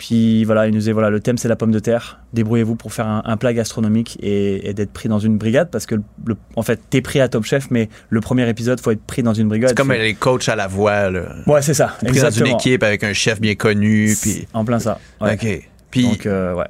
Puis 0.00 0.44
voilà, 0.44 0.66
ils 0.66 0.72
nous 0.72 0.78
disaient, 0.78 0.92
voilà, 0.92 1.10
le 1.10 1.20
thème, 1.20 1.36
c'est 1.36 1.46
la 1.46 1.56
pomme 1.56 1.72
de 1.72 1.78
terre. 1.78 2.20
Débrouillez-vous 2.32 2.74
pour 2.74 2.90
faire 2.94 3.06
un, 3.06 3.20
un 3.26 3.36
plat 3.36 3.52
gastronomique 3.52 4.16
et, 4.22 4.66
et 4.66 4.72
d'être 4.72 4.92
pris 4.92 5.10
dans 5.10 5.18
une 5.18 5.36
brigade 5.36 5.68
parce 5.70 5.84
que, 5.84 5.96
le, 6.24 6.36
en 6.56 6.62
fait, 6.62 6.80
t'es 6.88 7.02
pris 7.02 7.20
à 7.20 7.28
Top 7.28 7.44
Chef, 7.44 7.70
mais 7.70 7.90
le 8.08 8.22
premier 8.22 8.48
épisode, 8.48 8.80
faut 8.80 8.92
être 8.92 9.02
pris 9.02 9.22
dans 9.22 9.34
une 9.34 9.48
brigade. 9.48 9.68
C'est 9.68 9.76
comme 9.76 9.92
les 9.92 10.14
coachs 10.14 10.48
à 10.48 10.56
la 10.56 10.68
voix, 10.68 11.10
là. 11.10 11.34
Ouais, 11.46 11.60
c'est 11.60 11.74
ça. 11.74 11.98
Pris 12.02 12.18
dans 12.18 12.30
une 12.30 12.46
équipe 12.46 12.82
avec 12.82 13.04
un 13.04 13.12
chef 13.12 13.42
bien 13.42 13.56
connu, 13.56 14.16
puis. 14.22 14.48
En 14.54 14.64
plein 14.64 14.78
ça. 14.78 14.98
ouais. 15.20 15.34
OK. 15.34 15.68
Puis, 15.90 16.04
Donc, 16.04 16.24
euh, 16.24 16.54
ouais. 16.54 16.64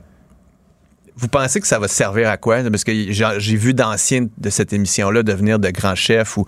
Vous 1.20 1.28
pensez 1.28 1.60
que 1.60 1.66
ça 1.66 1.78
va 1.78 1.88
servir 1.88 2.28
à 2.28 2.36
quoi? 2.36 2.62
Parce 2.70 2.84
que 2.84 2.92
j'ai 3.12 3.56
vu 3.56 3.74
d'anciens 3.74 4.26
de 4.38 4.50
cette 4.50 4.72
émission-là 4.72 5.22
devenir 5.22 5.58
de 5.58 5.70
grands 5.70 5.94
chefs 5.94 6.38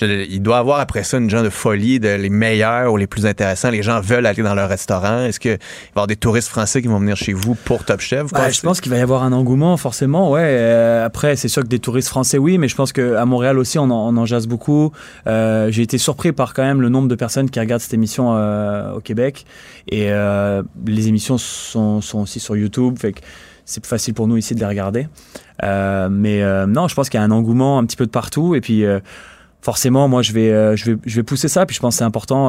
il 0.00 0.40
doit 0.40 0.58
avoir 0.58 0.80
après 0.80 1.02
ça 1.02 1.18
une 1.18 1.30
genre 1.30 1.42
de 1.42 1.50
folie 1.50 2.00
de 2.00 2.08
les 2.08 2.28
meilleurs 2.28 2.92
ou 2.92 2.96
les 2.96 3.06
plus 3.06 3.26
intéressants. 3.26 3.70
Les 3.70 3.82
gens 3.82 4.00
veulent 4.00 4.26
aller 4.26 4.42
dans 4.42 4.54
leur 4.54 4.68
restaurant. 4.68 5.22
Est-ce 5.22 5.40
qu'il 5.40 5.52
va 5.52 5.56
y 5.56 5.90
avoir 5.90 6.06
des 6.06 6.16
touristes 6.16 6.48
français 6.48 6.82
qui 6.82 6.88
vont 6.88 6.98
venir 6.98 7.16
chez 7.16 7.32
vous 7.32 7.54
pour 7.54 7.84
Top 7.84 8.00
Chef? 8.00 8.26
vous 8.26 8.38
Ouais, 8.38 8.52
je 8.52 8.60
pense 8.60 8.80
qu'il 8.80 8.90
va 8.90 8.98
y 8.98 9.00
avoir 9.00 9.22
un 9.22 9.32
engouement, 9.32 9.76
forcément. 9.76 10.30
Ouais. 10.30 10.42
Euh, 10.44 11.04
après, 11.04 11.36
c'est 11.36 11.48
sûr 11.48 11.62
que 11.62 11.68
des 11.68 11.78
touristes 11.78 12.08
français, 12.08 12.38
oui, 12.38 12.58
mais 12.58 12.68
je 12.68 12.76
pense 12.76 12.92
qu'à 12.92 13.24
Montréal 13.24 13.58
aussi, 13.58 13.78
on 13.78 13.84
en, 13.84 14.14
on 14.14 14.16
en 14.16 14.26
jase 14.26 14.46
beaucoup. 14.46 14.92
Euh, 15.26 15.70
J'ai 15.70 15.82
été 15.82 15.98
surpris 15.98 16.32
par 16.32 16.54
quand 16.54 16.64
même 16.64 16.80
le 16.80 16.88
nombre 16.88 17.08
de 17.08 17.14
personnes 17.14 17.50
qui 17.50 17.60
regardent 17.60 17.82
cette 17.82 17.94
émission 17.94 18.34
euh, 18.34 18.94
au 18.94 19.00
Québec. 19.00 19.44
Et 19.88 20.10
euh, 20.10 20.62
les 20.86 21.08
émissions 21.08 21.38
sont, 21.38 22.00
sont 22.00 22.20
aussi 22.20 22.40
sur 22.40 22.56
YouTube, 22.56 22.98
fait 22.98 23.12
que 23.12 23.20
c'est 23.68 23.80
plus 23.82 23.88
facile 23.88 24.14
pour 24.14 24.26
nous 24.26 24.38
ici 24.38 24.54
de 24.54 24.60
les 24.60 24.66
regarder. 24.66 25.08
Euh, 25.62 26.08
mais 26.10 26.42
euh, 26.42 26.66
non, 26.66 26.88
je 26.88 26.94
pense 26.94 27.10
qu'il 27.10 27.20
y 27.20 27.22
a 27.22 27.26
un 27.26 27.30
engouement 27.30 27.78
un 27.78 27.84
petit 27.84 27.96
peu 27.96 28.06
de 28.06 28.10
partout. 28.10 28.54
Et 28.54 28.62
puis, 28.62 28.84
euh, 28.84 28.98
forcément, 29.60 30.08
moi, 30.08 30.22
je 30.22 30.32
vais, 30.32 30.50
euh, 30.50 30.74
je 30.74 30.90
vais, 30.92 30.98
je 31.04 31.16
vais 31.16 31.22
pousser 31.22 31.48
ça. 31.48 31.66
Puis, 31.66 31.76
je 31.76 31.80
pense 31.80 31.94
que 31.94 31.98
c'est 31.98 32.04
important. 32.04 32.48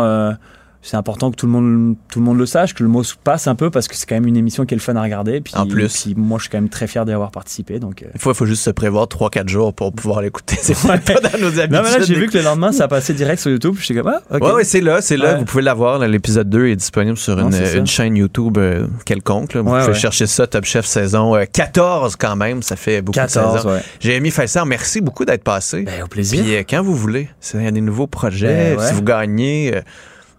Euh, 0.82 0.84
c'est 0.84 0.98
important 0.98 1.30
que 1.32 1.36
tout 1.36 1.46
le 1.46 1.52
monde 1.52 1.96
tout 2.10 2.20
le 2.20 2.26
monde 2.26 2.38
le 2.38 2.46
sache, 2.46 2.74
que 2.74 2.84
le 2.84 2.90
mot 2.90 3.04
se 3.04 3.16
passe 3.22 3.48
un 3.48 3.56
peu 3.56 3.70
parce 3.70 3.88
que 3.88 3.96
c'est 3.96 4.06
quand 4.08 4.16
même 4.16 4.28
une 4.28 4.38
émission 4.38 4.66
qui 4.66 4.74
est 4.74 4.78
le 4.78 4.82
fun 4.82 4.96
à 4.96 5.02
regarder. 5.02 5.42
Puis, 5.42 5.54
En 5.56 5.66
plus. 5.68 6.04
puis 6.04 6.16
moi 6.16 6.38
je 6.38 6.44
suis 6.44 6.50
quand 6.50 6.58
même 6.58 6.70
très 6.70 6.88
fier 6.88 7.06
d'y 7.06 7.12
avoir 7.12 7.32
participé. 7.32 7.80
Donc, 7.80 8.04
euh. 8.04 8.08
Il 8.14 8.20
faut 8.20 8.46
juste 8.46 8.64
se 8.64 8.70
prévoir 8.70 9.06
3-4 9.08 9.48
jours 9.48 9.74
pour 9.74 9.94
pouvoir 9.94 10.22
l'écouter. 10.22 10.58
C'est 10.62 10.76
pas 10.88 10.98
dans 10.98 11.38
nos 11.40 11.48
habitudes. 11.60 11.72
Non 11.72 11.82
mais 11.84 11.92
là 11.92 12.00
j'ai 12.02 12.16
vu 12.16 12.28
que 12.28 12.38
le 12.38 12.44
lendemain 12.44 12.72
ça 12.72 12.86
a 12.86 12.88
passé 12.88 13.14
direct 13.14 13.42
sur 13.42 13.52
YouTube. 13.52 13.76
J'étais 13.80 14.00
comme 14.02 14.12
ah 14.14 14.22
ok. 14.36 14.42
Ouais, 14.44 14.52
ouais, 14.54 14.64
c'est 14.64 14.82
là, 14.82 15.02
c'est 15.02 15.18
là. 15.18 15.34
Ouais. 15.34 15.40
Vous 15.40 15.46
pouvez 15.46 15.64
l'avoir. 15.64 16.00
L'épisode 16.00 16.50
2 16.50 16.68
est 16.68 16.76
disponible 16.76 17.18
sur 17.18 17.36
Non, 17.36 17.50
une, 17.52 17.88
chaîne 17.88 18.16
YouTube 18.16 18.58
euh, 18.58 18.88
quelconque. 19.06 19.54
là. 19.54 19.62
Vous 19.62 19.72
Ouais, 19.72 19.82
pouvez 19.86 19.94
chercher 19.94 20.28
ça, 20.28 20.48
Top 20.48 20.66
Chef 20.66 20.86
saison 20.86 21.36
euh, 21.36 21.46
14 21.52 22.16
quand 22.16 22.36
même. 22.36 22.64
Ça 22.64 22.76
fait 22.76 23.02
beaucoup 23.02 23.16
14, 23.20 23.54
de 23.54 23.58
saisons. 23.60 23.82
Jérémy 24.00 24.32
Felser, 24.32 24.62
merci 24.66 25.02
beaucoup 25.02 25.26
d'être 25.26 25.44
passé. 25.44 25.84
Ben, 25.84 26.04
au 26.04 26.08
plaisir. 26.08 26.44
Puis 26.44 26.56
euh, 26.56 26.64
quand 26.70 26.82
vous 26.84 26.96
voulez, 26.96 27.30
s'il 27.40 27.62
y 27.64 27.68
a 27.68 27.72
des 27.72 27.82
nouveaux 27.82 28.08
projets, 28.08 28.76
Ben, 28.76 28.86
si 28.88 28.94
vous 28.94 29.04
gagnez, 29.04 29.76
euh, 29.76 29.82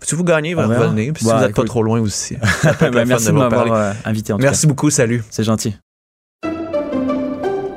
si 0.02 0.14
vous 0.14 0.24
gagnez, 0.24 0.54
vous 0.54 0.62
revenez. 0.62 1.12
Puis 1.12 1.24
si 1.24 1.30
Ouais, 1.30 1.36
vous 1.36 1.40
n'êtes 1.46 1.54
pas 1.56 1.64
trop 1.64 1.82
loin 1.82 2.00
aussi. 2.00 2.36
Ben, 2.80 3.04
merci 3.06 3.26
de 3.26 3.32
m'avoir 3.32 3.72
euh, 3.72 3.92
invité 4.04 4.32
en 4.32 4.36
tout 4.36 4.42
Merci 4.42 4.62
cas. 4.62 4.68
beaucoup, 4.68 4.90
salut. 4.90 5.22
C'est 5.30 5.44
gentil. 5.44 5.74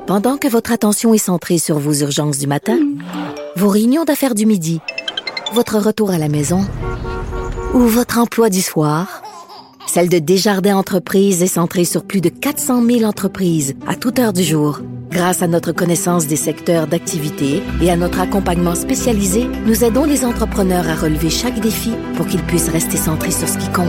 Pendant 0.06 0.38
que 0.38 0.48
votre 0.48 0.72
attention 0.72 1.14
est 1.14 1.18
centrée 1.18 1.58
sur 1.58 1.80
vos 1.80 1.94
urgences 1.94 2.38
du 2.38 2.46
matin, 2.48 2.78
vos 3.56 3.70
réunions 3.70 4.04
d'affaires 4.04 4.36
du 4.36 4.46
midi, 4.46 4.80
votre 5.54 5.80
retour 5.80 6.12
à 6.12 6.18
la 6.18 6.28
maison 6.30 6.66
ou 7.74 7.80
votre 7.80 8.20
emploi 8.20 8.50
du 8.50 8.62
soir, 8.62 9.23
celle 9.88 10.10
de 10.10 10.20
Desjardins 10.20 10.78
Entreprises 10.78 11.44
est 11.44 11.48
centrée 11.48 11.86
sur 11.86 12.04
plus 12.04 12.22
de 12.22 12.30
400 12.30 12.84
000 12.86 13.04
entreprises 13.04 13.76
à 13.88 13.96
toute 13.96 14.20
heure 14.20 14.34
du 14.34 14.44
jour. 14.44 14.80
Grâce 15.12 15.44
à 15.44 15.48
notre 15.48 15.72
connaissance 15.72 16.26
des 16.26 16.36
secteurs 16.36 16.88
d'activité 16.88 17.62
et 17.82 17.92
à 17.92 17.96
notre 17.96 18.20
accompagnement 18.20 18.74
spécialisé, 18.74 19.48
nous 19.66 19.84
aidons 19.84 20.06
les 20.06 20.26
entrepreneurs 20.26 20.88
à 20.88 20.96
relever 20.96 21.30
chaque 21.30 21.60
défi 21.60 21.92
pour 22.16 22.26
qu'ils 22.26 22.42
puissent 22.42 22.70
rester 22.70 22.98
centrés 22.98 23.32
sur 23.32 23.48
ce 23.48 23.58
qui 23.58 23.70
compte, 23.70 23.88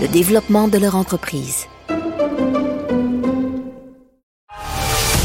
le 0.00 0.08
développement 0.08 0.68
de 0.68 0.78
leur 0.78 0.96
entreprise. 0.96 1.66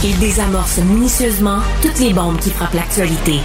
Il 0.03 0.19
désamorce 0.19 0.79
minutieusement 0.79 1.59
toutes 1.81 1.99
les 1.99 2.13
bombes 2.13 2.39
qui 2.39 2.49
frappent 2.49 2.73
l'actualité. 2.73 3.39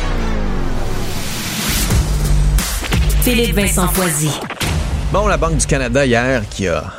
Philippe 3.23 3.55
Vincent 3.55 3.87
Foisy. 3.89 4.31
Bon, 5.13 5.27
la 5.27 5.37
Banque 5.37 5.59
du 5.59 5.67
Canada 5.67 6.07
hier 6.07 6.49
qui 6.49 6.67
a 6.69 6.91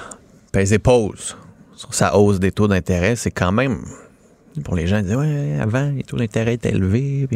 pesé 0.51 0.77
pause 0.77 1.35
sur 1.75 1.95
sa 1.95 2.15
hausse 2.15 2.39
des 2.39 2.51
taux 2.51 2.67
d'intérêt, 2.67 3.15
c'est 3.15 3.31
quand 3.31 3.51
même 3.51 3.83
pour 4.63 4.75
les 4.75 4.85
gens 4.85 4.97
ils 4.97 5.05
disent 5.05 5.15
ouais 5.15 5.57
avant 5.59 5.89
les 5.89 6.03
taux 6.03 6.17
d'intérêt 6.17 6.53
étaient 6.53 6.69
élevés 6.69 7.27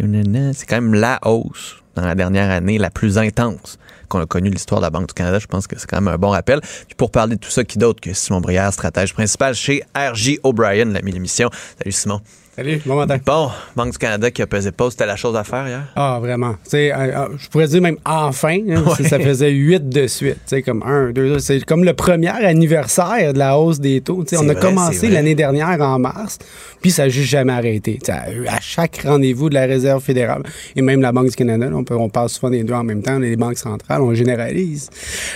c'est 0.54 0.68
quand 0.68 0.80
même 0.80 0.94
la 0.94 1.20
hausse 1.26 1.78
dans 1.96 2.06
la 2.06 2.14
dernière 2.14 2.52
année 2.52 2.78
la 2.78 2.92
plus 2.92 3.18
intense 3.18 3.80
qu'on 4.08 4.20
a 4.20 4.28
connue 4.28 4.50
de 4.50 4.54
l'histoire 4.54 4.80
de 4.80 4.86
la 4.86 4.92
Banque 4.92 5.08
du 5.08 5.16
Canada. 5.16 5.40
Je 5.40 5.48
pense 5.48 5.66
que 5.66 5.80
c'est 5.80 5.88
quand 5.88 6.00
même 6.00 6.14
un 6.14 6.20
bon 6.20 6.30
rappel. 6.30 6.62
Puis 6.62 6.96
pour 6.96 7.10
parler 7.10 7.38
de 7.38 7.42
tout 7.42 7.50
ça, 7.50 7.64
qui 7.64 7.80
d'autre 7.80 8.00
que 8.00 8.14
Simon 8.14 8.40
Brière, 8.40 8.72
stratège 8.72 9.16
principal 9.16 9.56
chez 9.56 9.84
RJ 9.96 10.38
O'Brien, 10.44 10.86
l'ami 10.86 11.12
l'émission. 11.12 11.50
Salut 11.80 11.92
Simon. 11.92 12.22
Salut, 12.58 12.82
bon 12.88 12.96
matin. 12.96 13.18
Bon, 13.24 13.52
Banque 13.76 13.92
du 13.92 13.98
Canada 14.00 14.32
qui 14.32 14.42
a 14.42 14.48
pesé 14.48 14.72
pause, 14.72 14.94
c'était 14.94 15.06
la 15.06 15.16
chose 15.16 15.36
à 15.36 15.44
faire 15.44 15.68
hier? 15.68 15.84
Ah, 15.96 16.18
vraiment. 16.20 16.54
Tu 16.64 16.72
sais, 16.72 16.92
euh, 16.92 16.96
euh, 16.98 17.28
je 17.38 17.48
pourrais 17.50 17.68
dire 17.68 17.84
même 17.84 17.98
enfin, 18.04 18.58
hein, 18.68 18.84
Ouais. 18.84 19.08
ça 19.08 19.20
faisait 19.20 19.52
huit 19.52 19.88
de 19.88 20.08
suite. 20.08 20.38
Tu 20.38 20.42
sais, 20.48 20.62
comme 20.64 20.82
un, 20.82 21.12
deux, 21.12 21.38
c'est 21.38 21.64
comme 21.64 21.84
le 21.84 21.94
premier 21.94 22.30
anniversaire 22.30 23.34
de 23.34 23.38
la 23.38 23.60
hausse 23.60 23.80
des 23.80 24.02
taux. 24.02 24.24
Tu 24.24 24.30
sais, 24.30 24.38
C'est 24.38 24.44
on 24.44 24.50
a 24.50 24.54
vrai, 24.54 24.62
commencé 24.62 25.08
l'année 25.08 25.36
dernière 25.36 25.80
en 25.82 26.00
mars, 26.00 26.40
puis 26.82 26.90
ça 26.90 27.04
n'a 27.04 27.10
juste 27.10 27.30
jamais 27.30 27.54
arrêté. 27.54 28.00
Tu 28.04 28.08
sais, 28.08 28.12
à, 28.14 28.56
à 28.56 28.60
chaque 28.60 29.02
rendez-vous 29.06 29.50
de 29.50 29.54
la 29.54 29.68
Réserve 29.68 30.02
fédérale 30.04 30.42
et 30.76 30.82
même 30.82 31.00
la 31.02 31.12
Banque 31.12 31.30
du 31.30 31.36
Canada, 31.36 31.70
là, 31.70 31.76
on, 31.76 31.84
peut, 31.84 31.96
on 31.96 32.10
parle 32.10 32.30
souvent 32.30 32.50
des 32.50 32.64
deux 32.64 32.74
en 32.74 32.84
même 32.84 33.04
temps, 33.04 33.20
les 33.20 33.36
banques 33.36 33.60
centrales, 33.60 34.02
on 34.02 34.16
généralise. 34.16 34.90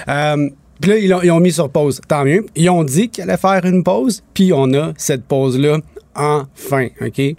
Euh, 0.09 0.49
puis 0.81 0.89
là, 0.89 0.97
ils 0.97 1.13
ont, 1.13 1.21
ils 1.21 1.29
ont 1.29 1.39
mis 1.39 1.51
sur 1.51 1.69
pause. 1.69 2.01
Tant 2.07 2.25
mieux. 2.25 2.43
Ils 2.55 2.67
ont 2.71 2.83
dit 2.83 3.09
qu'ils 3.09 3.21
allaient 3.25 3.37
faire 3.37 3.63
une 3.65 3.83
pause, 3.83 4.23
puis 4.33 4.51
on 4.51 4.73
a 4.73 4.93
cette 4.97 5.23
pause-là 5.25 5.77
enfin, 6.15 6.87
OK? 7.01 7.19
Euh, 7.19 7.35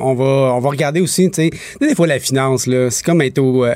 on, 0.00 0.14
va, 0.14 0.54
on 0.54 0.60
va 0.60 0.68
regarder 0.68 1.00
aussi, 1.00 1.30
tu 1.30 1.42
sais, 1.42 1.50
des 1.80 1.94
fois, 1.94 2.06
la 2.06 2.18
finance, 2.18 2.66
là, 2.66 2.90
c'est 2.90 3.04
comme 3.04 3.22
être 3.22 3.38
au, 3.38 3.64
euh, 3.64 3.74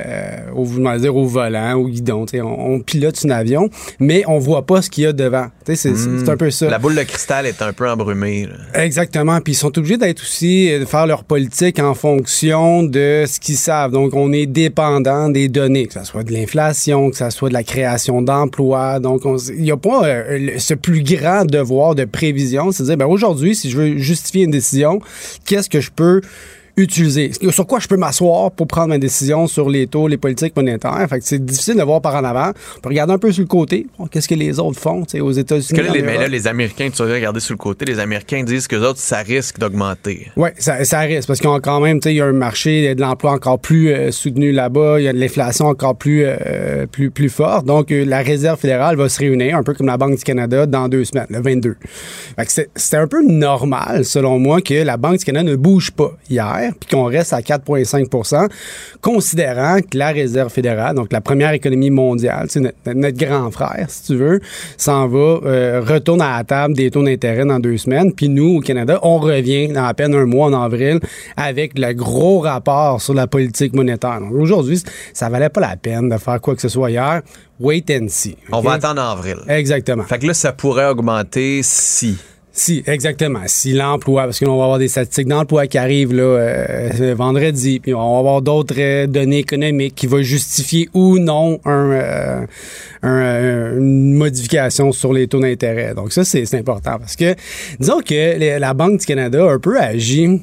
au, 0.55 0.67
dire, 0.99 1.17
au 1.17 1.27
volant, 1.27 1.75
au 1.75 1.89
guidon, 1.89 2.27
tu 2.27 2.37
sais, 2.37 2.41
on, 2.43 2.75
on 2.75 2.81
pilote 2.81 3.19
un 3.25 3.31
avion, 3.31 3.69
mais 3.99 4.25
on 4.27 4.39
voit 4.39 4.63
pas 4.67 4.83
ce 4.83 4.91
qu'il 4.91 5.05
y 5.05 5.07
a 5.07 5.13
devant. 5.13 5.47
Tu 5.65 5.77
sais, 5.77 5.95
c'est 5.95 6.29
un 6.29 6.37
peu 6.37 6.51
ça. 6.51 6.69
La 6.71 6.79
boule 6.79 6.95
de 6.95 7.03
cristal 7.03 7.47
est 7.47 7.61
un 7.63 7.73
peu 7.73 7.89
embrumée. 7.89 8.47
là. 8.47 8.83
Exactement. 8.83 9.41
Puis 9.41 9.53
ils 9.53 9.57
sont 9.57 9.77
obligés 9.79 9.97
d'être 9.97 10.21
aussi, 10.23 10.73
euh, 10.73 10.81
de 10.81 10.85
faire 10.85 11.07
leur 11.07 11.25
politique 11.25 11.79
en 11.79 11.95
fonction 11.95 12.83
de 12.83 13.25
ce 13.27 13.39
qu'ils 13.41 13.57
savent. 13.57 13.93
Donc, 13.93 14.15
on 14.15 14.33
est 14.33 14.47
dépendant 14.47 15.29
des 15.29 15.49
données, 15.49 15.87
que 15.87 15.95
ce 15.95 16.05
soit 16.05 16.23
de 16.23 16.33
l'inflation, 16.33 17.11
que 17.11 17.17
ce 17.17 17.31
soit 17.31 17.49
de 17.49 17.55
la 17.55 17.63
création 17.65 18.23
d'emplois. 18.23 19.01
Donc, 19.01 19.23
il 19.49 19.63
n'y 19.63 19.71
a 19.71 19.77
pas 19.77 20.05
euh, 20.07 20.51
ce 20.59 20.75
plus 20.75 21.03
grand 21.03 21.45
devoir 21.45 21.95
de 21.95 22.05
prévision. 22.05 22.73
C'est 22.73 22.83
de 22.85 22.89
dire, 22.89 22.97
ben, 22.97 23.07
aujourd'hui, 23.07 23.55
si 23.55 23.71
je 23.71 23.77
veux 23.77 23.90
justifier 23.99 24.45
une 24.45 24.51
décision, 24.51 25.01
qu'est-ce 25.45 25.69
que 25.69 25.81
je 25.81 25.91
peux 25.91 26.21
utiliser? 26.83 27.31
Sur 27.51 27.67
quoi 27.67 27.79
je 27.81 27.89
peux 27.89 27.97
m'asseoir 27.97 28.51
pour 28.51 28.67
prendre 28.67 28.89
ma 28.89 28.99
décision 28.99 29.47
sur 29.47 29.69
les 29.71 29.87
taux, 29.87 30.09
les 30.09 30.17
politiques 30.17 30.55
monétaires? 30.57 31.07
Fait 31.09 31.19
que 31.19 31.25
c'est 31.25 31.45
difficile 31.45 31.77
de 31.77 31.83
voir 31.83 32.01
par 32.01 32.15
en 32.17 32.25
avant. 32.25 32.51
On 32.77 32.81
peut 32.81 32.89
regarder 32.91 33.13
un 33.13 33.19
peu 33.19 33.33
sur 33.33 33.43
le 33.43 33.47
côté. 33.49 33.87
Bon, 33.99 34.07
Qu'est-ce 34.07 34.29
que 34.29 34.35
les 34.35 34.59
autres 34.59 34.79
font, 34.81 35.05
tu 35.05 35.13
sais, 35.13 35.21
aux 35.21 35.31
États-Unis? 35.31 35.69
Parce 35.71 35.81
que 35.83 35.87
là, 35.87 35.93
les, 35.93 36.03
mais 36.03 36.19
là, 36.19 36.29
les 36.29 36.47
Américains, 36.47 36.91
tu 36.91 37.03
vas 37.05 37.13
regarder 37.13 37.41
sur 37.41 37.55
le 37.55 37.59
côté, 37.59 37.85
les 37.85 37.99
Américains 37.99 38.43
disent 38.43 38.67
que 38.67 38.77
les 38.77 38.83
autres, 38.83 38.99
ça 38.99 39.19
risque 39.19 39.59
d'augmenter. 39.59 40.29
Oui, 40.37 40.49
ça, 40.59 40.85
ça 40.85 41.01
risque 41.01 41.29
parce 41.29 41.41
qu'on 41.41 41.55
a 41.55 41.61
quand 41.61 41.81
même, 41.81 42.01
tu 42.01 42.09
sais, 42.09 42.15
il 42.15 42.19
y 42.19 42.21
a 42.21 42.27
un 42.27 42.33
marché 42.33 42.95
de 42.95 43.01
l'emploi 43.01 43.33
encore 43.33 43.59
plus 43.59 43.91
euh, 43.93 44.11
soutenu 44.11 44.53
là-bas, 44.53 45.01
il 45.01 45.05
y 45.05 45.09
a 45.09 45.13
de 45.13 45.19
l'inflation 45.19 45.67
encore 45.67 45.97
plus, 45.97 46.23
euh, 46.25 46.87
plus, 46.87 47.11
plus 47.11 47.29
forte. 47.29 47.67
Donc, 47.67 47.93
euh, 47.93 48.05
la 48.05 48.21
Réserve 48.23 48.59
fédérale 48.59 48.97
va 48.97 49.09
se 49.09 49.19
réunir, 49.19 49.57
un 49.57 49.63
peu 49.63 49.75
comme 49.75 49.87
la 49.87 49.97
Banque 49.97 50.17
du 50.17 50.25
Canada, 50.25 50.67
dans 50.67 50.89
deux 50.89 51.05
semaines, 51.05 51.27
le 51.31 51.41
22. 51.41 51.77
Fait 52.37 52.47
que 52.47 52.53
c'est- 52.75 52.97
un 52.97 53.07
peu 53.07 53.23
normal, 53.25 54.05
selon 54.05 54.39
moi, 54.39 54.61
que 54.61 54.75
la 54.75 54.97
Banque 54.97 55.19
du 55.19 55.25
Canada 55.25 55.51
ne 55.51 55.57
bouge 55.57 55.91
pas 55.91 56.13
hier, 56.29 56.70
puis 56.79 56.91
qu'on 56.91 57.05
reste 57.05 57.33
à 57.33 57.41
4,5% 57.41 58.49
considérant 59.01 59.79
que 59.81 59.97
la 59.97 60.09
Réserve 60.09 60.51
fédérale, 60.51 60.95
donc 60.95 61.13
la 61.13 61.21
première 61.21 61.53
économie 61.53 61.91
mondiale, 61.91 62.51
sais, 62.51 62.61
notre, 62.61 62.77
notre 62.93 63.17
grand 63.17 63.51
frère, 63.51 63.87
si 63.89 64.05
tu 64.05 64.17
veux, 64.17 64.41
s'en 64.77 65.09
va, 65.09 65.19
euh, 65.19 65.83
retourne 65.87 66.23
à 66.23 66.39
la 66.39 66.45
table 66.45 66.75
des 66.75 66.91
taux 66.91 67.03
d'intérêt 67.03 67.45
dans 67.45 67.59
deux 67.59 67.77
semaines. 67.77 68.13
Puis 68.13 68.29
nous, 68.29 68.59
au 68.59 68.61
Canada, 68.61 68.99
on 69.03 69.19
revient 69.19 69.69
dans 69.69 69.85
à 69.85 69.95
peine 69.95 70.15
un 70.15 70.27
mois 70.27 70.47
en 70.47 70.63
avril 70.63 71.01
avec 71.37 71.79
le 71.79 71.93
gros 71.93 72.41
rapport 72.41 73.01
sur 73.01 73.15
la 73.15 73.27
politique 73.27 73.75
monétaire. 73.75 74.21
Donc 74.21 74.33
aujourd'hui, 74.33 74.83
ça 75.13 75.29
valait 75.29 75.49
pas 75.49 75.61
la 75.61 75.77
peine 75.77 76.09
de 76.09 76.17
faire 76.17 76.41
quoi 76.41 76.55
que 76.55 76.63
ce 76.63 76.69
soit 76.69 76.91
hier. 76.91 77.23
Wait 77.59 77.91
and 77.91 78.07
see. 78.09 78.37
On 78.53 78.61
va 78.61 78.73
attendre 78.73 79.03
en 79.03 79.13
avril. 79.13 79.37
Exactement. 79.49 80.05
Fait 80.05 80.19
que 80.19 80.27
là, 80.27 80.35
ça 80.35 80.53
pourrait 80.53 80.89
augmenter 80.89 81.61
si. 81.63 82.17
Si, 82.53 82.83
exactement. 82.87 83.43
Si 83.47 83.73
l'emploi, 83.73 84.25
parce 84.25 84.41
qu'on 84.41 84.57
va 84.57 84.65
avoir 84.65 84.79
des 84.79 84.89
statistiques 84.89 85.29
d'emploi 85.29 85.69
qui 85.69 85.79
arrivent 85.79 86.13
là, 86.13 86.23
euh, 86.23 87.15
vendredi, 87.17 87.79
puis 87.79 87.95
on 87.95 88.13
va 88.15 88.19
avoir 88.19 88.43
d'autres 88.43 88.75
euh, 88.77 89.07
données 89.07 89.39
économiques 89.39 89.95
qui 89.95 90.09
vont 90.09 90.23
justifier 90.23 90.89
ou 90.93 91.19
non 91.19 91.61
euh, 91.67 92.45
un, 93.03 93.09
euh, 93.09 93.79
une 93.79 94.15
modification 94.15 94.91
sur 94.91 95.13
les 95.13 95.29
taux 95.29 95.41
d'intérêt. 95.41 95.95
Donc 95.95 96.13
ça, 96.13 96.25
c'est 96.25 96.53
important 96.55 96.99
parce 96.99 97.15
que 97.15 97.35
disons 97.79 98.01
que 98.01 98.59
la 98.59 98.75
Banque 98.75 99.01
du 99.01 99.07
Canada 99.07 99.45
a 99.45 99.53
un 99.53 99.59
peu 99.59 99.79
agi. 99.79 100.41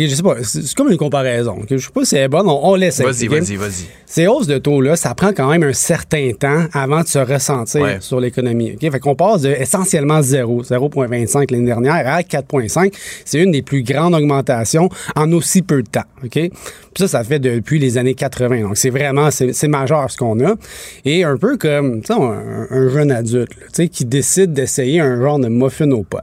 Et 0.00 0.08
je 0.08 0.14
sais 0.14 0.22
pas, 0.22 0.36
c'est 0.44 0.74
comme 0.74 0.90
une 0.92 0.96
comparaison. 0.96 1.58
Je 1.68 1.76
sais 1.78 1.90
pas 1.92 2.04
si 2.04 2.14
elle 2.14 2.22
est 2.22 2.28
bonne, 2.28 2.46
on, 2.48 2.68
on 2.70 2.74
laisse. 2.76 3.00
Vas-y, 3.00 3.26
vas-y, 3.26 3.56
vas-y. 3.56 3.84
Ces 4.06 4.28
hausses 4.28 4.46
de 4.46 4.56
taux-là, 4.58 4.94
ça 4.94 5.12
prend 5.14 5.32
quand 5.32 5.50
même 5.50 5.64
un 5.64 5.72
certain 5.72 6.30
temps 6.38 6.66
avant 6.72 7.02
de 7.02 7.08
se 7.08 7.18
ressentir 7.18 7.82
Ouais. 7.82 7.96
sur 8.00 8.20
l'économie. 8.20 8.74
ok? 8.80 8.92
Fait 8.92 9.00
qu'on 9.00 9.16
passe 9.16 9.42
de 9.42 9.50
essentiellement 9.50 10.22
zéro, 10.22 10.62
0,25 10.62 11.50
l'année 11.50 11.66
dernière 11.66 12.06
à 12.06 12.22
4,5. 12.22 12.92
C'est 13.24 13.42
une 13.42 13.50
des 13.50 13.62
plus 13.62 13.82
grandes 13.82 14.14
augmentations 14.14 14.88
en 15.16 15.32
aussi 15.32 15.62
peu 15.62 15.82
de 15.82 15.88
temps. 15.88 16.04
ok? 16.22 16.30
Puis 16.30 16.52
ça, 16.96 17.08
ça 17.08 17.24
fait 17.24 17.40
depuis 17.40 17.80
les 17.80 17.98
années 17.98 18.14
80. 18.14 18.62
Donc 18.62 18.76
c'est 18.76 18.90
vraiment, 18.90 19.30
c'est 19.32 19.68
majeur 19.68 20.08
ce 20.10 20.16
qu'on 20.16 20.38
a. 20.46 20.54
Et 21.04 21.24
un 21.24 21.36
peu 21.36 21.56
comme 21.56 22.02
tu 22.02 22.12
sais, 22.14 22.20
un, 22.20 22.66
un 22.70 22.88
jeune 22.88 23.10
adulte 23.10 23.50
là, 23.56 23.66
tu 23.66 23.72
sais, 23.72 23.88
qui 23.88 24.04
décide 24.04 24.52
d'essayer 24.52 25.00
un 25.00 25.20
genre 25.20 25.40
de 25.40 25.48
muffin 25.48 25.90
aux 25.90 26.04
potes. 26.04 26.22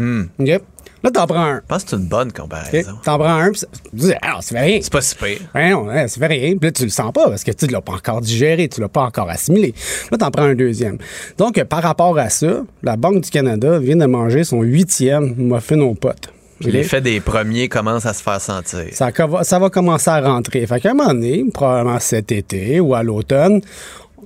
OK? 0.00 0.60
Là, 1.02 1.10
t'en 1.10 1.26
prends 1.26 1.44
un. 1.44 1.56
Je 1.56 1.66
pense 1.66 1.84
que 1.84 1.90
c'est 1.90 1.96
une 1.96 2.08
bonne 2.08 2.32
comparaison. 2.32 2.92
T'en 3.02 3.18
prends 3.18 3.34
un, 3.34 3.50
puis 3.50 3.60
tu 3.60 3.90
dis, 3.92 4.12
alors, 4.20 4.42
ça 4.42 4.56
fait 4.56 4.62
rien. 4.62 4.78
C'est 4.82 4.92
pas 4.92 5.00
si 5.00 5.14
pire. 5.14 5.38
Ouais, 5.54 5.70
non, 5.70 5.84
ouais, 5.84 6.08
ça 6.08 6.20
fait 6.20 6.26
rien. 6.26 6.56
Puis 6.56 6.68
là, 6.68 6.72
tu 6.72 6.84
le 6.84 6.90
sens 6.90 7.12
pas 7.12 7.28
parce 7.28 7.44
que 7.44 7.52
tu 7.52 7.66
l'as 7.66 7.80
pas 7.80 7.92
encore 7.92 8.20
digéré, 8.20 8.68
tu 8.68 8.80
l'as 8.80 8.88
pas 8.88 9.02
encore 9.02 9.30
assimilé. 9.30 9.74
Là, 10.10 10.18
t'en 10.18 10.30
prends 10.30 10.44
un 10.44 10.54
deuxième. 10.54 10.98
Donc, 11.38 11.62
par 11.64 11.82
rapport 11.82 12.18
à 12.18 12.28
ça, 12.28 12.64
la 12.82 12.96
Banque 12.96 13.22
du 13.22 13.30
Canada 13.30 13.78
vient 13.78 13.96
de 13.96 14.06
manger 14.06 14.44
son 14.44 14.62
huitième 14.62 15.34
muffin 15.36 15.80
aux 15.80 15.94
potes. 15.94 16.32
L'effet 16.60 17.00
des 17.00 17.20
premiers 17.20 17.68
commence 17.68 18.04
à 18.04 18.12
se 18.12 18.22
faire 18.22 18.40
sentir. 18.40 18.84
Ça, 18.92 19.10
ça 19.42 19.58
va 19.58 19.70
commencer 19.70 20.10
à 20.10 20.20
rentrer. 20.20 20.66
Fait 20.66 20.78
qu'à 20.78 20.90
un 20.90 20.94
moment 20.94 21.14
donné, 21.14 21.44
probablement 21.52 21.98
cet 21.98 22.32
été 22.32 22.80
ou 22.80 22.94
à 22.94 23.02
l'automne, 23.02 23.62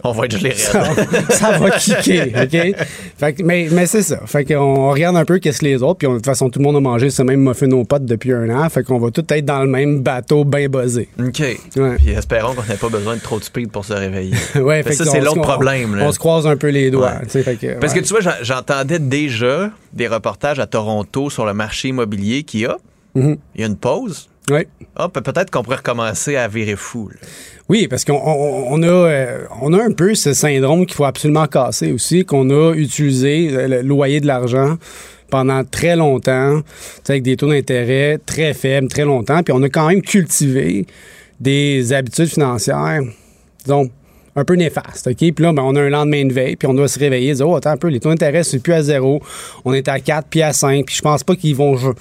On 0.03 0.13
va 0.13 0.25
être 0.27 0.37
gelé 0.39 0.53
ça, 0.55 0.83
ça 1.31 1.59
va 1.59 1.71
kicker, 1.71 2.33
OK? 2.43 2.77
Fait 3.19 3.33
que, 3.33 3.43
mais 3.43 3.69
mais 3.71 3.87
c'est 3.87 4.03
ça. 4.03 4.21
Fait 4.27 4.45
qu'on 4.45 4.91
regarde 4.91 5.17
un 5.17 5.25
peu 5.25 5.39
qu'est-ce 5.39 5.61
que 5.61 5.65
les 5.67 5.83
autres, 5.83 5.99
puis 5.99 6.09
de 6.09 6.15
toute 6.15 6.27
façon, 6.27 6.51
tout 6.51 6.59
le 6.59 6.65
monde 6.65 6.77
a 6.77 6.81
mangé 6.81 7.11
ce 7.11 7.23
même 7.23 7.41
muffin 7.41 7.71
aux 7.71 7.85
potes 7.85 8.05
depuis 8.05 8.33
un 8.33 8.51
an. 8.51 8.69
Fait 8.69 8.83
qu'on 8.83 8.99
va 8.99 9.11
tout 9.11 9.25
être 9.29 9.45
dans 9.45 9.61
le 9.63 9.69
même 9.71 10.01
bateau 10.01 10.45
bien 10.45 10.69
buzzé. 10.69 11.09
OK. 11.19 11.41
Ouais. 11.77 11.97
Puis 11.97 12.11
espérons 12.11 12.55
qu'on 12.55 12.63
n'ait 12.69 12.77
pas 12.79 12.89
besoin 12.89 13.15
de 13.17 13.21
trop 13.21 13.39
de 13.39 13.45
speed 13.45 13.71
pour 13.71 13.85
se 13.85 13.93
réveiller. 13.95 14.35
Ouais, 14.57 14.83
que 14.83 14.93
ça, 14.93 15.05
c'est 15.05 15.21
l'autre 15.21 15.41
problème. 15.43 15.95
là. 15.97 16.05
On 16.07 16.13
se 16.13 16.19
croise 16.19 16.47
un 16.47 16.57
peu 16.57 16.69
les 16.69 16.91
doigts. 16.91 17.13
Ouais. 17.33 17.43
fait 17.43 17.57
que, 17.57 17.79
Parce 17.79 17.93
que 17.93 18.01
tu 18.01 18.09
vois, 18.09 18.21
j'en- 18.21 18.31
j'entendais 18.43 18.99
déjà 18.99 19.71
des 19.93 20.09
reportages 20.09 20.59
à 20.59 20.67
Toronto 20.67 21.31
sur 21.31 21.45
le 21.47 21.55
marché 21.55 21.89
immobilier 21.89 22.43
qui 22.43 22.65
a. 22.67 22.77
Mhm. 23.15 23.37
Il 23.55 23.61
y 23.61 23.65
a 23.65 23.67
une 23.69 23.77
pause. 23.77 24.29
Oui. 24.51 24.67
Ah, 24.97 25.09
pe- 25.09 25.21
peut-être 25.21 25.51
qu'on 25.51 25.63
pourrait 25.63 25.77
recommencer 25.79 26.37
à 26.37 26.49
virer 26.49 26.77
fou. 26.77 27.09
là. 27.09 27.17
Oui, 27.69 27.89
parce 27.89 28.05
qu'on 28.05 28.15
on, 28.23 28.67
on 28.75 28.83
a, 28.83 28.87
euh, 28.87 29.39
on 29.63 29.73
a 29.73 29.83
un 29.83 29.93
peu 29.93 30.15
ce 30.15 30.35
syndrome 30.35 30.85
qu'il 30.85 30.95
faut 30.95 31.05
absolument 31.07 31.47
casser 31.47 31.93
aussi, 31.93 32.25
qu'on 32.27 32.51
a 32.51 32.75
utilisé, 32.75 33.49
euh, 33.53 33.69
le 33.69 33.83
loyer 33.83 34.21
de 34.21 34.27
l'argent, 34.27 34.77
pendant 35.31 35.65
très 35.65 35.97
longtemps, 35.97 36.61
avec 37.09 37.23
des 37.23 37.37
taux 37.39 37.49
d'intérêt 37.49 38.19
très 38.25 38.53
faibles, 38.53 38.89
très 38.89 39.05
longtemps, 39.05 39.43
puis 39.43 39.55
on 39.57 39.63
a 39.63 39.69
quand 39.71 39.89
même 39.89 40.03
cultivé 40.03 40.87
des 41.41 41.93
habitudes 41.95 42.29
financières, 42.29 43.01
disons, 43.65 43.89
un 44.37 44.45
peu 44.45 44.55
néfaste. 44.55 45.07
OK? 45.07 45.17
Puis 45.17 45.35
là, 45.39 45.53
ben, 45.53 45.63
on 45.63 45.75
a 45.77 45.81
un 45.81 45.89
lendemain 45.89 46.25
de 46.25 46.33
veille, 46.33 46.57
puis 46.57 46.67
on 46.67 46.75
doit 46.75 46.89
se 46.89 46.99
réveiller 46.99 47.31
et 47.31 47.35
dire, 47.35 47.49
oh, 47.49 47.57
attends 47.57 47.71
un 47.71 47.77
peu, 47.77 47.89
les 47.89 48.01
taux 48.01 48.09
d'intérêt, 48.09 48.43
c'est 48.43 48.59
plus 48.59 48.73
à 48.73 48.83
zéro. 48.83 49.23
On 49.65 49.73
est 49.73 49.89
à 49.89 50.01
4 50.01 50.27
puis 50.29 50.43
à 50.43 50.53
5, 50.53 50.85
puis 50.85 50.97
je 50.97 51.03
pense 51.03 51.23
pas 51.23 51.37
qu'ils 51.37 51.57
vont 51.57 51.77
jouer. 51.77 51.95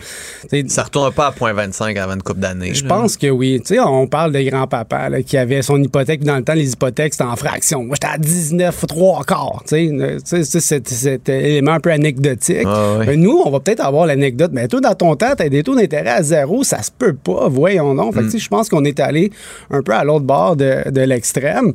Ça 0.68 0.84
retourne 0.84 1.12
pas 1.14 1.28
à 1.28 1.32
0.25 1.32 1.98
avant 2.00 2.14
une 2.14 2.24
coupe 2.24 2.40
d'années. 2.40 2.74
Je 2.74 2.86
pense 2.86 3.18
que 3.18 3.28
oui. 3.28 3.62
Tu 3.66 3.76
sais, 3.76 3.80
on 3.80 4.08
parle 4.08 4.32
de 4.32 4.42
grand-papa 4.42 5.10
là, 5.10 5.22
qui 5.22 5.38
avait 5.38 5.62
son 5.62 5.82
hypothèque. 5.82 6.24
Dans 6.24 6.38
le 6.38 6.44
temps, 6.44 6.54
les 6.54 6.72
hypothèques, 6.72 7.14
c'était 7.14 7.26
en 7.26 7.36
fraction. 7.36 7.84
Moi, 7.84 7.96
j'étais 7.96 8.14
à 8.14 8.18
19, 8.18 8.86
3 8.88 9.24
quarts. 9.26 9.64
Euh, 9.72 10.20
c'est 10.24 10.44
cet, 10.44 11.30
élément 11.30 11.74
un 11.74 11.80
peu 11.80 11.92
anecdotique. 11.92 12.66
Ah 12.66 13.00
nous, 13.16 13.42
on 13.46 13.52
va 13.52 13.60
peut-être 13.60 13.82
avoir 13.82 14.06
l'anecdote. 14.06 14.52
Mais 14.54 14.68
toi, 14.68 14.82
dans 14.82 14.96
ton 14.96 15.16
temps, 15.16 15.36
tu 15.38 15.44
as 15.44 15.50
des 15.50 15.64
taux 15.64 15.76
d'intérêt 15.76 16.10
à 16.10 16.24
zéro. 16.24 16.64
Ça 16.64 16.82
se 16.82 16.92
peut 16.92 17.14
pas. 17.14 17.48
Voyons 17.48 17.94
donc. 17.94 18.16
Fait 18.16 18.24
Mm. 18.24 18.40
je 18.40 18.48
pense 18.48 18.70
qu'on 18.70 18.84
est 18.86 19.00
allé 19.00 19.32
un 19.70 19.82
peu 19.82 19.94
à 19.94 20.04
l'autre 20.04 20.26
bord 20.26 20.56
de, 20.56 20.90
de 20.90 21.02
l'extrême. 21.02 21.74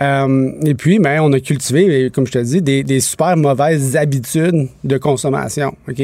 Euh, 0.00 0.50
et 0.64 0.74
puis, 0.74 0.98
ben, 0.98 1.20
on 1.20 1.32
a 1.32 1.40
cultivé, 1.40 2.10
comme 2.10 2.26
je 2.26 2.32
te 2.32 2.38
dis, 2.38 2.62
des, 2.62 2.82
des 2.82 3.00
super 3.00 3.36
mauvaises 3.36 3.96
habitudes 3.96 4.68
de 4.84 4.98
consommation. 4.98 5.74
OK? 5.88 6.00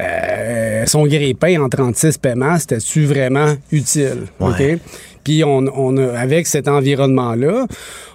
Euh, 0.00 0.86
son 0.86 1.06
grille-pain 1.06 1.60
en 1.60 1.68
36 1.68 2.18
paiements, 2.18 2.58
c'était-tu 2.58 3.04
vraiment 3.04 3.54
utile? 3.70 4.24
Ouais. 4.40 4.74
OK? 4.74 4.80
Puis, 5.24 5.44
on, 5.44 5.64
on 5.74 5.96
a, 5.96 6.18
avec 6.18 6.46
cet 6.46 6.68
environnement-là, 6.68 7.66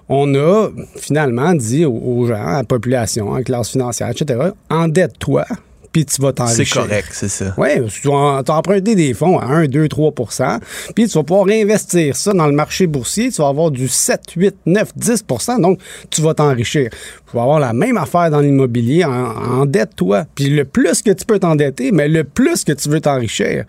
on 0.10 0.34
a 0.36 0.70
finalement 0.98 1.54
dit 1.54 1.86
aux, 1.86 1.94
aux 1.94 2.28
gens, 2.28 2.46
à 2.46 2.58
la 2.58 2.64
population, 2.64 3.34
à 3.34 3.40
la 3.40 3.44
classe 3.44 3.72
financière, 3.72 4.10
etc., 4.10 4.50
endette-toi, 4.70 5.46
puis 5.92 6.06
tu 6.06 6.22
vas 6.22 6.30
C'est 6.30 6.34
t'enrichir. 6.36 6.82
correct, 6.84 7.10
c'est 7.12 7.28
ça. 7.30 7.54
Oui, 7.58 7.70
tu 8.02 8.08
vas 8.08 8.42
t'as 8.46 8.54
emprunté 8.56 8.96
des 8.96 9.14
fonds 9.14 9.38
à 9.40 9.46
1, 9.46 9.66
2, 9.68 9.86
3% 9.88 10.60
puis 10.96 11.08
tu 11.08 11.14
vas 11.18 11.24
pouvoir 11.24 11.46
réinvestir 11.46 12.16
ça 12.16 12.34
dans 12.34 12.48
le 12.48 12.54
marché 12.54 12.88
boursier. 12.88 13.32
Tu 13.32 13.42
vas 13.42 13.50
avoir 13.50 13.72
du 13.72 13.88
7, 13.88 14.22
8, 14.36 14.56
9, 14.66 14.92
10% 14.98 15.62
donc 15.62 15.80
tu 16.10 16.22
vas 16.22 16.34
t'enrichir. 16.34 16.90
Tu 16.92 17.36
vas 17.38 17.44
avoir 17.44 17.60
la 17.60 17.74
même 17.74 17.98
affaire 17.98 18.30
dans 18.30 18.40
l'immobilier. 18.42 19.04
En, 19.06 19.62
Endette-toi. 19.62 20.26
Puis 20.36 20.50
le 20.50 20.66
plus 20.66 21.02
que 21.02 21.12
tu 21.12 21.26
peux 21.26 21.40
t'endetter, 21.40 21.92
mais 21.92 22.08
le 22.08 22.24
plus 22.24 22.64
que 22.64 22.72
tu 22.72 22.90
veux 22.90 23.00
t'enrichir. 23.02 23.66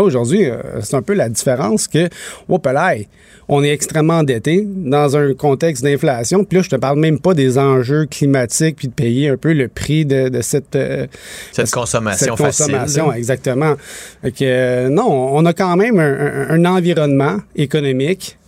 Aujourd'hui, 0.00 0.46
euh, 0.46 0.56
c'est 0.80 0.94
un 0.96 1.02
peu 1.02 1.12
la 1.14 1.28
différence 1.28 1.86
que, 1.88 2.08
oh, 2.48 2.58
pelaille, 2.58 3.08
on 3.48 3.62
est 3.62 3.70
extrêmement 3.70 4.18
endetté 4.18 4.66
dans 4.66 5.16
un 5.16 5.34
contexte 5.34 5.82
d'inflation. 5.84 6.44
Puis 6.44 6.58
là, 6.58 6.62
je 6.62 6.70
te 6.70 6.76
parle 6.76 6.98
même 6.98 7.18
pas 7.18 7.34
des 7.34 7.58
enjeux 7.58 8.06
climatiques 8.06 8.76
puis 8.76 8.88
de 8.88 8.92
payer 8.94 9.28
un 9.28 9.36
peu 9.36 9.52
le 9.52 9.68
prix 9.68 10.06
de, 10.06 10.28
de 10.28 10.40
cette, 10.40 10.74
euh, 10.76 11.06
Cette 11.52 11.70
consommation 11.70 12.36
cette 12.36 12.46
facile, 12.46 12.66
consommation, 12.66 13.10
là. 13.10 13.18
exactement. 13.18 13.74
Fait 14.22 14.30
que, 14.32 14.36
euh, 14.42 14.88
non, 14.88 15.10
on 15.34 15.44
a 15.44 15.52
quand 15.52 15.76
même 15.76 15.98
un, 15.98 16.48
un- 16.48 16.50
un 16.50 16.64
environnement 16.64 17.38
économique 17.56 18.38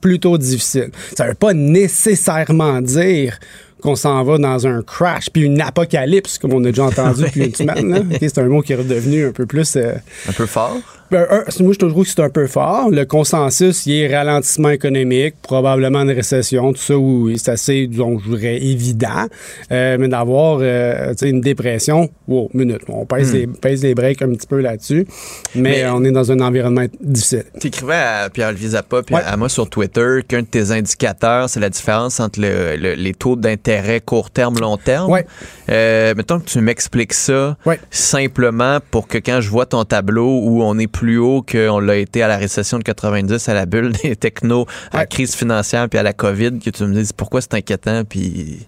plutôt 0.00 0.36
difficile. 0.38 0.90
Ça 1.16 1.26
veut 1.28 1.34
pas 1.34 1.52
nécessairement 1.54 2.80
dire 2.80 3.38
qu'on 3.82 3.96
s'en 3.96 4.22
va 4.24 4.38
dans 4.38 4.66
un 4.66 4.80
crash 4.82 5.28
puis 5.30 5.42
une 5.42 5.60
apocalypse, 5.60 6.38
comme 6.38 6.52
on 6.54 6.64
a 6.64 6.68
déjà 6.68 6.84
entendu 6.84 7.22
depuis 7.24 7.44
une 7.46 7.54
semaine. 7.54 7.90
là. 7.92 7.98
Ok, 8.00 8.16
c'est 8.20 8.38
un 8.38 8.44
mot 8.48 8.62
qui 8.62 8.72
est 8.72 8.76
redevenu 8.76 9.26
un 9.26 9.32
peu 9.32 9.44
plus... 9.44 9.76
euh, 9.76 9.92
Un 10.28 10.32
peu 10.32 10.46
fort. 10.46 10.76
Ben, 11.12 11.26
un, 11.30 11.62
moi, 11.62 11.72
je 11.72 11.78
trouve 11.78 12.02
que 12.04 12.10
c'est 12.10 12.20
un 12.20 12.30
peu 12.30 12.46
fort. 12.48 12.90
Le 12.90 13.04
consensus, 13.04 13.86
il 13.86 13.92
est 14.00 14.16
ralentissement 14.16 14.70
économique, 14.70 15.34
probablement 15.42 16.00
une 16.02 16.10
récession, 16.10 16.72
tout 16.72 16.80
ça, 16.80 16.96
où 16.98 17.30
c'est 17.36 17.50
assez, 17.52 17.86
disons, 17.86 18.18
je 18.18 18.34
dirais, 18.34 18.56
évident. 18.62 19.26
Euh, 19.70 19.96
mais 20.00 20.08
d'avoir 20.08 20.58
euh, 20.62 21.14
une 21.22 21.40
dépression, 21.40 22.10
wow, 22.26 22.50
minute, 22.54 22.80
on 22.88 23.06
pèse, 23.06 23.32
Hmm. 23.32 23.36
les, 23.36 23.46
pèse 23.46 23.82
les 23.82 23.94
breaks 23.94 24.22
un 24.22 24.30
petit 24.32 24.46
peu 24.46 24.60
là-dessus. 24.60 25.06
Mais, 25.54 25.62
Mais- 25.82 25.86
on 25.88 26.02
est 26.04 26.10
dans 26.10 26.32
un 26.32 26.40
environnement 26.40 26.86
difficile. 27.00 27.44
Tu 27.60 27.68
écrivais 27.68 27.94
à 27.94 28.30
Pierre-Olivier 28.32 28.70
Zappa 28.70 29.02
puis 29.02 29.14
à 29.14 29.36
moi 29.36 29.48
sur 29.48 29.68
Twitter 29.68 30.20
qu'un 30.26 30.40
de 30.42 30.46
tes 30.46 30.70
indicateurs, 30.70 31.48
c'est 31.50 31.60
la 31.60 31.70
différence 31.70 32.18
entre 32.20 32.40
le- 32.40 32.76
le- 32.76 32.94
les 32.94 33.12
taux 33.14 33.36
d'intérêt 33.36 34.00
court 34.00 34.30
terme, 34.30 34.58
long 34.60 34.76
terme. 34.78 35.10
Ouais. 35.10 35.26
Euh, 35.68 36.14
mettons 36.16 36.40
que 36.40 36.46
tu 36.46 36.60
m'expliques 36.60 37.12
ça 37.14 37.56
simplement 37.90 38.78
pour 38.90 39.06
que 39.08 39.18
quand 39.18 39.40
je 39.40 39.48
vois 39.50 39.66
ton 39.66 39.84
tableau 39.84 40.40
où 40.42 40.62
on 40.62 40.78
est 40.78 40.86
plus 40.86 41.01
haut 41.18 41.42
qu'on 41.42 41.80
l'a 41.80 41.96
été 41.96 42.22
à 42.22 42.28
la 42.28 42.36
récession 42.36 42.78
de 42.78 42.84
90, 42.84 43.48
à 43.48 43.54
la 43.54 43.66
bulle 43.66 43.92
des 44.02 44.16
technos, 44.16 44.66
à 44.92 44.98
la 44.98 45.06
crise 45.06 45.34
financière 45.34 45.88
puis 45.88 45.98
à 45.98 46.02
la 46.02 46.12
COVID, 46.12 46.58
que 46.58 46.70
tu 46.70 46.84
me 46.84 46.94
dises 46.94 47.12
pourquoi 47.12 47.40
c'est 47.40 47.54
inquiétant 47.54 48.04
puis... 48.04 48.66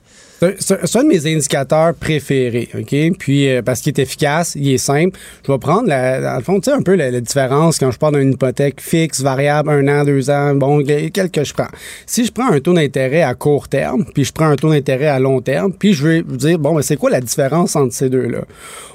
C'est- 0.59 0.97
un 0.97 1.03
de 1.03 1.09
mes 1.09 1.27
indicateurs 1.27 1.95
préférés, 1.95 2.69
OK? 2.79 3.17
Puis, 3.19 3.49
euh, 3.49 3.63
parce 3.63 3.81
qu'il 3.81 3.93
est 3.93 4.03
efficace, 4.03 4.55
il 4.57 4.73
est 4.73 4.79
simple. 4.79 5.19
Je 5.47 5.53
vais 5.53 5.59
prendre, 5.59 5.89
la, 5.89 6.21
dans 6.21 6.37
le 6.37 6.43
fond, 6.43 6.61
tu 6.61 6.71
sais, 6.71 6.77
un 6.77 6.83
peu 6.83 6.95
la, 6.95 7.11
la 7.11 7.21
différence 7.21 7.79
quand 7.79 7.91
je 7.91 7.99
parle 7.99 8.19
d'une 8.21 8.33
hypothèque 8.33 8.81
fixe, 8.81 9.21
variable, 9.23 9.71
un 9.71 9.89
an, 9.89 10.05
deux 10.05 10.31
ans, 10.31 10.55
bon, 10.55 10.83
quel 10.85 11.31
que 11.31 11.45
je 11.45 11.53
prends. 11.53 11.69
Si 12.07 12.25
je 12.25 12.33
prends 12.33 12.51
un 12.51 12.61
taux 12.61 12.75
d'intérêt 12.75 13.23
à 13.23 13.35
court 13.35 13.69
terme, 13.69 14.05
puis 14.15 14.25
je 14.25 14.33
prends 14.33 14.47
un 14.49 14.57
taux 14.57 14.71
d'intérêt 14.71 15.07
à 15.07 15.19
long 15.19 15.41
terme, 15.41 15.73
puis 15.73 15.93
je 15.95 16.07
vais 16.07 16.23
vous 16.23 16.37
dire, 16.37 16.59
bon, 16.59 16.75
mais 16.75 16.83
c'est 16.83 16.97
quoi 16.97 17.11
la 17.11 17.21
différence 17.21 17.77
entre 17.77 17.95
ces 17.95 18.09
deux-là? 18.09 18.45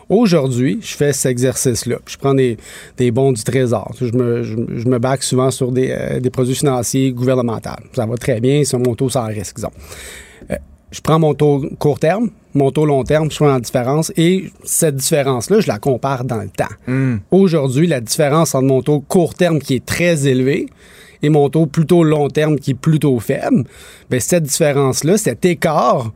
Aujourd'hui, 0.10 0.80
je 0.82 0.96
fais 0.96 1.14
cet 1.14 1.32
exercice-là. 1.32 1.98
Je 2.08 2.18
prends 2.18 2.34
des, 2.34 2.58
des 2.98 3.12
bons 3.12 3.32
du 3.32 3.44
trésor. 3.44 3.94
Je 4.02 4.06
me, 4.12 4.42
je, 4.44 4.56
je 4.78 4.88
me 4.88 4.98
back 4.98 5.22
souvent 5.22 5.52
sur 5.52 5.72
des, 5.72 5.92
euh, 5.92 6.20
des 6.20 6.32
produits 6.32 6.56
financiers 6.56 7.12
gouvernementaux. 7.12 7.70
Ça 7.94 8.08
va 8.08 8.18
très 8.18 8.40
bien, 8.40 8.64
c'est 8.64 8.78
mon 8.80 8.96
taux 8.96 9.10
sans 9.10 9.28
risque, 9.28 9.58
disons. 9.58 9.70
Euh, 10.50 10.56
je 10.92 11.02
prends 11.02 11.20
mon 11.20 11.34
taux 11.34 11.66
court 11.78 12.00
terme, 12.00 12.30
mon 12.56 12.72
taux 12.72 12.86
long 12.86 13.04
terme, 13.04 13.30
je 13.30 13.36
prends 13.38 13.48
la 13.54 13.60
différence 13.60 14.12
et 14.18 14.52
cette 14.64 14.96
différence-là, 14.96 15.60
je 15.60 15.68
la 15.68 15.78
compare 15.80 16.24
dans 16.26 16.38
le 16.42 16.50
temps. 16.50 17.14
Aujourd'hui, 17.32 17.88
la 17.88 18.02
différence 18.02 18.56
entre 18.56 18.66
mon 18.66 18.82
taux 18.82 19.00
court 19.02 19.34
terme 19.36 19.60
qui 19.60 19.76
est 19.76 19.86
très 19.86 20.28
élevé 20.28 20.68
et 21.22 21.30
mon 21.30 21.50
taux 21.50 21.66
plutôt 21.66 22.04
long 22.04 22.28
terme 22.30 22.58
qui 22.58 22.72
est 22.72 22.76
plutôt 22.76 23.20
faible, 23.20 23.66
ben 24.10 24.20
cette 24.20 24.44
différence-là, 24.44 25.18
cet 25.18 25.46
écart 25.46 26.12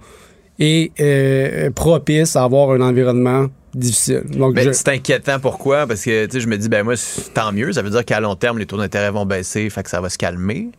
est 0.59 0.91
euh, 1.01 1.69
propice 1.71 2.35
à 2.35 2.43
avoir 2.43 2.71
un 2.71 2.81
environnement 2.81 3.47
difficile. 3.73 4.21
Donc, 4.29 4.53
Mais 4.55 4.63
je- 4.63 4.71
c'est 4.71 4.89
inquiétant 4.89 5.39
pourquoi? 5.39 5.87
Parce 5.87 6.03
que 6.03 6.27
je 6.31 6.47
me 6.47 6.57
dis, 6.57 6.69
ben 6.69 6.83
moi, 6.83 6.93
tant 7.33 7.51
mieux. 7.51 7.73
Ça 7.73 7.81
veut 7.81 7.89
dire 7.89 8.05
qu'à 8.05 8.19
long 8.19 8.35
terme, 8.35 8.59
les 8.59 8.67
taux 8.67 8.77
d'intérêt 8.77 9.09
vont 9.11 9.25
baisser, 9.25 9.67
fait 9.71 9.81
que 9.83 9.89
ça 9.89 9.99
va 9.99 10.09
se 10.09 10.17
calmer. 10.17 10.69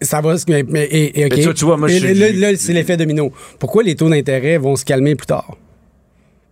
Ça 0.00 0.20
va, 0.20 0.34
mais, 0.48 0.62
mais- 0.68 0.84
et, 0.84 1.20
et. 1.20 1.24
Mais 1.24 1.30
tu 1.30 1.42
vois- 1.42 1.54
tu 1.54 1.64
vois, 1.64 1.76
moi, 1.76 1.90
Et 1.90 1.98
je- 1.98 2.06
là, 2.06 2.30
là, 2.52 2.56
c'est 2.56 2.72
l'effet 2.72 2.96
domino. 2.96 3.32
Pourquoi 3.58 3.82
les 3.82 3.96
taux 3.96 4.08
d'intérêt 4.08 4.56
vont 4.58 4.76
se 4.76 4.84
calmer 4.84 5.14
plus 5.16 5.26
tard? 5.26 5.56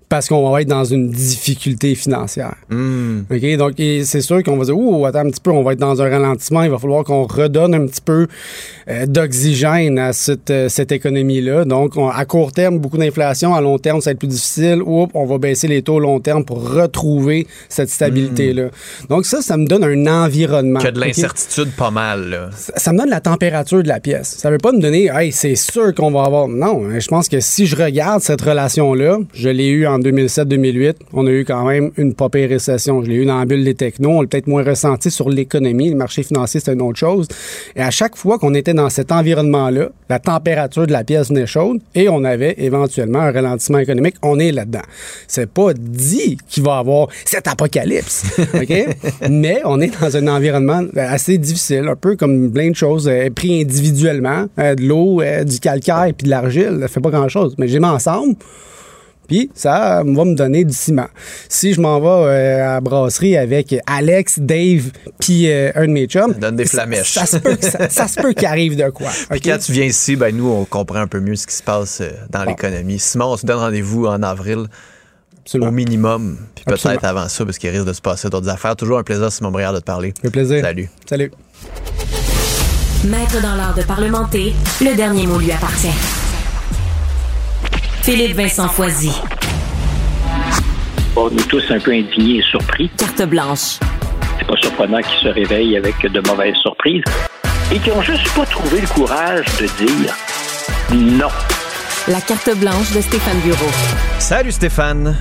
Parce 0.08 0.28
qu'on 0.28 0.48
va 0.50 0.62
être 0.62 0.68
dans 0.68 0.84
une 0.84 1.10
difficulté 1.10 1.96
financière. 1.96 2.54
Hmm. 2.70 3.22
OK? 3.28 3.56
Donc, 3.56 3.72
c'est 3.76 4.20
sûr 4.20 4.40
qu'on 4.44 4.56
va 4.56 4.64
dire, 4.64 4.78
ouh, 4.78 5.04
attends 5.04 5.18
un 5.26 5.30
petit 5.30 5.40
peu, 5.40 5.50
on 5.50 5.64
va 5.64 5.72
être 5.72 5.80
dans 5.80 6.00
un 6.00 6.08
ralentissement, 6.08 6.62
il 6.62 6.70
va 6.70 6.78
falloir 6.78 7.02
qu'on 7.02 7.24
redonne 7.24 7.74
un 7.74 7.86
petit 7.86 8.00
peu 8.00 8.28
euh, 8.88 9.06
d'oxygène 9.06 9.98
à 9.98 10.12
cette, 10.12 10.50
euh, 10.50 10.68
cette 10.68 10.92
économie-là. 10.92 11.64
Donc, 11.64 11.96
on- 11.96 12.08
à 12.08 12.24
court 12.24 12.52
terme, 12.52 12.78
beaucoup 12.78 12.98
d'inflation, 12.98 13.52
à 13.52 13.60
long 13.60 13.78
terme, 13.78 14.00
ça 14.00 14.10
va 14.10 14.12
être 14.12 14.18
plus 14.20 14.28
difficile. 14.28 14.80
Oups, 14.84 15.10
on 15.14 15.26
va 15.26 15.38
baisser 15.38 15.66
les 15.66 15.82
taux 15.82 15.98
long 15.98 16.20
terme 16.20 16.44
pour 16.44 16.62
retrouver 16.70 17.48
cette 17.68 17.90
stabilité-là. 17.90 18.68
Donc, 19.08 19.26
ça, 19.26 19.42
ça 19.42 19.56
me 19.56 19.66
donne 19.66 19.82
un 19.82 20.24
environnement. 20.24 20.78
Hmm. 20.80 20.86
A 20.86 20.90
de 20.92 21.00
l'incertitude 21.00 21.72
pas 21.76 21.90
mal. 21.90 22.28
Là. 22.30 22.50
ça, 22.56 22.72
ça 22.76 22.92
me 22.92 22.98
donne 22.98 23.10
la 23.10 23.20
température 23.20 23.82
de 23.82 23.88
la 23.88 23.98
pièce. 23.98 24.36
Ça 24.38 24.50
veut 24.52 24.58
pas 24.58 24.70
me 24.70 24.80
donner, 24.80 25.10
hey, 25.12 25.32
c'est 25.32 25.56
sûr 25.56 25.92
qu'on 25.94 26.12
va 26.12 26.22
avoir. 26.22 26.46
Non, 26.46 26.84
hein, 26.86 27.00
je 27.00 27.08
pense 27.08 27.28
que 27.28 27.40
si 27.40 27.66
je 27.66 27.74
regarde 27.74 28.22
cette 28.22 28.40
relation-là, 28.40 29.18
je 29.34 29.48
l'ai 29.48 29.66
eu 29.68 29.86
en 29.86 29.95
2007-2008, 29.98 30.94
on 31.12 31.27
a 31.27 31.31
eu 31.31 31.44
quand 31.44 31.64
même 31.64 31.90
une 31.97 32.14
pas 32.14 32.28
pire 32.28 32.48
récession. 32.48 33.02
Je 33.02 33.10
l'ai 33.10 33.16
eu 33.16 33.27
dans 33.27 33.39
la 33.39 33.44
bulle 33.44 33.64
des 33.64 33.74
technos, 33.74 34.10
on 34.10 34.20
l'a 34.23 34.28
peut-être 34.28 34.47
moins 34.47 34.64
ressenti 34.64 35.10
sur 35.10 35.28
l'économie. 35.28 35.90
Le 35.90 35.97
marché 35.97 36.23
financier, 36.23 36.60
c'est 36.60 36.73
une 36.73 36.82
autre 36.82 36.98
chose. 36.98 37.28
Et 37.74 37.82
à 37.82 37.90
chaque 37.90 38.16
fois 38.16 38.39
qu'on 38.39 38.55
était 38.55 38.74
dans 38.74 38.90
cet 38.90 39.12
environnement-là, 39.12 39.90
la 40.09 40.18
température 40.18 40.86
de 40.86 40.93
la 40.93 41.05
pièce 41.05 41.28
venait 41.28 41.47
chaude 41.47 41.81
et 41.94 42.09
on 42.09 42.24
avait 42.24 42.55
éventuellement 42.59 43.20
un 43.20 43.32
ralentissement 43.32 43.78
économique. 43.78 44.16
On 44.23 44.39
est 44.39 44.52
là-dedans. 44.52 44.82
C'est 45.27 45.51
pas 45.51 45.73
dit 45.74 46.39
qu'il 46.48 46.62
va 46.62 46.77
y 46.77 46.78
avoir 46.78 47.09
cet 47.24 47.48
apocalypse, 47.48 48.24
OK? 48.55 48.73
Mais 49.31 49.60
on 49.64 49.81
est 49.81 49.93
dans 50.01 50.16
un 50.16 50.28
environnement 50.28 50.82
assez 50.97 51.39
difficile, 51.39 51.89
un 51.89 51.97
peu 51.97 52.16
comme 52.16 52.51
plein 52.52 52.70
de 52.70 52.77
choses 52.77 53.09
euh, 53.09 53.31
pris 53.31 53.62
individuellement, 53.62 54.47
euh, 54.59 54.74
de 54.74 54.82
l'eau, 54.82 55.20
euh, 55.20 55.44
du 55.44 55.59
calcaire 55.60 56.12
puis 56.16 56.24
de 56.24 56.31
l'argile, 56.31 56.78
ça 56.81 56.89
fait 56.89 57.01
pas 57.01 57.10
grand-chose. 57.10 57.55
Mais 57.59 57.68
j'ai 57.68 57.78
mis 57.78 57.86
ensemble, 57.86 58.36
puis 59.28 59.50
ça 59.54 60.02
va 60.04 60.24
me 60.24 60.34
donner 60.34 60.64
du 60.64 60.72
ciment. 60.74 61.08
Si 61.48 61.72
je 61.74 61.80
m'en 61.80 62.00
vais 62.00 62.06
euh, 62.30 62.64
à 62.64 62.74
la 62.74 62.80
brasserie 62.80 63.36
avec 63.36 63.74
Alex, 63.86 64.38
Dave, 64.38 64.90
puis 65.20 65.50
euh, 65.50 65.70
un 65.74 65.86
de 65.86 65.92
mes 65.92 66.06
chums, 66.06 66.32
donne 66.34 66.56
des 66.56 66.64
ça- 66.66 66.82
flamèches. 66.82 67.12
Ça, 67.12 67.26
se 67.26 67.36
peut, 67.38 67.56
ça, 67.60 67.88
ça 67.88 68.08
se 68.08 68.20
peut 68.20 68.32
qu'il 68.32 68.46
arrive 68.46 68.76
de 68.76 68.88
quoi. 68.90 69.08
Puis 69.30 69.40
quand 69.40 69.58
tu 69.58 69.72
viens 69.72 69.84
ici, 69.86 70.16
ben 70.16 70.34
nous, 70.36 70.48
on 70.48 70.64
comprend 70.64 70.98
un 71.00 71.06
peu 71.08 71.20
mieux 71.20 71.36
ce 71.36 71.46
qui 71.46 71.54
se 71.54 71.62
passe 71.62 72.00
euh, 72.00 72.10
dans 72.30 72.44
l'économie. 72.44 72.98
Simon, 72.98 73.26
on 73.32 73.36
se 73.36 73.46
donne 73.46 73.58
rendez-vous 73.58 74.06
en 74.06 74.22
avril. 74.22 74.66
Au 75.54 75.70
minimum. 75.70 76.38
Puis 76.56 76.64
peut-être 76.64 77.04
avant 77.04 77.28
ça, 77.28 77.44
parce 77.44 77.58
qu'il 77.58 77.70
risque 77.70 77.84
de 77.84 77.92
se 77.92 78.00
passer 78.00 78.28
d'autres 78.28 78.48
affaires. 78.48 78.74
Toujours 78.74 78.98
un 78.98 79.04
plaisir, 79.04 79.30
Simon 79.30 79.52
Briard, 79.52 79.72
de 79.72 79.78
te 79.78 79.84
parler. 79.84 80.12
Un 80.24 80.30
plaisir. 80.30 80.60
Salut. 80.60 80.90
Salut. 81.08 81.30
Maître 83.04 83.40
dans 83.40 83.54
l'art 83.54 83.74
de 83.76 83.82
parlementer, 83.82 84.54
le 84.80 84.96
dernier 84.96 85.26
mot 85.28 85.38
lui 85.38 85.52
appartient. 85.52 86.25
Philippe 88.06 88.36
Vincent 88.36 88.68
Foisy. 88.68 89.10
On 91.16 91.28
est 91.28 91.48
tous 91.48 91.64
un 91.70 91.80
peu 91.80 91.90
indignés 91.90 92.38
et 92.38 92.42
surpris. 92.42 92.88
Carte 92.96 93.28
blanche. 93.28 93.80
C'est 94.38 94.46
pas 94.46 94.56
surprenant 94.58 95.00
qu'ils 95.00 95.28
se 95.28 95.34
réveillent 95.34 95.76
avec 95.76 96.00
de 96.00 96.20
mauvaises 96.20 96.54
surprises. 96.54 97.02
et 97.72 97.80
qui 97.80 97.90
ont 97.90 98.02
juste 98.02 98.32
pas 98.36 98.46
trouvé 98.46 98.80
le 98.80 98.86
courage 98.86 99.46
de 99.58 99.66
dire 99.84 100.14
non. 100.92 101.26
La 102.06 102.20
carte 102.20 102.56
blanche 102.56 102.92
de 102.92 103.00
Stéphane 103.00 103.40
Bureau. 103.40 103.72
Salut 104.20 104.52
Stéphane. 104.52 105.16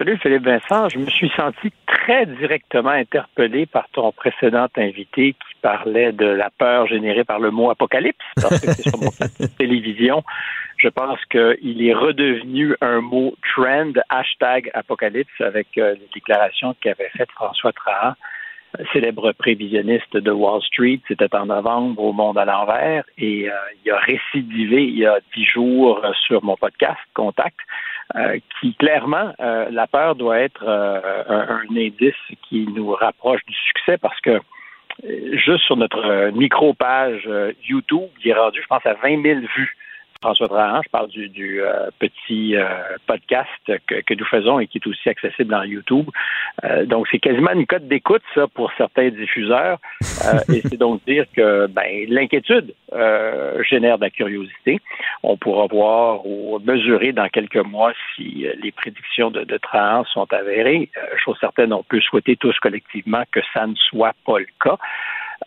Salut 0.00 0.16
Philippe 0.16 0.44
Vincent, 0.44 0.88
je 0.88 0.98
me 0.98 1.10
suis 1.10 1.30
senti 1.36 1.70
très 1.86 2.24
directement 2.24 2.88
interpellé 2.88 3.66
par 3.66 3.86
ton 3.92 4.12
précédent 4.12 4.66
invité 4.78 5.34
qui 5.34 5.54
parlait 5.60 6.12
de 6.12 6.24
la 6.24 6.48
peur 6.48 6.86
générée 6.86 7.22
par 7.22 7.38
le 7.38 7.50
mot 7.50 7.68
apocalypse, 7.68 8.24
parce 8.36 8.62
que 8.62 8.72
c'est 8.72 8.88
sur 8.88 8.98
mon 8.98 9.10
télévision. 9.58 10.24
Je 10.78 10.88
pense 10.88 11.22
qu'il 11.26 11.86
est 11.86 11.92
redevenu 11.92 12.74
un 12.80 13.02
mot 13.02 13.34
trend, 13.54 13.92
hashtag 14.08 14.70
apocalypse, 14.72 15.38
avec 15.38 15.66
euh, 15.76 15.92
les 15.92 16.08
déclarations 16.14 16.74
qu'avait 16.80 17.10
faites 17.10 17.30
François 17.32 17.74
Trahan, 17.74 18.14
célèbre 18.94 19.32
prévisionniste 19.32 20.16
de 20.16 20.30
Wall 20.30 20.62
Street. 20.62 21.00
C'était 21.08 21.34
en 21.34 21.44
novembre 21.44 22.02
au 22.02 22.14
Monde 22.14 22.38
à 22.38 22.46
l'envers 22.46 23.04
et 23.18 23.50
euh, 23.50 23.54
il 23.84 23.90
a 23.90 23.98
récidivé 23.98 24.84
il 24.84 24.98
y 24.98 25.04
a 25.04 25.18
dix 25.36 25.44
jours 25.44 26.00
euh, 26.02 26.12
sur 26.26 26.42
mon 26.42 26.56
podcast 26.56 27.00
Contact. 27.12 27.58
Euh, 28.16 28.38
qui 28.60 28.74
clairement, 28.74 29.32
euh, 29.40 29.68
la 29.70 29.86
peur 29.86 30.16
doit 30.16 30.40
être 30.40 30.64
euh, 30.66 31.22
un, 31.28 31.58
un 31.58 31.76
indice 31.76 32.14
qui 32.48 32.66
nous 32.74 32.90
rapproche 32.90 33.40
du 33.46 33.54
succès 33.54 33.98
parce 33.98 34.20
que 34.20 34.30
euh, 34.30 35.36
juste 35.36 35.64
sur 35.64 35.76
notre 35.76 36.30
micro-page 36.30 37.28
YouTube, 37.62 38.08
il 38.24 38.30
est 38.30 38.34
rendu, 38.34 38.60
je 38.60 38.66
pense, 38.66 38.84
à 38.84 38.94
20 38.94 39.22
000 39.22 39.40
vues. 39.54 39.76
François 40.22 40.48
Trahan, 40.48 40.82
je 40.84 40.90
parle 40.90 41.08
du, 41.08 41.62
euh, 41.62 41.88
petit 41.98 42.54
euh, 42.54 42.66
podcast 43.06 43.48
que, 43.86 44.14
nous 44.14 44.24
faisons 44.26 44.60
et 44.60 44.66
qui 44.66 44.76
est 44.76 44.86
aussi 44.86 45.08
accessible 45.08 45.50
dans 45.50 45.62
YouTube. 45.62 46.10
Euh, 46.64 46.84
donc, 46.84 47.06
c'est 47.10 47.18
quasiment 47.18 47.52
une 47.52 47.66
cote 47.66 47.88
d'écoute, 47.88 48.22
ça, 48.34 48.46
pour 48.46 48.70
certains 48.76 49.08
diffuseurs. 49.08 49.78
Et 50.52 50.60
c'est 50.60 50.76
donc 50.76 51.02
dire 51.06 51.24
que 51.34 51.66
ben, 51.68 52.04
l'inquiétude 52.08 52.74
génère 53.70 53.96
de 53.96 54.04
la 54.04 54.10
curiosité. 54.10 54.80
On 55.22 55.38
pourra 55.38 55.66
voir 55.66 56.26
ou 56.26 56.58
mesurer 56.58 57.12
dans 57.12 57.28
quelques 57.28 57.56
mois 57.56 57.92
si 58.14 58.46
les 58.62 58.72
prédictions 58.72 59.30
de, 59.30 59.44
de 59.44 59.56
Trahan 59.56 60.04
sont 60.04 60.30
avérées. 60.32 60.90
Chose 61.24 61.38
certaine, 61.40 61.72
on 61.72 61.82
peut 61.82 62.00
souhaiter 62.00 62.36
tous 62.36 62.58
collectivement 62.58 63.22
que 63.32 63.40
ça 63.54 63.66
ne 63.66 63.74
soit 63.76 64.14
pas 64.26 64.38
le 64.38 64.46
cas. 64.62 64.76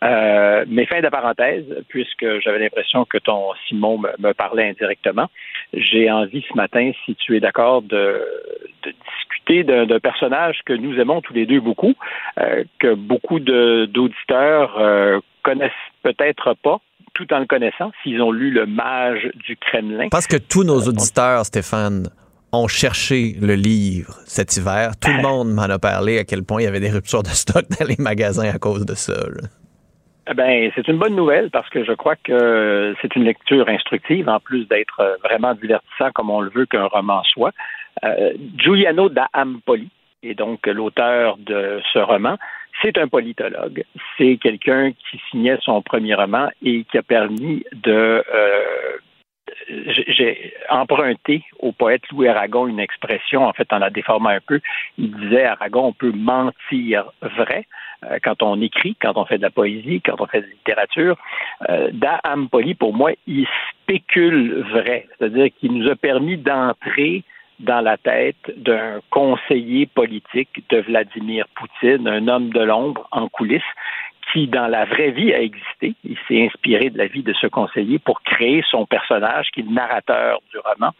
Euh, 0.02 0.64
mais 0.68 0.86
fin 0.86 1.00
de 1.00 1.08
parenthèse, 1.08 1.64
puisque 1.88 2.26
j'avais 2.40 2.58
l'impression 2.58 3.04
que 3.04 3.18
ton 3.18 3.52
Simon 3.68 3.98
me, 3.98 4.10
me 4.18 4.32
parlait 4.32 4.68
indirectement, 4.68 5.28
j'ai 5.72 6.10
envie 6.10 6.44
ce 6.48 6.56
matin, 6.56 6.90
si 7.04 7.14
tu 7.14 7.36
es 7.36 7.40
d'accord, 7.40 7.82
de, 7.82 8.20
de 8.82 8.90
discuter 8.90 9.64
d'un 9.64 10.00
personnage 10.00 10.60
que 10.64 10.72
nous 10.72 10.98
aimons 10.98 11.20
tous 11.20 11.34
les 11.34 11.46
deux 11.46 11.60
beaucoup, 11.60 11.94
euh, 12.38 12.64
que 12.78 12.94
beaucoup 12.94 13.38
d'auditeurs 13.40 14.78
euh, 14.78 15.20
connaissent 15.42 15.72
peut-être 16.02 16.54
pas, 16.62 16.80
tout 17.14 17.32
en 17.32 17.38
le 17.38 17.46
connaissant, 17.46 17.92
s'ils 18.02 18.20
ont 18.20 18.32
lu 18.32 18.50
Le 18.50 18.66
Mage 18.66 19.30
du 19.46 19.56
Kremlin. 19.56 20.08
Parce 20.10 20.26
que 20.26 20.36
tous 20.36 20.64
nos 20.64 20.80
auditeurs, 20.80 21.44
Stéphane, 21.44 22.08
ont 22.52 22.68
cherché 22.68 23.36
le 23.40 23.54
livre 23.54 24.14
cet 24.26 24.56
hiver. 24.56 24.92
Tout 25.00 25.10
le 25.10 25.22
monde 25.28 25.52
m'en 25.52 25.62
a 25.62 25.78
parlé 25.78 26.18
à 26.18 26.24
quel 26.24 26.42
point 26.42 26.60
il 26.60 26.64
y 26.64 26.68
avait 26.68 26.80
des 26.80 26.90
ruptures 26.90 27.22
de 27.22 27.28
stock 27.28 27.64
dans 27.78 27.86
les 27.86 27.96
magasins 27.98 28.50
à 28.52 28.58
cause 28.58 28.84
de 28.84 28.94
ça. 28.94 29.12
là. 29.12 29.48
Eh 30.26 30.34
Ben, 30.34 30.72
c'est 30.74 30.88
une 30.88 30.96
bonne 30.96 31.16
nouvelle 31.16 31.50
parce 31.50 31.68
que 31.68 31.84
je 31.84 31.92
crois 31.92 32.16
que 32.16 32.94
c'est 33.02 33.14
une 33.14 33.24
lecture 33.24 33.68
instructive 33.68 34.28
en 34.28 34.40
plus 34.40 34.66
d'être 34.66 35.18
vraiment 35.22 35.54
divertissant 35.54 36.12
comme 36.14 36.30
on 36.30 36.40
le 36.40 36.50
veut 36.50 36.64
qu'un 36.64 36.86
roman 36.86 37.22
soit. 37.24 37.52
Euh, 38.04 38.32
Giuliano 38.56 39.10
da 39.10 39.28
Ampoli 39.34 39.90
est 40.22 40.34
donc 40.34 40.66
l'auteur 40.66 41.36
de 41.36 41.80
ce 41.92 41.98
roman. 41.98 42.38
C'est 42.80 42.96
un 42.96 43.06
politologue. 43.06 43.84
C'est 44.16 44.38
quelqu'un 44.38 44.92
qui 44.92 45.20
signait 45.30 45.58
son 45.62 45.82
premier 45.82 46.14
roman 46.14 46.48
et 46.62 46.84
qui 46.84 46.98
a 46.98 47.02
permis 47.02 47.62
de 47.72 48.24
euh, 48.34 48.62
j'ai- 49.68 50.54
emprunté 50.70 51.44
au 51.58 51.72
poète 51.72 52.02
Louis 52.10 52.28
Aragon 52.28 52.66
une 52.66 52.80
expression, 52.80 53.46
en 53.46 53.52
fait, 53.52 53.72
en 53.72 53.78
la 53.78 53.90
déformant 53.90 54.30
un 54.30 54.40
peu. 54.40 54.60
Il 54.98 55.14
disait, 55.14 55.44
Aragon, 55.44 55.86
on 55.86 55.92
peut 55.92 56.12
mentir 56.12 57.04
vrai 57.20 57.66
euh, 58.04 58.18
quand 58.22 58.42
on 58.42 58.60
écrit, 58.60 58.96
quand 59.00 59.16
on 59.16 59.24
fait 59.24 59.38
de 59.38 59.42
la 59.42 59.50
poésie, 59.50 60.00
quand 60.00 60.20
on 60.20 60.26
fait 60.26 60.40
de 60.40 60.46
la 60.46 60.52
littérature. 60.52 61.16
Euh, 61.68 61.90
da 61.92 62.20
Ampoli, 62.24 62.74
pour 62.74 62.94
moi, 62.94 63.12
il 63.26 63.46
spécule 63.82 64.62
vrai, 64.72 65.06
c'est-à-dire 65.18 65.48
qu'il 65.58 65.72
nous 65.72 65.88
a 65.90 65.96
permis 65.96 66.36
d'entrer 66.36 67.22
dans 67.60 67.80
la 67.80 67.96
tête 67.96 68.36
d'un 68.56 69.00
conseiller 69.10 69.86
politique 69.86 70.64
de 70.70 70.78
Vladimir 70.78 71.46
Poutine, 71.54 72.08
un 72.08 72.26
homme 72.28 72.50
de 72.50 72.60
l'ombre 72.60 73.06
en 73.12 73.28
coulisses, 73.28 73.62
qui, 74.34 74.48
dans 74.48 74.66
la 74.66 74.84
vraie 74.84 75.12
vie, 75.12 75.32
a 75.32 75.40
existé. 75.40 75.94
Il 76.04 76.18
s'est 76.26 76.44
inspiré 76.44 76.90
de 76.90 76.98
la 76.98 77.06
vie 77.06 77.22
de 77.22 77.32
ce 77.34 77.46
conseiller 77.46 78.00
pour 78.00 78.20
créer 78.22 78.64
son 78.68 78.84
personnage, 78.84 79.46
qui 79.54 79.60
est 79.60 79.62
le 79.62 79.72
narrateur 79.72 80.40
du 80.50 80.58
roman. 80.58 80.90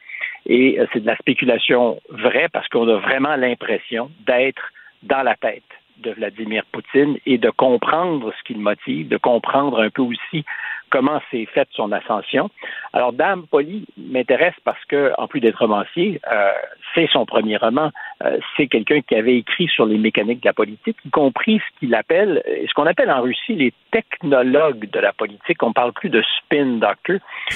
Et 0.46 0.78
euh, 0.78 0.86
c'est 0.92 1.00
de 1.00 1.06
la 1.06 1.16
spéculation 1.16 2.00
vraie 2.08 2.48
parce 2.52 2.68
qu'on 2.68 2.88
a 2.88 2.96
vraiment 2.98 3.34
l'impression 3.34 4.08
d'être 4.24 4.62
dans 5.02 5.22
la 5.22 5.34
tête 5.34 5.64
de 5.98 6.10
Vladimir 6.12 6.64
Poutine 6.72 7.16
et 7.26 7.38
de 7.38 7.50
comprendre 7.50 8.32
ce 8.38 8.42
qui 8.44 8.54
le 8.54 8.60
motive, 8.60 9.08
de 9.08 9.16
comprendre 9.16 9.80
un 9.80 9.90
peu 9.90 10.02
aussi 10.02 10.44
comment 10.90 11.20
s'est 11.30 11.46
faite 11.46 11.68
son 11.72 11.90
ascension. 11.90 12.50
Alors, 12.92 13.12
Dame 13.12 13.46
Poli 13.50 13.84
m'intéresse 13.96 14.54
parce 14.64 14.82
que, 14.84 15.12
en 15.18 15.26
plus 15.26 15.40
d'être 15.40 15.58
romancier, 15.58 16.20
euh, 16.30 16.52
c'est 16.94 17.08
son 17.10 17.26
premier 17.26 17.56
roman. 17.56 17.90
Euh, 18.22 18.38
c'est 18.56 18.68
quelqu'un 18.68 19.00
qui 19.00 19.16
avait 19.16 19.38
écrit 19.38 19.66
sur 19.66 19.86
les 19.86 19.98
mécaniques 19.98 20.42
de 20.42 20.48
la 20.48 20.52
politique, 20.52 20.96
y 21.04 21.10
compris 21.10 21.58
ce 21.58 21.80
qu'il 21.80 21.94
appelle, 21.94 22.42
ce 22.46 22.72
qu'on 22.74 22.86
appelle 22.86 23.10
en 23.10 23.22
Russie 23.22 23.56
les 23.56 23.72
technologues 23.90 24.88
de 24.88 25.00
la 25.00 25.12
politique. 25.12 25.62
On 25.62 25.72
parle 25.72 25.92
plus 25.92 26.10
de 26.10 26.22
spin 26.22 26.78
doctor, 26.78 26.94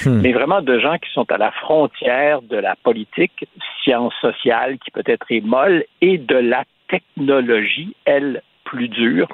Hmm. 0.05 0.21
mais 0.21 0.31
vraiment 0.31 0.61
de 0.61 0.79
gens 0.79 0.97
qui 0.97 1.09
sont 1.11 1.29
à 1.31 1.37
la 1.37 1.51
frontière 1.51 2.41
de 2.41 2.57
la 2.57 2.75
politique, 2.75 3.47
science 3.83 4.13
sociale 4.21 4.77
qui 4.77 4.91
peut-être 4.91 5.25
est 5.29 5.41
molle, 5.41 5.83
et 6.01 6.17
de 6.17 6.35
la 6.35 6.63
technologie, 6.89 7.95
elle, 8.05 8.41
plus 8.65 8.87
dure. 8.87 9.27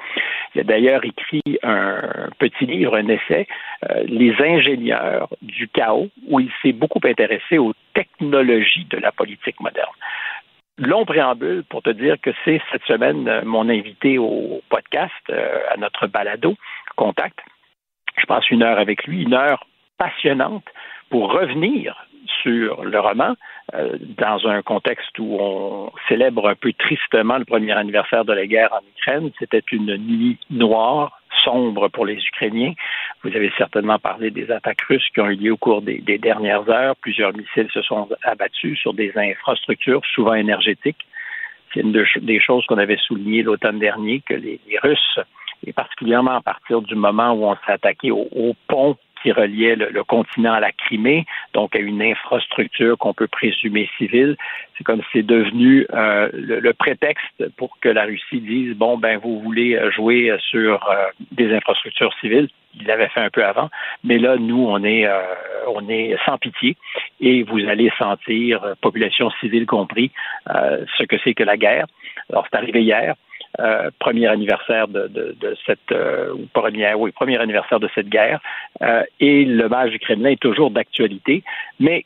Il 0.54 0.60
a 0.62 0.64
d'ailleurs 0.64 1.04
écrit 1.04 1.42
un 1.62 2.30
petit 2.38 2.64
livre, 2.64 2.96
un 2.96 3.08
essai, 3.08 3.46
euh, 3.90 4.04
Les 4.06 4.34
ingénieurs 4.40 5.28
du 5.42 5.68
chaos, 5.68 6.08
où 6.28 6.40
il 6.40 6.50
s'est 6.62 6.72
beaucoup 6.72 7.00
intéressé 7.04 7.58
aux 7.58 7.74
technologies 7.94 8.86
de 8.88 8.96
la 8.96 9.12
politique 9.12 9.60
moderne. 9.60 9.92
Long 10.78 11.04
préambule 11.04 11.64
pour 11.68 11.82
te 11.82 11.90
dire 11.90 12.16
que 12.22 12.30
c'est 12.44 12.60
cette 12.70 12.84
semaine 12.84 13.28
euh, 13.28 13.42
mon 13.44 13.68
invité 13.68 14.18
au 14.18 14.62
podcast, 14.68 15.12
euh, 15.30 15.60
à 15.70 15.76
notre 15.76 16.06
balado, 16.06 16.56
Contact. 16.96 17.38
Je 18.18 18.24
passe 18.24 18.50
une 18.50 18.62
heure 18.62 18.78
avec 18.78 19.04
lui, 19.06 19.22
une 19.22 19.34
heure 19.34 19.66
passionnante 19.98 20.64
pour 21.10 21.32
revenir 21.32 22.06
sur 22.42 22.84
le 22.84 22.98
roman 22.98 23.34
euh, 23.74 23.96
dans 24.00 24.46
un 24.46 24.62
contexte 24.62 25.18
où 25.18 25.36
on 25.40 25.90
célèbre 26.08 26.48
un 26.48 26.54
peu 26.54 26.72
tristement 26.72 27.38
le 27.38 27.44
premier 27.44 27.72
anniversaire 27.72 28.24
de 28.24 28.32
la 28.32 28.46
guerre 28.46 28.72
en 28.72 28.84
Ukraine. 28.96 29.30
C'était 29.38 29.62
une 29.72 29.96
nuit 29.96 30.38
noire, 30.50 31.20
sombre 31.44 31.88
pour 31.88 32.06
les 32.06 32.14
Ukrainiens. 32.14 32.74
Vous 33.22 33.34
avez 33.34 33.52
certainement 33.56 33.98
parlé 33.98 34.30
des 34.30 34.50
attaques 34.50 34.82
russes 34.82 35.08
qui 35.12 35.20
ont 35.20 35.28
eu 35.28 35.36
lieu 35.36 35.52
au 35.52 35.56
cours 35.56 35.82
des, 35.82 36.00
dernières 36.18 36.68
heures. 36.68 36.96
Plusieurs 36.96 37.34
missiles 37.36 37.68
se 37.72 37.82
sont 37.82 38.08
abattus 38.22 38.78
sur 38.78 38.94
des 38.94 39.12
infrastructures, 39.16 40.02
souvent 40.14 40.34
énergétiques. 40.34 41.06
C'est 41.72 41.80
une 41.80 41.92
de- 41.92 42.06
des 42.20 42.40
choses 42.40 42.64
qu'on 42.66 42.78
avait 42.78 42.96
soulignées 42.96 43.42
l'automne 43.42 43.78
dernier, 43.78 44.20
que 44.20 44.34
les, 44.34 44.60
les 44.68 44.78
Russes, 44.78 45.18
et 45.64 45.72
particulièrement 45.72 46.36
à 46.36 46.40
partir 46.40 46.82
du 46.82 46.94
moment 46.94 47.32
où 47.32 47.44
on 47.44 47.54
s'est 47.54 47.72
attaqué 47.72 48.10
au, 48.10 48.54
pont 48.68 48.96
qui 49.22 49.32
reliait 49.32 49.76
le, 49.76 50.04
continent 50.04 50.52
à 50.52 50.60
la 50.60 50.72
Crimée, 50.72 51.24
donc 51.54 51.74
à 51.74 51.78
une 51.78 52.02
infrastructure 52.02 52.98
qu'on 52.98 53.14
peut 53.14 53.26
présumer 53.26 53.88
civile. 53.96 54.36
C'est 54.76 54.84
comme 54.84 55.00
si 55.00 55.08
c'est 55.14 55.26
devenu 55.26 55.86
euh, 55.94 56.28
le, 56.32 56.72
prétexte 56.74 57.48
pour 57.56 57.78
que 57.80 57.88
la 57.88 58.04
Russie 58.04 58.40
dise 58.40 58.76
bon 58.76 58.98
ben 58.98 59.18
vous 59.18 59.40
voulez 59.40 59.80
jouer 59.92 60.36
sur 60.50 60.88
euh, 60.88 61.06
des 61.32 61.52
infrastructures 61.54 62.12
civiles. 62.20 62.48
Il 62.78 62.86
l'avait 62.86 63.08
fait 63.08 63.20
un 63.20 63.30
peu 63.30 63.42
avant, 63.42 63.70
mais 64.04 64.18
là 64.18 64.36
nous 64.36 64.66
on 64.68 64.84
est 64.84 65.06
euh, 65.06 65.22
on 65.66 65.88
est 65.88 66.16
sans 66.24 66.38
pitié 66.38 66.76
et 67.20 67.42
vous 67.42 67.60
allez 67.68 67.90
sentir, 67.98 68.62
euh, 68.64 68.74
population 68.80 69.30
civile 69.40 69.66
compris, 69.66 70.10
euh, 70.54 70.84
ce 70.98 71.04
que 71.04 71.16
c'est 71.22 71.34
que 71.34 71.42
la 71.42 71.56
guerre. 71.56 71.86
Alors 72.30 72.46
c'est 72.50 72.56
arrivé 72.56 72.82
hier. 72.82 73.14
Euh, 73.58 73.90
premier 73.98 74.26
anniversaire 74.26 74.86
de, 74.86 75.56
cette 75.64 75.92
euh, 75.92 76.34
premier, 76.52 76.92
oui, 76.94 77.10
premier 77.12 77.38
anniversaire 77.38 77.80
de 77.80 77.88
cette 77.94 78.08
guerre. 78.08 78.40
Euh, 78.82 79.02
et 79.18 79.46
le 79.46 79.68
mage 79.68 79.92
du 79.92 79.98
Kremlin 79.98 80.30
est 80.30 80.40
toujours 80.40 80.70
d'actualité. 80.70 81.42
Mais 81.80 82.04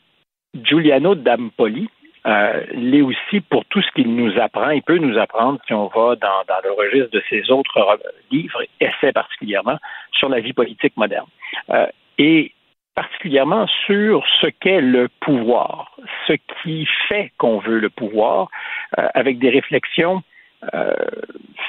Giuliano 0.63 1.15
Dampoli 1.15 1.89
euh, 2.25 2.61
l'est 2.73 3.01
aussi 3.01 3.41
pour 3.41 3.65
tout 3.65 3.81
ce 3.81 3.91
qu'il 3.91 4.15
nous 4.15 4.39
apprend. 4.39 4.69
Il 4.69 4.83
peut 4.83 4.97
nous 4.97 5.17
apprendre, 5.17 5.59
si 5.67 5.73
on 5.73 5.87
va 5.87 6.15
dans, 6.15 6.43
dans 6.47 6.61
le 6.63 6.71
registre 6.71 7.11
de 7.11 7.23
ses 7.29 7.51
autres 7.51 7.99
livres, 8.31 8.63
essais 8.79 9.11
particulièrement, 9.11 9.77
sur 10.13 10.29
la 10.29 10.39
vie 10.39 10.53
politique 10.53 10.95
moderne. 10.95 11.27
Et 12.17 12.53
particulièrement 12.95 13.67
sur 13.87 14.23
ce 14.39 14.47
qu'est 14.47 14.81
le 14.81 15.09
pouvoir, 15.19 15.97
ce 16.27 16.33
qui 16.61 16.87
fait 17.09 17.31
qu'on 17.37 17.57
veut 17.57 17.79
le 17.79 17.89
pouvoir, 17.89 18.49
avec 19.15 19.39
des 19.39 19.49
réflexions 19.49 20.21
euh, 20.73 20.93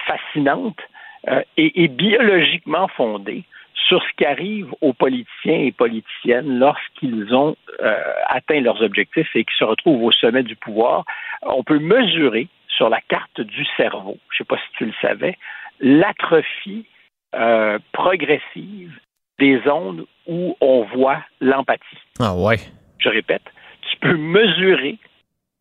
fascinantes 0.07 0.81
euh, 1.29 1.43
et, 1.57 1.85
et 1.85 1.89
biologiquement 1.89 2.89
fondées 2.89 3.45
sur 3.89 4.03
ce 4.03 4.09
qui 4.17 4.25
arrive 4.25 4.73
aux 4.81 4.93
politiciens 4.93 5.59
et 5.59 5.73
politiciennes 5.73 6.59
lorsqu'ils 6.59 7.35
ont 7.35 7.57
euh, 7.81 8.13
atteint 8.29 8.61
leurs 8.61 8.83
objectifs 8.83 9.35
et 9.35 9.45
qu'ils 9.45 9.59
se 9.59 9.65
retrouvent 9.65 10.03
au 10.03 10.13
sommet 10.13 10.43
du 10.43 10.57
pouvoir. 10.57 11.05
On 11.43 11.63
peut 11.63 11.79
mesurer 11.79 12.49
sur 12.69 12.89
la 12.89 13.01
carte 13.01 13.41
du 13.41 13.65
cerveau, 13.77 14.19
je 14.31 14.37
ne 14.37 14.39
sais 14.39 14.45
pas 14.45 14.57
si 14.57 14.77
tu 14.79 14.87
le 14.87 14.95
savais, 15.01 15.37
l'atrophie 15.81 16.87
euh, 17.35 17.79
progressive 17.93 18.93
des 19.39 19.61
zones 19.63 20.05
où 20.27 20.57
on 20.61 20.85
voit 20.85 21.23
l'empathie. 21.41 21.99
Ah 22.21 22.35
ouais. 22.35 22.57
Je 22.99 23.09
répète, 23.09 23.43
tu 23.91 23.97
peux 23.99 24.17
mesurer 24.17 24.99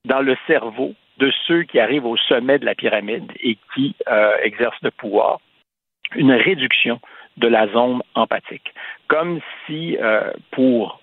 dans 0.06 0.22
le 0.22 0.38
cerveau 0.48 0.94
de 1.22 1.32
ceux 1.46 1.64
qui 1.64 1.80
arrivent 1.80 2.08
au 2.08 2.18
sommet 2.18 2.58
de 2.58 2.66
la 2.66 2.74
pyramide 2.74 3.32
et 3.40 3.58
qui 3.74 3.96
euh, 4.10 4.36
exercent 4.42 4.82
le 4.82 4.92
pouvoir 4.92 5.40
une 6.16 6.32
réduction 6.32 7.00
de 7.38 7.48
la 7.48 7.68
zone 7.68 8.02
empathique. 8.16 8.74
Comme 9.08 9.40
si 9.66 9.98
euh, 9.98 10.32
pour 10.50 11.00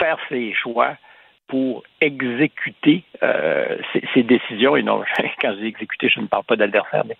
faire 0.00 0.18
ses 0.28 0.52
choix, 0.54 0.96
pour 1.46 1.84
exécuter 2.00 3.04
euh, 3.22 3.78
ses, 4.12 4.22
décisions, 4.22 4.76
et 4.76 4.82
non, 4.82 5.02
quand 5.40 5.52
je 5.52 5.60
dis 5.60 5.66
exécuter, 5.68 6.08
je 6.10 6.20
ne 6.20 6.26
parle 6.26 6.44
pas 6.44 6.56
d'adversaire, 6.56 7.04
mais 7.06 7.16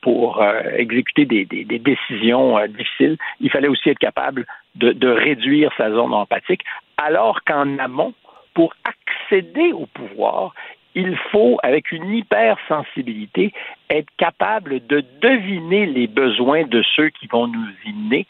pour 0.00 0.42
exécuter 0.74 1.26
des, 1.26 1.44
décisions 1.78 2.66
difficiles, 2.68 3.18
il 3.40 3.50
fallait 3.50 3.68
aussi 3.68 3.90
être 3.90 3.98
capable 3.98 4.46
de 4.74 5.08
réduire 5.08 5.70
sa 5.76 5.90
zone 5.90 6.14
empathique, 6.14 6.62
alors 6.96 7.44
qu'en 7.44 7.78
amont, 7.78 8.14
pour 8.54 8.74
accéder 8.84 9.72
au 9.72 9.86
pouvoir, 9.86 10.54
il 10.94 11.16
faut, 11.30 11.58
avec 11.62 11.90
une 11.90 12.12
hypersensibilité, 12.14 13.52
être 13.88 14.10
capable 14.18 14.86
de 14.86 15.02
deviner 15.20 15.86
les 15.86 16.06
besoins 16.06 16.64
de 16.64 16.82
ceux 16.94 17.08
qui 17.10 17.26
vont 17.26 17.46
nous 17.46 17.68
y 17.86 18.26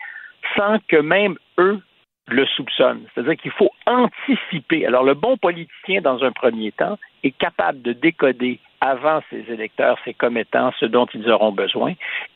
sans 0.57 0.79
que 0.89 0.97
même 0.97 1.37
eux 1.59 1.81
le 2.29 2.47
soupçonnent. 2.47 3.07
C'est-à-dire 3.15 3.37
qu'il 3.37 3.51
faut 3.51 3.71
anticiper. 3.87 4.87
Alors, 4.87 5.03
le 5.03 5.15
bon 5.15 5.37
politicien, 5.37 6.01
dans 6.01 6.23
un 6.23 6.33
premier 6.33 6.73
temps, 6.73 6.99
est 7.25 7.37
capable 7.37 7.83
de 7.83 7.93
décoder 7.93 8.61
avant 8.81 9.21
ses 9.31 9.45
électeurs, 9.49 9.99
ses 10.05 10.15
commettants, 10.15 10.73
ce 10.79 10.87
dont 10.87 11.07
ils 11.15 11.31
auront 11.31 11.53
besoin, 11.53 11.95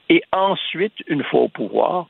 et 0.08 0.22
ensuite, 0.32 0.94
une 1.08 1.24
fois 1.24 1.40
au 1.40 1.48
pouvoir, 1.48 2.06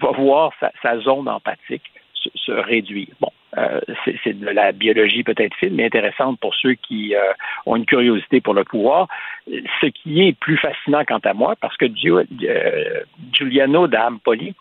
va 0.00 0.10
voir 0.12 0.52
sa, 0.60 0.70
sa 0.82 0.98
zone 1.00 1.28
empathique 1.28 1.90
se, 2.14 2.30
se 2.34 2.52
réduire. 2.52 3.08
Bon, 3.20 3.30
euh, 3.56 3.80
c'est 4.24 4.38
de 4.38 4.48
la 4.48 4.72
biologie 4.72 5.22
peut-être 5.22 5.54
fine, 5.56 5.74
mais 5.74 5.86
intéressante 5.86 6.38
pour 6.40 6.54
ceux 6.54 6.74
qui 6.74 7.14
euh, 7.14 7.20
ont 7.66 7.76
une 7.76 7.86
curiosité 7.86 8.40
pour 8.40 8.54
le 8.54 8.64
pouvoir. 8.64 9.08
Ce 9.46 9.86
qui 9.86 10.26
est 10.26 10.32
plus 10.38 10.56
fascinant 10.56 11.04
quant 11.06 11.20
à 11.24 11.34
moi, 11.34 11.54
parce 11.60 11.76
que 11.76 11.86
euh, 11.86 13.02
Giuliano 13.32 13.86
d'Ampoli, 13.86 14.54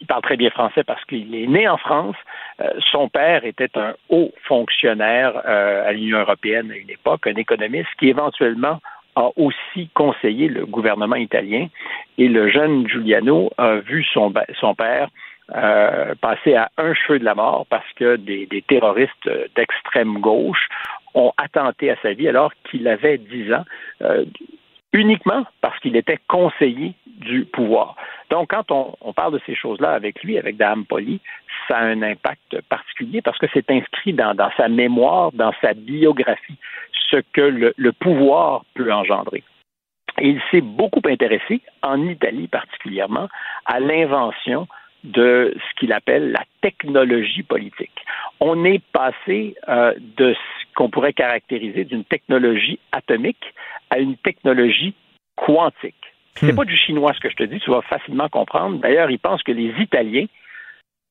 il 0.00 0.06
parle 0.06 0.22
très 0.22 0.36
bien 0.36 0.50
français 0.50 0.84
parce 0.84 1.04
qu'il 1.04 1.34
est 1.34 1.46
né 1.46 1.68
en 1.68 1.76
France. 1.76 2.16
son 2.90 3.10
père 3.10 3.44
était 3.44 3.70
un 3.76 3.94
haut 4.08 4.32
fonctionnaire 4.44 5.36
à 5.46 5.92
l'Union 5.92 6.20
européenne 6.20 6.70
à 6.72 6.76
une 6.76 6.88
époque, 6.88 7.26
un 7.26 7.34
économiste 7.34 7.90
qui 7.98 8.08
éventuellement 8.08 8.80
a 9.16 9.28
aussi 9.36 9.90
conseillé 9.92 10.48
le 10.48 10.64
gouvernement 10.64 11.16
italien. 11.16 11.66
Et 12.16 12.28
le 12.28 12.48
jeune 12.48 12.88
Giuliano 12.88 13.50
a 13.58 13.76
vu 13.76 14.02
son, 14.14 14.32
son 14.58 14.74
père 14.74 15.08
euh, 15.54 16.14
passé 16.20 16.54
à 16.54 16.70
un 16.76 16.92
cheveu 16.94 17.18
de 17.18 17.24
la 17.24 17.34
mort 17.34 17.66
parce 17.70 17.90
que 17.96 18.16
des, 18.16 18.46
terroristes 18.68 19.30
d'extrême 19.56 20.18
gauche 20.18 20.68
ont 21.14 21.32
attenté 21.38 21.90
à 21.90 21.96
sa 22.02 22.12
vie 22.12 22.28
alors 22.28 22.52
qu'il 22.64 22.86
avait 22.86 23.18
10 23.18 23.54
ans, 23.54 23.64
euh, 24.02 24.24
uniquement 24.92 25.46
parce 25.60 25.78
qu'il 25.80 25.96
était 25.96 26.18
conseiller 26.28 26.94
du 27.06 27.44
pouvoir. 27.44 27.96
Donc, 28.30 28.50
quand 28.50 28.70
on, 28.70 29.12
parle 29.12 29.32
de 29.34 29.40
ces 29.46 29.54
choses-là 29.54 29.92
avec 29.92 30.22
lui, 30.22 30.38
avec 30.38 30.56
Dame 30.56 30.84
Poli, 30.84 31.20
ça 31.66 31.78
a 31.78 31.84
un 31.84 32.02
impact 32.02 32.60
particulier 32.68 33.22
parce 33.22 33.38
que 33.38 33.46
c'est 33.52 33.70
inscrit 33.70 34.12
dans, 34.12 34.34
sa 34.56 34.68
mémoire, 34.68 35.32
dans 35.32 35.52
sa 35.60 35.72
biographie, 35.72 36.58
ce 37.10 37.16
que 37.32 37.40
le, 37.76 37.92
pouvoir 37.92 38.64
peut 38.74 38.92
engendrer. 38.92 39.42
Il 40.20 40.40
s'est 40.50 40.60
beaucoup 40.60 41.00
intéressé, 41.06 41.62
en 41.82 42.02
Italie 42.06 42.48
particulièrement, 42.48 43.28
à 43.66 43.80
l'invention 43.80 44.68
de 45.04 45.54
ce 45.56 45.80
qu'il 45.80 45.92
appelle 45.92 46.32
la 46.32 46.44
technologie 46.60 47.42
politique. 47.42 48.04
On 48.40 48.64
est 48.64 48.82
passé 48.92 49.54
euh, 49.68 49.94
de 50.16 50.34
ce 50.34 50.74
qu'on 50.74 50.90
pourrait 50.90 51.12
caractériser 51.12 51.84
d'une 51.84 52.04
technologie 52.04 52.78
atomique 52.92 53.54
à 53.90 53.98
une 53.98 54.16
technologie 54.16 54.94
quantique. 55.36 55.94
C'est 56.34 56.52
hmm. 56.52 56.56
pas 56.56 56.64
du 56.64 56.76
chinois 56.76 57.12
ce 57.14 57.20
que 57.20 57.30
je 57.30 57.36
te 57.36 57.44
dis, 57.44 57.58
tu 57.60 57.70
vas 57.70 57.82
facilement 57.82 58.28
comprendre. 58.28 58.78
D'ailleurs, 58.78 59.10
ils 59.10 59.18
pensent 59.18 59.42
que 59.42 59.52
les 59.52 59.72
Italiens 59.80 60.26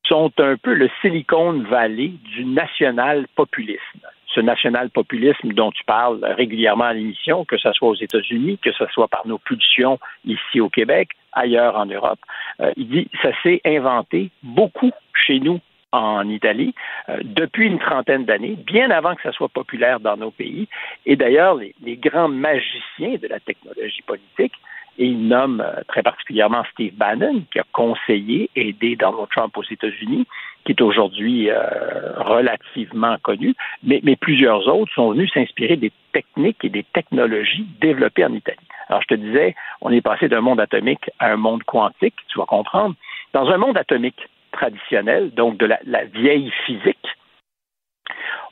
sont 0.08 0.32
un 0.38 0.56
peu 0.56 0.74
le 0.74 0.90
Silicon 1.02 1.64
Valley 1.70 2.14
du 2.34 2.46
national-populisme. 2.46 4.00
Ce 4.34 4.40
national-populisme 4.40 5.52
dont 5.54 5.72
tu 5.72 5.84
parles 5.84 6.20
régulièrement 6.24 6.86
à 6.86 6.94
l'émission, 6.94 7.44
que 7.44 7.58
ce 7.58 7.72
soit 7.74 7.90
aux 7.90 7.96
États-Unis, 7.96 8.60
que 8.62 8.72
ce 8.72 8.86
soit 8.94 9.08
par 9.08 9.28
nos 9.28 9.38
pulsions 9.38 10.00
ici 10.26 10.62
au 10.62 10.70
Québec, 10.70 11.10
ailleurs 11.38 11.76
en 11.78 11.86
Europe. 11.86 12.20
Euh, 12.60 12.72
il 12.76 12.90
dit 12.90 13.08
ça 13.22 13.30
s'est 13.44 13.62
inventé 13.66 14.32
beaucoup 14.44 14.92
chez 15.14 15.40
nous 15.40 15.60
en 15.92 16.28
Italie 16.28 16.74
euh, 17.10 17.20
depuis 17.24 17.68
une 17.68 17.80
trentaine 17.80 18.26
d'années, 18.26 18.58
bien 18.66 18.92
avant 18.92 19.16
que 19.16 19.22
ça 19.22 19.32
soit 19.32 19.50
populaire 19.50 20.00
dans 20.00 20.18
nos 20.18 20.32
pays. 20.32 20.68
Et 21.06 21.16
d'ailleurs, 21.16 21.56
les, 21.56 21.74
les, 21.82 21.96
grands 21.96 22.28
magiciens 22.28 23.16
de 23.22 23.28
la 23.28 23.40
technologie 23.40 24.02
politique, 24.06 24.54
et 24.98 25.06
il 25.06 25.28
nomme 25.28 25.62
euh, 25.62 25.82
très 25.88 26.02
particulièrement 26.02 26.64
Steve 26.72 26.94
Bannon, 26.96 27.44
qui 27.52 27.60
a 27.60 27.64
conseillé, 27.72 28.50
aidé 28.56 28.96
Donald 28.96 29.30
Trump 29.30 29.56
aux 29.58 29.64
États-Unis, 29.64 30.26
qui 30.66 30.72
est 30.72 30.82
aujourd'hui 30.82 31.50
euh, 31.50 32.14
relativement 32.18 33.18
connu, 33.22 33.54
mais, 33.84 34.00
mais 34.04 34.16
plusieurs 34.16 34.68
autres 34.68 34.92
sont 34.94 35.12
venus 35.12 35.32
s'inspirer 35.34 35.78
des 35.78 35.92
techniques 36.14 36.64
et 36.64 36.70
des 36.70 36.84
technologies 36.84 37.68
développées 37.80 38.26
en 38.26 38.34
Italie. 38.34 38.58
Alors, 38.90 39.02
je 39.02 39.16
te 39.16 39.20
disais, 39.20 39.56
on 39.82 39.92
est 39.92 40.02
passé 40.02 40.28
d'un 40.28 40.42
monde 40.42 40.60
atomique 40.60 41.10
à 41.20 41.32
un 41.32 41.38
monde 41.38 41.64
quantique, 41.64 42.16
tu 42.30 42.40
vas 42.40 42.46
comprendre. 42.46 42.96
Dans 43.34 43.48
un 43.50 43.58
monde 43.58 43.78
atomique 43.78 44.28
traditionnel, 44.52 45.32
donc 45.32 45.58
de 45.58 45.66
la, 45.66 45.80
la 45.86 46.06
vieille 46.06 46.52
physique, 46.66 46.98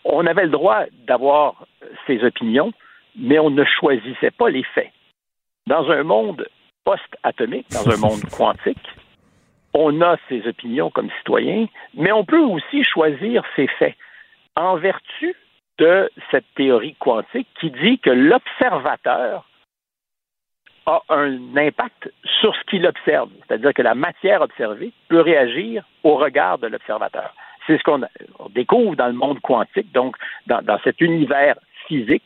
on 0.03 0.26
avait 0.27 0.43
le 0.43 0.49
droit 0.49 0.84
d'avoir 1.07 1.65
ses 2.05 2.23
opinions, 2.23 2.72
mais 3.17 3.39
on 3.39 3.49
ne 3.49 3.63
choisissait 3.63 4.31
pas 4.31 4.49
les 4.49 4.63
faits. 4.63 4.91
Dans 5.68 5.90
un 5.90 6.04
monde 6.04 6.48
post-atomique, 6.84 7.68
dans 7.72 7.90
un 7.90 7.98
monde 7.98 8.22
quantique, 8.38 8.88
on 9.74 10.02
a 10.02 10.18
ses 10.30 10.48
opinions 10.48 10.90
comme 10.90 11.10
citoyen, 11.20 11.68
mais 11.96 12.12
on 12.12 12.24
peut 12.24 12.40
aussi 12.40 12.84
choisir 12.84 13.44
ses 13.56 13.68
faits 13.68 13.96
en 14.56 14.78
vertu 14.78 15.36
de 15.78 16.10
cette 16.32 16.46
théorie 16.56 16.96
quantique 17.00 17.48
qui 17.60 17.72
dit 17.72 18.00
que 18.00 18.10
l'observateur 18.10 19.46
a 20.86 21.02
un 21.10 21.58
impact 21.58 22.12
sur 22.40 22.56
ce 22.56 22.62
qu'il 22.70 22.86
observe. 22.86 23.30
C'est-à-dire 23.48 23.74
que 23.74 23.82
la 23.82 23.96
matière 23.96 24.42
observée 24.42 24.92
peut 25.10 25.22
réagir 25.22 25.84
au 26.04 26.16
regard 26.16 26.60
de 26.60 26.68
l'observateur. 26.68 27.34
C'est 27.66 27.78
ce 27.78 27.84
qu'on 27.84 28.02
découvre 28.52 28.96
dans 28.96 29.08
le 29.08 29.14
monde 29.14 29.40
quantique, 29.42 29.92
donc 29.92 30.16
dans, 30.46 30.62
dans, 30.62 30.80
cet 30.84 31.02
univers 31.02 31.58
physique 31.88 32.24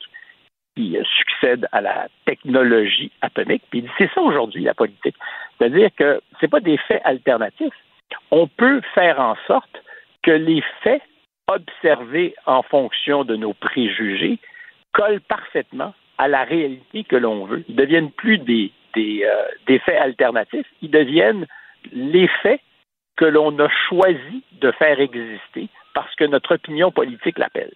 qui 0.79 0.97
succède 1.17 1.67
à 1.73 1.81
la 1.81 2.07
technologie 2.25 3.11
atomique. 3.21 3.63
Puis 3.69 3.85
c'est 3.97 4.09
ça 4.13 4.21
aujourd'hui 4.21 4.63
la 4.63 4.73
politique. 4.73 5.15
C'est-à-dire 5.57 5.89
que 5.97 6.21
ce 6.39 6.45
pas 6.45 6.61
des 6.61 6.77
faits 6.77 7.01
alternatifs. 7.03 7.73
On 8.31 8.47
peut 8.47 8.81
faire 8.95 9.19
en 9.19 9.35
sorte 9.45 9.83
que 10.23 10.31
les 10.31 10.63
faits 10.81 11.01
observés 11.47 12.33
en 12.45 12.63
fonction 12.63 13.25
de 13.25 13.35
nos 13.35 13.53
préjugés 13.53 14.39
collent 14.93 15.21
parfaitement 15.21 15.93
à 16.17 16.27
la 16.29 16.43
réalité 16.45 17.03
que 17.03 17.17
l'on 17.17 17.45
veut. 17.45 17.65
Ils 17.67 17.75
deviennent 17.75 18.11
plus 18.11 18.39
euh, 18.39 19.45
des 19.67 19.79
faits 19.79 19.99
alternatifs, 19.99 20.67
ils 20.81 20.91
deviennent 20.91 21.45
les 21.91 22.27
faits 22.41 22.61
que 23.17 23.25
l'on 23.25 23.57
a 23.59 23.67
choisi 23.89 24.43
de 24.61 24.71
faire 24.71 24.99
exister 24.99 25.67
parce 25.93 26.13
que 26.15 26.23
notre 26.23 26.55
opinion 26.55 26.91
politique 26.91 27.37
l'appelle. 27.37 27.73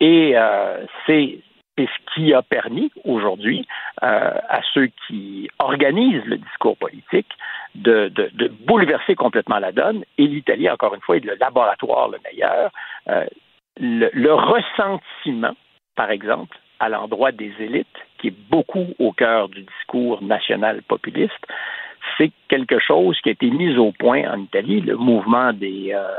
Et 0.00 0.32
euh, 0.34 0.84
c'est 1.06 1.38
ce 1.78 2.14
qui 2.14 2.34
a 2.34 2.42
permis 2.42 2.90
aujourd'hui 3.04 3.66
euh, 4.02 4.32
à 4.48 4.60
ceux 4.74 4.88
qui 5.06 5.48
organisent 5.58 6.24
le 6.26 6.38
discours 6.38 6.76
politique 6.76 7.28
de, 7.74 8.08
de, 8.08 8.30
de, 8.34 8.48
bouleverser 8.48 9.14
complètement 9.14 9.58
la 9.58 9.72
donne. 9.72 10.04
Et 10.18 10.26
l'Italie, 10.26 10.68
encore 10.68 10.94
une 10.94 11.00
fois, 11.00 11.16
est 11.16 11.24
le 11.24 11.36
laboratoire 11.40 12.08
le 12.08 12.18
meilleur. 12.24 12.70
Euh, 13.08 13.24
le, 13.80 14.10
le, 14.12 14.34
ressentiment, 14.34 15.56
par 15.96 16.10
exemple, 16.10 16.58
à 16.78 16.88
l'endroit 16.88 17.32
des 17.32 17.52
élites, 17.58 17.86
qui 18.18 18.28
est 18.28 18.50
beaucoup 18.50 18.88
au 18.98 19.12
cœur 19.12 19.48
du 19.48 19.62
discours 19.62 20.22
national 20.22 20.82
populiste, 20.82 21.46
c'est 22.18 22.32
quelque 22.48 22.78
chose 22.78 23.18
qui 23.20 23.30
a 23.30 23.32
été 23.32 23.50
mis 23.50 23.76
au 23.78 23.92
point 23.92 24.30
en 24.30 24.40
Italie. 24.40 24.80
Le 24.80 24.96
mouvement 24.96 25.52
des, 25.52 25.92
euh, 25.94 26.18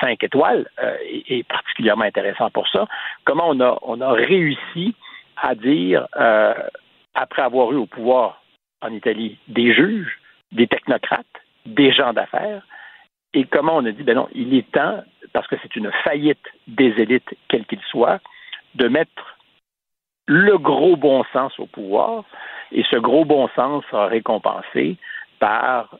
cinq 0.00 0.22
étoiles 0.22 0.68
euh, 0.82 0.96
est, 1.02 1.38
est, 1.38 1.42
particulièrement 1.48 2.04
intéressant 2.04 2.50
pour 2.50 2.68
ça. 2.68 2.86
Comment 3.24 3.48
on 3.48 3.60
a, 3.60 3.78
on 3.82 4.00
a 4.00 4.12
réussi 4.12 4.94
à 5.42 5.54
dire, 5.54 6.06
euh, 6.16 6.54
après 7.14 7.42
avoir 7.42 7.72
eu 7.72 7.76
au 7.76 7.86
pouvoir 7.86 8.42
en 8.80 8.92
Italie 8.92 9.38
des 9.48 9.72
juges, 9.74 10.18
des 10.52 10.66
technocrates, 10.66 11.26
des 11.66 11.92
gens 11.92 12.12
d'affaires. 12.12 12.62
Et 13.34 13.44
comment 13.44 13.76
on 13.76 13.84
a 13.84 13.92
dit, 13.92 14.02
ben 14.02 14.16
non, 14.16 14.28
il 14.32 14.54
est 14.54 14.70
temps, 14.72 15.02
parce 15.32 15.46
que 15.46 15.56
c'est 15.62 15.76
une 15.76 15.90
faillite 16.04 16.44
des 16.66 16.94
élites, 17.00 17.36
quelles 17.48 17.66
qu'ils 17.66 17.82
soient, 17.90 18.20
de 18.74 18.88
mettre 18.88 19.36
le 20.26 20.58
gros 20.58 20.96
bon 20.96 21.24
sens 21.32 21.58
au 21.58 21.66
pouvoir. 21.66 22.24
Et 22.72 22.84
ce 22.90 22.96
gros 22.96 23.24
bon 23.24 23.48
sens 23.54 23.84
sera 23.90 24.06
récompensé 24.06 24.96
par 25.38 25.98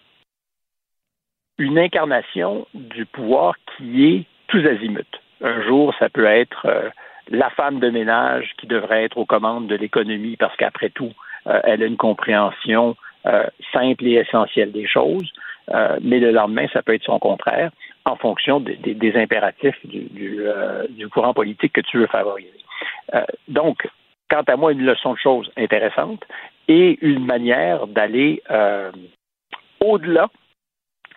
une 1.59 1.78
incarnation 1.78 2.66
du 2.72 3.05
pouvoir 3.05 3.55
qui 3.76 4.06
est 4.06 4.24
tous 4.47 4.64
azimuts. 4.64 5.18
Un 5.43 5.62
jour, 5.62 5.94
ça 5.98 6.09
peut 6.09 6.24
être 6.24 6.66
euh, 6.66 6.89
la 7.28 7.51
femme 7.51 7.80
de 7.80 7.90
ménage 7.90 8.52
qui 8.59 8.66
devrait 8.66 9.05
être 9.05 9.18
aux 9.18 9.26
commandes 9.26 9.66
de 9.66 9.74
l'économie 9.74 10.36
parce 10.36 10.56
qu'après 10.56 10.90
tout, 10.90 11.12
euh, 11.47 11.60
elle 11.64 11.82
a 11.82 11.86
une 11.86 11.97
compréhension 11.97 12.97
euh, 13.26 13.44
simple 13.72 14.06
et 14.06 14.14
essentielle 14.14 14.72
des 14.72 14.86
choses. 14.86 15.30
mais 16.01 16.18
le 16.18 16.30
lendemain, 16.30 16.66
ça 16.72 16.82
peut 16.82 16.94
être 16.94 17.05
son 17.05 17.18
contraire 17.18 17.70
en 18.06 18.16
fonction 18.16 18.59
des, 18.59 18.76
des, 18.76 19.14
impératifs 19.16 19.78
du, 19.85 20.05
du, 20.05 20.40
du, 20.89 21.09
courant 21.09 21.35
politique 21.35 21.74
que 21.74 21.82
tu 21.82 21.98
veux 21.98 22.06
favoriser. 22.06 22.62
donc, 23.48 23.86
quant 24.30 24.47
à 24.47 24.56
moi, 24.56 24.72
une 24.72 24.86
leçon 24.86 25.12
de 25.12 25.18
choses 25.18 25.51
intéressante 25.59 26.24
et 26.68 26.98
une 27.02 27.26
manière 27.26 27.86
d'aller 27.86 28.43
au-delà 29.80 30.30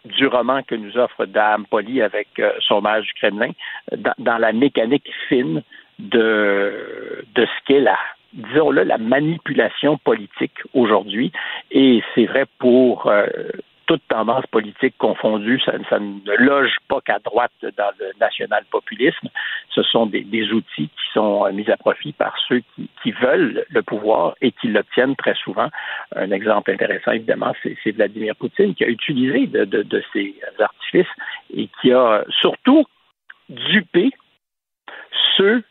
du 0.05 0.27
roman 0.27 0.63
que 0.63 0.75
nous 0.75 0.97
offre 0.97 1.25
Dame 1.25 1.65
Poli 1.65 2.01
avec 2.01 2.27
euh, 2.39 2.51
son 2.59 2.81
mage 2.81 3.05
du 3.05 3.13
Kremlin, 3.13 3.51
dans, 4.17 4.37
la 4.37 4.51
mécanique 4.51 5.09
fine 5.27 5.61
de, 5.99 7.23
de 7.35 7.45
ce 7.45 7.65
qu'est 7.65 7.79
la, 7.79 7.97
disons-le, 8.33 8.83
la 8.83 8.97
manipulation 8.97 9.97
politique 9.97 10.57
aujourd'hui. 10.73 11.31
Et 11.71 12.01
c'est 12.15 12.25
vrai 12.25 12.45
pour 12.57 13.07
euh, 13.07 13.27
toute 13.91 14.07
tendance 14.07 14.47
politique 14.47 14.95
confondue, 14.97 15.59
ça, 15.65 15.73
ne 15.99 16.45
loge 16.45 16.77
pas 16.87 17.01
qu'à 17.01 17.19
droite 17.19 17.51
dans 17.61 17.91
le 17.99 18.11
national-populisme. 18.21 19.27
Ce 19.75 19.83
sont 19.83 20.05
des, 20.05 20.23
outils 20.53 20.87
qui 20.87 21.13
sont 21.13 21.45
euh, 21.45 21.51
mis 21.51 21.69
à 21.69 21.75
profit 21.75 22.13
par 22.13 22.33
ceux 22.47 22.61
qui, 23.03 23.11
veulent 23.11 23.65
le 23.69 23.83
pouvoir 23.83 24.35
et 24.39 24.53
qui 24.53 24.69
l'obtiennent 24.69 25.17
très 25.17 25.35
souvent. 25.35 25.67
Un 26.15 26.31
exemple 26.31 26.71
intéressant, 26.71 27.11
évidemment, 27.11 27.53
c'est 27.63 27.91
Vladimir 27.91 28.33
Poutine 28.37 28.73
qui 28.75 28.85
a 28.85 28.87
utilisé 28.87 29.47
de, 29.47 30.03
ces 30.13 30.35
artifices 30.59 31.11
et 31.53 31.67
qui 31.81 31.91
a 31.91 32.23
surtout 32.39 32.85
dupé 33.49 34.11
ceux 35.35 35.63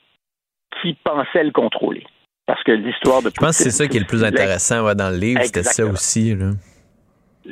qui 0.82 0.92
pensaient 1.02 1.44
le 1.44 1.52
contrôler. 1.52 2.04
Parce 2.44 2.62
que 2.64 2.72
l'histoire 2.72 3.22
de 3.22 3.30
Poutine. 3.30 3.40
Je 3.40 3.46
pense 3.46 3.56
que 3.56 3.64
c'est 3.64 3.70
ça 3.70 3.88
qui 3.88 3.96
est 3.96 4.00
le 4.00 4.06
plus 4.06 4.24
intéressant 4.24 4.94
dans 4.94 5.08
le 5.08 5.16
livre, 5.16 5.40
c'était 5.42 5.62
ça 5.62 5.86
aussi. 5.86 6.34
Là 6.34 6.50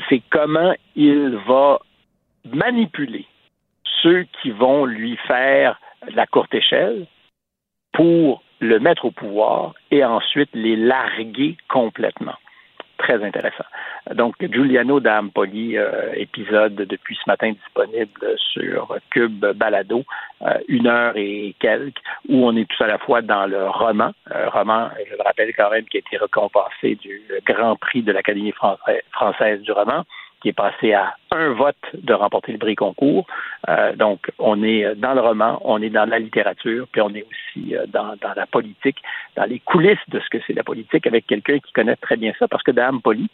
c'est 0.08 0.22
comment 0.30 0.74
il 0.96 1.36
va 1.46 1.80
manipuler 2.44 3.26
ceux 4.02 4.26
qui 4.40 4.50
vont 4.50 4.84
lui 4.84 5.16
faire 5.26 5.80
la 6.14 6.26
courte 6.26 6.54
échelle 6.54 7.06
pour 7.92 8.42
le 8.60 8.78
mettre 8.78 9.04
au 9.06 9.10
pouvoir 9.10 9.74
et 9.90 10.04
ensuite 10.04 10.50
les 10.52 10.76
larguer 10.76 11.56
complètement. 11.68 12.36
Très 12.98 13.22
intéressant. 13.22 13.64
Donc, 14.14 14.34
Giuliano 14.40 14.98
d'Ampoli, 14.98 15.78
euh, 15.78 16.12
épisode 16.14 16.74
depuis 16.74 17.16
ce 17.16 17.30
matin 17.30 17.52
disponible 17.52 18.34
sur 18.52 18.96
Cube 19.10 19.46
Balado, 19.54 20.04
euh, 20.42 20.58
une 20.66 20.88
heure 20.88 21.12
et 21.16 21.54
quelques, 21.60 21.98
où 22.28 22.44
on 22.44 22.56
est 22.56 22.68
tout 22.68 22.82
à 22.82 22.88
la 22.88 22.98
fois 22.98 23.22
dans 23.22 23.46
le 23.46 23.68
roman, 23.68 24.10
euh, 24.34 24.48
roman, 24.48 24.90
je 25.08 25.14
le 25.14 25.22
rappelle 25.22 25.54
quand 25.54 25.70
même, 25.70 25.84
qui 25.84 25.98
a 25.98 26.00
été 26.00 26.16
récompensé 26.16 26.96
du 26.96 27.22
Grand 27.46 27.76
Prix 27.76 28.02
de 28.02 28.10
l'Académie 28.10 28.54
française 29.12 29.60
du 29.62 29.70
roman, 29.70 30.04
qui 30.40 30.48
est 30.50 30.52
passé 30.52 30.92
à 30.92 31.16
un 31.30 31.52
vote 31.52 31.76
de 31.94 32.14
remporter 32.14 32.52
le 32.52 32.58
prix 32.58 32.76
concours. 32.76 33.26
Euh, 33.68 33.94
donc, 33.94 34.30
on 34.38 34.62
est 34.62 34.94
dans 34.94 35.14
le 35.14 35.20
roman, 35.20 35.60
on 35.64 35.82
est 35.82 35.90
dans 35.90 36.08
la 36.08 36.18
littérature, 36.18 36.86
puis 36.90 37.00
on 37.00 37.10
est 37.10 37.24
aussi 37.24 37.74
euh, 37.74 37.86
dans, 37.86 38.16
la 38.36 38.46
politique, 38.46 38.98
dans 39.36 39.44
les 39.44 39.58
coulisses 39.60 39.98
de 40.08 40.20
ce 40.20 40.28
que 40.30 40.38
c'est 40.46 40.52
la 40.52 40.64
politique, 40.64 41.06
avec 41.06 41.26
quelqu'un 41.26 41.58
qui 41.58 41.72
connaît 41.72 41.96
très 41.96 42.16
bien 42.16 42.32
ça, 42.38 42.46
parce 42.48 42.62
que 42.62 42.70
Dame 42.70 43.00
Poli 43.02 43.28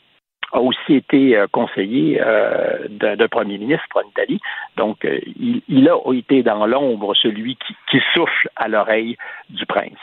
a 0.52 0.60
aussi 0.60 0.94
été 0.94 1.36
euh, 1.36 1.46
conseiller 1.50 2.20
d'un 2.88 3.28
premier 3.28 3.58
ministre 3.58 3.96
en 3.96 4.08
Italie. 4.08 4.40
Donc, 4.76 4.98
il, 5.04 5.62
il, 5.68 5.88
a 5.88 5.96
été 6.12 6.42
dans 6.42 6.66
l'ombre 6.66 7.14
celui 7.14 7.56
qui, 7.56 7.74
qui, 7.90 8.00
souffle 8.14 8.48
à 8.56 8.68
l'oreille 8.68 9.16
du 9.50 9.66
prince. 9.66 9.98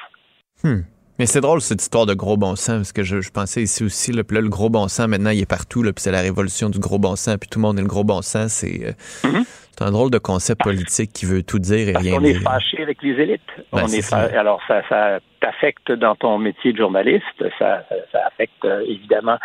Hmm. 0.64 0.82
Mais 1.22 1.28
c'est 1.28 1.40
drôle 1.40 1.62
cette 1.62 1.84
histoire 1.84 2.08
de 2.08 2.16
gros 2.16 2.36
bon 2.36 2.56
sens, 2.56 2.78
parce 2.78 2.94
que 2.94 3.04
je, 3.04 3.30
pensais 3.30 3.62
ici 3.62 3.84
aussi, 3.84 4.12
là, 4.12 4.24
puis 4.24 4.34
là, 4.34 4.42
le 4.42 4.50
gros 4.50 4.72
bon 4.72 4.88
sens, 4.88 5.08
maintenant, 5.08 5.30
il 5.30 5.40
est 5.40 5.48
partout, 5.48 5.84
là, 5.84 5.94
puis 5.94 6.02
c'est 6.02 6.10
la 6.12 6.22
révolution 6.22 6.68
du 6.68 6.80
gros 6.80 6.98
bon 6.98 7.16
sens, 7.16 7.38
puis 7.38 7.48
tout 7.48 7.60
le 7.60 7.62
monde 7.62 7.78
est 7.78 7.84
le 7.84 7.88
gros 7.88 8.04
bon 8.04 8.24
sens. 8.24 8.54
C'est 8.54 8.88
euh, 8.88 9.30
mm-hmm. 9.30 9.84
un 9.86 9.92
drôle 9.92 10.10
de 10.10 10.18
concept 10.18 10.64
politique 10.64 11.14
qui 11.14 11.28
veut 11.28 11.44
tout 11.44 11.60
dire 11.60 11.90
et 11.90 11.96
rien 11.96 12.16
on 12.18 12.22
dire. 12.22 12.38
On 12.38 12.42
est 12.42 12.44
fâché 12.44 12.82
avec 12.82 13.04
les 13.04 13.12
élites. 13.22 13.42
on 13.72 13.86
est, 13.86 14.14
Alors, 14.14 14.62
ça, 14.68 14.82
ça 14.90 15.20
t'affecte 15.42 15.92
dans 15.92 16.16
ton 16.16 16.40
métier 16.40 16.74
de 16.74 16.78
journaliste, 16.78 17.24
ça, 17.60 17.84
ça, 18.12 18.20
affecte 18.26 18.66
euh, 18.66 18.84
évidemment 18.88 19.38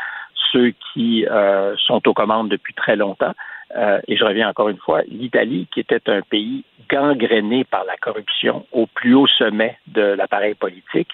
ceux 0.53 0.73
qui 0.95 1.27
euh, 1.27 1.77
sont 1.87 2.01
aux 2.09 2.15
commandes 2.15 2.49
depuis 2.49 2.73
très 2.73 2.97
longtemps. 2.97 3.35
Et 3.75 4.17
je 4.17 4.25
reviens 4.25 4.49
encore 4.49 4.69
une 4.69 4.79
fois, 4.79 5.03
l'Italie, 5.09 5.67
qui 5.73 5.81
était 5.81 6.09
un 6.09 6.23
pays 6.23 6.65
gangréné 6.89 7.65
par 7.65 7.85
la 7.85 7.97
corruption 7.97 8.67
au 8.73 8.87
plus 8.87 9.15
haut 9.15 9.27
sommet 9.27 9.77
de 9.89 10.03
l'appareil 10.03 10.55
politique, 10.55 11.09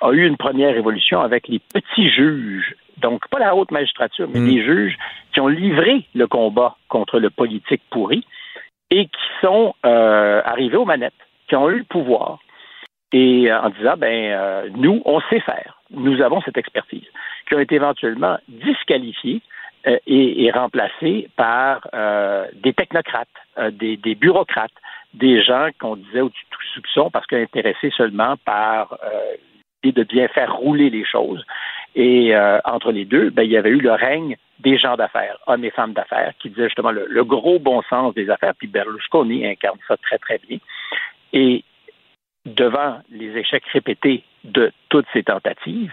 a 0.00 0.10
eu 0.12 0.26
une 0.26 0.36
première 0.36 0.76
évolution 0.76 1.20
avec 1.20 1.48
les 1.48 1.58
petits 1.58 2.08
juges, 2.08 2.74
donc 2.98 3.28
pas 3.28 3.38
la 3.38 3.54
haute 3.54 3.70
magistrature, 3.70 4.28
mais 4.32 4.40
mm. 4.40 4.46
les 4.46 4.64
juges 4.64 4.98
qui 5.32 5.40
ont 5.40 5.48
livré 5.48 6.06
le 6.14 6.26
combat 6.26 6.76
contre 6.88 7.18
le 7.18 7.30
politique 7.30 7.82
pourri 7.90 8.24
et 8.90 9.06
qui 9.06 9.28
sont 9.42 9.74
euh, 9.84 10.40
arrivés 10.44 10.76
aux 10.76 10.84
manettes, 10.84 11.12
qui 11.48 11.56
ont 11.56 11.68
eu 11.70 11.78
le 11.78 11.84
pouvoir 11.84 12.38
et 13.12 13.50
euh, 13.50 13.60
en 13.60 13.70
disant 13.70 13.94
ben 13.96 14.32
euh, 14.32 14.68
nous 14.76 15.02
on 15.04 15.20
sait 15.30 15.40
faire, 15.40 15.80
nous 15.90 16.20
avons 16.20 16.40
cette 16.42 16.58
expertise, 16.58 17.06
qui 17.46 17.54
ont 17.54 17.60
été 17.60 17.76
éventuellement 17.76 18.38
disqualifiés 18.48 19.42
et, 20.06 20.50
remplacés 20.52 21.28
par 21.36 21.86
des 22.54 22.72
technocrates, 22.72 23.28
des, 23.72 23.96
des, 23.96 24.14
bureaucrates, 24.14 24.72
des 25.14 25.42
gens 25.42 25.68
qu'on 25.80 25.96
disait 25.96 26.20
au-dessus 26.20 26.44
de 26.44 26.56
tout 26.56 26.62
soupçon 26.74 27.10
parce 27.10 27.26
qu'intéressés 27.26 27.90
seulement 27.96 28.36
par 28.44 28.98
et 29.82 29.92
de 29.92 30.02
bien 30.02 30.28
faire 30.28 30.54
rouler 30.54 30.90
les 30.90 31.04
choses. 31.04 31.44
Et 31.94 32.34
euh, 32.34 32.58
entre 32.64 32.92
les 32.92 33.04
deux, 33.04 33.30
ben, 33.30 33.42
il 33.42 33.50
y 33.50 33.56
avait 33.56 33.70
eu 33.70 33.80
le 33.80 33.92
règne 33.92 34.36
des 34.60 34.76
gens 34.76 34.96
d'affaires, 34.96 35.38
hommes 35.46 35.64
et 35.64 35.70
femmes 35.70 35.92
d'affaires, 35.92 36.32
qui 36.40 36.50
disaient 36.50 36.64
justement 36.64 36.90
le, 36.90 37.24
gros 37.24 37.58
bon 37.58 37.82
sens 37.82 38.14
des 38.14 38.28
affaires, 38.28 38.54
puis 38.58 38.66
Berlusconi 38.66 39.46
incarne 39.46 39.78
ça 39.86 39.96
très, 39.98 40.18
très 40.18 40.38
bien. 40.38 40.58
Et 41.32 41.62
devant 42.44 42.98
les 43.10 43.36
échecs 43.36 43.66
répétés 43.66 44.24
de 44.44 44.72
toutes 44.88 45.06
ces 45.12 45.22
tentatives, 45.22 45.92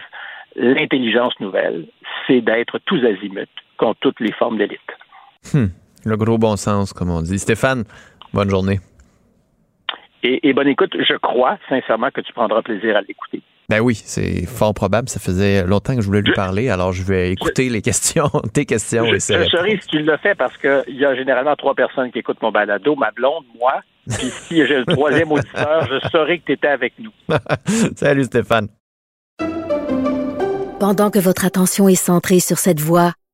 l'intelligence 0.56 1.38
nouvelle, 1.38 1.86
c'est 2.26 2.40
d'être 2.40 2.78
tous 2.86 3.04
azimuts 3.04 3.46
contre 3.76 4.00
toutes 4.00 4.20
les 4.20 4.32
formes 4.32 4.58
d'élite. 4.58 4.80
Hmm. 5.52 5.66
Le 6.04 6.16
gros 6.16 6.38
bon 6.38 6.56
sens, 6.56 6.92
comme 6.92 7.10
on 7.10 7.22
dit. 7.22 7.38
Stéphane, 7.38 7.84
bonne 8.32 8.50
journée. 8.50 8.78
Et, 10.22 10.48
et 10.48 10.52
bonne 10.52 10.68
écoute, 10.68 10.96
je 10.98 11.16
crois 11.16 11.58
sincèrement 11.68 12.10
que 12.10 12.20
tu 12.20 12.32
prendras 12.32 12.62
plaisir 12.62 12.96
à 12.96 13.00
l'écouter. 13.00 13.42
Ben 13.68 13.80
oui, 13.80 13.96
c'est 13.96 14.46
fort 14.46 14.74
probable. 14.74 15.08
Ça 15.08 15.18
faisait 15.18 15.64
longtemps 15.66 15.96
que 15.96 16.00
je 16.00 16.06
voulais 16.06 16.22
lui 16.22 16.32
parler, 16.32 16.68
alors 16.68 16.92
je 16.92 17.02
vais 17.02 17.32
écouter 17.32 17.68
les 17.68 17.82
questions, 17.82 18.30
tes 18.54 18.64
questions. 18.64 19.04
Je, 19.06 19.18
serais 19.18 19.78
si 19.80 19.88
tu 19.88 19.98
le 19.98 20.16
fais 20.18 20.36
parce 20.36 20.56
qu'il 20.58 20.96
y 20.96 21.04
a 21.04 21.16
généralement 21.16 21.56
trois 21.56 21.74
personnes 21.74 22.12
qui 22.12 22.20
écoutent 22.20 22.40
mon 22.42 22.52
balado, 22.52 22.94
ma 22.94 23.10
blonde, 23.10 23.44
moi, 23.58 23.82
puis 24.08 24.28
si 24.30 24.64
j'ai 24.66 24.78
le 24.78 24.84
troisième 24.84 25.32
auditeur, 25.32 25.88
je 25.90 26.08
saurais 26.10 26.38
que 26.38 26.44
tu 26.44 26.52
étais 26.52 26.68
avec 26.68 26.94
nous. 27.00 27.10
Salut 27.96 28.24
Stéphane. 28.24 28.68
Pendant 30.78 31.10
que 31.10 31.18
votre 31.18 31.44
attention 31.44 31.88
est 31.88 31.96
centrée 31.96 32.38
sur 32.38 32.58
cette 32.58 32.80
voix 32.80 33.14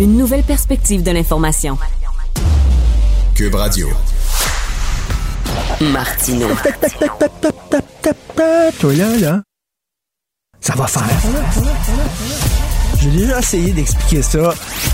Une 0.00 0.16
nouvelle 0.16 0.44
perspective 0.44 1.02
de 1.02 1.10
l'information. 1.10 1.76
Cube 3.34 3.54
Radio. 3.56 3.88
Martino. 5.80 6.46
Toi 8.78 8.94
là, 8.94 9.16
là, 9.16 9.42
ça 10.60 10.74
va 10.76 10.86
faire. 10.86 12.47
J'ai 13.10 13.18
déjà 13.20 13.38
essayé 13.38 13.72
d'expliquer 13.72 14.22
ça. 14.22 14.52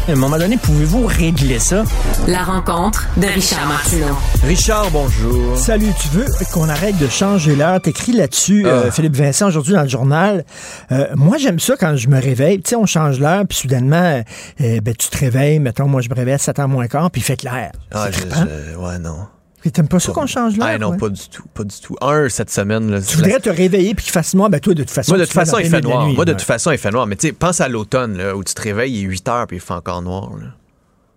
À 0.09 0.13
un 0.13 0.15
moment 0.15 0.39
donné, 0.39 0.57
pouvez-vous 0.57 1.07
régler 1.07 1.59
ça? 1.59 1.85
La 2.29 2.43
rencontre 2.45 3.09
de 3.17 3.27
Richard 3.27 3.67
Martineau. 3.67 4.17
Richard, 4.45 4.91
bonjour. 4.93 5.57
Salut, 5.59 5.89
tu 6.01 6.09
veux 6.09 6.27
qu'on 6.53 6.69
arrête 6.69 6.97
de 6.99 7.09
changer 7.09 7.57
l'heure? 7.57 7.81
T'écris 7.81 8.13
là-dessus, 8.13 8.67
euh, 8.67 8.85
Ah. 8.87 8.91
Philippe 8.93 9.17
Vincent, 9.17 9.49
aujourd'hui 9.49 9.73
dans 9.75 9.83
le 9.83 9.89
journal. 9.89 10.45
Euh, 10.93 11.07
moi, 11.17 11.39
j'aime 11.39 11.59
ça 11.59 11.75
quand 11.79 11.97
je 11.97 12.09
me 12.09 12.21
réveille. 12.21 12.61
Tu 12.63 12.71
sais, 12.71 12.77
on 12.77 12.87
change 12.87 13.19
l'heure, 13.19 13.45
puis 13.49 13.59
soudainement, 13.59 14.23
euh, 14.61 14.81
ben, 14.81 14.95
tu 14.97 15.09
te 15.09 15.19
réveilles. 15.19 15.59
Mettons, 15.59 15.89
moi, 15.89 16.01
je 16.01 16.09
me 16.09 16.15
réveille 16.15 16.35
à 16.35 16.39
7h 16.39 16.69
moins 16.69 16.87
quart, 16.87 17.11
puis 17.11 17.21
il 17.21 17.25
fait 17.25 17.37
clair. 17.37 17.73
Ah, 17.93 18.09
je- 18.13 18.19
je- 18.21 18.77
ouais, 18.77 18.99
non. 19.01 19.27
Puis 19.65 19.73
T'aimes 19.73 19.89
pas 19.89 19.99
ça 19.99 20.13
qu'on 20.13 20.27
change 20.27 20.59
l'heure? 20.59 20.69
Ah, 20.71 20.77
non, 20.77 20.91
ouais? 20.91 20.99
pas 20.99 21.09
du 21.09 21.27
tout. 21.27 21.43
Pas 21.55 21.65
du 21.65 21.75
tout. 21.81 21.97
Un, 22.03 22.29
cette 22.29 22.51
semaine. 22.51 22.91
Là, 22.91 23.01
Tu 23.01 23.17
voudrais 23.17 23.41
te 23.41 23.49
réveiller 23.49 23.95
puis 23.95 24.05
qu'il 24.05 24.13
fasse 24.13 24.35
noir, 24.35 24.51
ben 24.51 24.61
toi, 24.61 24.75
de 24.75 24.83
toute 24.83 24.91
façon. 24.91 25.13
Moi, 25.13 25.19
de 25.19 25.25
toute 25.25 25.33
façon, 25.33 25.57
il 25.59 25.71
fait 25.71 25.81
noir. 25.81 26.07
nuit, 26.07 26.15
Moi, 26.15 26.27
de 26.27 26.33
ouais. 26.33 26.37
toute 26.37 26.47
façon, 26.47 26.71
il 26.71 26.77
fait 26.77 26.91
noir. 26.91 27.07
Mais 27.07 27.17
tu 27.17 27.29
sais, 27.29 27.33
pense 27.33 27.63
à 27.63 27.69
l'automne, 27.71 28.19
là, 28.19 28.37
où 28.37 28.45
tu 28.45 28.53
te 28.53 28.61
réveilles, 28.61 28.93
il 28.93 29.05
est 29.05 29.09
8 29.09 29.27
heures, 29.31 29.47
puis 29.47 29.57
il 29.57 29.61
fait 29.61 29.73
encore 29.73 30.03
noir. 30.03 30.33
Là, 30.39 30.49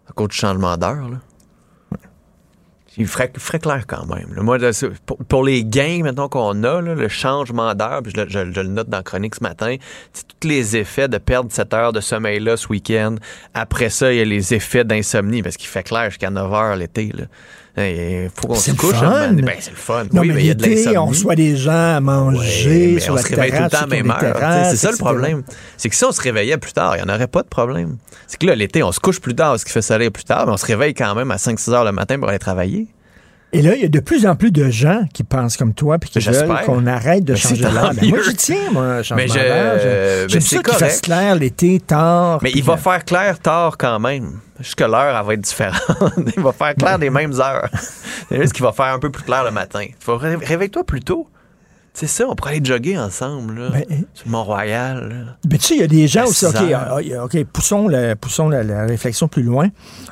à 0.10 0.14
cause 0.14 0.30
du 0.30 0.38
changement 0.38 0.78
d'heure. 0.78 1.10
là. 1.10 1.18
Il 3.00 3.06
ferait, 3.06 3.30
clair 3.60 3.84
quand 3.86 4.08
même. 4.08 4.34
là. 4.34 4.42
Moi, 4.42 4.58
là, 4.58 4.72
pour, 5.06 5.18
pour 5.18 5.44
les 5.44 5.64
gains 5.64 6.00
maintenant 6.02 6.30
qu'on 6.30 6.64
a, 6.64 6.82
là, 6.82 6.96
le 6.96 7.08
changement 7.10 7.76
d'heure, 7.76 8.02
puis 8.02 8.12
je, 8.16 8.22
le- 8.22 8.30
je- 8.30 8.52
je 8.52 8.62
le 8.62 8.70
note 8.70 8.90
dans 8.90 8.98
la 8.98 9.04
chronique 9.04 9.36
ce 9.36 9.44
matin, 9.44 9.76
c'est 10.14 10.26
tous 10.40 10.48
les 10.48 10.78
effets 10.78 11.08
de 11.08 11.20
perdre 11.20 11.52
cette 11.52 11.76
heure 11.76 11.94
de 11.94 12.00
sommeil-là 12.00 12.58
ce 12.58 12.68
week-end. 12.70 13.16
Après 13.54 13.90
ça, 13.90 14.12
il 14.12 14.18
y 14.18 14.22
a 14.22 14.26
les 14.26 14.56
effets 14.56 14.84
d'insomnie, 14.84 15.44
parce 15.44 15.58
qu'il 15.58 15.68
fait 15.68 15.84
clair 15.84 16.10
jusqu'à 16.10 16.32
9 16.32 16.52
heures 16.52 16.76
l'été. 16.78 17.12
là. 17.16 17.26
Il 17.78 18.30
faut 18.36 18.48
qu'on 18.48 18.56
C'est 18.56 18.72
se 18.72 18.76
couche. 18.76 18.96
fun. 18.96 19.34
Ben, 19.34 19.56
c'est 19.60 19.70
le 19.70 19.76
fun. 19.76 20.04
Non, 20.12 20.22
oui, 20.22 20.30
mais 20.30 20.34
mais 20.36 20.42
il 20.42 20.48
y 20.48 20.52
a 20.52 20.54
de 20.56 20.98
on 20.98 21.06
reçoit 21.06 21.36
des 21.36 21.56
gens 21.56 21.96
à 21.96 22.00
manger 22.00 23.00
sur 23.00 23.14
on 23.14 23.18
la 23.18 23.22
se 23.22 23.28
réveille 23.28 23.52
tout 23.52 23.64
le 23.64 23.70
temps 23.70 23.84
à 23.84 23.88
même 23.88 24.10
heure. 24.10 24.66
C'est 24.70 24.78
ça 24.78 24.92
le 24.92 24.98
problème. 24.98 25.44
C'est 25.78 25.90
que 25.90 25.96
si 25.96 26.04
on 26.04 26.12
se 26.12 26.22
réveillait 26.22 26.58
plus 26.58 26.74
tard, 26.74 26.96
il 26.98 27.04
n'y 27.04 27.10
en 27.12 27.14
aurait 27.14 27.28
pas 27.28 27.44
de 27.44 27.48
problème. 27.48 27.98
C'est 28.26 28.40
que 28.40 28.46
là, 28.48 28.56
l'été, 28.56 28.82
on 28.84 28.92
se 28.92 29.00
couche 29.00 29.22
plus 29.22 29.36
tard 29.36 29.52
parce 29.52 29.64
qu'il 29.64 29.72
fait 29.74 29.82
soleil 29.82 30.10
plus 30.10 30.24
tard, 30.24 30.48
mais 30.48 30.54
on 30.54 30.58
se 30.58 30.66
réveille 30.66 30.94
quand 30.94 31.14
même 31.16 31.30
à 31.32 31.36
5-6 31.38 31.72
heures 31.72 31.86
le 31.86 31.92
matin 31.92 32.18
pour 32.20 32.30
aller 32.30 32.40
travailler. 32.40 32.88
Et 33.54 33.62
là, 33.62 33.76
il 33.76 33.82
y 33.82 33.86
a 33.86 33.88
de 33.88 34.00
plus 34.02 34.26
en 34.26 34.36
plus 34.36 34.52
de 34.52 34.70
gens 34.70 35.06
qui 35.14 35.24
pensent 35.24 35.56
comme 35.56 35.74
toi 35.74 35.98
puis 36.00 36.10
qui 36.10 36.20
J'espère. 36.20 36.48
veulent 36.48 36.66
qu'on 36.66 36.86
arrête 36.86 37.24
de 37.24 37.32
Ben, 37.34 37.40
changer 37.40 37.62
l'heure. 37.64 37.94
Ben, 37.94 38.10
moi, 38.10 38.20
j'y 38.28 38.36
tiens, 38.36 38.58
moi, 38.74 39.02
changement 39.04 39.16
Mais 39.16 39.28
je- 39.30 39.34
d'heure. 39.34 39.76
ben, 39.78 40.30
J'aime 40.30 40.42
ça 40.42 40.62
qu'il 40.64 40.74
fasse 40.74 41.02
clair 41.02 41.36
l'été, 41.36 41.80
tard. 41.80 42.40
Mais 42.44 42.52
il 42.54 42.64
va 42.64 42.74
euh, 42.74 42.78
faire 42.78 43.06
clair 43.06 43.40
tard 43.40 43.78
quand 43.78 44.00
même. 44.00 44.40
Jusque 44.60 44.82
l'heure, 44.82 45.18
elle 45.18 45.26
va 45.26 45.34
être 45.34 45.42
différente. 45.42 45.82
il 46.36 46.44
va 46.44 46.52
faire 46.52 46.76
clair 46.76 47.00
des 47.00 47.10
mêmes 47.10 47.34
heures. 47.40 47.70
C'est 48.30 48.42
juste 48.42 48.54
qu'il 48.54 48.64
va 48.66 48.74
faire 48.74 48.88
un 48.94 49.00
peu 49.00 49.10
plus 49.12 49.24
clair 49.24 49.44
le 49.46 49.52
matin. 49.52 49.86
Réveille-toi 50.06 50.84
plus 50.84 51.00
tôt. 51.02 51.28
C'est 52.00 52.06
ça, 52.06 52.28
on 52.30 52.36
pourrait 52.36 52.52
aller 52.52 52.64
jogger 52.64 52.96
ensemble, 52.96 53.60
là, 53.60 53.70
sur 54.14 54.28
Mont-Royal. 54.28 55.10
là. 55.10 55.16
Ben, 55.48 55.58
tu 55.58 55.66
sais, 55.66 55.74
il 55.78 55.80
y 55.82 55.84
a 55.84 55.88
des 55.88 56.08
gens 56.08 56.26
aussi, 56.26 56.46
OK, 56.46 56.54
ah, 56.76 56.98
OK, 57.24 57.44
poussons, 57.52 57.88
le- 57.88 58.14
poussons 58.14 58.50
la, 58.50 58.62
la 58.62 58.86
réflexion 58.86 59.28
plus 59.28 59.42
loin. 59.42 59.70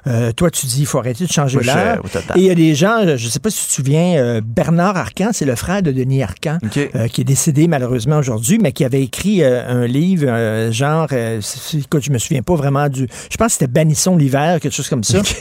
Euh, 0.07 0.31
toi, 0.31 0.49
tu 0.49 0.65
dis, 0.65 0.79
il 0.79 0.85
faut 0.87 0.97
arrêter 0.97 1.25
de 1.27 1.31
changer 1.31 1.59
euh, 1.59 1.97
total. 2.11 2.37
Et 2.37 2.39
il 2.39 2.45
y 2.47 2.49
a 2.49 2.55
des 2.55 2.73
gens, 2.73 3.01
je 3.05 3.11
ne 3.25 3.29
sais 3.29 3.39
pas 3.39 3.51
si 3.51 3.61
tu 3.61 3.67
te 3.67 3.73
souviens, 3.73 4.15
euh, 4.17 4.41
Bernard 4.43 4.97
Arcan, 4.97 5.29
c'est 5.31 5.45
le 5.45 5.53
frère 5.55 5.83
de 5.83 5.91
Denis 5.91 6.23
Arcan, 6.23 6.57
euh, 6.95 7.07
qui 7.07 7.21
est 7.21 7.23
décédé 7.23 7.67
malheureusement 7.67 8.17
aujourd'hui, 8.17 8.57
mais 8.59 8.71
qui 8.71 8.83
avait 8.83 9.03
écrit 9.03 9.43
euh, 9.43 9.61
un 9.67 9.85
livre, 9.85 10.25
euh, 10.27 10.71
genre, 10.71 11.05
euh, 11.11 11.39
écoute, 11.77 12.01
je 12.03 12.09
me 12.11 12.17
souviens 12.17 12.41
pas 12.41 12.55
vraiment 12.55 12.89
du... 12.89 13.07
Je 13.29 13.37
pense 13.37 13.49
que 13.49 13.53
c'était 13.59 13.67
Bannissons 13.67 14.17
l'hiver, 14.17 14.59
quelque 14.59 14.73
chose 14.73 14.89
comme 14.89 15.03
ça. 15.03 15.21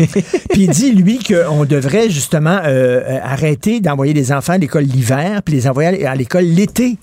puis 0.50 0.60
il 0.64 0.68
dit, 0.68 0.92
lui, 0.92 1.20
qu'on 1.20 1.64
devrait 1.64 2.10
justement 2.10 2.58
euh, 2.64 3.00
euh, 3.00 3.18
arrêter 3.22 3.80
d'envoyer 3.80 4.12
des 4.12 4.30
enfants 4.30 4.52
à 4.52 4.58
l'école 4.58 4.84
l'hiver, 4.84 5.40
puis 5.42 5.54
les 5.54 5.66
envoyer 5.66 6.04
à 6.06 6.14
l'école 6.14 6.33
l'été. 6.40 6.98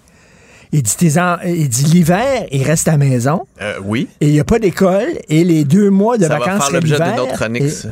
Il 0.74 0.84
dit, 0.84 0.96
il 1.02 1.92
l'hiver, 1.92 2.46
ils 2.52 2.64
restent 2.64 2.88
à 2.88 2.92
la 2.92 2.98
maison. 2.98 3.46
Euh, 3.62 3.74
oui. 3.84 4.08
Et 4.22 4.28
il 4.28 4.32
n'y 4.34 4.40
a 4.40 4.46
pas 4.46 4.58
d'école. 4.58 5.10
Et 5.28 5.44
les 5.44 5.66
deux 5.66 5.90
mois 5.90 6.18
de 6.18 6.24
ça 6.24 6.30
va 6.30 6.40
vacances 6.40 6.54
faire 6.54 6.64
seraient 6.68 6.74
l'objet 6.74 6.94
l'hiver. 6.96 7.12
d'une 7.14 7.20
autre 7.24 7.34
chronique, 7.34 7.64
Et- 7.64 7.70
ça. 7.70 7.90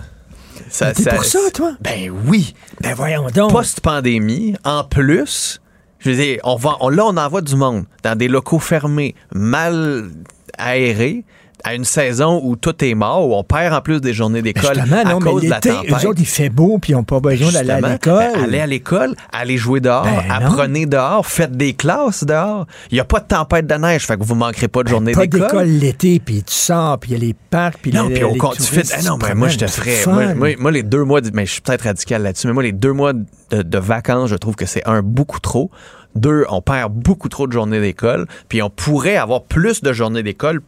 Ça- 0.69 0.93
ça- 0.93 1.11
pour 1.13 1.25
ça, 1.25 1.39
toi? 1.53 1.73
Ben 1.81 2.11
oui. 2.27 2.53
Ben 2.81 2.93
voyons 2.93 3.27
donc. 3.33 3.51
Post-pandémie, 3.51 4.55
en 4.63 4.83
plus, 4.83 5.59
je 5.99 6.09
veux 6.11 6.15
dire, 6.15 6.39
on 6.43 6.55
va, 6.57 6.77
on, 6.81 6.89
là, 6.89 7.05
on 7.05 7.17
envoie 7.17 7.41
du 7.41 7.55
monde 7.55 7.85
dans 8.03 8.15
des 8.17 8.27
locaux 8.27 8.59
fermés, 8.59 9.15
mal 9.33 10.09
aérés, 10.57 11.23
à 11.64 11.76
une 11.76 11.84
saison 11.86 12.40
où 12.44 12.56
tout 12.56 12.84
est 12.84 12.94
mort, 12.95 13.27
où 13.27 13.36
on 13.36 13.44
perd 13.44 13.73
en 13.73 13.81
plus 13.81 13.99
des 14.02 14.14
journées 14.14 14.41
d'école 14.41 14.76
Ben, 14.77 14.84
Justement, 14.86 15.02
à 15.02 15.14
non, 15.14 15.19
cause 15.19 15.44
de 15.44 15.49
la 15.49 15.60
tempête. 15.60 15.91
eux 15.91 16.07
autres, 16.07 16.19
il 16.19 16.26
fait 16.26 16.49
beau, 16.49 16.77
puis 16.80 16.94
ils 16.94 16.95
n'ont 16.95 17.03
pas 17.03 17.19
besoin 17.19 17.52
d'aller 17.52 17.72
à 17.72 17.81
l'école. 17.81 18.23
ben, 18.34 18.44
allez 18.44 18.60
à 18.60 18.65
l'école, 18.68 19.15
allez 19.34 19.57
jouer 19.57 19.80
dehors, 19.81 20.03
Ben 20.03 20.11
non. 20.27 20.48
apprenez 20.48 20.86
dehors, 20.86 21.26
faites 21.26 21.52
des 21.56 21.73
classes 21.73 22.23
dehors. 22.23 22.65
Il 22.91 22.95
n'y 22.95 22.99
a 22.99 23.06
pas 23.06 23.19
de 23.19 23.26
tempête 23.27 23.68
de 23.68 23.76
neige, 23.76 24.06
fait 24.06 24.18
que 24.18 24.23
vous 24.23 24.36
manquerez 24.36 24.68
pas 24.68 24.84
de 24.84 24.88
journée 24.90 25.11
Pas 25.11 25.22
d'école. 25.27 25.41
d'école 25.41 25.68
l'été, 25.68 26.19
puis 26.19 26.44
tu 26.44 26.53
sors, 26.53 26.98
puis 26.99 27.11
il 27.11 27.14
y 27.14 27.15
a 27.18 27.19
les 27.19 27.36
parcs, 27.49 27.77
puis 27.81 27.91
Non, 27.91 28.07
les, 28.07 28.14
puis 28.15 28.23
au 28.23 28.31
les 28.34 28.38
compte, 28.38 28.56
tu 28.57 28.64
fais. 28.64 28.84
Ah 28.98 29.02
non, 29.03 29.18
tu 29.18 29.26
mais 29.27 29.36
moi, 29.36 29.48
je 29.49 29.57
te 29.57 29.68
ferais. 29.68 29.98
Moi, 30.06 30.27
fun. 30.27 30.36
moi, 30.36 30.49
moi, 30.60 30.72
les 30.72 30.84
deux 30.84 31.03
mois. 31.03 31.22
de- 31.22 31.31
Mais 31.34 31.45
je 31.45 31.52
suis 31.53 31.61
peut-être 31.61 31.84
radical 31.84 32.23
là-dessus, 32.23 32.48
mais 32.48 32.53
moi, 32.53 32.64
les 32.64 32.72
deux 32.72 32.94
mois 32.94 33.14
de, 33.14 33.61
de 33.61 33.77
vacances, 33.77 34.30
je 34.30 34.36
trouve 34.36 34.56
que 34.56 34.65
c'est 34.65 34.88
un, 34.88 35.02
beaucoup 35.02 35.40
trop. 35.40 35.69
Deux, 36.15 36.45
on 36.49 36.61
perd 36.61 36.91
beaucoup 36.91 37.30
trop 37.30 37.45
de 37.48 37.52
journées 37.52 37.80
d'école. 37.81 38.26
Puis 38.48 38.61
on 38.64 38.69
pourrait 38.69 39.18
avoir 39.18 39.44
plus 39.44 39.81
de 39.84 39.94
journées 39.94 40.23
d'école 40.23 40.61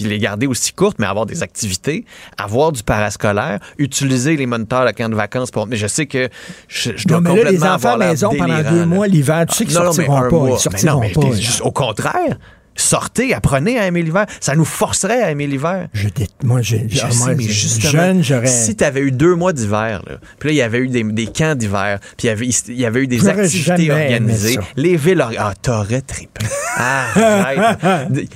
puis 0.00 0.08
les 0.08 0.18
garder 0.18 0.46
aussi 0.46 0.72
courtes, 0.72 0.96
mais 0.98 1.06
avoir 1.06 1.26
des 1.26 1.42
activités, 1.42 2.04
avoir 2.38 2.72
du 2.72 2.82
parascolaire, 2.82 3.58
utiliser 3.78 4.36
les 4.36 4.46
moniteurs 4.46 4.84
le 4.84 4.92
camp 4.92 5.08
de 5.08 5.14
vacances. 5.14 5.50
Pour... 5.50 5.66
Mais 5.66 5.76
je 5.76 5.86
sais 5.86 6.06
que 6.06 6.28
je, 6.68 6.92
je 6.96 7.06
dois 7.06 7.20
Non, 7.20 7.34
mais 7.34 7.42
là, 7.44 7.50
les 7.50 7.56
complètement 7.58 7.74
enfants 7.74 7.88
à 7.88 7.92
avoir 7.92 8.08
maison 8.08 8.30
pendant 8.36 8.62
deux 8.70 8.80
là. 8.80 8.86
mois 8.86 9.06
l'hiver, 9.06 9.44
tu 9.48 9.56
sais 9.56 9.64
qu'ils 9.64 9.74
mais 9.78 9.84
sortiront 9.84 10.16
un 10.16 10.30
pas. 10.30 10.70
Mais 10.72 10.82
non, 10.84 11.00
mais 11.00 11.12
pas. 11.12 11.32
juste 11.32 11.60
au 11.62 11.70
contraire. 11.70 12.38
Sortez, 12.76 13.34
apprenez 13.34 13.78
à 13.78 13.86
aimer 13.88 14.02
l'hiver. 14.02 14.24
Ça 14.40 14.54
nous 14.54 14.64
forcerait 14.64 15.22
à 15.22 15.30
aimer 15.32 15.46
l'hiver. 15.46 15.88
Je 15.92 16.08
dé- 16.08 16.28
Moi, 16.42 16.62
j'ai, 16.62 16.86
Je 16.88 17.00
ah, 17.04 17.10
sais, 17.10 17.34
mais 17.34 17.44
jeune, 17.44 18.22
j'aurais. 18.24 18.46
si 18.46 18.74
tu 18.76 18.84
avais 18.84 19.00
eu 19.00 19.10
deux 19.12 19.34
mois 19.34 19.52
d'hiver, 19.52 20.02
là, 20.08 20.16
puis 20.38 20.48
là, 20.48 20.52
il 20.52 20.56
y 20.56 20.62
avait 20.62 20.78
eu 20.78 20.88
des, 20.88 21.02
des 21.02 21.26
camps 21.26 21.54
d'hiver, 21.54 21.98
puis 22.16 22.26
il 22.26 22.26
y 22.28 22.30
avait, 22.30 22.46
il 22.46 22.80
y 22.80 22.86
avait 22.86 23.02
eu 23.02 23.06
des 23.06 23.28
activités 23.28 23.90
organisées, 23.90 24.58
les 24.76 24.96
villes... 24.96 25.22
Ah, 25.38 25.52
t'aurais 25.60 26.00
trippé. 26.00 26.46
Arrête. 26.76 27.78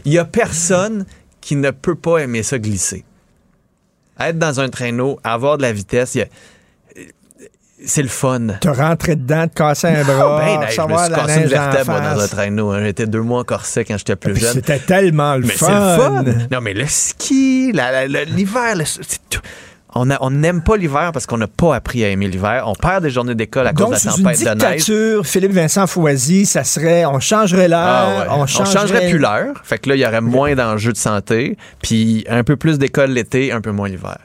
Il 0.04 0.12
y 0.12 0.18
a 0.18 0.24
personne 0.24 1.06
qui 1.44 1.56
ne 1.56 1.70
peut 1.70 1.94
pas 1.94 2.18
aimer 2.20 2.42
ça 2.42 2.58
glisser. 2.58 3.04
Être 4.18 4.38
dans 4.38 4.60
un 4.60 4.70
traîneau, 4.70 5.20
avoir 5.22 5.58
de 5.58 5.62
la 5.62 5.72
vitesse, 5.72 6.16
c'est 7.84 8.02
le 8.02 8.08
fun. 8.08 8.46
Te 8.60 8.68
rentrer 8.68 9.14
dedans, 9.16 9.46
te 9.46 9.54
casser 9.54 9.88
un 9.88 10.04
bras, 10.04 10.38
Ben, 10.38 10.60
je 10.70 10.80
me 10.80 10.96
suis 10.96 11.12
cassé 11.14 11.40
une 11.42 11.46
vertèbre 11.48 11.90
moi, 11.90 12.00
dans 12.00 12.20
un 12.20 12.28
traîneau. 12.28 12.70
hein. 12.70 12.82
J'étais 12.82 13.06
deux 13.06 13.20
mois 13.20 13.40
en 13.40 13.44
corset 13.44 13.84
quand 13.84 13.98
j'étais 13.98 14.16
plus 14.16 14.32
Puis 14.32 14.42
jeune. 14.42 14.54
C'était 14.54 14.78
tellement 14.78 15.34
le 15.34 15.46
Mais 15.46 15.52
fun. 15.52 15.66
c'est 15.66 16.30
le 16.30 16.32
fun. 16.32 16.46
Non, 16.50 16.60
mais 16.62 16.72
le 16.72 16.86
ski, 16.86 17.72
l'hiver, 17.72 18.76
le- 18.76 18.84
c'est 18.86 19.18
tout. 19.28 19.40
On 19.96 20.30
n'aime 20.30 20.62
pas 20.62 20.76
l'hiver 20.76 21.10
parce 21.12 21.24
qu'on 21.26 21.38
n'a 21.38 21.46
pas 21.46 21.76
appris 21.76 22.04
à 22.04 22.08
aimer 22.08 22.26
l'hiver. 22.28 22.64
On 22.66 22.74
perd 22.74 23.02
des 23.04 23.10
journées 23.10 23.34
d'école 23.34 23.68
à 23.68 23.72
Donc, 23.72 23.90
cause 23.92 24.02
de 24.02 24.08
la 24.08 24.16
une 24.16 24.22
tempête 24.24 24.40
de 24.40 24.44
neige. 24.44 24.56
dictature, 24.56 25.26
Philippe 25.26 25.52
Vincent 25.52 25.86
Foisy, 25.86 26.46
ça 26.46 26.64
serait, 26.64 27.04
on 27.06 27.20
changerait 27.20 27.68
l'heure, 27.68 27.78
Ah 27.80 28.08
ouais. 28.08 28.26
on 28.30 28.42
On 28.42 28.46
changerait... 28.46 28.80
changerait 28.80 29.08
plus 29.10 29.18
l'heure. 29.18 29.54
Fait 29.62 29.78
que 29.78 29.88
là, 29.88 29.94
il 29.94 30.00
y 30.00 30.06
aurait 30.06 30.20
moins 30.20 30.54
d'enjeux 30.54 30.92
de 30.92 30.96
santé. 30.96 31.56
Puis 31.82 32.24
un 32.28 32.42
peu 32.42 32.56
plus 32.56 32.78
d'école 32.78 33.10
l'été, 33.10 33.52
un 33.52 33.60
peu 33.60 33.70
moins 33.70 33.88
l'hiver. 33.88 34.18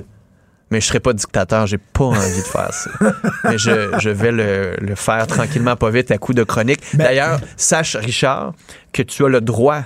Mais 0.71 0.81
je 0.81 0.85
serais 0.87 0.99
pas 0.99 1.13
dictateur, 1.13 1.65
j'ai 1.65 1.79
pas 1.79 2.05
envie 2.05 2.17
de 2.41 2.45
faire 2.47 2.71
ça. 2.71 2.89
Mais 3.45 3.57
je, 3.57 3.89
je 3.99 4.09
vais 4.11 4.31
le, 4.31 4.75
le 4.79 4.95
faire 4.95 5.25
tranquillement, 5.25 5.75
pas 5.75 5.89
vite, 5.89 6.11
à 6.11 6.17
coup 6.19 6.33
de 6.35 6.43
chronique. 6.43 6.79
Ben, 6.93 7.05
D'ailleurs, 7.05 7.39
sache, 7.57 7.95
Richard, 7.95 8.53
que 8.93 9.01
tu 9.01 9.25
as 9.25 9.29
le 9.29 9.41
droit 9.41 9.81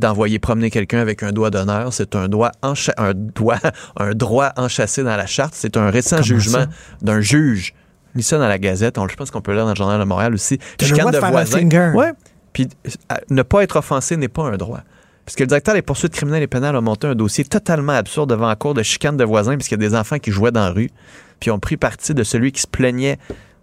d'envoyer 0.00 0.38
promener 0.38 0.70
quelqu'un 0.70 0.98
avec 0.98 1.22
un 1.22 1.32
doigt 1.32 1.50
d'honneur. 1.50 1.92
C'est 1.92 2.16
un 2.16 2.28
doigt, 2.28 2.52
un 2.62 2.74
doigt, 3.14 3.58
un 3.96 4.12
droit 4.14 4.52
enchâssé 4.56 5.02
dans 5.02 5.16
la 5.16 5.26
charte. 5.26 5.54
C'est 5.54 5.76
un 5.76 5.90
récent 5.90 6.16
Comment 6.16 6.26
jugement 6.26 6.64
d'un 7.02 7.20
juge. 7.20 7.74
Lis 8.14 8.24
ça 8.24 8.38
dans 8.38 8.48
la 8.48 8.58
Gazette. 8.58 8.98
On, 8.98 9.06
je 9.06 9.14
pense 9.14 9.30
qu'on 9.30 9.40
peut 9.40 9.52
le 9.52 9.58
lire 9.58 9.66
dans 9.66 9.72
le 9.72 9.76
Journal 9.76 10.00
de 10.00 10.04
Montréal 10.04 10.34
aussi. 10.34 10.58
Droit 10.78 11.12
de 11.12 11.18
un 11.18 11.44
finger. 11.44 11.92
Ouais. 11.94 12.12
Puis 12.52 12.68
euh, 12.86 13.14
ne 13.30 13.42
pas 13.42 13.62
être 13.62 13.76
offensé 13.76 14.16
n'est 14.16 14.28
pas 14.28 14.42
un 14.42 14.56
droit. 14.56 14.80
Parce 15.24 15.36
que 15.36 15.44
le 15.44 15.48
directeur 15.48 15.74
des 15.74 15.82
poursuites 15.82 16.12
criminelles 16.12 16.42
et 16.42 16.48
pénales 16.48 16.74
a 16.74 16.80
monté 16.80 17.06
un 17.06 17.14
dossier 17.14 17.44
totalement 17.44 17.92
absurde 17.92 18.30
devant 18.30 18.48
la 18.48 18.56
cour 18.56 18.74
de 18.74 18.82
chicane 18.82 19.16
de 19.16 19.24
voisins, 19.24 19.54
puisqu'il 19.54 19.80
y 19.80 19.86
a 19.86 19.88
des 19.88 19.94
enfants 19.94 20.18
qui 20.18 20.32
jouaient 20.32 20.50
dans 20.50 20.64
la 20.64 20.70
rue, 20.70 20.90
puis 21.38 21.52
ont 21.52 21.60
pris 21.60 21.76
parti 21.76 22.14
de 22.14 22.24
celui 22.24 22.50
qui 22.50 22.60
se 22.60 22.66
plaignait 22.66 23.18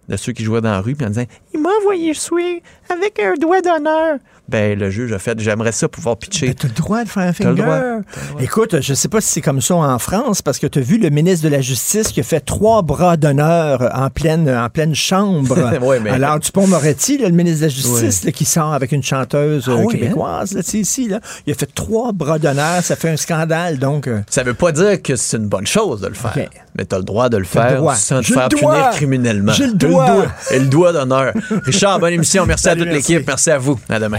de 0.08 0.16
ceux 0.16 0.32
qui 0.32 0.44
jouaient 0.44 0.62
dans 0.62 0.70
la 0.70 0.80
rue, 0.80 0.94
puis 0.94 1.04
en 1.04 1.10
disant 1.10 1.26
Il 1.52 1.60
m'a 1.60 1.68
envoyé 1.80 2.14
jouer 2.14 2.62
avec 2.88 3.18
un 3.20 3.34
doigt 3.34 3.60
d'honneur. 3.60 4.18
Ben, 4.48 4.78
le 4.78 4.88
juge 4.90 5.12
a 5.12 5.18
fait 5.18 5.38
J'aimerais 5.40 5.72
ça 5.72 5.88
pouvoir 5.88 6.16
pitcher. 6.16 6.54
T'as 6.54 6.68
le 6.68 6.74
droit 6.74 7.04
de 7.04 7.08
faire 7.08 7.24
un 7.24 7.32
T'as 7.32 7.50
le 7.50 7.56
finger. 7.56 7.62
droit. 7.62 8.40
Écoute, 8.40 8.80
je 8.80 8.94
sais 8.94 9.08
pas 9.08 9.20
si 9.20 9.28
c'est 9.28 9.40
comme 9.42 9.60
ça 9.60 9.74
en 9.76 9.98
France, 9.98 10.40
parce 10.42 10.58
que 10.58 10.66
tu 10.66 10.78
as 10.78 10.82
vu 10.82 10.98
le 10.98 11.10
ministre 11.10 11.44
de 11.44 11.50
la 11.54 11.60
Justice 11.60 12.08
qui 12.08 12.20
a 12.20 12.22
fait 12.22 12.40
trois 12.40 12.82
bras 12.82 13.16
d'honneur 13.16 13.90
en 13.94 14.08
pleine, 14.10 14.48
en 14.48 14.68
pleine 14.70 14.94
chambre. 14.94 15.56
Ouais, 15.82 16.00
mais- 16.00 16.10
Alors, 16.10 16.38
Dupont-Moretti, 16.40 17.18
là, 17.18 17.28
le 17.28 17.34
ministre 17.34 17.60
de 17.60 17.64
la 17.66 17.68
Justice, 17.68 18.24
là, 18.24 18.32
qui 18.32 18.44
sort 18.44 18.72
avec 18.72 18.92
une 18.92 19.02
chanteuse 19.02 19.68
euh, 19.68 19.76
Ah 19.78 19.82
oui, 19.84 19.94
québécoise, 19.98 20.52
là, 20.52 20.62
tu 20.62 20.70
sais, 20.70 20.78
ici, 20.78 21.08
là, 21.08 21.20
il 21.46 21.52
a 21.52 21.54
fait 21.56 21.72
trois 21.74 22.12
bras 22.12 22.38
d'honneur. 22.38 22.82
Ça 22.82 22.96
fait 22.96 23.10
un 23.10 23.16
scandale, 23.16 23.78
donc... 23.78 24.06
euh, 24.08 24.20
Ça 24.30 24.42
veut 24.42 24.54
pas 24.54 24.72
dire 24.72 25.00
que 25.02 25.14
c'est 25.16 25.36
une 25.36 25.46
bonne 25.48 25.66
chose 25.66 26.00
de 26.00 26.08
le 26.08 26.14
faire. 26.14 26.34
Mais 26.76 26.84
t'as 26.84 26.98
le 26.98 27.04
droit 27.04 27.28
de 27.28 27.36
le 27.36 27.42
le 27.42 27.46
faire 27.48 27.76
droit. 27.78 27.94
sans 27.94 28.20
te 28.22 28.28
le 28.28 28.34
faire 28.34 28.48
punir 28.48 28.90
criminellement. 28.92 29.52
J'ai 29.52 29.66
le 29.66 29.72
droit. 29.74 30.24
Et 30.50 30.58
le 30.58 30.66
doigt 30.66 30.92
d'honneur. 30.92 31.32
Richard, 31.64 31.98
bonne 32.00 32.12
émission. 32.14 32.44
Merci 32.46 32.64
Salut, 32.64 32.82
à 32.82 32.84
toute 32.84 32.94
l'équipe. 32.94 33.26
Merci 33.26 33.50
à 33.50 33.58
vous. 33.58 33.78
À 33.88 33.98
demain. 34.00 34.18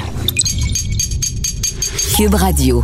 Cube 2.15 2.35
Radio. 2.35 2.83